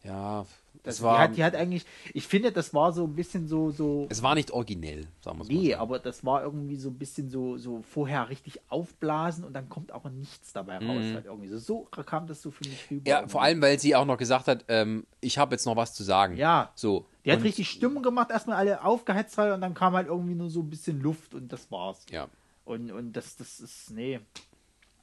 Ja, 0.04 0.46
Das, 0.84 0.96
es 0.96 1.02
war, 1.02 1.16
die, 1.18 1.24
hat, 1.24 1.38
die 1.38 1.44
hat 1.44 1.56
eigentlich, 1.56 1.86
ich 2.14 2.28
finde, 2.28 2.52
das 2.52 2.74
war 2.74 2.92
so 2.92 3.06
ein 3.06 3.16
bisschen 3.16 3.48
so, 3.48 3.72
so 3.72 4.06
es 4.10 4.22
war 4.22 4.36
nicht 4.36 4.52
originell, 4.52 5.08
sagen 5.22 5.40
wir 5.40 5.44
es 5.44 5.50
mal 5.50 5.56
Nee, 5.56 5.76
aber 5.76 6.00
das 6.00 6.24
war 6.24 6.44
irgendwie 6.44 6.76
so 6.76 6.90
ein 6.90 6.98
bisschen 6.98 7.30
so, 7.30 7.58
so 7.58 7.82
vorher 7.82 8.30
richtig 8.30 8.60
aufblasen 8.70 9.44
und 9.44 9.54
dann 9.54 9.70
kommt 9.70 9.92
aber 9.92 10.10
nichts 10.10 10.54
dabei 10.54 10.78
raus. 10.78 11.04
Halt 11.14 11.26
irgendwie. 11.26 11.48
So, 11.48 11.58
so 11.58 11.80
kam 11.82 12.28
das 12.28 12.42
so 12.42 12.52
für 12.52 12.68
mich 12.68 12.92
rüber. 12.92 13.02
Mhm. 13.02 13.08
Ja, 13.08 13.18
irgendwie. 13.18 13.32
vor 13.32 13.42
allem, 13.42 13.62
weil 13.62 13.80
sie 13.80 13.96
auch 13.96 14.06
noch 14.06 14.18
gesagt 14.18 14.48
hat, 14.48 14.66
ähm, 14.68 15.06
ich 15.22 15.38
habe 15.38 15.56
jetzt 15.56 15.66
noch 15.66 15.76
was 15.78 15.94
zu 15.94 16.04
sagen. 16.04 16.36
Ja. 16.36 16.72
So. 16.76 17.06
Die 17.28 17.32
hat 17.34 17.40
Und- 17.40 17.46
richtig 17.46 17.70
Stimmung 17.70 18.04
gemacht, 18.04 18.32
erstmal 18.32 18.56
alle 18.56 18.82
aufgeheizt 18.86 19.38
und 19.38 19.60
dann 19.60 19.74
kam 19.74 19.94
halt 19.94 20.08
irgendwie 20.08 20.34
nur 20.34 20.50
so 20.50 20.62
ein 20.62 20.70
bisschen 20.70 21.02
Luft 21.02 21.34
und 21.34 21.52
das 21.52 21.70
war's. 21.70 22.06
Ja. 22.10 22.30
Und, 22.64 22.90
und 22.90 23.12
das, 23.12 23.36
das 23.36 23.60
ist, 23.60 23.92
nee. 23.92 24.22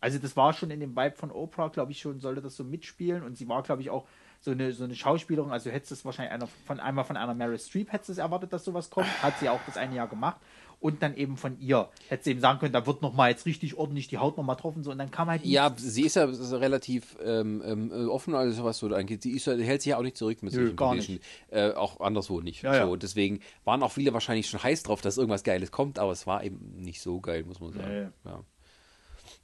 Also 0.00 0.18
das 0.18 0.34
war 0.34 0.54
schon 0.54 0.70
in 0.70 0.80
dem 0.80 0.96
Vibe 0.96 1.16
von 1.16 1.30
Oprah, 1.30 1.68
glaube 1.68 1.92
ich 1.92 2.00
schon, 2.00 2.20
sollte 2.20 2.40
das 2.40 2.56
so 2.56 2.64
mitspielen 2.64 3.22
und 3.22 3.36
sie 3.36 3.46
war, 3.46 3.62
glaube 3.62 3.82
ich, 3.82 3.90
auch 3.90 4.06
so 4.40 4.52
eine, 4.52 4.72
so 4.72 4.84
eine 4.84 4.94
Schauspielerin, 4.94 5.50
also 5.52 5.70
hättest 5.70 5.90
du 5.90 5.94
es 5.96 6.04
wahrscheinlich 6.06 6.32
einer 6.32 6.46
von 6.46 6.80
einmal 6.80 7.04
von 7.04 7.16
einer 7.18 7.34
Meryl 7.34 7.58
Streep 7.58 7.92
hättest 7.92 8.08
du 8.08 8.12
es 8.12 8.18
erwartet, 8.18 8.52
dass 8.54 8.64
sowas 8.64 8.88
kommt, 8.88 9.06
hat 9.22 9.38
sie 9.38 9.50
auch 9.50 9.60
das 9.66 9.76
eine 9.76 9.94
Jahr 9.94 10.08
gemacht 10.08 10.38
und 10.84 11.02
dann 11.02 11.16
eben 11.16 11.38
von 11.38 11.58
ihr, 11.60 11.88
hätte 12.10 12.24
sie 12.24 12.32
eben 12.32 12.40
sagen 12.40 12.58
können, 12.58 12.74
da 12.74 12.86
wird 12.86 13.00
noch 13.00 13.14
mal 13.14 13.30
jetzt 13.30 13.46
richtig 13.46 13.74
ordentlich 13.78 14.06
die 14.08 14.18
Haut 14.18 14.36
noch 14.36 14.44
mal 14.44 14.54
getroffen 14.54 14.84
so 14.84 14.90
und 14.90 14.98
dann 14.98 15.10
kam 15.10 15.28
halt 15.30 15.42
Ja, 15.46 15.70
nichts. 15.70 15.82
sie 15.82 16.02
ist 16.02 16.14
ja 16.16 16.30
so 16.30 16.58
relativ 16.58 17.16
ähm, 17.24 17.62
ähm, 17.64 17.90
äh, 17.90 18.04
offen, 18.04 18.34
also 18.34 18.64
was 18.64 18.76
so 18.80 18.88
angeht. 18.94 19.22
Sie 19.22 19.30
ist, 19.30 19.46
hält 19.46 19.80
sich 19.80 19.90
ja 19.92 19.96
auch 19.96 20.02
nicht 20.02 20.18
zurück 20.18 20.42
mit 20.42 20.52
solchen 20.52 21.20
Äh, 21.50 21.70
auch 21.70 22.00
anderswo 22.00 22.42
nicht. 22.42 22.62
Ja, 22.62 22.84
so, 22.84 22.90
ja. 22.92 22.96
Deswegen 22.96 23.40
waren 23.64 23.82
auch 23.82 23.92
viele 23.92 24.12
wahrscheinlich 24.12 24.46
schon 24.46 24.62
heiß 24.62 24.82
drauf, 24.82 25.00
dass 25.00 25.16
irgendwas 25.16 25.42
Geiles 25.42 25.72
kommt, 25.72 25.98
aber 25.98 26.12
es 26.12 26.26
war 26.26 26.44
eben 26.44 26.74
nicht 26.76 27.00
so 27.00 27.18
geil, 27.18 27.44
muss 27.44 27.60
man 27.60 27.72
sagen. 27.72 28.12
Ja. 28.26 28.44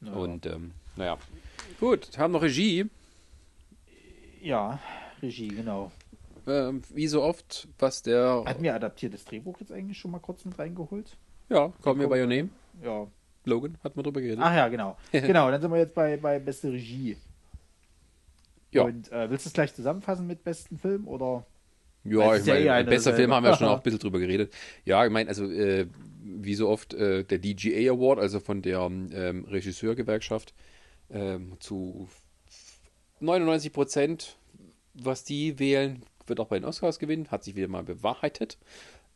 Ja. 0.02 0.12
Und 0.12 0.44
ähm, 0.44 0.72
naja. 0.96 1.16
Gut, 1.80 2.18
haben 2.18 2.32
noch 2.34 2.42
Regie. 2.42 2.84
ja, 4.42 4.78
Regie, 5.22 5.48
genau. 5.48 5.90
Ähm, 6.46 6.82
wie 6.92 7.06
so 7.06 7.22
oft, 7.22 7.66
was 7.78 8.02
der. 8.02 8.42
Hatten 8.46 8.62
wir 8.62 8.74
adaptiertes 8.74 9.24
Drehbuch 9.24 9.58
jetzt 9.60 9.72
eigentlich 9.72 9.98
schon 9.98 10.10
mal 10.10 10.18
kurz 10.18 10.44
mit 10.44 10.58
reingeholt? 10.58 11.16
Ja, 11.50 11.72
kommen 11.82 12.00
wir 12.00 12.08
bei 12.08 12.20
Your 12.20 12.28
Name. 12.28 12.48
Ja, 12.82 13.06
Logan, 13.44 13.76
hatten 13.82 13.98
wir 13.98 14.02
drüber 14.04 14.20
geredet. 14.20 14.38
Ach 14.40 14.54
ja, 14.54 14.68
genau. 14.68 14.96
genau, 15.12 15.50
dann 15.50 15.60
sind 15.60 15.70
wir 15.70 15.78
jetzt 15.78 15.94
bei, 15.94 16.16
bei 16.16 16.38
beste 16.38 16.72
Regie. 16.72 17.16
Ja. 18.70 18.84
Und 18.84 19.10
äh, 19.10 19.28
willst 19.28 19.46
du 19.46 19.48
es 19.48 19.52
gleich 19.52 19.74
zusammenfassen 19.74 20.26
mit 20.26 20.44
besten 20.44 20.78
Film 20.78 21.08
oder? 21.08 21.44
Ja, 22.04 22.36
ich 22.36 22.46
ja 22.46 22.54
meine, 22.54 22.72
ein 22.72 22.78
eine 22.78 22.90
bester. 22.90 23.14
Film 23.14 23.34
haben 23.34 23.44
wir 23.44 23.56
schon 23.56 23.66
auch 23.68 23.78
ein 23.78 23.82
bisschen 23.82 23.98
drüber 23.98 24.20
geredet. 24.20 24.54
Ja, 24.84 25.04
ich 25.04 25.10
meine, 25.10 25.28
also 25.28 25.50
äh, 25.50 25.86
wie 26.22 26.54
so 26.54 26.68
oft 26.68 26.94
äh, 26.94 27.24
der 27.24 27.38
DGA 27.38 27.92
Award, 27.92 28.20
also 28.20 28.38
von 28.38 28.62
der 28.62 28.80
ähm, 28.80 29.44
Regisseurgewerkschaft, 29.50 30.54
ähm, 31.10 31.56
zu 31.58 32.08
99 33.18 33.72
Prozent, 33.72 34.36
was 34.94 35.24
die 35.24 35.58
wählen, 35.58 36.04
wird 36.26 36.38
auch 36.38 36.46
bei 36.46 36.60
den 36.60 36.64
Oscars 36.64 37.00
gewinnen, 37.00 37.28
hat 37.30 37.42
sich 37.42 37.56
wieder 37.56 37.68
mal 37.68 37.82
bewahrheitet. 37.82 38.56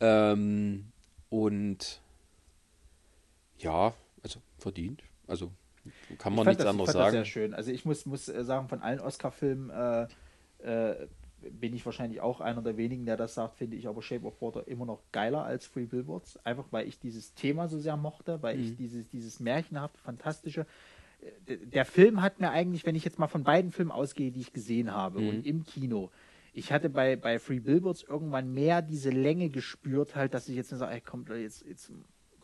Ähm, 0.00 0.86
und 1.30 2.00
ja, 3.58 3.94
also 4.22 4.40
verdient. 4.58 5.02
Also 5.26 5.50
kann 6.18 6.34
man 6.34 6.46
nichts 6.46 6.62
das, 6.62 6.70
anderes 6.70 6.88
ich 6.90 6.94
fand 6.94 7.04
Das 7.04 7.12
sagen. 7.12 7.16
sehr 7.16 7.24
schön. 7.24 7.54
Also 7.54 7.70
ich 7.70 7.84
muss, 7.84 8.06
muss 8.06 8.28
äh, 8.28 8.44
sagen, 8.44 8.68
von 8.68 8.80
allen 8.82 9.00
Oscar-Filmen 9.00 9.70
äh, 9.70 10.06
äh, 10.62 11.06
bin 11.50 11.74
ich 11.74 11.84
wahrscheinlich 11.84 12.20
auch 12.22 12.40
einer 12.40 12.62
der 12.62 12.76
wenigen, 12.78 13.04
der 13.04 13.16
das 13.18 13.34
sagt, 13.34 13.56
finde 13.56 13.76
ich 13.76 13.86
aber 13.86 14.00
Shape 14.00 14.24
of 14.26 14.40
Water 14.40 14.66
immer 14.66 14.86
noch 14.86 15.02
geiler 15.12 15.44
als 15.44 15.66
Free 15.66 15.84
Billboards. 15.84 16.38
Einfach 16.44 16.64
weil 16.70 16.88
ich 16.88 16.98
dieses 16.98 17.34
Thema 17.34 17.68
so 17.68 17.78
sehr 17.78 17.96
mochte, 17.98 18.42
weil 18.42 18.56
Mhm. 18.56 18.62
ich 18.64 18.76
dieses, 18.76 19.08
dieses 19.10 19.40
märchenhafte, 19.40 19.98
fantastische. 20.00 20.66
äh, 21.46 21.56
Der 21.58 21.84
Film 21.84 22.22
hat 22.22 22.40
mir 22.40 22.50
eigentlich, 22.50 22.86
wenn 22.86 22.94
ich 22.94 23.04
jetzt 23.04 23.18
mal 23.18 23.28
von 23.28 23.44
beiden 23.44 23.70
Filmen 23.70 23.90
ausgehe, 23.90 24.30
die 24.32 24.40
ich 24.40 24.52
gesehen 24.54 24.90
habe 24.92 25.20
Mhm. 25.20 25.28
und 25.28 25.46
im 25.46 25.64
Kino, 25.64 26.10
ich 26.54 26.72
hatte 26.72 26.88
bei, 26.88 27.16
bei 27.16 27.38
Free 27.38 27.60
Billboards 27.60 28.04
irgendwann 28.04 28.54
mehr 28.54 28.80
diese 28.80 29.10
Länge 29.10 29.50
gespürt, 29.50 30.14
halt, 30.16 30.32
dass 30.34 30.48
ich 30.48 30.56
jetzt 30.56 30.70
nur 30.70 30.78
sage, 30.78 30.94
ey, 30.94 31.00
kommt, 31.00 31.28
jetzt, 31.28 31.64
jetzt 31.66 31.90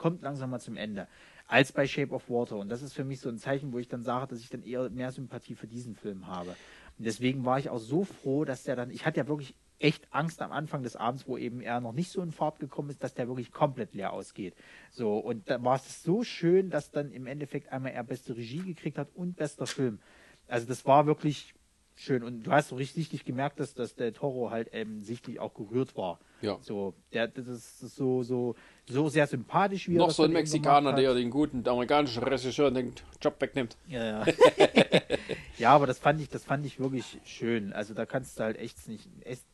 kommt 0.01 0.23
langsam 0.23 0.51
mal 0.51 0.59
zum 0.59 0.77
Ende, 0.77 1.07
als 1.47 1.73
bei 1.73 1.87
Shape 1.87 2.13
of 2.13 2.29
Water. 2.31 2.57
Und 2.57 2.71
das 2.71 2.83
ist 2.83 2.95
für 2.95 3.05
mich 3.05 3.21
so 3.21 3.29
ein 3.29 3.39
Zeichen, 3.39 3.73
wo 3.73 3.79
ich 3.79 3.87
dann 3.87 4.03
sage, 4.03 4.29
dass 4.29 4.41
ich 4.41 4.49
dann 4.49 4.63
eher 4.63 4.89
mehr 4.91 5.13
Sympathie 5.13 5.55
für 5.55 5.67
diesen 5.67 5.95
Film 5.95 6.27
habe. 6.27 6.51
Und 6.99 7.05
deswegen 7.05 7.45
war 7.45 7.59
ich 7.59 7.69
auch 7.69 7.79
so 7.79 8.05
froh, 8.05 8.45
dass 8.45 8.65
der 8.65 8.77
dann, 8.77 8.91
ich 8.91 9.05
hatte 9.05 9.21
ja 9.21 9.29
wirklich 9.29 9.55
echt 9.79 10.09
Angst 10.11 10.43
am 10.43 10.53
Anfang 10.53 10.83
des 10.83 10.97
Abends, 10.97 11.29
wo 11.29 11.37
eben 11.37 11.61
er 11.61 11.81
noch 11.81 11.93
nicht 11.93 12.11
so 12.11 12.23
in 12.23 12.33
Fahrt 12.33 12.59
gekommen 12.59 12.91
ist, 12.91 13.03
dass 13.03 13.15
der 13.15 13.29
wirklich 13.29 13.53
komplett 13.53 13.95
leer 13.95 14.13
ausgeht. 14.13 14.55
So, 14.91 15.19
und 15.19 15.49
da 15.49 15.63
war 15.63 15.77
es 15.77 16.03
so 16.03 16.25
schön, 16.25 16.71
dass 16.71 16.91
dann 16.91 17.13
im 17.13 17.27
Endeffekt 17.27 17.71
einmal 17.71 17.93
er 17.93 18.05
beste 18.05 18.37
Regie 18.37 18.63
gekriegt 18.63 18.99
hat 18.99 19.09
und 19.15 19.37
bester 19.37 19.67
Film. 19.67 20.01
Also 20.49 20.67
das 20.67 20.85
war 20.87 21.07
wirklich 21.07 21.55
schön. 21.95 22.23
Und 22.23 22.47
du 22.47 22.53
hast 22.53 22.69
so 22.69 22.77
richtig, 22.77 23.25
gemerkt, 23.25 23.61
dass, 23.61 23.75
dass 23.75 23.95
der 23.95 24.13
Toro 24.15 24.51
halt 24.51 24.71
ähm, 24.73 25.01
sichtlich 25.01 25.41
auch 25.41 25.55
gerührt 25.55 25.97
war. 25.97 26.19
Ja. 26.43 26.59
So, 26.63 26.95
der, 27.13 27.29
das 27.29 27.47
ist 27.47 27.81
so, 27.97 28.23
so, 28.23 28.55
so 28.87 29.09
sehr 29.09 29.27
sympathisch, 29.27 29.89
wie 29.89 29.95
Noch 29.95 30.11
so 30.11 30.25
ein 30.25 30.33
Mexikaner, 30.33 30.93
der 30.93 31.15
den 31.15 31.31
guten 31.31 31.67
amerikanischen 31.67 32.23
Regisseur 32.23 32.71
den 32.71 32.93
Job 33.21 33.37
wegnimmt. 33.41 33.77
Ja, 33.89 34.05
ja. 34.05 34.27
ja, 35.59 35.73
aber 35.73 35.87
das 35.87 35.99
fand 35.99 36.21
ich, 36.21 36.29
das 36.29 36.45
fand 36.45 36.65
ich 36.67 36.81
wirklich 36.81 37.19
schön. 37.25 37.73
Also 37.73 37.95
da 37.95 38.07
kannst 38.07 38.39
du 38.39 38.45
halt 38.45 38.57
echt 38.59 38.89
nicht, 38.89 39.09
echt, 39.25 39.45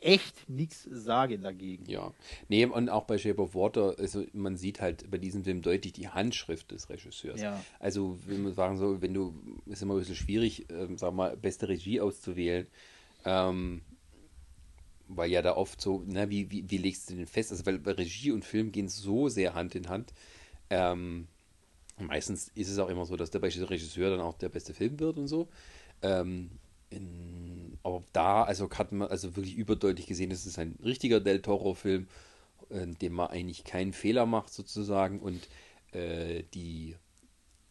echt 0.00 0.48
nichts 0.48 0.82
sagen 0.90 1.42
dagegen. 1.42 1.86
Ja, 1.86 2.12
nee, 2.48 2.64
und 2.64 2.88
auch 2.88 3.04
bei 3.04 3.18
Shape 3.18 3.40
of 3.40 3.54
Water, 3.54 3.94
also 3.98 4.24
man 4.32 4.56
sieht 4.56 4.80
halt 4.80 5.10
bei 5.10 5.18
diesem 5.18 5.44
Film 5.44 5.62
deutlich 5.62 5.92
die 5.92 6.08
Handschrift 6.08 6.70
des 6.70 6.90
Regisseurs. 6.90 7.40
Ja. 7.40 7.62
Also, 7.78 8.18
wenn 8.26 8.42
man 8.42 8.54
sagen 8.54 8.76
so, 8.76 9.00
wenn 9.00 9.14
du, 9.14 9.34
ist 9.66 9.82
immer 9.82 9.94
ein 9.94 10.00
bisschen 10.00 10.16
schwierig, 10.16 10.66
ähm, 10.70 10.98
sag 10.98 11.14
mal, 11.14 11.36
beste 11.36 11.68
Regie 11.68 12.00
auszuwählen, 12.00 12.66
ähm, 13.24 13.82
weil 15.08 15.30
ja 15.30 15.42
da 15.42 15.56
oft 15.56 15.80
so, 15.80 16.02
na, 16.06 16.30
wie, 16.30 16.50
wie, 16.50 16.68
wie 16.70 16.78
legst 16.78 17.10
du 17.10 17.14
den 17.14 17.26
fest? 17.26 17.50
Also, 17.50 17.64
weil 17.66 17.80
Regie 17.94 18.32
und 18.32 18.44
Film 18.44 18.72
gehen 18.72 18.88
so 18.88 19.28
sehr 19.28 19.54
Hand 19.54 19.74
in 19.74 19.88
Hand. 19.88 20.12
Ähm, 20.70 21.28
meistens 21.98 22.50
ist 22.54 22.70
es 22.70 22.78
auch 22.78 22.88
immer 22.88 23.04
so, 23.04 23.16
dass 23.16 23.30
der 23.30 23.42
Regisseur 23.42 24.10
dann 24.10 24.20
auch 24.20 24.38
der 24.38 24.48
beste 24.48 24.74
Film 24.74 24.98
wird 25.00 25.18
und 25.18 25.28
so. 25.28 25.48
Ähm, 26.02 26.50
in, 26.90 27.78
aber 27.82 28.02
da, 28.12 28.44
also 28.44 28.70
hat 28.70 28.92
man 28.92 29.08
also 29.08 29.36
wirklich 29.36 29.56
überdeutlich 29.56 30.06
gesehen, 30.06 30.30
das 30.30 30.46
ist 30.46 30.58
ein 30.58 30.78
richtiger 30.82 31.20
Del 31.20 31.42
Toro-Film, 31.42 32.08
in 32.70 32.94
dem 32.94 33.12
man 33.12 33.28
eigentlich 33.28 33.64
keinen 33.64 33.92
Fehler 33.92 34.26
macht 34.26 34.52
sozusagen 34.52 35.20
und 35.20 35.48
äh, 35.92 36.44
die 36.54 36.96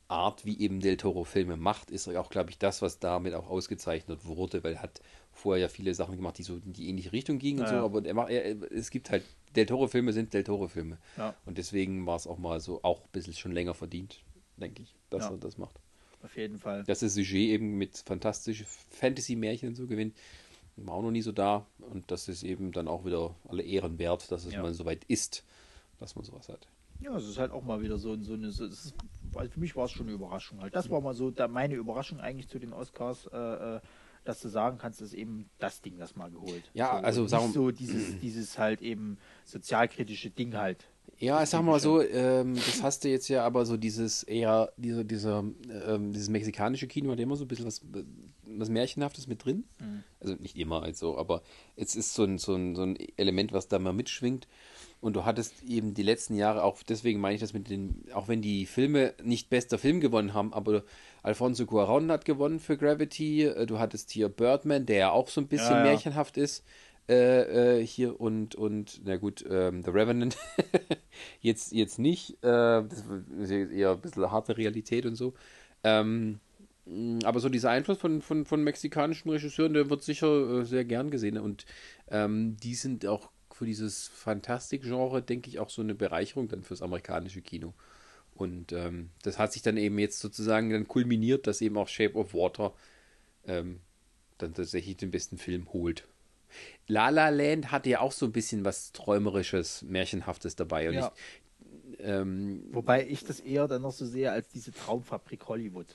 Art, 0.07 0.45
wie 0.45 0.59
eben 0.59 0.79
Del 0.79 0.97
Toro 0.97 1.23
Filme 1.23 1.57
macht, 1.57 1.89
ist 1.89 2.07
auch, 2.07 2.29
glaube 2.29 2.51
ich, 2.51 2.57
das, 2.57 2.81
was 2.81 2.99
damit 2.99 3.33
auch 3.33 3.49
ausgezeichnet 3.49 4.25
wurde, 4.25 4.63
weil 4.63 4.73
er 4.73 4.83
hat 4.83 5.01
vorher 5.33 5.63
ja 5.63 5.67
viele 5.67 5.93
Sachen 5.93 6.15
gemacht, 6.15 6.37
die 6.37 6.43
so 6.43 6.55
in 6.55 6.73
die 6.73 6.87
ähnliche 6.89 7.11
Richtung 7.11 7.39
gingen 7.39 7.59
und 7.59 7.65
Ja, 7.65 7.69
so, 7.69 7.75
ja. 7.75 7.83
aber 7.83 8.05
er 8.05 8.13
macht, 8.13 8.29
er, 8.29 8.71
es 8.71 8.89
gibt 8.89 9.09
halt, 9.09 9.23
Del 9.55 9.65
Toro 9.65 9.87
Filme 9.87 10.13
sind 10.13 10.33
Del 10.33 10.43
Toro 10.43 10.67
Filme 10.67 10.97
Ja. 11.17 11.35
und 11.45 11.57
deswegen 11.57 12.05
war 12.05 12.15
es 12.15 12.27
auch 12.27 12.37
mal 12.37 12.59
so, 12.59 12.81
auch 12.83 13.01
ein 13.01 13.09
bisschen 13.11 13.33
schon 13.33 13.51
länger 13.51 13.73
verdient, 13.73 14.21
denke 14.57 14.83
ich, 14.83 14.95
dass 15.09 15.29
er 15.29 15.37
das 15.37 15.57
macht. 15.57 15.79
auf 16.23 16.35
jeden 16.37 16.57
Fall. 16.57 16.83
Dass 16.85 16.99
das 17.01 17.13
Sujet 17.15 17.49
eben 17.51 17.77
mit 17.77 17.97
fantastischen 18.05 18.65
Fantasy-Märchen 18.91 19.69
und 19.69 19.75
so 19.75 19.87
gewinnt, 19.87 20.15
war 20.75 20.95
auch 20.95 21.01
noch 21.03 21.11
nie 21.11 21.21
so 21.21 21.31
da. 21.31 21.67
Und 21.79 22.09
das 22.09 22.27
ist 22.27 22.41
eben 22.43 22.71
dann 22.71 22.87
auch 22.87 23.05
wieder 23.05 23.35
alle 23.47 23.61
Ehren 23.63 23.99
wert, 23.99 24.31
dass 24.31 24.45
es 24.45 24.55
mal 24.55 24.73
so 24.73 24.85
weit 24.85 25.03
ist, 25.05 25.43
dass 25.99 26.15
man 26.15 26.25
sowas 26.25 26.49
hat. 26.49 26.67
Ja, 26.99 27.15
es 27.17 27.27
ist 27.27 27.37
halt 27.37 27.51
auch 27.51 27.63
mal 27.63 27.81
wieder 27.81 27.97
so, 27.97 28.19
so 28.21 28.33
eine. 28.33 28.49
So, 28.51 28.65
ist, 28.65 28.93
also 29.35 29.51
für 29.51 29.59
mich 29.59 29.75
war 29.75 29.85
es 29.85 29.91
schon 29.91 30.07
eine 30.07 30.15
Überraschung 30.15 30.61
halt. 30.61 30.73
Das 30.75 30.89
war 30.89 31.01
mal 31.01 31.13
so 31.13 31.29
da 31.29 31.47
meine 31.47 31.75
Überraschung 31.75 32.19
eigentlich 32.19 32.47
zu 32.47 32.57
den 32.59 32.71
Oscars, 32.73 33.27
äh, 33.31 33.37
äh, 33.37 33.81
dass 34.23 34.39
du 34.41 34.49
sagen 34.49 34.77
kannst, 34.77 35.01
ist 35.01 35.13
eben 35.13 35.49
das 35.59 35.81
Ding, 35.81 35.97
das 35.97 36.15
mal 36.15 36.31
geholt. 36.31 36.63
Ja, 36.73 36.97
so, 36.99 37.05
also 37.05 37.27
sagen 37.27 37.51
so 37.51 37.71
dieses, 37.71 38.19
dieses 38.19 38.57
halt 38.57 38.81
eben 38.81 39.17
sozialkritische 39.45 40.29
Ding 40.29 40.55
halt. 40.55 40.85
Ja, 41.19 41.43
ich 41.43 41.49
sag 41.49 41.63
mal 41.63 41.79
so, 41.79 42.01
ähm, 42.01 42.55
das 42.55 42.81
hast 42.81 43.03
du 43.03 43.09
jetzt 43.09 43.27
ja 43.27 43.45
aber 43.45 43.65
so 43.65 43.77
dieses 43.77 44.23
eher, 44.23 44.71
dieser, 44.77 45.03
dieser, 45.03 45.43
ähm, 45.87 46.11
dieses 46.11 46.29
mexikanische 46.29 46.87
Kino 46.87 47.11
hat 47.11 47.19
immer 47.19 47.35
so 47.35 47.45
ein 47.45 47.47
bisschen 47.47 47.65
was, 47.65 47.81
was 48.45 48.69
Märchenhaftes 48.69 49.27
mit 49.27 49.45
drin. 49.45 49.65
Also 50.19 50.35
nicht 50.35 50.57
immer 50.57 50.83
also, 50.83 51.17
aber 51.17 51.41
es 51.75 51.95
ist 51.95 52.13
so 52.13 52.23
ein, 52.23 52.37
so, 52.37 52.55
ein, 52.55 52.75
so 52.75 52.83
ein 52.83 52.97
Element, 53.17 53.53
was 53.53 53.67
da 53.67 53.79
mal 53.79 53.93
mitschwingt. 53.93 54.47
Und 55.03 55.17
du 55.17 55.25
hattest 55.25 55.63
eben 55.63 55.93
die 55.93 56.01
letzten 56.01 56.35
Jahre 56.35 56.63
auch, 56.63 56.81
deswegen 56.81 57.19
meine 57.19 57.35
ich 57.35 57.41
das 57.41 57.51
mit 57.51 57.69
den, 57.69 58.05
auch 58.13 58.29
wenn 58.29 58.41
die 58.41 58.65
Filme 58.65 59.13
nicht 59.21 59.49
bester 59.49 59.77
Film 59.77 59.99
gewonnen 59.99 60.33
haben, 60.33 60.53
aber 60.53 60.83
Alfonso 61.23 61.65
Cuarón 61.65 62.09
hat 62.09 62.23
gewonnen 62.23 62.61
für 62.61 62.77
Gravity, 62.77 63.43
äh, 63.43 63.65
du 63.65 63.79
hattest 63.79 64.11
hier 64.11 64.29
Birdman, 64.29 64.85
der 64.85 64.97
ja 64.97 65.11
auch 65.11 65.27
so 65.27 65.41
ein 65.41 65.47
bisschen 65.47 65.71
Ja, 65.71 65.77
ja. 65.79 65.91
märchenhaft 65.91 66.37
ist, 66.37 66.63
äh, 67.09 67.81
äh, 67.81 67.85
hier 67.85 68.21
und, 68.21 68.55
und, 68.55 69.01
na 69.03 69.17
gut, 69.17 69.43
ähm, 69.49 69.83
The 69.83 69.91
Revenant 69.91 70.37
jetzt, 71.41 71.73
jetzt 71.73 71.99
nicht, 71.99 72.41
äh, 72.41 72.83
das 72.87 73.03
ist 73.39 73.51
eher 73.51 73.91
ein 73.91 73.99
bisschen 73.99 74.31
harte 74.31 74.57
Realität 74.57 75.05
und 75.05 75.15
so. 75.15 75.33
Ähm, 75.83 76.39
aber 77.25 77.41
so 77.41 77.49
dieser 77.49 77.71
Einfluss 77.71 77.97
von, 77.97 78.21
von, 78.21 78.45
von 78.45 78.63
mexikanischen 78.63 79.29
Regisseuren, 79.29 79.73
der 79.73 79.89
wird 79.89 80.01
sicher 80.03 80.61
äh, 80.61 80.65
sehr 80.65 80.85
gern 80.85 81.11
gesehen. 81.11 81.37
Und 81.37 81.65
ähm, 82.09 82.55
die 82.63 82.75
sind 82.75 83.05
auch 83.05 83.29
für 83.53 83.65
dieses 83.65 84.07
Fantastik-Genre, 84.07 85.21
denke 85.21 85.49
ich, 85.49 85.59
auch 85.59 85.69
so 85.69 85.81
eine 85.81 85.95
Bereicherung 85.95 86.47
dann 86.47 86.63
fürs 86.63 86.81
amerikanische 86.81 87.41
Kino. 87.41 87.73
Und 88.35 88.71
ähm, 88.71 89.09
das 89.21 89.37
hat 89.37 89.53
sich 89.53 89.61
dann 89.61 89.77
eben 89.77 89.99
jetzt 89.99 90.19
sozusagen 90.19 90.71
dann 90.71 90.87
kulminiert, 90.87 91.45
dass 91.47 91.61
eben 91.61 91.77
auch 91.77 91.87
Shape 91.87 92.15
of 92.15 92.33
Water 92.33 92.73
ähm, 93.45 93.79
dann 94.37 94.53
tatsächlich 94.53 94.97
den 94.97 95.11
besten 95.11 95.37
Film 95.37 95.71
holt. 95.71 96.07
La 96.87 97.09
La 97.09 97.29
Land 97.29 97.71
hatte 97.71 97.89
ja 97.89 97.99
auch 97.99 98.11
so 98.11 98.25
ein 98.25 98.31
bisschen 98.31 98.65
was 98.65 98.91
Träumerisches, 98.91 99.83
Märchenhaftes 99.83 100.55
dabei. 100.55 100.89
Und 100.89 100.95
Ja. 100.95 101.11
ich, 101.15 101.99
ähm, 101.99 102.63
Wobei 102.71 103.07
ich 103.07 103.23
das 103.23 103.39
eher 103.39 103.67
dann 103.67 103.81
noch 103.83 103.91
so 103.93 104.05
sehe 104.05 104.31
als 104.31 104.49
diese 104.49 104.71
Traumfabrik 104.71 105.47
Hollywood. 105.47 105.87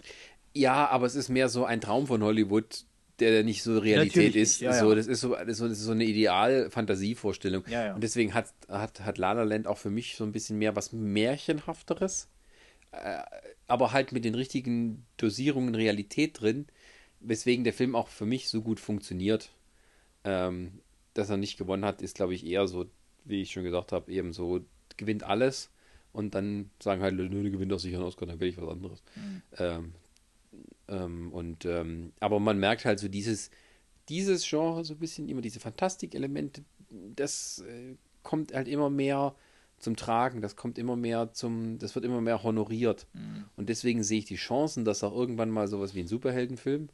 Ja, 0.54 0.88
aber 0.88 1.06
es 1.06 1.14
ist 1.14 1.28
mehr 1.28 1.48
so 1.48 1.64
ein 1.64 1.80
Traum 1.80 2.06
von 2.06 2.22
Hollywood, 2.22 2.84
der 3.20 3.44
nicht 3.44 3.62
so 3.62 3.78
Realität 3.78 4.36
ist. 4.36 4.60
ja, 4.60 4.72
so. 4.72 4.94
Das 4.94 5.06
ist 5.06 5.20
so, 5.20 5.34
das 5.34 5.48
ist 5.48 5.58
so, 5.58 5.68
das 5.68 5.78
ist 5.78 5.84
so 5.84 5.92
eine 5.92 6.04
Ideal-Fantasievorstellung. 6.04 7.64
Und 7.94 8.02
deswegen 8.02 8.34
hat, 8.34 8.52
hat, 8.68 9.00
hat 9.00 9.18
La 9.18 9.32
La 9.32 9.42
Land 9.42 9.66
auch 9.66 9.78
für 9.78 9.90
mich 9.90 10.16
so 10.16 10.24
ein 10.24 10.32
bisschen 10.32 10.58
mehr 10.58 10.76
was 10.76 10.92
Märchenhafteres, 10.92 12.28
äh, 12.92 13.18
aber 13.66 13.92
halt 13.92 14.12
mit 14.12 14.24
den 14.24 14.34
richtigen 14.34 15.04
Dosierungen 15.16 15.74
Realität 15.74 16.40
drin, 16.40 16.66
weswegen 17.20 17.64
der 17.64 17.72
Film 17.72 17.94
auch 17.96 18.08
für 18.08 18.26
mich 18.26 18.48
so 18.48 18.62
gut 18.62 18.80
funktioniert. 18.80 19.50
Ähm, 20.24 20.80
dass 21.14 21.30
er 21.30 21.36
nicht 21.36 21.58
gewonnen 21.58 21.84
hat, 21.84 22.00
ist, 22.00 22.14
glaube 22.14 22.34
ich, 22.34 22.46
eher 22.46 22.68
so, 22.68 22.86
wie 23.24 23.42
ich 23.42 23.50
schon 23.50 23.64
gesagt 23.64 23.90
habe, 23.92 24.12
eben 24.12 24.32
so, 24.32 24.60
gewinnt 24.96 25.24
alles 25.24 25.70
und 26.12 26.34
dann 26.34 26.70
sagen 26.80 27.02
halt, 27.02 27.14
nö, 27.14 27.28
du 27.28 27.50
gewinnt 27.50 27.72
doch 27.72 27.78
sicher 27.78 27.96
einen 27.96 28.06
Oscar, 28.06 28.26
dann 28.26 28.40
will 28.40 28.48
ich 28.48 28.56
was 28.56 28.68
anderes. 28.68 29.02
Ähm, 29.56 29.94
ähm, 30.88 31.32
und 31.32 31.64
ähm, 31.64 32.12
aber 32.20 32.40
man 32.40 32.58
merkt 32.58 32.84
halt 32.84 32.98
so 32.98 33.08
dieses, 33.08 33.50
dieses 34.08 34.48
Genre 34.48 34.84
so 34.84 34.94
ein 34.94 34.98
bisschen 34.98 35.28
immer 35.28 35.40
diese 35.42 35.60
Fantastikelemente, 35.60 36.64
das 37.14 37.64
äh, 37.68 37.96
kommt 38.22 38.54
halt 38.54 38.68
immer 38.68 38.90
mehr 38.90 39.34
zum 39.78 39.96
Tragen, 39.96 40.40
das 40.40 40.56
kommt 40.56 40.78
immer 40.78 40.96
mehr 40.96 41.32
zum, 41.32 41.78
das 41.78 41.94
wird 41.94 42.04
immer 42.04 42.20
mehr 42.20 42.42
honoriert. 42.42 43.06
Und 43.56 43.68
deswegen 43.68 44.02
sehe 44.02 44.18
ich 44.18 44.24
die 44.24 44.36
Chancen, 44.36 44.84
dass 44.84 45.04
auch 45.04 45.14
irgendwann 45.14 45.50
mal 45.50 45.68
sowas 45.68 45.94
wie 45.94 46.00
ein 46.00 46.08
Superheldenfilm 46.08 46.88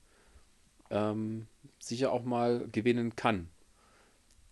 ähm, 0.91 1.47
sicher 1.79 2.13
auch 2.13 2.25
mal 2.25 2.69
gewinnen 2.71 3.17
kann. 3.17 3.49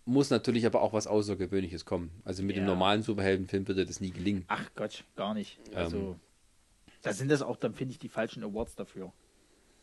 Muss 0.05 0.31
natürlich 0.31 0.67
aber 0.67 0.83
auch 0.83 0.93
was 0.93 1.07
Außergewöhnliches 1.07 1.85
kommen. 1.85 2.11
Also 2.25 2.43
mit 2.43 2.57
dem 2.57 2.65
Ja. 2.65 2.71
normalen 2.71 3.03
Superheldenfilm 3.03 3.69
würde 3.69 3.87
das 3.87 4.01
nie 4.01 4.11
gelingen. 4.11 4.45
Ach 4.49 4.71
Gott, 4.75 5.05
gar 5.15 5.35
nicht. 5.35 5.59
Also, 5.75 5.97
Ähm. 5.97 6.17
Da 7.03 7.13
sind 7.13 7.31
das 7.31 7.43
auch, 7.43 7.57
dann 7.57 7.75
finde 7.75 7.93
ich, 7.93 7.99
die 7.99 8.09
falschen 8.09 8.43
Awards 8.43 8.75
dafür. 8.75 9.13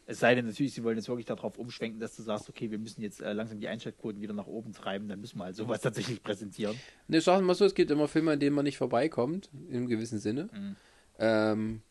Es 0.06 0.20
sei 0.20 0.34
denn 0.34 0.48
natürlich, 0.48 0.74
sie 0.74 0.84
wollen 0.84 0.98
jetzt 0.98 1.08
wirklich 1.08 1.28
darauf 1.28 1.60
umschwenken, 1.60 2.00
dass 2.00 2.16
du 2.16 2.24
sagst, 2.24 2.50
okay, 2.50 2.72
wir 2.72 2.80
müssen 2.80 3.02
jetzt 3.02 3.22
äh, 3.22 3.32
langsam 3.32 3.60
die 3.60 3.68
Einschaltquoten 3.68 4.20
wieder 4.22 4.34
nach 4.34 4.48
oben 4.48 4.74
treiben, 4.74 5.08
dann 5.08 5.22
müssen 5.22 5.38
wir 5.38 5.46
halt 5.46 5.56
sowas 5.56 5.82
tatsächlich 5.84 6.24
präsentieren. 6.24 6.76
Ne, 7.08 7.22
sagen 7.22 7.42
wir 7.42 7.48
mal 7.48 7.54
so, 7.54 7.66
es 7.66 7.76
gibt 7.76 7.92
immer 7.92 8.08
Filme, 8.08 8.32
an 8.32 8.40
denen 8.40 8.56
man 8.56 8.66
nicht 8.66 8.78
vorbeikommt, 8.78 9.52
in 9.70 9.76
einem 9.76 9.88
gewissen 9.88 10.18
Sinne. 10.18 10.50
Mhm. 10.52 10.76
Ähm, 11.20 11.82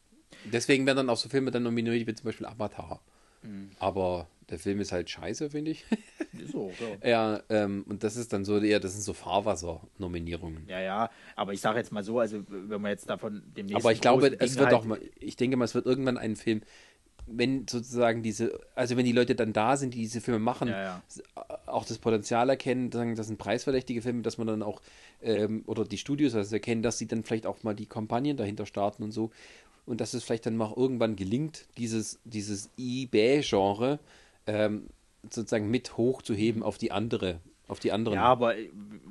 deswegen 0.52 0.84
werden 0.84 0.96
dann 0.96 1.10
auch 1.10 1.16
so 1.16 1.28
Filme 1.28 1.52
dann 1.52 1.62
nominiert, 1.62 2.08
wie 2.08 2.14
zum 2.14 2.24
Beispiel 2.24 2.46
Avatar. 2.46 3.00
Mhm. 3.42 3.70
Aber 3.78 4.26
der 4.50 4.58
Film 4.58 4.80
ist 4.80 4.92
halt 4.92 5.10
scheiße, 5.10 5.50
finde 5.50 5.70
ich. 5.72 5.84
So, 6.52 6.70
ja. 7.04 7.40
ähm, 7.48 7.84
und 7.88 8.04
das 8.04 8.16
ist 8.16 8.32
dann 8.32 8.44
so 8.44 8.58
eher, 8.60 8.78
das 8.80 8.92
sind 8.92 9.02
so 9.02 9.12
Fahrwasser-Nominierungen. 9.12 10.64
Ja, 10.68 10.80
ja, 10.80 11.10
aber 11.36 11.52
ich 11.52 11.60
sage 11.60 11.78
jetzt 11.78 11.90
mal 11.90 12.04
so, 12.04 12.20
also 12.20 12.42
wenn 12.48 12.80
man 12.80 12.90
jetzt 12.90 13.08
davon 13.08 13.42
demnächst. 13.56 13.82
Aber 13.82 13.92
ich 13.92 14.00
glaube, 14.00 14.30
großen 14.30 14.40
es 14.40 14.50
Ding 14.52 14.60
wird 14.60 14.66
halt- 14.72 14.76
auch 14.80 14.84
mal, 14.84 15.00
ich 15.18 15.36
denke 15.36 15.56
mal, 15.56 15.64
es 15.64 15.74
wird 15.74 15.86
irgendwann 15.86 16.16
einen 16.18 16.36
Film, 16.36 16.62
wenn 17.26 17.66
sozusagen 17.68 18.22
diese, 18.22 18.58
also 18.74 18.96
wenn 18.96 19.04
die 19.04 19.12
Leute 19.12 19.34
dann 19.34 19.52
da 19.52 19.76
sind, 19.76 19.94
die 19.94 20.00
diese 20.00 20.20
Filme 20.20 20.38
machen, 20.38 20.68
Ja, 20.68 20.82
ja. 20.82 21.02
auch 21.66 21.84
das 21.84 21.98
Potenzial 21.98 22.48
erkennen, 22.48 22.92
sagen, 22.92 23.16
das 23.16 23.26
sind 23.26 23.38
preisverdächtige 23.38 24.00
Filme, 24.02 24.22
dass 24.22 24.38
man 24.38 24.46
dann 24.46 24.62
auch, 24.62 24.80
ähm, 25.22 25.62
oder 25.66 25.84
die 25.84 25.98
Studios 25.98 26.34
also 26.34 26.54
erkennen, 26.54 26.82
dass 26.82 26.98
sie 26.98 27.06
dann 27.06 27.24
vielleicht 27.24 27.46
auch 27.46 27.62
mal 27.64 27.74
die 27.74 27.86
Kampagnen 27.86 28.36
dahinter 28.36 28.64
starten 28.66 29.02
und 29.02 29.12
so. 29.12 29.30
Und 29.86 30.00
dass 30.00 30.14
es 30.14 30.22
vielleicht 30.24 30.46
dann 30.46 30.56
mal 30.56 30.72
irgendwann 30.76 31.16
gelingt, 31.16 31.66
dieses, 31.78 32.18
dieses 32.24 32.70
eBay-Genre 32.78 33.98
ähm, 34.48 34.88
sozusagen 35.22 35.70
mit 35.70 35.96
hochzuheben 35.96 36.62
auf 36.62 36.78
die 36.78 36.90
andere, 36.90 37.40
auf 37.68 37.78
die 37.78 37.92
anderen. 37.92 38.16
Ja, 38.16 38.24
aber 38.24 38.56
äh, 38.56 38.70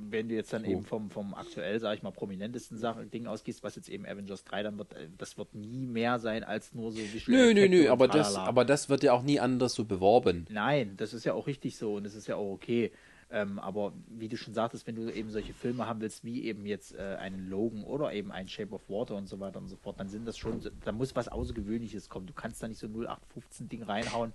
wenn 0.10 0.30
du 0.30 0.36
jetzt 0.36 0.52
dann 0.52 0.64
So. 0.64 0.72
eben 0.72 0.84
vom, 0.84 1.12
vom 1.12 1.34
aktuell, 1.34 1.80
sag 1.80 1.96
ich 1.96 2.04
mal, 2.04 2.12
prominentesten 2.12 2.78
Sachen, 2.78 3.12
Ding 3.12 3.28
ausgehst, 3.28 3.62
was 3.62 3.76
jetzt 3.76 3.90
eben 3.90 4.06
Avengers 4.06 4.44
3 4.46 4.64
dann 4.64 4.78
wird, 4.78 4.94
äh, 4.94 5.10
das 5.18 5.38
wird 5.38 5.54
nie 5.54 5.86
mehr 5.86 6.18
sein 6.20 6.44
als 6.44 6.74
nur 6.74 6.92
so 6.92 7.00
Visual 7.00 7.38
Nö, 7.38 7.54
nö, 7.54 7.70
nö, 7.70 7.90
aber 7.90 8.08
das, 8.08 8.36
aber 8.36 8.66
das 8.66 8.90
wird 8.90 9.04
ja 9.04 9.14
auch 9.14 9.22
nie 9.22 9.40
anders 9.40 9.74
so 9.74 9.86
beworben. 9.86 10.46
Nein, 10.50 10.96
das 10.98 11.14
ist 11.14 11.24
ja 11.26 11.34
auch 11.34 11.48
richtig 11.48 11.78
so 11.78 11.96
und 11.96 12.06
das 12.06 12.16
ist 12.16 12.28
ja 12.28 12.36
auch 12.36 12.52
okay. 12.52 12.92
Ähm, 13.30 13.60
aber 13.60 13.92
wie 14.08 14.30
du 14.30 14.38
schon 14.38 14.54
sagtest, 14.54 14.88
wenn 14.88 14.96
du 14.96 15.10
eben 15.12 15.30
solche 15.30 15.54
Filme 15.54 15.86
haben 15.86 16.00
willst, 16.00 16.24
wie 16.24 16.46
eben 16.46 16.66
jetzt 16.66 16.96
äh, 16.96 17.18
einen 17.20 17.50
Logan 17.50 17.84
oder 17.84 18.14
eben 18.14 18.32
ein 18.32 18.48
Shape 18.48 18.74
of 18.74 18.82
Water 18.88 19.16
und 19.16 19.28
so 19.28 19.40
weiter 19.42 19.60
und 19.60 19.68
so 19.68 19.76
fort, 19.76 20.00
dann 20.00 20.08
sind 20.08 20.26
das 20.26 20.38
schon, 20.38 20.62
da 20.86 20.92
muss 20.94 21.14
was 21.16 21.28
Außergewöhnliches 21.28 22.08
kommen. 22.08 22.26
Du 22.26 22.34
kannst 22.34 22.64
da 22.64 22.70
nicht 22.70 22.80
so 22.80 22.88
0815 22.88 23.68
Ding 23.68 23.84
reinhauen. 23.84 24.32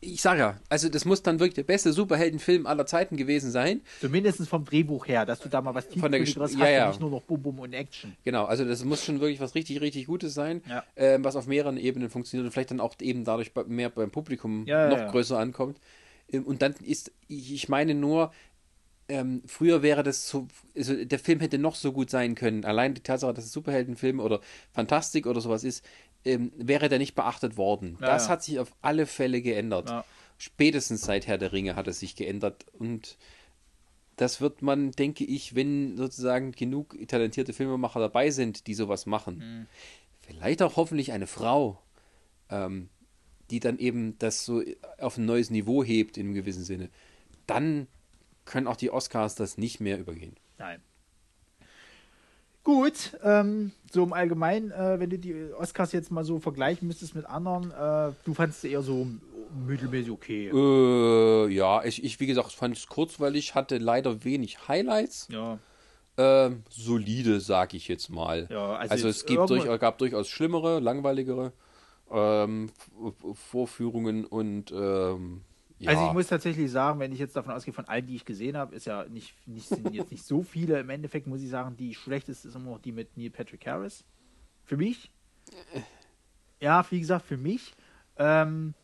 Ich 0.00 0.20
sag 0.22 0.38
ja, 0.38 0.58
also 0.68 0.88
das 0.88 1.04
muss 1.04 1.22
dann 1.22 1.38
wirklich 1.38 1.54
der 1.54 1.62
beste 1.62 1.92
Superheldenfilm 1.92 2.66
aller 2.66 2.84
Zeiten 2.84 3.16
gewesen 3.16 3.52
sein. 3.52 3.80
Zumindest 4.00 4.48
vom 4.48 4.64
Drehbuch 4.64 5.06
her, 5.06 5.24
dass 5.24 5.38
du 5.38 5.48
da 5.48 5.62
mal 5.62 5.74
was 5.74 5.88
Tiefgründigeres 5.88 6.36
hast 6.36 6.58
ja, 6.58 6.68
ja. 6.68 6.84
und 6.86 6.90
nicht 6.90 7.00
nur 7.00 7.10
noch 7.10 7.22
Bum 7.22 7.40
Bum 7.40 7.60
und 7.60 7.72
Action. 7.72 8.16
Genau, 8.24 8.46
also 8.46 8.64
das 8.64 8.84
muss 8.84 9.04
schon 9.04 9.20
wirklich 9.20 9.40
was 9.40 9.54
richtig, 9.54 9.80
richtig 9.80 10.06
Gutes 10.06 10.34
sein, 10.34 10.62
Ja. 10.68 10.82
ähm, 10.96 11.22
was 11.22 11.36
auf 11.36 11.46
mehreren 11.46 11.76
Ebenen 11.76 12.10
funktioniert 12.10 12.46
und 12.46 12.50
vielleicht 12.52 12.72
dann 12.72 12.80
auch 12.80 12.96
eben 13.00 13.24
dadurch 13.24 13.52
mehr 13.68 13.90
beim 13.90 14.10
Publikum 14.10 14.66
Ja, 14.66 14.88
noch 14.88 15.12
größer 15.12 15.38
ankommt. 15.38 15.78
Ähm, 16.32 16.44
Und 16.44 16.62
dann 16.62 16.74
ist, 16.82 17.12
ich 17.28 17.68
meine 17.68 17.94
nur, 17.94 18.32
ähm, 19.08 19.42
früher 19.46 19.82
wäre 19.82 20.02
das 20.02 20.28
so, 20.28 20.48
also 20.76 21.04
der 21.04 21.18
Film 21.18 21.40
hätte 21.40 21.58
noch 21.58 21.74
so 21.74 21.92
gut 21.92 22.08
sein 22.10 22.34
können. 22.34 22.64
Allein 22.64 22.94
die 22.94 23.02
Tatsache, 23.02 23.34
dass 23.34 23.44
es 23.44 23.52
Superheldenfilm 23.52 24.20
oder 24.20 24.40
Fantastik 24.72 25.26
oder 25.26 25.40
sowas 25.40 25.64
ist, 25.64 25.84
ähm, 26.24 26.52
wäre 26.56 26.88
der 26.88 26.98
nicht 26.98 27.14
beachtet 27.14 27.56
worden. 27.56 27.98
Ja, 28.00 28.06
das 28.06 28.24
ja. 28.26 28.30
hat 28.30 28.42
sich 28.44 28.58
auf 28.58 28.72
alle 28.80 29.06
Fälle 29.06 29.42
geändert. 29.42 29.90
Ja. 29.90 30.04
Spätestens 30.38 31.02
seit 31.02 31.26
Herr 31.26 31.38
der 31.38 31.52
Ringe 31.52 31.76
hat 31.76 31.88
es 31.88 32.00
sich 32.00 32.16
geändert 32.16 32.64
und 32.78 33.16
das 34.16 34.40
wird 34.40 34.62
man, 34.62 34.92
denke 34.92 35.24
ich, 35.24 35.54
wenn 35.54 35.96
sozusagen 35.96 36.52
genug 36.52 36.96
talentierte 37.08 37.52
Filmemacher 37.52 37.98
dabei 37.98 38.30
sind, 38.30 38.66
die 38.66 38.74
sowas 38.74 39.06
machen, 39.06 39.38
Mhm. 39.38 39.66
vielleicht 40.20 40.62
auch 40.62 40.76
hoffentlich 40.76 41.12
eine 41.12 41.26
Frau, 41.26 41.80
ähm, 42.50 42.88
die 43.52 43.60
dann 43.60 43.78
eben 43.78 44.18
das 44.18 44.44
so 44.44 44.62
auf 44.98 45.18
ein 45.18 45.26
neues 45.26 45.50
Niveau 45.50 45.84
hebt 45.84 46.16
in 46.16 46.26
einem 46.26 46.34
gewissen 46.34 46.64
Sinne, 46.64 46.88
dann 47.46 47.86
können 48.46 48.66
auch 48.66 48.76
die 48.76 48.90
Oscars 48.90 49.34
das 49.34 49.58
nicht 49.58 49.78
mehr 49.78 49.98
übergehen. 50.00 50.34
Nein. 50.58 50.80
Gut, 52.64 53.18
ähm, 53.22 53.72
so 53.92 54.04
im 54.04 54.12
Allgemeinen, 54.12 54.70
äh, 54.70 54.98
wenn 54.98 55.10
du 55.10 55.18
die 55.18 55.52
Oscars 55.52 55.92
jetzt 55.92 56.10
mal 56.10 56.24
so 56.24 56.38
vergleichen 56.38 56.88
müsstest 56.88 57.14
mit 57.14 57.26
anderen, 57.26 57.72
äh, 57.72 58.14
du 58.24 58.34
fandest 58.34 58.62
sie 58.62 58.70
eher 58.70 58.82
so 58.82 59.06
mittelmäßig 59.66 60.10
okay. 60.10 60.48
Äh, 60.48 61.48
ja, 61.52 61.84
ich, 61.84 62.02
ich 62.02 62.20
wie 62.20 62.26
gesagt, 62.26 62.52
fand 62.52 62.76
es 62.76 62.86
kurzweilig, 62.86 63.54
hatte 63.54 63.78
leider 63.78 64.24
wenig 64.24 64.66
Highlights. 64.68 65.28
Ja, 65.30 65.58
Ähm, 66.16 66.62
solide, 66.70 67.40
sag 67.40 67.74
ich 67.74 67.88
jetzt 67.88 68.08
mal. 68.10 68.46
Ja, 68.50 68.76
also 68.76 68.92
also, 68.92 69.08
jetzt 69.08 69.16
es 69.16 69.26
gibt 69.26 69.50
durch, 69.50 69.64
gab 69.80 69.98
durchaus 69.98 70.28
schlimmere, 70.28 70.78
langweiligere. 70.78 71.52
Ähm, 72.12 72.70
Vorführungen 73.34 74.24
und 74.24 74.72
ähm, 74.72 75.42
ja. 75.78 75.90
Also 75.90 76.06
ich 76.06 76.12
muss 76.12 76.28
tatsächlich 76.28 76.70
sagen, 76.70 77.00
wenn 77.00 77.10
ich 77.10 77.18
jetzt 77.18 77.34
davon 77.34 77.52
ausgehe, 77.52 77.74
von 77.74 77.88
allen, 77.88 78.06
die 78.06 78.14
ich 78.14 78.24
gesehen 78.24 78.56
habe, 78.56 78.76
ist 78.76 78.86
ja 78.86 79.04
nicht, 79.06 79.34
nicht 79.48 79.66
sind 79.66 79.92
jetzt 79.92 80.12
nicht 80.12 80.22
so 80.22 80.44
viele. 80.44 80.78
Im 80.78 80.90
Endeffekt 80.90 81.26
muss 81.26 81.42
ich 81.42 81.50
sagen, 81.50 81.76
die 81.76 81.92
schlechteste 81.96 82.46
ist 82.46 82.54
immer 82.54 82.70
noch 82.70 82.78
die 82.78 82.92
mit 82.92 83.16
Neil 83.16 83.30
Patrick 83.30 83.66
Harris. 83.66 84.04
Für 84.64 84.76
mich. 84.76 85.10
Ja, 86.60 86.86
wie 86.88 87.00
gesagt, 87.00 87.26
für 87.26 87.36
mich. 87.36 87.74
Ähm, 88.16 88.74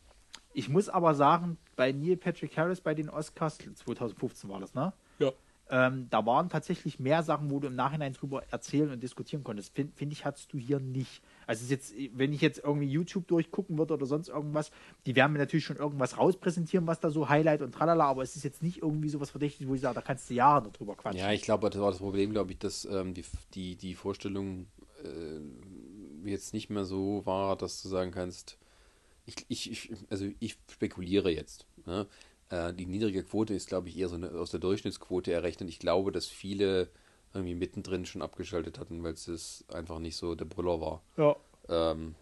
ich 0.52 0.68
muss 0.68 0.88
aber 0.88 1.14
sagen, 1.14 1.56
bei 1.76 1.92
Neil 1.92 2.16
Patrick 2.16 2.56
Harris 2.56 2.80
bei 2.80 2.94
den 2.94 3.08
Oscars, 3.08 3.58
2015 3.58 4.50
war 4.50 4.58
das, 4.58 4.74
ne? 4.74 4.92
ja. 5.20 5.30
Ähm, 5.70 6.08
da 6.10 6.24
waren 6.24 6.48
tatsächlich 6.48 6.98
mehr 6.98 7.22
Sachen, 7.22 7.50
wo 7.50 7.60
du 7.60 7.68
im 7.68 7.76
Nachhinein 7.76 8.14
drüber 8.14 8.42
erzählen 8.50 8.90
und 8.90 9.02
diskutieren 9.02 9.44
konntest. 9.44 9.74
Finde 9.74 9.92
find 9.94 10.12
ich, 10.12 10.24
hattest 10.24 10.52
du 10.52 10.58
hier 10.58 10.80
nicht. 10.80 11.22
Also 11.48 11.64
jetzt, 11.70 11.94
wenn 12.12 12.34
ich 12.34 12.42
jetzt 12.42 12.60
irgendwie 12.62 12.86
YouTube 12.86 13.26
durchgucken 13.26 13.78
würde 13.78 13.94
oder 13.94 14.04
sonst 14.04 14.28
irgendwas, 14.28 14.70
die 15.06 15.16
werden 15.16 15.32
mir 15.32 15.38
natürlich 15.38 15.64
schon 15.64 15.78
irgendwas 15.78 16.18
rauspräsentieren, 16.18 16.86
was 16.86 17.00
da 17.00 17.10
so 17.10 17.30
Highlight 17.30 17.62
und 17.62 17.72
tralala, 17.72 18.04
aber 18.04 18.22
es 18.22 18.36
ist 18.36 18.44
jetzt 18.44 18.62
nicht 18.62 18.82
irgendwie 18.82 19.08
so 19.08 19.18
was 19.18 19.30
Verdächtiges, 19.30 19.66
wo 19.66 19.74
ich 19.74 19.80
sage, 19.80 19.94
da 19.94 20.02
kannst 20.02 20.28
du 20.28 20.34
Jahre 20.34 20.70
drüber 20.70 20.94
quatschen. 20.94 21.18
Ja, 21.18 21.32
ich 21.32 21.40
glaube, 21.40 21.70
das 21.70 21.80
war 21.80 21.90
das 21.90 22.00
Problem, 22.00 22.32
glaube 22.32 22.52
ich, 22.52 22.58
dass 22.58 22.84
ähm, 22.84 23.14
die, 23.14 23.24
die, 23.54 23.76
die 23.76 23.94
Vorstellung 23.94 24.66
äh, 25.02 26.28
jetzt 26.28 26.52
nicht 26.52 26.68
mehr 26.68 26.84
so 26.84 27.24
war, 27.24 27.56
dass 27.56 27.80
du 27.82 27.88
sagen 27.88 28.10
kannst, 28.10 28.58
ich, 29.24 29.36
ich, 29.48 29.70
ich 29.70 29.92
also 30.10 30.28
ich 30.40 30.58
spekuliere 30.70 31.30
jetzt. 31.30 31.64
Ne? 31.86 32.06
Äh, 32.50 32.74
die 32.74 32.84
niedrige 32.84 33.22
Quote 33.22 33.54
ist, 33.54 33.68
glaube 33.68 33.88
ich, 33.88 33.96
eher 33.96 34.10
so 34.10 34.16
eine, 34.16 34.32
aus 34.32 34.50
der 34.50 34.60
Durchschnittsquote 34.60 35.32
errechnet. 35.32 35.70
Ich 35.70 35.78
glaube, 35.78 36.12
dass 36.12 36.26
viele 36.26 36.90
irgendwie 37.34 37.54
mittendrin 37.54 38.06
schon 38.06 38.22
abgeschaltet 38.22 38.78
hatten, 38.78 39.02
weil 39.02 39.12
es 39.12 39.64
einfach 39.72 39.98
nicht 39.98 40.16
so 40.16 40.34
der 40.34 40.44
Brüller 40.46 40.80
war. 40.80 41.02
Ja. 41.16 41.36
Ähm, 41.68 42.14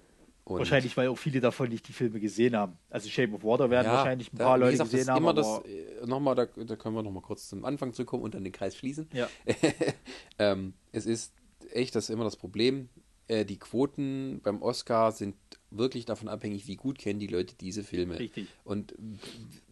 Wahrscheinlich, 0.48 0.96
weil 0.96 1.08
auch 1.08 1.18
viele 1.18 1.40
davon 1.40 1.68
nicht 1.70 1.88
die 1.88 1.92
Filme 1.92 2.20
gesehen 2.20 2.54
haben. 2.54 2.78
Also 2.88 3.08
Shape 3.08 3.32
of 3.34 3.42
Water 3.42 3.68
werden 3.68 3.86
Ja, 3.86 3.94
wahrscheinlich 3.94 4.32
ein 4.32 4.38
da- 4.38 4.44
paar 4.44 4.56
wie 4.56 4.60
Leute 4.60 4.72
gesagt, 4.72 4.90
gesehen 4.92 5.08
haben. 5.10 5.22
immer 5.24 5.34
das, 5.34 5.60
äh, 5.64 6.06
nochmal, 6.06 6.36
da, 6.36 6.46
da 6.46 6.76
können 6.76 6.94
wir 6.94 7.02
nochmal 7.02 7.22
kurz 7.22 7.48
zum 7.48 7.64
Anfang 7.64 7.92
zurückkommen 7.92 8.22
und 8.22 8.34
dann 8.34 8.44
den 8.44 8.52
Kreis 8.52 8.76
schließen. 8.76 9.08
ja. 9.12 9.28
ähm, 10.38 10.74
es 10.92 11.06
ist 11.06 11.32
echt 11.72 11.94
das 11.96 12.04
ist 12.04 12.10
immer 12.10 12.22
das 12.24 12.36
Problem. 12.36 12.88
Äh, 13.28 13.44
die 13.44 13.58
Quoten 13.58 14.40
beim 14.42 14.62
Oscar 14.62 15.10
sind 15.10 15.34
wirklich 15.72 16.04
davon 16.04 16.28
abhängig, 16.28 16.68
wie 16.68 16.76
gut 16.76 16.98
kennen 16.98 17.18
die 17.18 17.26
Leute 17.26 17.56
diese 17.60 17.82
Filme. 17.82 18.18
Richtig. 18.18 18.46
Und 18.62 18.94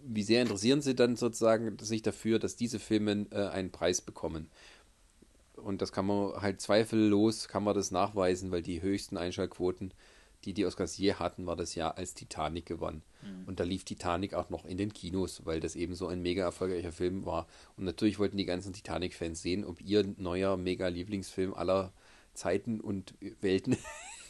wie 0.04 0.22
sehr 0.24 0.42
interessieren 0.42 0.82
sie 0.82 0.96
dann 0.96 1.14
sozusagen 1.14 1.78
sich 1.78 2.02
dafür, 2.02 2.40
dass 2.40 2.56
diese 2.56 2.80
Filme 2.80 3.26
äh, 3.30 3.46
einen 3.46 3.70
Preis 3.70 4.00
bekommen. 4.00 4.48
Und 5.56 5.82
das 5.82 5.92
kann 5.92 6.06
man 6.06 6.34
halt 6.40 6.60
zweifellos, 6.60 7.48
kann 7.48 7.64
man 7.64 7.74
das 7.74 7.90
nachweisen, 7.90 8.50
weil 8.50 8.62
die 8.62 8.82
höchsten 8.82 9.16
Einschaltquoten, 9.16 9.94
die 10.44 10.52
die 10.52 10.66
Oscars 10.66 10.98
je 10.98 11.14
hatten, 11.14 11.46
war 11.46 11.56
das 11.56 11.74
Jahr, 11.74 11.96
als 11.96 12.14
Titanic 12.14 12.66
gewann. 12.66 13.02
Und 13.46 13.60
da 13.60 13.64
lief 13.64 13.84
Titanic 13.84 14.34
auch 14.34 14.50
noch 14.50 14.64
in 14.64 14.76
den 14.76 14.92
Kinos, 14.92 15.46
weil 15.46 15.60
das 15.60 15.76
eben 15.76 15.94
so 15.94 16.08
ein 16.08 16.20
mega 16.20 16.42
erfolgreicher 16.42 16.92
Film 16.92 17.24
war. 17.24 17.46
Und 17.76 17.84
natürlich 17.84 18.18
wollten 18.18 18.36
die 18.36 18.44
ganzen 18.44 18.72
Titanic-Fans 18.72 19.40
sehen, 19.40 19.64
ob 19.64 19.80
ihr 19.80 20.04
neuer 20.18 20.56
mega 20.56 20.88
Lieblingsfilm 20.88 21.54
aller 21.54 21.92
Zeiten 22.34 22.80
und 22.80 23.14
Welten 23.40 23.76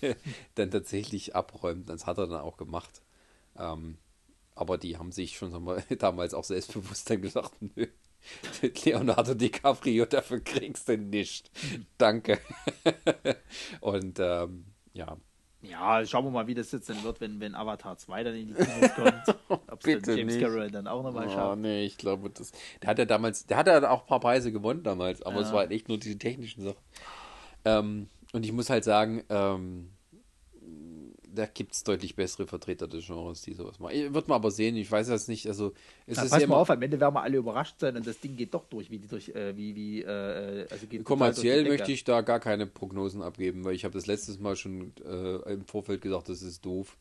dann 0.54 0.70
tatsächlich 0.70 1.34
abräumt. 1.34 1.88
Das 1.88 2.06
hat 2.06 2.18
er 2.18 2.28
dann 2.28 2.42
auch 2.42 2.56
gemacht. 2.56 3.02
Ähm, 3.56 3.96
aber 4.54 4.78
die 4.78 4.96
haben 4.96 5.10
sich 5.10 5.36
schon 5.36 5.52
damals 5.98 6.34
auch 6.34 6.44
selbstbewusst 6.44 7.10
dann 7.10 7.22
gedacht, 7.22 7.52
nö, 7.60 7.86
Leonardo 8.84 9.34
DiCaprio, 9.34 10.06
dafür 10.06 10.40
kriegst 10.40 10.88
du 10.88 10.96
nicht. 10.98 11.50
Danke. 11.98 12.38
Und 13.80 14.18
ähm, 14.20 14.66
ja, 14.92 15.16
Ja, 15.62 16.04
schauen 16.06 16.24
wir 16.24 16.30
mal, 16.30 16.46
wie 16.46 16.54
das 16.54 16.70
jetzt 16.72 16.88
dann 16.88 17.02
wird, 17.02 17.20
wenn, 17.20 17.40
wenn 17.40 17.54
Avatar 17.54 17.96
2 17.96 18.22
dann 18.24 18.34
in 18.34 18.48
die 18.48 18.54
Kinos 18.54 18.94
kommt. 18.94 19.36
Ob 19.70 19.86
es 19.86 20.06
James 20.06 20.34
nicht. 20.34 20.40
Carroll 20.40 20.70
dann 20.70 20.86
auch 20.86 21.02
nochmal 21.02 21.26
oh, 21.28 21.30
schafft. 21.30 21.58
nee, 21.60 21.84
ich 21.84 21.96
glaube, 21.96 22.30
das. 22.30 22.52
Der 22.82 22.90
hat 22.90 22.98
ja 22.98 23.04
damals, 23.06 23.46
der 23.46 23.56
hat 23.56 23.66
ja 23.66 23.90
auch 23.90 24.02
ein 24.02 24.06
paar 24.06 24.20
Preise 24.20 24.52
gewonnen 24.52 24.82
damals, 24.82 25.22
aber 25.22 25.40
es 25.40 25.48
Ja. 25.48 25.52
war 25.54 25.60
halt 25.60 25.70
echt 25.72 25.88
nur 25.88 25.98
diese 25.98 26.18
technischen 26.18 26.62
Sachen. 26.64 26.78
Ähm, 27.64 28.08
und 28.32 28.44
ich 28.44 28.52
muss 28.52 28.68
halt 28.68 28.84
sagen, 28.84 29.24
ähm, 29.30 29.90
da 31.34 31.46
gibt 31.46 31.72
es 31.72 31.84
deutlich 31.84 32.16
bessere 32.16 32.46
Vertreter 32.46 32.86
des 32.86 33.06
Genres, 33.06 33.42
die 33.42 33.54
sowas 33.54 33.78
machen. 33.78 34.14
Wird 34.14 34.28
man 34.28 34.36
aber 34.36 34.50
sehen, 34.50 34.76
ich 34.76 34.90
weiß 34.90 35.08
das 35.08 35.28
nicht. 35.28 35.46
Also, 35.46 35.72
es 36.06 36.16
Na, 36.16 36.24
ist 36.24 36.30
pass 36.30 36.40
ja 36.40 36.46
mal 36.46 36.54
immer, 36.54 36.62
auf, 36.62 36.70
am 36.70 36.82
Ende 36.82 37.00
werden 37.00 37.14
wir 37.14 37.22
alle 37.22 37.38
überrascht 37.38 37.80
sein 37.80 37.96
und 37.96 38.06
das 38.06 38.20
Ding 38.20 38.36
geht 38.36 38.54
doch 38.54 38.64
durch, 38.66 38.90
wie 38.90 38.98
die 38.98 39.08
durch, 39.08 39.28
äh, 39.30 39.56
wie, 39.56 39.74
wie, 39.74 40.02
äh, 40.02 40.66
also 40.70 40.86
geht 40.86 41.04
kommerziell 41.04 41.64
möchte 41.64 41.92
ich 41.92 42.04
da 42.04 42.20
gar 42.20 42.40
keine 42.40 42.66
Prognosen 42.66 43.22
abgeben, 43.22 43.64
weil 43.64 43.74
ich 43.74 43.84
habe 43.84 43.94
das 43.94 44.06
letztes 44.06 44.38
Mal 44.38 44.56
schon 44.56 44.92
äh, 45.04 45.52
im 45.52 45.64
Vorfeld 45.64 46.00
gesagt, 46.00 46.28
das 46.28 46.42
ist 46.42 46.64
doof. 46.64 46.96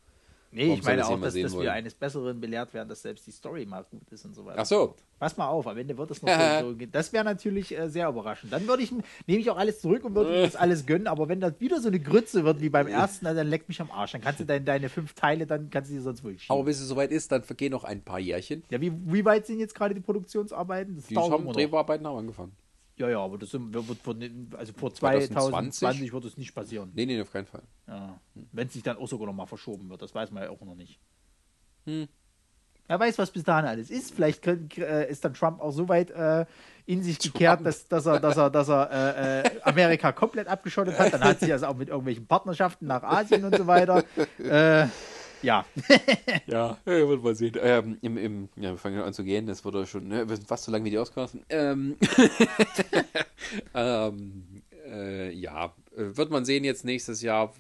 Nee, 0.54 0.68
Warum 0.68 0.80
ich 0.80 0.86
meine 0.86 0.98
das 0.98 1.08
auch, 1.08 1.20
dass, 1.20 1.34
dass 1.34 1.60
wir 1.60 1.74
eines 1.74 1.96
Besseren 1.96 2.40
belehrt 2.40 2.74
werden, 2.76 2.88
dass 2.88 3.02
selbst 3.02 3.26
die 3.26 3.32
Story 3.32 3.66
mal 3.66 3.84
gut 3.84 4.12
ist 4.12 4.24
und 4.24 4.36
so 4.36 4.46
weiter. 4.46 4.60
Ach 4.62 4.66
so. 4.66 4.96
Pass 5.20 5.36
mal 5.36 5.48
auf, 5.48 5.66
am 5.66 5.78
Ende 5.78 5.98
wird 5.98 6.12
es 6.12 6.22
noch 6.22 6.30
so. 6.30 6.74
Das 6.92 7.12
wäre 7.12 7.24
natürlich 7.24 7.76
äh, 7.76 7.90
sehr 7.90 8.08
überraschend. 8.08 8.54
Dann 8.54 8.68
würde 8.68 8.84
ich, 8.84 8.92
nehme 8.92 9.40
ich 9.40 9.50
auch 9.50 9.58
alles 9.58 9.82
zurück 9.82 10.06
und 10.06 10.14
würde 10.14 10.42
das 10.44 10.56
alles 10.56 10.86
gönnen, 10.86 11.08
aber 11.08 11.28
wenn 11.28 11.40
das 11.40 11.60
wieder 11.60 11.82
so 11.82 11.88
eine 11.88 12.00
Grütze 12.00 12.44
wird 12.44 12.62
wie 12.62 12.70
beim 12.70 12.88
ersten, 13.02 13.26
dann 13.26 13.48
leck 13.48 13.68
mich 13.68 13.82
am 13.82 13.90
Arsch. 13.90 14.12
Dann 14.12 14.22
kannst 14.22 14.42
du 14.42 14.46
deine, 14.46 14.64
deine 14.64 14.90
fünf 14.90 15.14
Teile, 15.14 15.48
dann 15.48 15.72
kannst 15.72 15.90
du 15.90 15.96
die 15.96 16.02
sonst 16.02 16.24
wohl 16.24 16.38
schieben. 16.38 16.54
Aber 16.56 16.66
bis 16.66 16.80
es 16.80 16.88
soweit 16.88 17.12
ist, 17.12 17.32
dann 17.32 17.42
vergehen 17.42 17.72
noch 17.72 17.84
ein 17.84 18.04
paar 18.04 18.20
Jährchen. 18.20 18.64
Ja, 18.70 18.80
wie, 18.80 18.92
wie 19.06 19.26
weit 19.26 19.48
sind 19.48 19.60
jetzt 19.60 19.74
gerade 19.74 19.96
die 19.96 20.02
Produktionsarbeiten? 20.02 20.96
Das 20.98 21.08
Die 21.08 21.18
haben. 21.18 21.52
Drehbearbeiten 21.52 22.06
haben 22.06 22.18
angefangen. 22.18 22.52
Ja, 22.98 23.10
ja, 23.10 23.20
aber 23.20 23.38
das 23.40 23.50
sind- 23.52 23.74
wird, 23.74 24.06
wird, 24.06 24.56
also 24.56 24.74
vor 24.74 24.94
2020? 24.94 25.32
2020 25.80 26.14
wird 26.14 26.26
es 26.26 26.38
nicht 26.38 26.54
passieren. 26.54 26.92
Nee, 26.94 27.06
nee, 27.06 27.20
auf 27.20 27.32
keinen 27.32 27.48
Fall. 27.48 27.64
Ja. 27.88 28.20
Wenn 28.52 28.68
es 28.68 28.74
sich 28.74 28.84
dann 28.84 28.98
auch 28.98 29.08
sogar 29.08 29.26
noch 29.28 29.34
mal 29.34 29.48
verschoben 29.48 29.90
wird, 29.90 30.02
das 30.02 30.14
weiß 30.14 30.32
man 30.32 30.44
ja 30.44 30.50
auch 30.50 30.62
noch 30.62 30.76
nicht. 30.76 31.00
Hm. 31.86 32.08
Wer 32.88 33.00
weiß, 33.00 33.18
was 33.18 33.32
bis 33.32 33.44
dahin 33.44 33.66
alles 33.66 33.90
ist. 33.90 34.14
Vielleicht 34.14 34.42
könnt, 34.42 34.78
äh, 34.78 35.10
ist 35.10 35.24
dann 35.24 35.34
Trump 35.34 35.62
auch 35.62 35.72
so 35.72 35.88
weit 35.88 36.12
äh, 36.12 36.46
in 36.86 37.02
sich 37.02 37.18
gekehrt, 37.18 37.66
dass, 37.66 37.88
dass 37.88 38.06
er, 38.06 38.20
dass 38.20 38.36
er, 38.38 38.50
dass 38.50 38.70
er 38.70 38.92
äh, 38.92 39.40
äh, 39.48 39.62
Amerika 39.64 40.12
komplett 40.12 40.48
abgeschottet 40.48 41.00
hat. 41.00 41.14
Dann 41.14 41.24
hat 41.24 41.40
sie 41.40 41.52
also 41.54 41.68
auch 41.68 41.76
mit 41.78 41.88
irgendwelchen 41.88 42.28
Partnerschaften 42.28 42.86
nach 42.86 43.02
Asien 43.04 43.44
und 43.46 43.56
so 43.56 43.66
weiter. 43.68 44.04
Ja. 45.44 45.66
Ja, 46.48 46.78
ja 46.86 47.08
wird 47.10 47.24
mal 47.24 47.36
sehen. 47.36 47.58
Ähm, 47.62 47.98
im, 48.02 48.18
im, 48.18 48.50
ja, 48.56 48.72
wir 48.72 48.78
fangen 48.78 49.02
an 49.02 49.14
zu 49.14 49.24
gehen. 49.24 49.46
Das 49.46 49.66
wurde 49.66 49.86
schon, 49.86 50.08
ne, 50.08 50.28
wir 50.28 50.36
sind 50.36 50.48
fast 50.48 50.64
so 50.64 50.72
lang 50.72 50.84
wie 50.86 50.90
die 50.90 50.98
Oscars. 50.98 51.38
Ähm, 51.50 51.98
ähm, 53.74 54.64
äh, 54.86 55.32
ja, 55.32 55.74
wird 55.96 56.30
man 56.32 56.46
sehen 56.46 56.64
jetzt 56.64 56.86
nächstes 56.86 57.22
Jahr, 57.22 57.54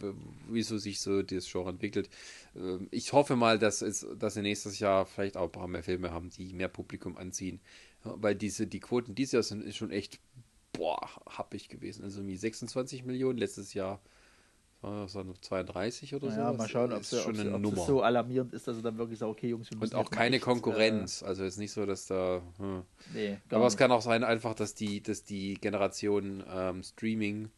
wieso 0.49 0.77
sich 0.77 0.99
so 0.99 1.21
das 1.21 1.49
Genre 1.51 1.69
entwickelt. 1.69 2.09
Ähm, 2.55 2.87
ich 2.91 3.13
hoffe 3.13 3.35
mal, 3.35 3.59
dass, 3.59 3.81
es, 3.81 4.05
dass 4.17 4.35
wir 4.35 4.43
nächstes 4.43 4.79
Jahr 4.79 5.05
vielleicht 5.05 5.37
auch 5.37 5.45
ein 5.45 5.51
paar 5.51 5.67
mehr 5.67 5.83
Filme 5.83 6.11
haben, 6.11 6.29
die 6.29 6.53
mehr 6.53 6.69
Publikum 6.69 7.17
anziehen. 7.17 7.59
Weil 8.03 8.35
diese, 8.35 8.67
die 8.67 8.81
Quoten 8.81 9.15
dieses 9.15 9.31
Jahr 9.33 9.43
sind 9.43 9.73
schon 9.73 9.91
echt, 9.91 10.19
boah, 10.73 11.09
happig 11.25 11.69
gewesen. 11.69 12.03
Also 12.03 12.19
irgendwie 12.19 12.35
26 12.35 13.05
Millionen 13.05 13.37
letztes 13.37 13.73
Jahr. 13.73 14.01
War 14.83 15.05
es 15.05 15.13
dann 15.13 15.33
32 15.41 16.13
oder 16.15 16.29
so. 16.29 16.37
ja, 16.37 16.53
mal 16.53 16.67
schauen, 16.67 16.91
ob 16.93 17.01
es 17.01 17.21
schon 17.21 17.39
eine 17.39 17.55
ob 17.55 17.61
Nummer. 17.61 17.77
es 17.77 17.85
so 17.87 18.01
alarmierend 18.01 18.53
ist, 18.53 18.67
dass 18.67 18.77
er 18.77 18.83
dann 18.83 18.97
wirklich 18.97 19.19
sagt, 19.19 19.31
okay, 19.31 19.47
Jungs, 19.47 19.71
wir 19.71 19.77
müssen 19.77 19.95
Und 19.95 19.99
auch 19.99 20.11
keine 20.11 20.35
echt, 20.35 20.45
Konkurrenz. 20.45 21.23
Also 21.23 21.43
ist 21.43 21.57
nicht 21.57 21.71
so, 21.71 21.85
dass 21.85 22.05
da. 22.07 22.41
Hm. 22.57 22.79
Äh, 22.79 22.81
nee, 23.13 23.37
Aber 23.49 23.65
es 23.65 23.73
nicht. 23.73 23.79
kann 23.79 23.91
auch 23.91 24.01
sein, 24.01 24.23
einfach, 24.23 24.53
dass 24.53 24.75
die, 24.75 25.01
dass 25.01 25.23
die 25.23 25.55
Generation 25.55 26.43
ähm, 26.53 26.83
Streaming 26.83 27.49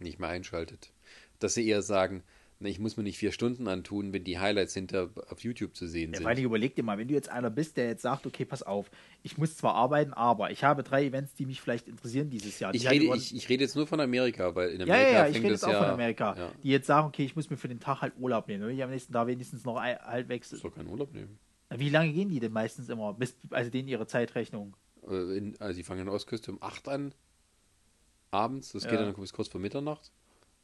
nicht 0.00 0.18
mehr 0.18 0.30
einschaltet. 0.30 0.92
Dass 1.38 1.54
sie 1.54 1.66
eher 1.66 1.82
sagen, 1.82 2.22
ich 2.68 2.78
muss 2.78 2.96
mir 2.98 3.02
nicht 3.04 3.16
vier 3.16 3.32
Stunden 3.32 3.68
antun, 3.68 4.12
wenn 4.12 4.22
die 4.24 4.38
Highlights 4.38 4.74
hinter 4.74 5.08
auf 5.30 5.40
YouTube 5.40 5.74
zu 5.74 5.86
sehen 5.86 6.10
Ja, 6.10 6.16
sind. 6.18 6.22
vor 6.24 6.30
allem 6.30 6.44
überleg 6.44 6.74
dir 6.74 6.82
mal, 6.82 6.98
wenn 6.98 7.08
du 7.08 7.14
jetzt 7.14 7.30
einer 7.30 7.48
bist, 7.48 7.76
der 7.78 7.86
jetzt 7.86 8.02
sagt, 8.02 8.26
okay, 8.26 8.44
pass 8.44 8.62
auf, 8.62 8.90
ich 9.22 9.38
muss 9.38 9.56
zwar 9.56 9.74
arbeiten, 9.74 10.12
aber 10.12 10.50
ich 10.50 10.62
habe 10.62 10.82
drei 10.82 11.06
Events, 11.06 11.32
die 11.34 11.46
mich 11.46 11.60
vielleicht 11.60 11.88
interessieren 11.88 12.28
dieses 12.28 12.58
Jahr. 12.58 12.74
ich, 12.74 12.82
Die 12.82 12.88
halt 12.88 13.00
rede, 13.00 13.16
ich, 13.16 13.34
ich 13.34 13.48
rede 13.48 13.64
jetzt 13.64 13.76
nur 13.76 13.86
von 13.86 13.98
Amerika, 14.00 14.54
weil 14.54 14.70
in 14.70 14.80
ja, 14.80 14.86
Amerika 14.94 15.10
ja, 15.10 15.18
ja, 15.20 15.26
ich 15.26 15.32
fängt 15.32 15.44
rede 15.44 15.54
das 15.54 15.62
jetzt 15.62 15.68
auch 15.68 15.72
ja. 15.72 15.82
von 15.84 15.88
Amerika, 15.90 16.36
Ja, 16.36 16.52
die 16.62 16.68
jetzt 16.68 16.86
sagen, 16.86 17.08
okay, 17.08 17.24
ich 17.24 17.34
muss 17.34 17.48
mir 17.48 17.56
für 17.56 17.68
den 17.68 17.80
Tag 17.80 18.02
halt 18.02 18.12
Urlaub 18.18 18.46
nehmen, 18.48 18.66
wenn 18.66 18.74
ich 18.76 18.82
am 18.82 18.90
nächsten 18.90 19.12
Tag 19.12 19.26
wenigstens 19.26 19.64
noch 19.64 19.76
ein- 19.76 19.98
halbwegs. 19.98 20.52
ist 20.52 20.62
doch 20.64 20.74
kein 20.74 20.86
Urlaub 20.86 21.14
nehmen. 21.14 21.38
Wie 21.70 21.88
lange 21.88 22.12
gehen 22.12 22.28
die 22.28 22.40
denn 22.40 22.52
meistens 22.52 22.88
immer? 22.88 23.14
Bis, 23.14 23.36
also 23.50 23.70
denen 23.70 23.88
ihre 23.88 24.06
Zeitrechnung. 24.06 24.76
Äh, 25.08 25.36
In, 25.38 25.56
also 25.60 25.76
die 25.78 25.84
fangen 25.84 26.00
an 26.00 26.06
der 26.06 26.14
Ostküste 26.14 26.50
um 26.52 26.58
8 26.62 26.88
an, 26.88 27.14
abends, 28.30 28.72
das 28.72 28.84
Ja. 28.84 28.90
geht 28.90 29.00
dann 29.00 29.14
bis 29.14 29.32
kurz 29.32 29.48
vor 29.48 29.60
Mitternacht. 29.60 30.12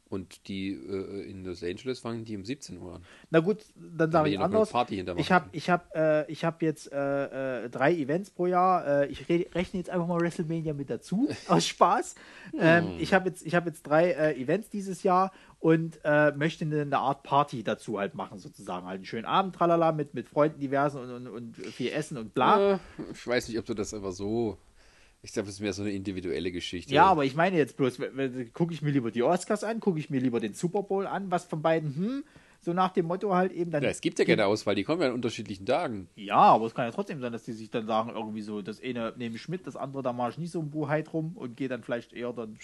Und 0.09 0.47
die 0.47 0.69
äh, 0.69 1.29
in 1.29 1.43
Los 1.43 1.63
Angeles 1.63 1.99
fangen 1.99 2.23
die 2.23 2.37
um 2.37 2.45
17 2.45 2.77
Uhr 2.81 2.95
an. 2.95 3.01
Na 3.29 3.41
gut, 3.41 3.65
dann 3.75 4.09
sage 4.11 4.29
ich 4.29 4.39
anders. 4.39 4.71
Ich 5.17 5.31
habe 5.31 5.49
ich 5.51 5.69
hab, 5.69 5.93
äh, 5.95 6.31
ich 6.31 6.45
hab 6.45 6.61
jetzt 6.61 6.91
äh, 6.93 7.65
äh, 7.65 7.69
drei 7.69 7.93
Events 7.93 8.29
pro 8.31 8.45
Jahr. 8.45 8.87
Äh, 9.03 9.07
ich 9.07 9.27
re 9.27 9.45
rechne 9.53 9.79
jetzt 9.79 9.89
einfach 9.89 10.07
mal 10.07 10.19
WrestleMania 10.21 10.73
mit 10.73 10.89
dazu, 10.89 11.27
aus 11.47 11.65
Spaß. 11.67 12.15
Ähm, 12.57 12.87
Hm. 12.87 12.99
ich 12.99 13.13
habe 13.13 13.27
jetzt, 13.29 13.45
ich 13.45 13.53
hab 13.55 13.65
jetzt 13.65 13.83
drei 13.83 14.11
äh, 14.11 14.41
Events 14.41 14.69
dieses 14.69 15.03
Jahr 15.03 15.31
und 15.59 15.99
möchte 16.35 16.65
eine, 16.65 16.81
eine 16.81 16.99
Art 16.99 17.23
Party 17.23 17.63
dazu 17.63 17.99
halt 17.99 18.13
machen, 18.13 18.37
sozusagen. 18.37 18.85
Halt 18.85 18.97
einen 18.97 19.05
schönen 19.05 19.25
Abend, 19.25 19.55
tralala, 19.55 19.91
mit, 19.91 20.13
mit 20.13 20.29
Freunden 20.29 20.59
diversen 20.59 21.01
und, 21.01 21.11
und, 21.11 21.27
und 21.27 21.57
viel 21.57 21.91
Essen 21.91 22.17
und 22.17 22.33
bla. 22.33 22.79
Ich 23.11 23.25
weiß 23.27 23.49
nicht, 23.49 23.57
ob 23.57 23.65
du 23.65 23.73
das 23.73 23.93
einfach 23.93 24.11
so. 24.11 24.57
Ich 25.27 25.33
glaube, 25.33 25.49
es 25.49 25.55
ist 25.55 25.59
mehr 25.59 25.73
so 25.73 25.81
eine 25.81 25.91
individuelle 25.91 26.53
Geschichte. 26.53 26.93
Ja, 26.93 27.03
aber 27.07 27.25
ich 27.25 27.35
meine 27.35 27.57
jetzt 27.57 27.75
bloß, 27.75 27.99
gucke 28.53 28.73
ich 28.73 28.81
mir 28.81 28.91
lieber 28.91 29.11
die 29.11 29.23
Oscars 29.23 29.65
an, 29.65 29.81
gucke 29.81 29.99
ich 29.99 30.09
mir 30.09 30.21
lieber 30.21 30.39
den 30.39 30.53
Super 30.53 30.83
Bowl 30.83 31.05
an, 31.05 31.29
was 31.29 31.43
von 31.43 31.61
beiden, 31.61 31.93
hm, 31.93 32.23
So 32.61 32.71
nach 32.71 32.93
dem 32.93 33.07
Motto 33.07 33.35
halt 33.35 33.51
eben 33.51 33.69
dann. 33.69 33.83
Ja, 33.83 33.89
es 33.89 33.99
gibt 33.99 34.19
ja 34.19 34.23
keine 34.25 34.45
Auswahl, 34.45 34.73
die 34.75 34.85
kommen 34.85 35.01
ja 35.01 35.09
an 35.09 35.13
unterschiedlichen 35.13 35.65
Tagen. 35.65 36.07
Ja, 36.15 36.37
aber 36.37 36.65
es 36.67 36.73
kann 36.73 36.85
ja 36.85 36.91
trotzdem 36.91 37.19
sein, 37.19 37.33
dass 37.33 37.43
die 37.43 37.51
sich 37.51 37.69
dann 37.69 37.85
sagen, 37.85 38.11
irgendwie 38.15 38.41
so, 38.41 38.61
das 38.61 38.81
eine 38.81 39.13
nehme 39.17 39.35
ich 39.35 39.49
mit, 39.49 39.67
das 39.67 39.75
andere, 39.75 40.01
da 40.01 40.13
mache 40.13 40.29
ich 40.29 40.37
nicht 40.37 40.51
so 40.51 40.61
ein 40.61 40.69
Buheit 40.69 41.11
rum 41.11 41.35
und 41.35 41.57
gehe 41.57 41.67
dann 41.67 41.83
vielleicht 41.83 42.13
eher 42.13 42.31
dann. 42.31 42.57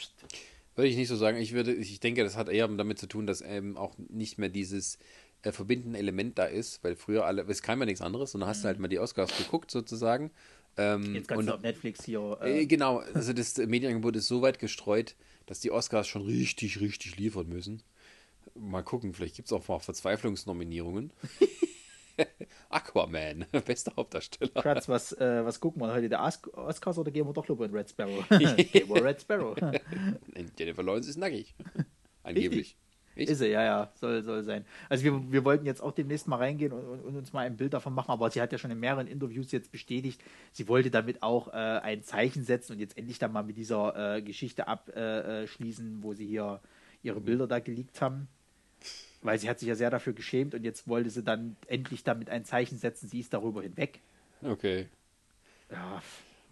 Würde 0.76 0.88
ich 0.88 0.96
nicht 0.96 1.10
so 1.10 1.18
sagen. 1.18 1.38
Ich 1.40 1.52
würde, 1.52 1.74
ich 1.74 2.00
denke, 2.00 2.24
das 2.24 2.38
hat 2.38 2.48
eher 2.48 2.70
damit 2.70 2.98
zu 2.98 3.08
tun, 3.08 3.28
dass 3.28 3.42
eben 3.42 3.76
auch 3.76 3.94
nicht 3.98 4.38
mehr 4.38 4.48
dieses 4.48 5.00
äh, 5.42 5.52
verbindende 5.52 6.00
Element 6.00 6.40
da 6.40 6.46
ist, 6.46 6.82
weil 6.82 6.96
früher 6.96 7.26
alle, 7.26 7.42
es 7.44 7.62
kam 7.62 7.80
ja 7.80 7.86
nichts 7.86 8.02
anderes, 8.02 8.32
sondern 8.32 8.50
hast 8.50 8.64
du 8.64 8.68
halt 8.68 8.80
mal 8.80 8.88
die 8.88 9.00
Oscars 9.00 9.38
geguckt 9.38 9.70
sozusagen. 9.70 10.32
Ähm, 10.78 11.16
Jetzt 11.16 11.28
kannst 11.28 11.40
und, 11.40 11.46
du 11.48 11.54
auf 11.56 11.62
Netflix 11.62 12.04
hier. 12.04 12.38
äh, 12.42 12.62
Äh, 12.62 12.66
genau, 12.66 12.98
also 13.14 13.34
das 13.34 13.58
Medienangebot 13.58 14.16
ist 14.16 14.28
so 14.28 14.42
weit 14.42 14.60
gestreut, 14.60 15.16
dass 15.46 15.60
die 15.60 15.72
Oscars 15.72 16.08
schon 16.08 16.24
richtig, 16.24 16.80
richtig 16.80 17.18
liefern 17.18 17.48
müssen. 17.48 17.84
Mal 18.56 18.82
gucken, 18.84 19.14
vielleicht 19.14 19.36
gibt 19.36 19.48
es 19.48 19.54
auch 19.54 19.68
mal 19.68 19.80
Verzweiflungsnominierungen. 19.80 21.12
Aquaman, 22.70 23.46
bester 23.66 23.94
Hauptdarsteller. 23.98 24.62
Schatz, 24.62 24.88
was, 24.88 25.14
äh, 25.14 25.44
was 25.44 25.60
gucken 25.60 25.82
wir 25.82 25.92
heute? 25.92 26.10
Der 26.10 26.22
Os 26.24 26.40
Oscars 26.54 26.98
oder 26.98 27.12
gehen 27.12 27.26
wir 27.28 27.34
doch 27.34 27.48
lieber 27.48 27.66
in 27.66 27.72
Red 27.72 27.90
Sparrow? 27.90 28.28
gehen 28.30 28.90
wir 28.90 29.04
Red 29.04 29.22
Sparrow. 29.22 29.56
Jennifer 30.58 30.84
Lawrence 30.84 31.10
ist 31.10 31.18
nackig. 31.18 31.56
Angeblich. 32.24 32.78
Echt? 33.16 33.30
Ist 33.30 33.42
er, 33.42 33.48
ja, 33.48 33.64
ja, 33.64 33.92
soll, 33.96 34.24
soll 34.24 34.44
sein. 34.44 34.66
Also 34.90 35.04
wir, 35.04 35.32
wir 35.32 35.46
wollten 35.46 35.66
jetzt 35.66 35.82
auch 35.82 35.92
demnächst 35.92 36.28
mal 36.28 36.38
reingehen 36.38 36.72
und, 36.72 36.84
und, 36.86 37.02
und 37.02 37.16
uns 37.16 37.34
mal 37.34 37.46
ein 37.46 37.58
Bild 37.58 37.74
davon 37.74 37.94
machen, 37.94 38.12
aber 38.12 38.30
sie 38.32 38.42
hat 38.42 38.52
ja 38.52 38.58
schon 38.58 38.72
in 38.72 38.80
mehreren 38.80 39.08
Interviews 39.08 39.52
jetzt 39.52 39.72
bestätigt, 39.72 40.22
sie 40.52 40.68
wollte 40.68 40.90
damit 40.90 41.22
auch 41.22 41.50
äh, 41.50 41.52
ein 41.52 42.04
Zeichen 42.04 42.44
setzen 42.44 42.74
und 42.74 42.80
jetzt 42.80 42.98
endlich 42.98 43.20
dann 43.20 43.32
mal 43.32 43.44
mit 43.44 43.58
dieser 43.58 44.16
äh, 44.18 44.22
Geschichte 44.22 44.68
abschließen, 44.68 46.02
wo 46.02 46.14
sie 46.14 46.26
hier 46.26 46.60
ihre 47.04 47.22
Bilder 47.22 47.48
da 47.48 47.60
geleakt 47.60 48.02
haben. 48.02 48.28
Weil 49.22 49.40
sie 49.40 49.50
hat 49.50 49.60
sich 49.60 49.70
ja 49.70 49.76
sehr 49.76 49.90
dafür 49.90 50.14
geschämt 50.14 50.54
und 50.54 50.64
jetzt 50.64 50.88
wollte 50.88 51.10
sie 51.10 51.24
dann 51.24 51.56
endlich 51.68 52.04
damit 52.04 52.30
ein 52.30 52.44
Zeichen 52.44 52.78
setzen, 52.78 53.08
sie 53.08 53.20
ist 53.20 53.34
darüber 53.34 53.62
hinweg. 53.62 54.02
Okay. 54.42 54.88
Ja, 55.72 56.02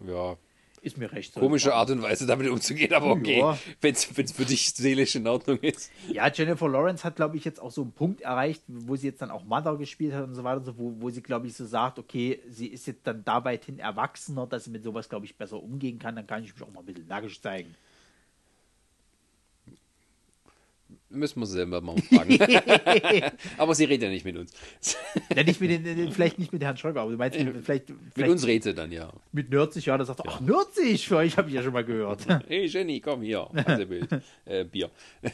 Ja, 0.06 0.36
ist 0.82 0.98
mir 0.98 1.10
recht. 1.12 1.32
so. 1.32 1.40
komische 1.40 1.74
Art 1.74 1.90
und 1.90 2.02
Weise 2.02 2.26
damit 2.26 2.48
umzugehen, 2.48 2.92
aber 2.92 3.06
okay, 3.12 3.38
Ja. 3.38 3.56
wenn 3.80 3.94
es 3.94 4.04
für 4.04 4.44
dich 4.44 4.70
seelisch 4.74 5.14
in 5.14 5.26
Ordnung 5.26 5.58
ist. 5.58 5.90
Ja, 6.10 6.28
Jennifer 6.30 6.68
Lawrence 6.68 7.04
hat, 7.04 7.16
glaube 7.16 7.36
ich, 7.36 7.44
jetzt 7.44 7.60
auch 7.60 7.70
so 7.70 7.82
einen 7.82 7.92
Punkt 7.92 8.20
erreicht, 8.20 8.62
wo 8.66 8.96
sie 8.96 9.06
jetzt 9.06 9.22
dann 9.22 9.30
auch 9.30 9.44
Mother 9.44 9.76
gespielt 9.76 10.12
hat 10.12 10.24
und 10.24 10.34
so 10.34 10.44
weiter, 10.44 10.58
und 10.58 10.64
so, 10.64 10.76
wo, 10.76 10.94
wo 10.98 11.08
sie, 11.10 11.22
glaube 11.22 11.46
ich, 11.46 11.54
so 11.54 11.64
sagt, 11.64 11.98
okay, 11.98 12.40
sie 12.48 12.66
ist 12.66 12.86
jetzt 12.86 13.06
dann 13.06 13.24
da 13.24 13.44
weit 13.44 13.64
hin 13.64 13.78
erwachsener, 13.78 14.46
dass 14.46 14.64
sie 14.64 14.70
mit 14.70 14.82
sowas, 14.82 15.08
glaube 15.08 15.24
ich, 15.24 15.36
besser 15.36 15.62
umgehen 15.62 15.98
kann, 15.98 16.16
dann 16.16 16.26
kann 16.26 16.42
ich 16.44 16.52
mich 16.52 16.62
auch 16.62 16.72
mal 16.72 16.80
ein 16.80 16.86
bisschen 16.86 17.06
nackig 17.06 17.40
zeigen. 17.40 17.74
Müssen 21.08 21.40
wir 21.40 21.46
sie 21.46 21.54
selber 21.54 21.80
mal 21.80 21.96
fragen. 21.98 22.38
aber 23.58 23.74
sie 23.74 23.84
redet 23.84 24.04
ja 24.04 24.08
nicht 24.08 24.24
mit 24.24 24.36
uns. 24.36 24.52
ja, 25.34 25.42
nicht 25.42 25.60
mit 25.60 25.70
den, 25.70 26.12
vielleicht 26.12 26.38
nicht 26.38 26.52
mit 26.52 26.62
Herrn 26.62 26.76
Schröger, 26.76 27.02
aber 27.02 27.10
du 27.10 27.16
meinst, 27.16 27.36
vielleicht, 27.36 27.88
Mit 27.90 27.98
vielleicht 28.14 28.30
uns 28.30 28.46
redet 28.46 28.64
sie 28.64 28.74
dann, 28.74 28.90
ja. 28.92 29.12
mit 29.32 29.50
Nürzig, 29.50 29.86
ja, 29.86 29.98
da 29.98 30.04
sagt 30.04 30.20
er, 30.20 30.26
ach, 30.28 30.40
Nürzig, 30.40 31.06
für 31.06 31.18
euch 31.18 31.36
habe 31.36 31.48
ich 31.48 31.54
ja 31.54 31.62
schon 31.62 31.72
mal 31.72 31.84
gehört. 31.84 32.26
Hey 32.48 32.66
Jenny, 32.66 33.00
komm 33.00 33.22
hier. 33.22 33.48
Äh, 34.44 34.64
Bier. 34.64 34.90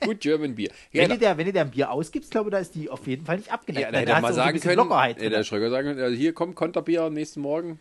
Good 0.00 0.20
German 0.20 0.54
Bier. 0.54 0.70
Ja, 0.92 1.02
wenn, 1.02 1.10
ihr 1.10 1.18
der, 1.18 1.36
wenn 1.36 1.46
ihr 1.46 1.52
der 1.52 1.62
ein 1.62 1.70
Bier 1.70 1.90
ausgibt, 1.90 2.30
glaube 2.30 2.48
ich, 2.48 2.52
da 2.52 2.58
ist 2.58 2.74
die 2.74 2.88
auf 2.88 3.06
jeden 3.06 3.24
Fall 3.24 3.38
nicht 3.38 3.52
abgeneigt. 3.52 3.86
ja, 3.86 3.92
da 3.92 3.98
hätte 3.98 4.12
er 4.12 4.20
mal 4.20 4.32
sagen 4.32 4.60
können, 4.60 4.76
Lockerheit 4.76 5.20
äh, 5.20 5.30
der 5.30 5.44
Schröger 5.44 5.70
sagen 5.70 5.88
können, 5.88 6.00
also 6.00 6.16
hier 6.16 6.32
kommt 6.32 6.54
Konterbier 6.54 7.02
am 7.02 7.14
nächsten 7.14 7.40
Morgen. 7.40 7.78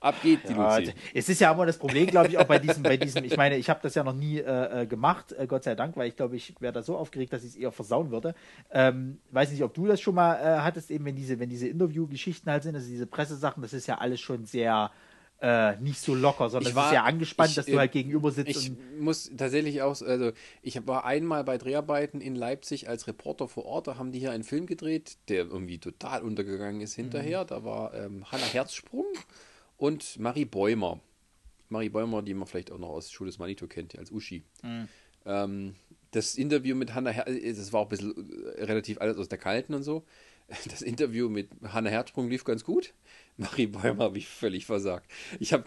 Ab 0.00 0.16
geht 0.22 0.48
die 0.48 0.54
Ja, 0.54 0.78
Luzi. 0.78 0.94
es 1.12 1.28
ist 1.28 1.40
ja 1.40 1.52
immer 1.52 1.66
das 1.66 1.76
Problem, 1.76 2.06
glaube 2.06 2.28
ich, 2.30 2.38
auch 2.38 2.44
bei 2.46 2.58
diesem, 2.58 2.82
bei 2.82 2.96
diesem, 2.96 3.22
ich 3.24 3.36
meine, 3.36 3.58
ich 3.58 3.68
habe 3.68 3.80
das 3.82 3.94
ja 3.94 4.02
noch 4.02 4.14
nie 4.14 4.38
äh, 4.38 4.82
äh, 4.82 4.86
gemacht, 4.86 5.32
äh, 5.32 5.46
Gott 5.46 5.64
sei 5.64 5.74
Dank, 5.74 5.94
weil 5.96 6.08
ich 6.08 6.16
glaube, 6.16 6.36
ich 6.36 6.54
wäre 6.58 6.72
da 6.72 6.82
so 6.82 6.96
aufgeregt, 6.96 7.32
dass 7.34 7.44
ich 7.44 7.50
es 7.50 7.56
eher 7.56 7.70
versauen 7.70 8.10
würde. 8.10 8.34
Ähm, 8.70 9.18
weiß 9.30 9.50
nicht, 9.52 9.62
ob 9.62 9.74
du 9.74 9.86
das 9.86 10.00
schon 10.00 10.14
mal 10.14 10.36
äh, 10.36 10.60
hattest, 10.62 10.90
eben 10.90 11.04
wenn 11.04 11.16
diese, 11.16 11.38
wenn 11.38 11.50
diese 11.50 11.68
Interview-Geschichten 11.68 12.50
halt 12.50 12.62
sind, 12.62 12.74
also 12.74 12.88
diese 12.88 13.06
Pressesachen, 13.06 13.62
das 13.62 13.74
ist 13.74 13.86
ja 13.86 13.98
alles 13.98 14.20
schon 14.20 14.46
sehr 14.46 14.90
äh, 15.42 15.76
nicht 15.76 16.00
so 16.00 16.14
locker, 16.14 16.48
sondern 16.50 16.70
Ich 16.72 16.76
es 16.76 16.82
ist 16.82 16.86
war- 16.88 16.94
ja 16.94 17.04
angespannt, 17.04 17.50
ich, 17.50 17.56
dass 17.56 17.68
äh, 17.68 17.72
du 17.72 17.78
halt 17.78 17.92
gegenüber 17.92 18.30
sitzt 18.30 18.50
Ich 18.50 18.72
muss 18.98 19.30
tatsächlich 19.36 19.80
auch, 19.82 20.00
also 20.02 20.32
ich 20.62 20.86
war 20.86 21.04
einmal 21.04 21.44
bei 21.44 21.56
Dreharbeiten 21.58 22.20
in 22.22 22.34
Leipzig 22.36 22.88
als 22.88 23.06
Reporter 23.06 23.48
vor 23.48 23.64
Ort, 23.66 23.86
da 23.86 23.96
haben 23.96 24.12
die 24.12 24.18
hier 24.18 24.32
einen 24.32 24.44
Film 24.44 24.64
gedreht, 24.66 25.16
der 25.28 25.44
irgendwie 25.44 25.78
total 25.78 26.22
untergegangen 26.22 26.80
ist 26.82 26.94
hinterher. 26.94 27.44
Da 27.46 27.64
war 27.64 27.94
ähm, 27.94 28.24
Hannah 28.30 28.44
Herzsprung 28.44 29.06
und 29.80 30.18
Marie 30.18 30.44
Bäumer. 30.44 31.00
Marie 31.70 31.88
Bäumer, 31.88 32.22
die 32.22 32.34
man 32.34 32.46
vielleicht 32.46 32.70
auch 32.70 32.78
noch 32.78 32.90
aus 32.90 33.10
Schule 33.10 33.30
des 33.30 33.38
Manito 33.38 33.66
kennt, 33.66 33.98
als 33.98 34.10
Uschi. 34.12 34.42
Ähm, 35.24 35.74
das 36.10 36.34
Interview 36.34 36.74
mit 36.74 36.94
Hannah 36.94 37.10
Her 37.10 37.24
das 37.24 37.72
war 37.72 37.80
auch 37.80 37.86
ein 37.86 37.88
bisschen 37.88 38.56
äh, 38.56 38.64
relativ 38.64 39.00
alles 39.00 39.16
aus 39.16 39.28
der 39.28 39.38
Kalten 39.38 39.74
und 39.74 39.82
so. 39.82 40.04
Das 40.68 40.82
Interview 40.82 41.28
mit 41.28 41.48
Hannah 41.62 41.90
Herzsprung 41.90 42.28
lief 42.28 42.42
ganz 42.42 42.64
gut. 42.64 42.92
Marie 43.36 43.68
Bäumer 43.68 44.04
habe 44.04 44.18
ich 44.18 44.26
völlig 44.26 44.66
versagt. 44.66 45.10
Ich 45.38 45.52
habe 45.52 45.64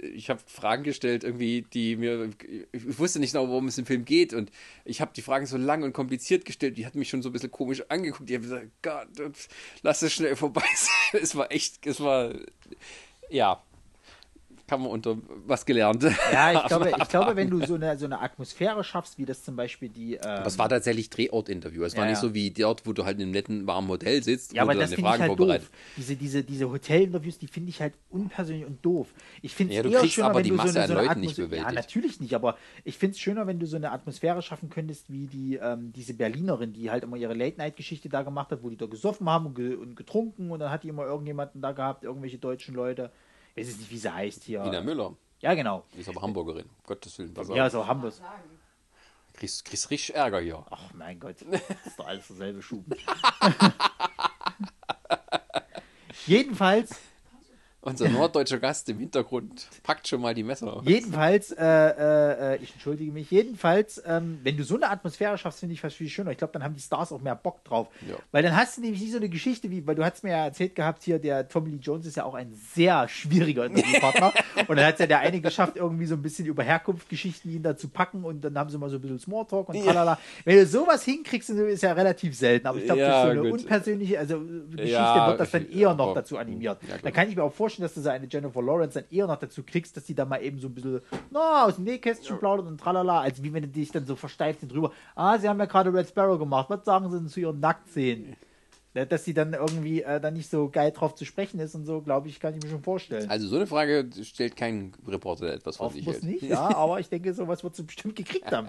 ich 0.00 0.30
hab 0.30 0.40
Fragen 0.50 0.82
gestellt, 0.82 1.22
irgendwie, 1.22 1.62
die 1.62 1.96
mir. 1.96 2.30
Ich 2.72 2.98
wusste 2.98 3.20
nicht 3.20 3.32
genau, 3.32 3.48
worum 3.48 3.68
es 3.68 3.78
im 3.78 3.86
Film 3.86 4.04
geht. 4.04 4.32
Und 4.32 4.50
ich 4.84 5.00
habe 5.00 5.12
die 5.14 5.22
Fragen 5.22 5.46
so 5.46 5.56
lang 5.58 5.82
und 5.82 5.92
kompliziert 5.92 6.44
gestellt. 6.44 6.78
Die 6.78 6.86
hat 6.86 6.94
mich 6.94 7.10
schon 7.10 7.22
so 7.22 7.28
ein 7.28 7.32
bisschen 7.32 7.50
komisch 7.50 7.84
angeguckt. 7.88 8.28
Die 8.28 8.34
haben 8.34 8.42
gesagt: 8.42 8.70
Gott, 8.82 9.08
lass 9.82 10.02
es 10.02 10.12
schnell 10.12 10.34
vorbei 10.36 10.64
sein. 10.74 11.20
Es 11.22 11.36
war 11.36 11.52
echt, 11.52 11.86
es 11.86 12.00
war. 12.00 12.34
Ja. 13.30 13.62
Kann 14.74 14.82
man 14.82 14.90
unter 14.90 15.16
was 15.46 15.64
gelernt. 15.66 16.02
ja, 16.32 16.52
ich 16.52 16.64
glaube, 16.68 16.92
ich 17.00 17.08
glaube, 17.08 17.36
wenn 17.36 17.48
du 17.48 17.64
so 17.64 17.74
eine, 17.74 17.96
so 17.96 18.06
eine 18.06 18.20
Atmosphäre 18.20 18.82
schaffst, 18.82 19.18
wie 19.18 19.24
das 19.24 19.44
zum 19.44 19.54
Beispiel 19.54 19.88
die. 19.88 20.14
Ähm, 20.14 20.42
es 20.44 20.58
war 20.58 20.68
tatsächlich 20.68 21.10
Drehortinterview. 21.10 21.84
Es 21.84 21.96
war 21.96 22.04
Ja, 22.04 22.10
nicht 22.10 22.16
ja. 22.22 22.28
so 22.28 22.34
wie 22.34 22.50
dort, 22.50 22.86
wo 22.86 22.92
du 22.92 23.04
halt 23.04 23.18
in 23.18 23.22
einem 23.22 23.30
netten, 23.30 23.66
warmen 23.68 23.86
Hotel 23.88 24.22
sitzt, 24.22 24.52
Ja, 24.52 24.62
wo 24.62 24.64
aber 24.64 24.74
du 24.74 24.80
das 24.80 24.90
deine 24.90 24.98
ich 25.00 25.06
Fragen 25.06 25.22
halt 25.22 25.28
vorbereitet. 25.28 25.68
doof. 25.68 25.78
Diese, 25.96 26.16
diese, 26.16 26.42
diese 26.42 26.68
Hotelinterviews, 26.70 27.38
die 27.38 27.46
finde 27.46 27.70
ich 27.70 27.80
halt 27.80 27.94
unpersönlich 28.10 28.66
und 28.66 28.84
doof. 28.84 29.14
Ich 29.42 29.54
finde 29.54 29.72
es 29.72 29.76
Ja, 29.76 29.82
du 29.84 29.90
eher 29.90 30.00
kriegst 30.00 30.14
schöner, 30.14 30.26
aber 30.30 30.38
wenn 30.38 30.42
die 30.44 30.50
du 30.50 30.56
Masse 30.56 30.72
so 30.72 30.78
eine, 30.80 30.88
so 30.88 30.92
eine 30.94 31.06
Leuten 31.06 31.20
nicht 31.20 31.38
Atmosphäre- 31.38 31.42
Ja, 31.42 31.46
bewältigt. 31.48 31.74
natürlich 31.76 32.20
nicht, 32.20 32.34
aber 32.34 32.56
ich 32.82 32.98
finde 32.98 33.12
es 33.12 33.20
schöner, 33.20 33.46
wenn 33.46 33.60
du 33.60 33.66
so 33.66 33.76
eine 33.76 33.92
Atmosphäre 33.92 34.42
schaffen 34.42 34.70
könntest, 34.70 35.12
wie 35.12 35.26
die, 35.28 35.56
ähm, 35.62 35.92
diese 35.94 36.14
Berlinerin, 36.14 36.72
die 36.72 36.90
halt 36.90 37.04
immer 37.04 37.16
ihre 37.16 37.34
Late-Night-Geschichte 37.34 38.08
da 38.08 38.22
gemacht 38.22 38.50
hat, 38.50 38.62
wo 38.64 38.70
die 38.70 38.76
da 38.76 38.86
gesoffen 38.86 39.28
haben 39.30 39.46
und, 39.46 39.54
ge 39.54 39.74
und 39.76 39.94
getrunken 39.94 40.50
und 40.50 40.58
dann 40.58 40.70
hat 40.72 40.82
die 40.82 40.88
immer 40.88 41.04
irgendjemanden 41.04 41.60
da 41.62 41.70
gehabt, 41.70 42.02
irgendwelche 42.02 42.38
deutschen 42.38 42.74
Leute. 42.74 43.12
Ich 43.54 43.60
weiß 43.62 43.68
jetzt 43.68 43.78
nicht, 43.80 43.90
wie 43.90 43.98
sie 43.98 44.12
heißt 44.12 44.42
hier. 44.44 44.64
Ina 44.64 44.80
Müller. 44.80 45.14
Ja, 45.40 45.54
genau. 45.54 45.84
Die 45.94 46.00
ist 46.00 46.08
aber 46.08 46.22
Hamburgerin. 46.22 46.64
Um 46.64 46.70
Gottes 46.86 47.16
Willen. 47.18 47.34
Pass 47.34 47.48
Ja, 47.48 47.68
so 47.70 47.86
Hamburg. 47.86 48.14
Kriegst, 49.34 49.64
kriegst 49.64 49.90
richtig 49.90 50.14
Ärger 50.16 50.40
hier. 50.40 50.64
Ach 50.70 50.92
mein 50.94 51.20
Gott, 51.20 51.36
das 51.50 51.60
ist 51.86 51.98
doch 51.98 52.06
alles 52.06 52.26
derselbe 52.28 52.62
Schuben. 52.62 52.96
Jedenfalls 56.26 56.98
Unser 57.84 58.08
norddeutscher 58.08 58.58
Gast 58.58 58.88
im 58.88 58.98
Hintergrund 58.98 59.68
packt 59.82 60.08
schon 60.08 60.20
mal 60.22 60.34
die 60.34 60.42
Messer. 60.42 60.72
aus. 60.74 60.82
Jedenfalls, 60.86 61.52
äh, 61.52 61.64
äh, 61.64 62.54
äh, 62.54 62.56
ich 62.62 62.72
entschuldige 62.72 63.12
mich, 63.12 63.30
jedenfalls, 63.30 64.02
ähm, 64.06 64.38
wenn 64.42 64.56
du 64.56 64.64
so 64.64 64.76
eine 64.76 64.88
Atmosphäre 64.90 65.36
schaffst, 65.36 65.60
finde 65.60 65.74
ich 65.74 65.80
fast 65.82 65.96
viel 65.96 66.08
schöner. 66.08 66.30
Ich 66.30 66.38
glaube, 66.38 66.52
dann 66.54 66.64
haben 66.64 66.74
die 66.74 66.80
Stars 66.80 67.12
auch 67.12 67.20
mehr 67.20 67.34
Bock 67.36 67.62
drauf. 67.64 67.88
Ja. 68.08 68.16
Weil 68.32 68.42
dann 68.42 68.56
hast 68.56 68.78
du 68.78 68.80
nämlich 68.80 69.00
nicht 69.02 69.10
so 69.12 69.18
eine 69.18 69.28
Geschichte 69.28 69.70
wie, 69.70 69.86
weil 69.86 69.94
du 69.94 70.04
hast 70.04 70.24
mir 70.24 70.30
ja 70.30 70.44
erzählt 70.46 70.74
gehabt, 70.74 71.02
hier, 71.02 71.18
der 71.18 71.46
Tommy 71.48 71.70
Lee 71.70 71.78
Jones 71.82 72.06
ist 72.06 72.16
ja 72.16 72.24
auch 72.24 72.34
ein 72.34 72.54
sehr 72.74 73.06
schwieriger 73.08 73.66
Interviewpartner. 73.66 74.32
und 74.68 74.76
dann 74.76 74.86
hat 74.86 74.94
es 74.94 75.00
ja 75.00 75.06
der 75.06 75.18
eine 75.18 75.40
geschafft, 75.42 75.76
irgendwie 75.76 76.06
so 76.06 76.14
ein 76.14 76.22
bisschen 76.22 76.46
über 76.46 76.62
Herkunftsgeschichten 76.62 77.50
ihn 77.50 77.62
da 77.62 77.76
zu 77.76 77.88
packen 77.88 78.24
und 78.24 78.42
dann 78.42 78.56
haben 78.58 78.70
sie 78.70 78.78
mal 78.78 78.88
so 78.88 78.96
ein 78.96 79.02
bisschen 79.02 79.18
Smalltalk 79.18 79.68
und 79.68 79.84
tralala. 79.84 80.18
Wenn 80.46 80.56
du 80.56 80.66
sowas 80.66 81.04
hinkriegst, 81.04 81.50
ist 81.50 81.82
ja 81.82 81.92
relativ 81.92 82.34
selten. 82.34 82.66
Aber 82.66 82.78
ich 82.78 82.84
glaube, 82.86 83.00
Ja, 83.02 83.24
so 83.24 83.28
eine 83.30 83.42
gut. 83.42 83.60
unpersönliche, 83.60 84.18
also 84.18 84.40
Geschichte 84.70 84.92
Ja, 84.92 85.28
wird 85.28 85.40
das 85.40 85.50
dann 85.50 85.68
eher 85.70 85.94
noch 85.94 86.14
dazu 86.14 86.38
animiert. 86.38 86.78
Ja, 86.88 86.96
da 87.02 87.10
kann 87.10 87.28
ich 87.28 87.36
mir 87.36 87.42
auch 87.42 87.52
vorstellen, 87.52 87.73
dass 87.82 87.94
du 87.94 88.00
so 88.00 88.08
eine 88.08 88.26
Jennifer 88.30 88.62
Lawrence 88.62 89.00
dann 89.00 89.10
eher 89.10 89.26
noch 89.26 89.36
dazu 89.36 89.62
kriegst, 89.62 89.96
dass 89.96 90.04
die 90.04 90.14
da 90.14 90.24
mal 90.24 90.42
eben 90.42 90.58
so 90.58 90.68
ein 90.68 90.74
bisschen 90.74 91.00
na, 91.30 91.64
aus 91.64 91.76
dem 91.76 91.84
Nähkästchen 91.84 92.38
plaudert 92.38 92.66
und 92.66 92.80
tralala, 92.80 93.20
als 93.20 93.42
wie 93.42 93.52
wenn 93.52 93.62
du 93.62 93.68
dich 93.68 93.90
dann 93.90 94.06
so 94.06 94.16
versteift 94.16 94.60
sind 94.60 94.72
drüber. 94.72 94.92
Ah, 95.14 95.38
sie 95.38 95.48
haben 95.48 95.58
ja 95.58 95.66
gerade 95.66 95.92
Red 95.92 96.08
Sparrow 96.08 96.38
gemacht. 96.38 96.70
Was 96.70 96.84
sagen 96.84 97.10
sie 97.10 97.18
denn 97.18 97.28
zu 97.28 97.40
ihren 97.40 97.60
Nacktszenen? 97.60 98.36
Ne, 98.94 99.06
Dass 99.06 99.24
sie 99.24 99.34
dann 99.34 99.54
irgendwie 99.54 100.02
äh, 100.02 100.20
dann 100.20 100.34
nicht 100.34 100.48
so 100.48 100.68
geil 100.68 100.92
drauf 100.92 101.16
zu 101.16 101.24
sprechen 101.24 101.58
ist 101.58 101.74
und 101.74 101.84
so, 101.84 102.00
glaube 102.00 102.28
ich, 102.28 102.38
kann 102.38 102.54
ich 102.56 102.62
mir 102.62 102.70
schon 102.70 102.82
vorstellen. 102.82 103.28
Also 103.28 103.48
so 103.48 103.56
eine 103.56 103.66
Frage 103.66 104.08
stellt 104.22 104.56
kein 104.56 104.92
Reporter, 105.08 105.52
etwas 105.52 105.78
von 105.78 105.92
sich 105.92 106.06
hält. 106.06 106.22
nicht, 106.22 106.42
ja, 106.42 106.72
aber 106.76 107.00
ich 107.00 107.08
denke, 107.08 107.34
sowas 107.34 107.64
wird 107.64 107.74
sie 107.74 107.82
bestimmt 107.82 108.14
gekriegt 108.14 108.52
haben. 108.52 108.68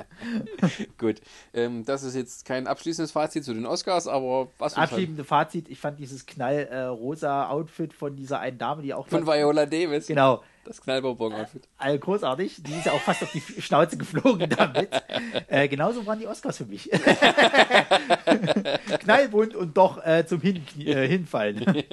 Gut, 0.98 1.22
ähm, 1.54 1.86
das 1.86 2.02
ist 2.02 2.16
jetzt 2.16 2.44
kein 2.44 2.66
abschließendes 2.66 3.12
Fazit 3.12 3.44
zu 3.44 3.54
den 3.54 3.68
Oscars, 3.68 4.08
aber 4.08 4.48
was 4.58 4.74
Abschließende 4.74 5.24
Fazit, 5.24 5.70
ich 5.70 5.80
fand 5.80 6.00
dieses 6.00 6.26
knallrosa 6.26 7.48
Outfit 7.50 7.94
von 7.94 8.16
dieser 8.16 8.40
einen 8.40 8.58
Dame, 8.58 8.82
die 8.82 8.96
auch 8.96 9.08
von 9.08 9.28
Viola 9.28 9.68
Davis, 9.68 10.08
genau, 10.08 10.42
das 10.66 10.82
Knallbonbon-Outfit. 10.82 11.68
all 11.78 12.00
großartig. 12.00 12.64
Die 12.64 12.74
ist 12.74 12.86
ja 12.86 12.92
auch 12.92 13.02
fast 13.02 13.24
auf 13.24 13.32
die 13.32 13.42
Schnauze 13.62 13.98
geflogen 13.98 14.50
damit. 14.50 14.90
Äh, 15.48 15.68
genauso 15.68 16.06
waren 16.06 16.20
die 16.20 16.28
Oscars 16.28 16.58
für 16.58 16.66
mich. 16.66 16.90
Knallbunt 19.00 19.56
und 19.56 19.78
doch 19.78 20.04
äh, 20.04 20.26
zum 20.26 20.42
Hin 20.42 20.64
äh, 20.80 21.08
Hinfallen. 21.08 21.64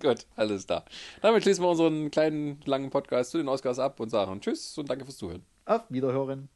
Gut, 0.00 0.26
alles 0.36 0.66
da. 0.66 0.84
Damit 1.20 1.42
schließen 1.42 1.62
wir 1.62 1.68
unseren 1.68 2.10
kleinen, 2.10 2.60
langen 2.64 2.90
Podcast 2.90 3.32
zu 3.32 3.38
den 3.38 3.48
Oscars 3.48 3.78
ab 3.78 4.00
und 4.00 4.10
sagen 4.10 4.40
Tschüss 4.40 4.76
und 4.78 4.88
danke 4.88 5.04
fürs 5.04 5.18
Zuhören. 5.18 5.44
Auf 5.66 5.82
Wiederhören. 5.90 6.48